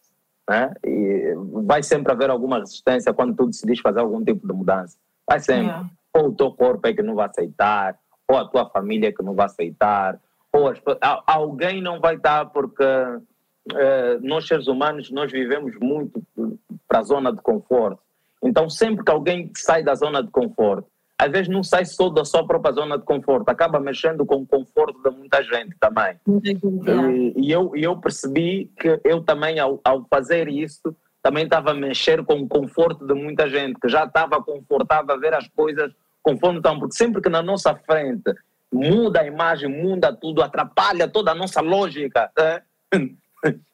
Né? 0.49 0.73
E 0.85 1.35
vai 1.65 1.83
sempre 1.83 2.13
haver 2.13 2.31
alguma 2.31 2.59
resistência 2.59 3.13
quando 3.13 3.35
tu 3.35 3.47
decidis 3.47 3.81
fazer 3.81 4.01
algum 4.01 4.23
tipo 4.25 4.47
de 4.47 4.53
mudança. 4.53 4.97
Vai 5.27 5.41
sempre. 5.41 5.73
É. 5.73 6.19
Ou 6.19 6.29
o 6.29 6.35
teu 6.35 6.53
corpo 6.53 6.87
é 6.87 6.93
que 6.93 7.03
não 7.03 7.15
vai 7.15 7.27
aceitar, 7.27 7.99
ou 8.29 8.37
a 8.37 8.47
tua 8.47 8.69
família 8.69 9.09
é 9.09 9.13
que 9.13 9.23
não 9.23 9.35
vai 9.35 9.47
aceitar, 9.47 10.21
ou 10.53 10.69
as, 10.69 10.81
alguém 11.27 11.83
não 11.83 11.99
vai 11.99 12.17
dar 12.17 12.47
porque 12.47 12.85
uh, 12.85 14.21
nós 14.21 14.47
seres 14.47 14.69
humanos 14.69 15.11
nós 15.11 15.33
vivemos 15.33 15.75
muito 15.81 16.23
para 16.87 17.01
a 17.01 17.03
zona 17.03 17.33
de 17.33 17.43
conforto. 17.43 18.01
Então 18.43 18.71
sempre 18.71 19.05
que 19.05 19.11
alguém 19.11 19.51
sai 19.57 19.83
da 19.83 19.95
zona 19.95 20.23
de 20.23 20.31
conforto 20.31 20.87
às 21.19 21.31
vezes 21.31 21.49
não 21.49 21.63
sai 21.63 21.85
só 21.85 22.09
da 22.09 22.25
sua 22.25 22.47
própria 22.47 22.75
zona 22.75 22.99
de 22.99 23.05
conforto, 23.05 23.49
acaba 23.49 23.79
mexendo 23.79 24.27
com 24.27 24.37
o 24.37 24.47
conforto 24.47 25.01
de 25.03 25.11
muita 25.17 25.43
gente 25.43 25.77
também. 25.79 26.19
E, 27.11 27.47
e, 27.47 27.53
eu, 27.53 27.73
eu 27.75 27.97
percebi 27.97 28.71
que 28.79 29.01
eu 29.05 29.23
também, 29.23 29.59
ao, 29.59 29.81
ao 29.85 30.05
fazer 30.09 30.49
isso, 30.49 30.95
também 31.23 31.45
estava 31.45 31.71
a 31.71 31.75
mexer 31.75 32.25
com 32.25 32.35
o 32.35 32.49
conforto 32.49 33.07
de 33.07 33.15
muita 33.15 33.49
gente, 33.49 33.79
que 33.81 33.89
já 33.89 34.05
estava 34.05 34.43
confortável 34.43 35.15
a 35.15 35.19
ver 35.19 35.35
as 35.35 35.49
coisas 35.49 35.93
conforme 36.23 36.59
estão, 36.59 36.79
porque 36.79 36.97
sempre 36.97 37.23
que 37.23 37.29
na 37.29 37.43
nossa 37.43 37.75
frente 37.75 38.35
muda 38.73 39.21
a 39.21 39.27
imagem, 39.27 39.69
muda 39.69 40.13
tudo, 40.13 40.43
atrapalha 40.43 41.07
toda 41.07 41.31
a 41.31 41.35
nossa 41.35 41.61
lógica. 41.61 42.31
Né? 42.37 42.63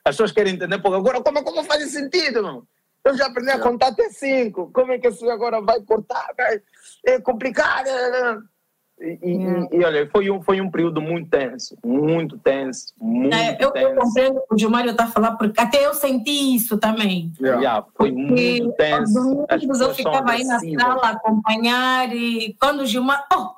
As 0.04 0.16
pessoas 0.16 0.32
querem 0.32 0.54
entender, 0.54 0.78
porque 0.78 0.96
agora 0.96 1.22
como, 1.22 1.42
como 1.42 1.64
faz 1.64 1.90
sentido? 1.90 2.42
Não? 2.42 2.64
Eu 3.04 3.16
já 3.16 3.26
aprendi 3.26 3.50
a 3.50 3.58
contar 3.58 3.88
até 3.88 4.08
cinco. 4.10 4.70
Como 4.72 4.92
é 4.92 4.98
que 4.98 5.08
esse 5.08 5.28
agora 5.28 5.60
vai 5.60 5.80
cortar? 5.82 6.28
É 7.06 7.20
complicado. 7.20 7.88
E, 9.00 9.18
e, 9.22 9.78
e, 9.78 9.84
olha, 9.84 10.06
foi 10.10 10.30
um, 10.30 10.42
foi 10.42 10.60
um 10.60 10.70
período 10.70 11.00
muito 11.00 11.30
tenso, 11.30 11.74
muito 11.82 12.36
tenso, 12.36 12.92
muito 13.00 13.34
é, 13.34 13.56
eu, 13.58 13.70
tenso. 13.70 13.88
Eu 13.88 13.94
compreendo 13.96 14.36
o 14.36 14.46
que 14.46 14.54
o 14.54 14.58
Gilmário 14.58 14.90
está 14.90 15.04
a 15.04 15.10
falar, 15.10 15.36
porque 15.36 15.58
até 15.58 15.86
eu 15.86 15.94
senti 15.94 16.54
isso 16.54 16.76
também. 16.76 17.32
Yeah. 17.40 17.62
Yeah, 17.62 17.86
foi 17.96 18.12
porque 18.12 18.60
muito 18.60 18.72
tenso. 18.76 19.46
Domingos 19.48 19.80
eu 19.80 19.94
ficava 19.94 20.30
aí 20.30 20.44
na 20.44 20.60
sala 20.60 21.06
a 21.06 21.10
acompanhar 21.12 22.14
e 22.14 22.54
quando 22.60 22.80
o 22.80 22.86
Gilmário... 22.86 23.24
Oh, 23.32 23.54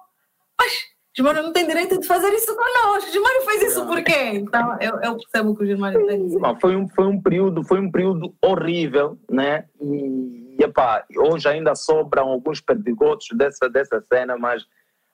mas 0.57 0.92
Gilmário 1.15 1.43
não 1.43 1.53
tem 1.53 1.67
direito 1.67 2.01
de 2.01 2.07
fazer 2.07 2.31
isso 2.31 2.57
conosco. 2.57 3.11
Gilmário 3.11 3.43
fez 3.43 3.63
isso 3.65 3.87
por 3.87 4.03
quê? 4.03 4.33
Então, 4.35 4.79
eu, 4.81 4.99
eu 5.03 5.17
percebo 5.19 5.51
o 5.51 5.57
que 5.57 5.65
o 5.65 5.67
Gilmário 5.67 6.07
tem 6.07 6.27
dizer. 6.27 6.41
Foi 6.61 6.75
um, 6.75 6.89
foi, 6.89 7.07
um 7.07 7.21
período, 7.21 7.63
foi 7.65 7.81
um 7.81 7.91
período 7.91 8.35
horrível, 8.41 9.19
né? 9.31 9.67
E, 9.79 10.57
epá, 10.59 11.05
hoje 11.17 11.47
ainda 11.49 11.75
sobram 11.75 12.29
alguns 12.29 12.61
perdigotos 12.61 13.29
dessa, 13.35 13.69
dessa 13.69 14.03
cena, 14.11 14.39
mas 14.39 14.65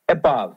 é 0.07 0.15
pá, 0.15 0.57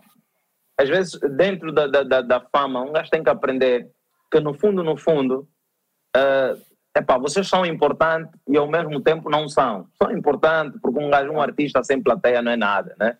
às 0.77 0.89
vezes 0.89 1.19
dentro 1.35 1.71
da, 1.71 1.87
da, 1.87 2.21
da, 2.21 2.39
fama, 2.39 2.81
um 2.81 2.91
gajo 2.91 3.09
tem 3.09 3.23
que 3.23 3.29
aprender 3.29 3.89
que 4.31 4.39
no 4.39 4.53
fundo, 4.53 4.83
no 4.83 4.95
fundo, 4.95 5.47
uh, 6.15 6.61
é 6.95 7.01
pá, 7.01 7.17
vocês 7.17 7.47
são 7.47 7.65
importantes 7.65 8.39
e 8.47 8.57
ao 8.57 8.67
mesmo 8.67 9.01
tempo 9.01 9.29
não 9.29 9.49
são. 9.49 9.87
São 10.01 10.11
importantes 10.11 10.79
porque 10.81 11.03
um 11.03 11.09
gajo, 11.09 11.31
um 11.31 11.41
artista 11.41 11.83
sem 11.83 12.01
plateia 12.01 12.41
não 12.41 12.51
é 12.51 12.55
nada, 12.55 12.95
né? 12.99 13.17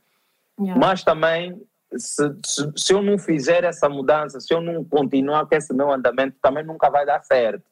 Yeah. 0.59 0.79
Mas 0.79 1.03
também, 1.03 1.59
se, 1.97 2.35
se, 2.45 2.71
se, 2.75 2.93
eu 2.93 3.01
não 3.01 3.17
fizer 3.17 3.63
essa 3.63 3.89
mudança, 3.89 4.39
se 4.39 4.53
eu 4.53 4.61
não 4.61 4.83
continuar 4.83 5.45
com 5.45 5.55
esse 5.55 5.73
meu 5.73 5.91
andamento, 5.91 6.37
também 6.41 6.63
nunca 6.63 6.89
vai 6.89 7.05
dar 7.05 7.21
certo. 7.23 7.63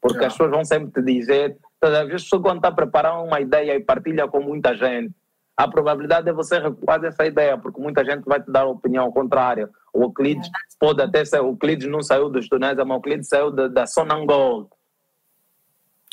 Porque 0.00 0.24
as 0.24 0.32
pessoas 0.32 0.50
vão 0.50 0.64
sempre 0.64 0.92
te 0.92 1.02
dizer, 1.02 1.56
às 1.82 2.08
vezes, 2.08 2.28
quando 2.28 2.56
está 2.56 2.68
a 2.68 2.72
preparar 2.72 3.22
uma 3.22 3.40
ideia 3.40 3.74
e 3.74 3.80
partilha 3.80 4.28
com 4.28 4.40
muita 4.40 4.74
gente, 4.74 5.12
a 5.56 5.66
probabilidade 5.66 6.28
é 6.28 6.32
você 6.32 6.58
recuar 6.60 7.00
dessa 7.00 7.26
ideia, 7.26 7.58
porque 7.58 7.80
muita 7.80 8.04
gente 8.04 8.24
vai 8.24 8.40
te 8.40 8.50
dar 8.50 8.60
a 8.60 8.68
opinião 8.68 9.10
contrária. 9.10 9.68
O 9.92 10.04
Euclides 10.04 10.46
é. 10.46 10.50
pode 10.78 11.02
até 11.02 11.24
ser, 11.24 11.40
o 11.40 11.48
Euclides 11.48 11.88
não 11.88 12.00
saiu 12.00 12.28
dos 12.28 12.48
túneis, 12.48 12.76
mas 12.76 12.88
o 12.88 12.92
Euclides 12.92 13.28
saiu 13.28 13.50
da, 13.50 13.66
da 13.66 13.86
Sonangol. 13.86 14.70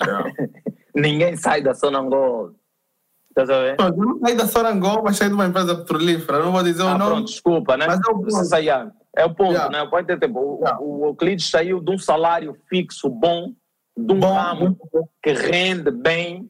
É. 0.02 0.48
Ninguém 1.00 1.36
sai 1.36 1.62
da 1.62 1.76
Sonangol. 1.76 2.56
Estás 3.38 3.50
a 3.50 3.60
ver? 3.60 3.76
Eu 3.78 3.98
não 3.98 4.20
saí 4.20 4.36
da 4.36 4.48
Sonangol, 4.48 5.04
mas 5.04 5.18
saí 5.18 5.28
de 5.28 5.34
uma 5.34 5.46
empresa 5.46 5.76
petrolífera. 5.76 6.40
Não 6.40 6.54
vou 6.54 6.64
dizer 6.64 6.84
ah, 6.84 6.96
o 6.96 6.98
nome. 6.98 7.12
Pronto, 7.12 7.26
desculpa, 7.26 7.76
né? 7.76 7.86
Mas 7.86 8.00
é 8.00 8.12
o 8.12 8.20
ponto. 8.20 8.96
É 9.18 9.26
o 9.26 9.34
ponto, 9.34 9.52
yeah. 9.52 9.70
né? 9.70 9.90
Pode 9.90 10.08
ter 10.08 10.18
tempo. 10.18 10.40
O, 10.40 10.60
yeah. 10.60 10.82
o 10.82 11.06
Euclides 11.08 11.50
saiu 11.50 11.82
de 11.82 11.92
um 11.92 11.98
salário 11.98 12.56
fixo 12.70 13.10
bom, 13.10 13.54
de 13.98 14.14
um 14.14 14.20
bom, 14.20 14.34
ramo 14.34 14.78
que 15.22 15.34
rende 15.34 15.92
bem. 15.92 16.50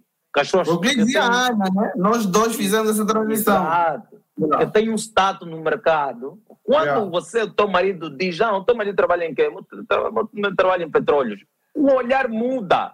O 0.67 0.79
Gleitz 0.79 1.13
e 1.13 1.17
a 1.17 1.23
Ana, 1.23 1.65
né? 1.73 1.93
Nós 1.95 2.25
dois 2.25 2.55
fizemos 2.55 2.89
essa 2.89 3.07
transmissão. 3.07 3.55
Exato. 3.55 4.21
Eu 4.37 4.69
tenho 4.69 4.91
um 4.91 4.97
status 4.97 5.47
no 5.47 5.61
mercado. 5.61 6.37
Quando 6.61 7.09
você, 7.09 7.43
o 7.43 7.53
teu 7.53 7.69
marido, 7.69 8.09
diz, 8.09 8.41
ah, 8.41 8.57
o 8.57 8.63
teu 8.63 8.75
marido 8.75 8.95
trabalha 8.95 9.23
em 9.23 9.33
quê? 9.33 9.49
Eu 9.49 10.53
trabalho 10.55 10.83
em 10.83 10.91
petróleo. 10.91 11.37
O 11.73 11.89
olhar 11.93 12.27
muda. 12.27 12.91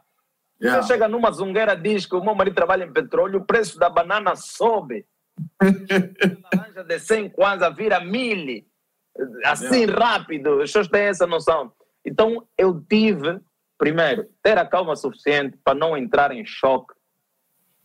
Yeah. 0.62 0.82
Você 0.82 0.94
chega 0.94 1.08
numa 1.08 1.32
zungueira 1.32 1.76
diz 1.76 2.06
que 2.06 2.16
o 2.16 2.24
meu 2.24 2.36
marido 2.36 2.54
trabalha 2.54 2.84
em 2.84 2.94
petróleo, 2.94 3.40
o 3.40 3.46
preço 3.46 3.80
da 3.80 3.90
banana 3.90 4.36
sobe. 4.36 5.06
a 5.60 6.58
laranja 6.58 6.84
de 6.84 7.00
100 7.00 7.30
quase 7.30 7.70
vira 7.72 8.00
mil. 8.00 8.64
Assim 9.46 9.86
yeah. 9.86 10.00
rápido. 10.00 10.62
As 10.62 10.70
pessoas 10.70 10.88
têm 10.88 11.04
essa 11.04 11.26
noção. 11.26 11.72
Então, 12.06 12.48
eu 12.58 12.80
tive, 12.82 13.40
primeiro, 13.78 14.28
ter 14.44 14.58
a 14.58 14.66
calma 14.66 14.96
suficiente 14.96 15.58
para 15.64 15.74
não 15.74 15.98
entrar 15.98 16.32
em 16.32 16.46
choque 16.46 16.94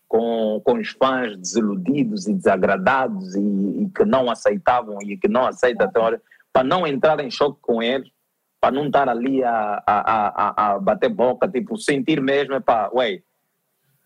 com, 0.09 0.61
com 0.65 0.75
os 0.75 0.91
fãs 0.91 1.37
desiludidos 1.37 2.27
e 2.27 2.35
desagradados 2.35 3.35
e, 3.35 3.41
e 3.41 3.91
que 3.91 4.05
não 4.05 4.31
aceitavam 4.31 4.99
e 5.03 5.17
que 5.17 5.29
não 5.29 5.47
aceitam 5.47 5.87
até 5.87 5.99
hora, 5.99 6.23
para 6.53 6.65
não 6.65 6.87
entrar 6.87 7.21
em 7.21 7.31
choque 7.31 7.59
com 7.61 7.83
eles, 7.83 8.11
para 8.61 8.75
não 8.75 8.87
estar 8.87 9.09
ali 9.09 9.45
a, 9.45 9.83
a, 9.87 10.29
a, 10.67 10.75
a 10.75 10.79
bater 10.79 11.09
boca, 11.09 11.49
tipo, 11.49 11.77
sentir 11.77 12.21
mesmo, 12.21 12.55
é 12.55 12.61
para, 12.61 12.91
ué, 12.95 13.23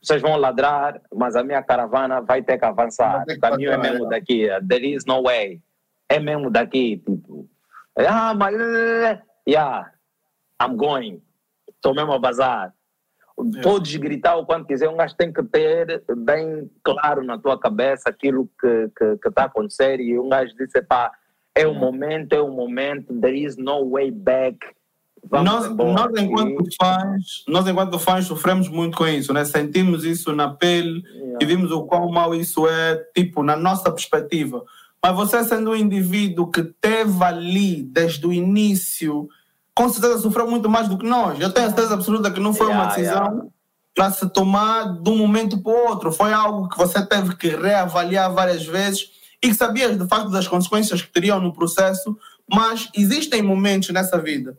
vocês 0.02 0.22
vão 0.22 0.36
ladrar, 0.36 1.01
mas 1.14 1.36
a 1.36 1.44
minha 1.44 1.62
caravana 1.62 2.22
vai 2.22 2.43
ter 2.43 2.59
que 2.59 2.64
avançar. 2.64 3.24
O 3.28 3.40
caminho 3.40 3.70
é 3.70 3.77
mesmo 3.77 4.09
daqui. 4.09 4.48
There 4.66 4.94
is 4.94 5.05
no 5.05 5.22
way. 5.22 5.60
É 6.09 6.18
mesmo 6.18 6.51
daqui, 6.51 6.97
tipo. 6.97 7.48
Ah, 7.98 8.35
mas. 8.35 8.55
Yeah, 9.47 9.93
I'm 10.60 10.77
going. 10.77 11.22
Estou 11.68 11.94
mesmo 11.94 12.12
a 12.12 12.18
bazar. 12.18 12.74
É. 13.56 13.60
Podes 13.62 13.94
gritar 13.97 14.36
o 14.36 14.47
quanto 14.47 14.66
quiser, 14.66 14.89
um 14.89 14.97
gajo 14.97 15.16
tem 15.16 15.32
que 15.32 15.43
ter 15.44 16.02
bem 16.16 16.70
claro 16.82 17.22
na 17.22 17.39
tua 17.39 17.59
cabeça 17.59 18.09
aquilo 18.09 18.51
que 18.60 18.66
está 18.66 19.16
que, 19.16 19.31
que 19.31 19.40
a 19.40 19.44
acontecer. 19.44 20.01
E 20.01 20.18
um 20.18 20.28
gajo 20.28 20.55
disse: 20.56 20.81
pá, 20.82 21.12
é 21.55 21.66
o 21.66 21.74
momento, 21.74 22.32
é 22.32 22.40
o 22.40 22.51
momento, 22.51 23.12
there 23.20 23.36
is 23.36 23.56
no 23.56 23.89
way 23.90 24.10
back. 24.10 24.59
nós, 25.31 25.68
nós, 25.77 26.12
enquanto 26.16 26.64
fãs, 26.81 27.44
nós, 27.48 27.66
enquanto 27.66 27.98
fãs, 27.98 28.27
sofremos 28.27 28.68
muito 28.68 28.97
com 28.97 29.06
isso, 29.06 29.32
né? 29.32 29.44
sentimos 29.44 30.05
isso 30.05 30.35
na 30.35 30.48
pele 30.48 31.02
yeah. 31.14 31.39
e 31.40 31.44
vimos 31.44 31.70
o 31.70 31.85
quão 31.85 32.10
mal 32.10 32.35
isso 32.35 32.66
é, 32.66 32.97
tipo, 33.14 33.43
na 33.43 33.56
nossa 33.56 33.90
perspectiva. 33.90 34.64
Mas 35.02 35.16
você, 35.16 35.43
sendo 35.44 35.70
um 35.70 35.77
indivíduo 35.77 36.51
que 36.51 36.62
teve 36.62 37.24
ali 37.24 37.82
desde 37.82 38.27
o 38.27 38.32
início 38.32 39.28
com 39.74 39.89
certeza 39.89 40.18
sofreu 40.18 40.51
muito 40.51 40.68
mais 40.68 40.89
do 40.89 40.98
que 40.98 41.06
nós. 41.06 41.40
Eu 41.40 41.51
tenho 41.51 41.66
a 41.66 41.70
certeza 41.70 41.94
absoluta 41.94 42.31
que 42.31 42.39
não 42.39 42.52
foi 42.52 42.66
yeah, 42.66 42.85
uma 42.85 42.94
decisão 42.94 43.24
yeah. 43.24 43.44
para 43.94 44.10
se 44.10 44.28
tomar 44.31 45.01
de 45.01 45.09
um 45.09 45.16
momento 45.16 45.62
para 45.62 45.72
o 45.72 45.89
outro. 45.89 46.12
Foi 46.12 46.32
algo 46.32 46.68
que 46.68 46.77
você 46.77 47.05
teve 47.06 47.35
que 47.36 47.48
reavaliar 47.48 48.31
várias 48.31 48.66
vezes 48.66 49.20
e 49.43 49.49
que 49.49 49.55
sabias 49.55 49.99
de 49.99 50.07
facto 50.07 50.31
das 50.31 50.47
consequências 50.47 51.03
que 51.03 51.12
teriam 51.12 51.41
no 51.41 51.53
processo, 51.53 52.17
mas 52.49 52.89
existem 52.95 53.43
momentos 53.43 53.91
nessa 53.91 54.19
vida 54.19 54.59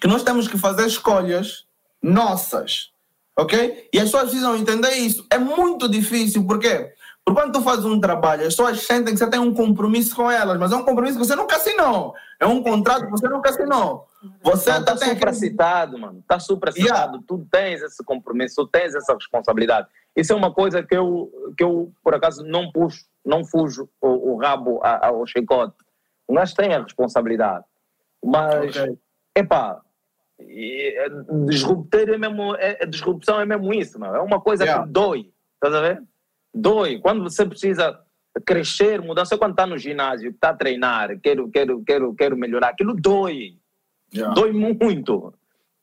que 0.00 0.08
nós 0.08 0.24
temos 0.24 0.48
que 0.48 0.58
fazer 0.58 0.86
escolhas 0.86 1.64
nossas, 2.02 2.90
ok? 3.36 3.88
E 3.92 3.98
as 3.98 4.06
pessoas 4.06 4.24
precisam 4.24 4.56
entender 4.56 4.90
isso. 4.96 5.24
É 5.30 5.38
muito 5.38 5.88
difícil, 5.88 6.44
por 6.44 6.58
quê? 6.58 6.92
Porque 7.24 7.40
quando 7.40 7.52
tu 7.52 7.62
fazes 7.62 7.84
um 7.84 8.00
trabalho, 8.00 8.42
as 8.42 8.48
pessoas 8.48 8.82
sentem 8.82 9.14
que 9.14 9.18
você 9.18 9.30
tem 9.30 9.38
um 9.38 9.54
compromisso 9.54 10.14
com 10.14 10.28
elas, 10.30 10.58
mas 10.58 10.72
é 10.72 10.76
um 10.76 10.84
compromisso 10.84 11.18
que 11.18 11.24
você 11.24 11.36
nunca 11.36 11.56
assinou. 11.56 12.14
É 12.40 12.46
um 12.46 12.62
contrato 12.62 13.04
que 13.04 13.10
você 13.10 13.28
nunca 13.28 13.50
assinou. 13.50 14.08
Você 14.42 14.70
está 14.70 14.96
tá 14.96 14.96
supracitado, 14.96 15.98
mano. 15.98 16.18
Está 16.18 16.40
supracitado. 16.40 17.12
Yeah. 17.12 17.24
Tu 17.26 17.46
tens 17.50 17.82
esse 17.82 18.02
compromisso, 18.04 18.56
tu 18.56 18.66
tens 18.66 18.94
essa 18.94 19.14
responsabilidade. 19.14 19.86
Isso 20.16 20.32
é 20.32 20.36
uma 20.36 20.52
coisa 20.52 20.82
que 20.82 20.96
eu, 20.96 21.30
que 21.56 21.62
eu 21.62 21.92
por 22.02 22.14
acaso, 22.14 22.44
não 22.44 22.70
puxo, 22.72 23.06
não 23.24 23.44
fujo 23.44 23.88
o, 24.00 24.32
o 24.32 24.36
rabo 24.36 24.80
ao 24.82 25.24
chicote. 25.26 25.76
Nós 26.28 26.52
tem 26.52 26.74
a 26.74 26.82
responsabilidade. 26.82 27.64
Mas, 28.24 28.76
okay. 28.76 28.98
epá, 29.36 29.80
é, 30.40 31.08
disruptor 31.46 32.08
é 32.08 32.18
mesmo, 32.18 32.54
é, 32.56 32.84
disrupção 32.86 33.40
é 33.40 33.46
mesmo 33.46 33.72
isso, 33.72 33.98
mano. 33.98 34.16
É 34.16 34.20
uma 34.20 34.40
coisa 34.40 34.64
yeah. 34.64 34.84
que 34.84 34.92
dói. 34.92 35.30
Estás 35.54 35.74
a 35.74 35.80
ver? 35.80 36.02
Dói. 36.54 36.98
Quando 36.98 37.22
você 37.22 37.46
precisa 37.46 37.98
crescer, 38.44 39.00
você 39.00 39.36
quando 39.36 39.52
está 39.52 39.66
no 39.66 39.78
ginásio, 39.78 40.30
está 40.30 40.50
a 40.50 40.54
treinar, 40.54 41.18
quero, 41.20 41.48
quero, 41.50 41.82
quero, 41.84 42.14
quero 42.14 42.36
melhorar, 42.36 42.68
aquilo 42.68 42.94
dói. 42.94 43.56
Yeah. 44.14 44.34
Dói 44.34 44.52
muito. 44.52 45.34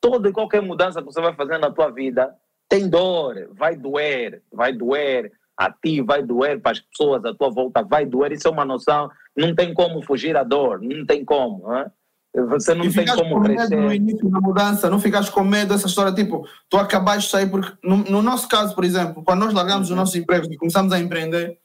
Toda 0.01 0.29
e 0.29 0.33
qualquer 0.33 0.61
mudança 0.61 1.01
que 1.01 1.05
você 1.05 1.21
vai 1.21 1.33
fazer 1.33 1.57
na 1.57 1.71
tua 1.71 1.89
vida 1.89 2.33
tem 2.67 2.87
dor, 2.87 3.49
vai 3.53 3.75
doer, 3.75 4.43
vai 4.51 4.71
doer 4.71 5.31
a 5.57 5.71
ti, 5.71 6.01
vai 6.01 6.23
doer 6.23 6.61
para 6.61 6.71
as 6.71 6.79
pessoas 6.79 7.25
à 7.25 7.33
tua 7.33 7.49
volta, 7.49 7.83
vai 7.83 8.05
doer, 8.05 8.31
isso 8.31 8.47
é 8.47 8.51
uma 8.51 8.63
noção, 8.63 9.09
não 9.35 9.53
tem 9.53 9.73
como 9.73 10.01
fugir 10.01 10.37
à 10.37 10.43
dor, 10.43 10.79
não 10.81 11.05
tem 11.05 11.25
como. 11.25 11.67
Né? 11.67 11.91
Você 12.35 12.75
não 12.75 12.85
e 12.85 12.93
tem 12.93 13.05
como 13.05 13.41
crescer. 13.41 13.75
no 13.75 13.91
início 13.91 14.29
da 14.29 14.39
mudança, 14.39 14.89
não 14.89 14.99
ficaste 14.99 15.31
com 15.31 15.43
medo 15.43 15.73
dessa 15.73 15.87
história, 15.87 16.13
tipo, 16.13 16.47
tu 16.69 16.77
acabaste 16.77 17.23
de 17.23 17.31
sair, 17.31 17.49
porque 17.49 17.73
no, 17.83 17.97
no 17.97 18.21
nosso 18.21 18.47
caso, 18.47 18.75
por 18.75 18.83
exemplo, 18.83 19.23
quando 19.23 19.39
nós 19.39 19.53
largamos 19.53 19.87
uhum. 19.87 19.95
os 19.95 19.99
nossos 19.99 20.15
empregos 20.15 20.47
e 20.47 20.55
começamos 20.57 20.93
a 20.93 20.99
empreender, 20.99 21.57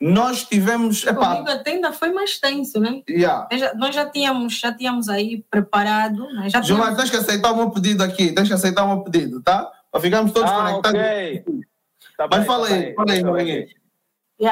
nós 0.00 0.44
tivemos. 0.44 1.06
Epá, 1.06 1.36
Comigo 1.36 1.50
até 1.50 1.72
ainda 1.72 1.92
foi 1.92 2.10
mais 2.10 2.40
tenso, 2.40 2.80
né? 2.80 3.02
Yeah. 3.08 3.46
Já, 3.52 3.74
nós 3.74 3.94
já 3.94 4.04
tínhamos, 4.08 4.58
já 4.58 4.72
tínhamos 4.72 5.08
aí 5.08 5.44
preparado. 5.48 6.26
Né? 6.32 6.48
Já 6.48 6.60
Gilmar, 6.62 6.86
tínhamos... 6.86 6.96
tens 6.96 7.10
que 7.10 7.16
aceitar 7.16 7.52
o 7.52 7.56
meu 7.56 7.70
pedido 7.70 8.02
aqui, 8.02 8.32
tens 8.32 8.48
que 8.48 8.54
aceitar 8.54 8.84
o 8.84 8.88
meu 8.88 9.04
pedido, 9.04 9.40
tá? 9.42 9.70
Para 9.92 10.00
ficarmos 10.00 10.32
todos 10.32 10.50
ah, 10.50 10.54
conectados. 10.54 11.00
Okay. 11.00 11.44
Tá 12.16 12.26
Mas 12.30 12.38
bem, 12.38 12.46
fala 12.46 12.68
tá 12.68 12.74
aí, 12.74 12.94
fala 12.94 13.38
aí, 13.38 13.68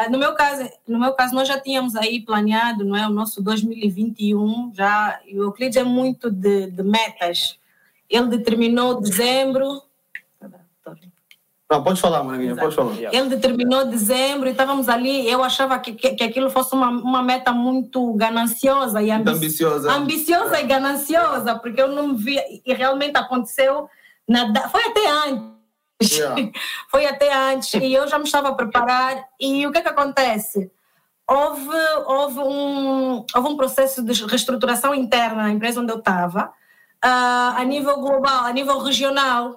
no 0.08 0.18
meu 0.18 0.34
caso, 0.34 0.70
no 0.86 1.00
meu 1.00 1.12
caso, 1.14 1.34
nós 1.34 1.48
já 1.48 1.58
tínhamos 1.58 1.96
aí 1.96 2.20
planeado, 2.20 2.84
não 2.84 2.96
é, 2.96 3.06
o 3.06 3.10
nosso 3.10 3.42
2021 3.42 4.72
já. 4.72 5.20
E 5.26 5.38
o 5.38 5.44
Euclides 5.44 5.76
é 5.76 5.82
muito 5.82 6.30
de, 6.30 6.70
de 6.70 6.82
metas. 6.82 7.58
Ele 8.08 8.28
determinou 8.28 9.00
dezembro. 9.00 9.82
Não, 11.70 11.84
pode 11.84 12.00
falar, 12.00 12.22
Maravilha, 12.24 12.56
pode 12.56 12.74
falar. 12.74 12.96
Ele 12.96 13.28
determinou 13.28 13.84
dezembro 13.84 14.48
e 14.48 14.52
estávamos 14.52 14.88
ali. 14.88 15.28
Eu 15.28 15.42
achava 15.42 15.78
que, 15.78 15.92
que, 15.92 16.14
que 16.14 16.24
aquilo 16.24 16.50
fosse 16.50 16.74
uma, 16.74 16.88
uma 16.88 17.22
meta 17.22 17.52
muito 17.52 18.12
gananciosa 18.14 19.02
e 19.02 19.10
ambi 19.10 19.30
ambiciosa. 19.30 19.92
Ambiciosa 19.92 20.56
é. 20.56 20.64
e 20.64 20.66
gananciosa, 20.66 21.56
porque 21.56 21.80
eu 21.80 21.88
não 21.88 22.16
via. 22.16 22.42
E 22.64 22.72
realmente 22.74 23.16
aconteceu. 23.16 23.88
Na, 24.28 24.68
foi 24.68 24.82
até 24.84 25.10
antes 25.10 25.59
Yeah. 26.02 26.50
Foi 26.90 27.06
até 27.06 27.32
antes. 27.32 27.74
E 27.74 27.92
eu 27.92 28.08
já 28.08 28.18
me 28.18 28.24
estava 28.24 28.48
a 28.48 28.54
preparar. 28.54 29.24
E 29.38 29.66
o 29.66 29.72
que 29.72 29.78
é 29.78 29.82
que 29.82 29.88
acontece? 29.88 30.70
Houve, 31.28 31.76
houve, 32.06 32.40
um, 32.40 33.24
houve 33.34 33.48
um 33.48 33.56
processo 33.56 34.02
de 34.02 34.12
reestruturação 34.24 34.94
interna 34.94 35.44
na 35.44 35.50
empresa 35.50 35.80
onde 35.80 35.92
eu 35.92 35.98
estava, 35.98 36.46
uh, 37.04 37.56
a 37.56 37.64
nível 37.64 38.00
global, 38.00 38.46
a 38.46 38.52
nível 38.52 38.78
regional. 38.78 39.56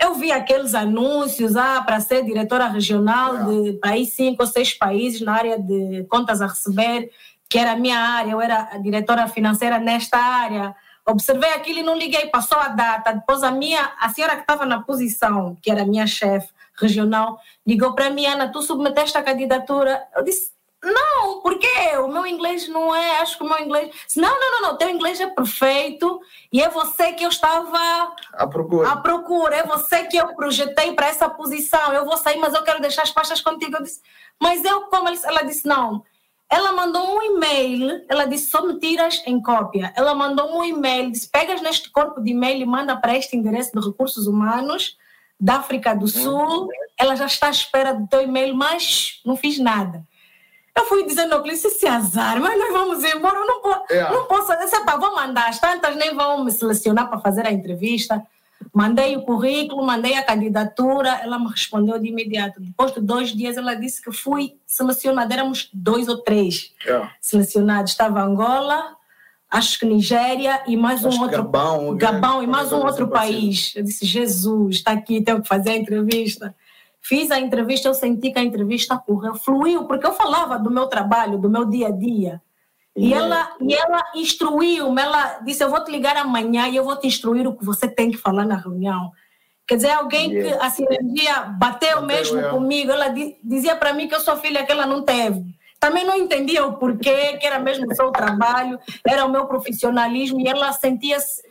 Eu 0.00 0.14
vi 0.14 0.32
aqueles 0.32 0.74
anúncios 0.74 1.54
ah, 1.54 1.82
para 1.82 2.00
ser 2.00 2.24
diretora 2.24 2.66
regional 2.66 3.34
yeah. 3.34 3.52
de 3.52 3.72
país, 3.78 4.14
cinco 4.14 4.42
ou 4.42 4.48
seis 4.48 4.72
países 4.72 5.20
na 5.20 5.34
área 5.34 5.58
de 5.58 6.04
contas 6.08 6.40
a 6.40 6.46
receber, 6.46 7.10
que 7.48 7.58
era 7.58 7.72
a 7.72 7.76
minha 7.76 7.98
área, 7.98 8.32
eu 8.32 8.40
era 8.40 8.70
a 8.72 8.78
diretora 8.78 9.28
financeira 9.28 9.78
nesta 9.78 10.16
área 10.16 10.74
observei 11.06 11.52
aquilo 11.52 11.80
e 11.80 11.82
não 11.82 11.96
liguei, 11.96 12.28
passou 12.28 12.58
a 12.58 12.68
data. 12.68 13.12
Depois 13.12 13.42
a 13.42 13.50
minha, 13.50 13.92
a 14.00 14.08
senhora 14.08 14.36
que 14.36 14.42
estava 14.42 14.64
na 14.64 14.82
posição, 14.82 15.56
que 15.60 15.70
era 15.70 15.82
a 15.82 15.86
minha 15.86 16.06
chefe 16.06 16.48
regional, 16.74 17.38
ligou 17.66 17.94
para 17.94 18.10
mim, 18.10 18.26
Ana, 18.26 18.50
tu 18.50 18.62
submeteste 18.62 19.18
a 19.18 19.22
candidatura. 19.22 20.06
Eu 20.14 20.24
disse, 20.24 20.52
não, 20.82 21.40
porque 21.40 21.68
o 21.98 22.08
meu 22.08 22.26
inglês 22.26 22.68
não 22.68 22.94
é, 22.94 23.20
acho 23.20 23.38
que 23.38 23.44
o 23.44 23.48
meu 23.48 23.60
inglês. 23.60 23.94
Não, 24.16 24.28
não, 24.28 24.50
não, 24.50 24.62
não, 24.62 24.76
teu 24.76 24.90
inglês 24.90 25.20
é 25.20 25.28
perfeito 25.28 26.20
e 26.52 26.60
é 26.60 26.68
você 26.68 27.12
que 27.12 27.24
eu 27.24 27.28
estava 27.28 28.12
à 28.32 28.46
procura. 28.48 28.90
À 28.90 28.96
procura, 28.96 29.56
é 29.56 29.62
você 29.62 30.04
que 30.04 30.16
eu 30.16 30.34
projetei 30.34 30.92
para 30.92 31.06
essa 31.06 31.28
posição. 31.28 31.92
Eu 31.92 32.04
vou 32.04 32.16
sair, 32.16 32.38
mas 32.38 32.52
eu 32.52 32.64
quero 32.64 32.80
deixar 32.80 33.02
as 33.02 33.12
pastas 33.12 33.40
contigo. 33.40 33.76
Eu 33.76 33.82
disse, 33.82 34.00
mas 34.40 34.64
eu, 34.64 34.82
como 34.82 35.08
ela 35.08 35.42
disse, 35.42 35.68
não, 35.68 36.04
ela 36.52 36.70
mandou 36.72 37.16
um 37.16 37.22
e-mail, 37.22 38.04
ela 38.10 38.26
disse 38.26 38.50
só 38.50 38.62
me 38.66 38.78
tiras 38.78 39.22
em 39.24 39.40
cópia. 39.40 39.90
Ela 39.96 40.14
mandou 40.14 40.54
um 40.54 40.62
e-mail, 40.62 41.10
disse 41.10 41.26
pegas 41.26 41.62
neste 41.62 41.88
corpo 41.88 42.20
de 42.20 42.32
e-mail 42.32 42.60
e 42.60 42.66
manda 42.66 42.94
para 42.94 43.16
este 43.16 43.34
endereço 43.34 43.72
de 43.72 43.82
recursos 43.82 44.26
humanos 44.26 44.98
da 45.40 45.54
África 45.54 45.94
do 45.94 46.06
Sul. 46.06 46.68
Ela 46.98 47.16
já 47.16 47.24
está 47.24 47.46
à 47.46 47.50
espera 47.50 47.94
do 47.94 48.06
teu 48.06 48.20
e-mail, 48.20 48.54
mas 48.54 49.22
não 49.24 49.34
fiz 49.34 49.58
nada. 49.58 50.04
Eu 50.76 50.84
fui 50.84 51.06
dizendo 51.06 51.32
ao 51.32 51.42
cliente, 51.42 51.70
se 51.70 51.86
azar, 51.86 52.38
mas 52.38 52.58
nós 52.58 52.70
vamos 52.70 53.02
embora, 53.02 53.38
eu 53.38 53.46
não, 53.46 53.62
posso, 53.62 53.84
yeah. 53.90 54.14
não 54.14 54.26
posso, 54.26 54.52
essa, 54.52 54.84
vou 54.98 55.14
mandar, 55.14 55.48
as 55.48 55.58
tantas 55.58 55.96
nem 55.96 56.14
vão 56.14 56.44
me 56.44 56.52
selecionar 56.52 57.08
para 57.08 57.18
fazer 57.18 57.46
a 57.46 57.52
entrevista. 57.52 58.22
Mandei 58.72 59.16
o 59.16 59.22
currículo, 59.22 59.84
mandei 59.84 60.14
a 60.14 60.22
candidatura, 60.22 61.20
ela 61.22 61.38
me 61.38 61.48
respondeu 61.48 61.98
de 61.98 62.08
imediato. 62.08 62.58
Depois 62.58 62.94
de 62.94 63.00
dois 63.02 63.30
dias, 63.30 63.58
ela 63.58 63.74
disse 63.74 64.00
que 64.00 64.10
fui 64.10 64.56
selecionada. 64.66 65.34
Éramos 65.34 65.68
dois 65.74 66.08
ou 66.08 66.18
três 66.18 66.72
yeah. 66.86 67.12
selecionados. 67.20 67.92
Estava 67.92 68.22
Angola, 68.22 68.96
acho 69.50 69.78
que 69.78 69.84
Nigéria 69.84 70.62
e 70.66 70.74
mais 70.74 71.04
acho 71.04 71.18
um 71.18 71.22
outro. 71.22 71.42
Gabão, 71.42 71.96
Gabão 71.96 72.42
e 72.42 72.46
mais 72.46 72.72
um 72.72 72.78
outro 72.78 73.08
país. 73.08 73.74
Eu 73.76 73.84
disse: 73.84 74.06
Jesus, 74.06 74.76
está 74.76 74.92
aqui, 74.92 75.20
tenho 75.20 75.42
que 75.42 75.48
fazer 75.48 75.70
a 75.70 75.76
entrevista. 75.76 76.54
Fiz 76.98 77.30
a 77.30 77.38
entrevista, 77.38 77.88
eu 77.88 77.94
senti 77.94 78.30
que 78.30 78.38
a 78.38 78.42
entrevista 78.42 78.96
correu, 78.96 79.34
fluiu, 79.34 79.84
porque 79.84 80.06
eu 80.06 80.12
falava 80.12 80.56
do 80.56 80.70
meu 80.70 80.86
trabalho, 80.86 81.36
do 81.36 81.50
meu 81.50 81.64
dia 81.64 81.88
a 81.88 81.90
dia. 81.90 82.40
E, 82.96 83.14
ela, 83.14 83.56
e 83.60 83.74
ela 83.74 84.04
instruiu-me, 84.14 85.00
ela 85.00 85.38
disse: 85.40 85.64
Eu 85.64 85.70
vou 85.70 85.82
te 85.82 85.90
ligar 85.90 86.16
amanhã 86.16 86.68
e 86.68 86.76
eu 86.76 86.84
vou 86.84 86.96
te 86.96 87.06
instruir 87.06 87.46
o 87.46 87.56
que 87.56 87.64
você 87.64 87.88
tem 87.88 88.10
que 88.10 88.18
falar 88.18 88.44
na 88.44 88.56
reunião. 88.56 89.10
Quer 89.66 89.76
dizer, 89.76 89.90
alguém 89.90 90.28
que 90.30 90.48
a 90.52 90.68
sinergia 90.68 91.42
bateu, 91.42 92.02
mesmo 92.02 92.38
eu. 92.38 92.50
comigo. 92.50 92.90
Ela 92.90 93.08
dizia 93.42 93.74
para 93.76 93.94
mim 93.94 94.08
que 94.08 94.14
eu 94.14 94.20
sou 94.20 94.36
filha 94.36 94.66
que 94.66 94.72
ela 94.72 94.84
não 94.84 95.02
teve. 95.02 95.42
Também 95.80 96.04
não 96.04 96.16
entendia 96.16 96.66
o 96.66 96.74
porquê, 96.74 97.38
que 97.38 97.46
era 97.46 97.58
mesmo 97.58 97.90
o 97.90 97.94
seu 97.94 98.10
trabalho, 98.10 98.78
era 99.06 99.24
o 99.24 99.30
meu 99.30 99.46
profissionalismo, 99.46 100.40
e 100.40 100.46
ela 100.46 100.72
sentia-se 100.72 101.42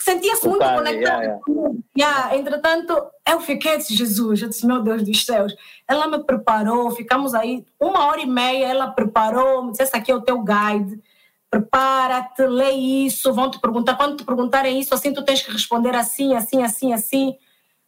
sentia-se 0.00 0.46
muito 0.46 0.64
conectada. 0.64 1.22
Yeah, 1.22 1.40
yeah. 1.48 1.78
yeah, 1.98 2.36
entretanto, 2.36 3.02
eu 3.28 3.40
fiquei, 3.40 3.78
disse, 3.78 3.96
Jesus, 3.96 4.42
eu 4.42 4.48
disse, 4.48 4.66
meu 4.66 4.82
Deus 4.82 5.02
dos 5.02 5.24
céus. 5.24 5.54
Ela 5.88 6.06
me 6.06 6.24
preparou, 6.24 6.90
ficamos 6.90 7.34
aí 7.34 7.66
uma 7.80 8.06
hora 8.06 8.20
e 8.20 8.26
meia, 8.26 8.66
ela 8.66 8.90
preparou, 8.90 9.64
me 9.64 9.70
disse, 9.72 9.82
esse 9.82 9.96
aqui 9.96 10.10
é 10.10 10.14
o 10.14 10.22
teu 10.22 10.42
guide, 10.42 11.02
prepara-te, 11.50 12.46
lê 12.46 12.70
isso, 12.72 13.32
vão 13.34 13.50
te 13.50 13.60
perguntar, 13.60 13.96
quando 13.96 14.16
te 14.16 14.24
perguntarem 14.24 14.80
isso, 14.80 14.94
assim 14.94 15.12
tu 15.12 15.24
tens 15.24 15.42
que 15.42 15.52
responder 15.52 15.94
assim, 15.94 16.34
assim, 16.34 16.62
assim, 16.62 16.92
assim. 16.92 17.36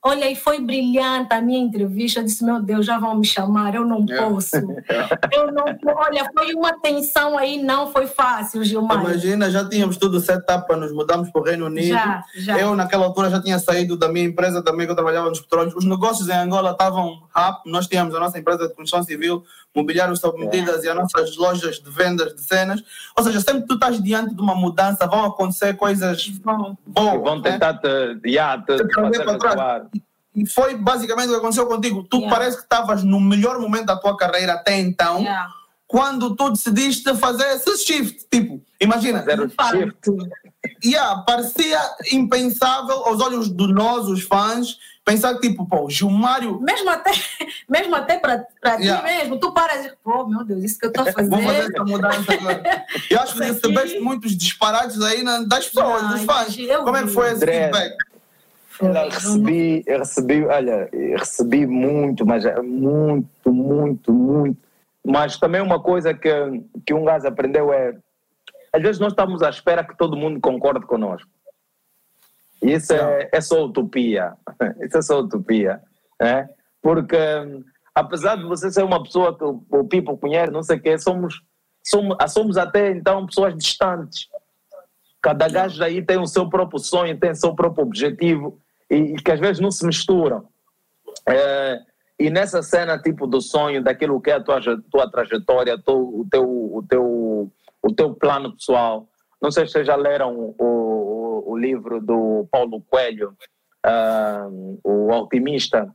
Olha, 0.06 0.30
e 0.30 0.36
foi 0.36 0.60
brilhante 0.60 1.32
a 1.32 1.40
minha 1.40 1.58
entrevista. 1.58 2.20
Eu 2.20 2.24
disse, 2.24 2.44
meu 2.44 2.60
Deus, 2.60 2.84
já 2.84 2.98
vão 2.98 3.16
me 3.16 3.24
chamar, 3.24 3.74
eu 3.74 3.86
não 3.86 4.04
é. 4.06 4.16
posso. 4.18 4.56
eu 5.32 5.50
não 5.50 5.64
Olha, 5.96 6.30
foi 6.36 6.52
uma 6.52 6.78
tensão 6.78 7.38
aí, 7.38 7.62
não 7.62 7.90
foi 7.90 8.06
fácil, 8.06 8.62
Gilmar. 8.62 9.00
Imagina, 9.00 9.50
já 9.50 9.66
tínhamos 9.66 9.96
tudo 9.96 10.20
setup 10.20 10.66
para 10.66 10.76
nos 10.76 10.92
mudarmos 10.92 11.30
para 11.30 11.40
o 11.40 11.44
Reino 11.44 11.64
Unido. 11.64 11.88
Já, 11.88 12.22
já. 12.36 12.58
Eu, 12.58 12.76
naquela 12.76 13.06
altura, 13.06 13.30
já 13.30 13.40
tinha 13.40 13.58
saído 13.58 13.96
da 13.96 14.06
minha 14.06 14.26
empresa 14.26 14.62
também, 14.62 14.84
que 14.84 14.92
eu 14.92 14.96
trabalhava 14.96 15.30
nos 15.30 15.40
petróleos. 15.40 15.74
Os 15.74 15.86
negócios 15.86 16.28
em 16.28 16.34
Angola 16.34 16.72
estavam 16.72 17.22
rápido. 17.34 17.72
Nós 17.72 17.86
tínhamos 17.86 18.14
a 18.14 18.20
nossa 18.20 18.38
empresa 18.38 18.68
de 18.68 18.74
construção 18.74 19.02
civil, 19.02 19.42
mobiliário 19.74 20.16
sob 20.16 20.38
medidas 20.38 20.84
é. 20.84 20.86
e 20.86 20.90
as 20.90 20.96
nossas 20.96 21.36
lojas 21.36 21.80
de 21.80 21.90
vendas 21.90 22.34
de 22.34 22.42
cenas. 22.42 22.82
Ou 23.16 23.24
seja, 23.24 23.40
sempre 23.40 23.62
que 23.62 23.68
tu 23.68 23.74
estás 23.74 24.00
diante 24.02 24.34
de 24.34 24.40
uma 24.40 24.54
mudança, 24.54 25.06
vão 25.06 25.24
acontecer 25.24 25.74
coisas 25.76 26.28
boas. 26.28 26.76
Vão 26.86 27.40
né? 27.40 27.52
tentar 27.52 27.74
te, 27.74 28.20
yeah, 28.24 28.62
te, 28.62 28.76
te 28.76 28.94
fazer 28.94 29.24
para 29.24 29.86
E 30.34 30.46
foi 30.46 30.76
basicamente 30.76 31.28
o 31.28 31.32
que 31.32 31.38
aconteceu 31.38 31.66
contigo. 31.66 32.04
Tu 32.04 32.16
yeah. 32.16 32.36
parece 32.36 32.56
que 32.58 32.62
estavas 32.62 33.02
no 33.02 33.20
melhor 33.20 33.58
momento 33.58 33.86
da 33.86 33.96
tua 33.96 34.16
carreira 34.16 34.54
até 34.54 34.78
então. 34.78 35.20
Yeah. 35.20 35.48
Quando 35.86 36.34
tu 36.34 36.50
decidiste 36.50 37.14
fazer 37.16 37.44
esse 37.54 37.76
shift, 37.84 38.26
tipo, 38.30 38.62
imagina. 38.80 39.22
Fazer 39.22 39.40
o 39.40 39.50
shift. 39.50 40.34
Yeah, 40.84 41.22
parecia 41.22 41.80
impensável 42.12 43.06
aos 43.06 43.20
olhos 43.20 43.54
de 43.54 43.66
nós, 43.72 44.06
os 44.06 44.22
fãs, 44.22 44.78
pensar 45.04 45.34
que, 45.34 45.48
tipo, 45.48 45.66
pô, 45.66 45.88
Gilmário. 45.88 46.60
Mesmo 46.60 46.88
até, 46.90 47.10
mesmo 47.68 47.94
até 47.94 48.18
para 48.18 48.46
yeah. 48.78 48.96
ti 48.96 49.04
mesmo, 49.04 49.38
tu 49.38 49.52
paras 49.52 49.86
e 49.86 49.92
pô, 50.02 50.26
meu 50.26 50.44
Deus, 50.44 50.64
isso 50.64 50.78
que 50.78 50.86
eu 50.86 50.90
estou 50.90 51.04
fazendo. 51.12 51.30
Vou 51.30 51.42
fazer 51.42 51.70
essa 51.70 51.84
mudança 51.84 52.32
agora. 52.32 52.62
Eu 53.10 53.20
acho 53.20 53.34
que 53.34 53.44
recebeste 53.44 54.00
muitos 54.00 54.36
disparates 54.36 55.00
aí 55.02 55.22
das 55.46 55.66
pessoas, 55.66 56.02
Não, 56.02 56.10
dos 56.10 56.24
fãs. 56.24 56.56
Como 56.84 56.96
é 56.96 57.02
que 57.02 57.08
foi 57.08 57.26
esse 57.26 57.36
André, 57.36 57.70
feedback? 57.72 57.96
Eu 58.80 58.92
recebi, 58.92 59.84
eu 59.86 59.98
recebi, 60.00 60.44
olha, 60.46 60.88
recebi 61.16 61.66
muito, 61.66 62.26
mas 62.26 62.44
é 62.44 62.60
muito, 62.60 63.52
muito, 63.52 64.12
muito. 64.12 64.58
Mas 65.06 65.38
também 65.38 65.60
uma 65.60 65.78
coisa 65.78 66.12
que, 66.12 66.30
que 66.84 66.94
um 66.94 67.04
gajo 67.04 67.28
aprendeu 67.28 67.72
é, 67.72 67.94
às 68.72 68.82
vezes 68.82 68.98
nós 68.98 69.12
estamos 69.12 69.42
à 69.42 69.50
espera 69.50 69.84
que 69.84 69.96
todo 69.96 70.16
mundo 70.16 70.40
concorde 70.40 70.84
conosco. 70.86 71.28
Isso 72.64 72.94
é, 72.94 73.28
é 73.30 73.40
só 73.40 73.64
utopia. 73.64 74.32
Isso 74.80 74.98
é 74.98 75.02
só 75.02 75.20
utopia. 75.20 75.82
Né? 76.20 76.48
Porque, 76.80 77.16
apesar 77.94 78.36
de 78.36 78.44
você 78.44 78.70
ser 78.70 78.82
uma 78.82 79.02
pessoa 79.02 79.36
que 79.36 79.44
o 79.44 79.84
people 79.84 80.16
conhece, 80.16 80.50
não 80.50 80.62
sei 80.62 80.78
o 80.78 80.80
quê, 80.80 80.98
somos, 80.98 81.42
somos, 81.84 82.16
somos 82.32 82.56
até 82.56 82.90
então 82.90 83.26
pessoas 83.26 83.54
distantes. 83.54 84.28
Cada 85.20 85.48
gajo 85.48 85.82
aí 85.82 86.02
tem 86.02 86.18
o 86.18 86.26
seu 86.26 86.48
próprio 86.48 86.78
sonho, 86.78 87.18
tem 87.18 87.30
o 87.30 87.36
seu 87.36 87.54
próprio 87.54 87.84
objetivo 87.84 88.58
e, 88.90 88.96
e 88.96 89.14
que 89.16 89.30
às 89.30 89.40
vezes 89.40 89.60
não 89.60 89.70
se 89.70 89.84
misturam. 89.86 90.48
É, 91.26 91.80
e 92.18 92.30
nessa 92.30 92.62
cena 92.62 92.98
tipo 92.98 93.26
do 93.26 93.40
sonho, 93.40 93.82
daquilo 93.82 94.20
que 94.20 94.30
é 94.30 94.34
a 94.34 94.42
tua, 94.42 94.60
tua 94.90 95.10
trajetória, 95.10 95.78
tu, 95.78 96.20
o, 96.20 96.26
teu, 96.30 96.44
o, 96.44 96.82
teu, 96.88 97.52
o 97.82 97.92
teu 97.94 98.14
plano 98.14 98.52
pessoal, 98.52 99.08
não 99.40 99.50
sei 99.50 99.66
se 99.66 99.72
vocês 99.72 99.86
já 99.86 99.96
leram 99.96 100.34
o, 100.36 100.54
o 101.46 101.56
livro 101.56 102.00
do 102.00 102.46
Paulo 102.50 102.82
Coelho, 102.88 103.34
uh, 103.84 104.78
O 104.84 105.12
Alquimista, 105.12 105.94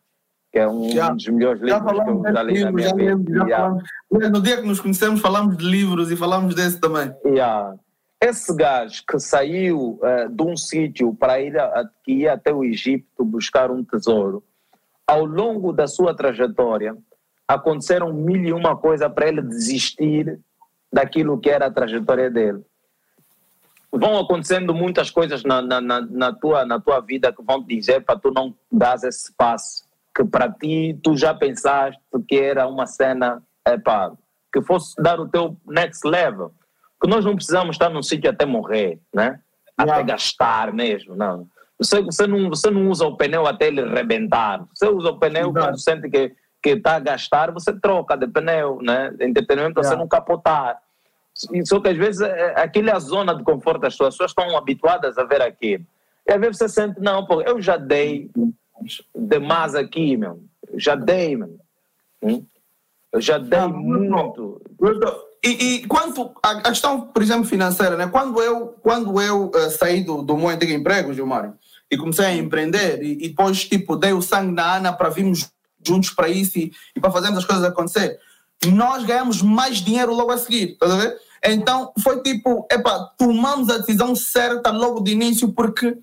que 0.52 0.60
é 0.60 0.68
um 0.68 0.90
já, 0.90 1.10
dos 1.10 1.28
melhores 1.28 1.62
livros 1.62 1.92
que 1.92 2.10
eu 2.10 2.34
já 2.34 2.44
li 2.44 2.64
na 2.64 2.72
minha 2.72 2.96
vida. 2.96 3.46
Yeah. 3.46 3.78
No 4.12 4.42
dia 4.42 4.58
que 4.58 4.68
nos 4.68 4.80
conhecemos 4.80 5.22
falamos 5.22 5.58
de 5.58 5.66
livros 5.66 6.12
e 6.12 6.16
falamos 6.16 6.56
desse 6.56 6.80
também. 6.80 7.14
Yeah. 7.26 7.76
Esse 8.22 8.54
gajo 8.56 9.04
que 9.08 9.20
saiu 9.20 10.00
uh, 10.02 10.30
de 10.30 10.44
um 10.44 10.58
sítio 10.58 11.14
para 11.14 11.40
ir, 11.40 11.58
a, 11.58 11.90
que 12.04 12.14
ia 12.14 12.34
até 12.34 12.54
o 12.54 12.64
Egito 12.64 13.24
buscar 13.24 13.72
um 13.72 13.84
tesouro, 13.84 14.44
ao 15.08 15.26
longo 15.26 15.72
da 15.72 15.88
sua 15.88 16.14
trajetória, 16.14 16.98
aconteceram 17.48 18.14
mil 18.14 18.44
e 18.44 18.52
uma 18.52 18.76
coisas 18.76 19.12
para 19.12 19.28
ele 19.28 19.42
desistir 19.42 20.40
daquilo 20.92 21.40
que 21.40 21.50
era 21.50 21.68
a 21.68 21.72
trajetória 21.72 22.30
dele 22.30 22.64
vão 23.92 24.20
acontecendo 24.20 24.74
muitas 24.74 25.10
coisas 25.10 25.44
na, 25.44 25.62
na, 25.62 25.82
na, 25.82 26.02
na, 26.02 26.34
tua, 26.34 26.66
na 26.66 26.80
tua 26.80 27.00
vida 27.00 27.34
que 27.34 27.44
vão 27.44 27.64
te 27.64 27.76
dizer 27.76 28.02
para 28.02 28.20
tu 28.20 28.32
não 28.32 28.54
dar 28.72 28.96
esse 29.04 29.34
passo. 29.36 29.84
Que 30.16 30.24
para 30.24 30.52
ti, 30.52 31.00
tu 31.04 31.16
já 31.16 31.34
pensaste 31.34 32.02
que 32.28 32.38
era 32.38 32.68
uma 32.68 32.86
cena, 32.86 33.42
epa, 33.66 34.14
que 34.52 34.62
fosse 34.62 34.96
dar 35.02 35.20
o 35.20 35.28
teu 35.28 35.58
next 35.68 36.08
level. 36.08 36.52
Que 37.02 37.10
nós 37.10 37.24
não 37.24 37.36
precisamos 37.36 37.76
estar 37.76 37.90
num 37.90 38.04
sítio 38.04 38.30
até 38.30 38.46
morrer, 38.46 39.00
né? 39.14 39.40
Até 39.78 40.04
gastar 40.04 40.74
mesmo, 40.74 41.16
não. 41.16 41.48
Você, 41.80 42.02
você, 42.02 42.28
não, 42.28 42.50
você 42.50 42.70
não 42.70 42.90
usa 42.90 43.08
o 43.08 43.16
pneu 43.16 43.48
até 43.48 43.68
ele 43.68 43.82
rebentar. 43.82 44.66
Você 44.74 44.88
usa 44.88 45.12
o 45.12 45.18
pneu 45.18 45.50
Exato. 45.50 45.66
quando 45.66 45.80
sente 45.80 46.10
que 46.10 46.36
que 46.62 46.72
está 46.72 46.96
a 46.96 47.00
gastar, 47.00 47.52
você 47.52 47.74
troca 47.74 48.18
de 48.18 48.28
pneu, 48.28 48.80
né? 48.82 49.14
Entretenimento, 49.22 49.80
yeah. 49.80 49.90
você 49.90 49.96
não 49.96 50.08
capotar. 50.08 50.78
Só 51.66 51.80
que 51.80 51.90
às 51.90 51.98
vezes 51.98 52.22
é, 52.22 52.30
é, 52.30 52.62
aquilo 52.62 52.90
é 52.90 52.94
a 52.94 53.00
zona 53.00 53.34
de 53.34 53.44
conforto 53.44 53.82
das 53.82 53.94
pessoas, 53.94 54.10
as 54.10 54.14
pessoas 54.16 54.32
estão 54.32 54.58
habituadas 54.58 55.18
a 55.18 55.24
ver 55.24 55.42
aquilo. 55.42 55.86
E 56.28 56.34
às 56.34 56.40
vezes 56.40 56.58
você 56.58 56.70
sente, 56.70 57.00
não, 57.00 57.26
pô, 57.26 57.42
eu 57.42 57.62
já 57.62 57.78
dei 57.78 58.30
demais 59.16 59.76
aqui, 59.76 60.18
meu. 60.18 60.44
Já 60.76 60.96
dei, 60.96 61.36
meu. 61.36 61.58
Hum? 62.22 62.46
Eu 63.12 63.22
já 63.22 63.38
dei 63.38 63.60
ah, 63.60 63.68
muito. 63.68 64.62
E, 65.44 65.50
e 65.50 65.88
quanto 65.88 66.32
a, 66.44 66.62
questão, 66.62 67.02
por 67.02 67.24
exemplo, 67.24 67.46
financeira, 67.46 67.96
né? 67.96 68.08
Quando 68.08 68.42
eu, 68.42 68.76
quando 68.82 69.20
eu 69.22 69.50
uh, 69.50 69.72
saí 69.72 70.04
do, 70.04 70.22
do 70.22 70.38
meu 70.38 70.50
antigo 70.50 70.72
emprego, 70.72 71.14
Gilmário, 71.14 71.54
e 71.90 71.98
comecei 71.98 72.26
a 72.26 72.36
empreender, 72.36 73.02
e, 73.02 73.26
e, 73.26 73.30
depois, 73.30 73.64
tipo, 73.68 73.96
dei 73.96 74.14
o 74.14 74.22
sangue 74.22 74.52
na 74.52 74.76
Ana 74.76 74.94
para 74.94 75.10
virmos 75.10 75.50
juntos 75.86 76.10
para 76.12 76.28
isso 76.28 76.60
e, 76.60 76.72
e 76.96 77.00
para 77.00 77.10
fazermos 77.10 77.40
as 77.40 77.46
coisas 77.46 77.64
acontecer, 77.64 78.20
nós 78.68 79.06
ganhamos 79.06 79.42
mais 79.42 79.78
dinheiro 79.78 80.14
logo 80.14 80.32
a 80.32 80.38
seguir, 80.38 80.78
tá 80.78 80.86
a 80.86 80.98
ver? 80.98 81.18
Então, 81.44 81.94
foi 82.04 82.22
tipo, 82.22 82.68
epa, 82.72 83.12
tomamos 83.18 83.70
a 83.70 83.78
decisão 83.78 84.16
certa 84.16 84.72
logo 84.72 85.02
de 85.02 85.12
início, 85.12 85.52
porque 85.54 85.98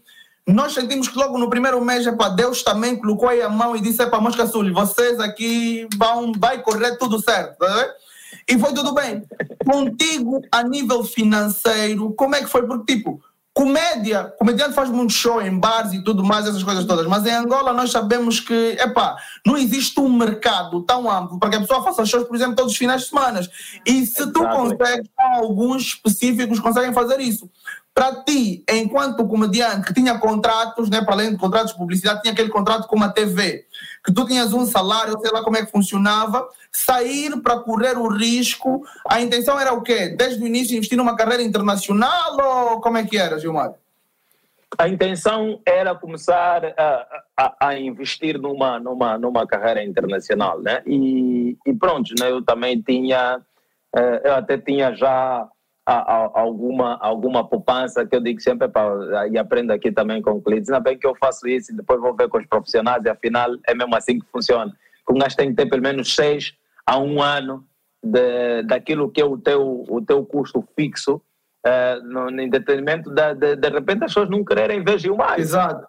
nós 0.46 0.72
sentimos 0.72 1.08
que 1.08 1.18
logo 1.18 1.38
no 1.38 1.50
primeiro 1.50 1.84
mês, 1.84 2.06
epa, 2.06 2.28
Deus 2.28 2.62
também 2.62 2.96
colocou 2.96 3.28
aí 3.28 3.42
a 3.42 3.48
mão 3.48 3.76
e 3.76 3.80
disse, 3.80 4.02
epa, 4.02 4.20
Mosca 4.20 4.46
Sul, 4.46 4.72
vocês 4.72 5.18
aqui 5.20 5.88
vão, 5.96 6.32
vai 6.36 6.62
correr 6.62 6.96
tudo 6.96 7.20
certo, 7.20 7.58
tá 7.58 7.66
ver? 7.74 7.90
E 8.48 8.58
foi 8.58 8.72
tudo 8.72 8.94
bem. 8.94 9.24
Contigo, 9.64 10.40
a 10.52 10.62
nível 10.62 11.02
financeiro, 11.02 12.14
como 12.14 12.36
é 12.36 12.42
que 12.42 12.48
foi? 12.48 12.66
Porque, 12.66 12.94
tipo, 12.94 13.20
comédia, 13.56 14.34
comediante 14.38 14.74
faz 14.74 14.90
muito 14.90 15.14
show 15.14 15.40
em 15.40 15.58
bares 15.58 15.94
e 15.94 16.04
tudo 16.04 16.22
mais, 16.22 16.46
essas 16.46 16.62
coisas 16.62 16.84
todas, 16.84 17.06
mas 17.06 17.24
em 17.24 17.30
Angola 17.30 17.72
nós 17.72 17.90
sabemos 17.90 18.38
que, 18.38 18.76
epá, 18.78 19.16
não 19.46 19.56
existe 19.56 19.98
um 19.98 20.12
mercado 20.12 20.82
tão 20.82 21.10
amplo 21.10 21.38
para 21.38 21.48
que 21.48 21.56
a 21.56 21.60
pessoa 21.60 21.82
faça 21.82 22.04
shows, 22.04 22.26
por 22.26 22.36
exemplo, 22.36 22.54
todos 22.54 22.72
os 22.72 22.78
finais 22.78 23.00
de 23.00 23.08
semana. 23.08 23.40
E 23.86 24.04
se 24.04 24.30
tu 24.30 24.46
consegues, 24.46 25.08
alguns 25.16 25.84
específicos 25.84 26.60
conseguem 26.60 26.92
fazer 26.92 27.18
isso 27.18 27.48
para 27.96 28.22
ti, 28.24 28.62
enquanto 28.70 29.26
comediante 29.26 29.86
que 29.86 29.94
tinha 29.94 30.18
contratos, 30.18 30.90
né, 30.90 31.00
para 31.00 31.14
além 31.14 31.30
de 31.30 31.38
contratos 31.38 31.72
de 31.72 31.78
publicidade, 31.78 32.20
tinha 32.20 32.34
aquele 32.34 32.50
contrato 32.50 32.86
com 32.86 33.02
a 33.02 33.08
TV, 33.08 33.64
que 34.04 34.12
tu 34.12 34.26
tinhas 34.26 34.52
um 34.52 34.66
salário, 34.66 35.18
sei 35.18 35.30
lá 35.30 35.42
como 35.42 35.56
é 35.56 35.64
que 35.64 35.72
funcionava, 35.72 36.46
sair 36.70 37.40
para 37.40 37.58
correr 37.60 37.96
o 37.96 38.06
risco, 38.06 38.86
a 39.08 39.22
intenção 39.22 39.58
era 39.58 39.72
o 39.72 39.80
quê? 39.80 40.10
Desde 40.10 40.44
o 40.44 40.46
início 40.46 40.76
investir 40.76 40.98
numa 40.98 41.16
carreira 41.16 41.42
internacional 41.42 42.36
ou 42.38 42.82
como 42.82 42.98
é 42.98 43.06
que 43.06 43.16
era, 43.16 43.38
Gilmar? 43.38 43.72
A 44.76 44.88
intenção 44.90 45.58
era 45.64 45.94
começar 45.94 46.66
a, 46.76 47.22
a, 47.34 47.68
a, 47.68 47.78
investir 47.78 48.38
numa, 48.38 48.78
numa, 48.78 49.16
numa 49.16 49.46
carreira 49.46 49.82
internacional, 49.82 50.60
né? 50.60 50.82
E, 50.84 51.56
e 51.64 51.72
pronto, 51.72 52.12
né? 52.20 52.30
eu 52.30 52.42
também 52.42 52.78
tinha, 52.82 53.40
eh, 53.96 54.20
eu 54.22 54.34
até 54.34 54.58
tinha 54.58 54.94
já 54.94 55.48
alguma, 55.86 56.98
alguma 57.00 57.48
poupança 57.48 58.04
que 58.04 58.16
eu 58.16 58.20
digo 58.20 58.40
sempre 58.40 58.68
para, 58.68 59.28
e 59.28 59.38
aprendo 59.38 59.70
aqui 59.70 59.92
também 59.92 60.20
com 60.20 60.42
clientes, 60.42 60.68
ainda 60.68 60.80
bem 60.80 60.98
que 60.98 61.06
eu 61.06 61.14
faço 61.14 61.46
isso 61.46 61.72
e 61.72 61.76
depois 61.76 62.00
vou 62.00 62.14
ver 62.14 62.28
com 62.28 62.38
os 62.38 62.46
profissionais 62.46 63.04
e 63.04 63.08
afinal 63.08 63.50
é 63.66 63.74
mesmo 63.74 63.94
assim 63.94 64.18
que 64.18 64.26
funciona. 64.26 64.72
Que 65.06 65.12
um 65.12 65.18
gajo 65.18 65.36
tem 65.36 65.50
que 65.50 65.54
ter 65.54 65.66
pelo 65.66 65.82
menos 65.82 66.12
seis 66.12 66.54
a 66.84 66.98
um 66.98 67.22
ano 67.22 67.64
de, 68.02 68.64
daquilo 68.64 69.10
que 69.10 69.20
é 69.20 69.24
o 69.24 69.38
teu, 69.38 69.84
o 69.88 70.02
teu 70.04 70.24
custo 70.24 70.64
fixo, 70.74 71.22
uh, 71.64 72.02
no, 72.02 72.28
em 72.30 72.50
detrimento 72.50 73.08
de, 73.10 73.34
de, 73.34 73.56
de 73.56 73.68
repente 73.68 74.04
as 74.04 74.10
pessoas 74.10 74.28
não 74.28 74.44
quererem 74.44 74.82
ver 74.82 74.98
Gilmar. 74.98 75.38
Exato. 75.38 75.86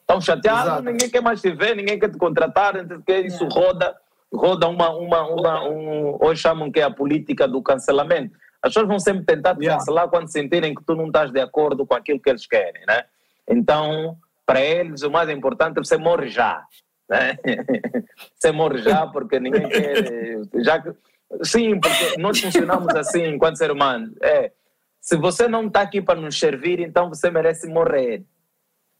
Estão 0.00 0.20
chateados, 0.20 0.66
Exato. 0.66 0.82
ninguém 0.82 1.08
quer 1.08 1.22
mais 1.22 1.40
te 1.40 1.50
ver, 1.50 1.74
ninguém 1.74 1.98
quer 1.98 2.10
te 2.10 2.18
contratar, 2.18 2.74
que 3.06 3.20
isso 3.20 3.48
roda, 3.48 3.96
roda 4.30 4.68
uma, 4.68 4.90
uma, 4.90 5.22
uma 5.22 5.66
um, 5.66 6.18
hoje 6.20 6.42
chamam 6.42 6.70
que 6.70 6.78
é 6.78 6.82
a 6.82 6.90
política 6.90 7.48
do 7.48 7.62
cancelamento 7.62 8.43
as 8.64 8.70
pessoas 8.70 8.88
vão 8.88 8.98
sempre 8.98 9.26
tentar 9.26 9.54
te 9.54 9.66
cancelar 9.66 10.08
quando 10.08 10.32
sentirem 10.32 10.74
que 10.74 10.82
tu 10.82 10.96
não 10.96 11.08
estás 11.08 11.30
de 11.30 11.38
acordo 11.38 11.86
com 11.86 11.94
aquilo 11.94 12.18
que 12.18 12.30
eles 12.30 12.46
querem, 12.46 12.82
né? 12.86 13.04
Então, 13.46 14.16
para 14.46 14.58
eles, 14.58 15.02
o 15.02 15.10
mais 15.10 15.28
importante 15.28 15.78
é 15.78 15.84
você 15.84 15.98
morrer 15.98 16.28
já. 16.28 16.64
Né? 17.06 17.36
você 18.34 18.50
morre 18.52 18.78
já, 18.78 19.06
porque 19.06 19.38
ninguém 19.38 19.68
quer. 19.68 20.40
Já 20.64 20.80
que, 20.80 20.94
sim, 21.42 21.78
porque 21.78 22.18
nós 22.18 22.40
funcionamos 22.40 22.88
assim 22.96 23.26
enquanto 23.26 23.58
ser 23.58 23.70
humano. 23.70 24.14
É, 24.22 24.50
se 24.98 25.14
você 25.18 25.46
não 25.46 25.66
está 25.66 25.82
aqui 25.82 26.00
para 26.00 26.18
nos 26.18 26.38
servir, 26.38 26.80
então 26.80 27.10
você 27.10 27.30
merece 27.30 27.68
morrer. 27.68 28.24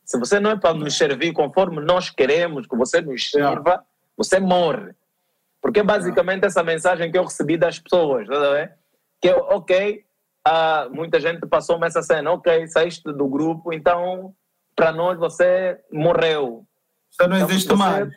Se 0.05 0.19
você 0.19 0.39
não 0.39 0.51
é 0.51 0.57
para 0.59 0.75
nos 0.75 0.95
servir 0.95 1.33
conforme 1.33 1.81
nós 1.81 2.11
queremos 2.11 2.67
que 2.67 2.77
você 2.77 3.01
nos 3.01 3.31
sirva, 3.31 3.83
você 4.15 4.39
morre. 4.39 4.95
Porque 5.63 5.81
é 5.81 5.83
basicamente 5.83 6.45
essa 6.45 6.63
mensagem 6.63 7.11
que 7.11 7.17
eu 7.17 7.25
recebi 7.25 7.57
das 7.57 7.79
pessoas, 7.79 8.29
tá 8.29 8.77
que 9.25 9.31
ok, 9.31 10.05
uh, 10.47 10.95
muita 10.95 11.19
gente 11.19 11.47
passou-me 11.47 11.87
essa 11.87 12.03
cena, 12.03 12.31
ok, 12.31 12.69
saíste 12.69 13.11
do 13.11 13.27
grupo, 13.27 13.73
então 13.73 14.35
para 14.77 14.93
nós 14.93 15.19
você 15.19 15.81
morreu. 15.91 16.67
Você 17.11 17.27
não 17.27 17.37
então, 17.37 17.49
existe 17.49 17.69
você, 17.69 17.75
mais. 17.75 18.15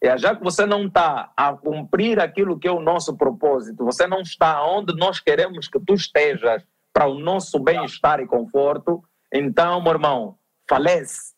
É, 0.00 0.16
já 0.16 0.36
que 0.36 0.44
você 0.44 0.64
não 0.64 0.86
está 0.86 1.32
a 1.36 1.52
cumprir 1.54 2.20
aquilo 2.20 2.56
que 2.56 2.68
é 2.68 2.70
o 2.70 2.78
nosso 2.78 3.16
propósito, 3.16 3.84
você 3.84 4.06
não 4.06 4.20
está 4.20 4.64
onde 4.64 4.94
nós 4.94 5.18
queremos 5.18 5.66
que 5.66 5.80
tu 5.80 5.94
estejas 5.94 6.62
para 6.92 7.08
o 7.08 7.18
nosso 7.18 7.58
bem-estar 7.58 8.20
e 8.20 8.26
conforto, 8.26 9.02
então, 9.34 9.82
meu 9.82 9.90
irmão, 9.90 10.36
falece, 10.68 11.34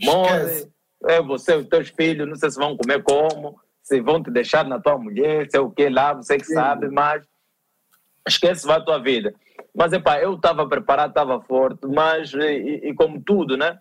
morre. 0.00 0.70
É, 1.08 1.20
você, 1.20 1.56
os 1.56 1.66
teus 1.66 1.88
filhos, 1.88 2.28
não 2.28 2.36
sei 2.36 2.50
se 2.50 2.56
vão 2.56 2.76
comer 2.76 3.02
como, 3.02 3.60
se 3.82 4.00
vão 4.00 4.22
te 4.22 4.30
deixar 4.30 4.64
na 4.64 4.78
tua 4.78 4.96
mulher, 4.96 5.50
sei 5.50 5.58
o 5.58 5.70
que 5.70 5.88
lá, 5.88 6.12
você 6.12 6.36
que 6.36 6.44
Sim. 6.44 6.54
sabe, 6.54 6.88
mas 6.88 7.26
esquece 8.26 8.66
vai 8.66 8.78
a 8.78 8.80
tua 8.80 8.98
vida. 8.98 9.34
Mas, 9.74 9.92
epá, 9.92 10.20
eu 10.20 10.34
estava 10.34 10.66
preparado, 10.68 11.10
estava 11.10 11.40
forte, 11.40 11.86
mas, 11.86 12.32
e, 12.34 12.88
e, 12.88 12.94
como 12.94 13.20
tudo, 13.20 13.56
né? 13.56 13.78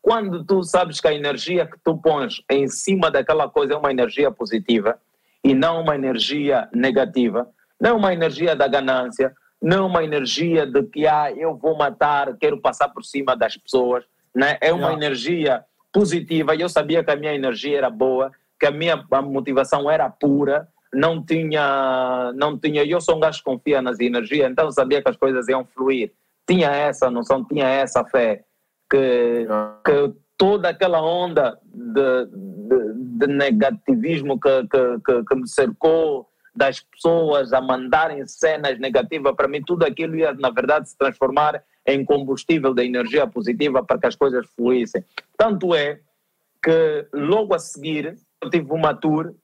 Quando 0.00 0.44
tu 0.44 0.62
sabes 0.62 1.00
que 1.00 1.08
a 1.08 1.14
energia 1.14 1.66
que 1.66 1.78
tu 1.82 1.96
pões 1.96 2.42
em 2.50 2.68
cima 2.68 3.10
daquela 3.10 3.48
coisa 3.48 3.74
é 3.74 3.76
uma 3.76 3.90
energia 3.90 4.30
positiva 4.30 4.98
e 5.44 5.54
não 5.54 5.80
uma 5.80 5.94
energia 5.94 6.68
negativa, 6.72 7.48
não 7.80 7.96
uma 7.96 8.12
energia 8.12 8.54
da 8.54 8.68
ganância, 8.68 9.34
não 9.60 9.86
uma 9.86 10.04
energia 10.04 10.66
de 10.66 10.82
que, 10.84 11.06
ah, 11.06 11.32
eu 11.32 11.56
vou 11.56 11.76
matar, 11.76 12.36
quero 12.36 12.60
passar 12.60 12.88
por 12.88 13.04
cima 13.04 13.36
das 13.36 13.56
pessoas, 13.56 14.04
né? 14.34 14.56
É 14.60 14.72
uma 14.72 14.88
yeah. 14.88 14.96
energia 14.96 15.64
positiva 15.92 16.54
e 16.54 16.60
eu 16.60 16.68
sabia 16.68 17.02
que 17.02 17.10
a 17.10 17.16
minha 17.16 17.34
energia 17.34 17.78
era 17.78 17.90
boa, 17.90 18.30
que 18.58 18.66
a 18.66 18.70
minha 18.70 18.96
motivação 19.22 19.90
era 19.90 20.08
pura, 20.08 20.68
não 20.92 21.24
tinha, 21.24 22.32
não 22.34 22.58
tinha, 22.58 22.84
eu 22.84 23.00
sou 23.00 23.16
um 23.16 23.20
gajo 23.20 23.38
que 23.38 23.44
confia 23.44 23.82
nas 23.82 24.00
energias, 24.00 24.50
então 24.50 24.70
sabia 24.70 25.02
que 25.02 25.08
as 25.08 25.16
coisas 25.16 25.48
iam 25.48 25.64
fluir. 25.64 26.12
Tinha 26.46 26.70
essa 26.70 27.10
noção, 27.10 27.44
tinha 27.44 27.66
essa 27.66 28.04
fé 28.04 28.44
que, 28.90 29.46
que 29.84 30.14
toda 30.36 30.70
aquela 30.70 31.02
onda 31.02 31.58
de, 31.64 32.26
de, 32.26 33.18
de 33.18 33.26
negativismo 33.26 34.40
que, 34.40 34.66
que, 35.04 35.24
que, 35.24 35.34
me 35.34 35.48
cercou, 35.48 36.26
das 36.58 36.80
pessoas 36.80 37.52
a 37.52 37.60
mandarem 37.60 38.26
cenas 38.26 38.80
negativas, 38.80 39.34
para 39.36 39.46
mim 39.46 39.62
tudo 39.62 39.84
aquilo 39.84 40.16
ia, 40.16 40.32
na 40.34 40.50
verdade, 40.50 40.88
se 40.88 40.98
transformar 40.98 41.62
em 41.86 42.04
combustível 42.04 42.74
da 42.74 42.84
energia 42.84 43.26
positiva 43.26 43.82
para 43.84 43.98
que 43.98 44.06
as 44.06 44.16
coisas 44.16 44.44
fluíssem. 44.56 45.04
Tanto 45.36 45.74
é 45.74 46.00
que 46.62 47.06
logo 47.12 47.54
a 47.54 47.58
seguir 47.60 48.18
eu 48.42 48.50
tive 48.50 48.72
uma 48.72 48.92
tour 48.92 49.34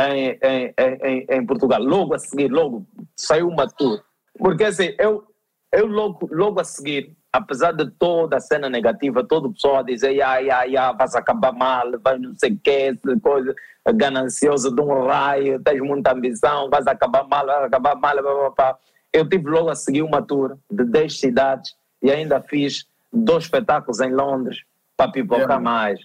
em, 0.00 0.38
em, 0.42 0.74
em, 0.78 1.26
em, 1.28 1.46
Portugal. 1.46 1.82
Logo 1.82 2.14
a 2.14 2.18
seguir, 2.18 2.48
logo 2.48 2.86
saiu 3.16 3.48
uma 3.48 3.66
tour. 3.66 4.02
Porque 4.38 4.64
assim, 4.64 4.94
eu, 4.98 5.24
eu 5.72 5.86
logo, 5.86 6.28
logo 6.30 6.60
a 6.60 6.64
seguir, 6.64 7.16
apesar 7.32 7.72
de 7.72 7.90
toda 7.92 8.36
a 8.36 8.40
cena 8.40 8.68
negativa, 8.68 9.24
todo 9.24 9.46
o 9.46 9.52
pessoal 9.52 9.78
a 9.78 9.82
dizer, 9.82 10.12
ya, 10.12 10.38
ya, 10.38 10.64
ya, 10.64 10.92
vais 10.92 11.14
acabar 11.14 11.52
mal, 11.52 11.98
vais 12.02 12.20
não 12.20 12.34
sei 12.34 12.52
o 12.52 12.58
que, 12.58 12.94
coisa 13.22 13.54
gananciosa 13.94 14.70
de 14.70 14.80
um 14.80 15.06
raio, 15.06 15.62
tens 15.62 15.80
muita 15.80 16.12
ambição, 16.12 16.68
vais 16.68 16.86
acabar 16.86 17.26
mal, 17.26 17.46
vais 17.46 17.64
acabar 17.64 17.94
mal, 17.94 18.16
blá, 18.16 18.22
blá, 18.22 18.50
blá. 18.50 18.78
Eu 19.12 19.28
tive 19.28 19.48
logo 19.48 19.70
a 19.70 19.74
seguir 19.74 20.02
uma 20.02 20.20
tour 20.20 20.58
de 20.70 20.84
10 20.84 21.20
cidades 21.20 21.74
e 22.02 22.10
ainda 22.10 22.40
fiz 22.40 22.86
dois 23.12 23.44
espetáculos 23.44 24.00
em 24.00 24.12
Londres 24.12 24.58
para 24.96 25.10
pipocar 25.10 25.40
yeah. 25.40 25.60
mais 25.60 26.00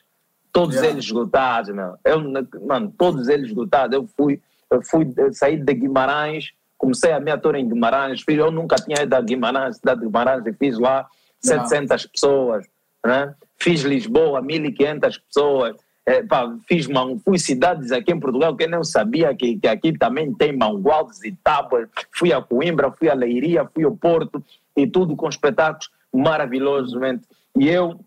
todos 0.51 0.75
yeah. 0.75 0.93
eles 0.93 1.05
esgotados, 1.05 1.73
meu. 1.73 1.95
Eu, 2.03 2.21
mano, 2.65 2.93
todos 2.97 3.27
eles 3.27 3.47
esgotados. 3.47 3.95
Eu 3.95 4.07
fui, 4.17 4.41
eu 4.69 4.81
fui 4.83 5.07
sair 5.33 5.63
de 5.63 5.73
Guimarães, 5.73 6.51
comecei 6.77 7.11
a 7.11 7.19
minha 7.19 7.37
tour 7.37 7.55
em 7.55 7.67
Guimarães, 7.67 8.21
fiz, 8.21 8.37
eu 8.37 8.51
nunca 8.51 8.75
tinha 8.75 9.03
ido 9.03 9.13
a 9.13 9.21
Guimarães, 9.21 9.77
cidade 9.77 10.01
de 10.01 10.07
Guimarães, 10.07 10.45
e 10.45 10.53
fiz 10.53 10.77
lá 10.79 11.07
700 11.39 12.05
pessoas, 12.07 12.65
né? 13.05 13.33
Fiz 13.57 13.81
Lisboa, 13.81 14.41
1500 14.41 15.17
pessoas. 15.19 15.75
É, 16.03 16.23
pá, 16.23 16.51
fiz 16.67 16.87
fui 17.23 17.37
cidades 17.37 17.91
aqui 17.91 18.11
em 18.11 18.19
Portugal 18.19 18.55
que 18.55 18.63
eu 18.63 18.69
não 18.69 18.83
sabia 18.83 19.35
que, 19.35 19.59
que 19.59 19.67
aqui 19.67 19.95
também 19.95 20.33
tem 20.33 20.51
mangualdes 20.51 21.23
e 21.23 21.31
tábuas. 21.43 21.87
Fui 22.11 22.33
a 22.33 22.41
Coimbra, 22.41 22.91
fui 22.91 23.07
a 23.07 23.13
Leiria, 23.13 23.69
fui 23.71 23.83
ao 23.83 23.95
Porto 23.95 24.43
e 24.75 24.87
tudo 24.87 25.15
com 25.15 25.29
espetáculos 25.29 25.91
maravilhosamente. 26.11 27.23
E 27.55 27.69
eu 27.69 27.99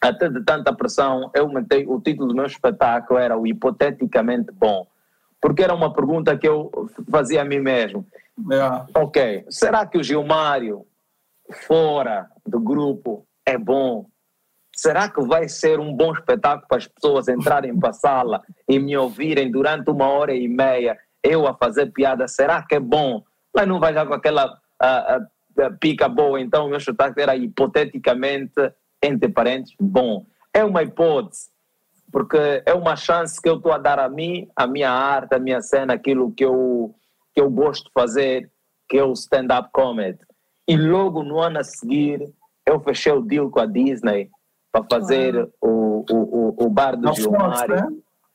até 0.00 0.28
de 0.28 0.44
tanta 0.44 0.74
pressão, 0.74 1.30
eu 1.34 1.48
meti, 1.48 1.84
o 1.86 2.00
título 2.00 2.28
do 2.28 2.34
meu 2.34 2.46
espetáculo 2.46 3.18
era 3.18 3.36
o 3.36 3.46
Hipoteticamente 3.46 4.52
Bom, 4.52 4.86
porque 5.40 5.62
era 5.62 5.74
uma 5.74 5.92
pergunta 5.92 6.36
que 6.36 6.48
eu 6.48 6.70
fazia 7.10 7.42
a 7.42 7.44
mim 7.44 7.60
mesmo. 7.60 8.06
Yeah. 8.50 8.86
Ok, 8.94 9.46
será 9.48 9.86
que 9.86 9.98
o 9.98 10.02
Gilmário, 10.02 10.86
fora 11.66 12.28
do 12.46 12.60
grupo, 12.60 13.26
é 13.46 13.56
bom? 13.56 14.06
será 14.76 15.08
que 15.08 15.22
vai 15.22 15.48
ser 15.48 15.80
um 15.80 15.92
bom 15.92 16.12
espetáculo 16.12 16.68
para 16.68 16.76
as 16.76 16.86
pessoas 16.86 17.28
entrarem 17.28 17.76
para 17.76 17.88
a 17.88 17.94
sala 17.94 18.42
e 18.68 18.78
me 18.78 18.94
ouvirem 18.96 19.50
durante 19.50 19.90
uma 19.90 20.06
hora 20.06 20.34
e 20.34 20.46
meia, 20.46 20.98
eu 21.24 21.46
a 21.48 21.54
fazer 21.54 21.86
piada? 21.86 22.28
Será 22.28 22.62
que 22.62 22.74
é 22.74 22.80
bom? 22.80 23.24
Mas 23.54 23.66
não 23.66 23.80
vai 23.80 23.94
já 23.94 24.04
com 24.04 24.12
aquela 24.12 24.46
uh, 24.46 25.22
uh, 25.62 25.78
pica 25.80 26.08
boa, 26.08 26.38
então 26.38 26.66
o 26.66 26.68
meu 26.68 26.76
espetáculo 26.76 27.22
era 27.22 27.34
hipoteticamente, 27.34 28.52
entre 29.02 29.28
parentes, 29.28 29.74
bom. 29.80 30.26
É 30.52 30.64
uma 30.64 30.82
hipótese, 30.82 31.48
porque 32.10 32.62
é 32.64 32.72
uma 32.72 32.96
chance 32.96 33.40
que 33.40 33.48
eu 33.48 33.56
estou 33.56 33.72
a 33.72 33.78
dar 33.78 33.98
a 33.98 34.08
mim, 34.08 34.48
a 34.56 34.66
minha 34.66 34.90
arte, 34.90 35.34
a 35.34 35.38
minha 35.38 35.60
cena, 35.60 35.94
aquilo 35.94 36.32
que 36.32 36.44
eu, 36.44 36.94
que 37.34 37.40
eu 37.40 37.50
gosto 37.50 37.84
de 37.84 37.92
fazer, 37.92 38.50
que 38.88 38.96
é 38.96 39.04
o 39.04 39.12
stand-up 39.12 39.70
comedy. 39.72 40.18
E 40.68 40.76
logo 40.76 41.22
no 41.22 41.38
ano 41.40 41.58
a 41.58 41.64
seguir, 41.64 42.32
eu 42.64 42.80
fechei 42.80 43.12
o 43.12 43.20
deal 43.20 43.50
com 43.50 43.60
a 43.60 43.66
Disney 43.66 44.30
para 44.72 44.84
fazer 44.90 45.38
ah. 45.38 45.48
o, 45.60 46.04
o, 46.10 46.64
o, 46.64 46.70
bar 46.70 46.96
do 46.96 47.12
Gilmar. 47.14 47.68
Né? 47.68 47.88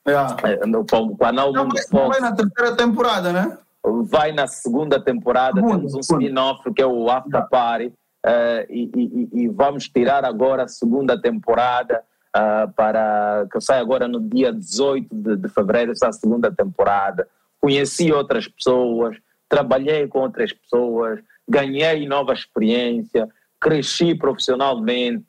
Yeah. 0.08 0.36
É, 0.44 0.66
no, 0.66 0.86
com 0.86 1.04
o 1.04 1.18
canal 1.18 1.52
não, 1.52 1.66
Mundo 1.66 1.78
Fox. 1.90 2.18
Vai 2.18 2.20
na 2.20 2.36
terceira 2.36 2.76
temporada, 2.76 3.34
né? 3.34 3.58
Vai 3.84 4.32
na 4.32 4.48
segunda 4.48 5.00
temporada, 5.00 5.62
temos 5.62 5.94
um 5.94 6.00
spin-off 6.00 6.72
que 6.74 6.82
é 6.82 6.86
o 6.86 7.10
After 7.10 7.32
yeah. 7.32 7.50
Party. 7.50 7.94
Uh, 8.26 8.66
e, 8.70 8.92
e, 8.96 9.30
e, 9.42 9.48
vamos 9.48 9.90
tirar 9.90 10.24
agora 10.24 10.64
a 10.64 10.68
segunda 10.68 11.20
temporada 11.20 12.04
uh, 12.36 12.72
para 12.74 13.48
que 13.52 13.60
sai 13.60 13.80
agora 13.80 14.08
no 14.08 14.20
dia 14.20 14.54
18 14.54 15.08
de, 15.12 15.38
de 15.38 15.50
fevereiro, 15.50 15.92
essa 15.92 16.12
segunda 16.12 16.52
temporada. 16.52 17.28
Conheci 17.60 18.12
outras 18.12 18.48
pessoas, 18.48 19.18
trabalhei 19.50 20.08
com 20.08 20.20
outras 20.20 20.54
pessoas, 20.54 21.20
ganhei 21.50 22.08
nova 22.08 22.34
experiência, 22.34 23.28
cresci 23.60 24.16
profissionalmente 24.16 25.26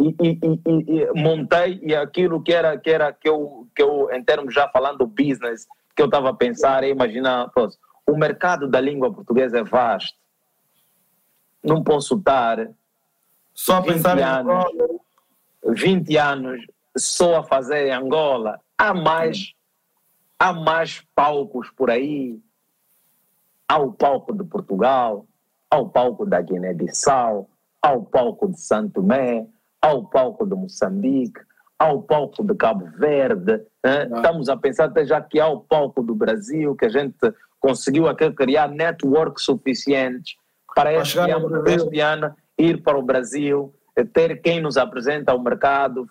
e, 0.00 0.08
e, 0.08 0.38
e, 0.42 1.00
e, 1.00 1.12
montei 1.14 1.80
e 1.82 1.94
aquilo 1.94 2.42
que 2.42 2.52
era 2.52 2.76
que 2.76 2.90
era 2.90 3.12
que 3.12 3.28
eu 3.28 3.66
que 3.74 3.82
eu 3.82 4.08
em 4.12 4.22
termos 4.22 4.52
já 4.52 4.68
falando 4.68 4.98
do 4.98 5.06
business 5.06 5.66
que 5.94 6.02
eu 6.02 6.06
estava 6.06 6.30
a 6.30 6.34
pensar 6.34 6.84
e 6.84 6.90
imaginar 6.90 7.50
o 8.06 8.16
mercado 8.16 8.68
da 8.68 8.80
língua 8.80 9.12
portuguesa 9.12 9.58
é 9.58 9.64
vasto 9.64 10.16
não 11.62 11.82
posso 11.82 12.16
estar 12.16 12.68
só 13.54 13.76
a 13.76 13.82
pensar 13.82 14.18
anos, 14.18 14.64
em 15.64 15.74
20 15.74 16.16
anos 16.16 16.66
só 16.96 17.38
a 17.38 17.42
fazer 17.42 17.88
em 17.88 17.92
Angola 17.92 18.60
há 18.78 18.94
mais 18.94 19.52
há 20.38 20.52
mais 20.52 21.02
palcos 21.14 21.70
por 21.70 21.90
aí 21.90 22.38
há 23.68 23.78
o 23.78 23.92
palco 23.92 24.32
de 24.32 24.44
Portugal 24.44 25.26
ao 25.70 25.88
palco 25.88 26.24
da 26.24 26.40
Guiné-Bissau, 26.40 27.48
ao 27.82 28.02
palco 28.02 28.48
de 28.48 28.60
Santo 28.60 28.94
Tomé, 28.94 29.46
ao 29.80 30.06
palco 30.06 30.46
de 30.46 30.54
Moçambique, 30.54 31.40
ao 31.78 32.02
palco 32.02 32.42
de 32.42 32.54
Cabo 32.54 32.86
Verde. 32.96 33.62
Né? 33.84 34.08
Ah. 34.10 34.16
Estamos 34.16 34.48
a 34.48 34.56
pensar 34.56 34.86
até 34.86 35.04
já 35.04 35.20
que 35.20 35.40
há 35.40 35.48
o 35.48 35.60
palco 35.60 36.02
do 36.02 36.14
Brasil, 36.14 36.74
que 36.74 36.86
a 36.86 36.88
gente 36.88 37.16
conseguiu 37.60 38.08
aqui 38.08 38.30
criar 38.32 38.68
networks 38.68 39.44
suficientes 39.44 40.36
para 40.76 40.92
este 40.92 41.18
ano, 41.18 41.66
este 41.66 42.00
ano 42.00 42.36
ir 42.58 42.82
para 42.82 42.98
o 42.98 43.02
Brasil, 43.02 43.74
ter 44.12 44.42
quem 44.42 44.60
nos 44.60 44.76
apresenta 44.76 45.32
ao 45.32 45.42
mercado, 45.42 46.06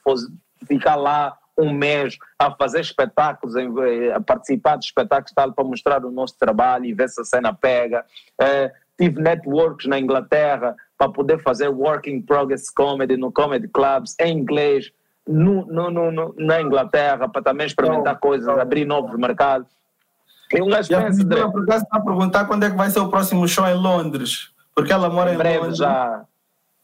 ficar 0.67 0.95
lá 0.95 1.37
um 1.55 1.71
mês 1.71 2.17
a 2.39 2.49
fazer 2.49 2.81
espetáculos, 2.81 3.55
a 3.55 4.19
participar 4.19 4.77
de 4.77 4.85
espetáculos 4.85 5.31
tal, 5.35 5.53
para 5.53 5.63
mostrar 5.63 6.03
o 6.03 6.09
nosso 6.09 6.35
trabalho 6.39 6.85
e 6.85 6.93
ver 6.95 7.07
se 7.09 7.21
a 7.21 7.23
cena 7.23 7.53
pega. 7.53 8.03
É, 8.41 8.73
tive 8.97 9.21
networks 9.21 9.85
na 9.85 9.99
Inglaterra 9.99 10.75
para 10.97 11.11
poder 11.11 11.39
fazer 11.43 11.67
work 11.67 12.09
in 12.09 12.23
progress 12.23 12.71
comedy 12.71 13.17
no 13.17 13.31
comedy 13.31 13.67
clubs 13.67 14.15
em 14.19 14.35
inglês 14.39 14.91
no, 15.27 15.65
no, 15.67 15.91
no, 15.91 16.35
na 16.39 16.59
Inglaterra 16.59 17.29
para 17.29 17.41
também 17.43 17.67
experimentar 17.67 18.19
coisas, 18.19 18.47
abrir 18.47 18.85
novos 18.85 19.15
mercados. 19.15 19.67
E 20.51 20.61
um 20.61 20.69
gajo 20.69 20.89
pensa, 20.89 21.21
está 21.21 21.97
a 21.97 22.01
perguntar 22.01 22.45
quando 22.45 22.63
é 22.63 22.71
que 22.71 22.77
vai 22.77 22.89
ser 22.89 22.99
o 22.99 23.09
próximo 23.09 23.47
show 23.47 23.67
em 23.67 23.75
Londres, 23.75 24.54
porque 24.75 24.91
ela 24.91 25.09
mora 25.09 25.31
em, 25.31 25.35
em 25.35 25.37
breve 25.37 25.59
Londres. 25.59 25.77
já. 25.77 26.25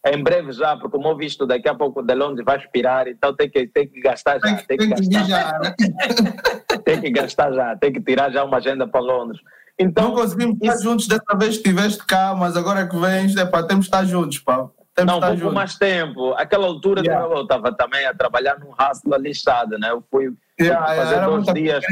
Em 0.07 0.23
breve 0.23 0.51
já, 0.51 0.75
porque 0.77 0.97
o 0.97 0.99
meu 0.99 1.15
visto 1.15 1.45
daqui 1.45 1.69
a 1.69 1.75
pouco 1.75 2.01
de 2.01 2.15
Londres 2.15 2.43
vai 2.43 2.57
expirar, 2.57 3.07
então 3.07 3.35
tem 3.35 3.47
que, 3.47 3.67
tem 3.67 3.87
que 3.87 4.01
gastar 4.01 4.39
já. 4.39 4.55
Tem, 4.55 4.65
tem 4.65 4.77
que, 4.77 4.87
que 4.87 5.09
gastar 5.09 5.25
já. 5.25 5.59
Né? 5.59 5.75
tem 6.83 7.01
que 7.01 7.11
gastar 7.11 7.53
já, 7.53 7.75
tem 7.75 7.93
que 7.93 8.01
tirar 8.01 8.31
já 8.31 8.43
uma 8.43 8.57
agenda 8.57 8.87
para 8.87 8.99
Londres. 8.99 9.39
Então, 9.77 10.09
não 10.09 10.15
conseguimos 10.15 10.57
estar 10.59 10.77
juntos 10.81 11.07
dessa 11.07 11.37
vez 11.37 11.57
que 11.57 11.69
estiveste 11.69 12.03
cá, 12.05 12.33
mas 12.35 12.57
agora 12.57 12.87
que 12.87 12.97
vens, 12.97 13.35
é 13.35 13.45
pá, 13.45 13.61
temos 13.61 13.87
que 13.87 13.95
estar 13.95 14.05
juntos, 14.05 14.39
pá. 14.39 14.69
Temos 14.95 15.13
não, 15.13 15.21
vou 15.21 15.37
por 15.37 15.53
mais 15.53 15.75
tempo. 15.75 16.33
Aquela 16.33 16.67
altura 16.67 17.01
yeah. 17.01 17.25
eu 17.25 17.43
estava 17.43 17.71
também 17.71 18.05
a 18.05 18.13
trabalhar 18.13 18.59
num 18.59 18.71
hustle 18.71 19.17
lixado, 19.17 19.77
né? 19.77 19.91
Eu 19.91 20.03
fui, 20.11 20.33
yeah, 20.59 20.85
fazer 20.85 21.15
yeah, 21.15 21.27
dois 21.27 21.45
dias. 21.53 21.85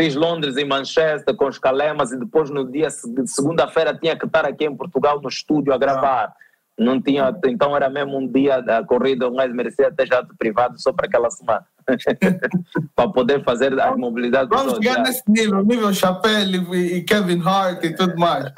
Fiz 0.00 0.14
Londres 0.14 0.56
e 0.56 0.64
Manchester 0.64 1.36
com 1.36 1.46
os 1.46 1.58
Calemas 1.58 2.10
e 2.10 2.18
depois 2.18 2.48
no 2.48 2.64
dia 2.64 2.88
de 2.88 3.30
segunda-feira 3.30 3.92
tinha 3.92 4.16
que 4.16 4.24
estar 4.24 4.46
aqui 4.46 4.64
em 4.64 4.74
Portugal 4.74 5.20
no 5.20 5.28
estúdio 5.28 5.74
a 5.74 5.76
gravar. 5.76 6.32
Não 6.78 6.98
tinha, 6.98 7.38
então 7.44 7.76
era 7.76 7.90
mesmo 7.90 8.16
um 8.16 8.26
dia 8.26 8.62
da 8.62 8.82
corrida, 8.82 9.30
mais 9.30 9.52
merecia 9.52 9.88
até 9.88 10.06
jato 10.06 10.34
privado 10.38 10.80
só 10.80 10.90
para 10.90 11.06
aquela 11.06 11.30
semana. 11.30 11.66
para 12.96 13.10
poder 13.10 13.44
fazer 13.44 13.78
a 13.78 13.94
mobilidade 13.94 14.48
Vamos 14.48 14.78
chegar 14.78 14.94
já. 14.94 15.02
nesse 15.02 15.22
nível, 15.28 15.62
nível 15.62 15.92
Chapelle 15.92 16.56
e 16.74 17.02
Kevin 17.02 17.42
Hart 17.46 17.84
e 17.84 17.94
tudo 17.94 18.16
mais. 18.16 18.50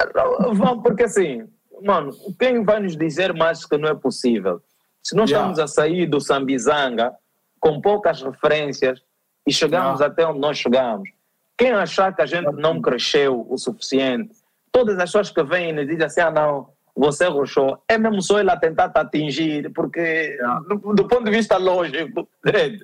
Vamos, 0.53 0.81
porque 0.81 1.03
assim, 1.03 1.45
mano, 1.83 2.13
quem 2.39 2.63
vai 2.63 2.79
nos 2.79 2.95
dizer 2.95 3.33
mais 3.33 3.65
que 3.65 3.77
não 3.77 3.89
é 3.89 3.93
possível? 3.93 4.61
Se 5.01 5.13
nós 5.13 5.29
yeah. 5.29 5.51
estamos 5.51 5.59
a 5.59 5.67
sair 5.67 6.05
do 6.05 6.21
Sambizanga 6.21 7.11
com 7.59 7.81
poucas 7.81 8.21
referências 8.21 9.01
e 9.45 9.51
chegamos 9.51 9.99
yeah. 9.99 10.05
até 10.05 10.25
onde 10.25 10.39
nós 10.39 10.57
chegamos, 10.57 11.09
quem 11.57 11.71
achar 11.71 12.15
que 12.15 12.21
a 12.21 12.25
gente 12.25 12.51
não 12.53 12.81
cresceu 12.81 13.45
o 13.49 13.57
suficiente, 13.57 14.31
todas 14.71 14.97
as 14.97 15.03
pessoas 15.05 15.29
que 15.29 15.43
vêm 15.43 15.77
e 15.77 15.85
dizem 15.85 16.05
assim, 16.05 16.21
ah 16.21 16.31
não, 16.31 16.69
você 16.95 17.27
roxou, 17.27 17.81
é 17.87 17.97
mesmo 17.97 18.21
só 18.21 18.39
ele 18.39 18.51
a 18.51 18.57
tentar 18.57 18.89
te 18.89 18.99
atingir, 18.99 19.71
porque 19.73 20.37
do, 20.67 20.93
do, 20.93 21.07
ponto 21.07 21.23
de 21.23 21.31
vista 21.31 21.57
lógico, 21.57 22.27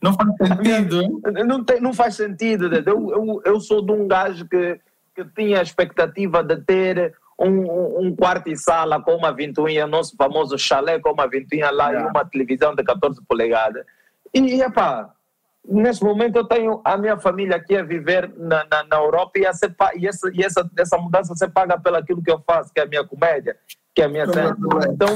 não 0.01 0.13
faz 0.13 0.29
sentido. 0.37 1.21
Não, 1.45 1.63
tem, 1.63 1.79
não 1.79 1.93
faz 1.93 2.15
sentido. 2.15 2.73
Eu, 2.73 3.11
eu, 3.11 3.41
eu 3.45 3.59
sou 3.59 3.83
de 3.83 3.91
um 3.91 4.07
gajo 4.07 4.47
que, 4.47 4.79
que 5.15 5.23
tinha 5.35 5.59
a 5.59 5.63
expectativa 5.63 6.43
de 6.43 6.57
ter 6.57 7.15
um, 7.39 8.07
um 8.07 8.15
quarto 8.15 8.49
e 8.49 8.57
sala 8.57 9.01
com 9.01 9.15
uma 9.15 9.31
ventoinha, 9.31 9.85
nosso 9.85 10.15
famoso 10.15 10.57
chalé 10.57 10.99
com 10.99 11.11
uma 11.11 11.27
ventoinha 11.27 11.69
lá 11.69 11.93
e 11.93 11.97
uma 11.97 12.25
televisão 12.25 12.75
de 12.75 12.83
14 12.83 13.21
polegadas. 13.27 13.85
E, 14.33 14.61
epá, 14.61 15.13
nesse 15.69 16.03
momento 16.03 16.35
eu 16.37 16.45
tenho 16.45 16.81
a 16.83 16.97
minha 16.97 17.17
família 17.17 17.55
aqui 17.55 17.75
a 17.77 17.83
viver 17.83 18.31
na, 18.37 18.65
na, 18.69 18.83
na 18.83 18.97
Europa 18.97 19.37
e, 19.37 19.45
a 19.45 19.53
ser, 19.53 19.73
e, 19.95 20.07
essa, 20.07 20.31
e 20.33 20.43
essa, 20.43 20.69
essa 20.77 20.97
mudança 20.97 21.35
você 21.35 21.47
paga 21.47 21.79
pelo 21.79 21.97
aquilo 21.97 22.21
que 22.21 22.31
eu 22.31 22.41
faço, 22.45 22.73
que 22.73 22.79
é 22.79 22.83
a 22.83 22.87
minha 22.87 23.03
comédia 23.03 23.55
que 23.99 24.03
é 24.03 24.05
a 24.05 24.09
minha 24.09 24.25
cena. 24.31 24.55
Então, 24.93 25.09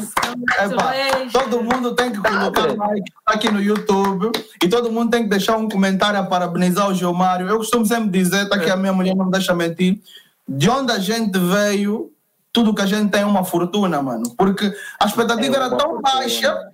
epa, 0.59 0.91
todo 1.31 1.63
mundo 1.63 1.95
tem 1.95 2.11
que 2.11 2.17
colocar 2.17 2.75
like 2.75 3.11
aqui 3.25 3.49
no 3.49 3.61
YouTube 3.61 4.29
e 4.61 4.67
todo 4.67 4.91
mundo 4.91 5.09
tem 5.09 5.23
que 5.23 5.29
deixar 5.29 5.55
um 5.55 5.69
comentário 5.69 6.19
a 6.19 6.23
parabenizar 6.23 6.89
o 6.89 6.93
Gilmário. 6.93 7.47
Eu 7.47 7.57
costumo 7.57 7.85
sempre 7.85 8.09
dizer, 8.09 8.49
tá 8.49 8.57
aqui 8.57 8.69
a 8.69 8.75
minha 8.75 8.91
mulher 8.91 9.15
não 9.15 9.25
me 9.25 9.31
deixa 9.31 9.53
mentir, 9.53 10.01
de 10.45 10.69
onde 10.69 10.91
a 10.91 10.99
gente 10.99 11.37
veio, 11.39 12.11
tudo 12.51 12.75
que 12.75 12.81
a 12.81 12.85
gente 12.85 13.09
tem 13.09 13.21
é 13.21 13.25
uma 13.25 13.45
fortuna, 13.45 14.01
mano. 14.01 14.35
Porque 14.37 14.73
a 14.99 15.05
expectativa 15.05 15.55
é 15.55 15.59
era 15.59 15.69
tão 15.69 15.91
fortuna. 15.91 16.01
baixa 16.01 16.72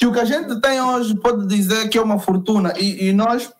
que 0.00 0.06
o 0.06 0.12
que 0.12 0.18
a 0.18 0.24
gente 0.24 0.58
tem 0.62 0.80
hoje 0.80 1.14
pode 1.14 1.46
dizer 1.46 1.90
que 1.90 1.98
é 1.98 2.00
uma 2.00 2.18
fortuna. 2.18 2.72
E, 2.78 3.08
e 3.08 3.12
nós 3.12 3.52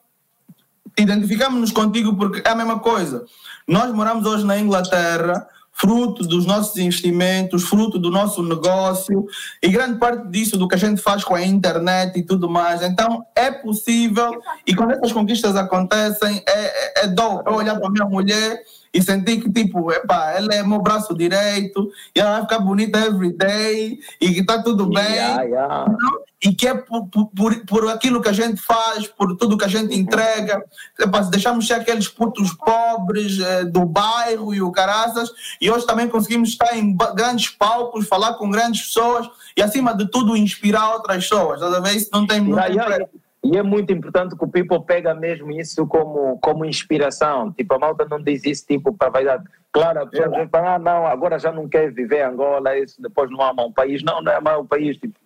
identificamos-nos 0.98 1.70
contigo 1.70 2.16
porque 2.16 2.40
é 2.42 2.50
a 2.50 2.54
mesma 2.54 2.78
coisa. 2.78 3.26
Nós 3.68 3.92
moramos 3.92 4.24
hoje 4.24 4.46
na 4.46 4.58
Inglaterra 4.58 5.46
fruto 5.70 6.26
dos 6.26 6.46
nossos 6.46 6.78
investimentos, 6.78 7.64
fruto 7.64 7.98
do 7.98 8.10
nosso 8.10 8.42
negócio 8.42 9.26
e 9.62 9.68
grande 9.68 9.98
parte 9.98 10.28
disso 10.28 10.56
do 10.56 10.66
que 10.66 10.74
a 10.74 10.78
gente 10.78 11.02
faz 11.02 11.22
com 11.22 11.34
a 11.34 11.42
internet 11.42 12.18
e 12.18 12.22
tudo 12.22 12.48
mais. 12.48 12.80
Então 12.80 13.22
é 13.36 13.50
possível 13.50 14.40
e 14.66 14.74
quando 14.74 14.92
essas 14.92 15.12
conquistas 15.12 15.56
acontecem 15.56 16.42
é, 16.46 17.02
é, 17.02 17.04
é 17.04 17.06
dó. 17.06 17.42
Eu 17.46 17.52
olhar 17.52 17.76
para 17.76 17.86
a 17.86 17.90
minha 17.90 18.06
mulher 18.06 18.62
e 18.92 19.02
sentir 19.02 19.40
que, 19.40 19.50
tipo, 19.50 19.90
epá, 19.92 20.32
ela 20.32 20.52
é 20.52 20.62
meu 20.62 20.80
braço 20.80 21.14
direito 21.14 21.90
e 22.14 22.20
ela 22.20 22.32
vai 22.32 22.42
ficar 22.42 22.58
bonita 22.58 22.98
every 22.98 23.32
day 23.32 23.98
e 24.20 24.34
que 24.34 24.40
está 24.40 24.62
tudo 24.62 24.86
bem. 24.88 25.04
Yeah, 25.04 25.42
yeah. 25.42 25.96
E 26.42 26.54
que 26.54 26.66
é 26.66 26.74
por, 26.74 27.06
por, 27.06 27.66
por, 27.66 27.88
aquilo 27.90 28.20
que 28.20 28.28
a 28.28 28.32
gente 28.32 28.62
faz, 28.62 29.06
por 29.06 29.36
tudo 29.36 29.58
que 29.58 29.64
a 29.64 29.68
gente 29.68 29.94
entrega. 29.94 30.64
Epá, 30.98 31.20
deixamos 31.20 31.66
ser 31.66 31.74
aqueles 31.74 32.08
putos 32.08 32.52
pobres 32.54 33.38
eh, 33.38 33.64
do 33.64 33.84
bairro 33.84 34.54
e 34.54 34.62
o 34.62 34.72
caraças 34.72 35.30
e 35.60 35.70
hoje 35.70 35.86
também 35.86 36.08
conseguimos 36.08 36.48
estar 36.48 36.74
em 36.74 36.96
grandes 37.14 37.50
palcos, 37.50 38.08
falar 38.08 38.34
com 38.34 38.50
grandes 38.50 38.86
pessoas 38.86 39.28
e, 39.54 39.62
acima 39.62 39.94
de 39.94 40.10
tudo, 40.10 40.34
inspirar 40.34 40.94
outras 40.94 41.28
pessoas. 41.28 41.60
Toda 41.60 41.80
vez 41.80 42.02
isso 42.02 42.10
não 42.10 42.26
tem 42.26 42.40
muito. 42.40 42.58
Yeah, 42.58 43.06
e 43.42 43.56
é 43.56 43.62
muito 43.62 43.90
importante 43.92 44.36
que 44.36 44.44
o 44.44 44.48
people 44.48 44.84
pega 44.84 45.14
mesmo 45.14 45.50
isso 45.50 45.86
como, 45.86 46.38
como 46.40 46.64
inspiração. 46.64 47.50
Tipo, 47.52 47.74
a 47.74 47.78
malta 47.78 48.06
não 48.08 48.22
diz 48.22 48.44
isso 48.44 48.66
tipo 48.66 48.92
para 48.92 49.08
vaidade. 49.08 49.44
Claro, 49.72 50.02
a 50.02 50.06
pessoa 50.06 50.42
é. 50.42 50.48
fala, 50.48 50.74
ah, 50.74 50.78
não, 50.78 51.06
agora 51.06 51.38
já 51.38 51.50
não 51.50 51.66
quer 51.66 51.90
viver 51.90 52.22
Angola, 52.22 52.76
isso 52.76 53.00
depois 53.00 53.30
não 53.30 53.42
ama 53.42 53.64
um 53.64 53.72
país. 53.72 54.02
Não, 54.02 54.20
não 54.20 54.30
é 54.30 54.36
amar 54.36 54.60
um 54.60 54.66
país. 54.66 54.98
Tipo, 54.98 55.18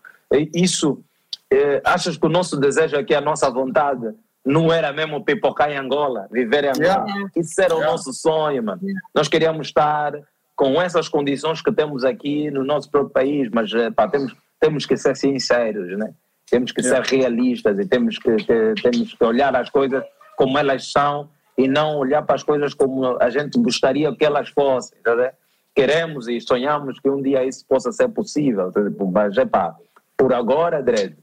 isso, 0.55 1.03
eh, 1.51 1.82
achas 1.85 2.16
que 2.16 2.27
o 2.27 2.31
nosso 2.31 2.57
desejo 2.57 2.97
aqui, 2.97 3.15
a 3.15 3.20
nossa 3.20 3.51
vontade, 3.51 4.15
não 4.45 4.73
era 4.73 4.93
mesmo 4.93 5.24
pipocar 5.24 5.70
em 5.70 5.77
Angola, 5.77 6.28
viver 6.31 6.65
em 6.65 6.69
Angola? 6.69 7.07
Yeah. 7.09 7.31
Isso 7.35 7.61
era 7.61 7.74
yeah. 7.74 7.89
o 7.89 7.91
nosso 7.91 8.12
sonho, 8.12 8.62
mano. 8.62 8.81
Yeah. 8.82 9.01
Nós 9.12 9.27
queríamos 9.27 9.66
estar 9.66 10.12
com 10.55 10.81
essas 10.81 11.09
condições 11.09 11.61
que 11.61 11.73
temos 11.73 12.05
aqui 12.05 12.49
no 12.51 12.62
nosso 12.62 12.89
próprio 12.89 13.12
país, 13.12 13.49
mas 13.51 13.73
eh, 13.74 13.91
pá, 13.91 14.07
temos, 14.07 14.36
temos 14.61 14.86
que 14.86 14.97
ser 14.97 15.16
sinceros, 15.16 15.99
né? 15.99 16.15
Temos 16.51 16.73
que 16.73 16.83
ser 16.83 17.01
realistas 17.03 17.79
e 17.79 17.87
temos 17.87 18.19
que, 18.19 18.37
que, 18.37 18.75
temos 18.83 19.15
que 19.15 19.25
olhar 19.25 19.55
as 19.57 19.71
coisas 19.71 20.05
como 20.37 20.59
elas 20.59 20.91
são 20.91 21.29
e 21.57 21.69
não 21.69 21.99
olhar 21.99 22.23
para 22.23 22.35
as 22.35 22.43
coisas 22.43 22.75
como 22.75 23.16
a 23.21 23.31
gente 23.31 23.59
gostaria 23.59 24.15
que 24.15 24.25
elas 24.25 24.49
fossem. 24.51 24.99
Tá 25.03 25.33
Queremos 25.75 26.29
e 26.29 26.41
sonhamos 26.41 27.01
que 27.01 27.11
um 27.11 27.21
dia 27.21 27.45
isso 27.45 27.65
possa 27.66 27.91
ser 27.91 28.09
possível, 28.09 28.71
tá 28.71 28.81
mas 29.12 29.37
epá, 29.37 29.75
por 30.16 30.33
agora, 30.33 30.83
Dredd, 30.83 31.16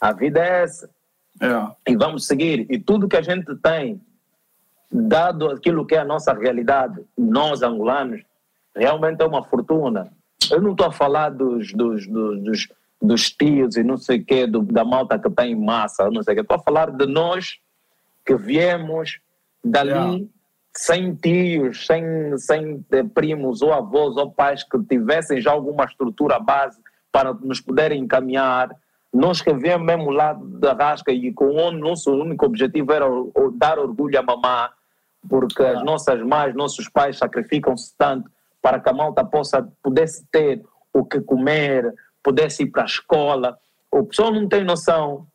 a 0.00 0.12
vida 0.12 0.40
é 0.40 0.62
essa. 0.62 0.88
É. 1.40 1.92
E 1.92 1.96
vamos 1.96 2.26
seguir. 2.26 2.66
E 2.70 2.78
tudo 2.78 3.08
que 3.08 3.16
a 3.16 3.22
gente 3.22 3.54
tem, 3.56 4.00
dado 4.90 5.50
aquilo 5.50 5.86
que 5.86 5.94
é 5.94 5.98
a 5.98 6.04
nossa 6.04 6.32
realidade, 6.32 7.04
nós 7.16 7.62
angolanos, 7.62 8.22
realmente 8.74 9.22
é 9.22 9.26
uma 9.26 9.44
fortuna. 9.44 10.10
Eu 10.50 10.60
não 10.60 10.72
estou 10.72 10.86
a 10.86 10.92
falar 10.92 11.30
dos, 11.30 11.72
dos, 11.72 12.06
dos, 12.06 12.42
dos, 12.42 12.68
dos 13.00 13.30
tios 13.30 13.76
e 13.76 13.82
não 13.82 13.96
sei 13.96 14.18
o 14.18 14.24
quê, 14.24 14.46
do, 14.46 14.62
da 14.62 14.84
malta 14.84 15.18
que 15.18 15.30
tem 15.30 15.54
massa, 15.54 16.10
não 16.10 16.22
sei 16.22 16.34
o 16.34 16.36
quê. 16.36 16.40
Estou 16.42 16.56
a 16.56 16.62
falar 16.62 16.90
de 16.90 17.06
nós 17.06 17.58
que 18.24 18.36
viemos 18.36 19.18
dali 19.64 19.90
yeah. 19.90 20.24
sem 20.76 21.14
tios, 21.14 21.86
sem, 21.86 22.36
sem 22.38 22.84
eh, 22.92 23.02
primos 23.02 23.62
ou 23.62 23.72
avós 23.72 24.16
ou 24.16 24.30
pais 24.30 24.62
que 24.62 24.78
tivessem 24.84 25.40
já 25.40 25.50
alguma 25.50 25.84
estrutura 25.84 26.38
base 26.38 26.80
para 27.10 27.32
nos 27.32 27.60
poderem 27.60 28.02
encaminhar 28.02 28.70
nós 29.12 29.42
que 29.42 29.52
viemos 29.52 29.84
mesmo 29.84 30.10
lá 30.10 30.38
da 30.40 30.72
Rasca 30.72 31.10
e 31.10 31.32
com 31.32 31.46
o 31.46 31.70
nosso 31.72 32.12
único 32.12 32.46
objetivo 32.46 32.92
era 32.92 33.06
dar 33.54 33.78
orgulho 33.78 34.18
à 34.18 34.22
mamá, 34.22 34.70
porque 35.28 35.62
as 35.62 35.82
nossas 35.84 36.22
mães, 36.22 36.54
nossos 36.54 36.88
pais 36.88 37.18
sacrificam-se 37.18 37.92
tanto 37.98 38.30
para 38.62 38.78
que 38.78 38.88
a 38.88 38.92
malta 38.92 39.24
possa, 39.24 39.68
pudesse 39.82 40.24
ter 40.30 40.62
o 40.92 41.04
que 41.04 41.20
comer, 41.20 41.92
pudesse 42.22 42.64
ir 42.64 42.70
para 42.70 42.82
a 42.82 42.86
escola. 42.86 43.58
O 43.90 44.04
pessoal 44.04 44.32
não 44.32 44.48
tem 44.48 44.64
noção 44.64 45.26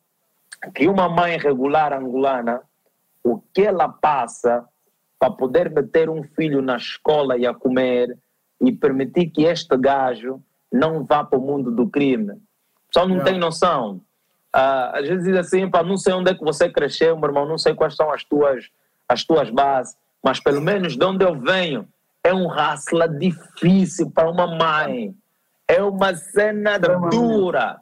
que 0.74 0.88
uma 0.88 1.08
mãe 1.08 1.36
regular 1.38 1.92
angolana, 1.92 2.62
o 3.22 3.38
que 3.52 3.62
ela 3.62 3.88
passa 3.88 4.64
para 5.18 5.30
poder 5.30 5.70
meter 5.70 6.08
um 6.08 6.22
filho 6.22 6.62
na 6.62 6.76
escola 6.76 7.36
e 7.36 7.46
a 7.46 7.54
comer 7.54 8.16
e 8.60 8.72
permitir 8.72 9.30
que 9.30 9.44
este 9.44 9.76
gajo 9.76 10.40
não 10.72 11.04
vá 11.04 11.24
para 11.24 11.38
o 11.38 11.42
mundo 11.42 11.70
do 11.70 11.88
crime 11.88 12.40
só 12.96 13.06
não 13.06 13.16
yeah. 13.16 13.30
tem 13.30 13.38
noção. 13.38 14.00
Uh, 14.54 14.94
às 14.94 15.06
vezes 15.06 15.24
diz 15.24 15.36
assim, 15.36 15.68
pá, 15.68 15.82
não 15.82 15.98
sei 15.98 16.14
onde 16.14 16.30
é 16.30 16.34
que 16.34 16.42
você 16.42 16.68
cresceu, 16.68 17.14
meu 17.18 17.28
irmão, 17.28 17.46
não 17.46 17.58
sei 17.58 17.74
quais 17.74 17.94
são 17.94 18.10
as 18.10 18.24
tuas, 18.24 18.70
as 19.06 19.22
tuas 19.22 19.50
bases, 19.50 19.94
mas 20.22 20.40
pelo 20.40 20.62
menos 20.62 20.96
de 20.96 21.04
onde 21.04 21.22
eu 21.22 21.38
venho 21.38 21.86
é 22.24 22.32
um 22.32 22.46
raçla 22.46 23.06
difícil 23.06 24.10
para 24.10 24.30
uma 24.30 24.46
mãe. 24.46 25.14
É 25.68 25.82
uma 25.82 26.14
cena 26.14 26.78
dura. 26.78 27.80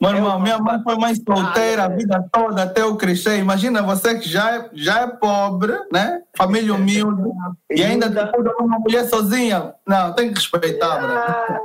Meu 0.00 0.10
é 0.10 0.16
irmão, 0.16 0.40
minha 0.40 0.58
mãe 0.58 0.82
foi 0.82 0.96
mãe 0.96 1.14
solteira 1.14 1.84
a 1.84 1.88
vida 1.88 2.28
toda 2.30 2.64
até 2.64 2.82
eu 2.82 2.96
crescer. 2.96 3.38
Imagina 3.38 3.82
você 3.82 4.18
que 4.18 4.28
já 4.28 4.56
é, 4.56 4.70
já 4.74 5.00
é 5.02 5.06
pobre, 5.06 5.72
né? 5.90 6.22
Família 6.36 6.74
humilde, 6.74 7.22
e 7.70 7.82
ainda 7.82 8.08
depois 8.08 8.44
de 8.44 8.50
uma 8.62 8.78
mulher 8.78 9.04
sozinha. 9.08 9.74
Não, 9.86 10.12
tem 10.12 10.28
que 10.28 10.34
respeitar, 10.34 11.58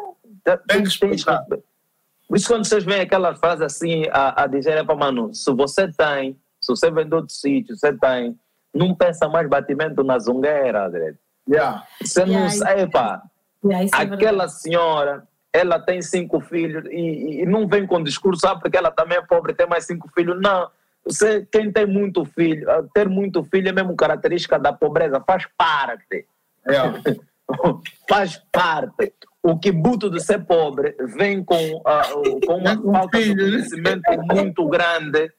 ah, 0.45 0.57
Tem 0.67 0.83
que 0.83 0.89
respeitar. 0.89 1.43
Por 2.27 2.37
isso, 2.37 2.47
quando 2.47 2.65
vocês 2.65 2.83
veem 2.83 3.01
aquela 3.01 3.35
frase 3.35 3.63
assim 3.63 4.05
a, 4.11 4.43
a 4.43 4.47
dizer, 4.47 4.77
é 4.77 4.83
para 4.83 4.95
Manu, 4.95 5.33
se 5.33 5.51
você 5.51 5.91
tem, 5.91 6.37
se 6.61 6.71
você 6.71 6.91
vem 6.91 7.07
de 7.07 7.15
outro 7.15 7.33
sítio, 7.33 7.75
você 7.75 7.91
tem, 7.91 8.39
não 8.73 8.93
pensa 8.93 9.27
mais 9.27 9.49
batimento 9.49 10.03
na 10.03 10.19
zungueira, 10.19 10.85
André. 10.85 11.15
Yeah. 11.49 11.83
Você 12.01 12.21
yeah, 12.21 12.43
não 12.43 12.49
sabe. 12.51 12.91
Yeah, 13.65 13.85
é 13.85 14.01
aquela 14.13 14.47
senhora, 14.47 15.27
ela 15.53 15.79
tem 15.79 16.01
cinco 16.01 16.39
filhos 16.39 16.85
e, 16.85 17.41
e, 17.41 17.45
não 17.45 17.67
vem 17.67 17.87
com 17.87 18.03
discurso, 18.03 18.47
ah, 18.47 18.59
porque 18.59 18.77
ela 18.77 18.91
também 18.91 19.17
é 19.17 19.21
pobre, 19.21 19.53
tem 19.53 19.67
mais 19.67 19.85
cinco 19.85 20.09
filhos. 20.13 20.39
Não. 20.41 20.69
Você, 21.05 21.47
quem 21.51 21.71
tem 21.71 21.85
muito 21.85 22.23
filho, 22.25 22.69
ah, 22.69 22.83
ter 22.93 23.09
muito 23.09 23.43
filho 23.43 23.69
é 23.69 23.71
mesmo 23.71 23.95
característica 23.95 24.59
da 24.59 24.71
pobreza, 24.71 25.23
faz 25.25 25.47
parte. 25.57 26.25
Yeah. 26.67 27.01
faz 28.07 28.37
parte 28.51 29.13
o 29.41 29.57
quibuto 29.57 30.09
de 30.09 30.19
ser 30.19 30.45
pobre 30.45 30.95
vem 31.17 31.43
com, 31.43 31.55
uh, 31.55 32.45
com 32.45 32.57
uma 32.57 32.75
falta 32.75 33.19
de 33.19 33.33
né? 33.33 33.43
conhecimento 33.43 34.11
muito 34.33 34.67
grande 34.67 35.31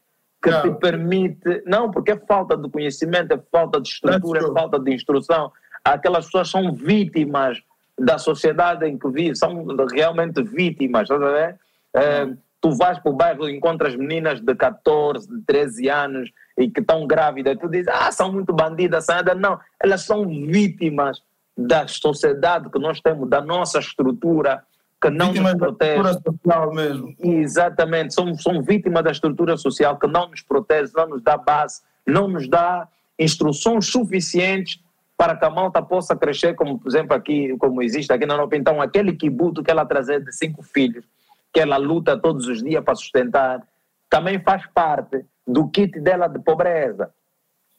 que 0.42 0.50
não. 0.50 0.62
te 0.62 0.70
permite. 0.80 1.62
Não, 1.66 1.90
porque 1.90 2.12
é 2.12 2.16
falta 2.16 2.56
de 2.56 2.68
conhecimento, 2.70 3.32
é 3.32 3.40
falta 3.52 3.80
de 3.80 3.88
estrutura, 3.88 4.40
é 4.40 4.52
falta 4.52 4.78
de 4.78 4.94
instrução. 4.94 5.52
Aquelas 5.84 6.26
pessoas 6.26 6.50
são 6.50 6.72
vítimas 6.74 7.60
da 8.00 8.16
sociedade 8.18 8.86
em 8.86 8.98
que 8.98 9.08
vivem, 9.08 9.34
são 9.34 9.66
realmente 9.92 10.42
vítimas, 10.42 11.02
estás 11.02 11.22
a 11.22 11.30
ver? 11.30 11.56
É, 11.94 12.28
tu 12.60 12.74
vais 12.74 12.98
para 12.98 13.12
o 13.12 13.14
bairro 13.14 13.48
e 13.48 13.54
encontras 13.54 13.94
meninas 13.94 14.40
de 14.40 14.54
14, 14.54 15.28
de 15.28 15.42
13 15.42 15.88
anos 15.88 16.30
e 16.56 16.70
que 16.70 16.80
estão 16.80 17.06
grávidas, 17.06 17.58
tu 17.58 17.68
dizes, 17.68 17.88
ah, 17.88 18.10
são 18.10 18.32
muito 18.32 18.52
bandidas, 18.52 19.04
são... 19.04 19.16
não, 19.36 19.58
elas 19.78 20.02
são 20.02 20.26
vítimas 20.26 21.22
da 21.56 21.86
sociedade 21.86 22.70
que 22.70 22.78
nós 22.78 23.00
temos, 23.00 23.28
da 23.28 23.40
nossa 23.42 23.78
estrutura 23.78 24.62
que 25.00 25.10
não 25.10 25.28
vítimas 25.28 25.52
nos 25.52 25.60
protege. 25.60 26.02
Da 26.02 26.10
estrutura 26.10 26.54
social 26.54 26.74
mesmo. 26.74 27.14
Exatamente, 27.18 28.14
somos, 28.14 28.42
somos 28.42 28.64
vítimas 28.66 29.04
da 29.04 29.10
estrutura 29.10 29.56
social 29.56 29.98
que 29.98 30.06
não 30.06 30.28
nos 30.28 30.42
protege, 30.42 30.92
não 30.94 31.08
nos 31.08 31.22
dá 31.22 31.36
base, 31.36 31.82
não 32.06 32.28
nos 32.28 32.48
dá 32.48 32.88
instruções 33.18 33.86
suficientes 33.86 34.80
para 35.20 35.36
que 35.36 35.44
a 35.44 35.50
malta 35.50 35.82
possa 35.82 36.16
crescer, 36.16 36.54
como 36.54 36.78
por 36.78 36.88
exemplo 36.88 37.14
aqui, 37.14 37.54
como 37.58 37.82
existe 37.82 38.10
aqui 38.10 38.24
na 38.24 38.32
Europa. 38.32 38.56
Então, 38.56 38.80
aquele 38.80 39.12
kibuto 39.12 39.62
que 39.62 39.70
ela 39.70 39.84
trazer 39.84 40.24
de 40.24 40.32
cinco 40.32 40.62
filhos, 40.62 41.04
que 41.52 41.60
ela 41.60 41.76
luta 41.76 42.18
todos 42.18 42.48
os 42.48 42.62
dias 42.62 42.82
para 42.82 42.94
sustentar, 42.94 43.62
também 44.08 44.42
faz 44.42 44.66
parte 44.68 45.22
do 45.46 45.68
kit 45.68 46.00
dela 46.00 46.26
de 46.26 46.38
pobreza. 46.38 47.10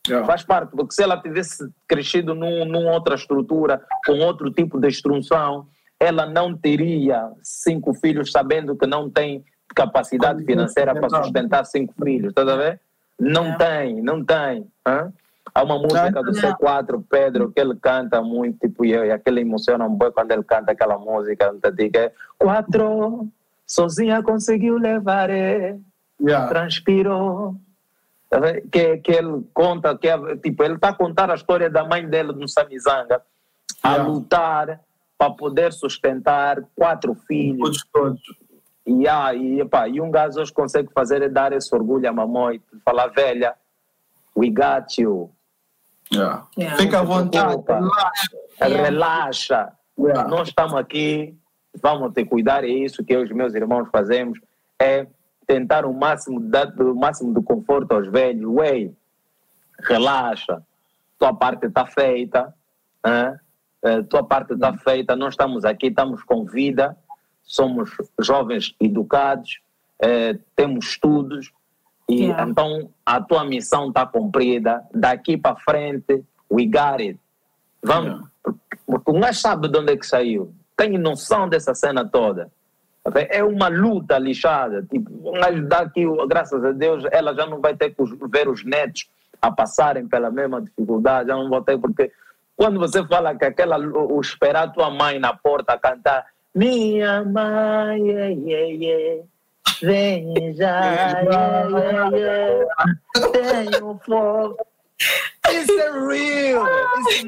Yeah. 0.08 0.28
Faz 0.28 0.44
parte, 0.44 0.70
porque 0.70 0.94
se 0.94 1.02
ela 1.02 1.20
tivesse 1.20 1.68
crescido 1.88 2.36
num, 2.36 2.64
numa 2.64 2.92
outra 2.92 3.16
estrutura, 3.16 3.82
com 4.06 4.20
outro 4.20 4.52
tipo 4.52 4.80
de 4.80 4.90
instrução, 4.90 5.66
ela 6.00 6.28
não 6.28 6.56
teria 6.56 7.32
cinco 7.42 7.92
filhos 7.96 8.32
sabendo 8.32 8.76
que 8.76 8.86
não 8.86 9.10
tem 9.10 9.44
capacidade 9.74 10.46
financeira 10.46 10.94
para 10.94 11.24
sustentar 11.24 11.66
cinco 11.66 11.96
filhos, 12.04 12.30
está 12.30 12.44
a 12.44 12.56
ver? 12.56 12.80
Não 13.20 13.46
yeah. 13.46 13.66
tem, 13.66 14.02
não 14.04 14.24
tem. 14.24 14.68
Hã? 14.88 15.12
Há 15.54 15.64
uma 15.64 15.78
música 15.78 16.24
do 16.24 16.32
C4, 16.32 17.04
Pedro, 17.10 17.52
que 17.52 17.60
ele 17.60 17.76
canta 17.76 18.22
muito, 18.22 18.60
tipo, 18.60 18.86
e, 18.86 18.92
e 18.92 19.12
aquele 19.12 19.42
emociona 19.42 19.86
um 19.86 19.94
boi 19.94 20.12
quando 20.12 20.32
ele 20.32 20.44
canta 20.44 20.72
aquela 20.72 20.98
música, 20.98 21.54
que 21.76 21.98
é 21.98 22.14
quatro, 22.38 23.28
sozinha 23.68 24.24
conseguiu 24.24 24.78
levar, 24.78 25.30
é, 25.30 25.78
yeah. 26.22 26.48
transpirou, 26.48 27.56
Tá 28.32 28.40
que, 28.72 28.98
que 29.00 29.12
ele 29.12 29.46
conta, 29.54 29.98
que 29.98 30.08
é, 30.08 30.38
tipo, 30.38 30.64
ele 30.64 30.76
está 30.76 30.88
a 30.90 30.94
contar 30.94 31.30
a 31.30 31.36
história 31.36 31.70
da 31.70 31.84
mãe 31.84 32.08
dele 32.08 32.32
no 32.32 32.48
Samizanga, 32.48 33.22
a 33.84 33.90
yeah. 33.90 34.10
lutar 34.10 34.80
para 35.18 35.32
poder 35.32 35.74
sustentar 35.74 36.64
quatro 36.74 37.14
filhos. 37.14 37.86
Todos, 37.92 38.22
E, 38.88 39.06
ah, 39.06 39.34
e, 39.34 39.60
epá, 39.60 39.90
e 39.90 40.00
um 40.00 40.10
gajo 40.10 40.40
hoje 40.40 40.54
consegue 40.54 40.90
fazer 40.94 41.22
é 41.22 41.28
dar 41.28 41.52
esse 41.52 41.76
orgulho 41.76 42.08
à 42.08 42.14
mamãe, 42.14 42.62
falar, 42.86 43.08
velha, 43.08 43.54
we 44.34 44.50
got 44.50 44.98
you. 44.98 45.30
Yeah. 46.14 46.46
Yeah. 46.58 46.78
Fica 46.78 47.00
à 47.00 47.04
vontade, 47.04 47.64
relaxa. 48.60 49.74
relaxa. 49.98 50.28
Nós 50.28 50.50
estamos 50.50 50.76
aqui, 50.76 51.38
vamos 51.82 52.14
ter 52.14 52.26
cuidar, 52.26 52.64
é 52.64 52.68
isso 52.68 53.04
que 53.04 53.14
eu 53.14 53.22
e 53.22 53.24
os 53.24 53.32
meus 53.32 53.54
irmãos 53.54 53.88
fazemos, 53.90 54.40
é 54.80 55.08
tentar 55.48 55.86
o 55.86 55.94
máximo, 55.94 56.40
dar 56.40 56.68
o 56.82 56.96
máximo 56.96 57.34
de 57.34 57.42
conforto 57.42 57.94
aos 57.94 58.08
velhos. 58.10 58.46
Ué, 58.56 58.92
relaxa, 59.80 60.62
tua 61.18 61.34
parte 61.34 61.68
está 61.68 61.86
feita? 61.86 62.54
Uh, 63.06 64.04
tua 64.10 64.24
parte 64.24 64.54
está 64.54 64.74
feita, 64.78 65.16
nós 65.16 65.34
estamos 65.34 65.66
aqui, 65.66 65.88
estamos 65.88 66.24
com 66.24 66.46
vida, 66.46 66.96
somos 67.42 67.90
jovens 68.20 68.76
educados, 68.80 69.60
uh, 70.04 70.40
temos 70.56 70.86
estudos, 70.86 71.52
e 72.12 72.26
yeah. 72.26 72.44
então 72.44 72.90
a 73.06 73.22
tua 73.22 73.44
missão 73.46 73.88
está 73.88 74.06
cumprida. 74.06 74.84
Daqui 74.94 75.38
para 75.38 75.56
frente, 75.56 76.24
we 76.52 76.66
got 76.66 77.00
it. 77.00 77.20
Vamos, 77.82 78.06
yeah. 78.06 78.30
porque 78.86 79.12
o 79.12 79.20
gajo 79.20 79.40
sabe 79.40 79.68
de 79.70 79.78
onde 79.78 79.94
é 79.94 79.98
que 79.98 80.06
saiu, 80.06 80.54
tem 80.76 80.98
noção 80.98 81.48
dessa 81.48 81.74
cena 81.74 82.06
toda. 82.06 82.52
É 83.30 83.44
uma 83.44 83.68
luta 83.68 84.20
lixada. 84.20 84.84
Tipo, 84.84 85.32
mas 85.40 85.68
daqui, 85.68 86.06
graças 86.28 86.64
a 86.64 86.72
Deus, 86.72 87.04
ela 87.12 87.34
já 87.34 87.48
não 87.48 87.60
vai 87.60 87.76
ter 87.76 87.90
que 87.90 88.04
ver 88.30 88.48
os 88.48 88.64
netos 88.64 89.10
a 89.42 89.52
passarem 89.52 90.08
pela 90.08 90.30
mesma 90.30 90.62
dificuldade, 90.62 91.30
já 91.30 91.36
não 91.36 91.50
vou 91.50 91.62
ter, 91.64 91.78
porque 91.80 92.12
quando 92.56 92.80
você 92.80 93.04
fala 93.08 93.34
que 93.34 93.46
aquela, 93.46 93.80
o 93.80 94.22
esperar 94.22 94.72
tua 94.72 94.92
mãe 94.92 95.18
na 95.18 95.34
porta 95.34 95.76
cantar 95.80 96.28
Minha 96.54 97.24
mãe, 97.24 98.08
yeah, 98.08 98.28
yeah, 98.28 98.86
yeah. 98.86 99.24
Vem 99.82 100.54
já, 100.54 100.80
yeah, 100.80 101.70
yeah, 101.70 102.18
yeah. 102.18 102.66
Tenho 103.32 104.00
fogo. 104.06 104.58
Isso 105.50 105.72
é 105.72 105.92
real. 105.92 106.66
Isso 107.10 107.28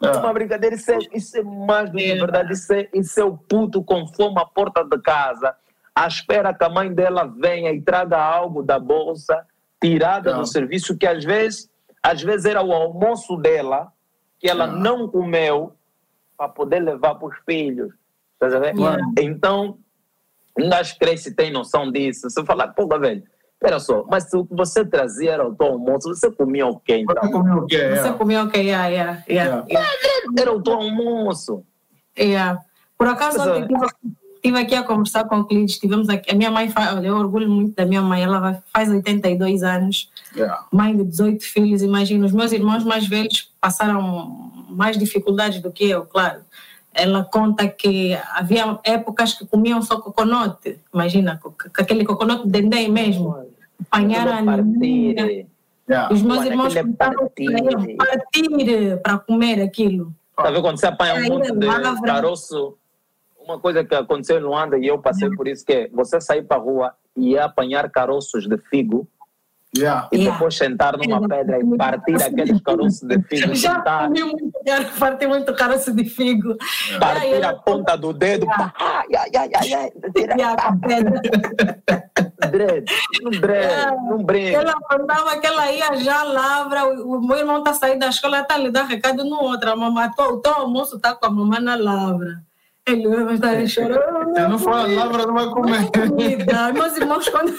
não 0.00 0.10
é 0.10 0.16
uma 0.18 0.32
brincadeira. 0.32 0.74
Isso 0.74 0.90
é, 0.90 0.98
isso 1.12 1.36
é 1.36 1.42
mais 1.42 1.90
do 1.90 1.96
que 1.96 2.14
verdade. 2.14 2.52
Isso 2.52 2.72
é, 2.72 2.88
isso 2.92 3.20
é 3.20 3.24
o 3.24 3.36
puto 3.36 3.82
com 3.82 4.06
fome 4.06 4.40
à 4.40 4.44
porta 4.44 4.84
de 4.84 4.98
casa, 5.00 5.54
à 5.94 6.06
espera 6.06 6.54
que 6.54 6.64
a 6.64 6.68
mãe 6.68 6.92
dela 6.92 7.24
venha 7.24 7.72
e 7.72 7.80
traga 7.80 8.18
algo 8.18 8.62
da 8.62 8.78
bolsa, 8.78 9.46
tirada 9.80 10.34
do 10.34 10.46
serviço, 10.46 10.96
que 10.96 11.06
às 11.06 11.24
vezes, 11.24 11.70
às 12.02 12.22
vezes 12.22 12.46
era 12.46 12.62
o 12.62 12.72
almoço 12.72 13.36
dela, 13.36 13.92
que 14.38 14.48
ela 14.48 14.66
não 14.66 15.08
comeu, 15.08 15.74
para 16.36 16.48
poder 16.48 16.80
levar 16.80 17.16
para 17.16 17.28
os 17.28 17.36
filhos. 17.44 17.92
Estás 18.34 18.54
a 18.54 18.60
ver? 18.60 18.74
Então, 19.18 19.78
cresce 20.98 21.30
e 21.30 21.34
tem 21.34 21.50
noção 21.50 21.90
disso. 21.90 22.28
Você 22.28 22.44
fala, 22.44 22.68
pô, 22.68 22.86
velho, 22.98 23.22
espera 23.54 23.78
só, 23.80 24.04
mas 24.10 24.24
se 24.30 24.36
o 24.36 24.44
que 24.44 24.54
você 24.54 24.84
trazia 24.84 25.32
era 25.32 25.46
o 25.48 25.54
teu 25.54 25.66
almoço, 25.66 26.08
você 26.08 26.30
comia 26.30 26.66
o 26.66 26.78
quê 26.78 26.98
então? 26.98 27.22
Você 27.22 27.30
comeu 27.32 27.58
o 27.58 27.66
quê? 27.66 27.76
Você 27.76 27.84
Yeah. 27.84 28.12
comeu 28.14 28.42
o 28.44 28.50
que? 28.50 28.58
Yeah, 28.58 28.86
yeah, 28.88 29.24
yeah, 29.28 29.64
yeah. 29.68 29.90
Era 30.38 30.52
o 30.52 30.62
teu 30.62 30.74
almoço. 30.74 31.64
Yeah. 32.18 32.60
Por 32.96 33.06
acaso, 33.08 33.38
Mas, 33.38 33.48
ontem 33.48 33.76
estive 34.36 34.58
aqui 34.58 34.74
a 34.74 34.82
conversar 34.84 35.24
com 35.24 35.44
clientes, 35.44 35.78
tivemos 35.78 36.08
aqui, 36.08 36.30
a 36.30 36.34
minha 36.34 36.50
mãe, 36.50 36.68
faz, 36.68 36.96
olha, 36.96 37.08
eu 37.08 37.16
orgulho 37.16 37.48
muito 37.50 37.74
da 37.74 37.84
minha 37.84 38.00
mãe, 38.02 38.22
ela 38.22 38.62
faz 38.72 38.88
82 38.88 39.62
anos, 39.62 40.10
Yeah. 40.36 40.64
mãe 40.72 40.96
de 40.96 41.04
18 41.04 41.42
filhos, 41.42 41.82
imagina, 41.82 42.24
os 42.26 42.32
meus 42.32 42.52
irmãos 42.52 42.84
mais 42.84 43.06
velhos 43.08 43.50
passaram 43.60 44.52
mais 44.68 44.96
dificuldades 44.96 45.60
do 45.60 45.72
que 45.72 45.88
eu, 45.88 46.04
claro. 46.04 46.42
Ela 47.00 47.22
conta 47.24 47.68
que 47.68 48.12
havia 48.34 48.78
épocas 48.82 49.32
que 49.34 49.46
comiam 49.46 49.80
só 49.80 50.00
coconote, 50.00 50.80
imagina, 50.92 51.38
co- 51.40 51.52
co- 51.52 51.68
aquele 51.80 52.04
coconote 52.04 52.44
de 52.46 52.50
dendê 52.50 52.88
mesmo. 52.88 53.36
Apanharam 53.88 54.32
a 54.32 54.54
anemia. 54.54 55.46
Yeah. 55.88 56.12
Os 56.12 56.20
meus 56.22 56.44
irmãos 56.44 56.74
é 56.74 56.82
contavam 56.82 57.14
partir. 57.28 57.96
partir 57.96 58.96
para 59.02 59.18
comer 59.18 59.62
aquilo. 59.62 60.12
Tá 60.36 60.50
vendo 60.50 60.60
quando 60.60 60.78
você 60.78 60.86
apanha 60.86 61.14
um 61.14 61.34
monte 61.34 61.52
de 61.52 61.66
lavra. 61.66 62.02
caroço? 62.02 62.76
Uma 63.42 63.58
coisa 63.58 63.82
que 63.84 63.94
aconteceu 63.94 64.38
em 64.38 64.42
Luanda 64.42 64.76
e 64.76 64.86
eu 64.86 64.98
passei 64.98 65.30
por 65.30 65.48
isso 65.48 65.64
que 65.64 65.72
é 65.72 65.88
você 65.90 66.20
sair 66.20 66.42
para 66.42 66.56
a 66.58 66.60
rua 66.60 66.92
e 67.16 67.38
apanhar 67.38 67.88
caroços 67.90 68.46
de 68.46 68.58
figo 68.68 69.08
Yeah. 69.76 70.08
e 70.10 70.16
Yeah. 70.16 70.32
depois 70.32 70.56
sentar 70.56 70.96
numa 70.96 71.28
pedra 71.28 71.58
e 71.60 71.76
partir 71.76 72.22
aqueles 72.22 72.60
caroços 72.62 73.00
de 73.06 73.20
figo, 73.28 73.54
Já 73.54 73.76
sentar, 73.76 74.08
comi 74.08 74.24
muito, 74.24 74.60
já 74.66 74.84
parti 74.98 75.26
muito 75.26 75.54
caroço 75.54 75.92
de 75.94 76.04
figo. 76.04 76.56
partir 76.98 77.34
Aí 77.34 77.42
a 77.44 77.54
ponta 77.54 77.96
do 77.96 78.12
dedo, 78.14 78.46
pá, 78.46 78.72
ai, 78.78 79.06
ai, 79.14 79.30
ai, 79.36 79.50
ai, 79.54 79.74
ai, 79.74 79.92
tira, 80.16 80.34
Yeah, 80.38 80.62
com 80.62 80.68
a 80.72 80.88
pedra. 80.88 81.20
dread, 82.50 82.84
não 83.22 83.30
dread, 83.30 84.24
brinca. 84.24 84.58
Ela 84.58 84.74
mandava 84.90 85.38
que 85.38 85.46
ela 85.46 85.70
ia 85.70 85.96
já 85.96 86.22
lavra, 86.22 86.86
o, 86.86 87.20
meu 87.20 87.36
irmão 87.36 87.58
está 87.58 87.74
saindo 87.74 88.00
da 88.00 88.08
escola, 88.08 88.40
está 88.40 88.56
lhe 88.56 88.70
dar 88.70 88.84
recado 88.84 89.24
no 89.24 89.36
outro. 89.42 89.70
A 89.70 89.76
mamãe, 89.76 90.08
o 90.18 90.36
teu 90.38 90.54
almoço 90.54 90.96
está 90.96 91.14
com 91.14 91.26
a 91.26 91.30
mamãe 91.30 91.60
na 91.60 91.76
lavra. 91.76 92.42
Ele 92.86 93.24
vai 93.24 93.34
estar 93.34 93.66
chorando. 93.66 94.34
Se 94.34 94.48
não 94.48 94.58
for 94.58 94.72
a 94.72 94.86
lavra, 94.86 95.26
não 95.26 95.34
vai 95.34 95.46
comer. 95.50 95.90
Comida. 95.90 96.72
Meus 96.72 96.96
irmãos, 96.96 97.28
quando 97.28 97.52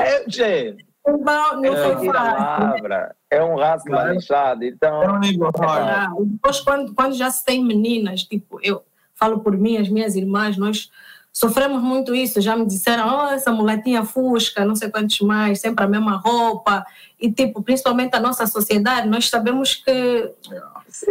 É, 0.00 0.24
gente, 0.28 0.84
não, 1.06 1.60
não 1.60 1.74
é, 1.76 1.84
foi 1.84 1.96
tira 2.00 2.18
a 2.20 2.36
fácil. 2.36 2.64
lavra, 2.66 3.16
é 3.30 3.44
um 3.44 3.56
rasgo 3.56 3.88
Claro. 3.90 4.12
lixado, 4.14 4.64
É 4.64 4.68
então... 4.68 5.00
um 5.00 5.02
hard. 5.60 5.88
Ah, 5.88 6.08
depois, 6.20 6.60
quando, 6.60 6.94
quando 6.94 7.14
já 7.14 7.30
se 7.30 7.44
tem 7.44 7.64
meninas, 7.64 8.22
tipo, 8.22 8.58
eu 8.62 8.82
falo 9.14 9.40
por 9.40 9.56
mim, 9.56 9.76
as 9.76 9.88
minhas 9.88 10.16
irmãs, 10.16 10.56
nós 10.56 10.90
sofremos 11.32 11.82
muito 11.82 12.14
isso. 12.14 12.40
Já 12.40 12.56
me 12.56 12.64
disseram, 12.66 13.06
oh, 13.08 13.28
essa 13.28 13.52
muletinha 13.52 14.04
fusca, 14.04 14.64
não 14.64 14.74
sei 14.76 14.88
quantos 14.90 15.20
mais, 15.20 15.60
sempre 15.60 15.84
a 15.84 15.88
mesma 15.88 16.16
roupa. 16.16 16.84
E, 17.20 17.30
tipo, 17.30 17.62
principalmente 17.62 18.14
a 18.16 18.20
nossa 18.20 18.46
sociedade, 18.46 19.08
nós 19.08 19.28
sabemos 19.28 19.74
que 19.74 20.32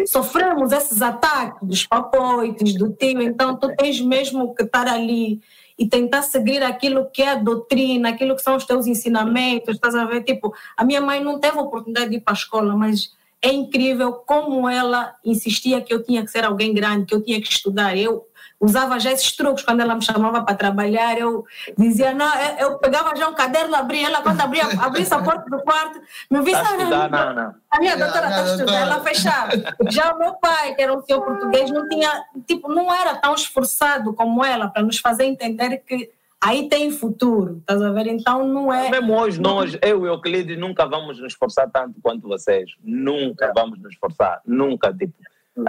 sofremos 0.08 0.72
esses 0.72 1.02
ataques 1.02 1.60
dos 1.62 1.86
papoites, 1.86 2.74
do 2.76 2.90
tio. 2.92 3.22
Então, 3.22 3.56
tu 3.56 3.74
tens 3.76 4.00
mesmo 4.02 4.54
que 4.56 4.64
estar 4.64 4.88
ali 4.88 5.42
e 5.78 5.88
tentar 5.88 6.22
seguir 6.22 6.64
aquilo 6.64 7.10
que 7.12 7.22
é 7.22 7.30
a 7.30 7.36
doutrina, 7.36 8.10
aquilo 8.10 8.36
que 8.36 8.42
são 8.42 8.56
os 8.56 8.66
teus 8.66 8.88
ensinamentos, 8.88 9.76
estás 9.76 9.96
a 9.96 10.06
ver? 10.06 10.24
Tipo, 10.24 10.54
a 10.78 10.84
minha 10.84 11.02
mãe 11.02 11.24
não 11.24 11.40
teve 11.40 11.58
oportunidade 11.58 12.12
de 12.12 12.18
ir 12.18 12.22
para 12.22 12.34
a 12.34 12.36
escola, 12.36 12.76
mas 12.76 13.12
é 13.42 13.52
incrível 13.52 14.14
como 14.14 14.70
ela 14.70 15.16
insistia 15.26 15.82
que 15.82 15.94
eu 15.94 16.04
tinha 16.04 16.24
que 16.24 16.32
ser 16.32 16.46
alguém 16.46 16.74
grande, 16.74 17.06
que 17.06 17.16
eu 17.16 17.22
tinha 17.22 17.42
que 17.42 17.50
estudar. 17.50 17.98
Eu 17.98 18.26
usava 18.64 18.98
já 18.98 19.12
esses 19.12 19.36
truques 19.36 19.64
quando 19.66 19.82
ela 19.82 19.94
me 19.94 20.02
chamava 20.02 20.42
para 20.42 20.56
trabalhar. 20.56 21.18
Eu 21.18 21.46
dizia, 21.78 22.14
não, 22.14 22.34
eu, 22.36 22.70
eu 22.70 22.80
pegava 22.80 23.14
já 23.14 23.28
um 23.28 23.34
caderno, 23.34 23.76
abria. 23.76 24.08
Ela, 24.08 24.22
quando 24.22 24.40
abria, 24.40 24.64
abria 24.80 25.06
a 25.12 25.22
porta 25.22 25.50
do 25.50 25.62
quarto, 25.64 26.00
me 26.32 26.38
a 26.38 26.42
estudar, 26.42 27.06
"Ah, 27.06 27.10
não, 27.10 27.34
não. 27.36 27.56
a 27.70 27.80
minha 27.80 27.98
doutora 27.98 28.30
está 28.30 28.44
estudar, 28.44 28.82
ela 28.82 29.02
fechava. 29.02 29.52
Já 29.90 30.14
o 30.14 30.20
meu 30.20 30.34
pai, 30.36 30.74
que 30.76 30.82
era 30.82 30.94
um 30.94 31.02
senhor 31.02 31.22
português, 31.22 31.70
não 31.70 31.90
tinha, 31.90 32.24
tipo, 32.48 32.70
não 32.70 32.94
era 32.94 33.16
tão 33.16 33.36
esforçado 33.36 34.14
como 34.14 34.44
ela 34.46 34.70
para 34.70 34.82
nos 34.82 34.98
fazer 34.98 35.26
entender 35.26 35.80
que 35.86 36.10
aí 36.42 36.70
tem 36.70 36.90
futuro, 36.92 37.58
estás 37.60 37.82
a 37.82 37.92
ver? 37.92 38.08
Então 38.08 38.48
não 38.48 38.74
é. 38.74 38.90
Mesmo 38.90 39.14
hoje, 39.20 39.42
nós, 39.42 39.78
eu 39.82 40.00
e 40.00 40.04
o 40.04 40.08
Euclides, 40.08 40.58
nunca 40.58 40.86
vamos 40.86 41.20
nos 41.20 41.34
esforçar 41.34 41.70
tanto 41.70 42.00
quanto 42.02 42.28
vocês. 42.28 42.72
Nunca 42.82 43.52
vamos 43.54 43.78
nos 43.82 43.92
esforçar. 43.92 44.42
Nunca, 44.46 44.94
tipo. 44.94 45.14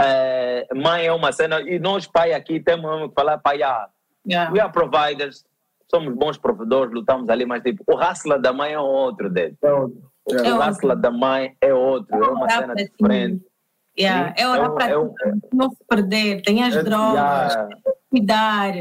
É, 0.01 0.66
mãe 0.74 1.06
é 1.06 1.12
uma 1.12 1.31
cena, 1.32 1.61
e 1.61 1.78
nós, 1.78 2.06
pai, 2.06 2.32
aqui, 2.32 2.59
temos 2.61 3.09
que 3.09 3.15
falar, 3.15 3.39
pai, 3.39 3.62
ah, 3.62 3.89
Yeah. 4.27 4.51
we 4.51 4.59
are 4.59 4.73
providers, 4.73 5.44
somos 5.90 6.15
bons 6.15 6.39
provedores, 6.39 6.94
lutamos 6.94 7.28
ali, 7.28 7.44
mas 7.44 7.62
tipo, 7.62 7.85
o 7.86 7.94
hustler 7.94 8.40
da 8.40 8.52
mãe 8.55 8.73
é 8.73 8.78
outro 8.81 9.28
dele. 9.28 9.55
É 9.62 9.70
outro. 9.73 10.02
O. 10.24 10.35
É 10.35 10.69
hustler 10.70 10.97
da 10.97 11.11
mãe 11.11 11.55
é 11.61 11.74
outro, 11.74 12.16
é 12.16 12.28
uma 12.31 12.44
Orar 12.44 12.59
cena 12.61 12.74
ti. 12.74 12.85
diferente. 12.90 13.44
Yeah. 13.98 14.32
É 14.39 14.48
orar 14.48 14.65
É 14.65 14.97
um- 14.97 15.12
para 15.12 15.28
é 15.31 15.32
não 15.52 15.70
se 15.70 15.85
perder, 15.86 16.40
tem 16.40 16.62
as 16.65 16.74
É- 16.74 16.82
drogas, 16.82 17.52
Yeah. 17.52 17.69
cuidar, 18.11 18.73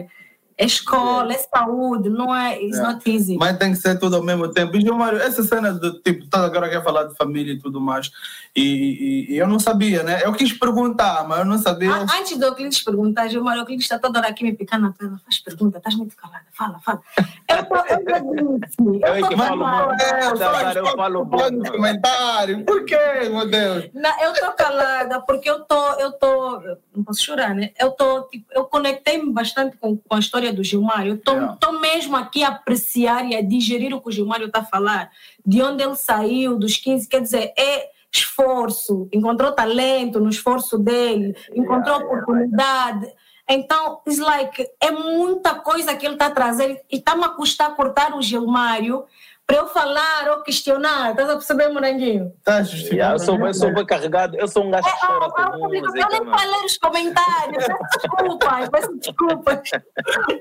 é 0.57 0.65
escola, 0.65 1.33
é 1.33 1.37
saúde, 1.37 2.09
não 2.09 2.35
é, 2.35 2.61
it's 2.61 2.75
Yeah. 2.77 2.93
not 2.93 3.09
easy. 3.11 3.37
Mas 3.37 3.57
tem 3.57 3.71
que 3.71 3.77
ser 3.77 3.97
tudo 3.99 4.15
ao 4.17 4.23
mesmo 4.23 4.47
tempo. 4.49 4.75
E, 4.77 4.81
Gilmário, 4.81 5.19
essa 5.19 5.43
cena 5.43 5.71
do 5.73 5.99
tipo, 6.01 6.27
tá 6.27 6.45
agora 6.45 6.69
quer 6.69 6.83
falar 6.83 7.03
de 7.05 7.15
família 7.15 7.53
e 7.53 7.59
tudo 7.59 7.79
mais. 7.81 8.11
E, 8.55 8.61
e- 8.61 9.33
e 9.33 9.37
eu 9.37 9.47
não 9.47 9.57
sabia, 9.59 10.03
né? 10.03 10.21
Eu 10.23 10.31
quis 10.33 10.53
perguntar, 10.53 11.27
mas 11.27 11.39
eu 11.39 11.45
não 11.45 11.57
sabia. 11.57 11.91
Ah, 11.91 12.05
Antes 12.19 12.37
do 12.37 12.45
Euclides 12.45 12.83
perguntar, 12.83 13.27
Gilmar, 13.27 13.55
o 13.57 13.61
Euclides 13.61 13.85
está 13.85 13.97
toda 13.97 14.19
hora 14.19 14.27
aqui 14.27 14.43
me 14.43 14.53
picando 14.53 14.83
na 14.83 14.91
tela. 14.93 15.19
Faz 15.23 15.39
pergunta, 15.39 15.77
estás 15.79 15.95
muito 15.95 16.15
calada. 16.15 16.45
Fala, 16.53 16.79
fala. 16.85 17.01
Eu 17.49 17.65
tô, 17.65 17.75
eu 17.75 18.59
disse. 18.59 18.77
Eu 18.79 19.13
é 19.13 19.21
que 19.27 19.35
falo. 19.37 19.63
É, 19.99 20.25
eu 20.27 20.33
estou 20.33 20.95
falo 20.95 21.25
comentário. 21.71 22.63
Por 22.65 22.85
quê, 22.85 22.97
meu 23.29 23.47
Deus? 23.49 23.89
Não, 23.93 24.21
eu 24.21 24.33
tô 24.33 24.51
calada 24.53 25.19
porque 25.21 25.49
eu 25.49 25.61
tô, 25.61 25.91
eu 25.99 26.11
tô, 26.13 26.61
não 26.95 27.03
posso 27.03 27.23
chorar, 27.23 27.53
né? 27.55 27.71
Eu 27.79 27.91
tô, 27.91 28.21
tipo, 28.23 28.45
eu 28.51 28.65
conectei-me 28.65 29.31
bastante 29.31 29.77
com, 29.77 29.97
com 29.97 30.15
a 30.15 30.19
história 30.19 30.42
do 30.51 30.63
Gilmário. 30.63 31.13
Eu 31.13 31.17
tô, 31.17 31.31
Yeah. 31.31 31.57
tô 31.57 31.71
mesmo 31.79 32.15
aqui 32.17 32.43
a 32.43 32.49
apreciar 32.49 33.25
e 33.25 33.35
a 33.35 33.41
digerir 33.41 33.95
o 33.95 34.01
que 34.01 34.09
o 34.09 34.11
Gilmário 34.11 34.47
está 34.47 34.59
a 34.59 34.65
falar, 34.65 35.09
de 35.45 35.61
onde 35.61 35.83
ele 35.83 35.95
saiu, 35.95 36.57
dos 36.57 36.77
15, 36.77 37.07
quer 37.07 37.21
dizer, 37.21 37.53
é 37.57 37.89
esforço, 38.11 39.07
encontrou 39.11 39.51
talento 39.51 40.19
no 40.19 40.29
esforço 40.29 40.77
dele, 40.77 41.35
encontrou 41.55 41.97
oportunidade. 41.97 43.11
Então, 43.49 44.01
it's 44.07 44.19
like, 44.19 44.65
é 44.79 44.91
muita 44.91 45.55
coisa 45.55 45.95
que 45.95 46.05
ele 46.05 46.15
está 46.15 46.29
trazendo 46.29 46.77
e 46.91 46.97
está-me 46.97 47.23
a 47.25 47.29
custar 47.29 47.75
cortar 47.75 48.15
o 48.15 48.21
Gilmário 48.21 49.03
para 49.45 49.57
eu 49.57 49.67
falar 49.67 50.29
ou 50.31 50.41
questionar. 50.41 51.11
Estás 51.11 51.29
a 51.29 51.33
perceber, 51.33 51.67
Moranguinho? 51.69 52.31
Tá 52.43 52.53
Yeah, 52.53 52.65
justificado. 52.71 53.13
eu, 53.13 53.19
sou, 53.19 53.45
eu 53.47 53.53
sou 53.53 53.73
bem 53.73 53.85
carregado, 53.85 54.37
eu 54.37 54.47
sou 54.47 54.63
um 54.63 54.71
gajo 54.71 54.83
que 54.89 55.05
chora 55.05 55.25
Ah, 55.25 55.31
com 55.31 55.51
público, 55.59 55.85
música. 55.87 55.99
eu 55.99 56.09
nem 56.09 56.25
para 56.31 56.45
ler 56.45 56.65
os 56.65 56.77
comentários. 56.77 57.65
Peço 57.65 57.99
desculpas, 58.01 58.69
peço 58.69 58.93
desculpas. 58.97 59.69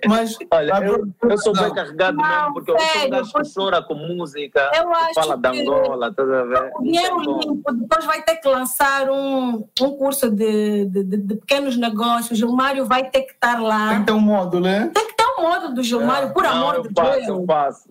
Mas, 0.09 0.37
Olha, 0.51 0.73
eu, 0.87 1.07
eu 1.31 1.39
sou 1.39 1.53
bem 1.53 1.63
não. 1.65 1.75
carregado 1.75 2.17
Não, 2.17 2.29
mesmo, 2.29 2.55
porque 2.55 2.71
eu 2.71 2.79
sou 2.79 2.87
um 2.87 2.91
sério, 2.91 3.11
gajo 3.11 3.33
que 3.33 3.55
chora 3.55 3.83
com 3.83 3.95
música, 3.95 4.71
Eu 4.75 4.95
acho 4.95 5.15
fala 5.15 5.41
que 5.41 5.47
Angola, 5.49 6.09
estás 6.09 6.31
a 6.31 6.43
ver? 6.45 6.71
o 6.77 6.83
dinheiro 6.83 7.21
Então, 7.21 7.41
limpo 7.41 7.73
depois 7.73 8.05
vai 8.05 8.23
ter 8.23 8.37
que 8.37 8.49
lançar 8.49 9.11
um, 9.11 9.67
um 9.81 9.91
curso 9.97 10.31
de, 10.31 10.87
de, 10.87 11.03
de- 11.05 11.17
de 11.17 11.35
pequenos 11.37 11.77
negócios. 11.77 12.31
O 12.31 12.35
Gilmário 12.37 12.87
vai 12.87 13.11
ter 13.11 13.23
que 13.23 13.33
estar 13.33 13.57
Tem 13.57 13.67
lá. 13.67 13.99
que 13.99 14.07
ter 14.07 14.13
um 14.13 14.21
modo, 14.21 14.61
né? 14.61 14.91
Tem 14.95 15.07
que 15.09 15.15
ter 15.15 15.25
um 15.39 15.43
modo 15.43 15.75
do 15.75 15.83
Gilmário, 15.83 16.33
por 16.33 16.45
não, 16.45 16.51
amor 16.53 16.75
eu 16.77 16.83
de 16.83 16.91
faço, 16.95 17.13
Deus. 17.13 17.29
eu 17.29 17.45
faço. 17.47 17.89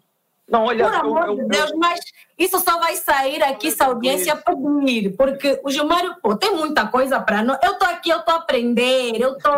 Não, 0.52 0.66
olha, 0.66 0.84
Por 0.86 0.94
eu, 0.94 1.00
amor 1.00 1.26
eu, 1.28 1.36
de 1.36 1.42
eu- 1.44 1.48
Deus, 1.48 1.72
mas 1.78 2.00
isso 2.38 2.60
só 2.60 2.78
vai 2.78 2.96
sair 2.98 3.42
aqui 3.42 3.72
se 3.72 3.82
a 3.82 3.86
audiência 3.86 4.36
pedir, 4.36 5.16
porque 5.16 5.62
o 5.64 5.72
Gilmário, 5.72 6.14
pô, 6.22 6.36
tem 6.36 6.54
muita 6.54 6.86
coisa 6.88 7.22
para 7.22 7.42
nós. 7.42 7.58
Eu 7.64 7.76
tô 7.76 7.86
aqui, 7.86 8.10
eu 8.10 8.20
tô 8.22 8.32
a 8.32 8.36
aprender, 8.36 9.14
eu 9.20 9.38
tô. 9.38 9.50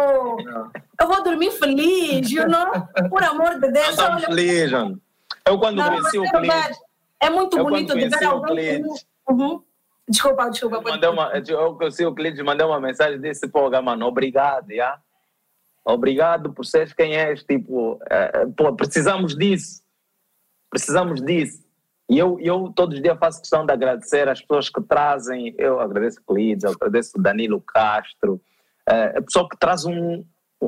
Eu 1.02 1.08
vou 1.08 1.24
dormir 1.24 1.50
feliz, 1.52 2.30
you 2.30 2.48
know? 2.48 2.72
Por 3.10 3.24
amor 3.24 3.60
de 3.60 3.72
Deus. 3.72 3.90
Estamos 3.90 4.18
olha, 4.24 4.28
felizes, 4.28 4.72
mano. 4.72 5.02
Eu 5.46 5.58
quando 5.58 5.78
Não, 5.78 5.90
conheci 5.90 6.20
o 6.20 6.26
é 6.26 6.30
cliente, 6.32 6.80
É 7.20 7.30
muito 7.30 7.58
Eu 7.58 7.64
bonito 7.64 7.94
de 7.98 8.08
ver 8.08 8.26
alguém. 8.26 8.84
Uhum. 9.28 9.64
Desculpa, 10.08 10.50
desculpa. 10.50 10.76
eu 10.76 10.82
mandei 10.84 11.10
uma, 11.10 11.32
eu 11.48 11.76
conheci 11.76 12.06
o 12.06 12.14
cliente, 12.14 12.44
mandei 12.44 12.66
uma 12.66 12.80
mensagem 12.80 13.20
desse 13.20 13.48
pô, 13.48 13.70
mano, 13.82 14.06
obrigado, 14.06 14.68
já. 14.74 15.00
obrigado 15.86 16.52
por 16.54 16.66
seres 16.66 16.94
quem 16.94 17.16
és, 17.16 17.42
tipo, 17.44 17.94
uh, 17.94 18.52
pô, 18.56 18.74
precisamos 18.76 19.36
disso, 19.36 19.82
precisamos 20.74 21.22
disso. 21.22 21.64
E 22.10 22.18
eu, 22.18 22.40
eu 22.42 22.74
todos 22.76 22.96
os 22.96 23.02
dias 23.02 23.18
faço 23.20 23.40
questão 23.40 23.64
de 23.66 23.72
agradecer 23.72 24.28
as 24.28 24.42
pessoas 24.42 24.70
que 24.70 24.82
trazem, 24.82 25.54
eu 25.58 25.80
agradeço 25.80 26.20
o 26.20 26.34
Clides, 26.34 26.66
agradeço 26.66 27.18
o 27.18 27.22
Danilo 27.22 27.62
Castro, 27.62 28.42
uh, 28.90 29.18
a 29.18 29.22
pessoa 29.22 29.48
que 29.48 29.58
traz 29.58 29.86
um, 29.86 30.26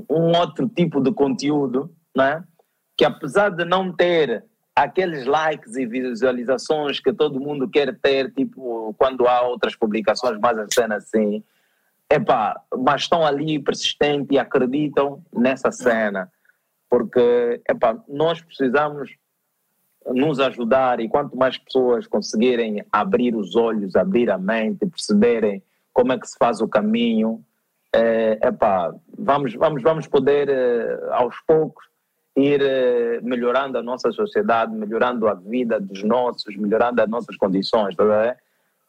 um 0.10 0.38
outro 0.38 0.70
tipo 0.70 1.02
de 1.02 1.12
conteúdo, 1.12 1.94
né? 2.16 2.44
que 2.96 3.04
apesar 3.04 3.50
de 3.50 3.66
não 3.66 3.92
ter 3.92 4.46
aqueles 4.76 5.26
likes 5.26 5.76
e 5.76 5.86
visualizações 5.86 7.00
que 7.00 7.12
todo 7.12 7.40
mundo 7.40 7.68
quer 7.68 7.98
ter, 8.00 8.32
tipo 8.32 8.94
quando 8.98 9.28
há 9.28 9.42
outras 9.42 9.76
publicações 9.76 10.40
mais 10.40 10.58
cena 10.74 10.98
assim, 10.98 11.44
epá, 12.10 12.62
mas 12.78 13.02
estão 13.02 13.26
ali 13.26 13.60
persistentes 13.60 14.30
e 14.32 14.40
acreditam 14.40 15.24
nessa 15.34 15.72
cena, 15.72 16.32
porque 16.90 17.62
epá, 17.68 17.98
nós 18.08 18.42
precisamos 18.42 19.12
nos 20.08 20.40
ajudar 20.40 21.00
e 21.00 21.10
quanto 21.10 21.36
mais 21.36 21.58
pessoas 21.58 22.06
conseguirem 22.08 22.84
abrir 22.92 23.36
os 23.36 23.56
olhos, 23.56 23.96
abrir 23.96 24.30
a 24.30 24.38
mente, 24.38 24.86
perceberem 24.86 25.64
como 25.94 26.12
é 26.12 26.20
que 26.20 26.28
se 26.28 26.38
faz 26.38 26.62
o 26.62 26.68
caminho, 26.68 27.44
é, 27.94 28.38
epá, 28.44 28.94
vamos, 29.18 29.54
vamos, 29.54 29.82
vamos 29.82 30.08
poder 30.08 30.50
eh, 30.50 31.00
aos 31.12 31.40
poucos 31.48 31.86
ir 32.36 32.62
eh, 32.62 33.22
melhorando 33.24 33.78
a 33.78 33.82
nossa 33.82 34.12
sociedade, 34.12 34.76
melhorando 34.76 35.28
a 35.30 35.34
vida 35.34 35.80
dos 35.80 36.04
nossos, 36.04 36.56
melhorando 36.58 37.02
as 37.02 37.10
nossas 37.10 37.38
condições, 37.38 37.96
tá 37.96 38.38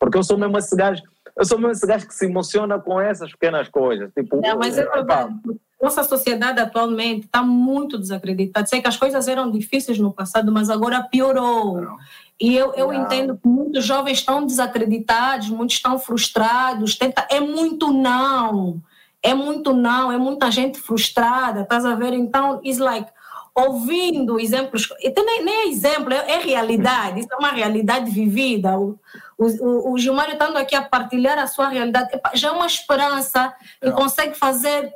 Porque 0.00 0.18
eu 0.18 0.24
sou 0.24 0.36
mesmo 0.36 0.58
esse 0.58 0.74
gajo, 0.74 1.02
eu 1.36 1.44
sou 1.44 1.56
mesmo 1.56 1.72
esse 1.72 1.86
gajo 1.86 2.08
que 2.08 2.14
se 2.14 2.26
emociona 2.26 2.80
com 2.80 3.00
essas 3.00 3.30
pequenas 3.30 3.68
coisas. 3.68 4.12
Tipo, 4.12 4.44
é, 4.44 4.54
mas 4.54 4.76
é 4.76 4.84
verdade. 4.84 5.34
Nossa 5.80 6.02
sociedade 6.04 6.58
atualmente 6.60 7.26
está 7.26 7.42
muito 7.42 7.98
desacreditada. 7.98 8.66
Sei 8.66 8.80
que 8.80 8.88
as 8.88 8.96
coisas 8.96 9.28
eram 9.28 9.50
difíceis 9.50 9.98
no 9.98 10.12
passado, 10.12 10.50
mas 10.50 10.70
agora 10.70 11.02
piorou. 11.02 11.80
Não. 11.80 11.96
E 12.40 12.54
eu, 12.54 12.74
eu 12.74 12.92
entendo 12.92 13.36
que 13.36 13.48
muitos 13.48 13.84
jovens 13.84 14.18
estão 14.18 14.44
desacreditados, 14.44 15.48
muitos 15.48 15.76
estão 15.76 15.98
frustrados. 15.98 16.96
Tenta, 16.96 17.26
é 17.30 17.40
muito 17.40 17.92
não. 17.92 18.80
É 19.22 19.34
muito 19.34 19.72
não, 19.72 20.12
é 20.12 20.16
muita 20.16 20.50
gente 20.50 20.78
frustrada, 20.78 21.62
estás 21.62 21.84
a 21.84 21.94
ver? 21.94 22.12
Então, 22.12 22.60
it's 22.64 22.78
like, 22.78 23.10
ouvindo 23.56 24.38
exemplos, 24.38 24.86
então 25.02 25.24
nem, 25.24 25.42
nem 25.42 25.54
é 25.54 25.68
exemplo, 25.68 26.12
é, 26.12 26.32
é, 26.32 26.38
realidade, 26.38 27.20
isso 27.20 27.28
é 27.32 27.36
uma 27.36 27.50
realidade 27.50 28.10
vivida. 28.10 28.78
O, 28.78 28.98
o, 29.38 29.92
o 29.92 29.98
Gilmário 29.98 30.34
estando 30.34 30.58
aqui 30.58 30.76
a 30.76 30.82
partilhar 30.82 31.38
a 31.38 31.46
sua 31.46 31.68
realidade, 31.68 32.10
já 32.34 32.48
é 32.48 32.50
uma 32.52 32.66
esperança 32.66 33.52
que 33.82 33.90
consegue 33.92 34.34
fazer 34.34 34.92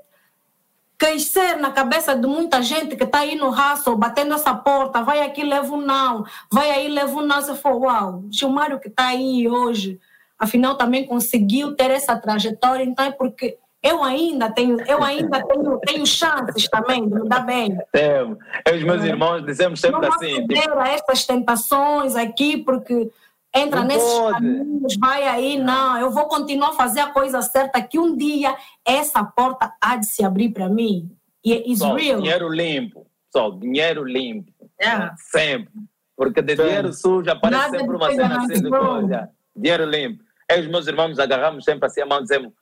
crescer 1.00 1.56
na 1.56 1.70
cabeça 1.70 2.14
de 2.14 2.26
muita 2.26 2.60
gente 2.62 2.94
que 2.94 3.04
está 3.04 3.20
aí 3.20 3.34
no 3.34 3.48
raço, 3.48 3.96
batendo 3.96 4.34
essa 4.34 4.54
porta, 4.54 5.02
vai 5.02 5.22
aqui, 5.22 5.42
leva 5.42 5.74
um 5.74 5.80
não, 5.80 6.26
vai 6.52 6.70
aí, 6.70 6.88
leva 6.88 7.16
um 7.16 7.22
não. 7.22 7.40
Você 7.40 7.54
falou, 7.54 7.84
uau, 7.84 8.24
Gilmário 8.30 8.78
que 8.78 8.88
está 8.88 9.06
aí 9.06 9.48
hoje, 9.48 9.98
afinal 10.38 10.76
também 10.76 11.06
conseguiu 11.06 11.74
ter 11.74 11.90
essa 11.90 12.14
trajetória, 12.16 12.84
então 12.84 13.06
é 13.06 13.10
porque 13.10 13.56
eu 13.82 14.04
ainda 14.04 14.50
tenho, 14.50 14.78
eu 14.82 15.02
ainda 15.02 15.42
tenho, 15.42 15.78
tenho 15.78 16.06
chances 16.06 16.68
também 16.68 17.08
de 17.08 17.14
mudar 17.14 17.40
bem. 17.40 17.78
Temos. 17.90 18.36
Eu 18.66 18.74
e 18.74 18.78
os 18.78 18.84
meus 18.84 19.02
é. 19.02 19.06
irmãos 19.06 19.46
dizemos 19.46 19.80
sempre 19.80 20.02
não 20.02 20.12
assim. 20.14 20.40
Não 20.40 20.48
tipo... 20.48 20.78
a 20.78 20.88
estas 20.88 21.24
tentações 21.24 22.14
aqui, 22.14 22.58
porque 22.58 23.10
entra 23.54 23.80
não 23.80 23.86
nesses 23.86 24.12
pode. 24.12 24.32
caminhos, 24.34 24.96
vai 24.98 25.26
aí, 25.26 25.58
não, 25.58 25.98
eu 25.98 26.10
vou 26.10 26.26
continuar 26.26 26.70
a 26.70 26.72
fazer 26.74 27.00
a 27.00 27.10
coisa 27.10 27.42
certa, 27.42 27.82
que 27.82 27.98
um 27.98 28.16
dia 28.16 28.56
essa 28.84 29.24
porta 29.24 29.74
há 29.80 29.96
de 29.96 30.06
se 30.06 30.24
abrir 30.24 30.50
para 30.50 30.68
mim. 30.68 31.10
E 31.44 31.52
é 31.52 31.62
real. 31.94 32.20
Dinheiro 32.20 32.48
limpo, 32.48 33.06
só 33.32 33.50
dinheiro 33.50 34.04
limpo. 34.04 34.52
É. 34.78 35.10
Sempre. 35.16 35.72
Porque 36.16 36.42
de 36.42 36.54
Sim. 36.54 36.62
dinheiro 36.62 36.92
sujo 36.92 37.30
aparece 37.30 37.62
Nada 37.62 37.78
sempre 37.78 37.96
uma 37.96 38.10
cena 38.10 38.38
assim 38.38 38.62
de 38.62 38.70
coisa. 38.70 39.30
Dinheiro 39.56 39.84
limpo. 39.84 40.24
Eu 40.50 40.58
e 40.58 40.60
os 40.60 40.66
meus 40.66 40.86
irmãos 40.86 41.18
agarramos 41.18 41.64
sempre 41.64 41.86
assim 41.86 42.02
a 42.02 42.06
mão 42.06 42.18
e 42.18 42.22
dizemos 42.22 42.52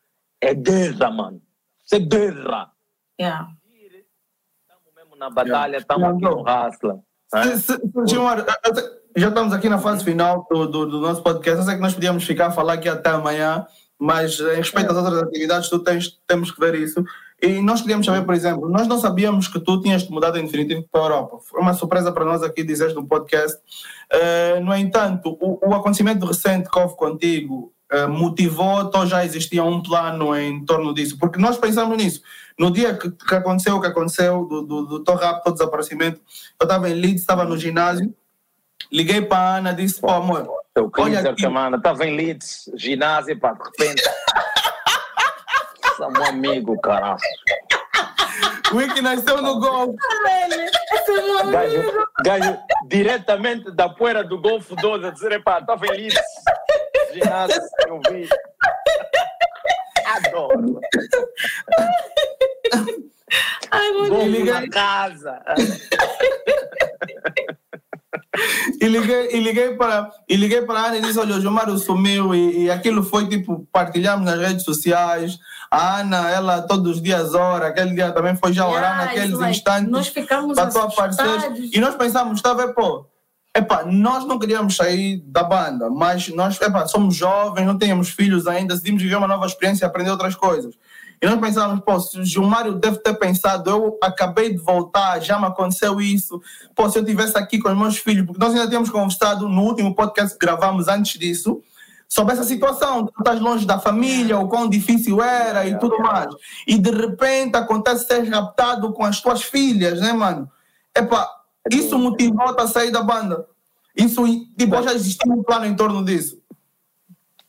é 0.41 0.55
guerra, 0.55 1.11
mano. 1.11 1.43
Isso 1.85 1.97
é 1.97 1.99
guerra. 1.99 2.71
Yeah. 3.21 3.49
Estamos 4.63 4.95
mesmo 4.95 5.17
na 5.17 5.31
batalha, 5.31 5.79
estamos 5.79 6.03
yeah. 6.05 6.27
aqui 6.27 6.37
no 6.37 6.43
Rasla. 6.43 7.03
Gilmar, 9.19 9.21
já 9.21 9.29
estamos 9.29 9.53
aqui 9.53 9.69
na 9.69 9.79
fase 9.79 10.05
final 10.05 10.47
do, 10.51 10.67
do, 10.67 10.87
do, 10.87 11.01
nosso 11.01 11.23
podcast. 11.23 11.59
Eu 11.59 11.65
sei 11.65 11.75
que 11.75 11.81
nós 11.81 11.95
podíamos 11.95 12.25
ficar 12.25 12.47
a 12.47 12.51
falar 12.51 12.75
aqui 12.75 12.89
até 12.89 13.11
amanhã, 13.11 13.67
mas 13.99 14.39
em 14.39 14.57
respeito 14.57 14.91
às 14.91 14.97
outras 14.97 15.23
atividades, 15.23 15.69
tu 15.69 15.79
tens, 15.81 16.19
temos 16.27 16.51
que 16.51 16.61
ver 16.61 16.75
isso. 16.75 17.05
E 17.41 17.61
nós 17.61 17.81
queríamos 17.81 18.07
saber, 18.07 18.25
por 18.25 18.35
exemplo, 18.35 18.69
nós 18.69 18.87
não 18.87 18.99
sabíamos 18.99 19.47
que 19.47 19.61
tu 19.61 19.81
tinhas 19.81 20.09
mudado 20.09 20.39
em 20.39 20.45
definitivo 20.45 20.85
para 20.91 21.01
a 21.01 21.05
Europa. 21.05 21.39
Foi 21.49 21.61
uma 21.61 21.75
surpresa 21.75 22.11
para 22.11 22.25
nós 22.25 22.43
aqui 22.43 22.65
dizeres 22.65 22.95
no 22.95 23.07
podcast. 23.07 23.59
Uh, 24.13 24.65
no 24.65 24.75
entanto, 24.75 25.37
o, 25.41 25.69
o 25.69 25.75
acontecimento 25.75 26.27
recente 26.27 26.69
que 26.71 26.79
houve 26.79 26.97
contigo 26.97 27.73
eh, 27.91 28.07
motivou, 28.07 28.83
então 28.83 29.07
já 29.07 29.25
existia 29.25 29.65
um 29.65 29.83
plano 29.83 30.37
em 30.37 30.63
torno 30.67 30.93
disso, 30.93 31.17
porque 31.19 31.39
nós 31.39 31.57
pensamos 31.57 31.97
nisso. 31.97 32.21
No 32.59 32.71
dia 32.71 32.95
que, 32.95 33.11
que 33.11 33.35
aconteceu 33.35 33.77
o 33.77 33.81
que 33.81 33.87
aconteceu, 33.87 34.45
do, 34.45 34.61
do, 34.61 34.87
do 34.87 35.05
tão 35.05 35.15
rápido 35.15 35.55
desaparecimento, 35.55 36.21
eu 36.61 36.65
estava 36.65 36.91
em 36.91 36.93
Leeds, 36.93 37.23
estava 37.23 37.47
no 37.47 37.57
ginásio, 37.57 38.15
liguei 38.93 39.23
para 39.23 39.39
a 39.39 39.57
Ana, 39.57 39.75
disse: 39.75 40.01
pô, 40.01 40.11
amor. 40.11 40.49
Teu 40.75 40.91
olha 40.99 41.21
aqui. 41.21 41.41
semana, 41.41 41.77
estava 41.77 42.07
em 42.07 42.17
Leeds, 42.17 42.71
ginásio, 42.77 43.39
pá, 43.39 43.53
de 43.53 43.65
repente. 43.65 44.03
Sou 45.97 46.11
meu 46.11 46.25
amigo, 46.27 46.81
caralho. 46.81 47.19
O 48.73 48.77
Wiki 48.77 49.01
nasceu 49.01 49.43
no 49.43 49.59
Golfo. 49.59 49.97
Gajo, 51.51 52.07
gajo 52.23 52.59
diretamente 52.87 53.71
da 53.73 53.89
poeira 53.89 54.23
do 54.23 54.41
Golfo 54.41 54.77
12 54.77 55.07
a 55.07 55.11
dizer: 55.11 55.43
pá, 55.43 55.59
estava 55.59 55.87
em 55.87 55.91
Leeds 55.91 56.21
ginásio, 57.13 57.63
eu 57.87 58.01
vi. 58.11 58.29
Adoro. 60.07 60.81
Ai, 63.71 63.93
Vou 64.09 64.27
ligar 64.27 64.67
casa. 64.69 65.43
e 68.81 68.87
liguei, 68.87 69.37
e 69.37 69.41
liguei 69.41 69.75
para 69.75 70.11
e 70.29 70.37
liguei 70.37 70.63
para 70.63 70.81
a 70.81 70.87
Ana 70.87 70.97
e 70.99 71.03
disse: 71.03 71.19
Olha, 71.19 71.37
o 71.37 71.41
Gilmar 71.41 71.71
sumiu. 71.79 72.35
E, 72.35 72.65
e 72.65 72.71
aquilo 72.71 73.03
foi 73.03 73.29
tipo: 73.29 73.67
partilhamos 73.73 74.25
nas 74.25 74.39
redes 74.39 74.65
sociais. 74.65 75.39
A 75.71 76.01
Ana, 76.01 76.31
ela 76.31 76.63
todos 76.63 76.97
os 76.97 77.03
dias 77.03 77.35
ora. 77.35 77.69
Aquele 77.69 77.95
dia 77.95 78.11
também 78.13 78.35
foi 78.37 78.53
já 78.53 78.67
orar 78.67 78.83
yeah, 78.83 79.05
naqueles 79.05 79.57
instantes. 79.57 79.91
Nós 79.91 80.09
ficamos 80.09 80.57
para. 80.57 81.55
E 81.73 81.79
nós 81.81 81.95
pensamos: 81.97 82.39
está 82.39 82.53
a 82.53 82.55
ver, 82.55 82.75
pô 82.75 83.07
Epá, 83.59 83.85
nós 83.85 84.25
não 84.25 84.39
queríamos 84.39 84.77
sair 84.77 85.21
da 85.27 85.43
banda, 85.43 85.91
mas 85.91 86.29
nós 86.29 86.61
epá, 86.61 86.87
somos 86.87 87.17
jovens, 87.17 87.67
não 87.67 87.77
tínhamos 87.77 88.11
filhos 88.11 88.47
ainda, 88.47 88.75
decidimos 88.75 89.03
viver 89.03 89.17
uma 89.17 89.27
nova 89.27 89.47
experiência 89.47 89.85
e 89.85 89.87
aprender 89.87 90.11
outras 90.11 90.37
coisas. 90.37 90.75
E 91.21 91.27
nós 91.27 91.41
pensávamos, 91.41 91.85
pô, 91.85 91.99
se 91.99 92.21
o 92.21 92.25
Gilmário 92.25 92.75
deve 92.75 92.99
ter 92.99 93.15
pensado, 93.15 93.69
eu 93.69 93.99
acabei 94.03 94.51
de 94.51 94.59
voltar, 94.59 95.21
já 95.21 95.39
me 95.39 95.47
aconteceu 95.47 96.01
isso, 96.01 96.41
pô, 96.75 96.89
se 96.89 96.99
eu 96.99 97.03
estivesse 97.03 97.37
aqui 97.37 97.59
com 97.59 97.69
os 97.69 97.77
meus 97.77 97.99
filhos, 97.99 98.25
porque 98.25 98.41
nós 98.41 98.55
ainda 98.55 98.69
tínhamos 98.69 98.91
conversado 98.91 99.49
no 99.49 99.63
último 99.63 99.95
podcast 99.95 100.39
que 100.39 100.47
gravamos 100.47 100.87
antes 100.87 101.19
disso, 101.19 101.61
sobre 102.09 102.33
essa 102.33 102.45
situação, 102.45 103.05
tu 103.05 103.13
estás 103.19 103.39
longe 103.41 103.67
da 103.67 103.79
família, 103.79 104.39
o 104.39 104.49
quão 104.49 104.69
difícil 104.69 105.23
era 105.23 105.67
e 105.67 105.79
tudo 105.79 105.99
mais. 105.99 106.35
E 106.67 106.79
de 106.79 106.91
repente 106.91 107.57
acontece 107.57 108.07
ser 108.07 108.23
raptado 108.29 108.93
com 108.93 109.05
as 109.05 109.21
tuas 109.21 109.43
filhas, 109.43 110.01
né, 110.01 110.13
mano? 110.13 110.51
Epá, 110.97 111.29
isso 111.71 111.99
motivou-te 111.99 112.63
a 112.63 112.67
sair 112.67 112.91
da 112.91 113.03
banda? 113.03 113.47
Isso, 113.95 114.25
tipo, 114.57 114.83
já 114.83 114.95
existia 114.95 115.31
um 115.31 115.43
plano 115.43 115.67
em 115.67 115.77
torno 115.77 116.03
disso? 116.05 116.41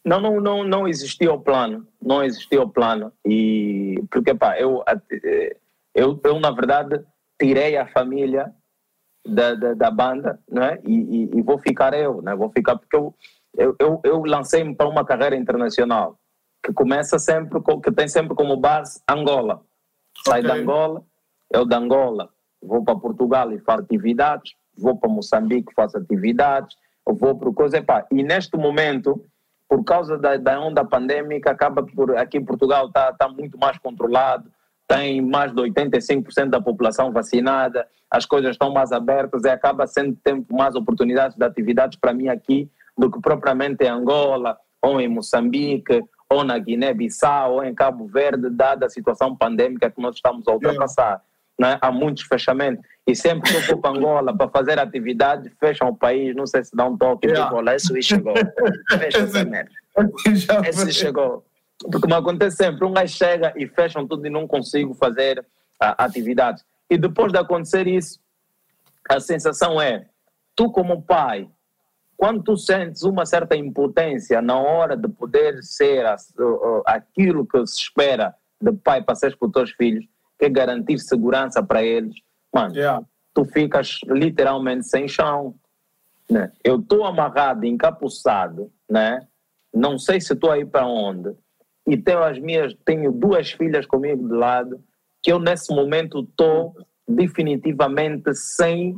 Não, 0.04 0.20
não, 0.20 0.42
não, 0.42 0.64
não 0.64 0.88
existia 0.88 1.32
o 1.32 1.40
plano. 1.40 1.88
Não 2.02 2.24
existia 2.24 2.62
o 2.62 2.70
plano. 2.70 3.12
E, 3.26 4.02
porque, 4.10 4.34
pá, 4.34 4.58
eu, 4.60 4.84
eu, 5.94 6.20
eu 6.24 6.40
na 6.40 6.52
verdade, 6.52 7.04
tirei 7.40 7.78
a 7.78 7.88
família 7.88 8.54
da, 9.26 9.54
da, 9.56 9.74
da 9.74 9.92
banda, 9.92 10.40
né? 10.50 10.80
E, 10.86 10.94
e, 10.94 11.38
e, 11.38 11.42
vou 11.42 11.58
ficar 11.60 11.94
eu, 11.94 12.22
né? 12.22 12.36
Vou 12.36 12.50
ficar 12.50 12.78
porque 12.78 12.96
eu, 12.96 13.14
eu, 13.58 13.76
eu, 13.80 14.02
eu 14.04 14.24
lancei-me 14.26 14.76
para 14.76 14.88
uma 14.88 15.06
carreira 15.06 15.36
internacional 15.36 16.18
que 16.64 16.74
começa 16.74 17.18
sempre, 17.20 17.62
com, 17.62 17.80
que 17.80 17.92
tem 17.92 18.08
sempre 18.08 18.36
como 18.36 18.58
base 18.58 19.02
Angola. 19.10 19.62
Sai 20.26 20.40
okay. 20.40 20.52
da 20.52 20.58
Angola, 20.58 21.04
eu 21.52 21.66
da 21.66 21.78
Angola 21.78 22.30
vou 22.62 22.84
para 22.84 22.96
Portugal 22.96 23.52
e 23.52 23.60
faço 23.60 23.84
atividades, 23.84 24.54
vou 24.78 24.98
para 24.98 25.10
Moçambique, 25.10 25.74
faço 25.74 25.98
atividades, 25.98 26.76
vou 27.06 27.36
para 27.38 27.52
coisa. 27.54 27.78
Epá, 27.78 28.06
e 28.12 28.24
neste 28.24 28.58
momento, 28.58 29.24
por 29.70 29.84
causa 29.84 30.18
da, 30.18 30.36
da 30.36 30.60
onda 30.60 30.84
pandêmica, 30.84 31.52
acaba 31.52 31.86
por 31.86 32.18
aqui 32.18 32.40
em 32.40 32.44
Portugal 32.44 32.88
está 32.88 33.14
tá 33.14 33.30
muito 33.30 33.56
mais 33.58 33.78
controlado, 33.78 34.52
tem 34.88 35.22
mais 35.22 35.54
de 35.54 35.62
85% 35.62 36.50
da 36.50 36.60
população 36.60 37.12
vacinada, 37.12 37.88
as 38.10 38.26
coisas 38.26 38.52
estão 38.52 38.74
mais 38.74 38.92
abertas 38.92 39.44
e 39.44 39.50
acaba 39.50 39.86
sendo 39.86 40.18
tempo 40.24 40.56
mais 40.56 40.74
oportunidades 40.74 41.38
de 41.38 41.46
atividades 41.46 42.00
para 42.00 42.12
mim 42.12 42.28
aqui 42.28 42.68
do 42.98 43.12
que 43.12 43.22
propriamente 43.22 43.84
em 43.84 43.88
Angola 43.88 44.58
ou 44.82 45.00
em 45.00 45.08
Moçambique 45.08 46.02
ou 46.28 46.44
na 46.44 46.58
Guiné-Bissau, 46.58 47.54
ou 47.56 47.64
em 47.64 47.74
Cabo 47.74 48.08
Verde, 48.08 48.50
dada 48.50 48.86
a 48.86 48.90
situação 48.90 49.36
pandêmica 49.36 49.90
que 49.90 50.02
nós 50.02 50.16
estamos 50.16 50.48
a 50.48 50.52
ultrapassar. 50.52 51.22
Né? 51.60 51.78
Há 51.82 51.92
muitos 51.92 52.24
fechamentos. 52.24 52.86
E 53.10 53.16
sempre 53.16 53.50
que 53.50 53.58
eu 53.58 53.62
vou 53.62 53.78
para 53.78 53.98
Angola 53.98 54.38
para 54.38 54.48
fazer 54.50 54.78
atividade, 54.78 55.50
fecham 55.60 55.90
o 55.90 55.96
país, 55.96 56.36
não 56.36 56.46
sei 56.46 56.64
se 56.64 56.76
dá 56.76 56.86
um 56.86 56.96
toque, 56.96 57.26
yeah. 57.26 57.52
olha, 57.56 57.76
esse 57.76 58.00
chegou. 58.04 58.36
Fecha 58.88 59.18
essa 59.18 59.44
merda. 59.44 59.72
Esse 60.70 60.94
chegou. 60.94 61.44
Porque 61.92 62.08
me 62.08 62.14
acontece 62.14 62.58
sempre, 62.58 62.86
um 62.86 62.94
gajo 62.94 63.12
chega 63.12 63.52
e 63.58 63.68
fecham 63.68 64.08
tudo 64.08 64.28
e 64.28 64.30
não 64.30 64.48
consigo 64.48 64.94
fazer 64.94 65.44
a, 65.80 66.06
atividades. 66.06 66.64
E 66.88 67.00
depois 67.00 67.32
de 67.32 67.40
acontecer 67.40 67.88
isso, 67.88 68.20
a 69.10 69.20
sensação 69.20 69.82
é, 69.82 70.06
tu 70.56 70.72
como 70.72 71.02
pai, 71.02 71.50
quando 72.16 72.44
tu 72.44 72.56
sentes 72.56 73.02
uma 73.02 73.26
certa 73.26 73.56
impotência 73.56 74.40
na 74.40 74.60
hora 74.60 74.96
de 74.96 75.10
poder 75.10 75.64
ser 75.64 76.06
aquilo 76.86 77.46
que 77.46 77.66
se 77.66 77.82
espera 77.82 78.36
de 78.62 78.72
pai 78.72 79.02
para 79.02 79.16
ser 79.16 79.36
para 79.36 79.48
os 79.48 79.52
teus 79.52 79.72
filhos, 79.72 80.06
que 80.38 80.46
é 80.46 80.50
garantir 80.50 81.00
segurança 81.00 81.64
para 81.64 81.84
eles, 81.84 82.16
mano, 82.54 82.76
yeah. 82.76 83.04
tu 83.34 83.46
ficas 83.46 84.00
literalmente 84.08 84.88
sem 84.88 85.08
chão. 85.08 85.56
Né? 86.30 86.52
Eu 86.64 86.80
estou 86.80 87.06
amarrado, 87.06 87.66
encapuçado, 87.66 88.72
né? 88.90 89.28
não 89.74 89.98
sei 89.98 90.20
se 90.20 90.34
estou 90.34 90.52
aí 90.52 90.66
para 90.66 90.86
onde, 90.86 91.34
e 91.88 91.98
tenho 91.98 92.24
as 92.24 92.40
minhas, 92.40 92.74
tenho 92.86 93.12
duas 93.12 93.52
filhas 93.52 93.86
comigo 93.86 94.28
de 94.28 94.34
lado, 94.34 94.84
que 95.24 95.32
eu 95.32 95.40
nesse 95.40 95.74
momento 95.74 96.22
estou 96.22 96.76
definitivamente 97.08 98.34
sem 98.36 98.96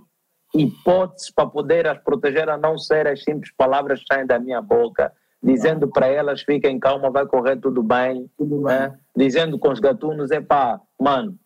hipóteses 0.53 1.31
para 1.31 1.47
poder 1.47 1.87
as 1.87 1.97
proteger 1.99 2.49
a 2.49 2.57
não 2.57 2.77
ser 2.77 3.07
as 3.07 3.23
simples 3.23 3.51
palavras 3.55 4.01
que 4.01 4.13
saem 4.13 4.25
da 4.25 4.37
minha 4.37 4.61
boca, 4.61 5.11
dizendo 5.41 5.87
para 5.87 6.07
elas 6.07 6.41
fiquem 6.41 6.77
calma, 6.79 7.09
vai 7.09 7.25
correr 7.25 7.55
tudo 7.57 7.81
bem, 7.81 8.29
tudo 8.37 8.57
bem. 8.57 8.77
Né? 8.77 8.99
dizendo 9.15 9.57
com 9.57 9.69
os 9.69 9.79
gatunos, 9.79 10.31
é 10.31 10.41
pá, 10.41 10.79
mano, 10.99 11.37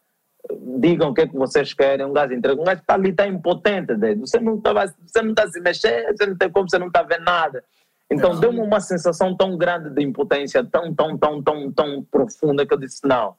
digam 0.79 1.09
o 1.09 1.13
que 1.13 1.21
é 1.21 1.27
que 1.27 1.35
vocês 1.35 1.73
querem, 1.73 2.05
um 2.05 2.13
gajo 2.13 2.33
entrega, 2.33 2.61
um 2.61 2.65
gajo 2.65 2.81
está 2.81 2.93
ali, 2.93 3.09
está 3.09 3.27
impotente, 3.27 3.93
você 4.17 4.39
não 4.39 4.57
está 4.57 4.73
você 5.05 5.21
não 5.21 5.33
tá 5.33 5.47
se 5.47 5.59
mexendo, 5.59 6.17
você 6.17 6.25
não 6.25 6.37
tem 6.37 6.51
como, 6.51 6.69
você 6.69 6.77
não 6.77 6.87
está 6.87 7.03
vendo 7.03 7.23
nada. 7.23 7.63
Então 8.09 8.39
deu-me 8.39 8.59
uma 8.59 8.79
sensação 8.79 9.35
tão 9.35 9.57
grande 9.57 9.89
de 9.89 10.03
impotência, 10.03 10.63
tão, 10.63 10.93
tão, 10.93 11.17
tão, 11.17 11.41
tão, 11.41 11.71
tão 11.71 12.03
profunda 12.03 12.65
que 12.65 12.73
eu 12.73 12.77
disse, 12.77 13.05
não, 13.07 13.35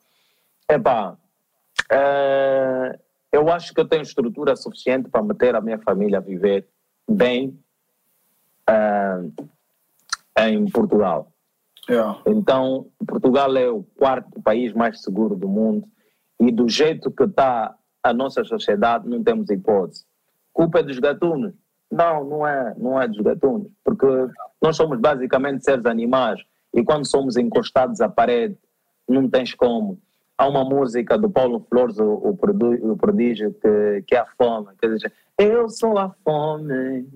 é 0.69 0.79
pá, 0.79 1.17
é, 1.91 2.99
eu 3.33 3.49
acho 3.51 3.73
que 3.73 3.81
eu 3.81 3.89
tenho 3.89 4.03
estrutura 4.03 4.57
suficiente 4.57 5.09
para 5.09 5.23
meter 5.23 5.55
a 5.55 5.61
minha 5.61 5.79
família 5.79 6.19
a 6.19 6.23
viver 6.23 6.67
bem 7.09 7.59
uh, 8.69 9.33
em 10.39 10.69
Portugal. 10.71 11.31
Yeah. 11.89 12.21
Então, 12.27 12.87
Portugal 13.07 13.57
é 13.57 13.69
o 13.69 13.85
quarto 13.97 14.43
país 14.43 14.73
mais 14.73 15.03
seguro 15.03 15.37
do 15.37 15.49
mundo 15.49 15.87
e 16.41 16.51
do 16.51 16.69
jeito 16.69 17.11
que 17.11 17.25
está 17.25 17.75
a 18.03 18.13
nossa 18.13 18.45
sociedade 18.45 19.09
não 19.09 19.23
temos 19.23 19.51
hipótese. 19.51 20.05
Culpa 20.53 20.81
é 20.81 20.83
dos 20.83 20.99
gatunos? 20.99 21.53
Não, 21.91 22.25
não 22.25 22.47
é, 22.47 22.75
não 22.77 23.01
é 23.01 23.07
dos 23.07 23.21
gatunos, 23.21 23.69
porque 23.85 24.07
nós 24.61 24.77
somos 24.77 24.99
basicamente 24.99 25.65
seres 25.65 25.87
animais 25.87 26.41
e 26.75 26.83
quando 26.83 27.07
somos 27.07 27.37
encostados 27.37 28.01
à 28.01 28.09
parede 28.09 28.57
não 29.09 29.29
tens 29.29 29.55
como 29.55 30.01
há 30.37 30.47
uma 30.47 30.65
música 30.65 31.17
do 31.17 31.31
Paulo 31.31 31.65
Flores, 31.69 31.99
o, 31.99 32.05
o, 32.05 32.31
o 32.31 32.97
prodígio, 32.97 33.55
que, 33.55 34.05
que 34.07 34.15
é 34.15 34.19
a 34.19 34.27
fome. 34.27 34.69
Que 34.81 34.89
diz, 34.89 35.03
eu 35.39 35.69
sou 35.69 35.99
a 35.99 36.11
fome. 36.25 37.07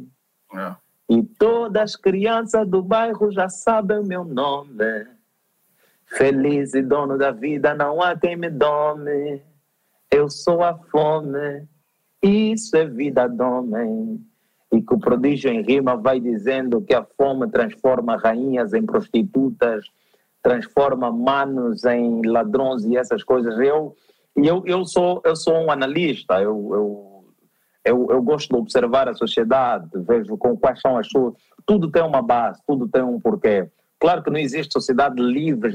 É. 0.55 0.75
E 1.09 1.23
todas 1.23 1.83
as 1.83 1.97
crianças 1.97 2.67
do 2.69 2.83
bairro 2.83 3.31
já 3.31 3.49
sabem 3.49 4.03
meu 4.05 4.25
nome. 4.25 4.71
Feliz 6.13 6.75
e 6.75 6.83
dono 6.83 7.17
da 7.17 7.31
vida, 7.31 7.75
não 7.75 8.03
há 8.03 8.17
quem 8.17 8.37
me 8.37 8.51
dome. 8.51 9.43
Eu 10.11 10.29
sou 10.29 10.63
a 10.63 10.75
fome, 10.91 11.69
isso 12.23 12.77
é 12.77 12.85
vida 12.85 13.29
do 13.29 13.45
homem. 13.45 14.21
E 14.73 14.83
que 14.83 14.95
o 14.95 14.99
prodígio 14.99 15.51
em 15.51 15.63
rima 15.63 15.97
vai 15.97 16.21
dizendo 16.21 16.81
que 16.83 16.95
a 16.95 17.05
fome 17.17 17.49
transforma 17.49 18.17
rainhas 18.17 18.73
em 18.73 18.85
prostitutas, 18.85 19.85
transforma 20.43 21.11
manos 21.11 21.85
em 21.85 22.23
ladrões 22.27 22.85
e 22.85 22.97
essas 22.97 23.23
coisas. 23.23 23.59
Eu 23.59 23.95
eu, 24.37 24.63
eu 24.67 24.85
sou 24.85 25.21
eu 25.25 25.37
sou 25.37 25.55
um 25.55 25.71
analista. 25.71 26.41
Eu, 26.41 26.71
eu 26.73 27.11
eu, 27.85 28.09
eu 28.11 28.23
gosto 28.23 28.49
de 28.51 28.57
observar 28.57 29.09
a 29.09 29.15
sociedade, 29.15 29.89
vejo 29.95 30.37
com 30.37 30.57
quais 30.57 30.81
são 30.81 30.99
as 30.99 31.09
suas. 31.09 31.35
Tudo 31.65 31.91
tem 31.91 32.03
uma 32.03 32.21
base, 32.21 32.61
tudo 32.67 32.87
tem 32.89 33.03
um 33.03 33.19
porquê. 33.19 33.71
Claro 34.01 34.23
que 34.23 34.31
não 34.31 34.39
existe 34.39 34.73
sociedade 34.73 35.21
livre 35.23 35.73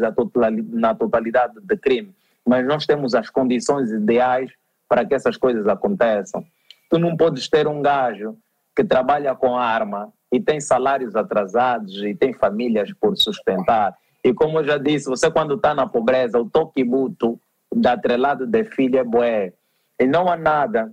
na 0.72 0.96
totalidade 0.96 1.54
de 1.62 1.78
crime, 1.78 2.14
mas 2.46 2.66
nós 2.66 2.86
temos 2.86 3.14
as 3.14 3.30
condições 3.30 3.92
ideais 3.92 4.52
para 4.90 5.06
que 5.06 5.14
essas 5.14 5.38
coisas 5.38 5.68
aconteçam. 5.68 6.44
Tu 6.90 7.00
não 7.00 7.16
podes 7.16 7.48
ter 7.48 7.68
um 7.68 7.82
gajo 7.82 8.36
que 8.76 8.84
trabalha 8.84 9.34
com 9.36 9.56
arma 9.56 10.12
e 10.32 10.40
tem 10.40 10.60
salários 10.60 11.16
atrasados 11.16 12.04
e 12.04 12.14
tem 12.14 12.34
famílias 12.34 12.92
por 13.00 13.16
sustentar 13.16 13.96
e 14.26 14.34
como 14.34 14.58
eu 14.58 14.64
já 14.64 14.80
disse, 14.80 15.08
você 15.08 15.30
quando 15.30 15.54
está 15.54 15.76
na 15.76 15.86
pobreza, 15.86 16.40
o 16.40 16.50
toque 16.50 16.84
mútuo 16.84 17.40
da 17.72 17.94
atrelado 17.94 18.48
de 18.48 18.64
filho 18.64 18.98
é 18.98 19.04
bué. 19.04 19.54
E 20.00 20.08
não 20.08 20.28
há 20.28 20.36
nada 20.36 20.92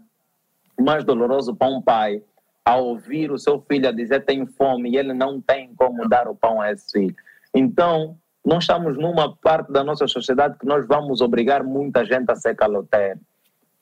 mais 0.79 1.03
doloroso 1.03 1.55
para 1.55 1.73
um 1.73 1.81
pai 1.81 2.23
ao 2.65 2.85
ouvir 2.87 3.31
o 3.31 3.39
seu 3.39 3.61
filho 3.61 3.89
a 3.89 3.93
dizer 3.93 4.25
tem 4.25 4.47
fome 4.47 4.91
e 4.91 4.97
ele 4.97 5.13
não 5.13 5.41
tem 5.41 5.75
como 5.75 6.09
dar 6.09 6.29
o 6.29 6.35
pão 6.35 6.61
a 6.61 6.71
esse 6.71 6.93
filho. 6.93 7.17
Então, 7.55 8.17
nós 8.45 8.65
estamos 8.65 8.97
numa 8.97 9.37
parte 9.37 9.71
da 9.73 9.85
nossa 9.85 10.07
sociedade 10.07 10.59
que 10.59 10.67
nós 10.67 10.87
vamos 10.87 11.21
obrigar 11.21 11.63
muita 11.63 12.05
gente 12.05 12.31
a 12.31 12.37
ser 12.37 12.55
caloteiro, 12.55 13.21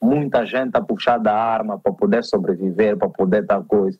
muita 0.00 0.44
gente 0.44 0.76
a 0.76 0.80
puxar 0.80 1.18
da 1.18 1.34
arma 1.34 1.78
para 1.78 1.92
poder 1.92 2.24
sobreviver, 2.24 2.96
para 2.96 3.08
poder 3.08 3.46
tal 3.46 3.64
coisa. 3.64 3.98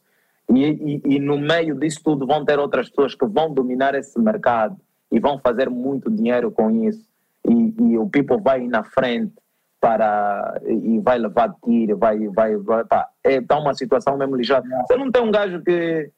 E, 0.49 0.65
e, 0.65 1.15
e 1.17 1.19
no 1.21 1.39
meio 1.39 1.75
disso 1.75 2.01
tudo 2.03 2.27
vão 2.27 2.45
ter 2.45 2.59
outras 2.59 2.89
pessoas 2.89 3.15
que 3.15 3.27
vão 3.27 3.53
dominar 3.53 3.95
esse 3.95 4.19
mercado 4.19 4.77
e 5.11 5.21
vão 5.21 5.39
fazer 5.39 5.71
muito 5.71 6.11
dinheiro 6.11 6.51
com 6.51 6.71
isso. 6.71 7.07
E, 7.49 7.75
e 7.79 7.99
o 7.99 8.09
people 8.09 8.41
vai 8.41 8.67
na 8.67 8.83
frente 8.83 9.33
para 9.81 10.61
e 10.67 10.99
vai 11.01 11.19
levar 11.19 11.55
tiro, 11.65 11.97
vai, 11.97 12.29
vai, 12.29 12.57
vai 12.57 12.85
pá. 12.85 13.09
É 13.25 13.41
tá 13.41 13.59
uma 13.59 13.75
situação 13.75 14.17
mesmo 14.17 14.37
ligeira. 14.37 14.63
Você 14.87 14.97
não 14.97 15.11
tem 15.11 15.23
um 15.23 15.31
gajo 15.31 15.63
que 15.63 16.11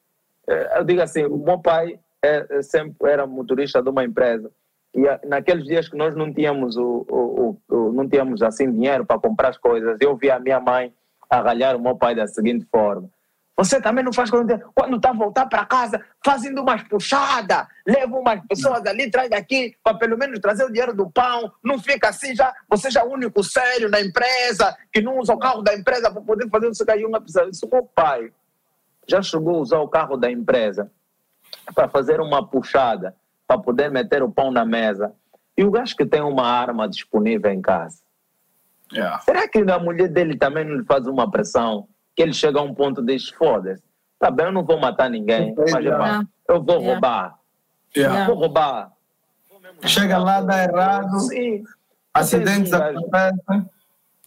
eh, 0.49 0.79
eu 0.79 0.85
digo 0.85 1.01
assim, 1.01 1.25
o 1.25 1.39
meu 1.39 1.59
pai 1.61 1.99
é, 2.25 2.47
é, 2.51 2.63
sempre 2.63 3.11
era 3.11 3.27
motorista 3.27 3.83
de 3.83 3.89
uma 3.89 4.05
empresa 4.05 4.51
e 4.95 5.27
naqueles 5.27 5.65
dias 5.65 5.89
que 5.89 5.97
nós 5.97 6.15
não 6.15 6.33
tínhamos 6.33 6.77
o, 6.77 7.07
o, 7.09 7.59
o 7.69 7.93
não 7.93 8.09
tínhamos 8.09 8.43
assim 8.43 8.71
dinheiro 8.71 9.07
para 9.07 9.19
comprar 9.19 9.49
as 9.49 9.59
coisas, 9.59 9.97
eu 10.01 10.17
vi 10.17 10.31
a 10.31 10.39
minha 10.39 10.61
mãe 10.61 10.93
arralhar 11.31 11.75
o 11.77 11.81
meu 11.81 11.97
pai 11.97 12.15
da 12.15 12.27
seguinte 12.27 12.67
forma: 12.71 13.09
você 13.57 13.81
também 13.81 14.03
não 14.03 14.13
faz 14.13 14.31
quando, 14.31 14.59
quando 14.75 15.01
tá 15.01 15.13
voltar 15.13 15.47
para 15.47 15.65
casa, 15.67 16.03
fazendo 16.25 16.63
umas 16.63 16.83
puxadas, 16.85 17.67
leva 17.87 18.17
umas 18.17 18.41
pessoas 18.47 18.85
ali, 18.87 19.11
traz 19.11 19.29
daqui, 19.29 19.77
para 19.85 19.99
pelo 19.99 20.17
menos 20.17 20.39
trazer 20.41 20.65
o 20.65 20.69
dinheiro 20.69 20.95
do 20.95 21.11
pão. 21.11 21.53
Não 21.63 21.79
fica 21.79 22.09
assim 22.09 22.35
já, 22.35 22.53
você 22.69 22.91
já 22.91 23.01
é 23.01 23.05
o 23.05 23.13
único 23.13 23.45
sério 23.45 23.91
na 23.91 24.01
empresa, 24.01 24.77
que 24.93 25.03
não 25.03 25.19
usa 25.19 25.35
o 25.35 25.39
carro 25.39 25.63
da 25.63 25.75
empresa 25.75 26.11
para 26.11 26.23
poder 26.23 26.49
fazer 26.49 26.71
isso 26.71 26.85
aí 26.91 27.05
uma 27.05 27.21
pessoa. 27.21 27.49
Isso 27.51 27.69
meu 27.71 27.85
pai 27.85 28.33
já 29.07 29.21
chegou 29.21 29.57
a 29.57 29.61
usar 29.61 29.79
o 29.81 29.89
carro 29.89 30.17
da 30.17 30.31
empresa 30.31 30.91
para 31.75 31.89
fazer 31.89 32.21
uma 32.21 32.47
puxada, 32.47 33.15
para 33.47 33.59
poder 33.59 33.91
meter 33.91 34.23
o 34.23 34.31
pão 34.31 34.51
na 34.51 34.65
mesa. 34.65 35.13
E 35.57 35.65
o 35.65 35.71
gajo 35.71 35.95
que 35.95 36.07
tem 36.07 36.23
uma 36.23 36.47
arma 36.47 36.89
disponível 36.89 37.51
em 37.51 37.61
casa. 37.61 38.01
Yeah. 38.93 39.21
Será 39.21 39.47
que 39.49 39.59
a 39.59 39.79
mulher 39.79 40.09
dele 40.09 40.37
também 40.37 40.65
não 40.65 40.77
lhe 40.77 40.85
faz 40.85 41.07
uma 41.07 41.31
pressão? 41.31 41.89
Que 42.15 42.23
ele 42.23 42.33
chega 42.33 42.59
a 42.59 42.63
um 42.63 42.75
ponto 42.75 43.03
de 43.03 43.19
foda-se, 43.35 43.83
tá 44.19 44.31
bem, 44.31 44.47
eu 44.47 44.53
não 44.53 44.65
vou 44.65 44.79
matar 44.79 45.09
ninguém, 45.11 45.55
mas 45.57 45.73
yeah. 45.85 46.25
eu 46.49 46.63
vou 46.63 46.77
yeah. 46.77 46.93
roubar. 46.93 47.39
Yeah. 47.97 48.27
Vou 48.27 48.37
roubar. 48.37 48.93
Chega 49.85 50.19
lá, 50.19 50.41
dá 50.41 50.65
errado. 50.65 51.19
Sim. 51.21 51.65
Acidentes 52.15 52.73
acontecem. 52.73 53.67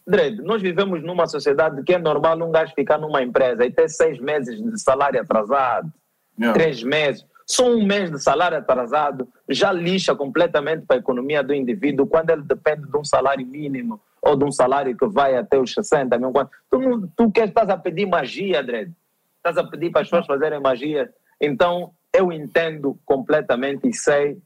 Dredd, 0.06 0.40
nós 0.42 0.62
vivemos 0.62 1.02
numa 1.02 1.26
sociedade 1.26 1.82
que 1.82 1.94
é 1.94 1.98
normal 1.98 2.40
um 2.40 2.52
gajo 2.52 2.72
ficar 2.74 2.98
numa 2.98 3.22
empresa 3.22 3.64
e 3.64 3.72
ter 3.72 3.88
seis 3.88 4.20
meses 4.20 4.62
de 4.62 4.80
salário 4.80 5.20
atrasado, 5.20 5.92
yeah. 6.38 6.56
três 6.56 6.82
meses. 6.82 7.24
Só 7.46 7.68
um 7.68 7.86
mês 7.86 8.10
de 8.10 8.18
salário 8.20 8.58
atrasado 8.58 9.28
já 9.48 9.70
lixa 9.70 10.16
completamente 10.16 10.84
para 10.84 10.96
a 10.96 10.98
economia 10.98 11.44
do 11.44 11.54
indivíduo 11.54 12.06
quando 12.06 12.30
ele 12.30 12.42
depende 12.42 12.90
de 12.90 12.96
um 12.98 13.04
salário 13.04 13.46
mínimo 13.46 14.00
ou 14.20 14.34
de 14.34 14.44
um 14.44 14.50
salário 14.50 14.96
que 14.96 15.06
vai 15.06 15.36
até 15.36 15.56
os 15.56 15.72
60 15.72 16.18
mil. 16.18 16.32
Tu, 16.68 17.08
tu 17.16 17.30
queres, 17.30 17.50
estás 17.50 17.68
a 17.68 17.76
pedir 17.76 18.06
magia, 18.06 18.62
Dredd. 18.62 18.90
Estás 19.36 19.56
a 19.56 19.64
pedir 19.64 19.92
para 19.92 20.02
as 20.02 20.08
pessoas 20.08 20.26
fazerem 20.26 20.58
magia. 20.58 21.08
Então, 21.40 21.92
eu 22.12 22.32
entendo 22.32 22.98
completamente 23.04 23.88
e 23.88 23.94
sei 23.94 24.38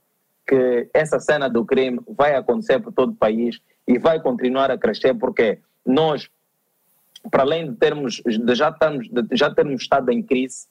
que 0.47 0.90
essa 0.93 1.18
cena 1.18 1.48
do 1.48 1.64
crime 1.64 2.01
vai 2.06 2.35
acontecer 2.35 2.81
por 2.81 2.93
todo 2.93 3.12
o 3.12 3.16
país 3.16 3.60
e 3.89 3.98
vai 3.98 4.20
continuar 4.20 4.70
a 4.70 4.77
crescer 4.77 5.14
porque 5.14 5.59
nós, 5.86 6.28
para 7.31 7.44
além 7.44 7.70
de 7.70 7.77
termos, 7.77 8.20
de 8.27 8.55
já, 8.55 8.68
estamos, 8.68 9.09
de 9.09 9.36
já 9.36 9.55
termos 9.55 9.81
estado 9.81 10.10
em 10.10 10.22
crise, 10.22 10.66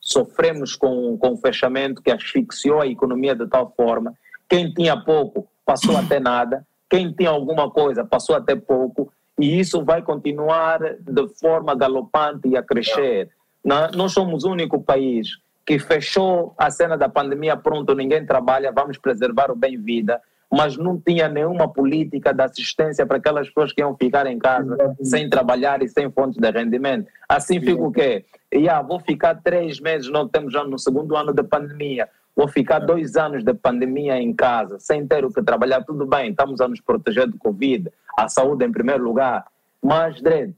sofremos 0.00 0.74
com, 0.74 1.16
com 1.18 1.32
o 1.32 1.36
fechamento 1.36 2.02
que 2.02 2.10
asfixiou 2.10 2.80
a 2.80 2.86
economia 2.86 3.34
de 3.34 3.46
tal 3.46 3.72
forma. 3.76 4.14
Quem 4.48 4.72
tinha 4.72 4.96
pouco 4.96 5.46
passou 5.64 5.96
a 5.96 6.02
ter 6.02 6.20
nada, 6.20 6.66
quem 6.88 7.12
tinha 7.12 7.30
alguma 7.30 7.70
coisa 7.70 8.04
passou 8.04 8.34
a 8.34 8.40
ter 8.40 8.56
pouco, 8.56 9.12
e 9.38 9.60
isso 9.60 9.84
vai 9.84 10.02
continuar 10.02 10.80
de 10.98 11.28
forma 11.40 11.74
galopante 11.74 12.48
e 12.48 12.56
a 12.56 12.62
crescer. 12.62 13.30
Nós 13.64 14.12
somos 14.12 14.44
o 14.44 14.50
único 14.50 14.82
país 14.82 15.38
que 15.64 15.78
fechou 15.78 16.54
a 16.58 16.70
cena 16.70 16.96
da 16.96 17.08
pandemia, 17.08 17.56
pronto, 17.56 17.94
ninguém 17.94 18.26
trabalha, 18.26 18.72
vamos 18.72 18.98
preservar 18.98 19.50
o 19.50 19.56
bem-vida, 19.56 20.20
mas 20.50 20.76
não 20.76 20.98
tinha 20.98 21.28
nenhuma 21.28 21.68
política 21.68 22.34
de 22.34 22.42
assistência 22.42 23.06
para 23.06 23.18
aquelas 23.18 23.46
pessoas 23.48 23.72
que 23.72 23.80
iam 23.80 23.96
ficar 23.96 24.26
em 24.26 24.38
casa 24.38 24.74
Exatamente. 24.74 25.08
sem 25.08 25.30
trabalhar 25.30 25.82
e 25.82 25.88
sem 25.88 26.10
fontes 26.10 26.40
de 26.40 26.50
rendimento. 26.50 27.08
Assim 27.28 27.60
fica 27.60 27.82
o 27.82 27.92
quê? 27.92 28.24
Yeah, 28.52 28.82
vou 28.82 28.98
ficar 28.98 29.36
três 29.42 29.78
meses, 29.78 30.10
não 30.10 30.26
temos 30.26 30.52
já 30.52 30.64
no 30.64 30.78
segundo 30.78 31.16
ano 31.16 31.32
da 31.32 31.44
pandemia, 31.44 32.08
vou 32.34 32.48
ficar 32.48 32.80
dois 32.80 33.16
anos 33.16 33.44
de 33.44 33.54
pandemia 33.54 34.20
em 34.20 34.32
casa, 34.32 34.78
sem 34.80 35.06
ter 35.06 35.24
o 35.24 35.32
que 35.32 35.40
trabalhar, 35.40 35.84
tudo 35.84 36.04
bem, 36.04 36.30
estamos 36.30 36.60
a 36.60 36.66
nos 36.66 36.80
proteger 36.80 37.28
do 37.28 37.38
Covid, 37.38 37.88
a 38.18 38.28
saúde 38.28 38.64
em 38.64 38.72
primeiro 38.72 39.04
lugar, 39.04 39.46
mas, 39.82 40.20
Dredd, 40.20 40.52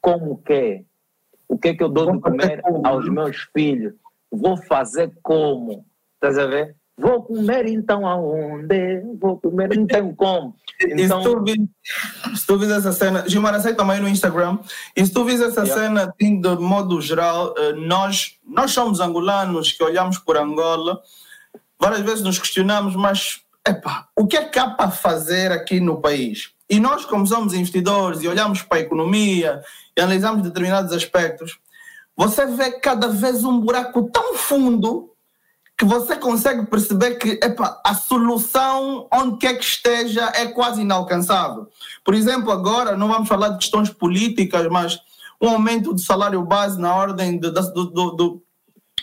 como 0.00 0.38
que? 0.38 0.84
O 1.48 1.58
que 1.58 1.68
é 1.68 1.74
que 1.74 1.82
eu 1.82 1.88
dou 1.88 2.12
de 2.12 2.20
comer 2.20 2.62
aos 2.84 3.08
meus 3.08 3.48
filhos? 3.52 3.94
Vou 4.30 4.56
fazer 4.56 5.12
como? 5.22 5.84
Estás 6.14 6.38
a 6.38 6.46
ver? 6.46 6.76
Vou 7.00 7.22
comer 7.22 7.66
então 7.66 8.06
aonde? 8.06 9.02
Vou 9.18 9.40
comer, 9.40 9.68
tenho 9.86 10.14
como. 10.14 10.54
Então... 10.82 11.22
Se 12.34 12.46
tu 12.46 12.58
vis 12.58 12.70
essa 12.70 12.92
cena, 12.92 13.28
Gilmar, 13.28 13.54
aceita 13.54 13.78
também 13.78 14.00
no 14.00 14.08
Instagram, 14.08 14.58
e 14.96 15.04
se 15.04 15.12
tu 15.12 15.24
vis 15.24 15.40
essa 15.40 15.62
yeah. 15.62 15.82
cena, 15.82 16.04
assim, 16.04 16.40
de 16.40 16.56
modo 16.56 17.00
geral, 17.02 17.54
eh, 17.58 17.72
nós, 17.72 18.38
nós 18.46 18.70
somos 18.70 18.98
angolanos 18.98 19.72
que 19.72 19.84
olhamos 19.84 20.18
por 20.18 20.38
Angola, 20.38 20.98
várias 21.78 22.00
vezes 22.00 22.22
nos 22.22 22.38
questionamos, 22.38 22.96
mas 22.96 23.42
epa, 23.66 24.08
o 24.16 24.26
que 24.26 24.38
é 24.38 24.44
que 24.44 24.58
há 24.58 24.70
para 24.70 24.90
fazer 24.90 25.52
aqui 25.52 25.80
no 25.80 26.00
país? 26.00 26.50
E 26.68 26.80
nós, 26.80 27.04
como 27.04 27.26
somos 27.26 27.52
investidores 27.52 28.22
e 28.22 28.28
olhamos 28.28 28.62
para 28.62 28.78
a 28.78 28.82
economia 28.82 29.60
e 29.94 30.00
analisamos 30.00 30.42
determinados 30.42 30.92
aspectos, 30.92 31.58
você 32.16 32.46
vê 32.46 32.72
cada 32.72 33.08
vez 33.08 33.44
um 33.44 33.60
buraco 33.60 34.04
tão 34.10 34.34
fundo 34.34 35.10
que 35.80 35.84
você 35.86 36.14
consegue 36.14 36.66
perceber 36.66 37.14
que 37.14 37.40
epa, 37.42 37.80
a 37.82 37.94
solução, 37.94 39.08
onde 39.10 39.38
quer 39.38 39.56
que 39.56 39.64
esteja, 39.64 40.30
é 40.34 40.44
quase 40.44 40.82
inalcançável. 40.82 41.70
Por 42.04 42.12
exemplo, 42.12 42.52
agora, 42.52 42.98
não 42.98 43.08
vamos 43.08 43.26
falar 43.26 43.48
de 43.48 43.56
questões 43.60 43.88
políticas, 43.88 44.68
mas 44.70 45.00
um 45.40 45.48
aumento 45.48 45.94
do 45.94 45.98
salário 45.98 46.44
base 46.44 46.78
na 46.78 46.94
ordem 46.94 47.40
de, 47.40 47.50
do, 47.50 47.84
do, 47.86 48.10
do, 48.10 48.42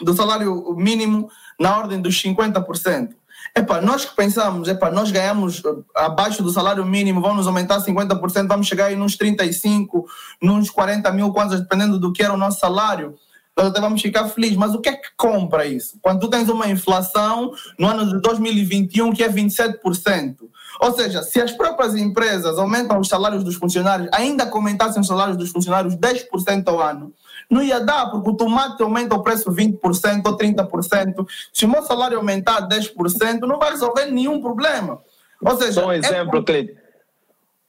do 0.04 0.14
salário 0.14 0.76
mínimo 0.76 1.32
na 1.60 1.76
ordem 1.76 2.00
dos 2.00 2.22
50%. 2.22 3.10
Epa, 3.56 3.82
nós 3.82 4.06
que 4.06 4.16
pensamos, 4.16 4.68
epa, 4.68 4.92
nós 4.92 5.10
ganhamos 5.10 5.64
eh, 5.66 5.70
abaixo 5.96 6.44
do 6.44 6.52
salário 6.52 6.86
mínimo, 6.86 7.20
vamos 7.22 7.48
aumentar 7.48 7.80
50%, 7.80 8.48
vamos 8.48 8.68
chegar 8.68 8.86
aí 8.86 8.96
nos 8.96 9.18
35, 9.18 10.06
nos 10.40 10.70
40 10.70 11.12
mil 11.12 11.34
kwanzas, 11.34 11.60
dependendo 11.60 11.98
do 11.98 12.14
que 12.14 12.22
era 12.22 12.36
o 12.36 12.38
nosso 12.38 12.60
salário 12.60 13.16
nós 13.58 13.68
até 13.68 13.82
vamos 13.82 14.02
ficar 14.02 14.28
felizes. 14.30 14.56
Mas 14.56 14.76
o 14.76 14.80
que 14.80 14.90
é 14.90 14.96
que 14.96 15.10
compra 15.18 15.66
isso? 15.66 15.98
Quando 16.02 16.20
tu 16.20 16.30
tens 16.30 16.48
uma 16.48 16.70
inflação 16.70 17.52
no 17.78 17.88
ano 17.88 18.06
de 18.06 18.22
2021 18.22 19.12
que 19.14 19.24
é 19.24 19.30
27%. 19.30 20.36
Ou 20.80 20.94
seja, 20.94 21.24
se 21.24 21.42
as 21.42 21.52
próprias 21.52 21.96
empresas 21.96 22.60
aumentam 22.60 23.00
os 23.00 23.08
salários 23.08 23.44
dos 23.44 23.56
funcionários, 23.56 24.08
ainda 24.14 24.48
aumentassem 24.48 25.02
os 25.02 25.08
salários 25.08 25.36
dos 25.36 25.50
funcionários 25.50 25.96
10% 25.96 26.68
ao 26.68 26.80
ano, 26.80 27.12
não 27.50 27.64
ia 27.64 27.80
dar, 27.80 28.12
porque 28.12 28.30
o 28.30 28.36
tomate 28.36 28.84
aumenta 28.84 29.16
o 29.16 29.24
preço 29.24 29.52
20% 29.52 29.80
ou 30.26 30.38
30%. 30.38 31.28
Se 31.52 31.66
o 31.66 31.70
meu 31.70 31.82
salário 31.82 32.18
aumentar 32.18 32.68
10%, 32.68 33.40
não 33.42 33.58
vai 33.58 33.72
resolver 33.72 34.06
nenhum 34.06 34.40
problema. 34.40 35.02
Ou 35.42 35.58
seja, 35.58 35.82
Só 35.82 35.88
um 35.88 35.92
é 35.92 35.98
exemplo, 35.98 36.40
é... 36.40 36.44
Cleide. 36.44 36.78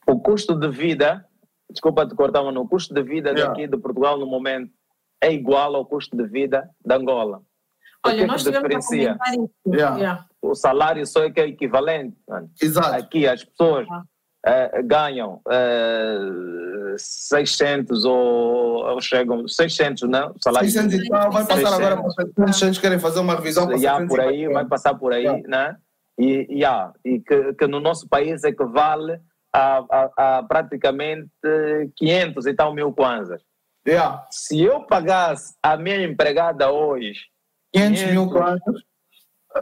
O 0.07 0.21
custo 0.21 0.55
de 0.55 0.69
vida, 0.69 1.25
desculpa 1.71 2.07
te 2.07 2.15
cortar, 2.15 2.43
mas 2.43 2.57
o 2.57 2.67
custo 2.67 2.93
de 2.93 3.03
vida 3.03 3.31
yeah. 3.31 3.49
daqui 3.49 3.67
de 3.67 3.77
Portugal 3.79 4.19
no 4.19 4.27
momento 4.27 4.71
é 5.21 5.33
igual 5.33 5.75
ao 5.75 5.87
custo 5.87 6.17
de 6.17 6.27
vida 6.27 6.69
da 6.85 6.97
Angola. 6.97 7.43
Olha, 8.07 8.27
nós 8.27 8.45
que 8.45 8.51
diferencia? 8.51 9.19
Yeah. 9.67 9.97
Yeah. 9.97 10.27
O 10.41 10.55
salário 10.55 11.05
só 11.07 11.25
é 11.25 11.31
que 11.31 11.41
é 11.41 11.49
equivalente. 11.49 12.17
Mano. 12.29 12.51
Exato. 12.61 12.95
Aqui 12.95 13.27
as 13.27 13.45
pessoas 13.45 13.87
uh, 13.89 14.85
ganham 14.85 15.41
uh, 15.47 16.95
600 16.97 18.05
ou, 18.05 18.85
ou, 18.87 19.01
chegam 19.01 19.47
600, 19.47 20.09
não? 20.09 20.31
O 20.31 20.43
salário 20.43 20.71
600 20.71 20.95
e 20.95 21.09
tal, 21.09 21.33
vai 21.33 21.45
passar 21.45 21.57
600. 21.57 21.73
agora 21.73 22.03
para 22.35 22.53
600 22.53 22.79
querem 22.79 22.99
fazer 22.99 23.21
uma 23.21 23.35
revisão 23.35 23.67
para 23.67 23.77
yeah, 23.77 24.07
por 24.07 24.21
aí, 24.21 24.49
vai 24.49 24.65
passar 24.65 24.95
por 24.95 25.13
aí, 25.13 25.25
yeah. 25.25 25.49
né? 25.49 25.77
E, 26.19 26.47
yeah, 26.51 26.93
e 27.05 27.21
que, 27.21 27.55
que 27.55 27.67
no 27.67 27.81
nosso 27.81 28.09
país 28.09 28.43
equivale 28.43 29.21
a, 29.53 29.85
a, 29.91 30.39
a 30.39 30.43
praticamente 30.43 31.31
500 31.97 32.47
e 32.47 32.55
tal 32.55 32.75
mil 32.75 32.93
kwanzas. 32.93 33.43
Yeah. 33.87 34.27
Se 34.31 34.61
eu 34.61 34.83
pagasse 34.83 35.55
a 35.63 35.77
minha 35.77 36.03
empregada 36.03 36.71
hoje 36.71 37.21
500 37.73 38.03
mil 38.11 38.31
kwanzas, 38.31 38.83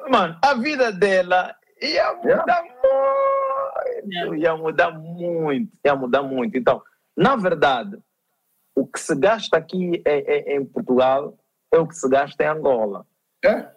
mano, 0.09 0.39
a 0.43 0.55
vida 0.55 0.93
dela 0.93 1.55
ia 1.81 2.15
mudar 2.15 2.63
yeah. 2.63 2.75
muito. 4.03 4.35
Ia 4.37 4.57
mudar 4.57 4.91
muito. 4.91 5.73
Ia 5.85 5.97
mudar 5.97 6.23
muito. 6.23 6.59
Então, 6.59 6.83
na 7.17 7.37
verdade, 7.37 7.99
o 8.75 8.87
que 8.87 9.01
se 9.01 9.15
gasta 9.15 9.57
aqui 9.57 10.03
é, 10.05 10.53
é, 10.53 10.57
em 10.57 10.65
Portugal 10.65 11.37
é 11.73 11.79
o 11.79 11.87
que 11.87 11.95
se 11.95 12.09
gasta 12.09 12.45
em 12.45 12.47
Angola. 12.47 13.07
É? 13.45 13.69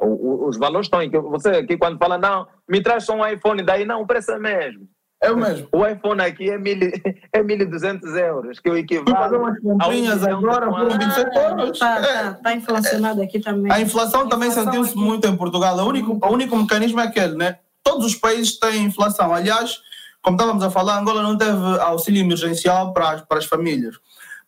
O, 0.00 0.46
os 0.46 0.56
valores 0.56 0.86
estão 0.86 1.00
aqui. 1.00 1.18
Você 1.18 1.50
aqui 1.50 1.76
quando 1.76 1.98
fala, 1.98 2.18
não, 2.18 2.48
me 2.68 2.82
traz 2.82 3.04
só 3.04 3.14
um 3.14 3.26
iPhone, 3.26 3.62
daí 3.62 3.84
não, 3.84 4.02
o 4.02 4.06
preço 4.06 4.32
é 4.32 4.38
mesmo. 4.38 4.88
É 5.22 5.30
o 5.30 5.36
mesmo. 5.36 5.68
O 5.70 5.86
iPhone 5.86 6.20
aqui 6.20 6.50
é 6.50 6.58
1.200 6.58 7.00
é 7.32 7.42
1.200 7.42 8.18
euros, 8.18 8.58
que 8.58 8.68
eu 8.68 8.76
equivale. 8.76 9.16
fazer 9.16 9.36
umas 9.36 9.58
comprinhas 9.60 10.22
agora 10.24 10.68
por 10.68 10.98
27 10.98 11.38
euros. 11.38 11.70
Está 11.70 12.00
tá, 12.02 12.34
tá 12.34 12.54
inflacionado 12.54 13.22
aqui 13.22 13.38
também. 13.38 13.70
A 13.70 13.80
inflação 13.80 14.28
também 14.28 14.50
sentiu-se 14.50 14.96
muito 14.96 15.26
em 15.28 15.36
Portugal. 15.36 15.78
O 15.78 15.86
único, 15.86 16.18
o 16.20 16.32
único 16.32 16.56
mecanismo 16.56 17.00
é 17.00 17.04
aquele, 17.04 17.36
né? 17.36 17.58
Todos 17.84 18.04
os 18.04 18.16
países 18.16 18.58
têm 18.58 18.84
inflação. 18.84 19.32
Aliás, 19.32 19.80
como 20.20 20.36
estávamos 20.36 20.64
a 20.64 20.70
falar, 20.70 20.98
Angola 20.98 21.22
não 21.22 21.38
teve 21.38 21.80
auxílio 21.80 22.20
emergencial 22.20 22.92
para 22.92 23.10
as, 23.10 23.20
para 23.22 23.38
as 23.38 23.44
famílias. 23.44 23.96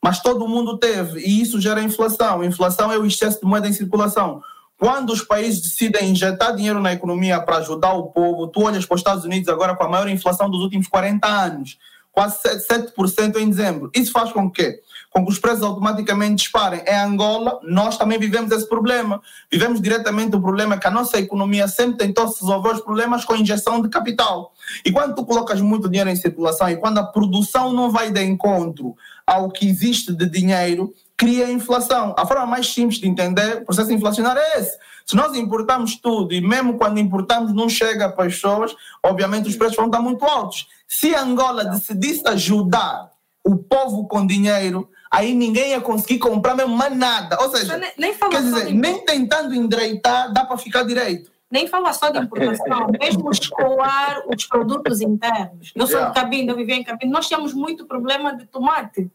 Mas 0.02 0.20
todo 0.20 0.48
mundo 0.48 0.76
teve, 0.76 1.20
e 1.20 1.40
isso 1.40 1.60
gera 1.60 1.80
inflação. 1.80 2.44
Inflação 2.44 2.92
é 2.92 2.98
o 2.98 3.06
excesso 3.06 3.40
de 3.40 3.46
moeda 3.46 3.68
em 3.68 3.72
circulação. 3.72 4.42
Quando 4.78 5.10
os 5.10 5.22
países 5.22 5.62
decidem 5.62 6.10
injetar 6.10 6.54
dinheiro 6.54 6.80
na 6.80 6.92
economia 6.92 7.40
para 7.40 7.58
ajudar 7.58 7.92
o 7.92 8.08
povo, 8.08 8.48
tu 8.48 8.62
olhas 8.62 8.84
para 8.84 8.96
os 8.96 9.00
Estados 9.00 9.24
Unidos 9.24 9.48
agora 9.48 9.76
com 9.76 9.84
a 9.84 9.88
maior 9.88 10.08
inflação 10.08 10.50
dos 10.50 10.60
últimos 10.60 10.88
40 10.88 11.26
anos, 11.26 11.78
quase 12.10 12.38
7% 12.42 13.36
em 13.36 13.48
dezembro. 13.48 13.90
Isso 13.94 14.10
faz 14.10 14.32
com 14.32 14.50
que, 14.50 14.80
com 15.10 15.24
que 15.24 15.30
os 15.30 15.38
preços 15.38 15.62
automaticamente 15.62 16.42
disparem. 16.42 16.82
Em 16.86 16.96
Angola, 16.96 17.60
nós 17.62 17.96
também 17.96 18.18
vivemos 18.18 18.50
esse 18.50 18.68
problema. 18.68 19.22
Vivemos 19.50 19.80
diretamente 19.80 20.36
o 20.36 20.40
problema 20.40 20.76
que 20.76 20.86
a 20.88 20.90
nossa 20.90 21.18
economia 21.18 21.68
sempre 21.68 21.98
tentou 21.98 22.26
resolver 22.26 22.70
os 22.70 22.80
problemas 22.80 23.24
com 23.24 23.36
injeção 23.36 23.80
de 23.80 23.88
capital. 23.88 24.52
E 24.84 24.90
quando 24.90 25.14
tu 25.14 25.24
colocas 25.24 25.60
muito 25.60 25.88
dinheiro 25.88 26.10
em 26.10 26.16
circulação 26.16 26.68
e 26.68 26.76
quando 26.76 26.98
a 26.98 27.04
produção 27.04 27.72
não 27.72 27.90
vai 27.90 28.10
de 28.10 28.22
encontro 28.22 28.96
ao 29.26 29.50
que 29.50 29.68
existe 29.68 30.12
de 30.12 30.28
dinheiro, 30.28 30.92
cria 31.16 31.50
inflação. 31.50 32.14
A 32.18 32.26
forma 32.26 32.46
mais 32.46 32.72
simples 32.72 32.98
de 32.98 33.08
entender 33.08 33.58
o 33.58 33.64
processo 33.64 33.92
inflacionário 33.92 34.40
é 34.40 34.60
esse. 34.60 34.78
Se 35.06 35.14
nós 35.14 35.34
importamos 35.36 35.96
tudo 35.96 36.32
e 36.32 36.40
mesmo 36.40 36.78
quando 36.78 36.98
importamos 36.98 37.52
não 37.52 37.68
chega 37.68 38.08
para 38.08 38.26
as 38.26 38.34
pessoas, 38.34 38.74
obviamente 39.02 39.48
os 39.48 39.56
preços 39.56 39.76
vão 39.76 39.86
estar 39.86 40.00
muito 40.00 40.24
altos. 40.24 40.66
Se 40.88 41.14
Angola 41.14 41.64
decidisse 41.64 42.26
ajudar 42.28 43.10
o 43.44 43.56
povo 43.56 44.08
com 44.08 44.26
dinheiro, 44.26 44.88
aí 45.10 45.34
ninguém 45.34 45.70
ia 45.70 45.80
conseguir 45.80 46.18
comprar 46.18 46.54
mesmo 46.54 46.74
mais 46.74 46.96
nada. 46.96 47.36
Ou 47.40 47.50
seja, 47.50 47.76
nem, 47.76 47.92
nem 47.98 48.14
quer 48.14 48.42
dizer, 48.42 48.66
de... 48.66 48.74
nem 48.74 49.04
tentando 49.04 49.54
endireitar 49.54 50.32
dá 50.32 50.44
para 50.44 50.56
ficar 50.56 50.84
direito. 50.84 51.30
Nem 51.50 51.68
fala 51.68 51.92
só 51.92 52.08
de 52.08 52.18
importação, 52.18 52.90
mesmo 52.98 53.30
escoar 53.30 54.24
os 54.26 54.46
produtos 54.46 55.02
internos. 55.02 55.72
Eu 55.74 55.86
sou 55.86 55.96
yeah. 55.96 56.12
de 56.12 56.20
Cabinda, 56.20 56.52
eu 56.52 56.56
vivia 56.56 56.76
em 56.76 56.82
Cabinda, 56.82 57.12
nós 57.12 57.28
tínhamos 57.28 57.52
muito 57.52 57.84
problema 57.84 58.34
de 58.34 58.46
tomate. 58.46 59.10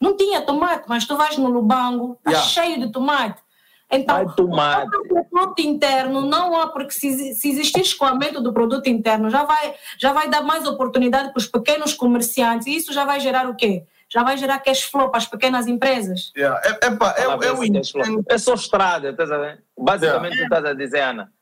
Não 0.00 0.16
tinha 0.16 0.40
tomate, 0.40 0.84
mas 0.88 1.06
tu 1.06 1.16
vais 1.16 1.36
no 1.36 1.48
Lubango, 1.48 2.16
está 2.18 2.30
yeah. 2.30 2.48
cheio 2.48 2.80
de 2.80 2.90
tomate. 2.90 3.42
Então, 3.92 4.24
tomate. 4.34 4.88
o 4.96 5.24
produto 5.24 5.58
interno 5.58 6.22
não 6.22 6.58
há, 6.58 6.68
porque 6.68 6.92
se, 6.92 7.34
se 7.34 7.50
existir 7.50 7.80
escoamento 7.80 8.40
do 8.40 8.52
produto 8.52 8.86
interno, 8.88 9.28
já 9.28 9.44
vai, 9.44 9.74
já 9.98 10.12
vai 10.12 10.30
dar 10.30 10.42
mais 10.42 10.66
oportunidade 10.66 11.30
para 11.30 11.38
os 11.38 11.46
pequenos 11.46 11.92
comerciantes 11.92 12.68
e 12.68 12.76
isso 12.76 12.92
já 12.92 13.04
vai 13.04 13.18
gerar 13.18 13.48
o 13.48 13.56
quê? 13.56 13.84
Já 14.08 14.22
vai 14.22 14.36
gerar 14.36 14.60
cash 14.60 14.84
flow 14.84 15.08
para 15.08 15.18
as 15.18 15.26
pequenas 15.26 15.66
empresas. 15.66 16.32
Yeah. 16.36 16.60
É, 16.64 16.86
é, 16.86 16.88
é, 16.88 18.34
é, 18.34 18.38
só 18.38 18.54
estrada, 18.54 19.10
estás 19.10 19.30
a 19.30 19.38
ver? 19.38 19.62
Basicamente, 19.76 20.34
yeah. 20.36 20.48
tu 20.48 20.54
estás 20.54 20.64
a 20.64 20.74
dizer, 20.74 21.00
Ana, 21.00 21.32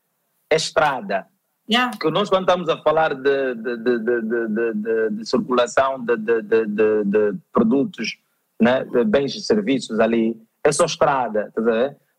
é 0.51 0.57
estrada. 0.57 1.27
Yeah. 1.71 1.97
Que 1.99 2.11
nós, 2.11 2.31
quando 2.31 2.49
estamos 2.49 2.69
a 2.71 2.79
falar 2.79 3.15
de, 3.15 3.55
de, 3.55 3.77
de, 3.77 3.99
de, 3.99 5.11
de 5.11 5.29
circulação 5.29 6.03
de, 6.03 6.17
de 6.17 7.35
produtos 7.53 8.19
né, 8.61 8.85
bens 9.07 9.35
e 9.35 9.41
serviços 9.41 10.01
ali, 10.01 10.37
é 10.65 10.73
só 10.73 10.85
estrada, 10.85 11.53
tá 11.55 11.63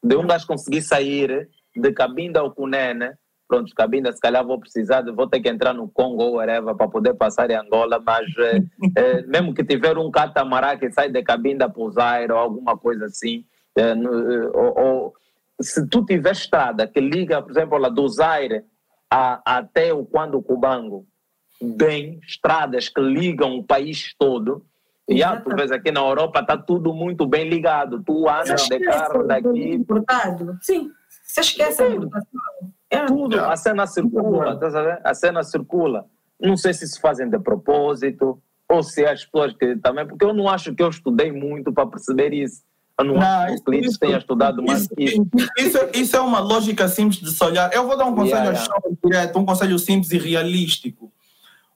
De 0.04 0.16
um 0.16 0.26
gajo 0.26 0.48
conseguir 0.48 0.82
sair? 0.82 1.50
De 1.76 1.92
Cabinda 1.92 2.40
ao 2.40 2.52
Cunene 2.52 3.12
pronto, 3.50 3.74
Cabinda, 3.74 4.12
se 4.14 4.22
calhar 4.22 4.46
vou 4.46 4.60
precisar, 4.60 5.02
vou 5.12 5.28
ter 5.28 5.40
que 5.40 5.50
entrar 5.50 5.74
no 5.74 5.90
Congo 5.90 6.22
ou 6.22 6.34
whatever 6.36 6.76
para 6.76 6.88
poder 6.88 7.16
passar 7.16 7.50
em 7.50 7.56
Angola, 7.56 8.00
mas 8.06 8.28
é, 8.38 8.62
é, 8.96 9.22
mesmo 9.26 9.56
que 9.56 9.64
tiver 9.64 9.98
um 9.98 10.12
catamarã 10.12 10.78
que 10.78 10.92
sai 10.92 11.10
de 11.10 11.24
Cabinda 11.24 11.68
para 11.68 11.82
o 11.82 11.90
Zaire 11.90 12.32
ou 12.32 12.38
alguma 12.38 12.78
coisa 12.78 13.06
assim, 13.06 13.44
é, 13.76 13.96
no, 13.96 14.56
ou, 14.56 14.80
ou, 14.80 15.14
se 15.60 15.86
tu 15.88 16.06
tiver 16.06 16.32
estrada 16.32 16.88
que 16.88 17.02
liga, 17.02 17.42
por 17.42 17.50
exemplo, 17.50 17.78
lá 17.80 17.90
do 17.90 18.08
Zaire 18.08 18.64
a, 19.10 19.42
até 19.58 19.92
o 19.92 20.06
Quando 20.06 20.42
Cubango, 20.44 21.08
bem, 21.60 22.20
estradas 22.28 22.88
que 22.88 23.02
ligam 23.02 23.58
o 23.58 23.64
país 23.64 24.14
todo, 24.18 24.64
e 25.10 25.24
ah, 25.24 25.42
tu 25.42 25.56
vês 25.56 25.72
aqui 25.72 25.92
na 25.92 26.02
Europa 26.02 26.40
está 26.40 26.56
tudo 26.56 26.94
muito 26.94 27.26
bem 27.26 27.50
ligado. 27.50 28.04
Tu 28.04 28.30
andas 28.30 28.68
de 28.68 28.80
carro 28.80 29.24
daqui. 29.24 29.74
Importado. 29.74 30.58
Sim, 30.62 30.92
você 31.24 31.42
esquece 31.42 31.82
a 31.82 31.90
importação. 31.90 32.42
É. 32.92 33.06
Tudo, 33.06 33.40
a 33.40 33.56
cena 33.56 33.88
circula, 33.88 34.60
tá 34.60 34.70
sabendo? 34.70 35.00
A 35.04 35.14
cena 35.16 35.44
circula. 35.44 36.06
Não 36.40 36.56
sei 36.56 36.74
se 36.74 36.88
se 36.88 37.02
fazem 37.02 37.28
de 37.28 37.40
propósito 37.40 38.42
ou 38.68 38.84
se 38.84 39.04
as 39.04 39.26
pessoas 39.26 39.54
que 39.54 39.76
também, 39.78 40.06
porque 40.06 40.24
eu 40.24 40.34
não 40.34 40.48
acho 40.48 40.76
que 40.76 40.84
eu 40.84 40.90
estudei 40.90 41.32
muito 41.32 41.74
para 41.74 41.88
perceber 41.88 42.32
isso. 42.32 42.62
Eu 43.00 43.06
não, 43.06 43.16
não 43.16 43.22
acho 43.22 43.56
que 43.56 43.62
o 43.62 43.64
cliente 43.64 44.00
tenha 44.00 44.18
estudado 44.18 44.62
mais 44.62 44.82
isso, 44.82 44.96
que 44.96 45.04
isso. 45.04 45.26
Isso, 45.58 45.78
isso 45.94 46.16
é 46.18 46.20
uma 46.20 46.40
lógica 46.40 46.88
simples 46.88 47.20
de 47.20 47.32
se 47.32 47.44
olhar. 47.44 47.74
Eu 47.74 47.88
vou 47.88 47.98
dar 47.98 48.06
um 48.06 48.14
conselho 48.14 48.52
yeah, 48.52 48.60
yeah. 48.60 48.98
direto, 49.04 49.40
um 49.40 49.46
conselho 49.46 49.80
simples 49.80 50.12
e 50.12 50.18
realístico. 50.20 51.12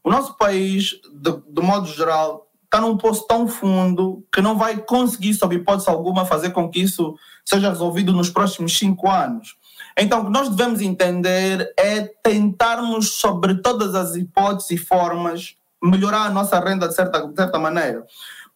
O 0.03 0.11
nosso 0.11 0.37
país, 0.37 0.99
de, 1.13 1.31
de 1.31 1.61
modo 1.61 1.87
geral, 1.87 2.47
está 2.73 2.81
num 2.81 2.97
poço 2.97 3.27
tão 3.27 3.47
fundo 3.47 4.25
que 4.33 4.41
não 4.41 4.57
vai 4.57 4.77
conseguir, 4.77 5.35
sob 5.35 5.55
hipótese 5.55 5.87
alguma, 5.87 6.25
fazer 6.25 6.49
com 6.49 6.67
que 6.67 6.81
isso 6.81 7.15
seja 7.45 7.69
resolvido 7.69 8.11
nos 8.11 8.31
próximos 8.31 8.75
cinco 8.75 9.07
anos. 9.07 9.55
Então, 9.95 10.21
o 10.21 10.25
que 10.25 10.31
nós 10.31 10.49
devemos 10.49 10.81
entender 10.81 11.71
é 11.77 12.01
tentarmos, 12.01 13.13
sobre 13.13 13.61
todas 13.61 13.93
as 13.93 14.15
hipóteses 14.15 14.71
e 14.71 14.77
formas, 14.77 15.55
melhorar 15.83 16.23
a 16.23 16.29
nossa 16.31 16.59
renda 16.59 16.87
de 16.87 16.95
certa, 16.95 17.27
de 17.27 17.35
certa 17.35 17.59
maneira. 17.59 18.03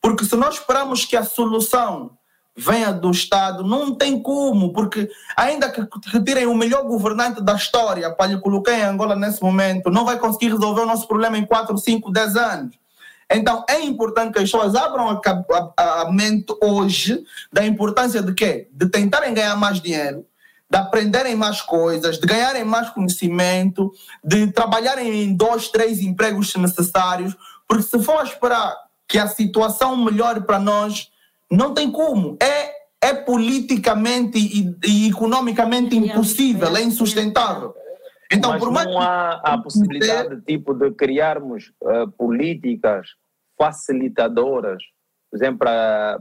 Porque 0.02 0.26
se 0.26 0.36
nós 0.36 0.56
esperamos 0.56 1.06
que 1.06 1.16
a 1.16 1.24
solução 1.24 2.18
venha 2.56 2.92
do 2.92 3.12
Estado, 3.12 3.64
não 3.64 3.94
tem 3.94 4.20
como, 4.20 4.74
porque 4.74 5.08
ainda 5.36 5.70
que 5.70 5.88
retirem 6.08 6.48
o 6.48 6.56
melhor 6.56 6.86
governante 6.86 7.40
da 7.40 7.54
história 7.54 8.10
para 8.10 8.32
lhe 8.32 8.42
colocar 8.42 8.74
em 8.74 8.82
Angola 8.82 9.16
nesse 9.16 9.44
momento, 9.44 9.92
não 9.92 10.06
vai 10.06 10.18
conseguir 10.18 10.50
resolver 10.50 10.82
o 10.82 10.88
nosso 10.88 11.08
problema 11.08 11.38
em 11.38 11.46
4, 11.46 11.78
5, 11.78 12.12
10 12.12 12.36
anos. 12.36 12.87
Então 13.32 13.66
é 13.70 13.82
importante 13.82 14.34
que 14.34 14.40
as 14.40 14.50
pessoas 14.50 14.74
abram 14.76 15.10
a, 15.10 15.22
a, 15.78 16.02
a 16.02 16.12
mente 16.12 16.54
hoje 16.64 17.24
da 17.52 17.66
importância 17.66 18.22
de 18.22 18.34
quê? 18.34 18.68
De 18.72 18.88
tentarem 18.90 19.34
ganhar 19.34 19.56
mais 19.56 19.82
dinheiro, 19.82 20.26
de 20.70 20.78
aprenderem 20.78 21.36
mais 21.36 21.62
coisas, 21.62 22.20
de 22.20 22.26
ganharem 22.26 22.64
mais 22.64 22.90
conhecimento, 22.90 23.92
de 24.24 24.48
trabalharem 24.52 25.24
em 25.24 25.36
dois, 25.36 25.70
três 25.70 26.00
empregos 26.02 26.56
necessários, 26.56 27.36
porque 27.68 27.84
se 27.84 28.02
for 28.02 28.24
esperar 28.24 28.76
que 29.08 29.18
a 29.18 29.28
situação 29.28 29.96
melhore 29.96 30.42
para 30.42 30.60
nós, 30.60 31.10
não 31.50 31.74
tem 31.74 31.90
como. 31.92 32.38
É, 32.42 32.72
é 33.02 33.14
politicamente 33.14 34.38
e, 34.38 34.76
e 34.86 35.10
economicamente 35.10 35.96
impossível, 35.96 36.76
é 36.76 36.82
insustentável. 36.82 37.74
Então, 38.32 38.52
Mas 38.52 38.60
por 38.60 38.72
mais 38.72 38.88
não 38.88 39.00
há 39.00 39.34
a 39.44 39.58
possibilidade 39.58 40.42
ter... 40.42 40.58
tipo, 40.58 40.74
de 40.74 40.92
criarmos 40.92 41.72
uh, 41.82 42.12
políticas 42.12 43.08
facilitadoras, 43.58 44.84
por 45.30 45.38
exemplo, 45.38 45.60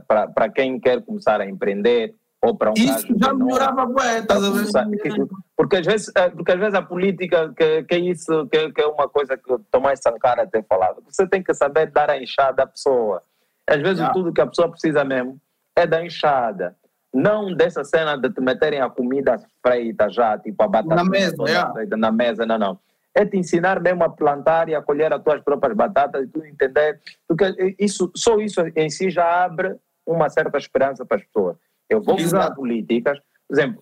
para 0.07 0.49
quem 0.49 0.79
quer 0.79 1.01
começar 1.03 1.41
a 1.41 1.45
empreender, 1.45 2.15
ou 2.41 2.55
para 2.55 2.71
um 2.71 2.73
Isso 2.73 3.07
já 3.19 3.33
melhorava 3.33 3.85
bué, 3.85 4.19
estás 4.19 4.43
a 4.43 4.49
ver? 4.49 5.27
Porque 5.55 5.77
às 5.77 5.85
vezes, 5.85 6.11
eh, 6.15 6.29
porque 6.29 6.51
às 6.51 6.59
vezes 6.59 6.75
a 6.75 6.81
política, 6.81 7.53
que, 7.55 7.83
que 7.83 7.95
é 7.95 7.99
isso, 7.99 8.47
que, 8.47 8.71
que 8.71 8.81
é 8.81 8.87
uma 8.87 9.09
coisa 9.09 9.35
que 9.37 9.51
o 9.51 9.59
Tomás 9.71 9.99
Sankara 10.01 10.45
tem 10.45 10.63
falado, 10.63 11.01
você 11.03 11.27
tem 11.27 11.41
que 11.41 11.53
saber 11.53 11.91
dar 11.91 12.09
a 12.09 12.21
enxada 12.21 12.63
à 12.63 12.67
pessoa. 12.67 13.23
Às 13.65 13.81
vezes 13.81 13.99
yeah. 13.99 14.13
tudo 14.13 14.31
que 14.31 14.41
a 14.41 14.47
pessoa 14.47 14.69
precisa 14.69 15.03
mesmo 15.03 15.39
é 15.75 15.85
da 15.87 16.05
enxada. 16.05 16.75
Não 17.17 17.51
dessa 17.51 17.83
cena 17.83 18.15
de 18.15 18.29
te 18.29 18.39
meterem 18.39 18.79
a 18.79 18.91
comida 18.91 19.39
freita 19.65 20.07
já, 20.07 20.37
tipo 20.37 20.61
a 20.61 20.67
batata 20.67 20.95
na 20.95 21.03
mesa, 21.03 21.35
freita, 21.73 21.97
na 21.97 22.11
mesa, 22.11 22.45
não, 22.45 22.59
não. 22.59 22.79
É 23.15 23.25
te 23.25 23.35
ensinar 23.35 23.81
mesmo 23.81 24.03
a 24.03 24.09
plantar 24.09 24.69
e 24.69 24.75
a 24.75 24.83
colher 24.83 25.11
as 25.11 25.23
tuas 25.23 25.41
próprias 25.41 25.75
batatas 25.75 26.23
e 26.23 26.27
tu 26.27 26.45
entender. 26.45 27.01
Porque 27.27 27.75
isso, 27.79 28.11
só 28.15 28.37
isso 28.39 28.61
em 28.75 28.87
si 28.91 29.09
já 29.09 29.43
abre 29.43 29.75
uma 30.05 30.29
certa 30.29 30.59
esperança 30.59 31.03
para 31.03 31.17
as 31.17 31.23
pessoas. 31.23 31.57
Eu 31.89 32.03
vou 32.03 32.17
usar 32.17 32.51
políticas, 32.51 33.17
por 33.47 33.55
exemplo, 33.55 33.81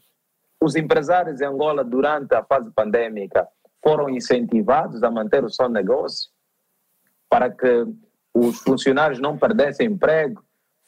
os 0.61 0.77
empresários 0.77 1.41
em 1.41 1.45
Angola 1.45 1.83
durante 1.83 2.33
a 2.33 2.41
fase 2.41 2.71
pandêmica 2.71 3.45
foram 3.83 4.09
incentivados 4.09 5.03
a 5.03 5.11
manter 5.11 5.43
o 5.43 5.49
seu 5.49 5.67
negócio 5.67 6.31
para 7.29 7.49
que 7.49 7.85
os 8.33 8.59
funcionários 8.59 9.19
não 9.19 9.37
perdessem 9.37 9.87
emprego, 9.87 10.41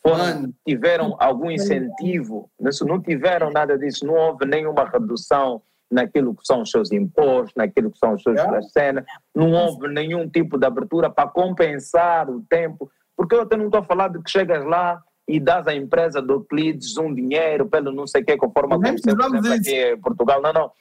foram, 0.07 0.53
tiveram 0.65 1.15
algum 1.19 1.51
incentivo, 1.51 2.49
não 2.85 3.01
tiveram 3.01 3.51
nada 3.51 3.77
disso, 3.77 4.05
não 4.05 4.13
houve 4.13 4.45
nenhuma 4.45 4.85
redução 4.85 5.61
naquilo 5.89 6.35
que 6.35 6.45
são 6.45 6.61
os 6.61 6.71
seus 6.71 6.91
impostos, 6.91 7.53
naquilo 7.55 7.91
que 7.91 7.97
são 7.97 8.13
os 8.13 8.23
seus 8.23 8.39
cenas, 8.71 9.05
não 9.35 9.51
houve 9.51 9.87
nenhum 9.87 10.29
tipo 10.29 10.57
de 10.57 10.65
abertura 10.65 11.09
para 11.09 11.29
compensar 11.29 12.29
o 12.29 12.41
tempo, 12.49 12.89
porque 13.15 13.35
eu 13.35 13.41
até 13.41 13.57
não 13.57 13.65
estou 13.65 13.81
a 13.81 13.83
falar 13.83 14.09
de 14.09 14.21
que 14.21 14.29
chegas 14.29 14.63
lá 14.65 15.01
e 15.27 15.39
dás 15.39 15.67
à 15.67 15.75
empresa 15.75 16.21
do 16.21 16.33
Euclides 16.33 16.97
um 16.97 17.13
dinheiro 17.13 17.67
pelo 17.67 17.91
não 17.91 18.07
sei 18.07 18.21
o 18.21 18.25
que, 18.25 18.37
conforme 18.37 18.75
aconteceu 18.75 19.13
aqui 19.13 19.75
em 19.75 19.99
Portugal. 19.99 20.41
Não, 20.41 20.53
não. 20.53 20.71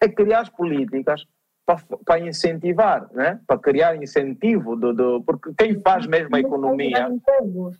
É 0.00 0.08
criar 0.08 0.40
as 0.40 0.48
políticas 0.48 1.24
para, 1.66 1.80
para 2.04 2.20
incentivar, 2.20 3.08
né? 3.12 3.40
para 3.46 3.58
criar 3.58 3.96
incentivo, 3.96 4.76
do, 4.76 4.92
do, 4.92 5.22
porque 5.22 5.52
quem 5.56 5.80
faz 5.80 6.06
mesmo 6.06 6.34
a 6.36 6.40
economia. 6.40 7.08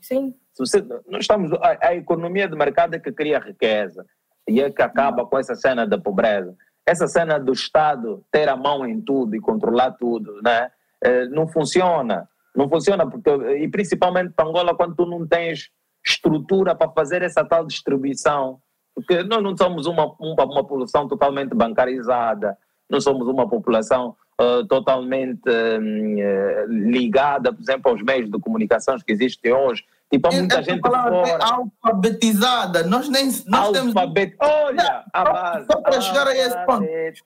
Sim. 0.00 0.34
Você, 0.58 0.82
nós 1.08 1.22
estamos, 1.22 1.52
a, 1.54 1.88
a 1.88 1.94
economia 1.94 2.48
de 2.48 2.56
mercado 2.56 2.94
é 2.94 2.98
que 2.98 3.12
cria 3.12 3.38
riqueza 3.38 4.04
e 4.48 4.60
é 4.60 4.70
que 4.70 4.82
acaba 4.82 5.24
com 5.24 5.38
essa 5.38 5.54
cena 5.54 5.86
da 5.86 5.98
pobreza. 5.98 6.54
Essa 6.86 7.06
cena 7.06 7.38
do 7.38 7.52
Estado 7.52 8.24
ter 8.30 8.48
a 8.48 8.56
mão 8.56 8.86
em 8.86 9.00
tudo 9.00 9.36
e 9.36 9.40
controlar 9.40 9.92
tudo, 9.92 10.40
né? 10.42 10.70
É, 11.00 11.26
não 11.26 11.46
funciona. 11.46 12.28
Não 12.54 12.68
funciona, 12.68 13.08
porque, 13.08 13.30
e 13.30 13.68
principalmente 13.68 14.32
para 14.34 14.46
Angola, 14.46 14.74
quando 14.74 14.94
tu 14.94 15.06
não 15.06 15.26
tens 15.26 15.70
estrutura 16.04 16.74
para 16.74 16.90
fazer 16.90 17.22
essa 17.22 17.44
tal 17.44 17.64
distribuição, 17.66 18.60
porque 18.94 19.22
nós 19.22 19.42
não 19.42 19.56
somos 19.56 19.86
uma, 19.86 20.14
uma, 20.18 20.44
uma 20.44 20.62
população 20.62 21.08
totalmente 21.08 21.54
bancarizada, 21.54 22.58
não 22.90 23.00
somos 23.00 23.26
uma 23.26 23.48
população 23.48 24.14
uh, 24.40 24.66
totalmente 24.66 25.48
uh, 25.48 26.66
ligada, 26.68 27.52
por 27.52 27.62
exemplo, 27.62 27.90
aos 27.90 28.02
meios 28.02 28.30
de 28.30 28.38
comunicação 28.38 28.96
que 28.98 29.12
existem 29.12 29.52
hoje. 29.52 29.82
Tipo, 30.12 30.28
há 30.28 30.32
muita 30.32 30.62
gente 30.62 30.80
fora. 30.80 31.38
alfabetizada. 31.40 32.82
Nós 32.82 33.08
nem 33.08 33.26
nós 33.46 33.74
Alfabet... 33.74 34.36
temos. 34.36 34.52
Olha, 34.52 35.04
a 35.10 35.24
base. 35.24 35.66
Só 35.66 35.80
para 35.80 36.00
chegar 36.02 36.28
a 36.28 36.36
esse 36.36 36.66
ponto. 36.66 36.84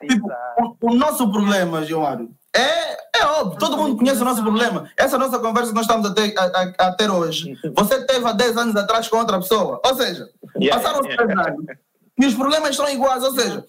Tipo, 0.09 0.29
o, 0.59 0.93
o 0.93 0.95
nosso 0.95 1.31
problema, 1.33 1.85
Gilmário, 1.85 2.31
é, 2.55 3.21
é 3.21 3.27
óbvio, 3.27 3.59
todo 3.59 3.77
mundo 3.77 3.97
conhece 3.97 4.23
o 4.23 4.25
nosso 4.25 4.41
problema. 4.41 4.89
Essa 4.97 5.19
nossa 5.19 5.39
conversa 5.41 5.71
que 5.71 5.75
nós 5.75 5.85
estamos 5.85 6.09
a 6.09 6.15
ter, 6.15 6.33
a, 6.39 6.87
a, 6.87 6.93
ter 6.93 7.11
hoje, 7.11 7.59
você 7.75 8.07
teve 8.07 8.25
há 8.25 8.33
10 8.33 8.57
anos 8.57 8.77
atrás 8.77 9.09
com 9.09 9.17
outra 9.17 9.41
pessoa. 9.41 9.81
Ou 9.85 9.95
seja, 9.97 10.29
yeah, 10.57 10.81
passaram 10.81 11.01
os 11.01 11.07
yeah. 11.07 11.49
anos 11.49 11.67
e 12.19 12.25
os 12.25 12.35
problemas 12.35 12.77
são 12.77 12.89
iguais. 12.89 13.25
Ou 13.25 13.33
seja, 13.33 13.65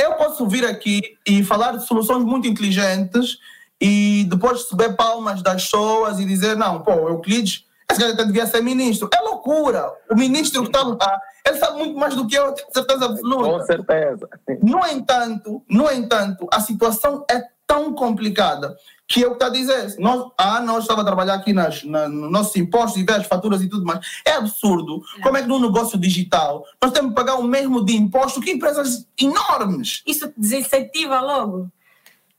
eu 0.00 0.14
posso 0.14 0.48
vir 0.48 0.64
aqui 0.64 1.02
e 1.28 1.44
falar 1.44 1.76
de 1.76 1.86
soluções 1.86 2.24
muito 2.24 2.48
inteligentes 2.48 3.36
e 3.78 4.26
depois 4.30 4.62
receber 4.62 4.96
palmas 4.96 5.42
das 5.42 5.64
pessoas 5.64 6.18
e 6.18 6.24
dizer: 6.24 6.56
não, 6.56 6.80
pô, 6.80 6.92
Euclides, 7.10 7.66
esse 7.92 8.00
cara 8.00 8.26
devia 8.26 8.46
ser 8.46 8.62
ministro. 8.62 9.08
É 9.14 9.20
loucura. 9.20 9.90
O 10.10 10.14
ministro 10.14 10.62
que 10.62 10.68
está 10.68 10.82
lá, 10.82 11.20
ele 11.46 11.58
sabe 11.58 11.78
muito 11.78 11.98
mais 11.98 12.14
do 12.14 12.26
que 12.26 12.34
eu, 12.34 12.52
tenho 12.52 12.68
certeza 12.72 13.04
absoluta. 13.04 13.50
Com 13.50 13.64
certeza. 13.64 14.28
No 14.62 14.86
entanto, 14.86 15.62
no 15.68 15.90
entanto, 15.90 16.48
a 16.52 16.60
situação 16.60 17.24
é 17.30 17.42
tão 17.66 17.94
complicada 17.94 18.76
que 19.08 19.22
é 19.22 19.26
o 19.26 19.30
que 19.30 19.36
está 19.36 19.46
a 19.46 19.50
dizer. 19.50 19.96
Nós, 19.98 20.30
a 20.38 20.60
nós 20.60 20.84
estava 20.84 21.02
a 21.02 21.04
trabalhar 21.04 21.34
aqui 21.34 21.52
nas, 21.52 21.84
na, 21.84 22.08
nos 22.08 22.30
nossos 22.30 22.56
impostos 22.56 23.00
e 23.00 23.04
ver 23.04 23.20
as 23.20 23.26
faturas 23.26 23.60
e 23.62 23.68
tudo 23.68 23.84
mais. 23.84 24.00
É 24.24 24.32
absurdo. 24.32 25.02
É. 25.18 25.22
Como 25.22 25.36
é 25.36 25.42
que 25.42 25.48
num 25.48 25.60
negócio 25.60 25.98
digital 25.98 26.64
nós 26.82 26.92
temos 26.92 27.10
que 27.10 27.14
pagar 27.14 27.34
o 27.36 27.42
mesmo 27.42 27.84
de 27.84 27.96
imposto 27.96 28.40
que 28.40 28.50
empresas 28.50 29.06
enormes? 29.20 30.02
Isso 30.06 30.32
desincentiva 30.36 31.20
logo. 31.20 31.70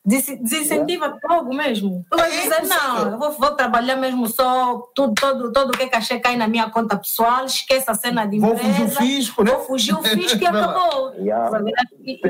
Desincentiva 0.06 1.06
é. 1.06 1.28
logo 1.34 1.54
mesmo. 1.54 2.06
Tu 2.12 2.18
vai 2.18 2.30
é, 2.30 2.42
dizer, 2.42 2.64
não, 2.68 3.12
eu 3.12 3.18
vou, 3.18 3.32
vou, 3.32 3.52
trabalhar 3.52 3.96
mesmo 3.96 4.28
só, 4.28 4.78
tudo, 4.94 5.14
todo, 5.14 5.54
todo 5.54 5.70
o 5.70 5.78
que 5.78 5.88
cachê 5.88 6.20
cai 6.20 6.36
na 6.36 6.46
minha 6.46 6.70
conta 6.70 6.98
pessoal, 6.98 7.46
esqueça 7.46 7.92
a 7.92 7.96
cena 7.96 8.26
de 8.26 8.36
empresa. 8.36 8.56
Vou 8.56 8.74
fugir 8.74 8.84
o 8.84 8.90
fisco, 8.90 9.44
né? 9.44 9.52
Vou 9.52 9.66
fugir 9.66 9.94
o 9.94 10.04
fisco 10.04 10.44
e 10.44 10.46
acabou. 10.48 11.14
Yeah. 11.16 11.50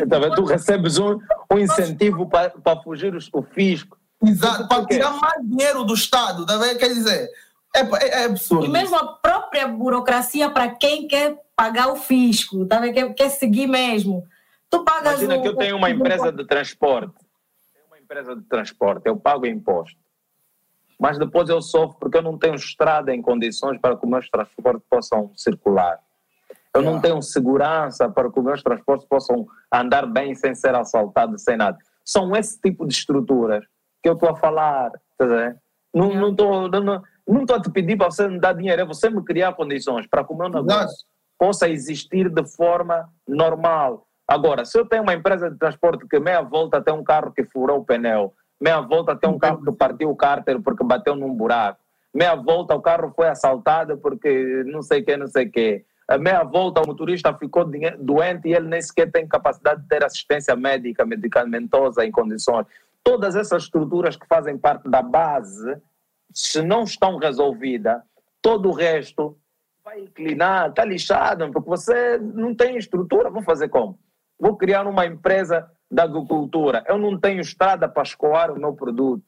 Tá 0.08 0.36
tu 0.36 0.45
recebes 0.45 1.00
um, 1.00 1.18
um 1.52 1.58
incentivo 1.58 2.30
para, 2.30 2.52
para 2.52 2.80
fugir 2.82 3.16
o 3.16 3.41
fisco. 3.41 3.98
Exato, 4.24 4.68
para 4.68 4.86
tirar 4.86 5.12
mais 5.12 5.41
dinheiro 5.44 5.84
do 5.84 5.95
Estado, 5.95 6.45
tá 6.45 6.56
vendo? 6.58 6.78
quer 6.78 6.88
dizer, 6.88 7.28
é, 7.76 7.82
é, 7.82 8.22
é, 8.22 8.26
absurdo. 8.26 8.66
E 8.66 8.70
mesmo 8.70 8.95
a 8.95 9.06
própria 9.06 9.68
burocracia 9.68 10.50
para 10.50 10.70
quem 10.70 11.08
quer 11.08 11.36
pagar 11.56 11.91
o 11.91 11.98
fisco, 11.98 12.66
tá 12.66 12.80
vendo? 12.80 12.94
Quer, 12.94 13.14
quer 13.16 13.30
seguir 13.30 13.68
mesmo 13.68 14.26
Tu 14.74 14.84
pagas 14.84 15.22
Imagina 15.22 15.36
o, 15.36 15.41
que 15.44 15.48
eu 15.50 15.56
tenho 15.56 15.78
uma 15.78 15.91
empresa 15.91 16.32
de 16.32 16.44
transporte. 16.45 17.14
Empresa 18.14 18.35
de 18.35 18.44
transporte, 18.44 19.07
eu 19.07 19.18
pago 19.18 19.48
imposto. 19.48 19.98
Mas 20.99 21.18
depois 21.18 21.49
eu 21.49 21.61
sofro 21.61 21.98
porque 21.99 22.18
eu 22.18 22.22
não 22.22 22.38
tenho 22.38 22.53
estrada 22.53 23.14
em 23.14 23.22
condições 23.22 23.80
para 23.80 23.98
que 23.98 24.06
os 24.06 24.10
meus 24.10 24.30
transportes 24.30 24.85
possam 24.88 25.31
circular. 25.35 25.99
Eu 26.76 26.84
não 26.84 27.02
tenho 27.02 27.22
segurança 27.22 28.07
para 28.10 28.31
que 28.31 28.40
os 28.40 28.45
meus 28.45 28.61
transportes 28.61 29.07
possam 29.07 29.48
andar 29.72 30.06
bem 30.06 30.35
sem 30.35 30.53
ser 30.53 30.76
assaltados, 30.76 31.44
sem 31.44 31.57
nada. 31.57 31.77
São 32.06 32.35
esse 32.35 32.60
tipo 32.61 32.85
de 32.85 32.94
estruturas 32.94 33.65
que 34.02 34.10
eu 34.10 34.14
estou 34.14 34.30
a 34.30 34.35
falar. 34.35 34.91
Tá 35.18 35.26
vendo? 35.26 35.57
Não 35.94 36.30
estou 36.30 36.69
não 36.69 36.81
não, 36.81 37.03
não 37.27 37.41
estou 37.41 37.56
a 37.56 37.61
te 37.61 37.72
pedir 37.72 37.98
para 37.98 38.11
você 38.11 38.27
me 38.27 38.40
dar 38.40 38.53
dinheiro, 38.53 38.81
é 38.81 38.85
você 38.85 39.10
me 39.10 39.23
criar 39.23 39.53
condições 39.53 40.06
para 40.07 40.23
que 40.23 40.34
o 40.34 40.38
meu 40.38 40.49
negócio 40.49 41.06
possa 41.38 41.68
existir 41.68 42.30
de 42.30 42.45
forma 42.45 43.10
normal. 43.27 44.07
Agora, 44.28 44.64
se 44.64 44.78
eu 44.78 44.86
tenho 44.86 45.04
uma 45.04 45.14
empresa 45.14 45.50
de 45.50 45.58
transporte 45.58 46.08
que 46.08 46.20
meia 46.20 46.41
volta 46.41 46.82
tem 46.82 46.94
um 46.94 47.04
carro 47.04 47.32
que 47.32 47.44
furou 47.44 47.80
o 47.80 47.86
pneu, 47.86 48.34
meia 48.60 48.80
volta 48.80 49.16
tem 49.16 49.30
um 49.30 49.38
carro 49.38 49.64
que 49.64 49.72
partiu 49.74 50.10
o 50.10 50.16
cárter 50.16 50.62
porque 50.62 50.84
bateu 50.84 51.16
num 51.16 51.34
buraco, 51.34 51.80
meia 52.14 52.36
volta 52.36 52.74
o 52.74 52.82
carro 52.82 53.12
foi 53.16 53.28
assaltado 53.28 53.98
porque 53.98 54.64
não 54.66 54.82
sei 54.82 55.02
que, 55.02 55.18
não 55.18 55.28
sei 55.28 55.50
que. 55.50 55.86
Meia 56.20 56.44
volta 56.44 56.82
o 56.82 56.88
motorista 56.88 57.34
ficou 57.34 57.66
doente 58.00 58.48
e 58.48 58.54
ele 58.54 58.68
nem 58.68 58.82
sequer 58.82 59.12
tem 59.12 59.28
capacidade 59.28 59.82
de 59.82 59.88
ter 59.88 60.04
assistência 60.04 60.56
médica, 60.56 61.06
medicamentosa 61.06 62.06
em 62.06 62.12
condições. 62.12 62.66
Todas 63.04 63.36
essas 63.36 63.64
estruturas 63.64 64.16
que 64.16 64.28
fazem 64.28 64.58
parte 64.58 64.90
da 64.90 65.02
base, 65.02 65.78
se 66.34 66.62
não 66.62 66.84
estão 66.84 67.18
resolvidas, 67.18 68.02
todo 68.41 68.70
o 68.70 68.74
resto 68.74 69.38
vai 69.84 70.02
inclinar, 70.02 70.70
está 70.70 70.86
lixado, 70.86 71.52
porque 71.52 71.70
você 71.70 72.18
não 72.18 72.54
tem 72.54 72.78
estrutura, 72.78 73.30
vou 73.30 73.44
fazer 73.44 73.70
como? 73.70 73.98
Vou 74.44 74.57
criar 74.57 74.86
uma 74.86 75.06
empresa 75.06 75.65
da 75.90 76.03
agricultura, 76.03 76.84
eu 76.90 76.98
não 76.98 77.18
tenho 77.18 77.40
estrada 77.40 77.88
para 77.88 78.03
escoar 78.03 78.52
o 78.52 78.60
meu 78.60 78.74
produto. 78.74 79.24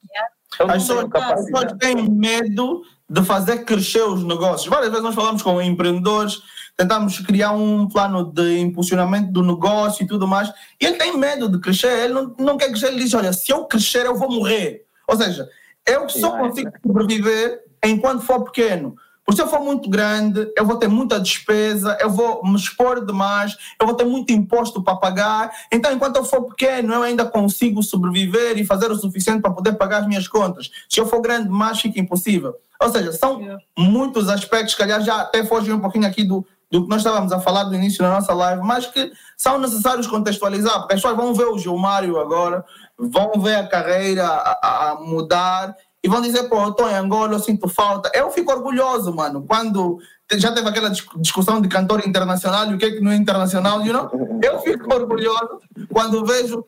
Eu 0.60 0.70
As 0.70 0.86
pessoas 0.86 1.72
têm 1.78 2.06
medo 2.06 2.82
de 3.08 3.24
fazer 3.24 3.64
crescer 3.64 4.02
os 4.02 4.22
negócios. 4.22 4.68
Várias 4.68 4.90
vezes 4.90 5.02
nós 5.02 5.14
falamos 5.14 5.40
com 5.40 5.62
empreendedores, 5.62 6.42
tentamos 6.76 7.18
criar 7.20 7.52
um 7.52 7.88
plano 7.88 8.30
de 8.30 8.58
impulsionamento 8.58 9.32
do 9.32 9.42
negócio 9.42 10.04
e 10.04 10.06
tudo 10.06 10.28
mais, 10.28 10.52
e 10.78 10.84
ele 10.84 10.96
tem 10.96 11.16
medo 11.16 11.48
de 11.48 11.60
crescer, 11.60 12.04
ele 12.04 12.12
não, 12.12 12.34
não 12.38 12.58
quer 12.58 12.68
crescer, 12.68 12.88
ele 12.88 13.02
diz, 13.02 13.14
olha, 13.14 13.32
se 13.32 13.50
eu 13.50 13.64
crescer 13.64 14.04
eu 14.04 14.16
vou 14.16 14.30
morrer. 14.30 14.84
Ou 15.08 15.16
seja, 15.16 15.48
eu 15.86 16.10
só 16.10 16.36
consigo 16.36 16.70
sobreviver 16.86 17.62
enquanto 17.82 18.20
for 18.20 18.44
pequeno. 18.44 18.94
Porque 19.26 19.42
se 19.42 19.42
eu 19.42 19.50
for 19.50 19.60
muito 19.60 19.90
grande, 19.90 20.48
eu 20.56 20.64
vou 20.64 20.76
ter 20.76 20.86
muita 20.86 21.18
despesa, 21.18 21.98
eu 22.00 22.08
vou 22.08 22.44
me 22.44 22.54
expor 22.54 23.04
demais, 23.04 23.56
eu 23.78 23.84
vou 23.84 23.96
ter 23.96 24.04
muito 24.04 24.32
imposto 24.32 24.80
para 24.80 24.94
pagar. 24.94 25.50
Então, 25.72 25.92
enquanto 25.92 26.14
eu 26.14 26.24
for 26.24 26.42
pequeno, 26.42 26.94
eu 26.94 27.02
ainda 27.02 27.24
consigo 27.24 27.82
sobreviver 27.82 28.56
e 28.56 28.64
fazer 28.64 28.88
o 28.88 28.96
suficiente 28.96 29.42
para 29.42 29.50
poder 29.50 29.72
pagar 29.72 30.02
as 30.02 30.06
minhas 30.06 30.28
contas. 30.28 30.70
Se 30.88 31.00
eu 31.00 31.06
for 31.06 31.20
grande 31.20 31.48
demais, 31.48 31.80
fica 31.80 31.98
impossível. 31.98 32.54
Ou 32.80 32.88
seja, 32.88 33.12
são 33.12 33.40
yeah. 33.40 33.60
muitos 33.76 34.28
aspectos 34.28 34.76
que, 34.76 34.82
aliás, 34.84 35.04
já 35.04 35.22
até 35.22 35.44
fogem 35.44 35.74
um 35.74 35.80
pouquinho 35.80 36.06
aqui 36.06 36.22
do, 36.22 36.46
do 36.70 36.84
que 36.84 36.88
nós 36.88 36.98
estávamos 36.98 37.32
a 37.32 37.40
falar 37.40 37.64
do 37.64 37.74
início 37.74 38.04
da 38.04 38.10
nossa 38.10 38.32
live, 38.32 38.62
mas 38.62 38.86
que 38.86 39.10
são 39.36 39.58
necessários 39.58 40.06
contextualizar, 40.06 40.80
porque 40.80 40.94
as 40.94 41.00
pessoas 41.00 41.16
vão 41.16 41.34
ver 41.34 41.46
o 41.46 41.58
Gilmário 41.58 42.18
agora, 42.18 42.64
vão 42.98 43.32
ver 43.40 43.56
a 43.56 43.66
carreira 43.66 44.24
a, 44.24 44.90
a 44.90 44.94
mudar 45.00 45.74
e 46.06 46.08
vão 46.08 46.20
dizer, 46.20 46.44
pô, 46.44 46.62
eu 46.62 46.68
estou 46.68 46.88
em 46.88 46.94
Angola, 46.94 47.32
eu 47.32 47.40
sinto 47.40 47.68
falta. 47.68 48.08
Eu 48.14 48.30
fico 48.30 48.52
orgulhoso, 48.52 49.12
mano, 49.12 49.44
quando 49.44 49.98
já 50.34 50.52
teve 50.52 50.68
aquela 50.68 50.88
discussão 50.88 51.60
de 51.60 51.66
cantor 51.66 52.06
internacional 52.06 52.70
e 52.70 52.74
o 52.74 52.78
que 52.78 52.84
é 52.84 52.90
que 52.92 53.00
não 53.00 53.10
é 53.10 53.16
internacional, 53.16 53.84
you 53.84 53.92
know? 53.92 54.08
Eu 54.40 54.60
fico 54.60 54.94
orgulhoso 54.94 55.60
quando 55.92 56.24
vejo 56.24 56.64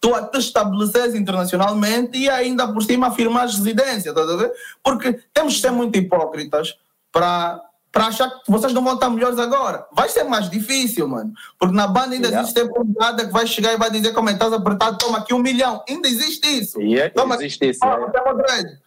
tu 0.00 0.14
a 0.14 0.22
te 0.22 0.38
estabeleceres 0.38 1.14
internacionalmente 1.14 2.16
e 2.16 2.26
ainda 2.30 2.66
por 2.72 2.82
cima 2.82 3.08
afirmar 3.08 3.48
residência, 3.48 4.14
tá 4.14 4.22
a 4.22 4.36
ver? 4.36 4.50
Porque 4.82 5.12
temos 5.34 5.56
que 5.56 5.60
ser 5.60 5.70
muito 5.70 5.98
hipócritas 5.98 6.74
para 7.12 7.60
para 7.94 8.08
achar 8.08 8.28
que 8.28 8.50
vocês 8.50 8.72
não 8.72 8.82
vão 8.82 8.94
estar 8.94 9.08
melhores 9.08 9.38
agora. 9.38 9.86
Vai 9.92 10.08
ser 10.08 10.24
mais 10.24 10.50
difícil, 10.50 11.06
mano. 11.06 11.32
Porque 11.56 11.76
na 11.76 11.86
banda 11.86 12.16
ainda 12.16 12.26
yeah. 12.26 12.40
existe 12.40 12.60
temporada 12.60 13.24
que 13.24 13.32
vai 13.32 13.46
chegar 13.46 13.72
e 13.72 13.76
vai 13.76 13.88
dizer 13.88 14.12
como 14.12 14.28
é 14.28 14.32
que 14.32 14.42
estás 14.42 14.52
apertado, 14.52 14.98
toma 14.98 15.18
aqui 15.18 15.32
um 15.32 15.38
milhão. 15.38 15.80
Ainda 15.88 16.08
existe 16.08 16.44
isso. 16.44 16.80
Yeah, 16.80 17.14
toma 17.14 17.36
existe 17.36 17.70
isso. 17.70 17.78
Oh, 17.84 17.86
yeah. 17.86 18.78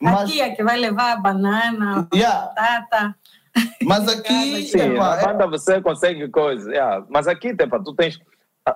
Mas... 0.00 0.22
Aqui 0.22 0.40
é 0.40 0.54
que 0.54 0.64
vai 0.64 0.78
levar 0.78 1.12
a 1.12 1.16
banana, 1.18 2.08
yeah. 2.14 2.44
a 2.44 2.46
batata. 2.46 3.16
Mas 3.82 4.08
aqui. 4.08 4.66
Sim, 4.66 4.94
na 4.94 5.20
é... 5.20 5.26
banda 5.26 5.46
você 5.46 5.82
consegue 5.82 6.26
coisa. 6.30 6.70
Yeah. 6.70 7.06
Mas 7.10 7.28
aqui, 7.28 7.54
tepa, 7.54 7.78
tu 7.78 7.94
tens. 7.94 8.18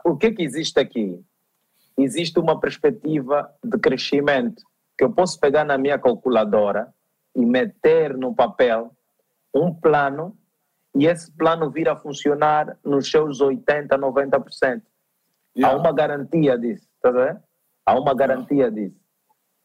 O 0.04 0.18
que 0.18 0.32
que 0.32 0.42
existe 0.42 0.78
aqui? 0.78 1.18
Existe 1.96 2.38
uma 2.38 2.60
perspectiva 2.60 3.50
de 3.64 3.78
crescimento 3.78 4.62
que 4.98 5.02
eu 5.04 5.10
posso 5.10 5.40
pegar 5.40 5.64
na 5.64 5.78
minha 5.78 5.98
calculadora 5.98 6.88
e 7.34 7.46
meter 7.46 8.18
no 8.18 8.34
papel 8.34 8.92
um 9.58 9.74
plano 9.74 10.36
e 10.94 11.06
esse 11.06 11.30
plano 11.32 11.70
vir 11.70 11.88
a 11.88 11.96
funcionar 11.96 12.76
nos 12.84 13.10
seus 13.10 13.40
80%, 13.40 13.88
90%. 13.88 14.82
Yeah. 15.56 15.76
Há 15.76 15.80
uma 15.80 15.92
garantia 15.92 16.58
disso, 16.58 16.86
tá 17.00 17.10
vendo? 17.10 17.40
Há 17.86 17.98
uma 17.98 18.14
garantia 18.14 18.70
disso. 18.70 18.96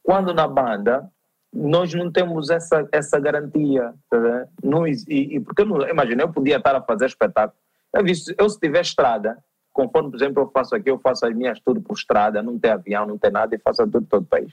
Quando 0.04 0.34
na 0.34 0.48
banda, 0.48 1.10
nós 1.54 1.94
não 1.94 2.12
temos 2.12 2.50
essa, 2.50 2.88
essa 2.92 3.20
garantia, 3.20 3.94
tá 4.10 4.18
vendo? 4.18 4.48
Não, 4.64 4.88
e, 4.88 4.96
e 5.08 5.40
porque, 5.40 5.64
não, 5.64 5.88
imagina, 5.88 6.24
eu 6.24 6.32
podia 6.32 6.58
estar 6.58 6.76
a 6.76 6.82
fazer 6.82 7.06
espetáculo. 7.06 7.58
Eu, 7.94 8.04
eu 8.38 8.50
se 8.50 8.60
tiver 8.60 8.82
estrada, 8.82 9.38
conforme, 9.72 10.10
por 10.10 10.18
exemplo, 10.18 10.44
eu 10.44 10.52
faço 10.52 10.76
aqui, 10.76 10.90
eu 10.90 11.00
faço 11.00 11.26
as 11.26 11.36
minhas 11.36 11.60
tudo 11.60 11.82
por 11.82 11.94
estrada, 11.94 12.42
não 12.42 12.58
tem 12.60 12.72
avião, 12.72 13.06
não 13.06 13.18
tem 13.18 13.32
nada, 13.32 13.56
e 13.56 13.60
faço 13.60 13.84
tudo 13.84 14.06
todo 14.08 14.24
o 14.24 14.28
país. 14.28 14.52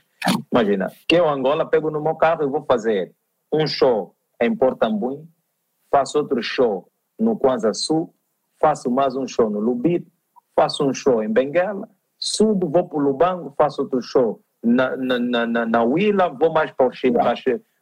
Imagina, 0.51 0.91
que 1.07 1.15
eu, 1.15 1.27
Angola, 1.27 1.65
pego 1.65 1.89
no 1.89 2.01
meu 2.01 2.15
carro 2.15 2.43
e 2.43 2.47
vou 2.47 2.63
fazer 2.63 3.13
um 3.51 3.67
show 3.67 4.15
em 4.41 4.55
Portambuim, 4.55 5.27
faço 5.89 6.17
outro 6.17 6.41
show 6.41 6.89
no 7.17 7.37
Kwanza 7.37 7.73
Sul, 7.73 8.13
faço 8.59 8.89
mais 8.89 9.15
um 9.15 9.27
show 9.27 9.49
no 9.49 9.59
Lubito, 9.59 10.11
faço 10.55 10.83
um 10.83 10.93
show 10.93 11.23
em 11.23 11.31
Benguela, 11.31 11.87
subo, 12.17 12.67
vou 12.67 12.87
para 12.87 12.97
o 12.97 13.01
Lubango, 13.01 13.53
faço 13.55 13.83
outro 13.83 14.01
show 14.01 14.41
na, 14.63 14.97
na, 14.97 15.45
na, 15.45 15.65
na 15.65 15.83
Willa, 15.83 16.29
vou 16.29 16.51
mais 16.51 16.71
para 16.71 16.87
o 16.87 16.91
Chile, 16.91 17.17
yeah. 17.17 17.33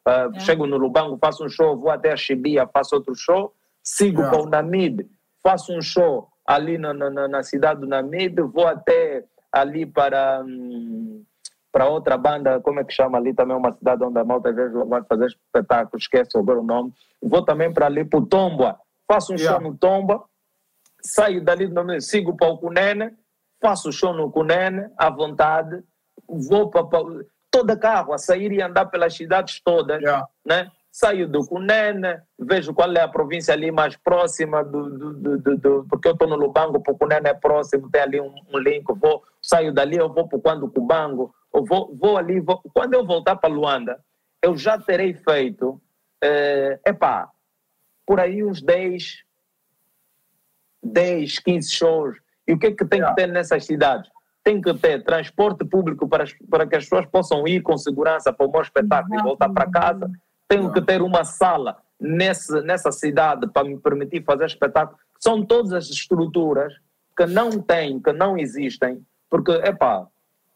uh, 0.08 0.40
chego 0.42 0.68
no 0.68 0.78
Lubango, 0.78 1.18
faço 1.18 1.46
um 1.46 1.50
show, 1.50 1.78
vou 1.78 1.90
até 1.90 2.12
a 2.12 2.18
Chibia, 2.18 2.68
faço 2.68 2.96
outro 2.96 3.16
show, 3.16 3.54
sigo 3.82 4.22
para 4.22 4.42
o 4.42 4.50
Namib, 4.50 5.10
faço 5.42 5.74
um 5.74 5.82
show 5.82 6.28
ali 6.46 6.78
na, 6.78 6.94
na, 6.94 7.28
na 7.28 7.44
cidade 7.44 7.80
do 7.80 7.88
Namib, 7.88 8.40
vou 8.42 8.68
até 8.68 9.24
ali 9.52 9.86
para... 9.86 10.44
Hum, 10.46 10.99
para 11.72 11.88
outra 11.88 12.18
banda, 12.18 12.60
como 12.62 12.80
é 12.80 12.84
que 12.84 12.94
chama 12.94 13.18
ali 13.18 13.34
também, 13.34 13.56
uma 13.56 13.72
cidade 13.74 14.04
onde 14.04 14.20
a 14.20 14.24
malta 14.24 14.50
às 14.50 14.56
vezes 14.56 14.74
vai 14.88 15.04
fazer 15.04 15.28
espetáculo, 15.28 15.98
esquece 15.98 16.38
agora 16.38 16.60
o 16.60 16.64
nome. 16.64 16.94
Vou 17.22 17.44
também 17.44 17.72
para 17.72 17.86
ali 17.86 18.04
para 18.04 18.20
o 18.20 18.26
Tomba, 18.26 18.80
faço 19.08 19.34
um 19.34 19.36
yeah. 19.36 19.60
show 19.60 19.72
no 19.72 19.78
Tomba, 19.78 20.24
saio 21.02 21.44
dali, 21.44 21.70
sigo 22.02 22.36
para 22.36 22.50
o 22.50 22.58
Cunene, 22.58 23.12
faço 23.62 23.92
show 23.92 24.14
no 24.14 24.32
Cunene, 24.32 24.90
à 24.98 25.10
vontade, 25.10 25.84
vou 26.28 26.70
para, 26.70 26.86
para 26.86 27.02
toda 27.52 27.78
carro, 27.78 28.14
a 28.14 28.18
sair 28.18 28.52
e 28.52 28.62
andar 28.62 28.86
pelas 28.88 29.16
cidades 29.16 29.62
todas, 29.64 30.02
yeah. 30.02 30.28
né? 30.46 30.72
Saio 30.92 31.28
do 31.28 31.46
Cunene, 31.46 32.20
vejo 32.38 32.74
qual 32.74 32.92
é 32.94 33.02
a 33.02 33.08
província 33.08 33.54
ali 33.54 33.72
mais 33.72 33.96
próxima, 33.96 34.64
do, 34.64 34.90
do, 34.90 35.38
do, 35.38 35.58
do 35.58 35.86
porque 35.90 36.08
eu 36.08 36.14
estou 36.14 36.28
no 36.28 36.36
Lubango, 36.36 36.82
para 36.82 36.94
o 36.94 36.98
Cunene 36.98 37.30
é 37.30 37.34
próximo, 37.34 37.90
tem 37.90 38.02
ali 38.02 38.22
um, 38.22 38.34
um, 38.54 38.58
link, 38.58 38.86
vou, 38.96 39.24
saio 39.42 39.74
dali, 39.74 39.98
eu 39.98 40.12
vou 40.12 40.28
para 40.28 40.38
o 40.38 40.42
Quando 40.42 40.70
Cubango, 40.70 41.34
eu 41.54 41.64
vou, 41.64 41.96
vou 41.96 42.18
ali, 42.18 42.40
vou, 42.40 42.62
quando 42.74 42.94
eu 42.94 43.06
voltar 43.06 43.36
para 43.36 43.54
Luanda, 43.54 44.00
eu 44.42 44.58
já 44.58 44.78
terei 44.78 45.14
feito, 45.14 45.82
é, 46.22 46.80
epá, 46.86 47.30
por 48.06 48.20
aí 48.20 48.44
uns 48.44 48.62
10, 48.62 49.24
10, 50.82 51.40
15 51.40 51.72
shows. 51.72 52.18
E 52.48 52.54
o 52.54 52.60
que 52.60 52.68
é 52.68 52.72
que 52.72 52.86
tem 52.86 53.04
que 53.04 53.16
ter 53.16 53.28
nessas 53.28 53.66
cidades? 53.66 54.10
Tem 54.44 54.60
que 54.60 54.74
ter 54.74 55.04
transporte 55.04 55.64
público 55.64 56.08
para, 56.08 56.26
para 56.50 56.66
que 56.66 56.76
as 56.76 56.86
pessoas 56.86 57.06
possam 57.06 57.48
ir 57.48 57.62
com 57.62 57.78
segurança 57.78 58.34
para 58.34 58.48
o 58.48 58.52
meu 58.52 58.62
espetáculo 58.62 59.20
e 59.20 59.22
voltar 59.22 59.50
para 59.50 59.70
casa. 59.70 60.10
Tenho 60.50 60.72
que 60.74 60.82
ter 60.82 61.02
uma 61.02 61.24
sala 61.24 61.78
nesse, 62.00 62.62
nessa 62.64 62.92
cidade 62.92 63.48
para 63.48 63.68
me 63.68 63.78
permitir 63.78 64.24
fazer 64.24 64.46
espetáculo. 64.46 65.00
São 65.18 65.46
todas 65.46 65.72
as 65.72 65.90
estruturas 65.90 66.74
que 67.16 67.26
não 67.26 67.62
têm, 67.62 68.02
que 68.02 68.12
não 68.12 68.38
existem, 68.38 69.02
porque, 69.30 69.52
epá, 69.52 70.08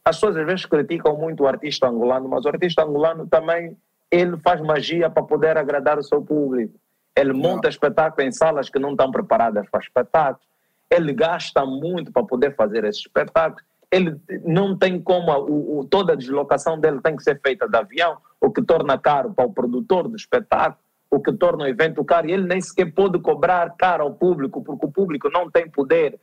as 0.04 0.18
pessoas 0.18 0.36
às 0.36 0.46
vezes 0.46 0.66
criticam 0.66 1.18
muito 1.18 1.44
o 1.44 1.48
artista 1.48 1.88
angolano, 1.88 2.28
mas 2.28 2.44
o 2.44 2.50
artista 2.50 2.84
angolano 2.84 3.26
também 3.28 3.78
ele 4.12 4.38
faz 4.38 4.62
magia 4.62 5.10
para 5.10 5.24
poder 5.24 5.58
agradar 5.58 5.98
o 5.98 6.04
seu 6.04 6.22
público. 6.22 6.74
Ele 7.16 7.34
monta 7.34 7.70
espetáculos 7.70 8.28
em 8.28 8.32
salas 8.32 8.70
que 8.70 8.80
não 8.80 8.92
estão 8.92 9.12
preparadas 9.12 9.68
para 9.70 9.80
espetáculos. 9.80 10.46
Ele 10.90 11.14
gasta 11.14 11.66
muito 11.66 12.12
para 12.12 12.24
poder 12.24 12.56
fazer 12.56 12.84
esses 12.84 13.02
espetáculos. 13.02 13.64
Ele 13.92 14.20
não 14.44 14.78
tem 14.78 15.02
como, 15.02 15.32
o, 15.32 15.80
o, 15.80 15.86
toda 15.86 16.14
a 16.14 16.16
deslocação 16.16 16.80
dele 16.80 17.00
tem 17.02 17.16
que 17.16 17.24
ser 17.24 17.40
feita 17.42 17.68
de 17.68 17.78
avião, 17.78 18.18
o 18.44 18.52
que 18.52 18.62
torna 18.62 18.98
caro 18.98 19.34
para 19.34 19.46
o 19.46 19.54
produtor 19.54 20.10
do 20.10 20.18
espetáculo, 20.18 20.78
o 21.10 21.22
que 21.22 21.32
torna 21.32 21.64
o 21.64 21.68
evento 21.68 22.04
caro. 22.04 22.30
E 22.30 22.34
ele 22.34 22.46
nem 22.46 22.60
sequer 22.60 22.94
pode 22.94 23.18
cobrar 23.20 23.74
caro 23.78 24.04
ao 24.04 24.14
público, 24.14 24.62
porque 24.62 24.86
o 24.86 24.92
público 24.92 25.30
não 25.30 25.50
tem 25.50 25.70
poder 25.70 26.20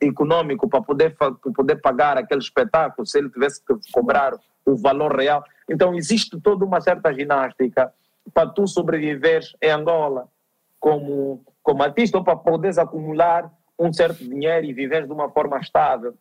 econômico 0.00 0.68
para 0.68 0.80
poder, 0.80 1.16
para 1.16 1.32
poder 1.32 1.80
pagar 1.80 2.16
aquele 2.16 2.40
espetáculo, 2.40 3.04
se 3.04 3.18
ele 3.18 3.28
tivesse 3.28 3.60
que 3.64 3.74
cobrar 3.92 4.34
o 4.64 4.76
valor 4.76 5.16
real. 5.16 5.42
Então 5.68 5.92
existe 5.96 6.40
toda 6.40 6.64
uma 6.64 6.80
certa 6.80 7.12
ginástica 7.12 7.92
para 8.32 8.48
tu 8.48 8.68
sobreviveres 8.68 9.52
em 9.60 9.70
Angola 9.70 10.28
como, 10.78 11.44
como 11.60 11.82
artista 11.82 12.18
ou 12.18 12.22
para 12.22 12.36
poderes 12.36 12.78
acumular 12.78 13.52
um 13.76 13.92
certo 13.92 14.22
dinheiro 14.22 14.64
e 14.64 14.72
viveres 14.72 15.08
de 15.08 15.12
uma 15.12 15.28
forma 15.28 15.58
estável. 15.58 16.14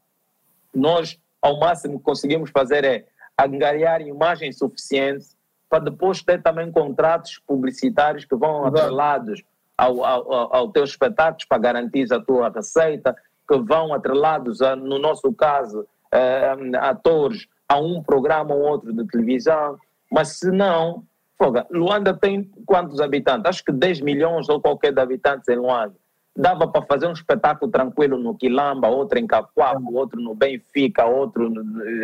Nós, 0.73 1.19
ao 1.39 1.59
máximo 1.59 1.99
que 1.99 2.03
conseguimos 2.03 2.49
fazer 2.49 2.83
é 2.83 3.05
angariar 3.39 4.01
imagens 4.01 4.57
suficientes 4.57 5.32
para 5.73 5.85
depois 5.85 6.21
ter 6.21 6.39
também 6.39 6.71
contratos 6.71 7.41
publicitários 7.47 8.25
que 8.25 8.35
vão 8.35 8.63
atrelados 8.63 9.41
ao, 9.75 10.05
ao, 10.05 10.55
ao 10.55 10.69
teu 10.69 10.83
espetáculo 10.83 11.47
para 11.49 11.57
garantir 11.57 12.13
a 12.13 12.19
tua 12.19 12.47
receita, 12.49 13.15
que 13.49 13.57
vão 13.57 13.91
atrelados, 13.91 14.61
a, 14.61 14.75
no 14.75 14.99
nosso 14.99 15.33
caso, 15.33 15.87
eh, 16.11 16.55
atores 16.79 17.47
a 17.67 17.79
um 17.79 18.03
programa 18.03 18.53
ou 18.53 18.61
outro 18.61 18.93
de 18.93 19.03
televisão, 19.07 19.75
mas 20.11 20.37
se 20.37 20.51
não, 20.51 21.03
foga, 21.39 21.65
Luanda 21.71 22.13
tem 22.13 22.43
quantos 22.67 23.01
habitantes? 23.01 23.49
Acho 23.49 23.65
que 23.65 23.71
10 23.71 24.01
milhões 24.01 24.49
ou 24.49 24.61
qualquer 24.61 24.93
de 24.93 25.01
habitantes 25.01 25.47
em 25.47 25.55
Luanda. 25.55 25.95
Dava 26.37 26.67
para 26.67 26.85
fazer 26.85 27.07
um 27.07 27.13
espetáculo 27.13 27.71
tranquilo 27.71 28.19
no 28.19 28.37
Quilamba, 28.37 28.89
outro 28.89 29.17
em 29.17 29.25
Capuapo, 29.25 29.91
outro 29.91 30.21
no 30.21 30.35
Benfica, 30.35 31.03
outro 31.03 31.51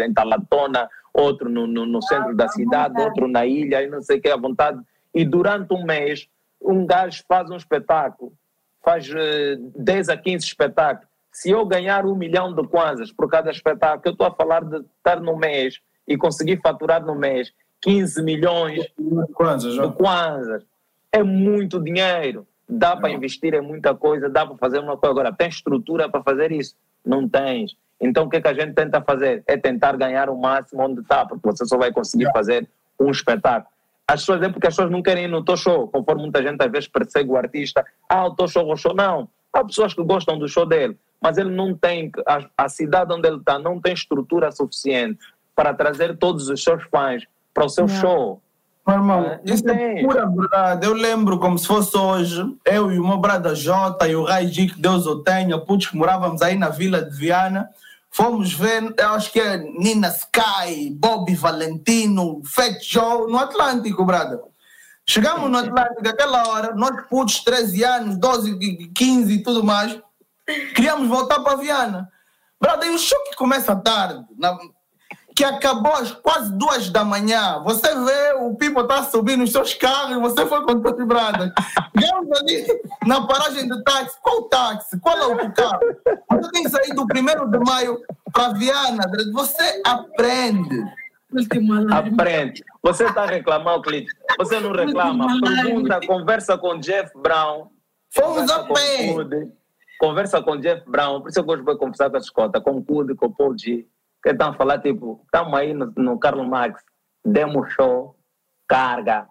em 0.03 0.11
Talatona, 0.11 0.89
outro 1.13 1.49
no, 1.49 1.67
no, 1.67 1.85
no 1.85 2.01
centro 2.01 2.35
da 2.35 2.47
cidade, 2.47 3.01
outro 3.01 3.27
na 3.27 3.45
ilha, 3.45 3.83
e 3.83 3.89
não 3.89 4.01
sei 4.01 4.17
o 4.17 4.21
que, 4.21 4.29
à 4.29 4.37
vontade. 4.37 4.79
E 5.13 5.25
durante 5.25 5.73
um 5.73 5.83
mês, 5.83 6.27
um 6.61 6.85
gajo 6.85 7.23
faz 7.27 7.49
um 7.49 7.57
espetáculo, 7.57 8.33
faz 8.83 9.09
uh, 9.09 9.17
eh, 9.17 9.57
10 9.75 10.09
a 10.09 10.17
15 10.17 10.45
espetáculos. 10.45 11.09
Se 11.31 11.51
eu 11.51 11.65
ganhar 11.65 12.05
um 12.05 12.15
milhão 12.15 12.53
de 12.53 12.67
kwanzas 12.67 13.11
por 13.11 13.29
cada 13.29 13.51
espetáculo, 13.51 14.01
eu 14.05 14.11
estou 14.11 14.27
a 14.27 14.31
falar 14.31 14.63
de 14.63 14.77
estar 14.97 15.19
no 15.19 15.37
mês 15.37 15.79
e 16.07 16.17
conseguir 16.17 16.59
faturar 16.61 17.05
no 17.05 17.15
mês 17.15 17.53
15 17.81 18.21
milhões 18.23 18.83
de 18.97 19.33
kwanzas. 19.33 19.73
De 19.73 19.91
kwanzas. 19.93 20.65
É 21.11 21.23
muito 21.23 21.81
dinheiro. 21.81 22.47
Dá 22.67 22.95
para 22.95 23.11
investir 23.11 23.53
em 23.53 23.61
muita 23.61 23.95
coisa, 23.95 24.29
dá 24.29 24.45
para 24.45 24.57
fazer 24.57 24.79
uma 24.79 24.97
coisa. 24.97 25.11
Agora, 25.11 25.33
tem 25.33 25.49
estrutura 25.49 26.09
para 26.09 26.21
fazer 26.21 26.51
isso? 26.51 26.75
Não 27.05 27.27
tens. 27.27 27.75
Então, 27.99 28.25
o 28.25 28.29
que, 28.29 28.37
é 28.37 28.41
que 28.41 28.47
a 28.47 28.53
gente 28.53 28.73
tenta 28.73 29.01
fazer? 29.01 29.43
É 29.45 29.57
tentar 29.57 29.97
ganhar 29.97 30.29
o 30.29 30.37
máximo 30.37 30.83
onde 30.83 31.01
está, 31.01 31.25
porque 31.25 31.45
você 31.45 31.65
só 31.65 31.77
vai 31.77 31.91
conseguir 31.91 32.31
fazer 32.31 32.67
um 32.99 33.11
espetáculo. 33.11 33.71
As 34.07 34.21
pessoas, 34.21 34.41
é 34.41 34.49
porque 34.49 34.67
as 34.67 34.73
pessoas 34.73 34.91
não 34.91 35.03
querem 35.03 35.25
ir 35.25 35.27
no 35.27 35.43
teu 35.43 35.55
show, 35.55 35.87
conforme 35.87 36.23
muita 36.23 36.41
gente 36.41 36.61
às 36.63 36.71
vezes 36.71 36.87
persegue 36.87 37.29
o 37.29 37.37
artista. 37.37 37.85
Ah, 38.07 38.25
o 38.25 38.35
teu 38.35 38.47
show, 38.47 38.71
o 38.71 38.75
show. 38.75 38.93
Não. 38.93 39.29
Há 39.53 39.63
pessoas 39.63 39.93
que 39.93 40.03
gostam 40.03 40.39
do 40.39 40.47
show 40.47 40.65
dele, 40.65 40.97
mas 41.21 41.37
ele 41.37 41.51
não 41.51 41.75
tem, 41.75 42.11
a, 42.25 42.45
a 42.57 42.69
cidade 42.69 43.13
onde 43.13 43.27
ele 43.27 43.37
está 43.37 43.59
não 43.59 43.79
tem 43.79 43.93
estrutura 43.93 44.51
suficiente 44.51 45.19
para 45.55 45.73
trazer 45.73 46.17
todos 46.17 46.49
os 46.49 46.63
seus 46.63 46.83
fãs 46.85 47.23
para 47.53 47.65
o 47.65 47.69
seu 47.69 47.85
não. 47.85 47.95
show. 47.95 48.41
Meu 48.87 48.97
irmão, 48.97 49.23
é, 49.25 49.41
isso 49.45 49.69
é 49.69 50.01
pura 50.01 50.25
verdade. 50.25 50.87
Eu 50.87 50.93
lembro 50.93 51.37
como 51.37 51.57
se 51.59 51.67
fosse 51.67 51.95
hoje, 51.95 52.43
eu 52.65 52.91
e 52.91 52.97
o 52.97 53.07
meu 53.07 53.17
brother 53.17 53.53
Jota 53.53 54.07
e 54.07 54.15
o 54.15 54.23
Raiji, 54.23 54.69
que 54.69 54.81
Deus 54.81 55.05
o 55.05 55.21
tenha, 55.21 55.59
putz, 55.59 55.87
que 55.87 55.95
morávamos 55.95 56.41
aí 56.41 56.57
na 56.57 56.69
vila 56.69 57.03
de 57.03 57.15
Viana. 57.15 57.69
Fomos 58.11 58.53
ver, 58.53 58.93
eu 58.97 59.09
acho 59.09 59.31
que 59.31 59.39
é 59.39 59.57
Nina 59.57 60.09
Sky, 60.09 60.91
Bobby 60.91 61.35
Valentino, 61.35 62.41
Fat 62.43 62.79
Joe, 62.81 63.31
no 63.31 63.37
Atlântico, 63.37 64.03
brother. 64.03 64.39
Chegamos 65.05 65.49
no 65.49 65.57
Atlântico, 65.57 66.07
aquela 66.07 66.47
hora, 66.47 66.75
nós 66.75 67.07
putos, 67.07 67.43
13 67.43 67.83
anos, 67.83 68.17
12, 68.17 68.89
15 68.93 69.33
e 69.33 69.43
tudo 69.43 69.63
mais, 69.63 69.99
queríamos 70.75 71.07
voltar 71.07 71.39
para 71.39 71.57
Viana. 71.57 72.09
Brother, 72.59 72.91
e 72.91 72.95
o 72.95 72.99
choque 72.99 73.35
começa 73.35 73.75
tarde. 73.75 74.25
Na, 74.37 74.57
que 75.39 75.43
acabou 75.45 75.93
às 75.93 76.11
quase 76.11 76.51
duas 76.57 76.89
da 76.89 77.05
manhã. 77.05 77.63
Você 77.63 77.87
vê 77.95 78.33
o 78.41 78.55
Pipo 78.55 78.83
tá 78.83 79.03
subindo 79.03 79.41
os 79.41 79.53
seus 79.53 79.73
carros 79.73 80.17
e 80.17 80.19
você 80.19 80.45
foi 80.45 80.65
com 80.65 80.81
todos 80.81 81.07
bradas. 81.07 81.49
Chegamos 81.97 82.29
ali 82.41 82.65
na 83.07 83.25
paragem 83.25 83.69
de 83.69 83.83
táxi. 83.85 84.17
Qual 84.21 84.49
táxi? 84.49 84.99
Qual 84.99 85.17
é 85.17 85.27
o 85.27 85.53
carro? 85.53 85.79
Você 86.33 86.51
tem 86.51 86.63
que 86.63 86.69
sair 86.69 86.93
do 86.93 87.07
primeiro 87.07 87.49
de 87.49 87.57
maio 87.57 88.01
para 88.33 88.51
Viana. 88.51 89.09
Você 89.31 89.81
aprende. 89.85 90.83
Aprende. 91.89 92.61
Você 92.83 93.05
está 93.05 93.23
a 93.23 93.27
reclamar, 93.27 93.79
Clique. 93.79 94.11
Você 94.37 94.59
não 94.59 94.73
reclama. 94.73 95.25
Pergunta, 95.39 96.01
conversa 96.05 96.57
com 96.57 96.77
Jeff 96.81 97.13
Brown. 97.15 97.67
Fomos 98.13 98.51
a 98.51 98.65
pé. 98.65 99.15
Conversa 100.01 100.41
com 100.41 100.57
Jeff 100.57 100.83
Brown. 100.85 101.21
Por 101.21 101.29
isso 101.29 101.39
eu 101.39 101.45
gosto 101.45 101.63
de 101.63 101.77
conversar 101.77 102.09
com 102.09 102.17
a 102.17 102.19
Escota, 102.19 102.59
com 102.59 102.71
o 102.71 102.83
Cude, 102.83 103.15
com 103.15 103.27
o 103.27 103.33
Paul 103.33 103.57
G 103.57 103.87
que 104.21 104.29
estão 104.29 104.49
a 104.49 104.53
falar, 104.53 104.79
tipo, 104.79 105.21
estamos 105.25 105.57
aí 105.57 105.73
no, 105.73 105.91
no 105.97 106.19
Carlos 106.19 106.47
Max, 106.47 106.83
demos 107.23 107.71
show, 107.73 108.15
carga, 108.67 109.27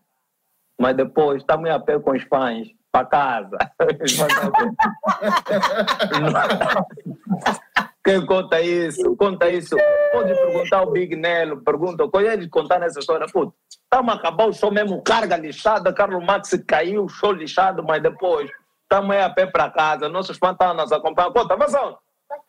mas 0.81 0.97
depois 0.97 1.43
estamos 1.43 1.69
a 1.70 1.78
pé 1.78 1.98
com 1.98 2.12
os 2.12 2.23
fãs 2.24 2.69
para 2.90 3.06
casa. 3.06 3.59
Quem 8.09 8.24
conta 8.24 8.59
isso? 8.62 9.15
Conta 9.16 9.51
isso. 9.51 9.77
Pode 10.12 10.35
perguntar 10.35 10.78
ao 10.78 10.90
Big 10.90 11.15
Nelo, 11.15 11.62
pergunta, 11.62 12.09
qual 12.09 12.24
é 12.24 12.39
de 12.39 12.48
contar 12.48 12.78
nessa 12.78 13.01
história? 13.01 13.27
Putz, 13.31 13.52
estamos 13.69 14.15
a 14.15 14.16
acabar 14.16 14.47
o 14.47 14.52
show 14.55 14.73
mesmo, 14.73 15.02
carga 15.02 15.36
lixada, 15.36 15.93
Carlos 15.93 16.24
Max 16.24 16.59
caiu, 16.66 17.06
show 17.06 17.32
lixado, 17.32 17.85
mas 17.85 18.02
depois 18.02 18.51
estamos 18.82 19.15
aí 19.15 19.20
a 19.20 19.28
pé 19.28 19.44
para 19.44 19.70
casa, 19.70 20.09
nossos 20.09 20.39
fãs 20.39 20.52
estão 20.52 20.73
nos 20.73 20.90
acompanhando. 20.90 21.35
Conta, 21.35 21.55
mas 21.59 21.74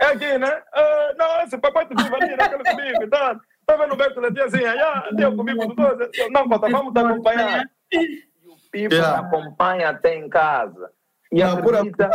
é 0.01 0.05
aqui, 0.05 0.37
né? 0.37 0.63
Uh, 0.75 1.17
não, 1.17 1.41
esse 1.41 1.57
papai 1.57 1.85
te 1.85 1.95
vive 1.95 2.15
ali, 2.15 2.35
naquele 2.35 2.63
comigo, 2.63 3.09
tá? 3.09 3.39
Tá 3.65 3.77
vendo 3.77 3.93
o 3.93 3.97
Beto 3.97 4.19
ali 4.19 4.41
assim, 4.41 4.65
ah, 4.65 5.09
deu 5.13 5.35
comigo 5.35 5.67
do 5.67 5.75
dois. 5.75 6.09
Não, 6.31 6.49
conta, 6.49 6.69
vamos 6.69 6.93
te 6.93 6.99
acompanhar. 6.99 7.69
E 7.91 8.23
o 8.47 8.55
Pipo 8.71 8.95
yeah. 8.95 9.19
acompanha 9.19 9.89
até 9.89 10.15
em 10.15 10.27
casa. 10.27 10.91
E 11.31 11.43
não, 11.43 11.57
acredita... 11.57 12.09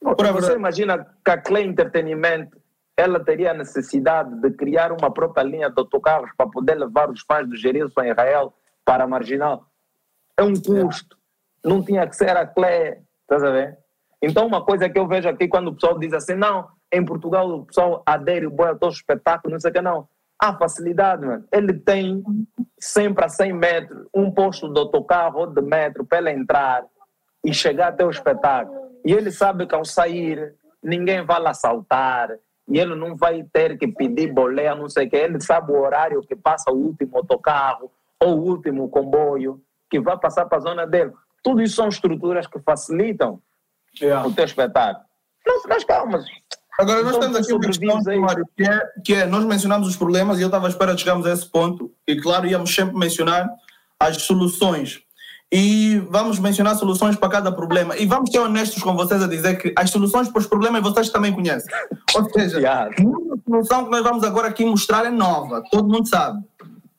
Pura, 0.00 0.16
pura, 0.16 0.32
você 0.32 0.54
imagina 0.54 1.06
que 1.24 1.30
a 1.30 1.38
Clay 1.38 1.64
Entertainment 1.64 2.48
ela 2.96 3.18
teria 3.18 3.52
a 3.52 3.54
necessidade 3.54 4.34
de 4.40 4.50
criar 4.50 4.92
uma 4.92 5.10
própria 5.10 5.42
linha 5.42 5.70
de 5.70 5.78
autocarros 5.78 6.30
para 6.36 6.50
poder 6.50 6.74
levar 6.74 7.10
os 7.10 7.22
fãs 7.22 7.48
do 7.48 7.56
Gerilson 7.56 8.02
em 8.02 8.10
Israel 8.10 8.52
para 8.84 9.04
a 9.04 9.06
Marginal. 9.06 9.66
É 10.36 10.42
um 10.42 10.54
custo. 10.54 11.16
Não 11.64 11.82
tinha 11.82 12.06
que 12.06 12.16
ser 12.16 12.36
a 12.36 12.46
Clay, 12.46 12.98
estás 13.22 13.42
a 13.42 13.50
ver? 13.50 13.78
Então, 14.22 14.46
uma 14.46 14.64
coisa 14.64 14.88
que 14.88 14.98
eu 14.98 15.06
vejo 15.06 15.28
aqui 15.28 15.48
quando 15.48 15.68
o 15.68 15.74
pessoal 15.74 15.98
diz 15.98 16.12
assim, 16.12 16.34
não, 16.34 16.68
em 16.92 17.04
Portugal 17.04 17.48
o 17.48 17.64
pessoal 17.64 18.02
adere 18.04 18.46
o 18.46 18.50
boi 18.50 18.68
a 18.68 18.74
todo 18.74 18.92
espetáculo, 18.92 19.52
não 19.52 19.60
sei 19.60 19.70
o 19.70 19.74
que, 19.74 19.80
não. 19.80 20.08
Há 20.38 20.56
facilidade, 20.56 21.24
mano. 21.24 21.44
Ele 21.52 21.74
tem 21.74 22.22
sempre 22.78 23.24
a 23.24 23.28
100 23.28 23.52
metros 23.52 24.06
um 24.14 24.30
posto 24.30 24.72
de 24.72 24.78
autocarro 24.78 25.40
ou 25.40 25.46
de 25.46 25.60
metro 25.62 26.04
para 26.04 26.18
ele 26.18 26.30
entrar 26.30 26.84
e 27.44 27.52
chegar 27.52 27.88
até 27.88 28.04
o 28.04 28.10
espetáculo. 28.10 28.90
E 29.04 29.12
ele 29.12 29.30
sabe 29.30 29.66
que 29.66 29.74
ao 29.74 29.84
sair, 29.84 30.54
ninguém 30.82 31.24
vai 31.24 31.40
lá 31.40 31.50
assaltar, 31.50 32.30
e 32.70 32.78
ele 32.78 32.94
não 32.94 33.16
vai 33.16 33.42
ter 33.52 33.76
que 33.76 33.88
pedir 33.88 34.32
boleia, 34.32 34.76
não 34.76 34.88
sei 34.88 35.06
o 35.06 35.10
que. 35.10 35.16
Ele 35.16 35.40
sabe 35.40 35.72
o 35.72 35.80
horário 35.80 36.22
que 36.22 36.36
passa 36.36 36.70
o 36.70 36.76
último 36.76 37.16
autocarro 37.16 37.90
ou 38.22 38.38
o 38.38 38.42
último 38.42 38.88
comboio 38.88 39.60
que 39.90 39.98
vai 39.98 40.16
passar 40.16 40.46
para 40.46 40.58
a 40.58 40.60
zona 40.60 40.86
dele. 40.86 41.12
Tudo 41.42 41.60
isso 41.60 41.76
são 41.76 41.88
estruturas 41.88 42.46
que 42.46 42.60
facilitam 42.60 43.42
yeah. 44.00 44.26
o 44.26 44.32
teu 44.32 44.44
espetáculo. 44.44 45.04
Não, 45.46 45.62
mas 45.68 45.84
calma. 45.84 46.22
Agora, 46.78 47.02
nós 47.02 47.16
então, 47.16 47.20
temos 47.20 47.36
aqui 47.36 47.52
uma 47.52 47.60
questão, 47.60 48.20
Mário, 48.20 48.46
que 48.56 48.62
é, 48.62 48.80
que 49.04 49.14
é, 49.14 49.26
nós 49.26 49.44
mencionamos 49.44 49.86
os 49.86 49.96
problemas 49.96 50.38
e 50.38 50.42
eu 50.42 50.46
estava 50.46 50.66
à 50.66 50.70
espera 50.70 50.94
de 50.94 51.00
chegarmos 51.00 51.26
a 51.26 51.32
esse 51.32 51.46
ponto, 51.46 51.92
e 52.06 52.16
claro, 52.16 52.46
íamos 52.46 52.74
sempre 52.74 52.96
mencionar 52.96 53.48
as 53.98 54.22
soluções. 54.22 55.00
E 55.52 55.98
vamos 56.08 56.38
mencionar 56.38 56.76
soluções 56.76 57.16
para 57.16 57.28
cada 57.28 57.52
problema. 57.52 57.96
E 57.96 58.06
vamos 58.06 58.30
ser 58.30 58.38
honestos 58.38 58.82
com 58.82 58.94
vocês 58.94 59.20
a 59.20 59.26
dizer 59.26 59.58
que 59.58 59.74
as 59.76 59.90
soluções 59.90 60.28
para 60.28 60.38
os 60.38 60.46
problemas 60.46 60.80
vocês 60.80 61.10
também 61.10 61.32
conhecem. 61.32 61.68
Ou 62.14 62.30
seja, 62.30 62.58
yeah. 62.58 62.88
a 62.88 63.50
solução 63.50 63.84
que 63.84 63.90
nós 63.90 64.02
vamos 64.02 64.22
agora 64.22 64.48
aqui 64.48 64.64
mostrar 64.64 65.04
é 65.04 65.10
nova, 65.10 65.62
todo 65.70 65.88
mundo 65.88 66.08
sabe. 66.08 66.42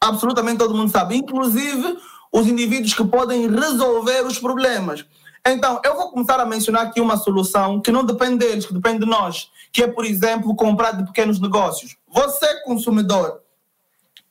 Absolutamente 0.01 0.57
todo 0.57 0.76
mundo 0.76 0.91
sabe. 0.91 1.15
Inclusive 1.15 1.97
os 2.31 2.45
indivíduos 2.45 2.93
que 2.93 3.05
podem 3.05 3.49
resolver 3.49 4.26
os 4.26 4.38
problemas. 4.38 5.05
Então, 5.45 5.81
eu 5.84 5.95
vou 5.95 6.11
começar 6.11 6.39
a 6.39 6.45
mencionar 6.45 6.84
aqui 6.84 7.01
uma 7.01 7.18
solução 7.18 7.81
que 7.81 7.91
não 7.91 8.05
depende 8.05 8.38
deles, 8.38 8.65
que 8.65 8.73
depende 8.73 8.99
de 8.99 9.05
nós, 9.09 9.49
que 9.72 9.81
é, 9.81 9.88
por 9.88 10.05
exemplo, 10.05 10.55
comprar 10.55 10.91
de 10.91 11.03
pequenos 11.03 11.39
negócios. 11.39 11.97
Você, 12.07 12.61
consumidor, 12.63 13.41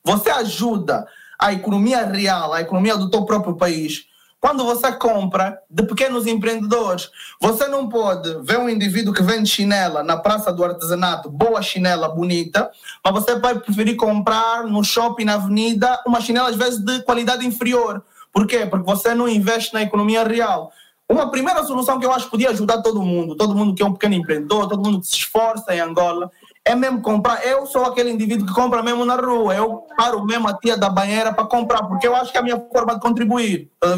você 0.03 0.29
ajuda 0.29 1.05
a 1.37 1.51
economia 1.51 2.05
real, 2.05 2.53
a 2.53 2.61
economia 2.61 2.95
do 2.95 3.09
teu 3.09 3.25
próprio 3.25 3.55
país, 3.55 4.05
quando 4.39 4.63
você 4.63 4.91
compra 4.93 5.59
de 5.69 5.83
pequenos 5.83 6.25
empreendedores. 6.25 7.09
Você 7.39 7.67
não 7.67 7.89
pode 7.89 8.41
ver 8.41 8.57
um 8.57 8.69
indivíduo 8.69 9.13
que 9.13 9.21
vende 9.21 9.49
chinela 9.49 10.03
na 10.03 10.17
praça 10.17 10.51
do 10.51 10.63
artesanato, 10.63 11.29
boa 11.29 11.61
chinela, 11.61 12.07
bonita, 12.07 12.71
mas 13.03 13.13
você 13.13 13.35
vai 13.37 13.59
preferir 13.59 13.95
comprar 13.97 14.63
no 14.63 14.83
shopping, 14.83 15.25
na 15.25 15.35
avenida, 15.35 16.01
uma 16.07 16.21
chinela 16.21 16.49
às 16.49 16.55
vezes 16.55 16.79
de 16.79 17.03
qualidade 17.03 17.45
inferior. 17.45 18.01
Por 18.31 18.47
quê? 18.47 18.65
Porque 18.65 18.85
você 18.85 19.13
não 19.13 19.27
investe 19.27 19.73
na 19.73 19.81
economia 19.81 20.23
real 20.23 20.71
Uma 21.11 21.29
primeira 21.29 21.61
solução 21.65 21.99
que 21.99 22.05
eu 22.05 22.13
acho 22.13 22.25
que 22.25 22.31
podia 22.31 22.51
ajudar 22.51 22.81
todo 22.81 23.01
mundo, 23.01 23.35
todo 23.35 23.53
mundo 23.53 23.75
que 23.75 23.83
é 23.83 23.85
um 23.85 23.91
pequeno 23.91 24.15
empreendedor, 24.15 24.69
todo 24.69 24.81
mundo 24.81 25.01
que 25.01 25.07
se 25.07 25.17
esforça 25.17 25.75
em 25.75 25.81
Angola, 25.81 26.31
é 26.63 26.73
mesmo 26.73 27.01
comprar. 27.01 27.45
Eu 27.45 27.65
sou 27.65 27.83
aquele 27.83 28.11
indivíduo 28.11 28.47
que 28.47 28.53
compra 28.53 28.81
mesmo 28.81 29.03
na 29.03 29.15
rua. 29.15 29.53
Eu 29.53 29.83
paro 29.97 30.23
mesmo 30.23 30.47
a 30.47 30.53
tia 30.53 30.77
da 30.77 30.89
banheira 30.89 31.33
para 31.33 31.43
comprar, 31.43 31.83
porque 31.83 32.07
eu 32.07 32.15
acho 32.15 32.31
que 32.31 32.37
é 32.37 32.39
a 32.39 32.43
minha 32.43 32.57
forma 32.71 32.93
de 32.93 33.01
contribuir. 33.01 33.69
Tá? 33.77 33.89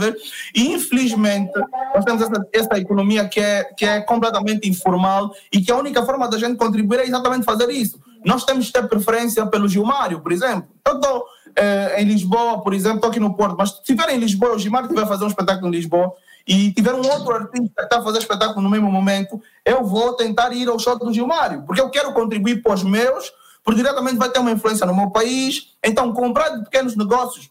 E 0.55 0.73
infelizmente, 0.73 1.51
nós 1.93 2.03
temos 2.03 2.23
essa, 2.23 2.47
essa 2.51 2.79
economia 2.79 3.29
que 3.29 3.39
é, 3.39 3.63
que 3.63 3.85
é 3.85 4.01
completamente 4.01 4.67
informal 4.67 5.31
e 5.51 5.61
que 5.61 5.71
a 5.71 5.77
única 5.77 6.03
forma 6.03 6.27
da 6.27 6.39
gente 6.39 6.57
contribuir 6.57 7.01
é 7.01 7.05
exatamente 7.05 7.45
fazer 7.45 7.69
isso. 7.69 7.99
Nós 8.25 8.43
temos 8.43 8.65
que 8.65 8.73
ter 8.73 8.87
preferência 8.87 9.45
pelo 9.45 9.67
Gilmário, 9.67 10.19
por 10.19 10.31
exemplo. 10.31 10.67
Eu 10.83 10.95
estou 10.95 11.25
eh, 11.55 12.01
em 12.01 12.05
Lisboa, 12.05 12.61
por 12.63 12.73
exemplo, 12.73 12.97
estou 12.97 13.11
aqui 13.11 13.19
no 13.19 13.35
Porto, 13.35 13.55
mas 13.57 13.69
se 13.69 13.75
estiver 13.79 14.09
em 14.09 14.17
Lisboa, 14.17 14.55
o 14.55 14.59
Gilmário 14.59 14.89
vai 14.93 15.05
fazer 15.05 15.25
um 15.25 15.27
espetáculo 15.27 15.67
em 15.67 15.71
Lisboa, 15.71 16.13
e 16.47 16.71
tiver 16.73 16.93
um 16.93 17.07
outro 17.07 17.33
artista 17.33 17.73
que 17.75 17.83
está 17.83 17.99
a 17.99 18.03
fazer 18.03 18.19
espetáculo 18.19 18.61
no 18.61 18.69
mesmo 18.69 18.91
momento, 18.91 19.41
eu 19.65 19.83
vou 19.83 20.13
tentar 20.13 20.51
ir 20.51 20.67
ao 20.67 20.77
show 20.77 20.97
do 20.97 21.13
Gilmário, 21.13 21.63
porque 21.65 21.81
eu 21.81 21.89
quero 21.89 22.13
contribuir 22.13 22.61
para 22.61 22.73
os 22.73 22.83
meus, 22.83 23.31
porque 23.63 23.81
diretamente 23.81 24.17
vai 24.17 24.29
ter 24.29 24.39
uma 24.39 24.51
influência 24.51 24.85
no 24.85 24.95
meu 24.95 25.09
país. 25.09 25.69
Então, 25.83 26.11
comprar 26.11 26.49
de 26.49 26.63
pequenos 26.65 26.95
negócios 26.95 27.49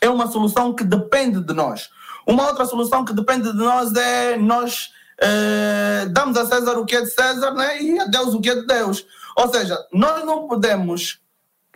é 0.00 0.08
uma 0.08 0.26
solução 0.26 0.74
que 0.74 0.84
depende 0.84 1.40
de 1.40 1.52
nós. 1.52 1.90
Uma 2.26 2.46
outra 2.46 2.64
solução 2.64 3.04
que 3.04 3.12
depende 3.12 3.52
de 3.52 3.58
nós 3.58 3.94
é 3.94 4.36
nós 4.38 4.90
eh, 5.20 6.06
damos 6.10 6.36
a 6.36 6.46
César 6.46 6.78
o 6.78 6.86
que 6.86 6.96
é 6.96 7.02
de 7.02 7.10
César 7.10 7.52
né, 7.52 7.82
e 7.82 7.98
a 8.00 8.06
Deus 8.06 8.34
o 8.34 8.40
que 8.40 8.48
é 8.50 8.54
de 8.54 8.66
Deus. 8.66 9.04
Ou 9.36 9.52
seja, 9.52 9.78
nós 9.92 10.24
não 10.24 10.48
podemos 10.48 11.20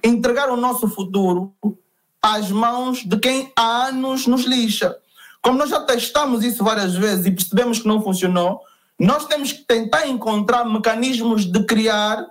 entregar 0.02 0.48
o 0.50 0.56
nosso 0.56 0.88
futuro 0.88 1.54
às 2.22 2.50
mãos 2.50 3.04
de 3.04 3.18
quem 3.18 3.52
há 3.56 3.88
anos 3.88 4.26
nos 4.26 4.44
lixa. 4.44 4.96
Como 5.42 5.58
nós 5.58 5.70
já 5.70 5.80
testamos 5.80 6.44
isso 6.44 6.64
várias 6.64 6.94
vezes 6.94 7.26
e 7.26 7.30
percebemos 7.30 7.80
que 7.80 7.88
não 7.88 8.02
funcionou, 8.02 8.60
nós 8.98 9.26
temos 9.26 9.52
que 9.52 9.64
tentar 9.64 10.06
encontrar 10.08 10.64
mecanismos 10.64 11.44
de 11.44 11.64
criar 11.64 12.26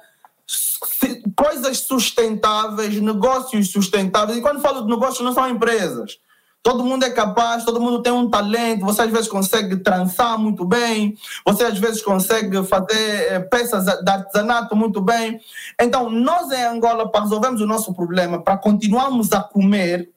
coisas 1.36 1.80
sustentáveis, 1.80 3.02
negócios 3.02 3.72
sustentáveis. 3.72 4.38
E 4.38 4.42
quando 4.42 4.62
falo 4.62 4.82
de 4.82 4.90
negócios, 4.90 5.24
não 5.24 5.34
são 5.34 5.50
empresas. 5.50 6.20
Todo 6.62 6.84
mundo 6.84 7.06
é 7.06 7.10
capaz, 7.10 7.64
todo 7.64 7.80
mundo 7.80 8.02
tem 8.02 8.12
um 8.12 8.30
talento. 8.30 8.84
Você 8.84 9.04
às 9.04 9.12
vezes 9.12 9.30
consegue 9.30 9.78
trançar 9.78 10.38
muito 10.38 10.66
bem, 10.66 11.18
você 11.46 11.64
às 11.64 11.80
vezes 11.80 12.02
consegue 12.02 12.62
fazer 12.66 13.32
eh, 13.32 13.40
peças 13.40 13.86
de 13.86 14.12
artesanato 14.12 14.76
muito 14.76 15.00
bem. 15.00 15.40
Então, 15.80 16.10
nós 16.10 16.52
em 16.52 16.64
Angola, 16.64 17.10
para 17.10 17.22
resolvermos 17.22 17.62
o 17.62 17.66
nosso 17.66 17.94
problema, 17.94 18.42
para 18.42 18.58
continuarmos 18.58 19.32
a 19.32 19.42
comer, 19.42 20.10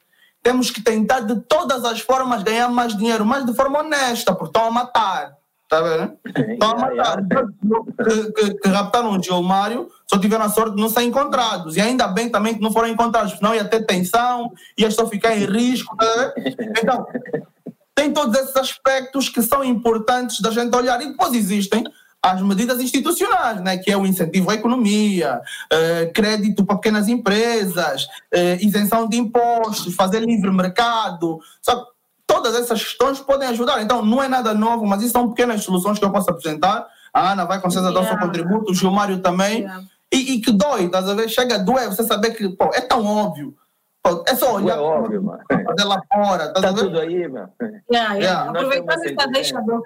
temos 0.43 0.71
que 0.71 0.83
tentar 0.83 1.21
de 1.21 1.37
todas 1.43 1.85
as 1.85 2.01
formas 2.01 2.43
ganhar 2.43 2.69
mais 2.69 2.97
dinheiro, 2.97 3.25
mas 3.25 3.45
de 3.45 3.55
forma 3.55 3.81
honesta, 3.81 4.35
porque 4.35 4.57
estão 4.57 4.69
a 4.69 4.71
matar. 4.71 5.41
Está 5.65 5.81
vendo? 5.83 6.19
Estão 6.53 6.71
a 6.71 6.79
matar. 6.79 7.23
Que, 7.23 8.33
que, 8.33 8.55
que 8.55 8.69
raptaram 8.69 9.17
o 9.17 9.23
Gilmário 9.23 9.89
só 10.05 10.19
tiveram 10.19 10.45
a 10.45 10.49
sorte 10.49 10.75
de 10.75 10.83
não 10.83 10.89
ser 10.89 11.03
encontrados. 11.03 11.77
E 11.77 11.81
ainda 11.81 12.09
bem 12.09 12.29
também 12.29 12.55
que 12.55 12.61
não 12.61 12.73
foram 12.73 12.89
encontrados, 12.89 13.39
senão 13.39 13.55
ia 13.55 13.65
ter 13.65 13.87
tensão, 13.87 14.51
ia 14.77 14.91
só 14.91 15.07
ficar 15.07 15.37
em 15.37 15.45
risco. 15.45 15.97
Tá 15.97 16.35
então, 16.83 17.07
tem 17.95 18.13
todos 18.13 18.37
esses 18.37 18.57
aspectos 18.57 19.29
que 19.29 19.43
são 19.43 19.63
importantes 19.63 20.41
da 20.41 20.51
gente 20.51 20.75
olhar. 20.75 21.01
E 21.03 21.11
depois 21.11 21.35
existem 21.35 21.85
as 22.23 22.43
medidas 22.43 22.81
institucionais, 22.81 23.61
né, 23.63 23.79
que 23.79 23.91
é 23.91 23.97
o 23.97 24.07
incentivo 24.07 24.51
à 24.51 24.55
economia, 24.55 25.41
eh, 25.73 26.11
crédito 26.15 26.65
para 26.65 26.77
pequenas 26.77 27.09
empresas, 27.09 28.07
eh, 28.31 28.59
isenção 28.61 29.09
de 29.09 29.17
impostos, 29.17 29.95
fazer 29.95 30.21
livre 30.21 30.51
mercado, 30.51 31.39
sabe? 31.63 31.83
Todas 32.27 32.55
essas 32.55 32.83
questões 32.83 33.21
podem 33.21 33.49
ajudar. 33.49 33.83
Então, 33.83 34.05
não 34.05 34.23
é 34.23 34.29
nada 34.29 34.53
novo, 34.53 34.87
mas 34.87 35.03
isso 35.03 35.13
são 35.13 35.31
pequenas 35.31 35.65
soluções 35.65 35.99
que 35.99 36.05
eu 36.05 36.13
posso 36.13 36.31
apresentar. 36.31 36.87
A 37.13 37.33
Ana 37.33 37.45
vai 37.45 37.61
com 37.61 37.71
certeza 37.71 37.91
yeah. 37.91 38.09
dar 38.09 38.15
o 38.15 38.19
seu 38.19 38.27
contributo, 38.27 38.71
o 38.71 38.75
Gilmário 38.75 39.19
também. 39.21 39.63
Yeah. 39.63 39.85
E, 40.13 40.35
e, 40.35 40.41
que 40.41 40.53
dói, 40.53 40.91
a 40.93 41.01
ver? 41.15 41.29
Chega 41.29 41.57
a 41.57 41.59
doer 41.59 41.89
você 41.89 42.05
saber 42.05 42.33
que 42.33 42.49
pô, 42.51 42.71
é 42.75 42.81
tão 42.81 43.05
óbvio 43.05 43.57
é 44.27 44.35
só 44.35 44.55
olhar. 44.55 44.77
É 44.77 44.81
óbvio, 44.81 45.23
mano. 45.23 45.43
Lá 45.85 46.03
fora. 46.13 46.53
Tá, 46.53 46.61
tá 46.61 46.73
tudo 46.73 46.99
aí, 46.99 47.29
mano. 47.29 47.53
Yeah, 47.93 48.15
yeah. 48.15 48.51
Aproveitando 48.51 49.05
essa 49.05 49.29
deixa 49.29 49.61
do 49.61 49.85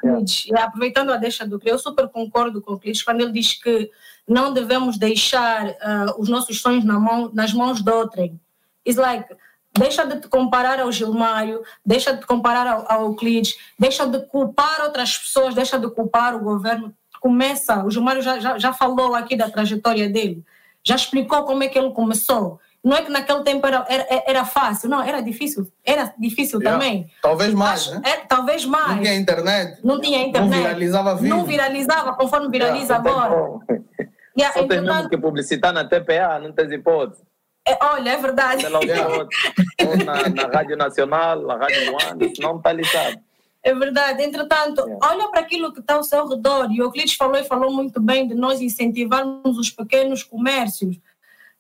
aproveitando 0.57 1.13
a 1.13 1.17
deixa 1.17 1.47
do 1.47 1.61
eu 1.65 1.79
super 1.79 2.09
concordo 2.09 2.63
com 2.63 2.73
o 2.73 2.75
Euclides 2.75 3.03
quando 3.03 3.23
ele 3.23 3.33
diz 3.33 3.55
que 3.55 3.91
não 4.27 4.53
devemos 4.53 4.97
deixar 4.97 5.67
uh, 5.67 6.15
os 6.19 6.29
nossos 6.29 6.61
sonhos 6.61 6.85
na 6.85 6.99
mão, 6.99 7.31
nas 7.35 7.53
mãos 7.53 7.83
de 7.83 7.91
outrem. 7.91 8.41
It's 8.87 8.97
like, 8.97 9.35
deixa 9.77 10.07
de 10.07 10.21
te 10.21 10.29
comparar 10.29 10.79
ao 10.79 10.93
Gilmário, 10.93 11.63
deixa 11.85 12.13
de 12.13 12.21
te 12.21 12.27
comparar 12.27 12.67
ao, 12.67 12.91
ao 12.91 13.05
Euclides, 13.07 13.57
deixa 13.79 14.07
de 14.07 14.21
culpar 14.27 14.83
outras 14.83 15.19
pessoas, 15.19 15.55
deixa 15.55 15.79
de 15.79 15.91
culpar 15.91 16.37
o 16.37 16.41
governo. 16.41 16.95
Começa, 17.21 17.85
o 17.85 17.91
Gilmário 17.91 18.23
já, 18.23 18.39
já, 18.39 18.59
já 18.59 18.73
falou 18.73 19.15
aqui 19.15 19.35
da 19.35 19.51
trajetória 19.51 20.09
dele, 20.09 20.45
já 20.85 20.95
explicou 20.95 21.45
como 21.45 21.65
é 21.65 21.69
que 21.69 21.79
ele 21.79 21.91
começou 21.91 22.61
não 22.85 22.95
é 22.99 23.03
que 23.03 23.11
naquele 23.11 23.43
tempo 23.43 23.67
era, 23.67 23.87
era, 23.89 24.25
era 24.27 24.45
fácil, 24.45 24.91
não, 24.91 25.03
era 25.03 25.23
difícil. 25.23 25.67
Era 25.83 26.13
difícil 26.19 26.61
yeah. 26.61 26.79
também. 26.79 27.11
Talvez 27.23 27.55
mais, 27.55 27.87
Mas, 27.87 27.95
né? 27.95 28.11
É, 28.11 28.17
talvez 28.19 28.67
mais. 28.67 28.89
Não 28.89 29.03
tinha 29.03 29.15
internet. 29.15 29.81
Não 29.83 30.01
tinha 30.01 30.23
internet. 30.23 30.51
Não 30.51 30.59
viralizava 30.59 31.15
vídeo. 31.15 31.29
Não 31.31 31.45
viralizava, 31.47 32.15
conforme 32.15 32.51
viraliza 32.51 32.95
yeah, 32.95 33.11
agora. 33.11 33.59
Yeah, 34.37 34.53
Só 34.53 34.67
tem 34.67 34.81
mesmo 34.81 35.09
que 35.09 35.17
publicitar 35.17 35.73
na 35.73 35.85
TPA, 35.85 36.41
não 36.41 36.51
tens 36.51 36.73
hipótese. 36.73 37.23
É, 37.65 37.79
olha, 37.81 38.11
é 38.11 38.17
verdade. 38.17 38.67
Ou 38.67 40.05
na, 40.05 40.29
na 40.29 40.49
Rádio 40.53 40.77
Nacional, 40.77 41.41
na 41.43 41.57
Rádio 41.57 41.95
One, 41.95 42.33
não 42.41 42.57
está 42.57 42.73
lixado. 42.73 43.21
É 43.63 43.73
verdade. 43.73 44.25
Entretanto, 44.25 44.81
yeah. 44.81 45.09
olha 45.09 45.29
para 45.29 45.39
aquilo 45.39 45.73
que 45.73 45.79
está 45.79 45.95
ao 45.95 46.03
seu 46.03 46.27
redor. 46.27 46.69
E 46.73 46.81
o 46.81 46.87
Euclides 46.87 47.15
falou 47.15 47.37
e 47.37 47.45
falou 47.45 47.73
muito 47.73 48.01
bem 48.01 48.27
de 48.27 48.35
nós 48.35 48.61
incentivarmos 48.61 49.57
os 49.57 49.71
pequenos 49.71 50.25
comércios 50.25 50.99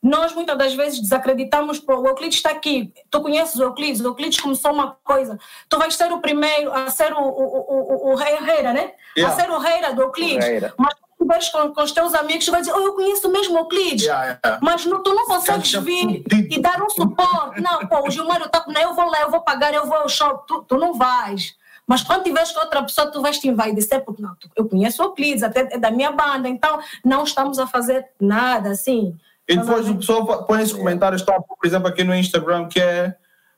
nós 0.04 0.34
muitas 0.34 0.58
das 0.58 0.74
vezes 0.74 1.00
desacreditamos, 1.00 1.78
pô, 1.78 1.94
o 1.96 2.06
Euclides 2.06 2.36
está 2.36 2.50
aqui, 2.50 2.92
tu 3.10 3.22
conheces 3.22 3.56
o 3.56 3.62
Euclides, 3.62 4.02
o 4.02 4.08
Euclides 4.08 4.38
começou 4.38 4.70
uma 4.70 4.98
coisa, 5.02 5.38
tu 5.66 5.78
vais 5.78 5.96
ser 5.96 6.12
o 6.12 6.20
primeiro 6.20 6.70
a 6.70 6.90
ser 6.90 7.14
o, 7.14 7.22
o, 7.22 8.08
o, 8.10 8.12
o 8.12 8.14
rei 8.14 8.36
Reira, 8.36 8.74
né? 8.74 8.92
Yeah. 9.16 9.34
A 9.34 9.40
ser 9.40 9.50
o 9.50 9.56
Reira 9.56 9.94
do 9.94 10.02
Euclides. 10.02 10.72
Mas 10.76 10.94
tu 11.18 11.24
vais 11.24 11.48
com, 11.48 11.72
com 11.72 11.82
os 11.82 11.90
teus 11.90 12.14
amigos, 12.14 12.44
tu 12.44 12.50
vais 12.50 12.66
dizer, 12.66 12.78
oh, 12.78 12.82
eu 12.82 12.92
conheço 12.92 13.30
mesmo 13.30 13.54
o 13.54 13.58
Euclides, 13.60 14.04
yeah, 14.04 14.38
yeah. 14.44 14.60
mas 14.62 14.84
não, 14.84 15.02
tu 15.02 15.14
não 15.14 15.24
consegues 15.24 15.72
vir 15.72 16.22
e 16.30 16.60
dar 16.60 16.82
um 16.82 16.90
suporte. 16.90 17.62
Não, 17.62 17.86
pô, 17.86 18.06
o 18.06 18.10
Gilmário 18.10 18.44
está, 18.44 18.62
não, 18.68 18.80
eu 18.82 18.92
vou 18.92 19.06
lá, 19.06 19.22
eu 19.22 19.30
vou 19.30 19.40
pagar, 19.40 19.72
eu 19.72 19.86
vou 19.86 19.96
ao 19.96 20.08
show, 20.08 20.36
tu, 20.46 20.66
tu 20.68 20.76
não 20.76 20.92
vais. 20.92 21.56
Mas 21.86 22.02
quando 22.02 22.24
tiveres 22.24 22.50
com 22.50 22.60
outra 22.60 22.82
pessoa, 22.82 23.10
tu 23.10 23.22
vais 23.22 23.38
te 23.38 23.48
invadir, 23.48 24.04
porque 24.04 24.20
não, 24.20 24.36
eu 24.54 24.68
conheço 24.68 25.02
o 25.02 25.06
Euclides, 25.06 25.42
até 25.42 25.60
é 25.60 25.78
da 25.78 25.90
minha 25.90 26.10
banda, 26.10 26.46
então 26.46 26.78
não 27.02 27.24
estamos 27.24 27.58
a 27.58 27.66
fazer 27.66 28.06
nada 28.20 28.70
assim. 28.70 29.16
E 29.48 29.56
depois 29.56 29.88
o 29.88 29.96
pessoal 29.96 30.46
põe 30.46 30.62
esses 30.62 30.72
comentários, 30.72 31.20
estão, 31.20 31.40
por 31.42 31.66
exemplo, 31.66 31.88
aqui 31.88 32.02
no 32.02 32.14
Instagram, 32.14 32.68
que 32.68 32.80
é 32.80 33.14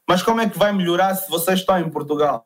mas 0.09 0.23
como 0.23 0.41
é 0.41 0.49
que 0.49 0.57
vai 0.57 0.73
melhorar 0.73 1.17
se 1.17 1.29
vocês 1.29 1.59
estão 1.59 1.79
em 1.79 1.91
Portugal? 1.91 2.45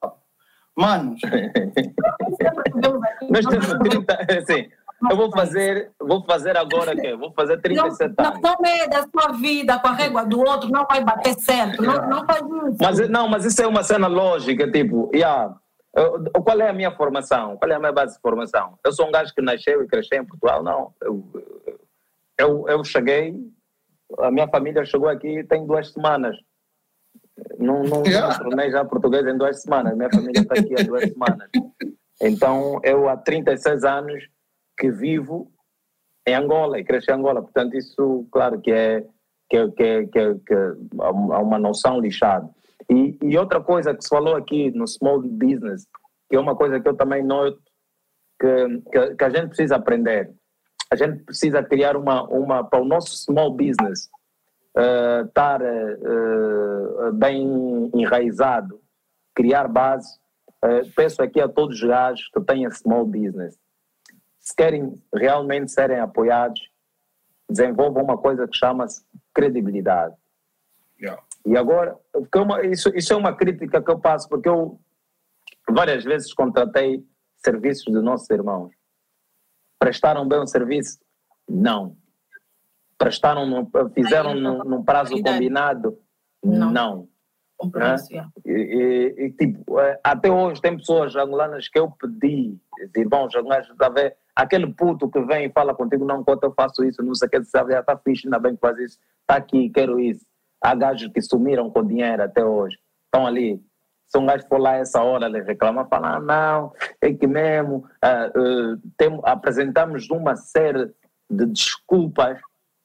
Manos. 0.76 1.20
Nós 3.28 3.44
temos 3.44 3.66
30, 3.66 4.14
assim, 4.38 4.68
eu 5.10 5.16
vou 5.16 5.30
fazer, 5.30 5.90
vou 6.00 6.24
fazer 6.24 6.56
agora 6.56 6.96
que 6.96 7.14
vou 7.16 7.32
fazer 7.32 7.60
37 7.60 8.14
não, 8.18 8.24
anos. 8.24 8.40
Não, 8.40 8.56
é 8.64 8.88
da 8.88 9.02
sua 9.02 9.32
vida 9.32 9.78
com 9.78 9.88
a 9.88 9.92
régua 9.92 10.24
do 10.24 10.40
outro, 10.40 10.70
não 10.70 10.86
vai 10.86 11.04
bater 11.04 11.34
certo, 11.34 11.82
não, 11.82 12.08
não 12.08 12.26
faz 12.26 12.40
isso. 12.40 12.78
Mas, 12.80 13.08
não, 13.08 13.28
mas 13.28 13.44
isso 13.44 13.62
é 13.62 13.66
uma 13.66 13.82
cena 13.82 14.06
lógica, 14.06 14.70
tipo, 14.70 15.10
yeah, 15.14 15.54
qual 16.44 16.60
é 16.60 16.68
a 16.68 16.72
minha 16.72 16.92
formação? 16.92 17.56
Qual 17.56 17.70
é 17.70 17.74
a 17.74 17.78
minha 17.78 17.92
base 17.92 18.14
de 18.14 18.20
formação? 18.20 18.78
Eu 18.84 18.92
sou 18.92 19.08
um 19.08 19.12
gajo 19.12 19.34
que 19.34 19.42
nasceu 19.42 19.82
e 19.82 19.86
cresceu 19.86 20.22
em 20.22 20.26
Portugal? 20.26 20.62
Não, 20.62 20.92
eu, 21.02 21.24
eu, 22.40 22.68
eu 22.68 22.84
cheguei, 22.84 23.34
a 24.18 24.30
minha 24.30 24.48
família 24.48 24.84
chegou 24.84 25.08
aqui 25.08 25.44
tem 25.44 25.66
duas 25.66 25.92
semanas. 25.92 26.36
Não, 27.58 27.82
não, 27.82 28.02
yeah. 28.06 28.38
não 28.38 28.44
tornei 28.44 28.70
já 28.70 28.84
português 28.84 29.26
em 29.26 29.36
duas 29.36 29.62
semanas. 29.62 29.96
Minha 29.96 30.10
família 30.10 30.40
está 30.40 30.54
aqui 30.54 30.74
há 30.78 30.82
duas 30.82 31.04
semanas. 31.12 31.48
Então, 32.20 32.80
eu 32.82 33.08
há 33.08 33.16
36 33.16 33.84
anos 33.84 34.28
que 34.78 34.90
vivo 34.90 35.50
em 36.26 36.34
Angola 36.34 36.78
e 36.78 36.84
cresci 36.84 37.10
em 37.10 37.14
Angola. 37.14 37.42
Portanto, 37.42 37.76
isso, 37.76 38.26
claro, 38.30 38.60
que 38.60 38.70
é, 38.70 39.04
que, 39.48 39.70
que, 39.72 40.06
que, 40.06 40.34
que 40.46 40.54
há 41.00 41.10
uma 41.10 41.58
noção 41.58 42.00
lixada. 42.00 42.48
E, 42.90 43.16
e 43.22 43.38
outra 43.38 43.60
coisa 43.60 43.94
que 43.94 44.02
se 44.02 44.08
falou 44.08 44.34
aqui 44.34 44.70
no 44.72 44.86
small 44.86 45.20
business, 45.20 45.86
que 46.28 46.36
é 46.36 46.40
uma 46.40 46.56
coisa 46.56 46.80
que 46.80 46.88
eu 46.88 46.96
também 46.96 47.22
noto 47.22 47.60
que, 48.40 48.82
que, 48.90 49.14
que 49.16 49.24
a 49.24 49.30
gente 49.30 49.48
precisa 49.48 49.76
aprender 49.76 50.34
a 50.90 50.96
gente 50.96 51.22
precisa 51.22 51.62
criar 51.62 51.96
uma, 51.96 52.24
uma 52.24 52.64
para 52.64 52.80
o 52.80 52.84
nosso 52.84 53.16
small 53.16 53.52
business 53.52 54.10
uh, 54.76 55.26
estar 55.26 55.62
uh, 55.62 57.12
bem 57.12 57.90
enraizado, 57.94 58.80
criar 59.34 59.68
base. 59.68 60.18
Uh, 60.62 60.90
peço 60.94 61.22
aqui 61.22 61.40
a 61.40 61.48
todos 61.48 61.76
os 61.76 61.88
gajos 61.88 62.28
que 62.34 62.40
têm 62.40 62.68
small 62.70 63.06
business, 63.06 63.58
se 64.40 64.54
querem 64.54 65.00
realmente 65.14 65.70
serem 65.70 66.00
apoiados, 66.00 66.60
desenvolvam 67.48 68.02
uma 68.02 68.18
coisa 68.18 68.46
que 68.46 68.56
chama-se 68.56 69.04
credibilidade. 69.32 70.14
Yeah. 71.00 71.22
E 71.46 71.56
agora, 71.56 71.96
uma, 72.34 72.66
isso, 72.66 72.90
isso 72.94 73.12
é 73.12 73.16
uma 73.16 73.34
crítica 73.34 73.80
que 73.80 73.90
eu 73.90 73.98
passo, 73.98 74.28
porque 74.28 74.48
eu, 74.48 74.78
várias 75.68 76.04
vezes 76.04 76.34
contratei 76.34 77.02
serviços 77.36 77.86
de 77.86 78.00
nossos 78.00 78.28
irmãos. 78.28 78.79
Prestaram 79.80 80.28
bem 80.28 80.38
o 80.38 80.46
serviço? 80.46 80.98
Não. 81.48 81.96
Prestaram, 82.98 83.46
no, 83.46 83.68
fizeram 83.94 84.34
no, 84.34 84.62
no 84.62 84.84
prazo 84.84 85.20
combinado? 85.22 85.98
Não. 86.44 86.70
não. 86.70 87.08
Né? 87.74 87.96
E, 88.46 89.14
e, 89.18 89.30
tipo, 89.32 89.78
é, 89.80 89.98
até 90.04 90.30
hoje 90.30 90.60
tem 90.60 90.76
pessoas 90.76 91.16
angolanas 91.16 91.68
que 91.68 91.78
eu 91.78 91.90
pedi, 91.90 92.58
irmãos 92.96 93.34
angolanos, 93.34 93.68
está 93.68 93.86
a 93.86 93.90
ver? 93.90 94.16
Aquele 94.34 94.72
puto 94.72 95.10
que 95.10 95.20
vem 95.20 95.46
e 95.46 95.52
fala 95.52 95.74
contigo, 95.74 96.04
não, 96.04 96.24
quanto 96.24 96.44
eu 96.44 96.52
faço 96.52 96.82
isso, 96.84 97.02
não 97.02 97.14
sei 97.14 97.28
o 97.28 97.30
que, 97.30 97.44
sabe, 97.44 97.72
já 97.72 97.80
está 97.80 97.96
fixe, 97.98 98.26
ainda 98.26 98.38
bem 98.38 98.54
que 98.54 98.60
faz 98.60 98.78
isso, 98.78 98.98
está 99.20 99.36
aqui, 99.36 99.68
quero 99.70 100.00
isso. 100.00 100.24
Há 100.62 100.74
gajos 100.74 101.10
que 101.12 101.20
sumiram 101.20 101.70
com 101.70 101.86
dinheiro 101.86 102.22
até 102.22 102.44
hoje, 102.44 102.78
estão 103.04 103.26
ali. 103.26 103.62
Se 104.10 104.18
um 104.18 104.26
gajo 104.26 104.46
for 104.48 104.58
lá 104.58 104.76
essa 104.76 105.02
hora, 105.02 105.26
ele 105.26 105.40
reclama, 105.42 105.86
fala, 105.86 106.16
ah, 106.16 106.20
não, 106.20 106.72
é 107.00 107.12
que 107.14 107.26
mesmo, 107.26 107.86
uh, 108.04 108.76
tem, 108.96 109.20
apresentamos 109.22 110.10
uma 110.10 110.34
série 110.34 110.92
de 111.30 111.46
desculpas 111.46 112.40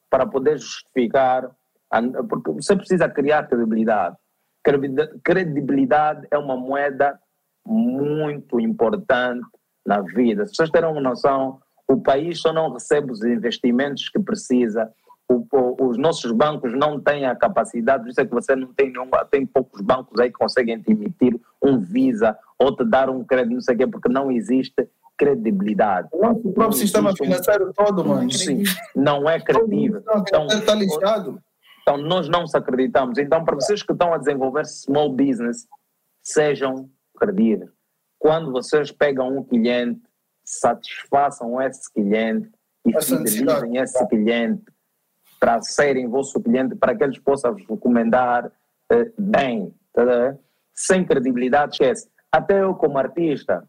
para 0.10 0.26
poder 0.26 0.60
justificar, 0.60 1.50
porque 2.30 2.52
você 2.52 2.76
precisa 2.76 3.10
criar 3.10 3.48
credibilidade 3.48 4.16
credibilidade 5.24 6.28
é 6.32 6.38
uma 6.38 6.58
moeda 6.58 7.20
muito 7.66 8.60
importante 8.60 9.46
na 9.86 10.02
vida. 10.02 10.46
Se 10.46 10.56
vocês 10.56 10.70
terem 10.72 10.90
uma 10.90 11.02
noção, 11.02 11.60
o 11.88 12.02
país 12.02 12.40
só 12.40 12.52
não 12.52 12.74
recebe 12.74 13.12
os 13.12 13.24
investimentos 13.24 14.10
que 14.10 14.20
precisa, 14.20 14.92
o, 15.28 15.46
o, 15.52 15.88
os 15.90 15.98
nossos 15.98 16.32
bancos 16.32 16.74
não 16.74 17.00
têm 17.00 17.26
a 17.26 17.36
capacidade, 17.36 18.04
por 18.04 18.10
isso 18.10 18.22
é 18.22 18.26
que 18.26 18.34
você 18.34 18.56
não 18.56 18.74
tem 18.74 18.92
nenhum, 18.92 19.10
tem 19.30 19.46
poucos 19.46 19.82
bancos 19.82 20.20
aí 20.20 20.30
que 20.30 20.38
conseguem 20.38 20.80
te 20.80 20.92
emitir 20.92 21.40
um 21.62 21.80
Visa 21.80 22.38
ou 22.60 22.76
te 22.76 22.86
dar 22.86 23.10
um 23.10 23.24
crédito, 23.24 23.54
não 23.54 23.62
sei 23.62 23.76
o 23.76 23.78
quê, 23.78 23.88
porque 23.88 24.10
não 24.10 24.32
existe 24.32 24.88
credibilidade. 25.18 26.10
O 26.12 26.22
nosso 26.22 26.52
próprio 26.52 26.78
sistema 26.78 27.16
financeiro 27.16 27.72
todo, 27.74 28.06
mano. 28.06 28.30
Sim, 28.32 28.64
não 28.96 29.30
é 29.30 29.40
credível. 29.40 30.04
Então, 30.18 30.46
está 30.48 30.76
lixado. 30.76 31.42
Então, 31.82 31.98
nós 31.98 32.28
não 32.28 32.46
se 32.48 32.58
acreditamos. 32.58 33.18
Então, 33.18 33.44
para 33.46 33.56
vocês 33.56 33.82
que 33.82 33.94
estão 33.94 34.14
a 34.14 34.18
desenvolver 34.18 34.66
small 34.66 35.12
business, 35.12 35.68
sejam 36.22 36.90
credíveis. 37.18 37.70
Quando 38.20 38.52
vocês 38.52 38.92
pegam 38.92 39.38
um 39.38 39.44
cliente, 39.44 40.02
satisfaçam 40.44 41.62
esse 41.62 41.92
cliente 41.94 42.50
e 42.86 43.02
fidelizem 43.02 43.78
esse 43.78 44.08
cliente 44.08 44.64
para 45.40 45.62
serem 45.62 46.08
vosso 46.08 46.42
cliente, 46.42 46.76
para 46.76 46.96
que 46.96 47.04
eles 47.04 47.20
possam 47.20 47.54
vos 47.54 47.66
recomendar 47.68 48.52
eh, 48.92 49.12
bem. 49.18 49.74
Tá? 49.94 50.36
Sem 50.74 51.06
credibilidade, 51.06 51.74
esquece. 51.74 52.10
Até 52.32 52.62
eu, 52.62 52.76
como 52.76 52.98
artista, 52.98 53.68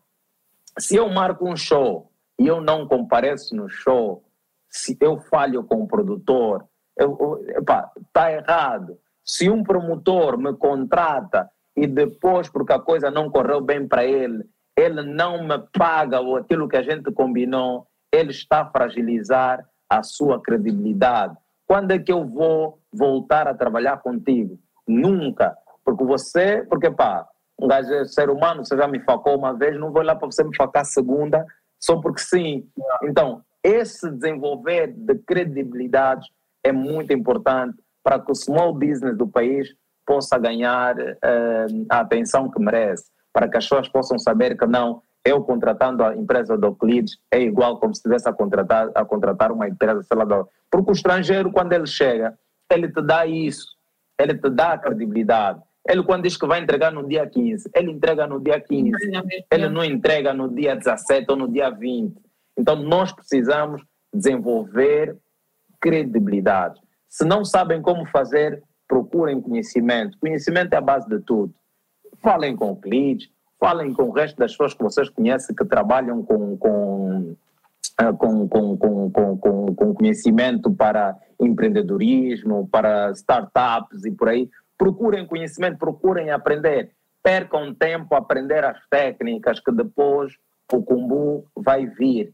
se 0.79 0.97
eu 0.97 1.09
marco 1.09 1.49
um 1.49 1.57
show 1.57 2.11
e 2.39 2.47
eu 2.47 2.61
não 2.61 2.87
compareço 2.87 3.55
no 3.55 3.69
show, 3.69 4.25
se 4.69 4.97
eu 5.01 5.19
falho 5.19 5.65
com 5.65 5.83
o 5.83 5.87
produtor, 5.87 6.67
está 6.97 8.33
errado. 8.33 8.99
Se 9.25 9.49
um 9.51 9.63
promotor 9.63 10.39
me 10.39 10.55
contrata 10.55 11.51
e 11.77 11.87
depois, 11.87 12.49
porque 12.49 12.73
a 12.73 12.79
coisa 12.79 13.11
não 13.11 13.31
correu 13.31 13.61
bem 13.61 13.87
para 13.87 14.05
ele, 14.05 14.45
ele 14.77 15.03
não 15.03 15.43
me 15.47 15.59
paga 15.73 16.19
aquilo 16.39 16.69
que 16.69 16.77
a 16.77 16.83
gente 16.83 17.11
combinou, 17.13 17.87
ele 18.13 18.31
está 18.31 18.63
a 18.63 18.71
fragilizar 18.71 19.67
a 19.89 20.03
sua 20.03 20.41
credibilidade. 20.41 21.37
Quando 21.67 21.91
é 21.91 21.99
que 21.99 22.13
eu 22.13 22.25
vou 22.25 22.79
voltar 22.93 23.49
a 23.49 23.55
trabalhar 23.55 23.99
contigo? 23.99 24.59
Nunca. 24.87 25.57
Porque 25.85 26.05
você, 26.05 26.65
porque 26.69 26.91
pá, 26.91 27.27
um 27.59 27.67
gajo 27.67 27.93
é 27.93 28.05
ser 28.05 28.31
humano, 28.31 28.65
você 28.65 28.77
já 28.77 28.87
me 28.87 29.01
facou 29.01 29.37
uma 29.37 29.53
vez, 29.53 29.79
não 29.79 29.93
vou 29.93 30.03
lá 30.03 30.15
para 30.15 30.27
você 30.27 30.45
me 30.45 30.55
facar 30.55 30.85
segunda, 30.85 31.45
só 31.81 32.01
porque 32.01 32.21
sim. 32.21 32.69
Então, 33.03 33.43
esse 33.63 34.11
desenvolver 34.11 34.93
de 34.93 35.15
credibilidade 35.27 36.29
é 36.65 36.73
muito 36.73 37.13
importante 37.13 37.77
para 38.03 38.21
que 38.21 38.31
o 38.31 38.35
small 38.35 38.73
business 38.73 39.17
do 39.17 39.27
país 39.27 39.69
possa 40.07 40.39
ganhar 40.39 40.97
uh, 40.97 41.87
a 41.91 42.01
atenção 42.01 42.51
que 42.51 42.61
merece, 42.61 43.11
para 43.33 43.49
que 43.49 43.57
as 43.57 43.65
pessoas 43.65 43.89
possam 43.89 44.19
saber 44.19 44.57
que 44.57 44.67
não, 44.67 45.03
eu 45.27 45.43
contratando 45.43 46.05
a 46.05 46.17
empresa 46.17 46.57
do 46.57 46.69
Euclides 46.69 47.19
é 47.31 47.41
igual 47.41 47.79
como 47.79 47.95
se 47.95 47.99
estivesse 47.99 48.29
a 48.29 48.33
contratar, 48.33 48.91
a 48.95 49.05
contratar 49.05 49.51
uma 49.51 49.69
empresa, 49.69 50.03
sei 50.03 50.17
lá, 50.17 50.25
do... 50.25 50.49
porque 50.71 50.91
o 50.91 50.93
estrangeiro, 50.93 51.51
quando 51.51 51.73
ele 51.73 51.87
chega, 51.87 52.39
ele 52.71 52.89
te 52.89 53.03
dá 53.03 53.27
isso, 53.27 53.77
ele 54.19 54.35
te 54.35 54.49
dá 54.49 54.73
a 54.73 54.79
credibilidade. 54.79 55.61
Ele, 55.89 56.03
quando 56.03 56.23
diz 56.23 56.37
que 56.37 56.47
vai 56.47 56.61
entregar 56.61 56.91
no 56.91 57.07
dia 57.07 57.27
15, 57.27 57.71
ele 57.75 57.93
entrega 57.93 58.27
no 58.27 58.41
dia 58.41 58.61
15, 58.61 58.91
ele 59.51 59.69
não 59.69 59.85
entrega 59.85 60.33
no 60.33 60.49
dia 60.49 60.75
17 60.75 61.27
ou 61.31 61.37
no 61.37 61.49
dia 61.49 61.71
20. 61.71 62.17
Então, 62.57 62.77
nós 62.77 63.13
precisamos 63.13 63.83
desenvolver 64.13 65.17
credibilidade. 65.81 66.81
Se 67.09 67.25
não 67.25 67.45
sabem 67.45 67.81
como 67.81 68.05
fazer, 68.07 68.63
procurem 68.89 69.41
conhecimento. 69.41 70.19
Conhecimento 70.19 70.73
é 70.73 70.77
a 70.77 70.81
base 70.81 71.09
de 71.09 71.21
tudo. 71.21 71.55
Falem 72.17 72.57
com 72.57 72.73
o 72.73 72.77
cliente, 72.77 73.31
falem 73.59 73.93
com 73.93 74.05
o 74.05 74.13
resto 74.13 74.37
das 74.37 74.53
pessoas 74.53 74.75
que 74.75 74.83
vocês 74.83 75.09
conhecem 75.09 75.55
que 75.55 75.65
trabalham 75.65 76.23
com, 76.23 76.57
com, 76.57 77.37
com, 78.19 78.49
com, 78.49 78.77
com, 78.77 79.11
com, 79.11 79.75
com 79.75 79.95
conhecimento 79.95 80.71
para 80.73 81.17
empreendedorismo, 81.41 82.69
para 82.69 83.11
startups 83.13 84.05
e 84.05 84.11
por 84.11 84.29
aí. 84.29 84.49
Procurem 84.77 85.27
conhecimento, 85.27 85.79
procurem 85.79 86.31
aprender. 86.31 86.93
Percam 87.23 87.75
tempo 87.75 88.15
a 88.15 88.19
aprender 88.19 88.65
as 88.65 88.79
técnicas 88.89 89.59
que 89.61 89.73
depois 89.73 90.35
o 90.73 90.83
kumbu 90.83 91.47
vai 91.57 91.87
vir. 91.87 92.33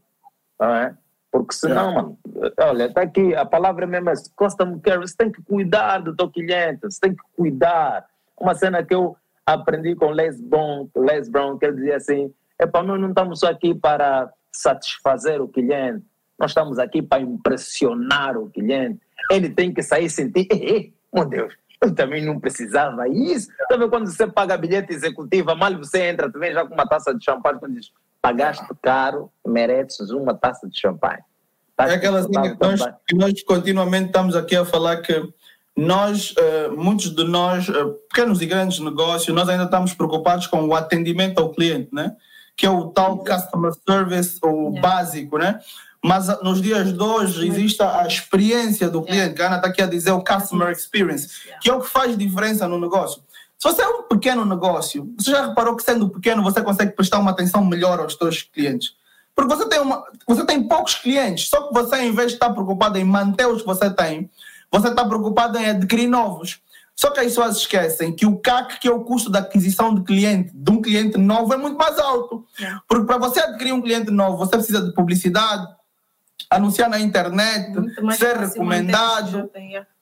É? 0.61 0.93
Porque 1.31 1.55
senão, 1.55 1.91
é. 1.91 1.95
mano, 1.95 2.17
olha, 2.59 2.85
está 2.85 3.01
aqui, 3.01 3.33
a 3.33 3.45
palavra 3.45 3.87
mesmo 3.87 4.09
é 4.09 4.13
custom 4.35 4.79
care, 4.79 4.99
você 4.99 5.15
tem 5.17 5.31
que 5.31 5.41
cuidar 5.41 5.97
do 5.97 6.15
teu 6.15 6.29
cliente, 6.29 6.81
você 6.83 6.99
tem 6.99 7.15
que 7.15 7.23
cuidar. 7.35 8.05
Uma 8.39 8.53
cena 8.53 8.83
que 8.83 8.93
eu 8.93 9.15
aprendi 9.45 9.95
com 9.95 10.11
Les 10.11 10.39
Brown, 10.39 10.89
Les 10.95 11.29
Brown 11.29 11.57
que 11.57 11.65
ele 11.65 11.75
dizia 11.75 11.97
assim, 11.97 12.33
é 12.59 12.65
para 12.65 12.83
nós 12.83 12.99
não 12.99 13.09
estamos 13.09 13.39
só 13.39 13.47
aqui 13.47 13.73
para 13.75 14.31
satisfazer 14.51 15.41
o 15.41 15.47
cliente, 15.47 16.05
nós 16.39 16.51
estamos 16.51 16.79
aqui 16.79 17.01
para 17.01 17.21
impressionar 17.21 18.37
o 18.37 18.49
cliente. 18.49 18.99
Ele 19.31 19.49
tem 19.49 19.73
que 19.73 19.81
sair 19.81 20.09
sentir, 20.09 20.47
meu 21.13 21.25
Deus, 21.25 21.53
eu 21.81 21.93
também 21.93 22.25
não 22.25 22.39
precisava 22.39 23.07
isso. 23.07 23.49
Sabe 23.69 23.89
quando 23.89 24.07
você 24.07 24.27
paga 24.27 24.57
bilhete 24.57 24.93
executivo, 24.93 25.55
mal 25.55 25.75
você 25.77 26.03
entra, 26.07 26.31
tu 26.31 26.39
vem 26.39 26.53
já 26.53 26.65
com 26.65 26.73
uma 26.73 26.87
taça 26.87 27.13
de 27.13 27.23
champanhe, 27.23 27.59
quando 27.59 27.75
diz, 27.75 27.91
pagaste 28.21 28.65
caro, 28.81 29.29
mereces 29.45 30.09
uma 30.11 30.33
taça 30.33 30.67
de 30.67 30.79
champanhe. 30.79 31.21
Tá 31.75 31.89
é 31.89 31.95
aquela 31.95 32.19
assim 32.19 32.29
que 32.29 32.57
nós, 32.59 32.81
que 33.07 33.15
nós 33.15 33.43
continuamente 33.43 34.07
estamos 34.07 34.35
aqui 34.35 34.55
a 34.55 34.63
falar 34.63 35.01
que 35.01 35.13
nós, 35.75 36.31
uh, 36.31 36.75
muitos 36.75 37.15
de 37.15 37.23
nós, 37.23 37.67
uh, 37.67 37.93
pequenos 38.09 38.41
e 38.41 38.45
grandes 38.45 38.79
negócios, 38.79 39.35
nós 39.35 39.49
ainda 39.49 39.63
estamos 39.63 39.93
preocupados 39.93 40.47
com 40.47 40.67
o 40.67 40.75
atendimento 40.75 41.39
ao 41.39 41.51
cliente, 41.51 41.89
né? 41.91 42.15
que 42.55 42.65
é 42.65 42.69
o 42.69 42.89
tal 42.89 43.17
customer 43.19 43.71
service, 43.87 44.37
o 44.43 44.69
yeah. 44.69 44.81
básico, 44.81 45.37
né? 45.37 45.59
Mas 46.03 46.29
uh, 46.29 46.37
nos 46.43 46.61
dias 46.61 46.93
de 46.93 47.01
hoje 47.01 47.47
existe 47.47 47.81
a 47.81 48.05
experiência 48.05 48.89
do 48.89 49.01
cliente, 49.01 49.21
yeah. 49.21 49.35
que 49.35 49.41
a 49.41 49.47
Ana 49.47 49.55
está 49.55 49.67
aqui 49.67 49.81
a 49.81 49.87
dizer 49.87 50.11
o 50.11 50.23
customer 50.23 50.69
experience, 50.69 51.29
yeah. 51.45 51.59
que 51.61 51.69
é 51.69 51.73
o 51.73 51.81
que 51.81 51.89
faz 51.89 52.15
diferença 52.17 52.67
no 52.67 52.79
negócio. 52.79 53.23
Se 53.57 53.69
você 53.71 53.81
é 53.81 53.87
um 53.87 54.03
pequeno 54.03 54.45
negócio, 54.45 55.11
você 55.17 55.31
já 55.31 55.47
reparou 55.47 55.75
que 55.75 55.83
sendo 55.83 56.09
pequeno 56.09 56.43
você 56.43 56.61
consegue 56.61 56.91
prestar 56.91 57.19
uma 57.19 57.31
atenção 57.31 57.65
melhor 57.65 57.99
aos 57.99 58.13
seus 58.13 58.43
clientes? 58.43 58.93
Porque 59.35 59.55
você 59.55 59.67
tem, 59.67 59.79
uma, 59.79 60.03
você 60.27 60.45
tem 60.45 60.67
poucos 60.67 60.95
clientes, 60.95 61.49
só 61.49 61.67
que 61.67 61.73
você, 61.73 61.95
em 62.01 62.11
vez 62.11 62.27
de 62.29 62.33
estar 62.35 62.51
preocupado 62.51 62.99
em 62.99 63.03
manter 63.03 63.47
os 63.47 63.61
que 63.61 63.67
você 63.67 63.89
tem, 63.89 64.29
você 64.73 64.87
está 64.87 65.05
preocupado 65.05 65.59
em 65.59 65.69
adquirir 65.69 66.07
novos. 66.07 66.59
Só 66.95 67.11
que 67.11 67.19
as 67.19 67.27
pessoas 67.27 67.57
esquecem 67.57 68.15
que 68.15 68.25
o 68.25 68.37
CAC, 68.37 68.79
que 68.79 68.87
é 68.87 68.91
o 68.91 69.03
custo 69.03 69.29
da 69.29 69.39
aquisição 69.39 69.93
de 69.93 70.01
cliente, 70.01 70.51
de 70.53 70.71
um 70.71 70.81
cliente 70.81 71.17
novo, 71.17 71.53
é 71.53 71.57
muito 71.57 71.77
mais 71.77 71.99
alto. 71.99 72.43
É. 72.59 72.75
Porque 72.87 73.05
para 73.05 73.17
você 73.17 73.39
adquirir 73.39 73.71
um 73.71 73.81
cliente 73.81 74.09
novo, 74.09 74.37
você 74.37 74.51
precisa 74.51 74.81
de 74.81 74.91
publicidade, 74.93 75.67
anunciar 76.49 76.89
na 76.89 76.99
internet, 76.99 77.71
ser 78.17 78.37
recomendado, 78.37 79.49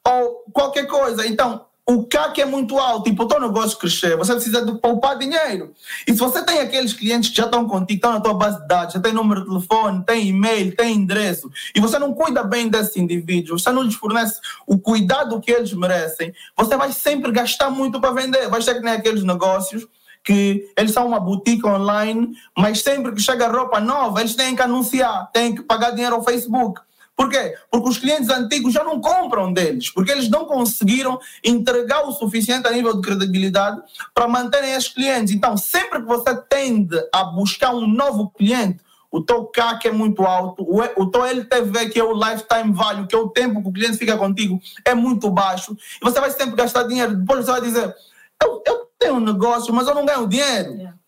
ou 0.05 0.45
qualquer 0.53 0.85
coisa. 0.87 1.27
Então, 1.27 1.65
o 1.87 2.05
CAC 2.05 2.41
é 2.41 2.45
muito 2.45 2.77
alto 2.77 3.09
e 3.09 3.15
para 3.15 3.25
o 3.25 3.27
teu 3.27 3.41
negócio 3.41 3.77
crescer, 3.77 4.15
você 4.15 4.33
precisa 4.33 4.65
de 4.65 4.79
poupar 4.79 5.17
dinheiro. 5.17 5.73
E 6.07 6.13
se 6.13 6.19
você 6.19 6.43
tem 6.43 6.59
aqueles 6.59 6.93
clientes 6.93 7.29
que 7.29 7.37
já 7.37 7.45
estão 7.45 7.67
contigo, 7.67 7.97
estão 7.97 8.13
na 8.13 8.21
tua 8.21 8.33
base 8.33 8.61
de 8.61 8.67
dados, 8.67 8.93
já 8.93 8.99
tem 8.99 9.13
número 9.13 9.41
de 9.41 9.47
telefone, 9.47 10.03
tem 10.05 10.27
e-mail, 10.27 10.75
tem 10.75 10.95
endereço, 10.95 11.49
e 11.75 11.79
você 11.79 11.97
não 11.99 12.13
cuida 12.13 12.43
bem 12.43 12.69
desses 12.69 12.95
indivíduos, 12.95 13.63
você 13.63 13.71
não 13.71 13.83
lhes 13.83 13.95
fornece 13.95 14.39
o 14.65 14.77
cuidado 14.77 15.39
que 15.41 15.51
eles 15.51 15.73
merecem, 15.73 16.33
você 16.55 16.77
vai 16.77 16.91
sempre 16.91 17.31
gastar 17.31 17.69
muito 17.69 17.99
para 17.99 18.13
vender. 18.13 18.47
Vai 18.49 18.61
ser 18.61 18.75
que 18.75 18.81
nem 18.81 18.93
aqueles 18.93 19.23
negócios 19.23 19.87
que 20.23 20.71
eles 20.77 20.91
são 20.91 21.07
uma 21.07 21.19
boutique 21.19 21.65
online, 21.65 22.35
mas 22.55 22.81
sempre 22.81 23.11
que 23.11 23.21
chega 23.21 23.47
roupa 23.47 23.79
nova, 23.79 24.19
eles 24.19 24.35
têm 24.35 24.55
que 24.55 24.61
anunciar, 24.61 25.31
têm 25.31 25.55
que 25.55 25.63
pagar 25.63 25.91
dinheiro 25.91 26.15
ao 26.15 26.23
Facebook 26.23 26.79
Por 27.21 27.29
quê? 27.29 27.55
Porque 27.69 27.87
os 27.87 27.99
clientes 27.99 28.29
antigos 28.29 28.73
já 28.73 28.83
não 28.83 28.99
compram 28.99 29.53
deles, 29.53 29.91
porque 29.91 30.11
eles 30.11 30.27
não 30.27 30.45
conseguiram 30.45 31.19
entregar 31.43 32.01
o 32.07 32.11
suficiente 32.13 32.67
a 32.67 32.71
nível 32.71 32.95
de 32.95 33.01
credibilidade 33.01 33.79
para 34.11 34.27
manterem 34.27 34.71
esses 34.71 34.89
clientes. 34.89 35.31
Então, 35.31 35.55
sempre 35.55 36.01
que 36.01 36.07
você 36.07 36.35
tende 36.49 36.97
a 37.13 37.25
buscar 37.25 37.75
um 37.75 37.85
novo 37.85 38.31
cliente, 38.31 38.79
o 39.11 39.21
teu 39.21 39.45
CAC 39.45 39.87
é 39.87 39.91
muito 39.91 40.23
alto, 40.23 40.65
o, 40.67 41.05
teu 41.11 41.23
LTV, 41.23 41.89
que 41.89 41.99
é 41.99 42.03
o 42.03 42.11
lifetime 42.11 42.73
value, 42.73 43.05
que 43.05 43.13
é 43.13 43.19
o 43.19 43.29
tempo 43.29 43.61
que 43.61 43.69
o 43.69 43.73
cliente 43.73 43.97
fica 43.97 44.17
contigo, 44.17 44.59
é 44.83 44.95
muito 44.95 45.29
baixo, 45.29 45.77
e 46.01 46.03
você 46.03 46.19
vai 46.19 46.31
sempre 46.31 46.55
gastar 46.55 46.87
dinheiro. 46.87 47.17
Depois 47.17 47.45
você 47.45 47.51
vai 47.51 47.61
dizer: 47.61 47.95
Eu, 48.43 48.63
eu 48.65 48.89
tenho 48.97 49.13
um 49.13 49.19
negócio, 49.19 49.71
mas 49.71 49.87
eu 49.87 49.93
não 49.93 50.05
ganho 50.05 50.27
dinheiro. 50.27 50.71
Yeah. 50.73 51.00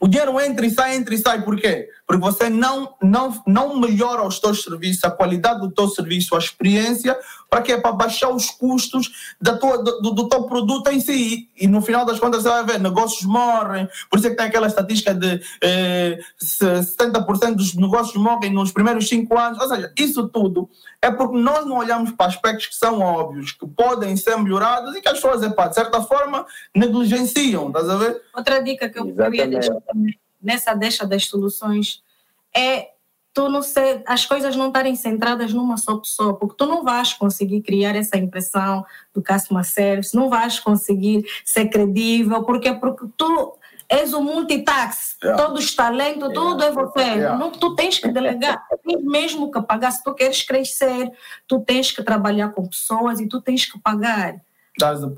O 0.00 0.06
dinheiro 0.06 0.40
entra 0.40 0.66
e 0.66 0.70
sai, 0.70 0.96
entra 0.96 1.14
e 1.14 1.18
sai, 1.18 1.42
por 1.42 1.56
quê? 1.56 1.88
Porque 2.06 2.20
você 2.20 2.48
não, 2.48 2.94
não, 3.02 3.42
não 3.46 3.78
melhora 3.78 4.26
os 4.26 4.38
teus 4.38 4.62
serviços, 4.62 5.04
a 5.04 5.10
qualidade 5.10 5.60
do 5.60 5.70
teu 5.70 5.88
serviço, 5.88 6.34
a 6.34 6.38
experiência, 6.38 7.18
para 7.48 7.62
quê? 7.62 7.78
Para 7.78 7.92
baixar 7.92 8.30
os 8.30 8.50
custos 8.50 9.34
da 9.40 9.56
tua, 9.56 9.82
do, 9.82 10.10
do 10.10 10.28
teu 10.28 10.44
produto 10.44 10.88
em 10.90 11.00
si. 11.00 11.48
E, 11.56 11.66
no 11.66 11.80
final 11.80 12.04
das 12.04 12.18
contas 12.18 12.42
você 12.42 12.48
vai 12.48 12.64
ver, 12.64 12.80
negócios 12.80 13.24
morrem, 13.24 13.88
por 14.10 14.18
isso 14.18 14.28
é 14.28 14.30
que 14.30 14.36
tem 14.36 14.46
aquela 14.46 14.66
estatística 14.66 15.14
de 15.14 15.40
eh, 15.62 16.18
70% 16.42 17.54
dos 17.54 17.74
negócios 17.74 18.16
morrem 18.16 18.52
nos 18.52 18.72
primeiros 18.72 19.08
5 19.08 19.38
anos. 19.38 19.58
Ou 19.60 19.68
seja, 19.68 19.92
isso 19.98 20.28
tudo 20.28 20.68
é 21.00 21.10
porque 21.10 21.36
nós 21.36 21.64
não 21.66 21.78
olhamos 21.78 22.12
para 22.12 22.26
aspectos 22.26 22.66
que 22.66 22.74
são 22.74 23.00
óbvios, 23.00 23.52
que 23.52 23.66
podem 23.66 24.16
ser 24.16 24.36
melhorados 24.36 24.94
e 24.94 25.00
que 25.00 25.08
as 25.08 25.14
pessoas, 25.14 25.40
de 25.40 25.74
certa 25.74 26.02
forma, 26.02 26.46
negligenciam, 26.74 27.68
estás 27.68 27.88
a 27.88 27.96
ver? 27.96 28.22
Outra 28.34 28.62
dica 28.62 28.88
que 28.88 28.98
eu, 28.98 29.08
eu 29.16 29.34
ia 29.34 29.46
deixar 29.46 29.76
nessa 30.40 30.74
deixa 30.74 31.06
das 31.06 31.26
soluções 31.26 32.02
é 32.54 32.90
tu 33.38 33.48
não 33.48 33.62
ser, 33.62 34.02
as 34.04 34.26
coisas 34.26 34.56
não 34.56 34.66
estarem 34.66 34.96
centradas 34.96 35.54
numa 35.54 35.76
só 35.76 35.96
pessoa, 35.96 36.36
porque 36.36 36.56
tu 36.58 36.66
não 36.66 36.82
vais 36.82 37.12
conseguir 37.12 37.60
criar 37.60 37.94
essa 37.94 38.16
impressão 38.16 38.84
do 39.14 39.22
customer 39.22 39.64
service, 39.64 40.12
não 40.12 40.28
vais 40.28 40.58
conseguir 40.58 41.24
ser 41.44 41.66
credível, 41.66 42.42
porque 42.42 42.74
porque 42.74 43.06
tu 43.16 43.56
és 43.88 44.12
o 44.12 44.20
multitax, 44.20 45.16
yeah. 45.22 45.40
todos 45.40 45.66
os 45.66 45.76
talentos, 45.76 46.30
yeah. 46.30 46.34
tudo 46.34 46.64
é 46.64 46.72
você. 46.72 47.00
Yeah. 47.00 47.38
Não, 47.38 47.52
tu 47.52 47.76
tens 47.76 47.98
que 47.98 48.08
delegar, 48.08 48.60
tens 48.84 49.04
mesmo 49.04 49.52
que 49.52 49.62
pagar. 49.62 49.92
Se 49.92 50.02
tu 50.02 50.12
queres 50.14 50.42
crescer, 50.42 51.08
tu 51.46 51.60
tens 51.60 51.92
que 51.92 52.02
trabalhar 52.02 52.48
com 52.48 52.66
pessoas 52.66 53.20
e 53.20 53.28
tu 53.28 53.40
tens 53.40 53.70
que 53.70 53.78
pagar. 53.78 54.34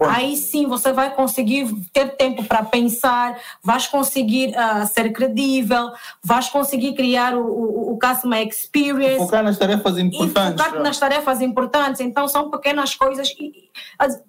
Aí 0.08 0.36
sim 0.36 0.66
você 0.66 0.92
vai 0.92 1.14
conseguir 1.14 1.68
ter 1.92 2.16
tempo 2.16 2.44
para 2.44 2.64
pensar, 2.64 3.38
vais 3.62 3.86
conseguir 3.86 4.54
uh, 4.56 4.86
ser 4.86 5.12
credível, 5.12 5.92
vais 6.22 6.48
conseguir 6.48 6.94
criar 6.94 7.36
o, 7.36 7.42
o, 7.42 7.92
o 7.92 7.98
customer 7.98 8.46
experience. 8.46 9.18
Focar 9.18 9.42
nas 9.42 9.58
tarefas 9.58 9.98
importantes. 9.98 10.64
Focar 10.64 10.82
nas 10.82 10.98
tarefas 10.98 11.40
importantes. 11.40 12.00
Então 12.00 12.26
são 12.26 12.50
pequenas 12.50 12.94
coisas. 12.94 13.28
E, 13.38 13.70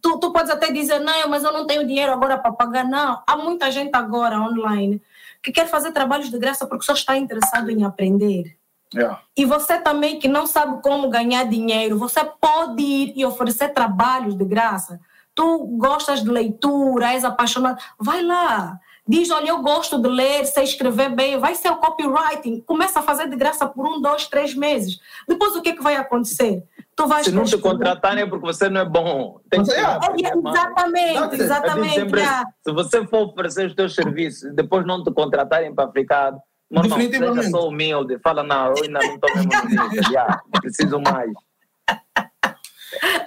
tu, 0.01 0.19
tu 0.19 0.31
podes 0.31 0.51
até 0.51 0.71
dizer, 0.71 0.99
não, 0.99 1.29
mas 1.29 1.43
eu 1.43 1.53
não 1.53 1.65
tenho 1.65 1.87
dinheiro 1.87 2.11
agora 2.11 2.37
para 2.37 2.51
pagar. 2.51 2.83
Não, 2.83 3.21
há 3.25 3.37
muita 3.37 3.71
gente 3.71 3.95
agora 3.95 4.39
online 4.39 5.01
que 5.41 5.51
quer 5.51 5.67
fazer 5.67 5.91
trabalhos 5.91 6.29
de 6.29 6.37
graça 6.37 6.67
porque 6.67 6.85
só 6.85 6.93
está 6.93 7.17
interessado 7.17 7.69
em 7.71 7.83
aprender. 7.83 8.57
Yeah. 8.93 9.21
E 9.37 9.45
você 9.45 9.77
também 9.79 10.19
que 10.19 10.27
não 10.27 10.45
sabe 10.45 10.81
como 10.81 11.09
ganhar 11.09 11.45
dinheiro, 11.45 11.97
você 11.97 12.23
pode 12.25 12.83
ir 12.83 13.13
e 13.15 13.25
oferecer 13.25 13.69
trabalhos 13.69 14.35
de 14.35 14.43
graça 14.43 14.99
tu 15.35 15.77
gostas 15.77 16.23
de 16.23 16.29
leitura, 16.29 17.13
és 17.13 17.23
apaixonado, 17.23 17.81
vai 17.99 18.23
lá. 18.23 18.79
Diz, 19.07 19.31
olha, 19.31 19.49
eu 19.49 19.61
gosto 19.61 19.99
de 19.99 20.07
ler, 20.07 20.45
sei 20.45 20.63
escrever 20.63 21.09
bem, 21.13 21.37
vai 21.39 21.55
ser 21.55 21.69
o 21.69 21.77
copywriting. 21.77 22.61
Começa 22.61 22.99
a 22.99 23.03
fazer 23.03 23.29
de 23.29 23.35
graça 23.35 23.67
por 23.67 23.85
um, 23.85 23.99
dois, 23.99 24.27
três 24.27 24.53
meses. 24.53 24.99
Depois 25.27 25.55
o 25.55 25.61
que, 25.61 25.69
é 25.69 25.75
que 25.75 25.81
vai 25.81 25.95
acontecer? 25.95 26.63
Tu 26.95 27.07
vais 27.07 27.25
Se 27.25 27.31
não 27.31 27.43
te 27.43 27.57
contratarem 27.57 28.23
é 28.23 28.27
porque 28.27 28.45
você 28.45 28.69
não 28.69 28.81
é 28.81 28.85
bom. 28.85 29.39
Tem 29.49 29.63
que 29.63 29.71
é, 29.71 29.81
exatamente, 29.81 31.41
exatamente. 31.41 31.93
Sempre, 31.95 32.21
Se 32.63 32.71
você 32.71 33.05
for 33.07 33.29
oferecer 33.29 33.65
os 33.67 33.75
teus 33.75 33.95
serviços 33.95 34.53
depois 34.53 34.85
não 34.85 35.03
te 35.03 35.11
contratarem 35.11 35.73
para 35.73 35.91
ficar 35.91 36.33
Normal, 36.69 36.99
seja 36.99 37.49
só 37.49 37.67
humilde, 37.67 38.17
fala, 38.19 38.43
não, 38.43 38.67
eu 38.67 38.83
ainda 38.83 38.99
não 38.99 39.15
estou 39.15 39.29
mesmo 39.35 40.03
já, 40.09 40.41
preciso 40.61 41.01
mais. 41.01 41.31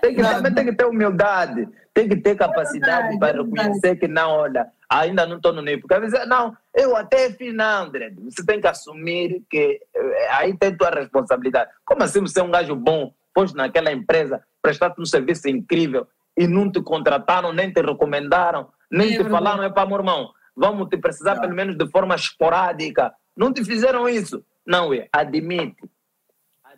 Tem 0.01 0.15
que, 0.15 0.23
também 0.23 0.55
tem 0.55 0.65
que 0.65 0.73
ter 0.75 0.87
humildade 0.87 1.69
tem 1.95 2.09
que 2.09 2.17
ter 2.17 2.37
capacidade 2.37 3.15
é 3.15 3.19
para 3.19 3.41
reconhecer 3.41 3.95
que 3.97 4.09
não, 4.09 4.29
olha, 4.33 4.67
ainda 4.91 5.25
não 5.25 5.37
estou 5.37 5.53
no 5.53 5.63
nível. 5.63 5.83
Porque 5.83 5.95
às 5.95 6.01
vezes, 6.01 6.29
não, 6.29 6.55
eu 6.75 6.97
até 6.97 7.31
fiz, 7.31 7.55
não, 7.55 7.85
André. 7.85 8.13
Você 8.25 8.45
tem 8.45 8.61
que 8.61 8.67
assumir 8.67 9.45
que 9.49 9.81
eh, 9.95 10.29
aí 10.33 10.59
tem 10.59 10.77
tua 10.77 10.91
responsabilidade. 10.91 11.71
Como 11.85 12.03
assim 12.03 12.21
você 12.21 12.41
é 12.41 12.43
um 12.43 12.51
gajo 12.51 12.75
bom, 12.75 13.15
pois 13.33 13.55
naquela 13.55 13.93
empresa, 13.93 14.43
prestaste 14.61 15.01
um 15.01 15.07
serviço 15.07 15.49
incrível 15.49 16.07
e 16.37 16.49
não 16.49 16.71
te 16.71 16.83
contrataram, 16.83 17.53
nem 17.53 17.73
te 17.73 17.81
recomendaram, 17.81 18.69
nem 18.91 19.15
é 19.15 19.23
te 19.23 19.31
falaram, 19.31 19.63
é 19.63 19.71
para 19.71 19.87
meu 19.87 19.99
irmão, 19.99 20.31
vamos 20.57 20.89
te 20.89 20.97
precisar 20.97 21.41
pelo 21.41 21.55
menos 21.55 21.79
de 21.79 21.89
forma 21.91 22.17
esporádica. 22.17 23.15
Não 23.37 23.53
te 23.53 23.65
fizeram 23.65 24.09
isso. 24.09 24.45
Não, 24.67 24.93
é, 24.93 25.07
admite 25.13 25.77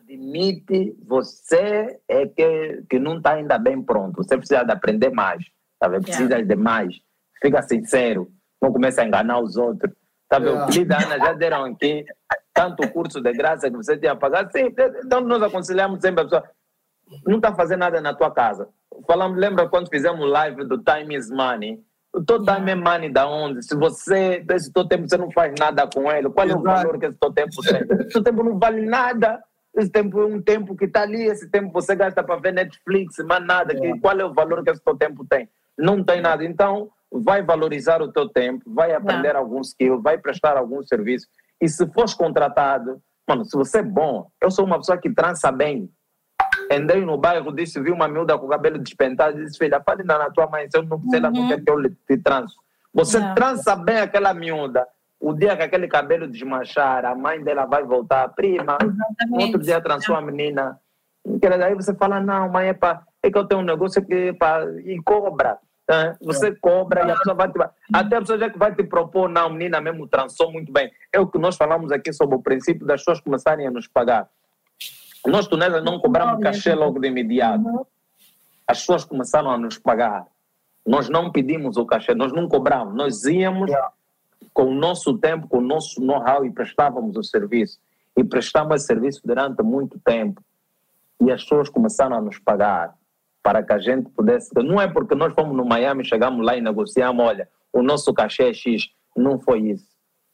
admite 0.06 0.96
você 1.04 2.00
é 2.08 2.26
que, 2.26 2.84
que 2.88 2.98
não 2.98 3.18
está 3.18 3.32
ainda 3.32 3.58
bem 3.58 3.82
pronto. 3.82 4.22
Você 4.22 4.36
precisa 4.36 4.62
de 4.62 4.72
aprender 4.72 5.10
mais, 5.10 5.44
tá 5.78 5.88
vendo? 5.88 6.04
Precisa 6.04 6.34
yeah. 6.34 6.44
de 6.44 6.56
mais. 6.56 6.94
Fica 7.42 7.60
sincero, 7.62 8.30
não 8.62 8.72
começa 8.72 9.02
a 9.02 9.04
enganar 9.04 9.40
os 9.40 9.56
outros. 9.56 9.92
Tá 10.28 10.38
vendo? 10.38 10.52
Yeah. 10.52 10.72
Lida, 10.72 10.96
Ana, 10.96 11.18
já 11.18 11.32
deram 11.32 11.64
aqui 11.64 12.04
tanto 12.54 12.88
curso 12.90 13.20
de 13.20 13.32
graça 13.32 13.68
que 13.68 13.76
você 13.76 13.98
tinha 13.98 14.16
pagado. 14.16 14.50
Sim, 14.52 14.72
então 15.04 15.20
nós 15.20 15.42
aconselhamos 15.42 16.00
sempre 16.00 16.22
a 16.22 16.24
pessoa, 16.24 16.44
não 17.26 17.36
está 17.36 17.54
fazendo 17.54 17.80
nada 17.80 18.00
na 18.00 18.14
tua 18.14 18.30
casa. 18.30 18.68
Falamos, 19.06 19.38
lembra 19.38 19.68
quando 19.68 19.90
fizemos 19.90 20.28
live 20.30 20.64
do 20.64 20.78
Time 20.78 21.16
is 21.16 21.30
Money? 21.30 21.84
O 22.14 22.24
teu 22.24 22.42
time 22.42 22.70
é 22.70 22.74
money 22.74 23.12
da 23.12 23.28
onde? 23.28 23.62
Se 23.62 23.76
você, 23.76 24.42
esse 24.48 24.72
teu 24.72 24.88
tempo, 24.88 25.06
você 25.06 25.18
não 25.18 25.30
faz 25.30 25.52
nada 25.58 25.86
com 25.86 26.10
ele, 26.10 26.30
qual 26.30 26.48
é 26.48 26.54
o 26.54 26.62
valor 26.62 26.98
que 26.98 27.04
esse 27.04 27.18
teu 27.18 27.30
tempo 27.30 27.50
tem? 27.60 27.82
Esse 28.08 28.22
tempo 28.22 28.42
não 28.42 28.58
vale 28.58 28.86
nada. 28.86 29.38
Esse 29.76 29.90
tempo 29.90 30.20
é 30.20 30.24
um 30.24 30.40
tempo 30.40 30.74
que 30.74 30.86
está 30.86 31.02
ali, 31.02 31.24
esse 31.24 31.50
tempo 31.50 31.70
você 31.70 31.94
gasta 31.94 32.22
para 32.22 32.40
ver 32.40 32.52
Netflix, 32.52 33.16
mas 33.28 33.44
nada. 33.44 33.74
É. 33.74 33.76
Que, 33.78 34.00
qual 34.00 34.18
é 34.18 34.24
o 34.24 34.32
valor 34.32 34.64
que 34.64 34.70
esse 34.70 34.82
teu 34.82 34.96
tempo 34.96 35.24
tem? 35.28 35.48
Não 35.78 36.02
tem 36.02 36.22
nada. 36.22 36.42
Então, 36.42 36.90
vai 37.12 37.42
valorizar 37.42 38.00
o 38.00 38.10
teu 38.10 38.28
tempo, 38.28 38.62
vai 38.66 38.92
aprender 38.92 39.34
Não. 39.34 39.40
algum 39.40 39.60
skill, 39.60 40.00
vai 40.00 40.16
prestar 40.16 40.56
algum 40.56 40.82
serviço. 40.82 41.26
E 41.60 41.68
se 41.68 41.86
fores 41.92 42.14
contratado, 42.14 43.00
mano, 43.28 43.44
se 43.44 43.54
você 43.56 43.78
é 43.78 43.82
bom, 43.82 44.30
eu 44.40 44.50
sou 44.50 44.64
uma 44.64 44.78
pessoa 44.78 44.96
que 44.98 45.10
trança 45.10 45.52
bem. 45.52 45.90
Entrei 46.70 47.04
no 47.04 47.18
bairro, 47.18 47.52
disse, 47.52 47.80
vi 47.80 47.90
uma 47.90 48.08
miúda 48.08 48.38
com 48.38 48.46
o 48.46 48.48
cabelo 48.48 48.78
despentado, 48.78 49.36
disse, 49.36 49.58
filha, 49.58 49.80
fale 49.84 50.02
na 50.02 50.30
tua 50.30 50.46
mãe, 50.48 50.68
se 50.70 50.78
eu 50.78 50.82
não, 50.82 50.98
sei, 51.10 51.20
uhum. 51.20 51.26
ela 51.26 51.30
não 51.30 51.48
quer 51.48 51.62
que 51.62 51.70
eu 51.70 51.82
te 51.82 52.16
tranço. 52.16 52.56
Você 52.94 53.20
Não. 53.20 53.34
trança 53.34 53.76
bem 53.76 53.98
aquela 53.98 54.32
miúda 54.32 54.86
o 55.26 55.34
dia 55.34 55.56
que 55.56 55.62
aquele 55.64 55.88
cabelo 55.88 56.28
desmanchar, 56.28 57.04
a 57.04 57.12
mãe 57.12 57.42
dela 57.42 57.64
vai 57.66 57.82
voltar, 57.82 58.28
prima, 58.28 58.78
Exatamente. 58.80 59.44
outro 59.44 59.60
dia 59.60 59.80
transou 59.80 60.14
a 60.14 60.20
menina. 60.20 60.80
Aí 61.64 61.74
você 61.74 61.92
fala, 61.96 62.20
não, 62.20 62.48
mãe, 62.48 62.68
é, 62.68 62.72
pra, 62.72 63.02
é 63.20 63.28
que 63.28 63.36
eu 63.36 63.44
tenho 63.44 63.60
um 63.60 63.64
negócio 63.64 64.06
que 64.06 64.32
pra, 64.34 64.64
e 64.84 65.02
cobra. 65.02 65.58
Né? 65.90 66.16
Você 66.22 66.54
cobra 66.54 67.04
e 67.04 67.10
a 67.10 67.16
pessoa 67.16 67.34
vai 67.34 67.50
te. 67.50 67.58
Até 67.92 68.16
a 68.16 68.20
pessoa 68.20 68.38
já 68.38 68.48
que 68.48 68.56
vai 68.56 68.72
te 68.72 68.84
propor, 68.84 69.28
não, 69.28 69.50
menina 69.50 69.80
mesmo 69.80 70.06
transou 70.06 70.52
muito 70.52 70.70
bem. 70.70 70.92
É 71.12 71.18
o 71.18 71.26
que 71.26 71.38
nós 71.38 71.56
falamos 71.56 71.90
aqui 71.90 72.12
sobre 72.12 72.36
o 72.36 72.42
princípio 72.42 72.86
das 72.86 73.00
pessoas 73.00 73.20
começarem 73.20 73.66
a 73.66 73.70
nos 73.70 73.88
pagar. 73.88 74.28
Nós, 75.26 75.48
tunelas, 75.48 75.82
não 75.82 75.98
cobramos 75.98 76.40
cachê 76.40 76.72
logo 76.72 77.00
de 77.00 77.08
imediato. 77.08 77.66
Uhum. 77.66 77.84
As 78.64 78.78
pessoas 78.78 79.04
começaram 79.04 79.50
a 79.50 79.58
nos 79.58 79.76
pagar. 79.76 80.24
Nós 80.86 81.08
não 81.08 81.32
pedimos 81.32 81.76
o 81.76 81.84
cachê, 81.84 82.14
nós 82.14 82.32
não 82.32 82.46
cobramos. 82.46 82.94
Nós 82.94 83.24
íamos, 83.24 83.72
com 84.52 84.64
o 84.64 84.74
nosso 84.74 85.18
tempo, 85.18 85.48
com 85.48 85.58
o 85.58 85.62
nosso 85.62 86.00
know-how 86.00 86.44
e 86.44 86.50
prestávamos 86.50 87.16
o 87.16 87.22
serviço. 87.22 87.78
E 88.16 88.24
prestamos 88.24 88.76
esse 88.76 88.86
serviço 88.86 89.20
durante 89.24 89.62
muito 89.62 89.98
tempo. 90.00 90.42
E 91.20 91.30
as 91.30 91.42
pessoas 91.42 91.68
começaram 91.68 92.16
a 92.16 92.20
nos 92.20 92.38
pagar 92.38 92.94
para 93.42 93.62
que 93.62 93.72
a 93.72 93.78
gente 93.78 94.08
pudesse. 94.10 94.50
Não 94.56 94.80
é 94.80 94.88
porque 94.88 95.14
nós 95.14 95.34
fomos 95.34 95.56
no 95.56 95.64
Miami, 95.64 96.04
chegamos 96.04 96.44
lá 96.44 96.56
e 96.56 96.60
negociamos, 96.60 97.24
olha, 97.24 97.48
o 97.72 97.82
nosso 97.82 98.12
cachê 98.12 98.44
é 98.44 98.52
X. 98.54 98.88
Não 99.16 99.38
foi 99.38 99.60
isso. 99.60 99.86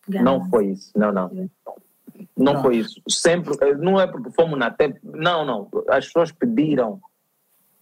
Não 0.08 0.48
foi 0.48 0.66
isso. 0.68 0.92
Não, 0.96 1.12
não. 1.12 1.28
Não, 1.28 2.54
não 2.54 2.62
foi 2.62 2.76
isso. 2.76 3.00
Sempre, 3.08 3.54
não 3.76 4.00
é 4.00 4.06
porque 4.06 4.30
fomos 4.30 4.58
na 4.58 4.70
tempo. 4.70 4.98
Não, 5.02 5.44
não. 5.44 5.68
As 5.88 6.06
pessoas 6.06 6.32
pediram, 6.32 7.00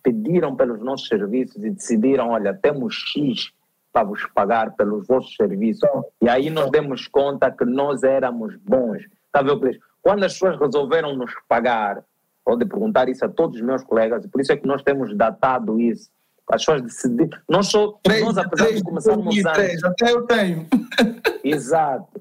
pediram 0.02 0.56
pelos 0.56 0.80
nossos 0.80 1.06
serviços 1.08 1.62
e 1.62 1.70
decidiram, 1.70 2.30
olha, 2.30 2.54
temos 2.54 2.94
X 2.94 3.52
para 3.92 4.04
vos 4.04 4.24
pagar 4.26 4.72
pelos 4.76 5.06
vossos 5.06 5.34
serviços. 5.34 5.88
E 6.22 6.28
aí 6.28 6.50
nós 6.50 6.70
demos 6.70 7.08
conta 7.08 7.50
que 7.50 7.64
nós 7.64 8.02
éramos 8.02 8.56
bons. 8.56 9.02
Está 9.26 9.42
vendo, 9.42 9.78
Quando 10.02 10.24
as 10.24 10.32
pessoas 10.32 10.58
resolveram 10.58 11.14
nos 11.16 11.32
pagar, 11.48 12.02
pode 12.44 12.64
perguntar 12.64 13.08
isso 13.08 13.24
a 13.24 13.28
todos 13.28 13.56
os 13.56 13.62
meus 13.62 13.82
colegas, 13.82 14.24
e 14.24 14.28
por 14.28 14.40
isso 14.40 14.52
é 14.52 14.56
que 14.56 14.66
nós 14.66 14.82
temos 14.82 15.16
datado 15.16 15.80
isso. 15.80 16.10
As 16.48 16.64
pessoas 16.64 16.82
decidiram. 16.82 17.38
Nós, 17.48 17.68
só, 17.68 17.98
três, 18.02 18.24
nós 18.24 18.36
apesar 18.36 18.64
três, 18.64 18.78
de 18.78 18.84
começarmos 18.84 19.44
antes. 19.46 19.84
Até 19.84 20.12
eu 20.12 20.26
tenho. 20.26 20.66
Exato. 21.44 22.20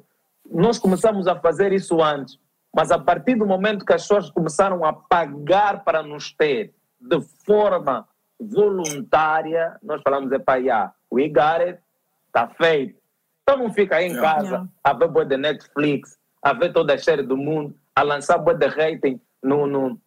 Nós 0.52 0.78
começamos 0.78 1.28
a 1.28 1.36
fazer 1.36 1.74
isso 1.74 2.02
antes. 2.02 2.38
Mas 2.76 2.92
a 2.92 3.00
partir 3.00 3.36
do 3.36 3.48
momento 3.48 3.84
que 3.84 3.94
as 3.94 4.04
pessoas 4.04 4.30
começaram 4.30 4.86
a 4.86 4.94
pagar 4.94 5.84
para 5.84 6.04
nos 6.04 6.32
ter 6.32 6.74
de 7.02 7.20
forma 7.44 8.08
voluntária, 8.40 9.76
nós 9.84 10.02
falamos, 10.02 10.32
é 10.32 10.40
para 10.40 10.62
já, 10.64 10.92
we 11.12 11.28
got 11.28 11.62
it, 11.62 11.80
está 12.28 12.48
feito. 12.48 12.98
Então 13.44 13.58
não 13.58 13.74
fica 13.74 13.98
aí 13.98 14.06
em 14.06 14.12
Yeah. 14.14 14.34
casa 14.34 14.46
Yeah. 14.48 14.70
a 14.84 14.94
ver 14.94 15.08
boa 15.10 15.26
de 15.26 15.38
Netflix, 15.38 16.18
a 16.42 16.54
ver 16.54 16.72
toda 16.72 16.94
a 16.94 16.98
série 16.98 17.24
do 17.24 17.36
mundo, 17.36 17.76
a 17.96 18.02
lançar 18.04 18.38
boa 18.38 18.56
de 18.56 18.68
rating 18.68 19.20
no, 19.44 19.66
no, 19.68 20.00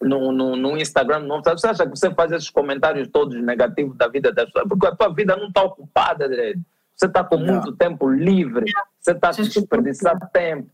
no, 0.00 0.32
no, 0.32 0.56
no 0.56 0.76
Instagram. 0.78 1.20
Não, 1.20 1.42
você 1.42 1.66
acha 1.66 1.84
que 1.86 1.96
você 1.98 2.12
faz 2.14 2.30
esses 2.32 2.50
comentários 2.50 3.08
todos 3.08 3.34
negativos 3.42 3.96
da 3.96 4.08
vida 4.08 4.32
das 4.32 4.46
pessoas? 4.46 4.68
Porque 4.68 4.86
a 4.86 4.94
tua 4.94 5.08
vida 5.12 5.36
não 5.36 5.48
está 5.48 5.62
ocupada, 5.64 6.28
direito. 6.28 6.60
Você 6.96 7.06
está 7.06 7.22
com 7.24 7.36
Yeah. 7.36 7.52
muito 7.54 7.76
tempo 7.76 8.08
livre, 8.08 8.64
você 9.00 9.12
está 9.12 9.30
desperdiçar 9.30 10.18
tempo. 10.30 10.68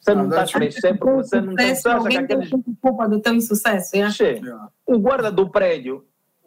Você 0.00 0.14
não 0.14 0.28
está 0.28 0.42
a 0.42 0.46
crescer 0.46 0.96
porque 0.98 1.14
você 1.16 1.40
não 1.40 1.54
tem. 1.56 1.74
Sucesso, 1.74 1.82
Você 1.82 2.08
acha 2.08 2.08
que 2.26 2.32
aqueles 2.32 2.50
culpa 2.80 3.08
do 3.08 3.20
teu 3.20 3.34
insucesso. 3.34 3.96
é? 3.96 3.98
Yeah. 3.98 4.68
o 4.86 4.98
guarda 4.98 5.32
do 5.32 5.48
prédio, 5.50 6.04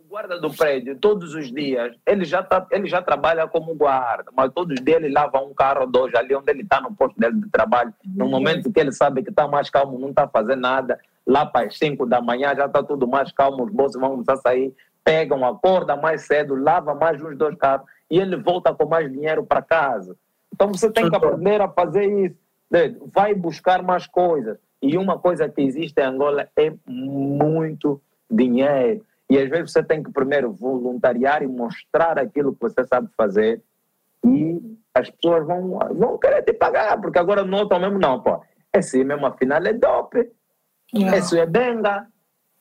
guarda 0.10 0.40
do 0.40 0.52
prédio, 0.52 0.98
todos 0.98 1.36
os 1.36 1.52
dias, 1.52 1.96
ele 2.06 2.26
já, 2.26 2.42
tá, 2.42 2.66
ele 2.72 2.88
já 2.88 3.02
trabalha 3.02 3.48
como 3.48 3.76
guarda, 3.76 4.32
mas 4.36 4.52
todos 4.52 4.74
os 4.80 4.84
dias 4.84 4.98
ele 5.04 5.14
lava 5.14 5.40
um 5.40 5.54
carro 5.54 5.82
ou 5.82 5.88
dois 5.88 6.14
ali 6.16 6.36
onde 6.36 6.50
ele 6.52 6.64
está 6.64 6.82
no 6.82 6.94
posto 6.96 7.20
dele 7.20 7.40
de 7.40 7.50
trabalho. 7.50 7.94
No 8.04 8.26
Uhum. 8.26 8.32
momento 8.32 8.72
que 8.72 8.80
ele 8.80 8.92
sabe 8.92 9.22
que 9.24 9.30
está 9.30 9.48
mais 9.48 9.70
calmo, 9.70 10.00
não 10.00 10.10
está 10.10 10.28
fazendo 10.28 10.62
nada, 10.62 11.00
lá 11.28 11.46
para 11.46 11.68
as 11.68 11.78
5 11.78 12.06
da 12.08 12.20
manhã 12.22 12.56
já 12.56 12.66
está 12.66 12.82
tudo 12.82 13.08
mais 13.08 13.32
calmo, 13.32 13.64
os 13.64 13.72
bolsos 13.72 14.02
vão 14.02 14.12
começar 14.12 14.34
a 14.34 14.38
sair, 14.38 14.74
pegam, 15.04 15.46
acorda 15.46 15.96
mais 15.96 16.22
cedo, 16.26 16.56
lava 16.56 16.96
mais 16.96 17.22
uns 17.22 17.38
dois 17.38 17.56
carros 17.56 17.86
e 18.10 18.20
ele 18.20 18.36
volta 18.36 18.74
com 18.74 18.86
mais 18.88 19.12
dinheiro 19.12 19.46
para 19.46 19.62
casa. 19.62 20.16
Então 20.54 20.70
você 20.74 20.92
tem 20.92 21.08
que 21.08 21.16
aprender 21.16 21.62
a 21.62 21.70
fazer 21.70 22.06
isso. 22.26 22.36
né? 22.72 22.96
Vai 23.14 23.36
buscar 23.36 23.84
mais 23.84 24.08
coisas. 24.08 24.58
E 24.82 24.98
uma 24.98 25.20
coisa 25.20 25.48
que 25.48 25.62
existe 25.62 26.00
em 26.00 26.04
Angola 26.04 26.48
é 26.56 26.74
muito 26.88 28.02
dinheiro. 28.30 29.06
E 29.30 29.38
às 29.38 29.49
vezes 29.49 29.72
você 29.72 29.83
tem 29.83 30.01
que 30.01 30.11
primeiro 30.11 30.51
voluntariar 30.51 31.43
e 31.43 31.48
mostrar 31.48 32.17
aquilo 32.17 32.53
que 32.53 32.61
você 32.61 32.83
sabe 32.85 33.09
fazer. 33.16 33.61
E 34.25 34.59
as 34.93 35.09
pessoas 35.09 35.45
vão, 35.45 35.80
vão 35.93 36.17
querer 36.17 36.41
te 36.43 36.53
pagar, 36.53 36.99
porque 36.99 37.19
agora 37.19 37.43
não 37.45 37.64
estão 37.64 37.80
mesmo, 37.80 37.99
não, 37.99 38.22
pô. 38.22 38.41
Esse 38.74 39.03
mesmo 39.03 39.25
afinal 39.25 39.64
é 39.66 39.74
dope, 39.74 40.32
Yeah. 40.91 41.17
esse 41.19 41.38
é 41.40 41.45
benga. 41.45 42.08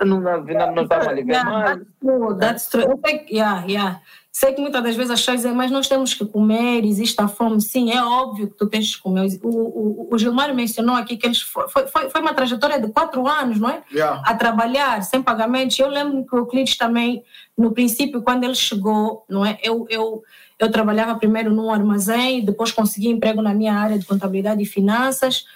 Não, 0.05 0.18
afinal 0.28 0.74
não 0.74 0.82
estava 0.82 1.08
a 1.08 1.12
ligar 1.12 1.34
Yeah, 1.34 1.50
mais. 1.50 1.78
that's 1.78 1.88
true, 1.98 2.38
that's 2.38 2.68
true. 2.68 3.00
Yeah, 3.30 3.64
yeah. 3.66 4.00
Sei 4.39 4.52
que 4.52 4.60
muitas 4.60 4.81
das 4.84 4.94
vezes 4.94 5.10
as 5.10 5.18
pessoas 5.18 5.39
dizem, 5.39 5.52
mas 5.52 5.68
nós 5.68 5.89
temos 5.89 6.15
que 6.15 6.25
comer, 6.25 6.84
existe 6.84 7.20
a 7.20 7.26
fome. 7.26 7.60
Sim, 7.60 7.91
é 7.91 8.00
óbvio 8.00 8.47
que 8.47 8.55
tu 8.55 8.68
tens 8.68 8.94
que 8.94 9.02
comer. 9.02 9.26
O, 9.42 9.49
o, 9.49 10.08
o 10.12 10.17
Gilmar 10.17 10.55
mencionou 10.55 10.94
aqui 10.94 11.17
que 11.17 11.26
eles 11.26 11.41
foi, 11.41 11.67
foi, 11.68 12.08
foi 12.08 12.20
uma 12.20 12.33
trajetória 12.33 12.81
de 12.81 12.86
quatro 12.92 13.26
anos, 13.26 13.58
não 13.58 13.68
é? 13.68 13.83
Yeah. 13.92 14.23
a 14.25 14.33
trabalhar 14.36 15.02
sem 15.02 15.20
pagamentos. 15.20 15.76
Eu 15.76 15.89
lembro 15.89 16.25
que 16.25 16.36
o 16.36 16.39
Euclides 16.39 16.76
também, 16.76 17.25
no 17.57 17.73
princípio, 17.73 18.23
quando 18.23 18.44
ele 18.44 18.55
chegou, 18.55 19.25
não 19.28 19.44
é? 19.44 19.58
Eu, 19.60 19.89
eu, 19.91 20.23
eu 20.57 20.70
trabalhava 20.70 21.18
primeiro 21.18 21.52
num 21.52 21.73
armazém, 21.73 22.44
depois 22.44 22.70
consegui 22.70 23.08
emprego 23.08 23.42
na 23.42 23.52
minha 23.52 23.75
área 23.75 23.99
de 23.99 24.07
contabilidade 24.07 24.62
e 24.62 24.67
finanças. 24.67 25.47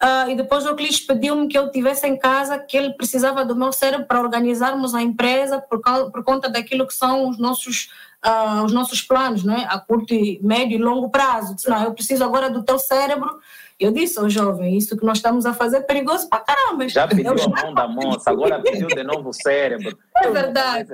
Ah, 0.00 0.28
e 0.28 0.36
depois 0.36 0.64
o 0.64 0.68
Euclides 0.68 1.00
pediu-me 1.00 1.48
que 1.48 1.58
eu 1.58 1.70
tivesse 1.70 2.06
em 2.06 2.16
casa, 2.16 2.58
que 2.58 2.76
ele 2.76 2.92
precisava 2.94 3.44
do 3.44 3.56
meu 3.56 3.72
cérebro 3.72 4.06
para 4.06 4.20
organizarmos 4.20 4.94
a 4.94 5.02
empresa 5.02 5.60
por, 5.60 5.80
cau- 5.80 6.10
por 6.10 6.22
conta 6.22 6.48
daquilo 6.48 6.86
que 6.86 6.94
são 6.94 7.28
os 7.28 7.38
nossos, 7.38 7.90
ah, 8.22 8.62
os 8.64 8.72
nossos 8.72 9.02
planos, 9.02 9.42
não 9.44 9.54
é? 9.54 9.64
a 9.68 9.78
curto, 9.78 10.14
e 10.14 10.38
médio 10.42 10.76
e 10.78 10.82
longo 10.82 11.10
prazo. 11.10 11.54
Disse, 11.54 11.68
não, 11.68 11.82
eu 11.82 11.92
preciso 11.94 12.22
agora 12.24 12.48
do 12.48 12.62
teu 12.62 12.78
cérebro. 12.78 13.38
Eu 13.78 13.92
disse, 13.92 14.18
ô 14.20 14.28
jovem, 14.28 14.76
isso 14.76 14.96
que 14.96 15.04
nós 15.04 15.18
estamos 15.18 15.46
a 15.46 15.54
fazer 15.54 15.76
é 15.78 15.80
perigoso 15.82 16.28
para 16.28 16.40
caramba. 16.40 16.88
Já 16.88 17.06
pediu 17.06 17.26
Eu 17.32 17.44
a 17.44 17.48
mão 17.48 17.74
da 17.74 17.86
moça, 17.86 18.28
agora 18.30 18.60
pediu 18.60 18.88
de 18.88 19.04
novo 19.04 19.28
o 19.28 19.32
cérebro. 19.32 19.96
É 20.16 20.30
verdade. 20.30 20.88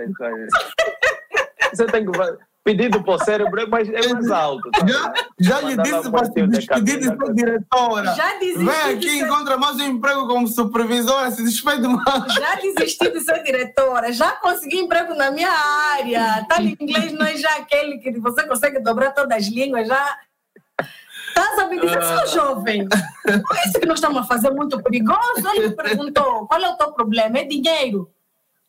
Você 1.72 1.86
tem 1.86 2.04
que 2.04 2.12
pedido 2.64 3.02
para 3.02 3.14
o 3.14 3.18
cérebro 3.18 3.60
é 3.60 3.66
mais, 3.66 3.88
é 3.88 4.08
mais 4.08 4.30
alto. 4.30 4.70
tá? 4.70 4.86
Já, 4.86 5.12
já 5.38 5.60
lhe 5.60 5.76
disse 5.82 6.10
para 6.10 6.24
se 6.24 6.46
despedir 6.48 6.98
de 6.98 7.04
sua 7.04 7.34
diretora. 7.34 8.14
Já 8.14 8.38
desisti 8.38 8.64
Vem 8.64 8.74
aqui 8.80 8.96
de 8.96 9.06
e 9.06 9.18
ser- 9.18 9.26
encontra 9.26 9.56
mais 9.58 9.76
um 9.76 9.84
emprego 9.84 10.26
como 10.26 10.48
supervisora, 10.48 11.30
se 11.30 11.44
despede 11.44 11.86
mais. 11.86 12.34
Já 12.34 12.54
desisti 12.56 13.10
de 13.10 13.20
ser 13.20 13.42
diretora, 13.42 14.10
já 14.12 14.32
consegui 14.32 14.78
emprego 14.80 15.14
na 15.14 15.30
minha 15.30 15.50
área. 15.50 16.44
Tal 16.48 16.62
inglês 16.62 17.12
não 17.12 17.26
é 17.26 17.36
já 17.36 17.54
aquele 17.56 17.98
que 17.98 18.18
você 18.18 18.46
consegue 18.48 18.80
dobrar 18.80 19.12
todas 19.12 19.36
as 19.36 19.46
línguas, 19.46 19.86
já. 19.86 20.18
Estás 21.28 21.58
a 21.58 21.66
me 21.66 21.80
dizer, 21.80 21.98
Ah. 21.98 22.26
seu 22.26 22.38
jovem, 22.38 22.86
é 23.26 23.68
isso 23.68 23.80
que 23.80 23.86
nós 23.86 23.98
estamos 23.98 24.18
a 24.18 24.24
fazer 24.24 24.50
muito 24.50 24.80
perigoso? 24.82 25.42
Ele 25.56 25.68
me 25.68 25.74
perguntou, 25.76 26.46
qual 26.46 26.62
é 26.62 26.68
o 26.68 26.76
teu 26.76 26.92
problema? 26.92 27.38
É 27.38 27.44
dinheiro. 27.44 28.08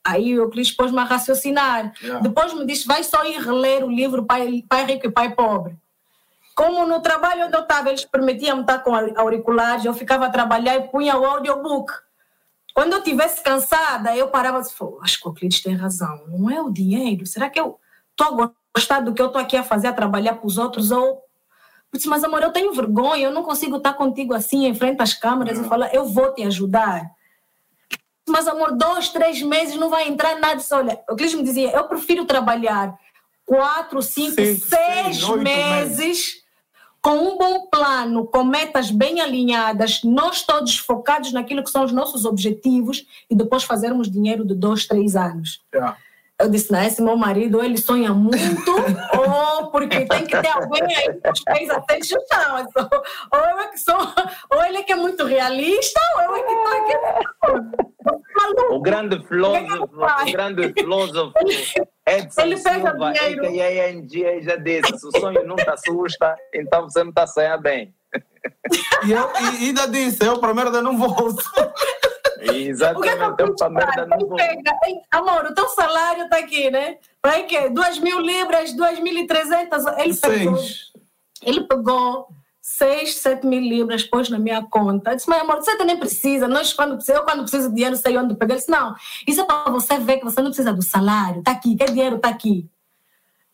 Aí 0.05 0.37
o 0.37 0.43
Euclides 0.43 0.71
pôs-me 0.71 0.99
a 0.99 1.03
raciocinar. 1.03 1.91
Yeah. 1.99 2.21
Depois 2.21 2.53
me 2.53 2.65
disse, 2.65 2.85
vai 2.85 3.03
só 3.03 3.25
ir 3.25 3.39
reler 3.39 3.83
o 3.83 3.89
livro 3.89 4.23
Pai, 4.23 4.63
Pai 4.69 4.85
Rico 4.85 5.07
e 5.07 5.11
Pai 5.11 5.33
Pobre. 5.33 5.75
Como 6.55 6.85
no 6.85 7.01
trabalho 7.01 7.47
onde 7.47 7.57
eu 7.57 7.61
estava, 7.61 7.89
eles 7.89 8.05
permitiam 8.05 8.61
estar 8.61 8.79
com 8.79 8.93
auriculares, 8.93 9.83
eu 9.83 9.93
ficava 9.93 10.27
a 10.27 10.29
trabalhar 10.29 10.75
e 10.75 10.87
punha 10.87 11.17
o 11.17 11.25
audiobook. 11.25 11.91
Quando 12.73 12.93
eu 12.93 12.99
estivesse 12.99 13.41
cansada, 13.41 14.15
eu 14.15 14.27
parava 14.27 14.61
e 14.61 14.77
"Pô, 14.77 14.99
acho 15.01 15.19
que 15.19 15.27
o 15.27 15.31
Euclides 15.31 15.61
tem 15.61 15.75
razão, 15.75 16.25
não 16.27 16.49
é 16.49 16.61
o 16.61 16.69
dinheiro. 16.71 17.25
Será 17.25 17.49
que 17.49 17.59
eu 17.59 17.79
estou 18.11 18.43
a 18.43 18.51
gostar 18.75 18.99
do 18.99 19.13
que 19.13 19.21
eu 19.21 19.27
estou 19.27 19.41
aqui 19.41 19.57
a 19.57 19.63
fazer, 19.63 19.87
a 19.87 19.93
trabalhar 19.93 20.35
para 20.35 20.45
os 20.45 20.57
outros? 20.57 20.91
Ou... 20.91 21.03
Eu 21.05 21.97
disse, 21.97 22.07
mas 22.07 22.23
amor, 22.23 22.43
eu 22.43 22.51
tenho 22.51 22.73
vergonha, 22.73 23.23
eu 23.23 23.33
não 23.33 23.43
consigo 23.43 23.77
estar 23.77 23.93
contigo 23.93 24.33
assim, 24.33 24.65
em 24.65 24.73
frente 24.75 25.01
às 25.01 25.13
câmeras 25.13 25.57
e 25.57 25.63
falar, 25.63 25.93
eu 25.95 26.05
vou 26.05 26.33
te 26.33 26.43
ajudar. 26.43 27.09
Mas 28.27 28.47
amor, 28.47 28.75
dois, 28.75 29.09
três 29.09 29.41
meses 29.41 29.75
não 29.75 29.89
vai 29.89 30.07
entrar 30.07 30.39
nada. 30.39 30.55
Disse, 30.55 30.73
Olha, 30.73 30.99
o 31.07 31.11
Euclides 31.11 31.35
me 31.35 31.43
dizia, 31.43 31.71
eu 31.71 31.83
prefiro 31.85 32.25
trabalhar 32.25 32.97
quatro, 33.45 34.01
cinco, 34.01 34.33
seis 34.33 34.63
seis, 34.63 35.27
meses 35.29 35.97
meses. 35.99 36.35
com 37.01 37.11
um 37.11 37.37
bom 37.37 37.67
plano, 37.67 38.25
com 38.25 38.43
metas 38.43 38.89
bem 38.89 39.21
alinhadas, 39.21 40.01
nós 40.03 40.41
todos 40.41 40.75
focados 40.77 41.31
naquilo 41.31 41.63
que 41.63 41.69
são 41.69 41.83
os 41.83 41.91
nossos 41.91 42.25
objetivos 42.25 43.05
e 43.29 43.35
depois 43.35 43.63
fazermos 43.63 44.09
dinheiro 44.09 44.43
de 44.43 44.55
dois, 44.55 44.87
três 44.87 45.15
anos. 45.15 45.61
Yeah. 45.71 45.95
Eu 46.39 46.49
disse, 46.49 46.69
não, 46.71 46.83
esse 46.83 47.01
meu 47.01 47.15
marido, 47.15 47.57
ou 47.57 47.63
ele 47.63 47.77
sonha 47.77 48.13
muito, 48.13 48.71
ou 49.17 49.71
porque 49.71 50.05
tem 50.05 50.25
que 50.25 50.41
ter 50.41 50.49
alguém 50.49 50.83
aí 50.83 51.21
com 51.21 51.31
os 51.31 51.43
pés 51.43 51.69
até 51.69 51.97
de 51.97 52.07
chão. 52.07 52.19
Ou 53.31 53.39
eu 53.39 53.59
é 53.59 53.67
que 53.67 53.79
sou, 53.79 53.97
ou 54.51 54.63
ele 54.65 54.77
é 54.79 54.83
que 54.83 54.91
é 54.91 54.95
muito 54.95 55.23
realista, 55.23 55.99
ou 56.15 56.21
eu 56.23 56.35
é 56.35 56.43
que 56.43 56.51
estou 56.51 56.73
aqui. 56.73 57.95
Maluco. 58.35 58.75
O 58.75 58.81
grande 58.81 59.25
filósofo, 59.25 59.83
o 59.83 60.31
grande 60.31 60.73
filósofo 60.73 61.33
Edson 62.07 62.41
Ele 62.41 62.61
pega 62.61 62.91
Silva, 62.91 63.13
dinheiro. 63.13 63.45
a.k.a. 63.45 63.89
NG, 63.91 64.41
já 64.41 64.55
disse, 64.57 64.99
se 64.99 65.07
o 65.07 65.19
sonho 65.19 65.47
não 65.47 65.55
te 65.55 65.69
assusta, 65.69 66.35
então 66.53 66.83
você 66.83 67.01
não 67.03 67.09
está 67.09 67.25
sonhando 67.25 67.63
bem. 67.63 67.95
E 69.05 69.11
eu 69.11 69.31
e 69.31 69.65
ainda 69.65 69.87
disse, 69.87 70.23
eu 70.23 70.39
para 70.39 70.53
merda 70.53 70.81
não 70.81 70.93
volto. 72.35 72.97
O 72.97 73.01
que 73.01 73.09
é 73.09 73.15
que 73.15 73.23
eu 73.23 73.53
Exatamente, 73.53 73.57
para 73.57 73.69
merda 73.69 74.05
não 74.05 74.35
pega, 74.35 74.71
Ei, 74.85 75.01
Amor, 75.11 75.45
o 75.45 75.53
teu 75.53 75.67
salário 75.69 76.23
está 76.23 76.37
aqui, 76.37 76.69
né? 76.69 76.97
Vai 77.23 77.43
que 77.43 77.69
2 77.69 77.99
mil 77.99 78.19
libras, 78.19 78.73
2.300. 78.75 79.99
Ele 79.99 80.13
pegou, 80.15 80.57
Seis. 80.57 80.91
ele 81.41 81.61
pegou 81.61 82.27
6, 82.61 83.15
7 83.17 83.45
mil 83.45 83.61
libras, 83.61 84.03
pôs 84.03 84.29
na 84.29 84.39
minha 84.39 84.63
conta. 84.63 85.11
Eu 85.11 85.15
disse, 85.15 85.29
mas 85.29 85.41
amor, 85.41 85.57
você 85.57 85.75
nem 85.83 85.97
precisa. 85.97 86.47
Nós, 86.47 86.73
quando, 86.73 86.97
eu, 87.07 87.23
quando 87.23 87.41
preciso 87.41 87.69
de 87.69 87.75
dinheiro, 87.75 87.95
sei 87.95 88.17
onde 88.17 88.35
pegar. 88.35 88.55
Ele 88.55 88.59
disse, 88.59 88.71
não, 88.71 88.95
isso 89.27 89.41
é 89.41 89.45
para 89.45 89.71
você 89.71 89.99
ver 89.99 90.17
que 90.17 90.25
você 90.25 90.41
não 90.41 90.49
precisa 90.49 90.73
do 90.73 90.81
salário. 90.81 91.39
Está 91.39 91.51
aqui, 91.51 91.75
quer 91.75 91.91
dinheiro, 91.91 92.15
está 92.15 92.29
aqui. 92.29 92.67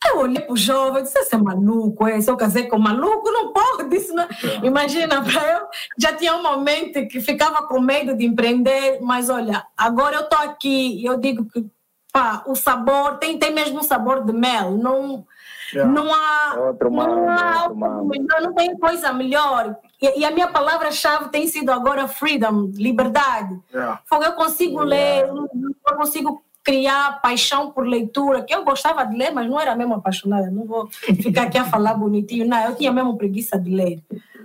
Eu 0.07 0.19
olhei 0.19 0.41
para 0.41 0.53
o 0.53 0.57
jovem, 0.57 1.03
disse, 1.03 1.19
esse 1.19 1.35
é 1.35 1.38
maluco, 1.38 2.07
é? 2.07 2.19
se 2.19 2.30
eu 2.30 2.35
casei 2.35 2.67
com 2.67 2.80
maluco, 2.80 3.30
não 3.31 3.53
pode. 3.53 3.95
Isso 3.95 4.13
não... 4.13 4.27
Imagina, 4.63 5.21
para 5.21 5.51
eu, 5.51 5.67
já 5.97 6.13
tinha 6.13 6.35
um 6.35 6.41
momento 6.41 7.07
que 7.07 7.21
ficava 7.21 7.67
com 7.67 7.80
medo 7.80 8.15
de 8.15 8.25
empreender, 8.25 8.99
mas 9.01 9.30
olha, 9.30 9.65
agora 9.77 10.15
eu 10.15 10.21
estou 10.21 10.39
aqui 10.39 11.01
e 11.01 11.05
eu 11.05 11.17
digo 11.17 11.45
que 11.45 11.65
pá, 12.11 12.43
o 12.47 12.55
sabor, 12.55 13.17
tem, 13.17 13.38
tem 13.38 13.53
mesmo 13.53 13.80
um 13.80 13.83
sabor 13.83 14.25
de 14.25 14.33
mel, 14.33 14.71
não, 14.71 15.25
Yeah. 15.73 15.89
não 15.89 16.13
há, 16.13 16.53
É 16.53 16.59
outro 16.59 16.91
não, 16.91 17.30
há 17.30 17.63
outro 17.63 18.05
melhor, 18.05 18.41
não 18.41 18.53
tem 18.53 18.77
coisa 18.77 19.13
melhor. 19.13 19.77
E, 20.01 20.19
e 20.19 20.25
a 20.25 20.31
minha 20.31 20.49
palavra-chave 20.49 21.30
tem 21.30 21.47
sido 21.47 21.71
agora 21.71 22.09
freedom, 22.09 22.71
liberdade. 22.75 23.57
Fogo, 24.05 24.23
eu 24.23 24.33
consigo 24.33 24.83
ler, 24.83 25.27
eu 25.27 25.95
consigo 25.95 26.43
criar 26.64 27.22
paixão 27.22 27.72
por 27.72 27.85
leitura, 27.85 28.43
que 28.43 28.53
eu 28.53 28.64
gostava 28.64 29.03
de 29.06 29.15
ler, 29.17 29.31
mas 29.31 29.49
não 29.49 29.59
era 29.59 29.75
mesmo 29.75 29.95
apaixonada. 29.95 30.49
Não 30.51 30.65
vou 30.65 30.88
ficar 30.88 31.43
aqui 31.43 31.57
a 31.57 31.65
falar 31.65 31.93
bonitinho, 31.95 32.48
não, 32.48 32.57
eu 32.65 32.75
tinha 32.75 32.91
mesmo 32.91 33.17
preguiça 33.17 33.59
de 33.59 33.69
ler. 33.73 34.01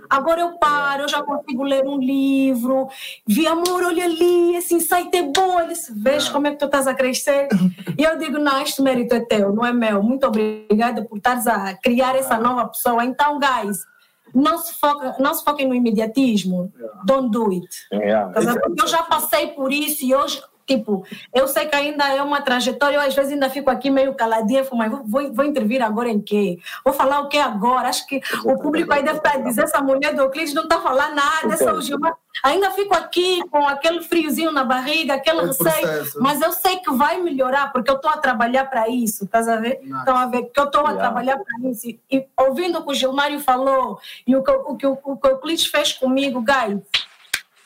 Agora 0.09 0.39
eu 0.41 0.57
paro, 0.57 1.03
eu 1.03 1.09
já 1.09 1.21
consigo 1.21 1.63
ler 1.63 1.85
um 1.85 1.99
livro. 1.99 2.87
Vi, 3.27 3.45
amor, 3.45 3.83
olha 3.83 4.05
ali, 4.05 4.55
esse 4.55 4.73
insight 4.73 5.15
é 5.15 5.23
bom. 5.23 5.59
Ele 5.59 5.69
disse, 5.69 5.93
veja 5.93 6.31
como 6.31 6.47
é 6.47 6.51
que 6.51 6.57
tu 6.57 6.65
estás 6.65 6.87
a 6.87 6.93
crescer. 6.93 7.49
E 7.97 8.03
eu 8.03 8.17
digo, 8.17 8.37
não, 8.37 8.61
este 8.61 8.81
mérito 8.81 9.13
é 9.13 9.19
teu, 9.19 9.53
não 9.53 9.65
é 9.65 9.73
meu. 9.73 10.01
Muito 10.01 10.25
obrigada 10.25 11.03
por 11.03 11.17
estares 11.17 11.45
a 11.45 11.73
criar 11.75 12.15
essa 12.15 12.37
nova 12.37 12.67
pessoa. 12.69 13.03
Então, 13.03 13.37
guys, 13.37 13.85
não 14.33 14.57
se, 14.59 14.79
foca, 14.79 15.15
não 15.19 15.33
se 15.33 15.43
foquem 15.43 15.67
no 15.67 15.75
imediatismo. 15.75 16.71
Yeah. 16.77 17.01
Don't 17.05 17.29
do 17.29 17.51
it. 17.51 17.67
Yeah. 17.91 18.31
Eu 18.77 18.87
já 18.87 19.03
passei 19.03 19.47
por 19.47 19.73
isso 19.73 20.05
e 20.05 20.15
hoje 20.15 20.41
Tipo, 20.67 21.05
eu 21.33 21.47
sei 21.47 21.65
que 21.65 21.75
ainda 21.77 22.05
é 22.09 22.21
uma 22.21 22.41
trajetória, 22.41 22.97
eu 22.97 23.01
às 23.01 23.15
vezes 23.15 23.31
ainda 23.31 23.49
fico 23.49 23.69
aqui 23.69 23.89
meio 23.89 24.13
caladinha, 24.13 24.67
mas 24.73 24.91
vou, 24.91 25.01
vou, 25.05 25.33
vou 25.33 25.45
intervir 25.45 25.81
agora 25.81 26.09
em 26.09 26.19
quê? 26.19 26.59
Vou 26.83 26.93
falar 26.93 27.21
o 27.21 27.29
que 27.29 27.37
agora? 27.37 27.87
Acho 27.87 28.05
que 28.05 28.19
o 28.43 28.57
público 28.57 28.93
aí 28.93 29.01
deve 29.01 29.19
estar 29.19 29.37
dizendo, 29.37 29.63
essa 29.63 29.81
mulher 29.81 30.13
do 30.13 30.23
Euclides 30.23 30.53
não 30.53 30.63
está 30.63 30.81
falando 30.81 31.15
nada, 31.15 31.53
essa 31.53 31.73
o 31.73 31.81
Gilmar. 31.81 32.17
Ainda 32.43 32.69
fico 32.71 32.93
aqui 32.93 33.41
com 33.49 33.65
aquele 33.65 34.01
friozinho 34.01 34.51
na 34.51 34.65
barriga, 34.65 35.13
aquele 35.13 35.39
é 35.39 35.45
receio, 35.45 36.11
mas 36.19 36.41
eu 36.41 36.51
sei 36.51 36.77
que 36.77 36.91
vai 36.91 37.21
melhorar, 37.21 37.71
porque 37.71 37.89
eu 37.89 37.95
estou 37.95 38.11
a 38.11 38.17
trabalhar 38.17 38.65
para 38.65 38.89
isso, 38.89 39.23
estás 39.23 39.47
a 39.47 39.55
ver? 39.55 39.79
Estão 39.81 40.17
a 40.17 40.25
ver 40.25 40.43
que 40.43 40.59
eu 40.59 40.65
estou 40.65 40.85
a 40.85 40.93
trabalhar 40.95 41.37
para 41.37 41.69
isso. 41.69 41.87
E, 42.11 42.27
ouvindo 42.37 42.79
o 42.79 42.83
que 42.83 42.91
o 42.91 42.95
Gilmário 42.95 43.39
falou 43.39 43.99
e 44.25 44.35
o 44.35 44.43
que 44.43 44.51
o, 44.51 44.75
que 44.75 44.85
o, 44.85 44.99
o, 45.03 45.17
que 45.17 45.27
o 45.27 45.31
Euclides 45.31 45.65
fez 45.65 45.93
comigo, 45.93 46.41
guys, 46.41 46.79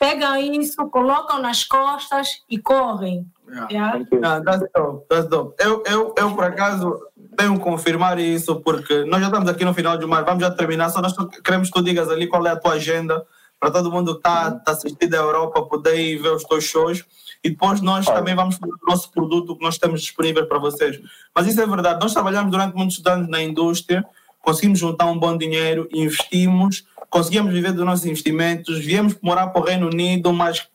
pegam 0.02 0.36
isso, 0.36 0.84
colocam 0.88 1.40
nas 1.40 1.62
costas 1.62 2.42
e 2.50 2.58
correm. 2.58 3.24
Yeah. 3.70 4.04
Yeah. 4.10 4.40
that's 4.40 4.64
dope, 4.74 5.06
that's 5.08 5.28
dope. 5.28 5.54
Eu, 5.62 5.80
eu, 5.86 6.12
eu, 6.18 6.34
por 6.34 6.42
acaso, 6.42 6.98
tenho 7.36 7.56
que 7.56 7.60
confirmar 7.62 8.18
isso, 8.18 8.56
porque 8.62 9.04
nós 9.04 9.20
já 9.20 9.28
estamos 9.28 9.48
aqui 9.48 9.64
no 9.64 9.72
final 9.72 9.96
de 9.96 10.04
maio, 10.04 10.24
vamos 10.24 10.42
já 10.42 10.50
terminar, 10.50 10.90
só 10.90 11.00
nós 11.00 11.14
queremos 11.44 11.68
que 11.68 11.74
tu 11.74 11.84
digas 11.84 12.08
ali 12.08 12.26
qual 12.26 12.44
é 12.44 12.50
a 12.50 12.56
tua 12.56 12.72
agenda, 12.72 13.24
para 13.60 13.70
todo 13.70 13.92
mundo 13.92 14.14
que 14.14 14.18
está 14.18 14.50
tá 14.50 14.72
assistindo 14.72 15.14
à 15.14 15.18
Europa 15.18 15.62
poder 15.66 15.94
ir 15.96 16.16
ver 16.16 16.32
os 16.32 16.42
teus 16.42 16.64
shows. 16.64 17.04
E 17.44 17.50
depois 17.50 17.80
nós 17.80 18.04
também 18.04 18.34
vamos 18.34 18.56
fazer 18.56 18.72
o 18.72 18.90
nosso 18.90 19.08
produto 19.12 19.56
que 19.56 19.62
nós 19.62 19.78
temos 19.78 20.02
disponível 20.02 20.46
para 20.48 20.58
vocês. 20.58 21.00
Mas 21.32 21.46
isso 21.46 21.60
é 21.60 21.66
verdade, 21.66 22.00
nós 22.00 22.12
trabalhamos 22.12 22.50
durante 22.50 22.74
muitos 22.74 23.04
anos 23.06 23.28
na 23.28 23.40
indústria, 23.40 24.04
conseguimos 24.40 24.80
juntar 24.80 25.06
um 25.06 25.16
bom 25.16 25.36
dinheiro, 25.36 25.88
investimos, 25.92 26.84
conseguimos 27.12 27.52
viver 27.52 27.72
dos 27.72 27.84
nossos 27.84 28.06
investimentos, 28.06 28.78
viemos 28.78 29.14
morar 29.20 29.48
para 29.48 29.60
o 29.60 29.64
Reino 29.64 29.86
Unido, 29.86 30.32
mas 30.32 30.66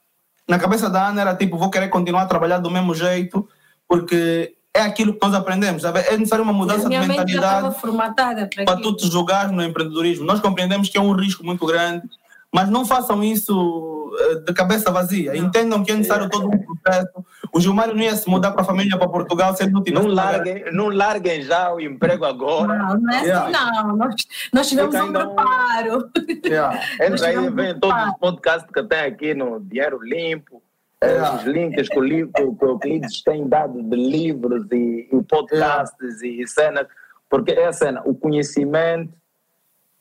na 0.47 0.59
cabeça 0.59 0.87
da 0.87 1.07
Ana 1.07 1.21
era 1.21 1.35
tipo, 1.35 1.57
vou 1.57 1.71
querer 1.71 1.87
continuar 1.89 2.21
a 2.21 2.25
trabalhar 2.27 2.59
do 2.59 2.69
mesmo 2.69 2.93
jeito, 2.93 3.49
porque 3.87 4.55
é 4.71 4.81
aquilo 4.81 5.13
que 5.13 5.19
nós 5.25 5.33
aprendemos. 5.33 5.81
Sabe? 5.81 6.01
É 6.01 6.11
necessário 6.11 6.43
uma 6.43 6.53
mudança 6.53 6.87
de 6.87 6.95
mentalidade 6.95 7.75
para, 7.81 8.65
para 8.65 8.79
tu 8.79 8.95
te 8.95 9.09
jogar 9.09 9.51
no 9.51 9.63
empreendedorismo. 9.63 10.25
Nós 10.25 10.39
compreendemos 10.39 10.89
que 10.89 10.97
é 10.99 11.01
um 11.01 11.11
risco 11.13 11.43
muito 11.43 11.65
grande, 11.65 12.07
mas 12.53 12.69
não 12.69 12.85
façam 12.85 13.23
isso 13.23 14.15
eh, 14.19 14.35
de 14.35 14.53
cabeça 14.53 14.91
vazia. 14.91 15.35
Entendam 15.35 15.83
que 15.83 15.91
é 15.91 15.95
necessário 15.95 16.29
todo 16.29 16.47
um 16.47 16.59
processo. 16.59 17.25
O 17.53 17.59
Gilmário 17.59 17.93
não 17.95 18.01
ia 18.01 18.15
se 18.15 18.29
mudar 18.29 18.51
para 18.51 18.61
a 18.61 18.65
família 18.65 18.97
para 18.97 19.07
Portugal 19.07 19.55
se 19.55 19.63
ele 19.63 19.71
não 19.71 19.83
tivesse. 19.83 20.05
Não 20.05 20.13
larguem, 20.13 20.71
não 20.71 20.89
larguem 20.89 21.41
já 21.41 21.73
o 21.73 21.79
emprego 21.79 22.25
agora. 22.25 22.77
Não, 22.77 22.99
não 22.99 23.13
é 23.13 23.17
assim, 23.17 23.27
yeah. 23.27 23.49
assim, 23.49 23.87
não. 23.87 23.97
Nós, 23.97 24.15
nós 24.53 24.69
tivemos 24.69 24.95
um 24.95 25.11
preparo. 25.11 26.09
Yeah. 26.45 26.81
Entra 27.01 27.27
aí, 27.27 27.49
vem 27.49 27.79
todos 27.79 28.07
os 28.07 28.17
podcasts 28.17 28.71
que 28.71 28.83
tem 28.83 28.99
aqui 28.99 29.33
no 29.33 29.59
Dinheiro 29.59 29.99
Limpo. 30.01 30.61
Eh, 31.01 31.11
yeah. 31.11 31.37
Os 31.37 31.43
links 31.43 31.89
que 31.89 31.99
o, 31.99 32.55
que 32.55 32.65
o 32.65 32.79
Clides 32.79 33.21
tem 33.21 33.47
dado 33.47 33.81
de 33.83 33.95
livros 33.95 34.65
e, 34.71 35.07
e 35.11 35.23
podcasts 35.23 36.21
e 36.21 36.45
cenas, 36.47 36.87
porque 37.29 37.51
é 37.51 37.67
a 37.67 37.73
cena, 37.73 38.01
o 38.05 38.15
conhecimento 38.15 39.13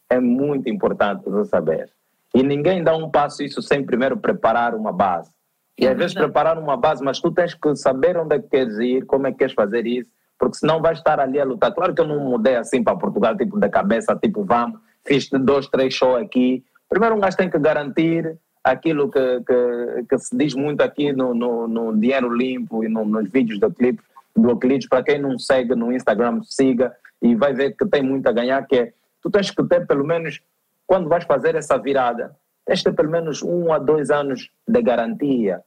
é 0.09 0.19
muito 0.19 0.69
importante 0.69 1.23
para 1.23 1.45
saber. 1.45 1.91
E 2.35 2.43
ninguém 2.43 2.83
dá 2.83 2.97
um 2.97 3.11
passo 3.11 3.43
isso 3.43 3.63
sem 3.63 3.85
primeiro 3.85 4.17
preparar 4.17 4.75
uma 4.75 4.93
base. 4.93 5.31
E 5.79 5.87
às 5.87 5.97
vezes 5.97 6.15
preparar 6.15 6.59
uma 6.59 6.77
base, 6.77 7.05
mas 7.05 7.21
tu 7.21 7.31
tens 7.31 7.55
que 7.55 7.77
saber 7.77 8.17
onde 8.17 8.37
é 8.37 8.39
que 8.39 8.49
queres 8.49 8.79
ir, 8.79 9.05
como 9.05 9.27
é 9.27 9.33
que 9.33 9.39
queres 9.39 9.53
fazer 9.53 9.87
isso, 9.87 10.11
porque 10.39 10.57
senão 10.57 10.81
vais 10.81 10.99
estar 10.99 11.21
ali 11.21 11.39
a 11.39 11.45
lutar. 11.45 11.73
Claro 11.73 11.95
que 11.95 12.01
eu 12.01 12.07
não 12.07 12.19
mudei 12.19 12.57
assim 12.57 12.83
para 12.83 12.97
Portugal, 12.97 13.37
tipo 13.37 13.59
da 13.59 13.69
cabeça, 13.69 14.17
tipo 14.17 14.43
vamos, 14.45 14.81
fiz 15.05 15.29
dois, 15.31 15.67
três 15.69 15.93
shows 15.93 16.23
aqui. 16.23 16.65
Primeiro 16.89 17.17
um 17.17 17.21
gajo 17.21 17.37
tem 17.37 17.51
que 17.51 17.59
garantir 17.59 18.39
aquilo 18.65 19.11
que, 19.11 19.41
que, 19.47 20.05
que 20.09 20.19
se 20.19 20.37
diz 20.37 20.55
muito 20.55 20.81
aqui 20.81 21.13
no, 21.13 21.35
no, 21.35 21.69
no 21.69 21.97
Dinheiro 21.97 22.35
Limpo 22.35 22.83
e 22.83 22.89
no, 22.89 23.05
nos 23.05 23.29
vídeos 23.31 23.61
do 23.61 23.71
clipe, 23.71 24.03
do 24.35 24.51
Euclides. 24.51 24.89
Para 24.89 25.03
quem 25.03 25.19
não 25.19 25.39
segue 25.39 25.75
no 25.75 25.93
Instagram, 25.93 26.41
siga 26.43 26.93
e 27.21 27.35
vai 27.35 27.53
ver 27.53 27.77
que 27.77 27.87
tem 27.87 28.03
muito 28.03 28.27
a 28.27 28.33
ganhar, 28.33 28.67
que 28.67 28.77
é, 28.77 28.93
tu 29.23 29.31
tens 29.31 29.51
que 29.51 29.63
ter 29.65 29.87
pelo 29.87 30.05
menos 30.05 30.41
quando 30.87 31.09
vais 31.09 31.25
fazer 31.25 31.55
essa 31.55 31.77
virada, 31.77 32.37
de 32.75 32.85
ter 32.85 32.93
pelo 32.93 33.11
menos 33.11 33.43
um 33.43 33.73
a 33.73 33.79
dois 33.79 34.11
anos 34.11 34.51
de 34.67 34.83
garantia. 34.83 35.63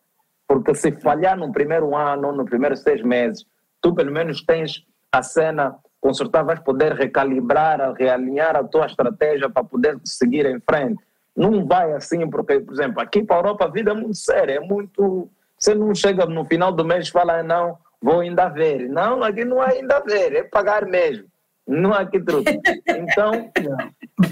Porque 0.47 0.73
se 0.73 0.91
falhar 0.91 1.37
no 1.37 1.51
primeiro 1.51 1.95
ano, 1.95 2.31
no 2.31 2.45
primeiro 2.45 2.75
seis 2.75 3.01
meses, 3.01 3.45
tu 3.81 3.93
pelo 3.93 4.11
menos 4.11 4.43
tens 4.43 4.85
a 5.11 5.23
cena 5.23 5.75
consertar, 6.01 6.43
vais 6.43 6.59
poder 6.59 6.93
recalibrar, 6.93 7.93
realinhar 7.93 8.55
a 8.55 8.63
tua 8.63 8.85
estratégia 8.85 9.49
para 9.49 9.63
poder 9.63 9.97
seguir 10.03 10.45
em 10.45 10.59
frente. 10.59 11.01
Não 11.35 11.65
vai 11.65 11.93
assim, 11.93 12.29
porque, 12.29 12.59
por 12.59 12.73
exemplo, 12.73 13.01
aqui 13.01 13.23
para 13.23 13.37
a 13.37 13.39
Europa 13.39 13.65
a 13.65 13.69
vida 13.69 13.91
é 13.91 13.93
muito 13.93 14.17
séria, 14.17 14.55
é 14.55 14.59
muito. 14.59 15.29
Você 15.57 15.75
não 15.75 15.93
chega 15.93 16.25
no 16.25 16.45
final 16.45 16.71
do 16.71 16.85
mês 16.85 17.07
e 17.07 17.11
fala, 17.11 17.43
não, 17.43 17.77
vou 18.01 18.21
ainda 18.21 18.49
ver. 18.49 18.89
Não, 18.89 19.23
aqui 19.23 19.45
não 19.45 19.63
é 19.63 19.77
ainda 19.77 19.99
ver, 20.01 20.35
é 20.35 20.43
pagar 20.43 20.85
mesmo. 20.85 21.25
Não 21.67 21.93
há 21.93 22.05
que 22.05 22.19
truque. 22.19 22.59
Então, 22.87 23.51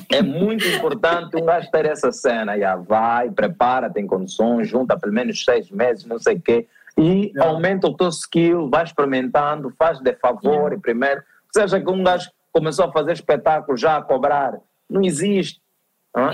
é 0.09 0.21
muito 0.21 0.65
importante 0.67 1.35
um 1.35 1.45
gajo 1.45 1.69
ter 1.71 1.85
essa 1.85 2.11
cena. 2.11 2.57
Já 2.57 2.75
vai, 2.75 3.29
prepara, 3.29 3.89
tem 3.89 4.05
condições, 4.05 4.67
junta 4.67 4.97
pelo 4.97 5.13
menos 5.13 5.43
seis 5.43 5.69
meses, 5.69 6.05
não 6.05 6.19
sei 6.19 6.35
o 6.35 6.41
quê, 6.41 6.67
e 6.97 7.31
aumenta 7.39 7.87
o 7.87 7.95
teu 7.95 8.09
skill, 8.09 8.69
vai 8.69 8.83
experimentando, 8.83 9.73
faz 9.77 9.99
de 9.99 10.13
favor 10.15 10.73
e 10.73 10.79
primeiro. 10.79 11.21
Seja 11.53 11.79
que 11.79 11.89
um 11.89 12.03
gajo 12.03 12.29
começou 12.51 12.85
a 12.85 12.91
fazer 12.91 13.13
espetáculo 13.13 13.77
já 13.77 13.97
a 13.97 14.01
cobrar. 14.01 14.57
Não 14.89 15.03
existe. 15.03 15.61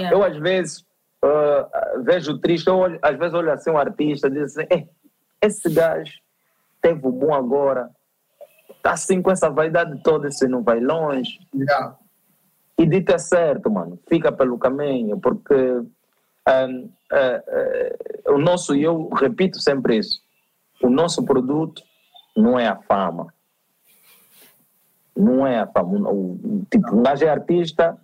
Eu, 0.10 0.24
às 0.24 0.38
vezes, 0.38 0.80
uh, 1.24 2.04
vejo 2.04 2.38
triste, 2.38 2.68
eu 2.68 2.78
olho, 2.78 2.98
às 3.02 3.18
vezes 3.18 3.34
olho 3.34 3.52
assim 3.52 3.70
um 3.70 3.78
artista 3.78 4.28
e 4.28 4.32
digo 4.32 4.46
assim: 4.46 4.88
esse 5.42 5.70
gajo 5.70 6.14
teve 6.82 7.06
o 7.06 7.12
bom 7.12 7.34
agora 7.34 7.90
Tá 8.84 8.92
assim 8.92 9.22
com 9.22 9.32
essa 9.32 9.50
vaidade 9.50 9.98
toda, 10.04 10.30
você 10.30 10.46
não 10.46 10.62
vai 10.62 10.82
longe. 10.82 11.40
Yeah. 11.56 11.96
E 12.78 12.86
dito 12.86 13.12
é 13.14 13.18
certo, 13.18 13.70
mano, 13.70 14.00
fica 14.08 14.32
pelo 14.32 14.58
caminho, 14.58 15.20
porque 15.20 15.54
um, 15.56 16.86
uh, 17.12 18.30
uh, 18.30 18.34
o 18.34 18.38
nosso, 18.38 18.76
e 18.76 18.84
eu 18.84 19.10
repito 19.10 19.60
sempre 19.60 19.98
isso, 19.98 20.20
o 20.82 20.90
nosso 20.90 21.24
produto 21.24 21.84
não 22.36 22.60
é 22.60 22.68
a 22.68 22.76
fama. 22.76 23.34
Não 25.16 25.46
é 25.46 25.60
a 25.60 25.68
fama. 25.68 26.10
O, 26.10 26.66
tipo, 26.70 26.96
um 26.96 27.04
gajo 27.04 27.24
é 27.24 27.30
artista 27.30 27.98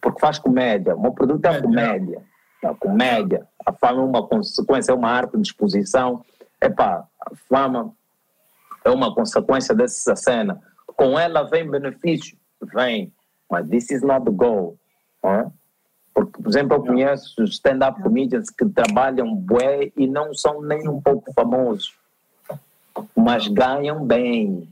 porque 0.00 0.20
faz 0.20 0.38
comédia. 0.38 0.94
O 0.94 1.00
meu 1.00 1.12
produto 1.12 1.44
é 1.46 1.48
a 1.48 1.62
comédia. 1.62 2.22
A 2.62 2.74
comédia. 2.74 3.48
A 3.64 3.72
fama 3.72 4.02
é 4.02 4.04
uma 4.04 4.26
consequência, 4.26 4.92
é 4.92 4.94
uma 4.94 5.10
arte 5.10 5.36
de 5.36 5.48
exposição. 5.48 6.24
Epá, 6.60 7.04
a 7.20 7.34
fama 7.48 7.92
é 8.84 8.90
uma 8.90 9.14
consequência 9.14 9.74
dessa 9.74 10.14
cena. 10.14 10.60
Com 10.86 11.18
ela 11.18 11.44
vem 11.44 11.68
benefício? 11.68 12.36
Vem. 12.74 13.12
Mas 13.50 13.68
this 13.68 13.90
is 13.90 14.02
not 14.02 14.24
the 14.24 14.30
goal. 14.30 14.76
É? 15.24 15.46
Porque, 16.14 16.42
por 16.42 16.48
exemplo, 16.48 16.76
eu 16.76 16.84
conheço 16.84 17.42
stand-up 17.44 18.02
comedians 18.02 18.50
que 18.50 18.64
trabalham 18.66 19.34
bué 19.34 19.90
e 19.96 20.06
não 20.06 20.34
são 20.34 20.62
nem 20.62 20.88
um 20.88 21.00
pouco 21.00 21.32
famosos. 21.32 21.94
Mas 23.16 23.48
ganham 23.48 24.04
bem. 24.04 24.68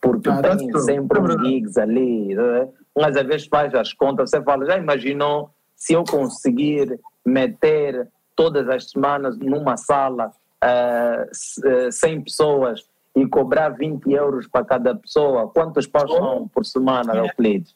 Porque 0.00 0.28
ah, 0.28 0.42
tem 0.42 0.78
sempre 0.80 1.20
uns 1.20 1.42
gigs 1.42 1.76
ali. 1.76 2.34
Né? 2.34 2.68
Mas 2.94 3.16
às 3.16 3.26
vezes 3.26 3.46
faz 3.46 3.74
as 3.74 3.92
contas, 3.92 4.30
você 4.30 4.42
fala, 4.42 4.66
já 4.66 4.78
imaginou 4.78 5.50
se 5.74 5.92
eu 5.92 6.04
conseguir 6.04 6.98
meter 7.24 8.08
todas 8.34 8.68
as 8.68 8.90
semanas 8.90 9.36
numa 9.38 9.76
sala 9.76 10.32
uh, 10.62 11.66
eh, 11.66 11.90
100 11.90 12.22
pessoas 12.22 12.84
e 13.16 13.26
cobrar 13.26 13.70
20 13.70 14.12
euros 14.12 14.46
para 14.46 14.62
cada 14.62 14.94
pessoa, 14.94 15.48
quantos 15.48 15.86
paus 15.86 16.12
são 16.12 16.46
por 16.48 16.66
semana, 16.66 17.16
Euclides? 17.16 17.74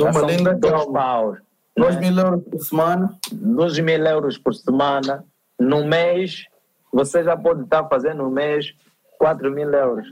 Uma 0.00 0.20
linda 0.22 0.54
dois 0.54 0.84
paus. 0.86 1.38
2 1.76 1.94
né? 1.94 2.00
mil 2.00 2.18
euros 2.18 2.42
por 2.44 2.60
semana? 2.60 3.18
2 3.32 3.78
mil 3.78 4.06
euros 4.06 4.38
por 4.38 4.54
semana. 4.54 5.24
No 5.58 5.86
mês, 5.86 6.46
você 6.92 7.22
já 7.22 7.36
pode 7.36 7.62
estar 7.62 7.86
fazendo 7.88 8.24
no 8.24 8.30
mês 8.30 8.74
4 9.18 9.50
mil 9.52 9.70
euros. 9.72 10.06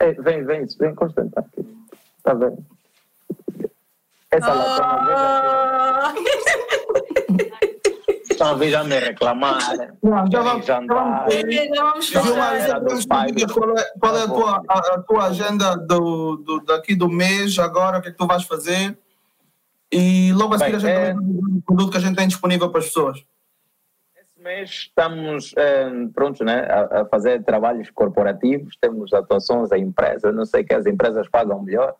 Ei, 0.00 0.14
vem, 0.14 0.44
vem, 0.44 0.66
vem, 0.78 0.94
Constantino. 0.94 1.44
Está 2.16 2.32
vendo? 2.34 2.64
Essa 4.30 4.52
oh. 4.52 4.58
latona, 4.58 6.14
talvez 8.38 8.72
já 8.72 8.84
me 8.84 8.98
reclamar. 8.98 9.58
Não, 10.02 10.24
já 10.30 10.40
vamos, 10.40 10.64
jantar, 10.64 11.26
qual 13.52 13.76
é, 13.76 13.84
qual 13.98 14.16
é 14.16 14.22
a, 14.22 14.28
tua, 14.28 14.64
a, 14.68 14.78
a 14.78 15.02
tua 15.02 15.24
agenda 15.26 15.76
do, 15.76 16.36
do, 16.36 16.60
daqui 16.60 16.94
do 16.94 17.08
mês, 17.08 17.58
agora, 17.58 17.98
o 17.98 18.02
que 18.02 18.08
é 18.08 18.10
que 18.12 18.16
tu 18.16 18.26
vais 18.26 18.44
fazer? 18.44 18.96
E 19.90 20.32
logo 20.32 20.54
a 20.54 20.58
seguir 20.58 20.76
a 20.76 20.78
gente 20.78 20.90
é... 20.90 21.14
o 21.14 21.62
produto 21.62 21.90
que 21.90 21.96
a 21.96 22.00
gente 22.00 22.16
tem 22.16 22.28
disponível 22.28 22.70
para 22.70 22.80
as 22.80 22.86
pessoas. 22.86 23.24
Esse 24.16 24.42
mês 24.42 24.70
estamos 24.70 25.54
eh, 25.56 25.90
prontos 26.14 26.40
né, 26.42 26.60
a, 26.68 27.00
a, 27.00 27.04
fazer 27.06 27.42
trabalhos 27.42 27.90
corporativos, 27.90 28.76
temos 28.80 29.12
atuações 29.12 29.72
a 29.72 29.78
empresas, 29.78 30.34
não 30.34 30.44
sei 30.44 30.62
que 30.62 30.74
as 30.74 30.86
empresas 30.86 31.26
pagam 31.28 31.62
melhor, 31.62 31.94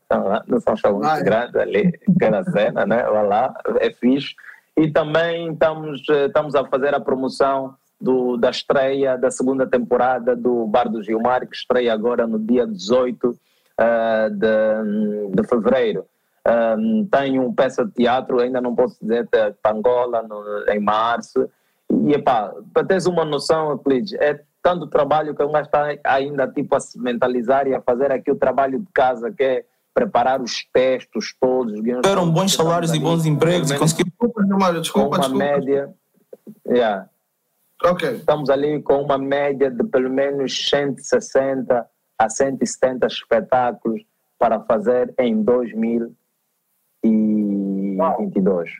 não 0.46 0.60
são 0.60 0.76
shows 0.76 1.04
ah, 1.06 1.18
é. 1.18 1.22
grandes 1.22 1.56
ali, 1.56 1.98
cada 2.20 2.44
cena, 2.44 2.84
né, 2.84 3.02
vai 3.02 3.26
lá, 3.26 3.54
é 3.80 3.90
fixe. 3.90 4.34
E 4.78 4.92
também 4.92 5.52
estamos, 5.52 6.08
eh, 6.08 6.26
estamos 6.26 6.54
a 6.54 6.64
fazer 6.64 6.94
a 6.94 7.00
promoção 7.00 7.74
do, 8.00 8.36
da 8.36 8.48
estreia 8.48 9.18
da 9.18 9.28
segunda 9.28 9.66
temporada 9.66 10.36
do 10.36 10.68
Bar 10.68 10.88
do 10.88 11.02
Gilmar, 11.02 11.48
que 11.48 11.56
estreia 11.56 11.92
agora 11.92 12.28
no 12.28 12.38
dia 12.38 12.64
18 12.64 13.28
uh, 13.28 13.36
eh, 13.76 14.30
de, 14.30 15.34
de 15.34 15.48
fevereiro. 15.48 16.06
Um, 16.78 17.04
tenho 17.10 17.52
peça 17.54 17.84
de 17.84 17.90
teatro, 17.90 18.38
ainda 18.38 18.60
não 18.60 18.76
posso 18.76 18.96
dizer, 19.00 19.24
de 19.24 19.52
Angola, 19.66 20.22
no, 20.22 20.64
em 20.68 20.78
março. 20.78 21.50
E, 21.90 22.12
epá, 22.12 22.54
para 22.72 22.86
teres 22.86 23.06
uma 23.06 23.24
noção, 23.24 23.70
Euclides, 23.70 24.12
é 24.20 24.40
tanto 24.62 24.86
trabalho 24.86 25.34
que 25.34 25.42
eu 25.42 25.50
gajo 25.50 25.66
está 25.66 25.88
ainda 26.04 26.46
tipo 26.46 26.76
a 26.76 26.80
se 26.80 27.00
mentalizar 27.00 27.66
e 27.66 27.74
a 27.74 27.80
fazer 27.80 28.12
aqui 28.12 28.30
o 28.30 28.36
trabalho 28.36 28.78
de 28.78 28.86
casa, 28.94 29.32
que 29.32 29.42
é 29.42 29.64
preparar 29.98 30.40
os 30.40 30.64
textos 30.72 31.34
todos. 31.40 31.74
Eram 32.04 32.30
bons 32.30 32.52
salários 32.52 32.94
e 32.94 33.00
bons 33.00 33.26
empregos 33.26 33.70
e 33.70 33.76
conseguir... 33.76 34.04
Desculpa, 34.04 34.42
desculpa, 34.80 35.08
uma 35.08 35.18
desculpa. 35.18 35.44
média... 35.44 35.94
Yeah. 36.66 37.08
Okay. 37.84 38.16
Estamos 38.16 38.48
ali 38.48 38.80
com 38.82 39.02
uma 39.02 39.18
média 39.18 39.70
de 39.70 39.82
pelo 39.84 40.10
menos 40.10 40.68
160 40.68 41.86
a 42.18 42.28
170 42.28 43.06
espetáculos 43.06 44.02
para 44.38 44.60
fazer 44.60 45.14
em 45.18 45.42
2000 45.42 46.14
2022. 47.02 48.70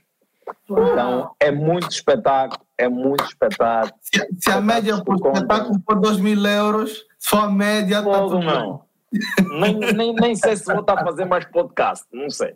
Então 0.71 1.35
é 1.39 1.51
muito 1.51 1.91
espetáculo, 1.91 2.61
é 2.77 2.89
muito 2.89 3.25
espetáculo. 3.25 3.95
Se, 4.01 4.29
se 4.39 4.51
a 4.51 4.61
média 4.61 5.03
por 5.05 5.17
espetáculo 5.17 5.81
for 5.85 6.01
2 6.01 6.21
mil 6.21 6.47
euros, 6.47 7.05
só 7.19 7.41
a 7.41 7.51
média 7.51 7.99
está 7.99 8.19
tudo 8.21 8.41
não. 8.41 8.88
Nem, 9.61 9.75
nem, 9.79 10.15
nem 10.15 10.35
sei 10.35 10.57
se 10.57 10.65
vou 10.65 10.81
estar 10.81 10.99
a 10.99 11.05
fazer 11.05 11.25
mais 11.25 11.45
podcast, 11.47 12.05
não 12.13 12.29
sei. 12.31 12.55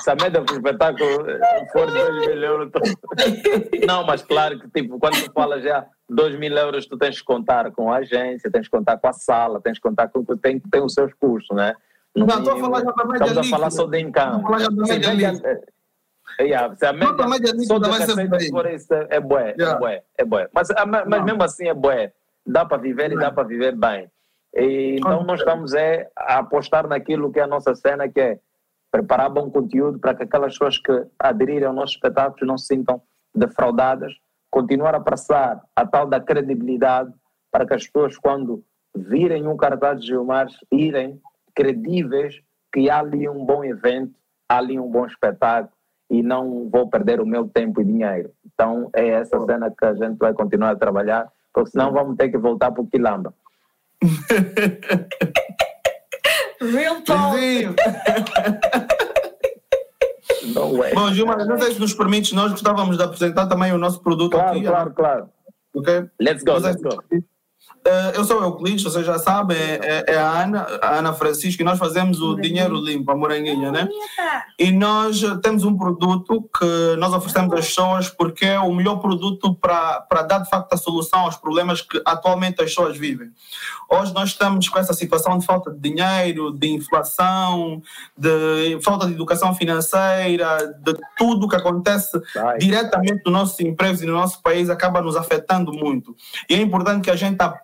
se 0.00 0.10
a 0.10 0.14
média 0.14 0.42
por 0.42 0.54
espetáculo 0.56 1.24
for 1.72 1.90
2 1.90 2.26
mil 2.26 2.42
euros. 2.42 2.70
Não, 3.86 4.04
mas 4.04 4.22
claro 4.22 4.58
que 4.58 4.68
tipo, 4.70 4.98
quando 4.98 5.22
tu 5.22 5.32
fala 5.32 5.60
já 5.60 5.86
2 6.08 6.38
mil 6.38 6.56
euros, 6.56 6.86
tu 6.86 6.96
tens 6.96 7.18
que 7.18 7.24
contar 7.24 7.70
com 7.72 7.92
a 7.92 7.98
agência, 7.98 8.50
tens 8.50 8.66
que 8.66 8.70
contar 8.70 8.96
com 8.98 9.08
a 9.08 9.12
sala, 9.12 9.60
tens 9.60 9.78
que 9.78 9.82
contar 9.82 10.08
com. 10.08 10.24
Tem, 10.36 10.58
tem 10.58 10.82
os 10.82 10.94
seus 10.94 11.12
custos, 11.14 11.56
né? 11.56 11.74
No 12.14 12.26
não, 12.26 12.38
estou 12.38 12.54
a 12.54 12.60
falar 12.60 12.80
já 12.80 12.92
da 12.92 13.04
média 13.04 13.26
Estamos 13.26 13.46
a 13.46 13.50
falar 13.50 13.70
só 13.70 13.86
de 13.86 14.00
income. 14.00 14.36
Estou 14.36 14.54
a 14.54 14.58
falar 14.58 14.70
da 14.70 14.86
média 14.86 15.12
líquida. 15.12 15.60
Yeah, 16.40 16.76
se 16.76 16.86
a 16.86 16.92
média, 16.92 17.24
a 17.24 17.28
média 17.28 17.52
for 18.50 18.66
isso, 18.66 18.94
é 18.94 19.18
bué, 19.18 19.50
é 19.50 19.54
yeah. 19.58 19.76
é 19.76 19.78
bué, 19.78 20.02
é 20.18 20.24
bué. 20.24 20.48
Mas, 20.52 20.68
mas 21.06 21.24
mesmo 21.24 21.42
assim 21.42 21.68
é 21.68 21.74
bué. 21.74 22.12
Dá 22.48 22.64
para 22.64 22.78
viver 22.78 23.12
e 23.12 23.16
dá 23.16 23.30
para 23.30 23.46
viver 23.46 23.76
bem. 23.76 24.10
E, 24.54 24.96
então 24.98 25.22
nós 25.24 25.40
estamos 25.40 25.74
é, 25.74 26.10
a 26.16 26.38
apostar 26.38 26.88
naquilo 26.88 27.30
que 27.30 27.38
é 27.38 27.42
a 27.42 27.46
nossa 27.46 27.74
cena, 27.74 28.08
que 28.08 28.20
é 28.20 28.40
preparar 28.90 29.28
bom 29.28 29.50
conteúdo 29.50 29.98
para 29.98 30.14
que 30.14 30.22
aquelas 30.22 30.54
pessoas 30.54 30.78
que 30.78 31.06
aderirem 31.18 31.68
ao 31.68 31.74
nosso 31.74 31.92
espetáculo 31.92 32.46
não 32.46 32.56
se 32.56 32.66
sintam 32.66 33.02
defraudadas, 33.34 34.14
continuar 34.50 34.94
a 34.94 35.00
passar 35.00 35.62
a 35.76 35.86
tal 35.86 36.06
da 36.06 36.18
credibilidade 36.20 37.12
para 37.50 37.66
que 37.66 37.74
as 37.74 37.86
pessoas 37.86 38.16
quando 38.16 38.64
virem 38.96 39.46
um 39.46 39.56
cartaz 39.56 40.00
de 40.00 40.06
Gilmar 40.06 40.48
irem 40.72 41.20
credíveis 41.54 42.40
que 42.72 42.88
há 42.88 42.98
ali 42.98 43.28
um 43.28 43.44
bom 43.44 43.64
evento, 43.64 44.14
há 44.48 44.58
ali 44.58 44.78
um 44.78 44.90
bom 44.90 45.06
espetáculo 45.06 45.72
e 46.10 46.22
não 46.22 46.68
vou 46.70 46.88
perder 46.88 47.20
o 47.20 47.26
meu 47.26 47.46
tempo 47.46 47.80
e 47.80 47.84
dinheiro. 47.84 48.32
Então 48.46 48.88
é 48.94 49.08
essa 49.08 49.38
cena 49.44 49.70
que 49.70 49.84
a 49.84 49.94
gente 49.94 50.16
vai 50.16 50.32
continuar 50.32 50.70
a 50.70 50.76
trabalhar, 50.76 51.30
senão 51.66 51.92
vamos 51.92 52.16
ter 52.16 52.28
que 52.30 52.38
voltar 52.38 52.70
para 52.70 52.82
o 52.82 52.86
Quilamba. 52.86 53.34
Real 56.60 57.00
talk. 57.02 57.36
Não 60.54 60.84
é. 60.84 60.94
Bom, 60.94 61.12
Gilmar, 61.12 61.44
não 61.46 61.58
sei 61.58 61.74
se 61.74 61.80
nos 61.80 61.94
permites, 61.94 62.32
nós 62.32 62.50
gostávamos 62.50 62.96
de 62.96 63.02
apresentar 63.02 63.46
também 63.46 63.72
o 63.72 63.78
nosso 63.78 64.02
produto 64.02 64.32
claro, 64.32 64.50
aqui. 64.50 64.62
Claro, 64.62 64.92
claro, 64.92 65.28
Ok? 65.74 66.08
Let's 66.20 66.42
go, 66.42 66.58
let's 66.58 66.80
go. 66.82 66.98
Eh, 67.84 68.12
eu 68.16 68.24
sou 68.24 68.40
o 68.40 68.44
Euclides, 68.44 68.82
vocês 68.82 69.06
já 69.06 69.18
sabem, 69.18 69.56
é, 69.56 70.04
é, 70.06 70.14
é, 70.14 70.18
a 70.18 70.42
Ana, 70.42 70.66
a 70.82 70.98
Ana 70.98 71.12
Francisco, 71.14 71.62
e 71.62 71.64
nós 71.64 71.78
fazemos 71.78 72.20
o 72.20 72.34
Dinheiro 72.36 72.76
Limpo, 72.76 73.10
a 73.10 73.16
Moranguinha, 73.16 73.72
né? 73.72 73.88
E 74.58 74.70
nós 74.70 75.22
temos 75.42 75.64
um 75.64 75.76
produto 75.76 76.48
que 76.58 76.96
nós 76.98 77.14
oferecemos 77.14 77.52
às 77.54 77.66
pessoas 77.66 78.08
porque 78.10 78.44
é 78.44 78.60
o 78.60 78.74
melhor 78.74 78.96
produto 78.96 79.54
para, 79.54 80.00
para 80.02 80.22
dar 80.22 80.38
de 80.40 80.50
facto 80.50 80.72
a 80.72 80.76
solução 80.76 81.20
aos 81.20 81.36
problemas 81.36 81.80
que 81.80 82.00
atualmente 82.04 82.60
as 82.62 82.68
pessoas 82.68 82.96
vivem. 82.96 83.30
Hoje 83.90 84.12
nós 84.12 84.30
estamos 84.30 84.68
com 84.68 84.78
essa 84.78 84.92
situação 84.92 85.38
de 85.38 85.46
falta 85.46 85.70
de 85.70 85.78
dinheiro, 85.78 86.52
de 86.52 86.68
inflação, 86.68 87.80
de 88.16 88.78
falta 88.82 89.06
de 89.06 89.12
educação 89.12 89.54
financeira, 89.54 90.74
de 90.82 90.94
tudo 91.16 91.48
que 91.48 91.56
acontece 91.56 92.20
Vai. 92.34 92.58
diretamente 92.58 93.22
nos 93.24 93.32
nossos 93.32 93.60
empregos 93.60 94.02
e 94.02 94.06
no 94.06 94.12
nosso 94.12 94.42
país 94.42 94.68
acaba 94.68 95.00
nos 95.00 95.16
afetando 95.16 95.72
muito. 95.72 96.14
E 96.50 96.54
é 96.54 96.60
importante 96.60 97.04
que 97.04 97.10
a 97.10 97.16
gente 97.16 97.40
aprenda 97.40 97.57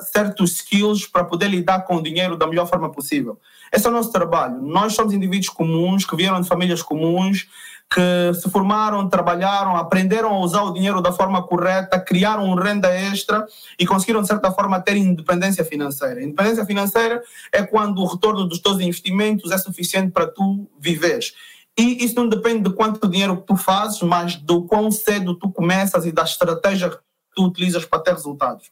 certos 0.00 0.52
skills 0.52 1.06
para 1.06 1.24
poder 1.24 1.48
lidar 1.48 1.80
com 1.84 1.96
o 1.96 2.02
dinheiro 2.02 2.36
da 2.36 2.46
melhor 2.46 2.66
forma 2.66 2.90
possível. 2.90 3.38
Esse 3.72 3.86
é 3.86 3.90
o 3.90 3.92
nosso 3.92 4.12
trabalho. 4.12 4.60
Nós 4.62 4.94
somos 4.94 5.12
indivíduos 5.12 5.48
comuns 5.48 6.04
que 6.04 6.16
vieram 6.16 6.40
de 6.40 6.48
famílias 6.48 6.82
comuns 6.82 7.48
que 7.90 8.34
se 8.34 8.50
formaram, 8.50 9.08
trabalharam, 9.08 9.76
aprenderam 9.76 10.30
a 10.30 10.40
usar 10.40 10.62
o 10.62 10.72
dinheiro 10.72 11.00
da 11.00 11.12
forma 11.12 11.42
correta, 11.42 12.00
criaram 12.00 12.54
renda 12.54 12.88
extra 12.88 13.46
e 13.78 13.86
conseguiram, 13.86 14.22
de 14.22 14.26
certa 14.26 14.50
forma, 14.50 14.80
ter 14.80 14.96
independência 14.96 15.64
financeira. 15.64 16.22
Independência 16.22 16.66
financeira 16.66 17.22
é 17.52 17.62
quando 17.62 18.00
o 18.00 18.06
retorno 18.06 18.46
dos 18.46 18.58
teus 18.58 18.80
investimentos 18.80 19.52
é 19.52 19.58
suficiente 19.58 20.10
para 20.10 20.26
tu 20.26 20.68
viveres. 20.80 21.34
E 21.78 22.04
isso 22.04 22.14
não 22.16 22.28
depende 22.28 22.68
de 22.68 22.74
quanto 22.74 23.08
dinheiro 23.08 23.42
tu 23.46 23.56
fazes, 23.56 24.00
mas 24.02 24.36
do 24.36 24.62
quão 24.62 24.90
cedo 24.90 25.34
tu 25.34 25.50
começas 25.50 26.06
e 26.06 26.12
da 26.12 26.22
estratégia 26.22 26.90
que 26.90 26.98
tu 27.34 27.44
utilizas 27.44 27.84
para 27.84 28.00
ter 28.00 28.12
resultados. 28.12 28.70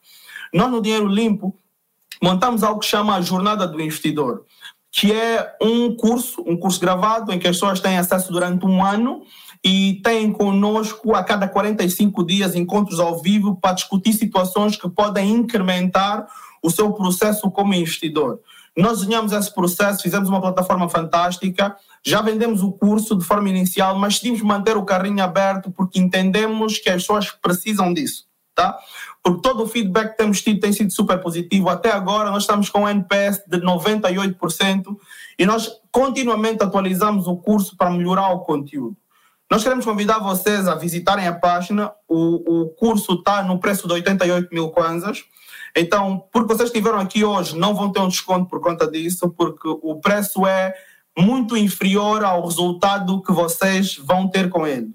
Nós, 0.53 0.71
no 0.71 0.83
Dinheiro 0.83 1.07
Limpo, 1.07 1.57
montamos 2.23 2.63
algo 2.63 2.81
que 2.81 2.87
chama 2.87 3.17
a 3.17 3.21
Jornada 3.21 3.67
do 3.67 3.81
Investidor 3.81 4.45
que 4.93 5.11
é 5.11 5.57
um 5.61 5.97
curso, 5.97 6.45
um 6.47 6.55
curso 6.55 6.79
gravado 6.79 7.33
em 7.33 7.39
que 7.39 7.49
as 7.49 7.57
pessoas 7.57 7.81
têm 7.81 7.97
acesso 7.97 8.31
durante 8.31 8.67
um 8.67 8.85
ano 8.85 9.23
e 9.65 10.01
têm 10.05 10.31
conosco 10.31 11.15
a 11.15 11.25
cada 11.25 11.49
45 11.49 12.23
dias 12.27 12.55
encontros 12.55 13.01
ao 13.01 13.21
vivo 13.23 13.57
para 13.57 13.73
discutir 13.73 14.13
situações 14.13 14.77
que 14.77 14.89
podem 14.91 15.31
incrementar 15.31 16.27
o 16.63 16.71
seu 16.71 16.93
processo 16.93 17.51
como 17.51 17.73
investidor. 17.73 18.39
Nós 18.77 19.01
desenhamos 19.01 19.33
esse 19.33 19.53
processo, 19.55 20.03
fizemos 20.03 20.29
uma 20.29 20.41
plataforma 20.41 20.89
fantástica, 20.89 21.75
já 22.05 22.21
vendemos 22.21 22.63
o 22.63 22.71
curso 22.73 23.17
de 23.17 23.25
forma 23.25 23.49
inicial, 23.49 23.99
mas 23.99 24.15
decidimos 24.15 24.43
manter 24.43 24.77
o 24.77 24.85
carrinho 24.85 25.25
aberto 25.25 25.71
porque 25.71 25.99
entendemos 25.99 26.79
que 26.79 26.91
as 26.91 27.03
pessoas 27.03 27.31
precisam 27.31 27.95
disso. 27.95 28.27
Tá? 28.55 28.79
Porque 29.23 29.41
todo 29.41 29.63
o 29.63 29.69
feedback 29.69 30.11
que 30.11 30.17
temos 30.17 30.43
tido 30.43 30.61
tem 30.61 30.73
sido 30.73 30.91
super 30.91 31.19
positivo. 31.21 31.69
Até 31.69 31.93
agora, 31.93 32.31
nós 32.31 32.43
estamos 32.43 32.69
com 32.69 32.83
um 32.83 32.89
NPS 32.89 33.43
de 33.47 33.59
98% 33.59 34.97
e 35.39 35.47
nós 35.47 35.71
continuamente 35.93 36.63
atualizamos 36.63 37.27
o 37.27 37.37
curso 37.37 37.77
para 37.77 37.91
melhorar 37.91 38.31
o 38.31 38.41
conteúdo. 38.41 38.97
Nós 39.51 39.63
queremos 39.63 39.85
convidar 39.85 40.19
vocês 40.19 40.67
a 40.67 40.75
visitarem 40.75 41.29
a 41.29 41.35
página. 41.35 41.93
O, 42.09 42.63
o 42.63 42.69
curso 42.71 43.13
está 43.13 43.43
no 43.43 43.61
preço 43.61 43.87
de 43.87 43.93
88 43.93 44.49
mil 44.53 44.71
kwanzas. 44.71 45.25
Então, 45.77 46.25
porque 46.33 46.55
vocês 46.55 46.69
estiveram 46.69 46.99
aqui 46.99 47.25
hoje, 47.25 47.57
não 47.57 47.75
vão 47.75 47.93
ter 47.93 48.01
um 48.01 48.09
desconto 48.09 48.49
por 48.49 48.61
conta 48.61 48.91
disso, 48.91 49.31
porque 49.31 49.69
o 49.69 50.01
preço 50.01 50.47
é 50.47 50.75
muito 51.17 51.57
inferior 51.57 52.25
ao 52.25 52.45
resultado 52.47 53.23
que 53.23 53.33
vocês 53.33 53.97
vão 53.97 54.29
ter 54.29 54.49
com 54.49 54.67
ele. 54.67 54.89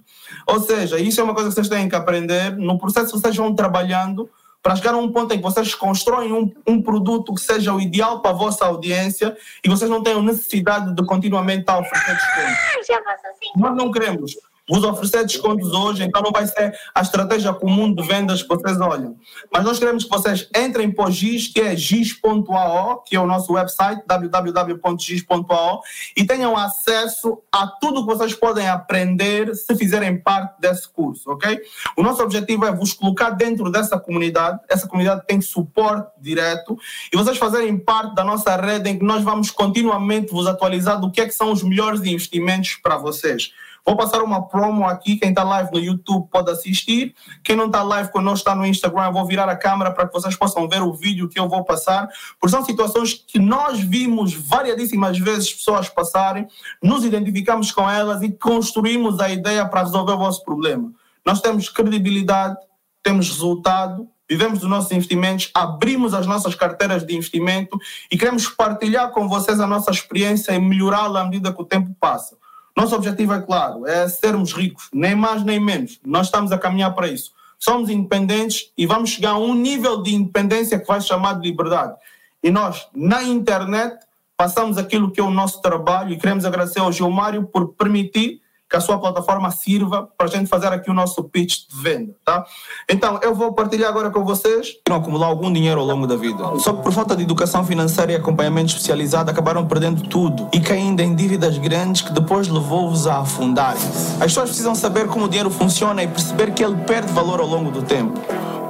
Ou 0.48 0.62
seja, 0.62 0.98
isso 0.98 1.20
é 1.20 1.24
uma 1.24 1.34
coisa 1.34 1.50
que 1.50 1.56
vocês 1.56 1.68
têm 1.68 1.90
que 1.90 1.96
aprender. 1.96 2.56
No 2.56 2.78
processo, 2.78 3.20
vocês 3.20 3.36
vão 3.36 3.54
trabalhando 3.54 4.30
para 4.64 4.76
chegar 4.76 4.94
a 4.94 4.98
um 4.98 5.12
ponto 5.12 5.34
em 5.34 5.38
que 5.38 5.44
vocês 5.44 5.76
constroem 5.76 6.34
um, 6.34 6.52
um 6.68 6.82
produto 6.82 7.34
que 7.34 7.42
seja 7.42 7.74
o 7.74 7.80
ideal 7.80 8.22
para 8.22 8.32
a 8.32 8.34
vossa 8.34 8.66
audiência 8.66 9.38
e 9.64 9.70
vocês 9.70 9.90
não 9.90 10.04
tenham 10.04 10.22
necessidade 10.22 10.94
de 10.94 11.06
continuamente 11.06 11.62
estar 11.62 11.76
a 11.76 11.80
oferecer 11.80 12.16
desconto. 12.16 13.02
Ah, 13.08 13.12
assim. 13.30 13.52
Nós 13.56 13.76
não 13.76 13.92
queremos 13.92 14.36
vos 14.68 14.84
oferecer 14.84 15.26
descontos 15.26 15.72
hoje, 15.72 16.04
então 16.04 16.22
não 16.22 16.32
vai 16.32 16.46
ser 16.46 16.78
a 16.94 17.02
estratégia 17.02 17.54
comum 17.54 17.94
de 17.94 18.06
vendas 18.06 18.44
que 18.44 18.50
vocês 18.50 18.80
olham. 18.80 19.16
Mas 19.52 19.64
nós 19.64 19.80
queremos 19.80 20.04
que 20.04 20.10
vocês 20.10 20.50
entrem 20.56 20.92
para 20.92 21.08
o 21.08 21.12
GIS, 21.12 21.48
que 21.48 21.62
é 21.62 21.76
gis.ao, 21.76 23.02
que 23.04 23.16
é 23.16 23.20
o 23.20 23.26
nosso 23.26 23.54
website, 23.54 24.04
www.gis.ao, 24.06 25.82
e 26.16 26.26
tenham 26.26 26.58
acesso 26.58 27.42
a 27.52 27.68
tudo 27.68 28.06
que 28.06 28.14
vocês 28.14 28.34
podem 28.34 28.68
aprender 28.68 29.56
se 29.56 29.76
fizerem 29.76 30.20
parte 30.20 30.60
desse 30.60 30.88
curso, 30.90 31.32
ok? 31.32 31.60
O 31.96 32.04
nosso 32.04 32.22
objetivo 32.22 32.66
é 32.66 32.72
vos 32.72 32.94
colocar 32.94 33.32
dentro 33.32 33.72
dessa 33.72 33.98
comunidade, 34.00 34.60
essa 34.70 34.88
comunidade 34.88 35.26
tem 35.26 35.40
suporte 35.40 36.12
direto, 36.20 36.78
e 37.12 37.18
vocês 37.18 37.38
fazerem 37.38 37.78
parte 37.78 38.16
da 38.16 38.24
nossa 38.24 38.56
rede 38.56 38.90
em 38.90 39.00
que 39.00 39.06
nós 39.06 39.24
vamos 39.24 39.50
continuamente 39.50 40.32
vos 40.32 40.48
atualizar 40.48 41.00
do 41.00 41.12
que 41.12 41.22
é 41.22 41.26
que 41.26 41.34
são 41.34 41.52
os 41.52 41.64
melhores 41.64 42.02
investimentos 42.02 42.76
para 42.82 42.98
vocês. 42.98 43.54
Vou 43.88 43.96
passar 43.96 44.22
uma 44.22 44.46
promo 44.46 44.86
aqui, 44.86 45.16
quem 45.16 45.30
está 45.30 45.46
live 45.46 45.72
no 45.72 45.80
YouTube 45.80 46.28
pode 46.30 46.52
assistir. 46.52 47.16
Quem 47.42 47.56
não 47.56 47.68
está 47.68 47.82
live 47.84 48.12
conosco 48.12 48.40
está 48.40 48.54
no 48.54 48.66
Instagram, 48.66 49.14
vou 49.14 49.26
virar 49.26 49.48
a 49.48 49.56
câmera 49.56 49.94
para 49.94 50.06
que 50.06 50.14
vocês 50.14 50.36
possam 50.36 50.68
ver 50.68 50.82
o 50.82 50.92
vídeo 50.92 51.30
que 51.30 51.40
eu 51.40 51.48
vou 51.48 51.64
passar, 51.64 52.10
porque 52.38 52.54
são 52.54 52.66
situações 52.66 53.14
que 53.14 53.40
nós 53.40 53.80
vimos 53.80 54.34
variadíssimas 54.34 55.18
vezes 55.18 55.54
pessoas 55.54 55.88
passarem, 55.88 56.46
nos 56.84 57.06
identificamos 57.06 57.72
com 57.72 57.90
elas 57.90 58.22
e 58.22 58.30
construímos 58.30 59.22
a 59.22 59.30
ideia 59.30 59.66
para 59.66 59.84
resolver 59.84 60.12
o 60.12 60.18
vosso 60.18 60.44
problema. 60.44 60.92
Nós 61.26 61.40
temos 61.40 61.70
credibilidade, 61.70 62.58
temos 63.02 63.30
resultado, 63.30 64.06
vivemos 64.30 64.60
dos 64.60 64.70
nossos 64.70 64.92
investimentos, 64.92 65.50
abrimos 65.54 66.14
as 66.14 66.28
nossas 66.28 66.56
carteiras 66.56 67.06
de 67.06 67.16
investimento 67.16 67.80
e 68.12 68.18
queremos 68.18 68.50
partilhar 68.50 69.12
com 69.12 69.30
vocês 69.30 69.62
a 69.62 69.66
nossa 69.66 69.92
experiência 69.92 70.52
e 70.52 70.60
melhorá-la 70.60 71.22
à 71.22 71.24
medida 71.24 71.54
que 71.54 71.62
o 71.62 71.66
tempo 71.66 71.96
passa. 71.98 72.36
Nosso 72.78 72.96
objetivo 72.96 73.34
é 73.34 73.42
claro, 73.42 73.88
é 73.88 74.08
sermos 74.08 74.54
ricos, 74.54 74.88
nem 74.94 75.16
mais 75.16 75.44
nem 75.44 75.60
menos. 75.60 76.00
Nós 76.06 76.28
estamos 76.28 76.52
a 76.52 76.60
caminhar 76.60 76.94
para 76.94 77.08
isso. 77.08 77.32
Somos 77.58 77.90
independentes 77.90 78.72
e 78.78 78.86
vamos 78.86 79.10
chegar 79.10 79.32
a 79.32 79.40
um 79.40 79.56
nível 79.56 80.04
de 80.04 80.14
independência 80.14 80.78
que 80.78 80.86
vai 80.86 81.02
chamar 81.02 81.40
de 81.40 81.50
liberdade. 81.50 81.96
E 82.44 82.52
nós, 82.52 82.88
na 82.94 83.24
internet, 83.24 83.98
passamos 84.38 84.78
aquilo 84.78 85.10
que 85.10 85.20
é 85.20 85.24
o 85.24 85.32
nosso 85.32 85.60
trabalho 85.60 86.14
e 86.14 86.20
queremos 86.20 86.46
agradecer 86.46 86.80
ao 86.80 86.92
Gilmário 86.92 87.48
por 87.48 87.70
permitir 87.70 88.44
que 88.70 88.76
a 88.76 88.82
sua 88.82 88.98
plataforma 88.98 89.50
sirva 89.50 90.08
para 90.18 90.28
a 90.28 90.30
gente 90.30 90.48
fazer 90.48 90.68
aqui 90.68 90.90
o 90.90 90.94
nosso 90.94 91.24
pitch 91.24 91.68
de 91.70 91.82
venda, 91.82 92.14
tá? 92.26 92.46
Então, 92.90 93.20
eu 93.24 93.34
vou 93.34 93.54
partilhar 93.54 93.90
agora 93.90 94.10
com 94.10 94.24
vocês. 94.26 94.76
Acumular 94.90 95.28
algum 95.28 95.52
dinheiro 95.52 95.80
ao 95.80 95.86
longo 95.86 96.06
da 96.06 96.16
vida. 96.16 96.44
Só 96.60 96.74
que 96.74 96.84
por 96.84 96.92
falta 96.92 97.16
de 97.16 97.24
educação 97.24 97.64
financeira 97.66 98.12
e 98.12 98.16
acompanhamento 98.16 98.72
especializado 98.72 99.32
acabaram 99.32 99.66
perdendo 99.66 100.04
tudo 100.10 100.50
e 100.54 100.60
caindo 100.60 101.00
em 101.02 101.16
dívidas 101.16 101.58
grandes 101.58 102.02
que 102.02 102.12
depois 102.12 102.48
levou-vos 102.48 103.08
a 103.08 103.20
afundarem-se. 103.20 104.14
As 104.16 104.24
pessoas 104.24 104.50
precisam 104.50 104.76
saber 104.76 105.08
como 105.08 105.26
o 105.26 105.30
dinheiro 105.30 105.50
funciona 105.50 106.04
e 106.04 106.08
perceber 106.08 106.54
que 106.54 106.64
ele 106.64 106.76
perde 106.84 107.12
valor 107.14 107.40
ao 107.40 107.48
longo 107.48 107.72
do 107.72 107.82
tempo. 107.82 108.20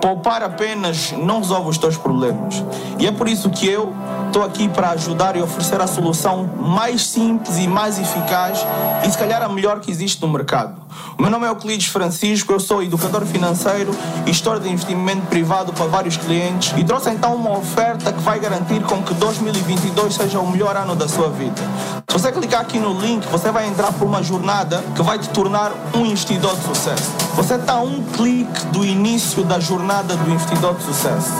Poupar 0.01 0.43
apenas 0.43 1.11
não 1.11 1.39
resolve 1.39 1.69
os 1.69 1.77
teus 1.77 1.97
problemas. 1.97 2.63
E 2.99 3.07
é 3.07 3.11
por 3.11 3.27
isso 3.27 3.49
que 3.49 3.67
eu 3.67 3.93
estou 4.27 4.43
aqui 4.43 4.69
para 4.69 4.91
ajudar 4.91 5.35
e 5.35 5.41
oferecer 5.41 5.81
a 5.81 5.87
solução 5.87 6.49
mais 6.57 7.05
simples 7.07 7.57
e 7.57 7.67
mais 7.67 7.99
eficaz 7.99 8.65
e 9.05 9.09
se 9.09 9.17
calhar 9.17 9.41
a 9.41 9.49
melhor 9.49 9.79
que 9.79 9.89
existe 9.89 10.21
no 10.21 10.27
mercado. 10.27 10.75
O 11.17 11.21
meu 11.21 11.31
nome 11.31 11.45
é 11.45 11.49
Euclides 11.49 11.87
Francisco, 11.87 12.53
eu 12.53 12.59
sou 12.59 12.83
educador 12.83 13.25
financeiro 13.25 13.91
e 14.25 14.33
gestor 14.33 14.59
de 14.59 14.69
investimento 14.69 15.25
privado 15.27 15.73
para 15.73 15.85
vários 15.85 16.17
clientes 16.17 16.73
e 16.77 16.83
trouxe 16.83 17.09
então 17.09 17.35
uma 17.35 17.57
oferta 17.57 18.11
que 18.11 18.21
vai 18.21 18.39
garantir 18.39 18.81
com 18.83 19.01
que 19.01 19.13
2022 19.15 20.13
seja 20.13 20.39
o 20.39 20.49
melhor 20.49 20.75
ano 20.75 20.95
da 20.95 21.07
sua 21.07 21.29
vida. 21.29 21.61
Se 22.07 22.13
você 22.13 22.31
clicar 22.31 22.61
aqui 22.61 22.79
no 22.79 22.99
link, 22.99 23.25
você 23.27 23.51
vai 23.51 23.67
entrar 23.67 23.91
por 23.93 24.05
uma 24.05 24.23
jornada 24.23 24.83
que 24.95 25.01
vai 25.01 25.19
te 25.19 25.29
tornar 25.29 25.71
um 25.93 26.05
investidor 26.05 26.55
de 26.55 26.63
sucesso. 26.63 27.11
Você 27.35 27.55
está 27.55 27.73
a 27.73 27.81
um 27.81 28.03
clique 28.03 28.65
do 28.67 28.83
início 28.83 29.43
da 29.43 29.59
jornada 29.59 29.86
do 29.87 30.29
investidor 30.29 30.75
de 30.75 30.83
sucesso. 30.83 31.31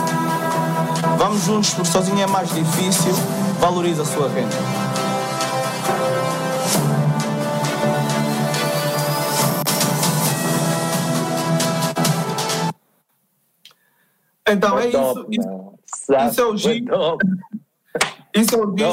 Vamos 1.18 1.44
juntos, 1.44 1.74
porque 1.74 1.90
sozinho 1.90 2.22
é 2.22 2.26
mais 2.26 2.48
difícil. 2.48 3.12
Valorize 3.60 4.00
a 4.00 4.04
sua 4.06 4.26
renda. 4.30 4.56
Então 14.48 14.78
é 14.78 14.88
isso. 14.88 15.26
Isso, 15.30 16.14
isso 16.30 16.40
é 16.40 16.46
o 16.46 16.56
G. 16.56 16.84
Isso 18.34 18.54
é 18.54 18.58
o 18.58 18.74
G. 18.74 18.84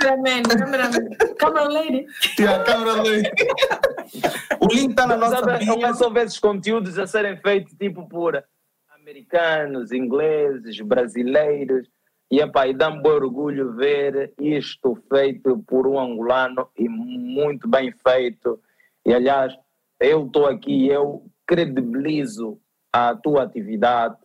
Cameraman, 0.00 0.42
cameraman. 0.42 1.08
Camera 1.38 1.68
lady. 1.68 2.06
Yeah, 2.40 2.64
camera 2.64 3.02
lady. 3.02 3.30
o 4.60 4.66
link 4.66 4.90
está 4.90 5.06
na 5.06 5.16
nossa 5.16 5.38
Sabe, 5.38 5.64
bio. 5.64 5.80
eu 5.80 5.94
só 5.94 6.10
vejo 6.10 6.26
esses 6.26 6.38
conteúdos 6.38 6.98
a 6.98 7.06
serem 7.06 7.36
feitos 7.36 7.72
tipo 7.74 8.08
por 8.08 8.42
americanos, 8.90 9.92
ingleses, 9.92 10.80
brasileiros. 10.80 11.88
E, 12.30 12.40
epá, 12.40 12.66
e 12.66 12.74
dá-me 12.74 13.00
bom 13.00 13.10
orgulho 13.10 13.72
ver 13.74 14.32
isto 14.40 14.98
feito 15.08 15.62
por 15.66 15.86
um 15.86 15.98
angolano 15.98 16.68
e 16.76 16.88
muito 16.88 17.68
bem 17.68 17.92
feito. 18.06 18.60
E, 19.06 19.14
aliás, 19.14 19.56
eu 20.00 20.26
estou 20.26 20.46
aqui, 20.46 20.88
eu 20.88 21.24
credibilizo 21.46 22.60
a 22.92 23.14
tua 23.14 23.44
atividade. 23.44 24.16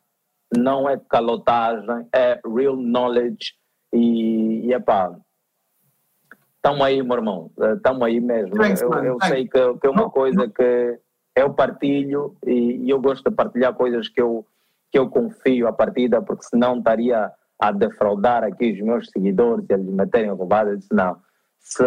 Não 0.58 0.90
é 0.90 0.98
calotagem, 0.98 2.08
é 2.14 2.42
real 2.44 2.76
knowledge. 2.76 3.54
E, 3.94 4.66
e 4.66 4.74
epá, 4.74 5.16
estamos 6.62 6.82
aí, 6.82 7.02
meu 7.02 7.18
irmão. 7.18 7.52
Estamos 7.76 8.04
aí 8.04 8.20
mesmo. 8.20 8.56
Eu 8.64 9.04
eu 9.04 9.18
sei 9.24 9.48
que, 9.48 9.74
que 9.80 9.88
é 9.88 9.90
uma 9.90 10.10
coisa 10.10 10.48
que 10.48 11.00
eu 11.36 11.54
partilho 11.54 12.36
e, 12.46 12.86
e 12.86 12.90
eu 12.90 13.02
gosto 13.02 13.28
de 13.30 13.36
partilhar 13.36 13.74
coisas 13.74 14.08
que 14.08 14.22
eu, 14.22 14.46
que 14.92 15.00
eu 15.00 15.10
confio 15.10 15.68
à 15.68 15.74
partida, 15.74 16.22
porque 16.22 16.44
senão 16.44 16.78
estaria 16.78 17.32
a 17.60 17.72
defraudar 17.72 18.44
aqui 18.44 18.74
os 18.74 18.82
meus 18.82 19.10
seguidores 19.10 19.66
e 19.70 19.74
eles 19.74 19.86
me 19.88 20.06
terem 20.08 20.32
roubado. 20.32 20.72
Eu 20.72 20.78
disse, 20.78 20.94
não. 20.94 21.18
Se, 21.60 21.84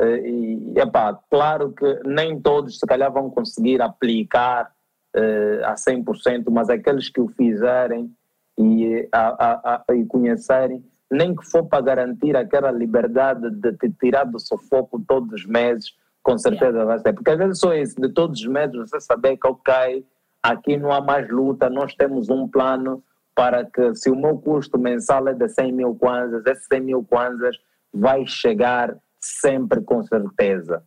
eh, 0.00 0.28
e, 0.28 0.74
epá, 0.76 1.18
claro 1.30 1.72
que 1.72 2.00
nem 2.04 2.40
todos 2.40 2.78
se 2.78 2.86
calhar 2.86 3.12
vão 3.12 3.30
conseguir 3.30 3.80
aplicar 3.82 4.70
eh, 5.14 5.60
a 5.64 5.74
100%, 5.74 6.44
mas 6.50 6.68
aqueles 6.68 7.08
que 7.08 7.20
o 7.20 7.28
fizerem 7.28 8.10
e, 8.58 9.08
a, 9.12 9.28
a, 9.28 9.84
a, 9.88 9.94
e 9.94 10.04
conhecerem, 10.04 10.84
nem 11.10 11.34
que 11.34 11.44
for 11.44 11.64
para 11.66 11.80
garantir 11.82 12.36
aquela 12.36 12.70
liberdade 12.70 13.50
de 13.50 13.72
te 13.74 13.90
tirar 13.90 14.24
do 14.24 14.38
sufoco 14.40 15.00
todos 15.06 15.32
os 15.32 15.46
meses, 15.46 15.94
com 16.22 16.36
certeza 16.36 16.84
vai 16.84 16.98
ser. 16.98 17.12
Porque 17.12 17.30
às 17.30 17.38
vezes 17.38 17.58
só 17.60 17.72
isso, 17.74 18.00
de 18.00 18.08
todos 18.08 18.40
os 18.40 18.46
meses 18.46 18.74
você 18.76 19.00
saber 19.00 19.36
que, 19.36 19.46
ok, 19.46 20.04
aqui 20.42 20.76
não 20.76 20.90
há 20.92 21.00
mais 21.00 21.28
luta, 21.30 21.70
nós 21.70 21.94
temos 21.94 22.28
um 22.28 22.48
plano 22.48 23.02
para 23.34 23.64
que 23.64 23.94
se 23.94 24.10
o 24.10 24.16
meu 24.16 24.38
custo 24.38 24.78
mensal 24.78 25.28
é 25.28 25.34
de 25.34 25.48
100 25.48 25.72
mil 25.72 25.94
kwanzas, 25.94 26.44
esses 26.46 26.66
100 26.66 26.80
mil 26.80 27.04
kwanzas 27.04 27.56
vai 27.92 28.26
chegar 28.26 28.96
sempre 29.20 29.80
com 29.82 30.02
certeza. 30.02 30.82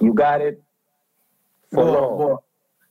You 0.00 0.14
got 0.14 0.40
it? 0.40 0.60
Boa, 1.72 2.16
boa. 2.16 2.42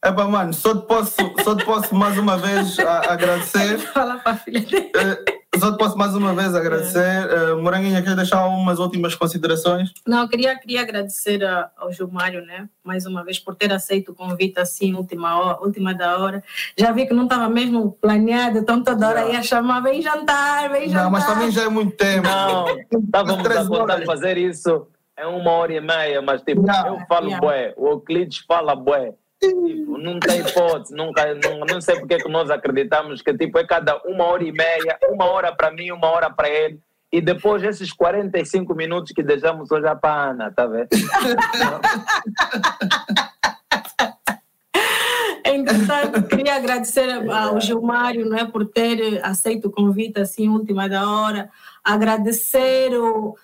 Epá, 0.04 0.26
mano, 0.26 0.52
só 0.54 0.76
te 0.76 0.88
posso, 0.88 1.16
só 1.44 1.56
te 1.56 1.64
posso 1.64 1.94
mais 1.96 2.18
uma 2.18 2.36
vez 2.38 2.78
a- 2.80 3.14
agradecer. 3.14 3.78
Fala 3.94 4.18
para 4.18 4.32
a 4.34 4.36
filha 4.38 4.60
dele. 4.62 5.41
Só 5.60 5.70
te 5.74 5.78
posso 5.78 5.98
mais 5.98 6.16
uma 6.16 6.34
vez 6.34 6.56
agradecer. 6.56 7.30
Eh, 7.30 7.54
Moranguinha, 7.56 8.02
quer 8.02 8.16
deixar 8.16 8.46
umas 8.48 8.80
últimas 8.80 9.14
considerações? 9.16 9.92
Não, 10.08 10.22
eu 10.22 10.30
queria, 10.30 10.58
queria 10.58 10.82
agradecer 10.82 11.44
a- 11.44 11.70
ao 11.78 11.92
Gilmário, 11.92 12.44
né, 12.46 12.70
mais 12.82 13.06
uma 13.06 13.22
vez, 13.24 13.38
por 13.38 13.54
ter 13.54 13.72
aceito 13.74 14.14
o 14.14 14.16
convite 14.16 14.58
assim, 14.60 14.94
última, 14.96 15.38
hora, 15.38 15.60
última 15.62 15.94
da 15.94 16.18
hora. 16.18 16.42
Já 16.80 16.94
vi 16.94 17.06
que 17.06 17.14
não 17.14 17.26
estava 17.26 17.50
mesmo 17.50 17.92
planeado, 18.02 18.60
então 18.60 18.82
toda 18.82 19.10
hora 19.10 19.28
ia 19.30 19.44
chamar, 19.44 19.82
vem 19.82 20.02
jantar, 20.02 20.70
vem 20.70 20.88
jantar. 20.88 21.04
Não, 21.04 21.12
mas 21.12 21.26
também 21.26 21.52
já 21.52 21.64
é 21.64 21.70
muito 21.70 21.98
tempo. 21.98 22.28
Não, 22.30 22.66
estávamos 23.04 23.46
a 23.46 23.66
contar 23.68 24.06
fazer 24.06 24.38
isso 24.38 24.88
em 25.20 25.26
uma 25.26 25.52
hora 25.52 25.74
e 25.74 25.82
meia, 25.82 26.22
mas 26.22 26.42
tipo, 26.42 26.62
Yeah. 26.66 26.90
eu 26.90 27.00
falo 27.08 27.26
Yeah. 27.28 27.46
bué, 27.46 27.74
o 27.76 27.90
Euclides 27.90 28.40
fala 28.48 28.74
bué. 28.74 29.14
Tipo, 29.42 29.98
não 29.98 30.20
tem 30.20 30.42
hipótese, 30.42 30.96
nunca, 30.96 31.34
não, 31.34 31.62
não 31.62 31.82
sei 31.82 32.00
porque 32.00 32.14
é 32.14 32.20
que 32.20 32.30
nós 32.30 32.52
acreditamos 32.52 33.24
que 33.24 33.36
tipo, 33.36 33.58
é 33.58 33.66
cada 33.66 34.00
uma 34.06 34.26
hora 34.26 34.44
e 34.44 34.52
meia, 34.52 35.00
uma 35.10 35.26
hora 35.26 35.52
para 35.52 35.72
mim, 35.72 35.90
uma 35.92 36.10
hora 36.10 36.30
para 36.30 36.48
ele. 36.48 36.80
E 37.12 37.20
depois 37.20 37.64
esses 37.64 37.92
45 37.92 38.76
minutos 38.76 39.12
que 39.12 39.24
deixamos 39.24 39.72
hoje 39.72 39.88
a 39.88 40.00
Ana, 40.04 40.52
tá 40.52 40.68
vendo? 40.68 40.90
Entretanto, 45.44 46.28
queria 46.28 46.56
agradecer 46.56 47.10
ao 47.30 47.60
Gilmário 47.60 48.30
não 48.30 48.38
é, 48.38 48.46
por 48.46 48.66
ter 48.66 49.20
aceito 49.26 49.68
o 49.68 49.72
convite 49.72 50.22
assim, 50.22 50.48
última 50.48 50.88
da 50.88 51.10
hora. 51.10 51.50
Agradecer 51.84 52.94
o, 52.94 53.36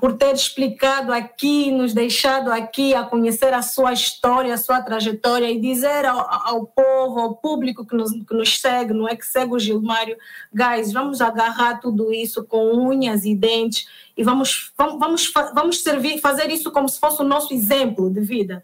por 0.00 0.18
ter 0.18 0.34
explicado 0.34 1.12
aqui, 1.12 1.70
nos 1.70 1.94
deixado 1.94 2.52
aqui 2.52 2.94
a 2.94 3.04
conhecer 3.04 3.54
a 3.54 3.62
sua 3.62 3.92
história, 3.92 4.52
a 4.52 4.58
sua 4.58 4.82
trajetória 4.82 5.50
e 5.50 5.58
dizer 5.58 6.04
ao, 6.04 6.48
ao 6.48 6.66
povo, 6.66 7.18
ao 7.18 7.34
público 7.36 7.86
que 7.86 7.96
nos, 7.96 8.12
que 8.12 8.34
nos 8.34 8.60
segue, 8.60 8.92
não 8.92 9.08
é 9.08 9.16
que 9.16 9.24
segue 9.24 9.54
o 9.54 9.58
Gilmário, 9.58 10.16
guys, 10.52 10.92
vamos 10.92 11.22
agarrar 11.22 11.80
tudo 11.80 12.12
isso 12.12 12.44
com 12.44 12.72
unhas 12.86 13.24
e 13.24 13.34
dentes 13.34 13.86
e 14.14 14.22
vamos, 14.22 14.72
vamos, 14.76 15.00
vamos, 15.00 15.32
vamos 15.54 15.82
servir, 15.82 16.20
fazer 16.20 16.50
isso 16.50 16.70
como 16.70 16.88
se 16.88 17.00
fosse 17.00 17.22
o 17.22 17.24
nosso 17.24 17.54
exemplo 17.54 18.10
de 18.10 18.20
vida. 18.20 18.62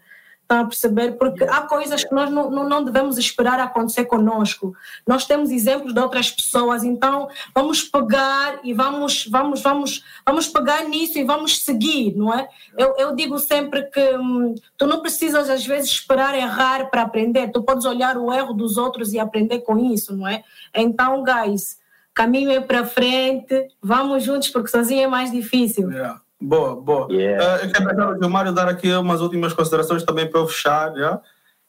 Estão 0.49 0.61
a 0.61 0.65
perceber? 0.65 1.11
Porque 1.11 1.43
há 1.43 1.61
coisas 1.61 2.03
que 2.03 2.11
nós 2.11 2.31
não, 2.31 2.49
não, 2.49 2.67
não 2.67 2.83
devemos 2.83 3.19
esperar 3.19 3.59
acontecer 3.59 4.05
conosco. 4.05 4.75
Nós 5.05 5.23
temos 5.27 5.51
exemplos 5.51 5.93
de 5.93 5.99
outras 5.99 6.31
pessoas, 6.31 6.83
então 6.83 7.29
vamos 7.53 7.83
pegar 7.83 8.59
e 8.63 8.73
vamos, 8.73 9.27
vamos, 9.27 9.61
vamos, 9.61 10.03
vamos 10.25 10.47
pegar 10.47 10.85
nisso 10.85 11.19
e 11.19 11.23
vamos 11.23 11.63
seguir, 11.63 12.15
não 12.17 12.33
é? 12.33 12.49
Eu, 12.75 12.95
eu 12.97 13.15
digo 13.15 13.37
sempre 13.37 13.83
que 13.91 14.17
hum, 14.17 14.55
tu 14.75 14.87
não 14.87 15.01
precisas 15.01 15.51
às 15.51 15.63
vezes 15.63 15.91
esperar 15.91 16.33
errar 16.33 16.89
para 16.89 17.03
aprender, 17.03 17.51
tu 17.51 17.61
podes 17.61 17.85
olhar 17.85 18.17
o 18.17 18.33
erro 18.33 18.51
dos 18.51 18.75
outros 18.75 19.13
e 19.13 19.19
aprender 19.19 19.59
com 19.59 19.77
isso, 19.77 20.17
não 20.17 20.27
é? 20.27 20.43
Então, 20.73 21.23
guys, 21.23 21.77
caminho 22.11 22.49
é 22.49 22.59
para 22.59 22.83
frente, 22.87 23.67
vamos 23.79 24.23
juntos 24.23 24.49
porque 24.49 24.69
sozinho 24.69 25.03
é 25.03 25.07
mais 25.07 25.31
difícil. 25.31 25.91
Yeah. 25.91 26.19
Boa, 26.41 26.75
boa. 26.79 27.07
Yeah. 27.11 27.43
Uh, 27.43 27.65
eu 27.65 27.71
quero 27.71 27.85
deixar 27.85 28.11
o 28.11 28.17
Gilmário 28.17 28.53
dar 28.53 28.69
aqui 28.69 28.93
umas 28.93 29.19
últimas 29.19 29.53
considerações 29.53 30.03
também 30.03 30.29
para 30.29 30.39
eu 30.39 30.47
fechar, 30.47 30.95
já? 30.95 31.21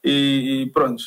E, 0.05 0.62
e 0.62 0.70
pronto. 0.70 1.02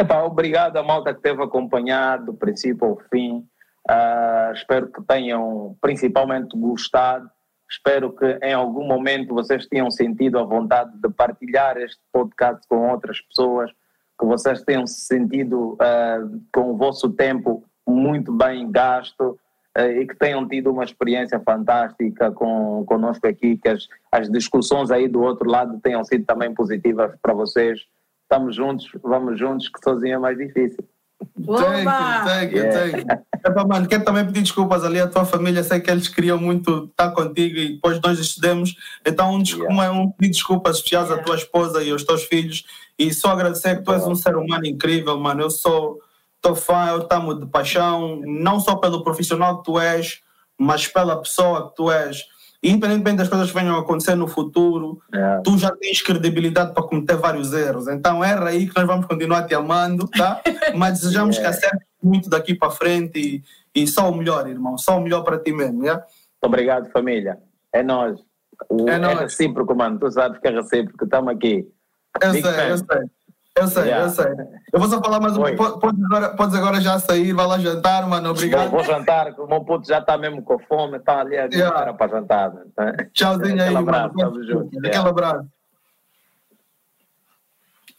Epá, 0.00 0.22
obrigado 0.22 0.78
a 0.78 0.82
malta 0.82 1.12
que 1.12 1.20
teve 1.20 1.42
acompanhado 1.42 2.26
do 2.26 2.34
princípio 2.34 2.86
ao 2.88 2.98
fim. 3.10 3.46
Uh, 3.88 4.52
espero 4.54 4.90
que 4.90 5.02
tenham 5.02 5.76
principalmente 5.82 6.56
gostado. 6.56 7.28
Espero 7.70 8.12
que 8.12 8.38
em 8.42 8.54
algum 8.54 8.86
momento 8.86 9.34
vocês 9.34 9.66
tenham 9.66 9.90
sentido 9.90 10.38
a 10.38 10.44
vontade 10.44 10.92
de 10.98 11.08
partilhar 11.10 11.76
este 11.76 12.00
podcast 12.10 12.66
com 12.68 12.90
outras 12.90 13.20
pessoas, 13.20 13.70
que 14.18 14.26
vocês 14.26 14.62
tenham 14.62 14.86
sentido 14.86 15.74
uh, 15.74 16.42
com 16.52 16.70
o 16.70 16.76
vosso 16.76 17.10
tempo 17.10 17.64
muito 17.86 18.32
bem 18.32 18.70
gasto 18.70 19.38
e 19.76 20.06
que 20.06 20.16
tenham 20.16 20.46
tido 20.46 20.70
uma 20.70 20.84
experiência 20.84 21.40
fantástica 21.40 22.30
com 22.30 22.84
conosco 22.86 23.26
aqui, 23.26 23.56
que 23.56 23.68
as, 23.68 23.88
as 24.10 24.30
discussões 24.30 24.90
aí 24.90 25.08
do 25.08 25.22
outro 25.22 25.48
lado 25.48 25.80
tenham 25.82 26.04
sido 26.04 26.24
também 26.24 26.52
positivas 26.52 27.12
para 27.22 27.32
vocês. 27.32 27.80
Estamos 28.24 28.56
juntos, 28.56 28.90
vamos 29.02 29.38
juntos, 29.38 29.68
que 29.68 29.78
sozinho 29.82 30.14
é 30.14 30.18
mais 30.18 30.36
difícil. 30.36 30.84
Thank 31.46 31.84
you, 31.84 32.24
thank 32.24 32.56
you, 32.56 32.72
thank 32.72 32.98
you. 32.98 33.22
Epa, 33.44 33.64
mano, 33.66 33.88
quero 33.88 34.04
também 34.04 34.24
pedir 34.24 34.42
desculpas 34.42 34.84
ali 34.84 35.00
à 35.00 35.08
tua 35.08 35.24
família, 35.24 35.62
sei 35.62 35.80
que 35.80 35.90
eles 35.90 36.08
queriam 36.08 36.38
muito 36.38 36.86
estar 36.90 37.10
contigo 37.10 37.58
e 37.58 37.74
depois 37.74 38.00
nós 38.00 38.18
decidimos. 38.18 38.74
Então, 39.04 39.34
um, 39.34 39.42
yeah. 39.42 39.92
um, 39.92 40.02
um 40.02 40.10
pedir 40.10 40.32
desculpas 40.32 40.76
especiais 40.76 41.08
yeah. 41.08 41.22
à 41.22 41.24
tua 41.24 41.36
esposa 41.36 41.82
e 41.82 41.90
aos 41.90 42.04
teus 42.04 42.24
filhos 42.24 42.64
e 42.98 43.12
só 43.12 43.30
agradecer 43.30 43.76
que 43.76 43.82
tu 43.82 43.92
és 43.92 44.06
um 44.06 44.14
ser 44.14 44.36
humano 44.36 44.66
incrível, 44.66 45.18
mano. 45.18 45.42
Eu 45.42 45.50
sou 45.50 46.00
teu 46.42 46.54
fã, 46.54 46.88
eu 46.88 47.02
estamos 47.02 47.40
de 47.40 47.46
paixão, 47.46 48.20
não 48.24 48.60
só 48.60 48.76
pelo 48.76 49.04
profissional 49.04 49.58
que 49.58 49.64
tu 49.64 49.78
és, 49.78 50.20
mas 50.58 50.86
pela 50.86 51.16
pessoa 51.16 51.68
que 51.68 51.76
tu 51.76 51.90
és 51.90 52.26
independentemente 52.62 53.16
das 53.16 53.28
coisas 53.28 53.50
que 53.50 53.58
venham 53.58 53.74
a 53.74 53.80
acontecer 53.80 54.14
no 54.14 54.28
futuro, 54.28 55.02
é. 55.12 55.40
tu 55.42 55.58
já 55.58 55.72
tens 55.72 56.00
credibilidade 56.00 56.72
para 56.72 56.84
cometer 56.84 57.16
vários 57.16 57.52
erros. 57.52 57.88
Então 57.88 58.22
erra 58.22 58.50
aí 58.50 58.68
que 58.68 58.76
nós 58.76 58.86
vamos 58.86 59.06
continuar 59.06 59.46
te 59.46 59.54
amando, 59.54 60.06
tá? 60.08 60.40
Mas 60.76 61.00
desejamos 61.00 61.36
que 61.38 61.44
acertes 61.44 61.88
muito 62.00 62.30
daqui 62.30 62.54
para 62.54 62.70
frente 62.70 63.18
e, 63.74 63.82
e, 63.82 63.86
só 63.86 64.08
o 64.08 64.14
melhor, 64.14 64.48
irmão, 64.48 64.78
só 64.78 64.96
o 64.96 65.00
melhor 65.00 65.22
para 65.22 65.38
ti 65.38 65.52
mesmo, 65.52 65.82
yeah? 65.82 66.04
Obrigado, 66.40 66.88
família. 66.90 67.38
É 67.72 67.82
nós. 67.82 68.20
É, 68.86 68.92
é 68.92 69.14
recíproco, 69.14 69.74
mano. 69.74 69.98
Tu 69.98 70.10
sabes 70.12 70.38
que 70.38 70.46
é 70.46 70.50
recíproco, 70.50 71.04
estamos 71.04 71.34
aqui. 71.34 71.68
Eu 72.22 72.30
Big 72.30 72.42
sei, 72.42 72.52
fan. 72.52 72.68
eu 72.68 72.78
sei. 72.78 73.10
Eu 73.54 73.66
sei, 73.66 73.82
yeah. 73.84 74.06
eu 74.06 74.10
sei. 74.10 74.32
Eu 74.72 74.80
vou 74.80 74.88
só 74.88 75.02
falar 75.02 75.20
mais 75.20 75.36
um 75.36 75.56
pouco. 75.56 75.78
Podes 75.78 76.04
agora, 76.04 76.36
podes 76.36 76.54
agora 76.54 76.80
já 76.80 76.98
sair, 76.98 77.34
vai 77.34 77.46
lá 77.46 77.58
jantar, 77.58 78.08
mano. 78.08 78.30
Obrigado. 78.30 78.70
Vou, 78.70 78.82
vou 78.82 78.84
jantar, 78.84 79.38
o 79.38 79.46
meu 79.46 79.62
puto 79.62 79.86
já 79.86 79.98
está 79.98 80.16
mesmo 80.16 80.42
com 80.42 80.58
fome, 80.60 80.96
está 80.96 81.20
ali 81.20 81.36
a 81.36 81.44
yeah. 81.44 81.92
para 81.92 82.10
jantar. 82.10 82.50
Tá? 82.74 82.92
Tchauzinho 83.12 83.62
aí, 83.62 83.76
abraço, 83.76 84.14
mano. 84.16 84.70
Aquele 84.84 85.08
abraço. 85.08 85.46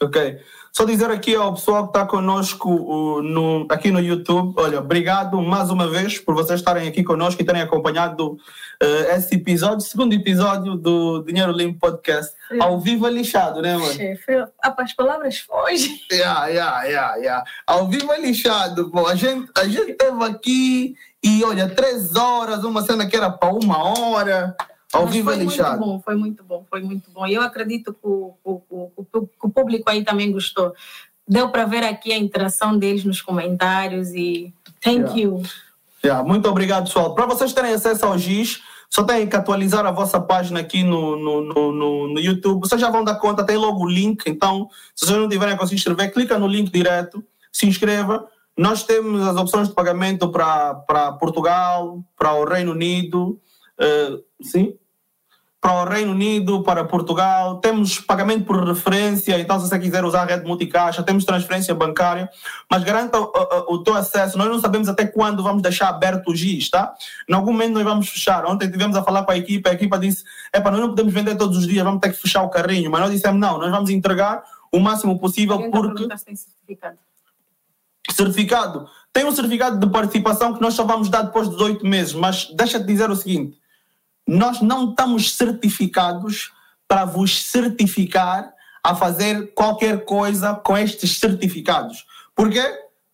Ok. 0.02 0.42
Só 0.76 0.86
dizer 0.86 1.12
aqui 1.12 1.36
ao 1.36 1.54
pessoal 1.54 1.84
que 1.84 1.90
está 1.90 2.04
conosco 2.04 2.68
uh, 2.68 3.22
no, 3.22 3.68
aqui 3.70 3.92
no 3.92 4.00
YouTube, 4.00 4.56
olha, 4.58 4.80
obrigado 4.80 5.40
mais 5.40 5.70
uma 5.70 5.88
vez 5.88 6.18
por 6.18 6.34
vocês 6.34 6.60
estarem 6.60 6.88
aqui 6.88 7.04
conosco 7.04 7.40
e 7.40 7.46
terem 7.46 7.62
acompanhado 7.62 8.32
uh, 8.32 9.16
esse 9.16 9.36
episódio, 9.36 9.82
segundo 9.82 10.14
episódio 10.14 10.76
do 10.76 11.24
Dinheiro 11.28 11.52
Limpo 11.52 11.78
Podcast, 11.80 12.34
Sim. 12.50 12.60
ao 12.60 12.80
vivo 12.80 13.06
é 13.06 13.12
lixado, 13.12 13.62
né, 13.62 13.78
mano? 13.78 13.94
Chefe, 13.94 14.34
as 14.64 14.94
palavras 14.94 15.38
fogem. 15.38 16.02
Yeah, 16.12 16.48
yeah, 16.48 16.84
yeah, 16.86 17.16
yeah. 17.18 17.44
Ao 17.68 17.88
vivo 17.88 18.12
é 18.12 18.20
lixado. 18.20 18.92
A 19.08 19.14
gente, 19.14 19.52
a 19.56 19.66
gente 19.66 19.94
teve 19.94 20.24
aqui 20.24 20.96
e, 21.24 21.44
olha, 21.44 21.70
três 21.70 22.16
horas, 22.16 22.64
uma 22.64 22.82
cena 22.82 23.06
que 23.06 23.16
era 23.16 23.30
para 23.30 23.54
uma 23.54 23.78
hora. 23.78 24.56
Ao 24.94 25.08
vivo 25.08 25.32
foi 25.32 25.40
é 25.40 25.44
lixado. 25.44 25.80
Muito 25.80 25.86
bom, 25.86 26.00
foi 26.00 26.16
muito 26.16 26.44
bom, 26.44 26.66
foi 26.70 26.82
muito 26.82 27.12
bom. 27.12 27.26
E 27.26 27.34
eu 27.34 27.42
acredito 27.42 27.94
que 27.94 28.08
o, 28.08 28.36
o, 28.44 28.62
o, 28.70 28.92
o 29.42 29.50
público 29.50 29.90
aí 29.90 30.04
também 30.04 30.32
gostou. 30.32 30.74
Deu 31.28 31.50
para 31.50 31.66
ver 31.66 31.84
aqui 31.84 32.14
a 32.14 32.18
interação 32.18 32.78
deles 32.78 33.04
nos 33.04 33.22
comentários 33.22 34.10
e 34.10 34.54
thank 34.82 35.00
yeah. 35.00 35.18
you. 35.18 35.44
Yeah, 36.06 36.28
muito 36.28 36.48
obrigado, 36.50 36.86
pessoal. 36.86 37.16
Para 37.16 37.26
vocês 37.26 37.54
terem 37.54 37.74
acesso 37.74 38.06
ao 38.06 38.18
GIS, 38.18 38.62
só 38.90 39.04
têm 39.04 39.26
que 39.26 39.36
atualizar 39.36 39.86
a 39.86 39.92
vossa 39.92 40.20
página 40.20 40.60
aqui 40.60 40.84
no, 40.84 41.18
no, 41.18 41.42
no, 41.42 41.72
no, 41.72 42.08
no 42.10 42.20
YouTube. 42.20 42.60
Vocês 42.60 42.80
já 42.80 42.92
vão 42.92 43.04
dar 43.04 43.16
conta, 43.16 43.44
tem 43.44 43.58
logo 43.58 43.84
o 43.84 43.90
link. 43.90 44.28
Então, 44.28 44.70
se 44.94 45.06
vocês 45.06 45.18
não 45.18 45.28
tiverem 45.28 45.58
a 45.60 45.66
se 45.66 45.74
inscrever, 45.74 46.14
clica 46.14 46.38
no 46.38 46.46
link 46.46 46.72
direto, 46.72 47.24
se 47.52 47.66
inscreva. 47.66 48.28
Nós 48.56 48.84
temos 48.84 49.26
as 49.26 49.36
opções 49.36 49.70
de 49.70 49.74
pagamento 49.74 50.30
para 50.30 51.14
Portugal, 51.20 52.04
para 52.16 52.34
o 52.34 52.46
Reino 52.46 52.74
Unido, 52.74 53.40
uh, 53.80 54.24
sim, 54.44 54.76
para 55.64 55.82
o 55.82 55.86
Reino 55.86 56.12
Unido, 56.12 56.62
para 56.62 56.84
Portugal, 56.84 57.62
temos 57.62 57.98
pagamento 57.98 58.44
por 58.44 58.68
referência, 58.68 59.40
então 59.40 59.58
se 59.58 59.70
você 59.70 59.80
quiser 59.80 60.04
usar 60.04 60.24
a 60.24 60.26
rede 60.26 60.46
multicaixa, 60.46 61.02
temos 61.02 61.24
transferência 61.24 61.74
bancária, 61.74 62.30
mas 62.70 62.84
garanta 62.84 63.18
o, 63.18 63.32
o, 63.32 63.76
o, 63.76 63.78
teu 63.82 63.96
acesso. 63.96 64.38
Nós 64.38 64.50
não 64.50 64.60
sabemos 64.60 64.90
até 64.90 65.06
quando 65.08 65.42
vamos 65.42 65.62
deixar 65.62 65.88
aberto 65.88 66.32
o 66.32 66.36
GIS, 66.36 66.70
tá? 66.70 66.94
Em 67.30 67.34
algum 67.34 67.54
momento 67.54 67.76
nós 67.76 67.84
vamos 67.84 68.10
fechar. 68.10 68.46
Ontem 68.46 68.70
tivemos 68.70 68.98
a 68.98 69.04
falar 69.04 69.24
com 69.24 69.32
a 69.32 69.38
equipa, 69.38 69.70
a 69.70 69.74
equipa 69.74 69.98
disse, 69.98 70.26
é 70.52 70.60
para 70.60 70.72
nós 70.72 70.82
não 70.82 70.90
podemos 70.90 71.14
vender 71.14 71.38
todos 71.38 71.58
os 71.58 71.66
dias, 71.66 71.82
vamos 71.82 72.02
ter 72.02 72.12
que 72.12 72.22
fechar 72.22 72.44
o 72.44 72.50
carrinho, 72.50 72.92
mas 72.92 73.00
nós 73.00 73.12
dissemos, 73.12 73.40
não, 73.40 73.58
nós 73.58 73.72
vamos 73.72 73.90
entregar 73.90 74.44
o 74.70 74.82
máximo 74.82 75.18
possível 75.18 75.72
porque... 75.72 76.10
certificado. 76.18 76.98
Certificado. 78.12 78.90
Tem 79.14 79.24
um 79.24 79.32
certificado 79.32 79.80
de 79.80 79.90
participação 79.90 80.54
que 80.54 80.62
nós 80.62 80.74
só 80.74 80.84
vamos 80.84 81.08
dar 81.08 81.22
depois 81.22 81.48
dos 81.48 81.62
oito 81.62 81.88
meses, 81.88 82.14
mas 82.14 82.50
deixa-te 82.54 82.86
dizer 82.86 83.10
o 83.10 83.16
seguinte, 83.16 83.63
nós 84.28 84.62
não 84.62 84.90
estamos 84.90 85.36
certificados 85.36 86.52
para 86.88 87.06
vos 87.06 87.44
certificar 87.44 88.54
a 88.84 88.96
fazer 88.96 89.54
qualquer 89.54 90.04
coisa 90.06 90.54
com 90.54 90.78
estes 90.78 91.18
certificados. 91.18 92.06
Por 92.36 92.50
quê? 92.50 92.62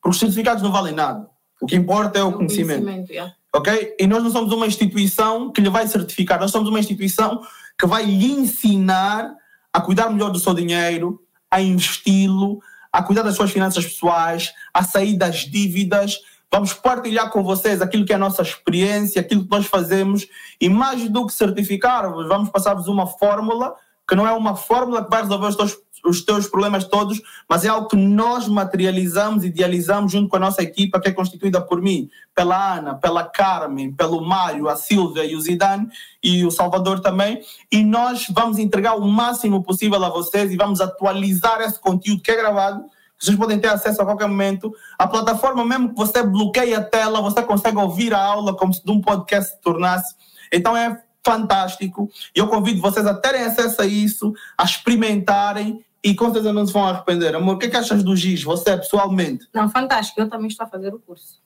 Porque 0.02 0.16
os 0.16 0.20
certificados 0.20 0.64
não 0.64 0.72
valem 0.72 0.94
nada. 0.94 1.30
O 1.62 1.66
que 1.66 1.76
importa 1.76 2.20
é 2.20 2.24
o, 2.24 2.30
o 2.30 2.34
conhecimento. 2.34 2.84
conhecimento 2.84 3.12
yeah. 3.12 3.34
Ok? 3.54 3.96
E 4.00 4.08
nós 4.08 4.24
não 4.24 4.32
somos 4.32 4.54
uma 4.54 4.68
instituição 4.68 5.52
que 5.52 5.62
lhe 5.62 5.70
vai 5.70 5.88
certificar, 5.88 6.40
nós 6.40 6.52
somos 6.52 6.70
uma 6.70 6.80
instituição 6.80 7.42
que 7.78 7.88
vai 7.88 8.06
lhe 8.06 8.32
ensinar 8.32 9.34
a 9.74 9.82
cuidar 9.82 10.10
melhor 10.10 10.30
do 10.30 10.40
seu 10.40 10.54
dinheiro, 10.54 11.22
a 11.50 11.62
investi-lo, 11.62 12.60
a 12.92 13.04
cuidar 13.04 13.24
das 13.24 13.36
suas 13.36 13.52
finanças 13.52 13.86
pessoais, 13.86 14.52
a 14.74 14.84
sair 14.84 15.18
das 15.18 15.40
dívidas 15.40 16.20
Vamos 16.52 16.74
partilhar 16.74 17.30
com 17.30 17.44
vocês 17.44 17.82
aquilo 17.82 18.06
que 18.06 18.12
é 18.12 18.16
a 18.16 18.20
nossa 18.20 18.42
experiência, 18.42 19.22
aquilo 19.22 19.44
que 19.44 19.52
nós 19.52 19.68
fazemos 19.68 20.28
e 20.60 20.68
mais 20.68 21.08
do 21.08 21.28
que 21.28 21.34
certificar-vos, 21.34 22.28
vamos 22.28 22.50
passar-vos 22.50 22.88
uma 22.88 23.06
fórmula 23.06 23.76
que 24.10 24.16
não 24.16 24.28
é 24.28 24.32
uma 24.34 24.56
fórmula 24.56 25.04
que 25.04 25.10
vai 25.12 25.22
resolver 25.22 25.48
os 25.48 25.56
teus, 25.56 25.78
os 26.04 26.26
teus 26.26 26.48
problemas 26.48 26.86
todos, 26.86 27.22
mas 27.48 27.64
é 27.64 27.68
algo 27.68 27.88
que 27.88 27.96
nós 27.96 28.48
materializamos, 28.48 29.46
idealizamos 29.46 30.12
junto 30.12 30.28
com 30.28 30.38
a 30.38 30.40
nossa 30.40 30.64
equipa, 30.64 31.00
que 31.00 31.10
é 31.10 31.12
constituída 31.12 31.62
por 31.62 31.80
mim, 31.80 32.10
pela 32.34 32.78
Ana, 32.78 32.96
pela 32.96 33.24
Carmen, 33.24 33.94
pelo 33.94 34.22
Mário, 34.22 34.68
a 34.68 34.76
Silvia 34.76 35.24
e 35.24 35.36
o 35.36 35.42
Zidane 35.42 35.88
e 36.24 36.44
o 36.44 36.50
Salvador 36.50 37.02
também, 37.02 37.42
e 37.72 37.84
nós 37.84 38.26
vamos 38.32 38.58
entregar 38.58 38.96
o 38.96 39.08
máximo 39.08 39.64
possível 39.64 40.04
a 40.04 40.10
vocês 40.10 40.52
e 40.52 40.58
vamos 40.58 40.82
atualizar 40.82 41.62
esse 41.62 41.80
conteúdo 41.80 42.24
que 42.24 42.32
é 42.32 42.36
gravado 42.36 42.84
vocês 43.20 43.38
podem 43.38 43.60
ter 43.60 43.68
acesso 43.68 44.02
a 44.02 44.06
qualquer 44.06 44.28
momento. 44.28 44.74
A 44.98 45.06
plataforma, 45.06 45.66
mesmo 45.66 45.90
que 45.90 45.96
você 45.96 46.24
bloqueie 46.24 46.74
a 46.74 46.82
tela, 46.82 47.22
você 47.22 47.44
consegue 47.44 47.78
ouvir 47.78 48.14
a 48.14 48.24
aula 48.24 48.56
como 48.56 48.74
se 48.74 48.84
de 48.84 48.92
um 48.92 49.02
podcast 49.02 49.52
se 49.52 49.62
tornasse. 49.62 50.16
Então 50.52 50.76
é 50.76 51.04
fantástico. 51.26 52.10
E 52.34 52.40
eu 52.40 52.48
convido 52.48 52.82
vocês 52.82 53.06
a 53.06 53.14
terem 53.14 53.44
acesso 53.44 53.82
a 53.82 53.86
isso, 53.86 54.34
a 54.58 54.64
experimentarem 54.64 55.84
e 56.02 56.16
com 56.16 56.26
certeza 56.26 56.54
não 56.54 56.66
se 56.66 56.72
vão 56.72 56.86
arrepender. 56.86 57.36
Amor, 57.36 57.56
o 57.56 57.58
que, 57.60 57.66
é 57.66 57.70
que 57.70 57.76
achas 57.76 58.02
do 58.04 58.16
GIS, 58.16 58.44
você 58.44 58.78
pessoalmente? 58.78 59.48
Não, 59.54 59.70
fantástico. 59.70 60.22
Eu 60.22 60.30
também 60.30 60.48
estou 60.48 60.66
a 60.66 60.70
fazer 60.70 60.94
o 60.94 61.00
curso. 61.00 61.42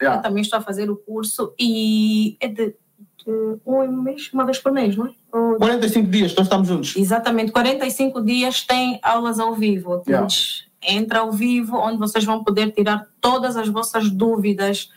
Yeah. 0.00 0.18
Eu 0.18 0.22
também 0.22 0.42
estou 0.42 0.58
a 0.60 0.62
fazer 0.62 0.88
o 0.88 0.96
curso 0.96 1.54
e 1.58 2.36
é 2.38 2.46
de, 2.46 2.66
de 3.24 3.58
um 3.66 4.02
mês, 4.02 4.30
uma 4.32 4.44
vez 4.44 4.60
por 4.60 4.70
mês, 4.70 4.94
não 4.94 5.06
é? 5.06 5.10
Ou 5.32 5.56
45 5.56 6.08
dias, 6.08 6.34
nós 6.36 6.46
estamos 6.46 6.68
juntos. 6.68 6.94
Exatamente, 6.96 7.50
45 7.50 8.22
dias 8.22 8.62
tem 8.62 9.00
aulas 9.02 9.40
ao 9.40 9.54
vivo. 9.54 10.02
Yeah 10.06 10.28
entra 10.82 11.20
ao 11.20 11.32
vivo, 11.32 11.76
onde 11.76 11.98
vocês 11.98 12.24
vão 12.24 12.42
poder 12.42 12.72
tirar 12.72 13.06
todas 13.20 13.56
as 13.56 13.68
vossas 13.68 14.10
dúvidas, 14.10 14.90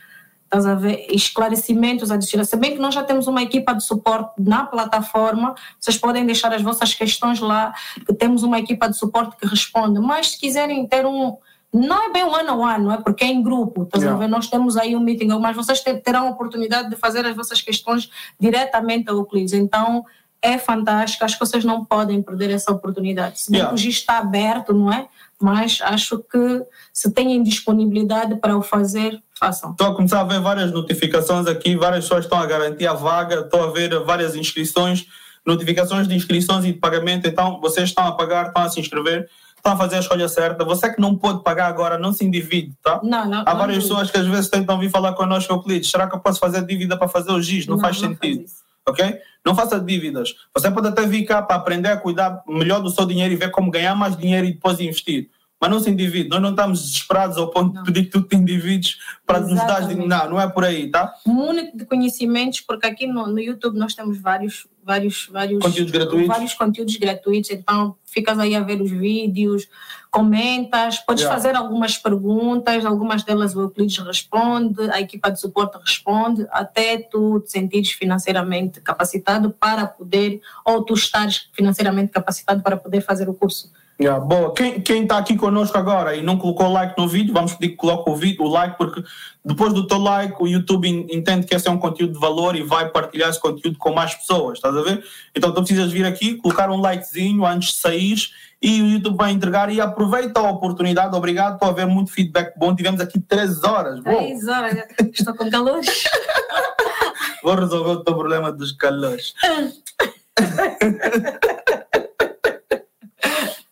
estás 0.43 0.66
a 0.66 0.74
ver, 0.74 1.06
esclarecimentos 1.09 2.09
adicionais. 2.09 2.49
Se 2.49 2.58
bem 2.58 2.74
que 2.74 2.82
nós 2.82 2.95
já 2.95 3.03
temos 3.03 3.27
uma 3.27 3.41
equipa 3.41 3.74
de 3.74 3.83
suporte 3.83 4.41
na 4.41 4.66
plataforma, 4.66 5.53
vocês 5.80 5.98
podem 5.98 6.25
deixar 6.25 6.51
as 6.51 6.61
vossas 6.61 6.93
questões 6.93 7.40
lá, 7.40 7.74
que 8.06 8.14
temos 8.14 8.41
uma 8.41 8.59
equipa 8.59 8.90
de 8.90 8.98
suporte 8.98 9.38
que 9.38 9.45
responde. 9.45 9.99
Mas 9.99 10.32
se 10.32 10.40
quiserem 10.40 10.85
ter 10.88 11.06
um. 11.06 11.38
Não 11.72 12.09
é 12.09 12.11
bem 12.11 12.24
um 12.24 12.33
ano 12.33 12.66
a 12.66 12.75
ano, 12.75 12.85
não 12.85 12.93
é? 12.93 12.98
Porque 12.98 13.24
é 13.24 13.27
em 13.27 13.43
grupo, 13.43 13.83
estás 13.83 14.03
yeah. 14.03 14.17
a 14.17 14.19
ver? 14.19 14.27
Nós 14.27 14.48
temos 14.48 14.75
aí 14.75 14.95
um 14.95 14.99
meeting, 14.99 15.27
mas 15.40 15.56
vocês 15.56 15.83
terão 16.03 16.27
a 16.27 16.32
oportunidade 16.32 16.90
de 16.90 16.95
fazer 16.95 17.24
as 17.27 17.35
vossas 17.35 17.61
questões 17.61 18.09
diretamente 18.40 19.08
ao 19.08 19.17
Euclides. 19.17 19.53
Então, 19.53 20.03
é 20.41 20.58
fantástico, 20.58 21.24
acho 21.24 21.38
que 21.38 21.45
vocês 21.45 21.64
não 21.64 21.85
podem 21.85 22.24
perder 22.24 22.49
essa 22.49 22.72
oportunidade. 22.72 23.40
Se 23.40 23.51
bem 23.51 23.59
Yeah. 23.59 23.75
que 23.75 23.75
o 23.75 23.77
GIS 23.77 23.98
está 23.98 24.17
aberto, 24.17 24.74
não 24.74 24.91
é? 24.91 25.08
Mas 25.42 25.80
acho 25.82 26.19
que 26.19 26.64
se 26.92 27.11
têm 27.11 27.42
disponibilidade 27.42 28.35
para 28.35 28.58
o 28.58 28.61
fazer, 28.61 29.22
façam. 29.40 29.72
Estou 29.72 29.88
a 29.88 29.95
começar 29.95 30.22
a 30.22 30.26
ver 30.26 30.42
várias 30.42 30.72
notificações 30.72 31.48
aqui, 31.48 31.76
várias 31.76 32.03
pessoas 32.06 32.26
estão 32.26 32.40
a 32.40 32.45
garantir 32.45 32.88
a 32.88 32.93
vaga, 32.93 33.42
estou 33.42 33.64
a 33.64 33.72
ver 33.72 33.98
várias 34.03 34.35
inscrições, 34.35 35.06
notificações 35.45 36.08
de 36.08 36.16
inscrições 36.16 36.66
e 36.66 36.74
de 36.74 36.80
pagamento, 36.80 37.27
então 37.27 37.59
vocês 37.61 37.90
estão 37.90 38.06
a 38.06 38.11
pagar, 38.11 38.48
estão 38.48 38.64
a 38.64 38.69
se 38.69 38.80
inscrever, 38.82 39.30
estão 39.56 39.74
a 39.74 39.77
fazer 39.77 39.95
a 39.95 40.00
escolha 40.00 40.27
certa. 40.27 40.66
Você 40.66 40.93
que 40.93 41.00
não 41.00 41.16
pode 41.16 41.42
pagar 41.42 41.68
agora, 41.68 41.98
não 41.98 42.11
se 42.11 42.26
endivide, 42.26 42.74
tá? 42.84 43.00
Não, 43.01 43.26
não. 43.30 43.42
Há 43.45 43.51
não 43.51 43.58
várias 43.58 43.77
dúvida. 43.77 43.95
pessoas 43.95 44.11
que 44.11 44.18
às 44.18 44.27
vezes 44.27 44.50
tentam 44.50 44.77
vir 44.77 44.90
falar 44.90 45.14
connosco, 45.14 45.53
Euclides, 45.53 45.90
será 45.90 46.08
que 46.08 46.16
eu 46.16 46.19
posso 46.19 46.40
fazer 46.40 46.66
dívida 46.66 46.98
para 46.98 47.08
fazer 47.08 47.32
o 47.32 47.42
GIS? 47.42 47.66
Não, 47.66 47.80
faz 47.80 47.98
sentido. 47.98 48.43
isso. 48.43 48.68
Ok? 48.90 49.19
Não 49.45 49.56
faça 49.56 49.80
dívidas. 49.80 50.35
Você 50.53 50.69
pode 50.69 50.88
até 50.88 51.06
vir 51.06 51.24
cá 51.26 51.42
para 51.42 51.56
aprender 51.56 51.90
a 51.90 51.98
cuidar 51.98 52.43
melhor 52.48 52.82
do 52.82 52.90
seu 52.90 53.06
dinheiro 53.06 53.34
e 53.34 53.38
ver 53.38 53.51
como 53.51 53.72
ganhar 53.72 53.95
mais 53.95 54.18
dinheiro 54.18 54.48
e 54.48 54.53
depois 54.53 54.80
investir. 54.80 55.30
Mas 55.61 55.69
não 55.69 55.79
se 55.79 55.89
endivide. 55.89 56.29
Nós 56.29 56.41
não 56.41 56.51
estamos 56.51 56.81
desesperados 56.81 57.38
ao 57.38 57.49
ponto 57.51 57.73
Não. 57.75 57.83
de 57.83 57.91
pedir 57.91 58.05
que 58.05 58.11
tu 58.11 58.21
te 58.21 58.35
endivides 58.35 58.97
para 59.25 59.41
nos 59.41 59.55
dar 59.55 59.79
Exatamente. 59.79 60.07
Não, 60.07 60.29
não 60.29 60.41
é 60.41 60.47
por 60.49 60.63
aí, 60.63 60.89
tá? 60.89 61.13
Muito 61.25 61.75
de 61.77 61.85
conhecimentos, 61.85 62.61
porque 62.61 62.85
aqui 62.88 63.05
no, 63.05 63.27
no 63.27 63.39
YouTube 63.39 63.77
nós 63.77 63.93
temos 63.93 64.17
vários, 64.17 64.67
vários, 64.81 65.27
vários 65.29 65.61
Conteúdos 65.61 65.91
gratuitos. 65.91 66.27
vários 66.27 66.53
conteúdos 66.53 66.95
gratuitos. 66.95 67.49
Então 67.51 67.95
ficas 68.05 68.39
aí 68.39 68.55
a 68.55 68.61
ver 68.61 68.81
os 68.81 68.89
vídeos, 68.89 69.67
comentas, 70.09 70.97
podes 70.99 71.23
Yeah. 71.23 71.35
fazer 71.41 71.55
algumas 71.55 71.97
perguntas, 71.97 72.85
algumas 72.85 73.23
delas 73.23 73.55
o 73.55 73.61
Euclides 73.61 73.97
responde, 73.99 74.81
a 74.91 74.99
equipa 74.99 75.29
de 75.29 75.39
suporte 75.39 75.77
responde, 75.77 76.47
até 76.51 76.97
tu 76.97 77.39
te 77.41 77.51
sentires 77.51 77.91
financeiramente 77.91 78.81
capacitado 78.81 79.51
para 79.51 79.85
poder, 79.85 80.41
ou 80.65 80.83
tu 80.83 80.93
estares 80.93 81.49
financeiramente 81.53 82.11
capacitado 82.11 82.63
para 82.63 82.77
poder 82.77 83.01
fazer 83.01 83.29
o 83.29 83.33
curso. 83.33 83.71
Yeah, 84.02 84.18
boa. 84.24 84.53
Quem, 84.53 84.80
quem 84.80 85.03
está 85.03 85.18
aqui 85.18 85.36
conosco 85.36 85.78
agora 85.78 86.16
e 86.16 86.22
não 86.24 86.38
colocou 86.38 86.72
like 86.72 86.94
no 86.98 87.06
vídeo, 87.06 87.34
vamos 87.34 87.53
pedir 87.53 87.72
que 87.72 87.76
coloque 87.76 88.10
o, 88.10 88.16
vídeo, 88.16 88.44
o 88.45 88.48
like, 88.48 88.78
porque 88.78 89.03
depois 89.44 89.74
do 89.74 89.86
teu 89.88 89.98
like, 89.98 90.36
o 90.40 90.48
YouTube 90.48 90.88
en- 90.88 91.06
entende 91.11 91.45
que 91.45 91.53
esse 91.53 91.68
é 91.68 91.72
um 91.72 91.78
conteúdo 91.78 92.14
de 92.14 92.19
valor 92.19 92.56
e 92.56 92.64
vai 92.64 92.88
partilhar 92.90 93.30
esse 93.30 93.40
conteúdo 93.42 93.78
com 93.78 93.92
mais 93.92 94.16
pessoas, 94.16 94.58
estás 94.58 94.74
a 94.74 94.82
ver? 94.82 95.03
Então 95.36 95.52
tu 95.53 95.61
precisas 95.61 95.92
vir 95.92 96.06
aqui, 96.06 96.36
colocar 96.36 96.69
um 96.69 96.80
likezinho 96.80 97.45
antes 97.45 97.74
de 97.74 97.80
sair 97.82 98.16
e 98.61 98.82
o 98.82 98.88
YouTube 98.88 99.18
vai 99.18 99.32
entregar 99.32 99.69
e 99.69 99.82
aproveita 99.82 100.40
a 100.40 100.50
oportunidade. 100.50 101.14
Obrigado 101.14 101.60
por 101.60 101.68
haver 101.68 101.86
muito 101.86 102.11
feedback 102.14 102.58
bom. 102.58 102.74
Tivemos 102.74 103.02
aqui 103.02 103.19
três 103.19 103.61
horas. 103.66 104.02
Três 104.02 104.48
horas, 104.48 104.78
estou 105.11 105.34
com 105.36 105.50
calor. 105.50 105.82
Vou 107.44 107.56
resolver 107.56 107.92
o 107.92 108.03
teu 108.03 108.16
problema 108.16 108.50
dos 108.50 108.72
calores. 108.72 109.34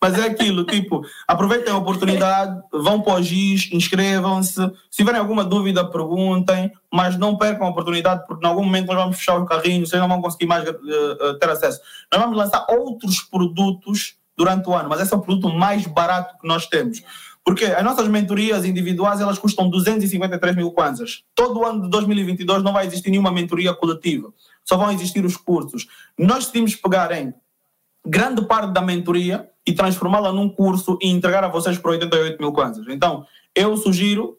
Mas 0.00 0.16
é 0.16 0.26
aquilo, 0.26 0.64
tipo, 0.64 1.02
aproveitem 1.26 1.72
a 1.72 1.76
oportunidade, 1.76 2.60
vão 2.72 3.00
para 3.00 3.14
o 3.14 3.22
GIS, 3.22 3.68
inscrevam-se. 3.72 4.54
Se 4.90 4.96
tiverem 4.96 5.20
alguma 5.20 5.44
dúvida, 5.44 5.84
perguntem, 5.84 6.70
mas 6.92 7.18
não 7.18 7.36
percam 7.36 7.66
a 7.66 7.70
oportunidade, 7.70 8.24
porque 8.26 8.46
em 8.46 8.48
algum 8.48 8.62
momento 8.62 8.86
nós 8.86 8.96
vamos 8.96 9.16
fechar 9.16 9.36
o 9.40 9.44
carrinho, 9.44 9.84
vocês 9.84 10.00
não 10.00 10.08
vão 10.08 10.22
conseguir 10.22 10.46
mais 10.46 10.64
eh, 10.68 10.74
ter 11.40 11.50
acesso. 11.50 11.80
Nós 12.12 12.22
vamos 12.22 12.36
lançar 12.36 12.64
outros 12.68 13.22
produtos 13.22 14.16
durante 14.36 14.68
o 14.68 14.74
ano, 14.74 14.88
mas 14.88 15.00
esse 15.00 15.12
é 15.12 15.16
o 15.16 15.20
produto 15.20 15.52
mais 15.52 15.84
barato 15.88 16.38
que 16.40 16.46
nós 16.46 16.66
temos. 16.66 17.02
Porque 17.44 17.64
as 17.64 17.82
nossas 17.82 18.06
mentorias 18.06 18.64
individuais 18.64 19.20
elas 19.20 19.38
custam 19.38 19.68
253 19.68 20.54
mil 20.54 20.70
kwanzas. 20.70 21.24
Todo 21.34 21.64
ano 21.64 21.82
de 21.82 21.90
2022 21.90 22.62
não 22.62 22.72
vai 22.72 22.86
existir 22.86 23.10
nenhuma 23.10 23.32
mentoria 23.32 23.74
coletiva. 23.74 24.32
Só 24.64 24.76
vão 24.76 24.92
existir 24.92 25.24
os 25.24 25.36
cursos. 25.36 25.88
Nós 26.16 26.40
decidimos 26.40 26.76
pegar 26.76 27.10
em 27.10 27.34
grande 28.06 28.42
parte 28.42 28.72
da 28.72 28.80
mentoria 28.80 29.48
e 29.68 29.72
transformá-la 29.74 30.32
num 30.32 30.48
curso 30.48 30.98
e 31.02 31.10
entregar 31.10 31.44
a 31.44 31.48
vocês 31.48 31.76
por 31.76 31.90
88 31.90 32.38
mil 32.40 32.52
kwanzas. 32.54 32.86
Então, 32.88 33.26
eu 33.54 33.76
sugiro 33.76 34.38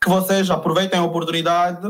que 0.00 0.08
vocês 0.08 0.50
aproveitem 0.50 0.98
a 0.98 1.04
oportunidade, 1.04 1.88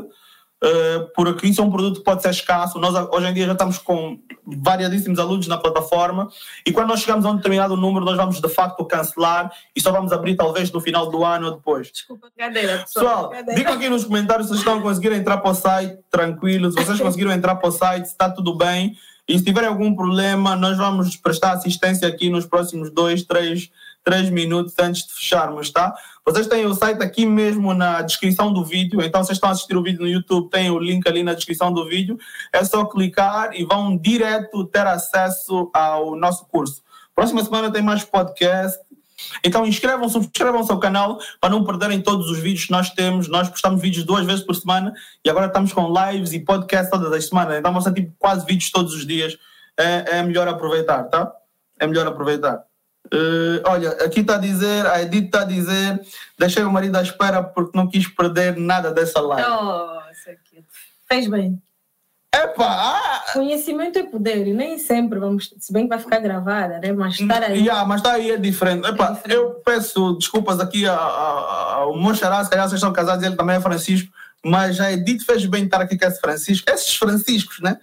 eh, 0.62 0.98
porque 1.16 1.46
isso 1.46 1.62
é 1.62 1.64
um 1.64 1.70
produto 1.70 2.00
que 2.00 2.04
pode 2.04 2.20
ser 2.20 2.28
escasso. 2.28 2.78
Nós 2.78 2.94
hoje 3.10 3.26
em 3.26 3.32
dia 3.32 3.46
já 3.46 3.52
estamos 3.52 3.78
com 3.78 4.18
variadíssimos 4.44 5.18
alunos 5.18 5.46
na 5.46 5.56
plataforma 5.56 6.28
e 6.66 6.72
quando 6.72 6.88
nós 6.88 7.00
chegamos 7.00 7.24
a 7.24 7.30
um 7.30 7.36
determinado 7.36 7.74
número, 7.74 8.04
nós 8.04 8.18
vamos 8.18 8.38
de 8.38 8.48
facto 8.50 8.84
cancelar 8.84 9.50
e 9.74 9.80
só 9.80 9.90
vamos 9.90 10.12
abrir 10.12 10.36
talvez 10.36 10.70
no 10.70 10.80
final 10.82 11.10
do 11.10 11.24
ano 11.24 11.46
ou 11.46 11.54
depois. 11.54 11.90
Desculpa, 11.90 12.28
brincadeira, 12.36 12.80
pessoal. 12.80 13.30
Pessoal, 13.30 13.54
digam 13.56 13.72
aqui 13.72 13.88
nos 13.88 14.04
comentários 14.04 14.48
se 14.48 14.50
vocês 14.50 14.60
estão 14.60 14.78
a 14.78 14.82
conseguir 14.82 15.12
entrar 15.12 15.38
para 15.38 15.52
o 15.52 15.54
site 15.54 15.98
tranquilos, 16.10 16.74
se 16.74 16.84
vocês 16.84 17.00
conseguiram 17.00 17.32
entrar 17.32 17.54
para 17.54 17.68
o 17.70 17.72
site, 17.72 18.04
se 18.04 18.12
está 18.12 18.28
tudo 18.28 18.54
bem. 18.54 18.94
E 19.32 19.38
se 19.38 19.44
tiverem 19.46 19.70
algum 19.70 19.94
problema, 19.94 20.54
nós 20.54 20.76
vamos 20.76 21.16
prestar 21.16 21.52
assistência 21.52 22.06
aqui 22.06 22.28
nos 22.28 22.44
próximos 22.44 22.90
dois, 22.90 23.22
três, 23.22 23.70
três 24.04 24.28
minutos 24.28 24.74
antes 24.78 25.06
de 25.06 25.14
fecharmos, 25.14 25.70
tá? 25.70 25.94
Vocês 26.22 26.46
têm 26.46 26.66
o 26.66 26.74
site 26.74 27.02
aqui 27.02 27.24
mesmo 27.24 27.72
na 27.72 28.02
descrição 28.02 28.52
do 28.52 28.62
vídeo, 28.62 29.00
então 29.00 29.24
vocês 29.24 29.38
estão 29.38 29.48
a 29.48 29.52
assistir 29.52 29.74
o 29.74 29.82
vídeo 29.82 30.02
no 30.02 30.06
YouTube, 30.06 30.50
tem 30.50 30.70
o 30.70 30.78
link 30.78 31.08
ali 31.08 31.22
na 31.22 31.32
descrição 31.32 31.72
do 31.72 31.88
vídeo. 31.88 32.18
É 32.52 32.62
só 32.62 32.84
clicar 32.84 33.54
e 33.54 33.64
vão 33.64 33.96
direto 33.96 34.66
ter 34.66 34.86
acesso 34.86 35.70
ao 35.72 36.14
nosso 36.14 36.44
curso. 36.44 36.82
Próxima 37.14 37.42
semana 37.42 37.72
tem 37.72 37.80
mais 37.80 38.04
podcast. 38.04 38.78
Então 39.44 39.66
inscrevam-se, 39.66 40.12
subscrevam-se 40.14 40.70
ao 40.70 40.78
canal 40.80 41.18
para 41.40 41.50
não 41.50 41.64
perderem 41.64 42.00
todos 42.00 42.30
os 42.30 42.38
vídeos 42.38 42.66
que 42.66 42.72
nós 42.72 42.90
temos. 42.90 43.28
Nós 43.28 43.48
postamos 43.48 43.80
vídeos 43.80 44.04
duas 44.04 44.24
vezes 44.26 44.44
por 44.44 44.54
semana 44.54 44.92
e 45.24 45.30
agora 45.30 45.46
estamos 45.46 45.72
com 45.72 45.92
lives 45.92 46.32
e 46.32 46.40
podcasts 46.40 46.90
todas 46.90 47.12
as 47.12 47.28
semanas. 47.28 47.58
Então 47.58 47.72
vão 47.72 47.80
ser 47.80 47.92
tipo 47.92 48.12
quase 48.18 48.44
vídeos 48.46 48.70
todos 48.70 48.94
os 48.94 49.06
dias. 49.06 49.36
É, 49.78 50.18
é 50.18 50.22
melhor 50.22 50.46
aproveitar, 50.48 51.04
tá? 51.04 51.32
É 51.78 51.86
melhor 51.86 52.06
aproveitar. 52.06 52.62
Eh, 53.12 53.62
olha, 53.66 53.90
aqui 54.04 54.20
está 54.20 54.36
a 54.36 54.38
dizer, 54.38 54.86
a 54.86 55.02
Edith 55.02 55.24
está 55.26 55.40
a 55.42 55.44
dizer, 55.44 56.00
deixei 56.38 56.62
o 56.62 56.70
marido 56.72 56.96
à 56.96 57.02
espera 57.02 57.42
porque 57.42 57.76
não 57.76 57.88
quis 57.88 58.06
perder 58.08 58.56
nada 58.56 58.92
dessa 58.92 59.20
live. 59.20 59.48
Nossa, 59.48 60.30
que- 60.44 60.64
fez 61.08 61.26
bem. 61.28 61.60
Epá, 62.34 62.66
ah, 62.66 63.24
Conhecimento 63.32 63.98
é 63.98 64.04
poder 64.04 64.46
e 64.46 64.54
nem 64.54 64.78
sempre 64.78 65.18
vamos, 65.18 65.52
se 65.58 65.70
bem 65.70 65.84
que 65.84 65.90
vai 65.90 65.98
ficar 65.98 66.18
gravada, 66.18 66.78
né? 66.78 66.90
Mas 66.90 67.20
estar 67.20 67.42
aí. 67.42 67.60
Yeah, 67.60 67.84
mas 67.84 68.00
está 68.00 68.12
aí 68.12 68.30
é 68.30 68.38
diferente. 68.38 68.88
Epá, 68.88 69.10
É 69.10 69.12
diferente. 69.12 69.34
Eu 69.36 69.50
peço 69.64 70.14
desculpas 70.14 70.58
aqui 70.58 70.86
ao 70.86 71.94
meu 72.00 72.14
xará, 72.14 72.42
se 72.42 72.48
calhar 72.48 72.66
vocês 72.66 72.78
estão 72.78 72.92
casados, 72.92 73.22
ele 73.22 73.36
também 73.36 73.56
é 73.56 73.60
Francisco, 73.60 74.10
mas 74.42 74.80
a 74.80 74.90
Edith 74.90 75.24
fez 75.24 75.44
bem 75.44 75.64
estar 75.64 75.80
aqui 75.80 75.98
com 75.98 76.06
esse 76.06 76.20
Francisco. 76.20 76.70
Esses 76.70 76.96
Franciscos, 76.96 77.60
né? 77.60 77.78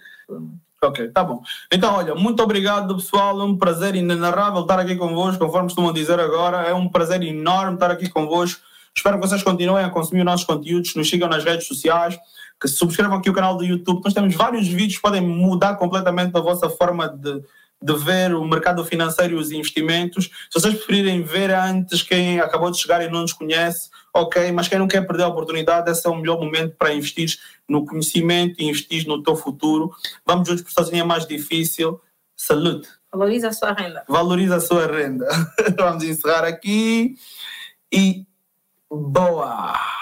Ok, 0.82 1.08
tá 1.08 1.22
bom. 1.22 1.42
Então, 1.70 1.94
olha, 1.94 2.14
muito 2.14 2.42
obrigado, 2.42 2.96
pessoal. 2.96 3.40
É 3.40 3.44
um 3.44 3.56
prazer 3.56 3.94
inenarrável 3.94 4.62
estar 4.62 4.80
aqui 4.80 4.96
convosco, 4.96 5.44
conforme 5.44 5.68
costumam 5.68 5.92
dizer 5.92 6.18
agora. 6.18 6.62
É 6.62 6.74
um 6.74 6.88
prazer 6.88 7.22
enorme 7.22 7.74
estar 7.74 7.90
aqui 7.90 8.08
convosco. 8.08 8.62
Espero 8.96 9.20
que 9.20 9.26
vocês 9.26 9.42
continuem 9.42 9.84
a 9.84 9.90
consumir 9.90 10.20
os 10.20 10.26
nossos 10.26 10.46
conteúdos, 10.46 10.94
nos 10.94 11.08
sigam 11.08 11.28
nas 11.28 11.44
redes 11.44 11.66
sociais, 11.66 12.18
que 12.60 12.68
se 12.68 12.76
subscrevam 12.76 13.18
aqui 13.18 13.30
o 13.30 13.32
canal 13.32 13.56
do 13.56 13.64
YouTube. 13.64 14.02
Nós 14.04 14.12
temos 14.12 14.34
vários 14.34 14.68
vídeos 14.68 14.96
que 14.96 15.02
podem 15.02 15.22
mudar 15.22 15.76
completamente 15.76 16.36
a 16.36 16.40
vossa 16.40 16.68
forma 16.68 17.08
de, 17.08 17.42
de 17.82 17.94
ver 17.94 18.34
o 18.34 18.44
mercado 18.44 18.84
financeiro 18.84 19.34
e 19.34 19.36
os 19.38 19.50
investimentos. 19.50 20.26
Se 20.50 20.60
vocês 20.60 20.74
preferirem 20.74 21.22
ver 21.22 21.50
antes 21.50 22.02
quem 22.02 22.38
acabou 22.38 22.70
de 22.70 22.78
chegar 22.78 23.02
e 23.02 23.08
não 23.08 23.22
nos 23.22 23.32
conhece, 23.32 23.88
ok, 24.14 24.52
mas 24.52 24.68
quem 24.68 24.78
não 24.78 24.86
quer 24.86 25.06
perder 25.06 25.22
a 25.22 25.28
oportunidade, 25.28 25.90
esse 25.90 26.06
é 26.06 26.10
o 26.10 26.16
melhor 26.16 26.38
momento 26.38 26.76
para 26.76 26.92
investir 26.92 27.38
no 27.66 27.86
conhecimento 27.86 28.60
e 28.60 28.66
investir 28.66 29.06
no 29.06 29.22
teu 29.22 29.34
futuro. 29.34 29.90
Vamos 30.26 30.46
juntos, 30.46 30.62
porque 30.62 30.74
sozinho 30.74 31.00
é 31.00 31.06
mais 31.06 31.26
difícil. 31.26 31.98
Saúde! 32.36 32.86
Valoriza 33.12 33.48
a 33.48 33.52
sua 33.52 33.72
renda. 33.72 34.04
Valoriza 34.06 34.56
a 34.56 34.60
sua 34.60 34.86
renda. 34.86 35.26
Vamos 35.76 36.04
encerrar 36.04 36.44
aqui 36.44 37.16
e 37.92 38.24
boa! 38.90 39.99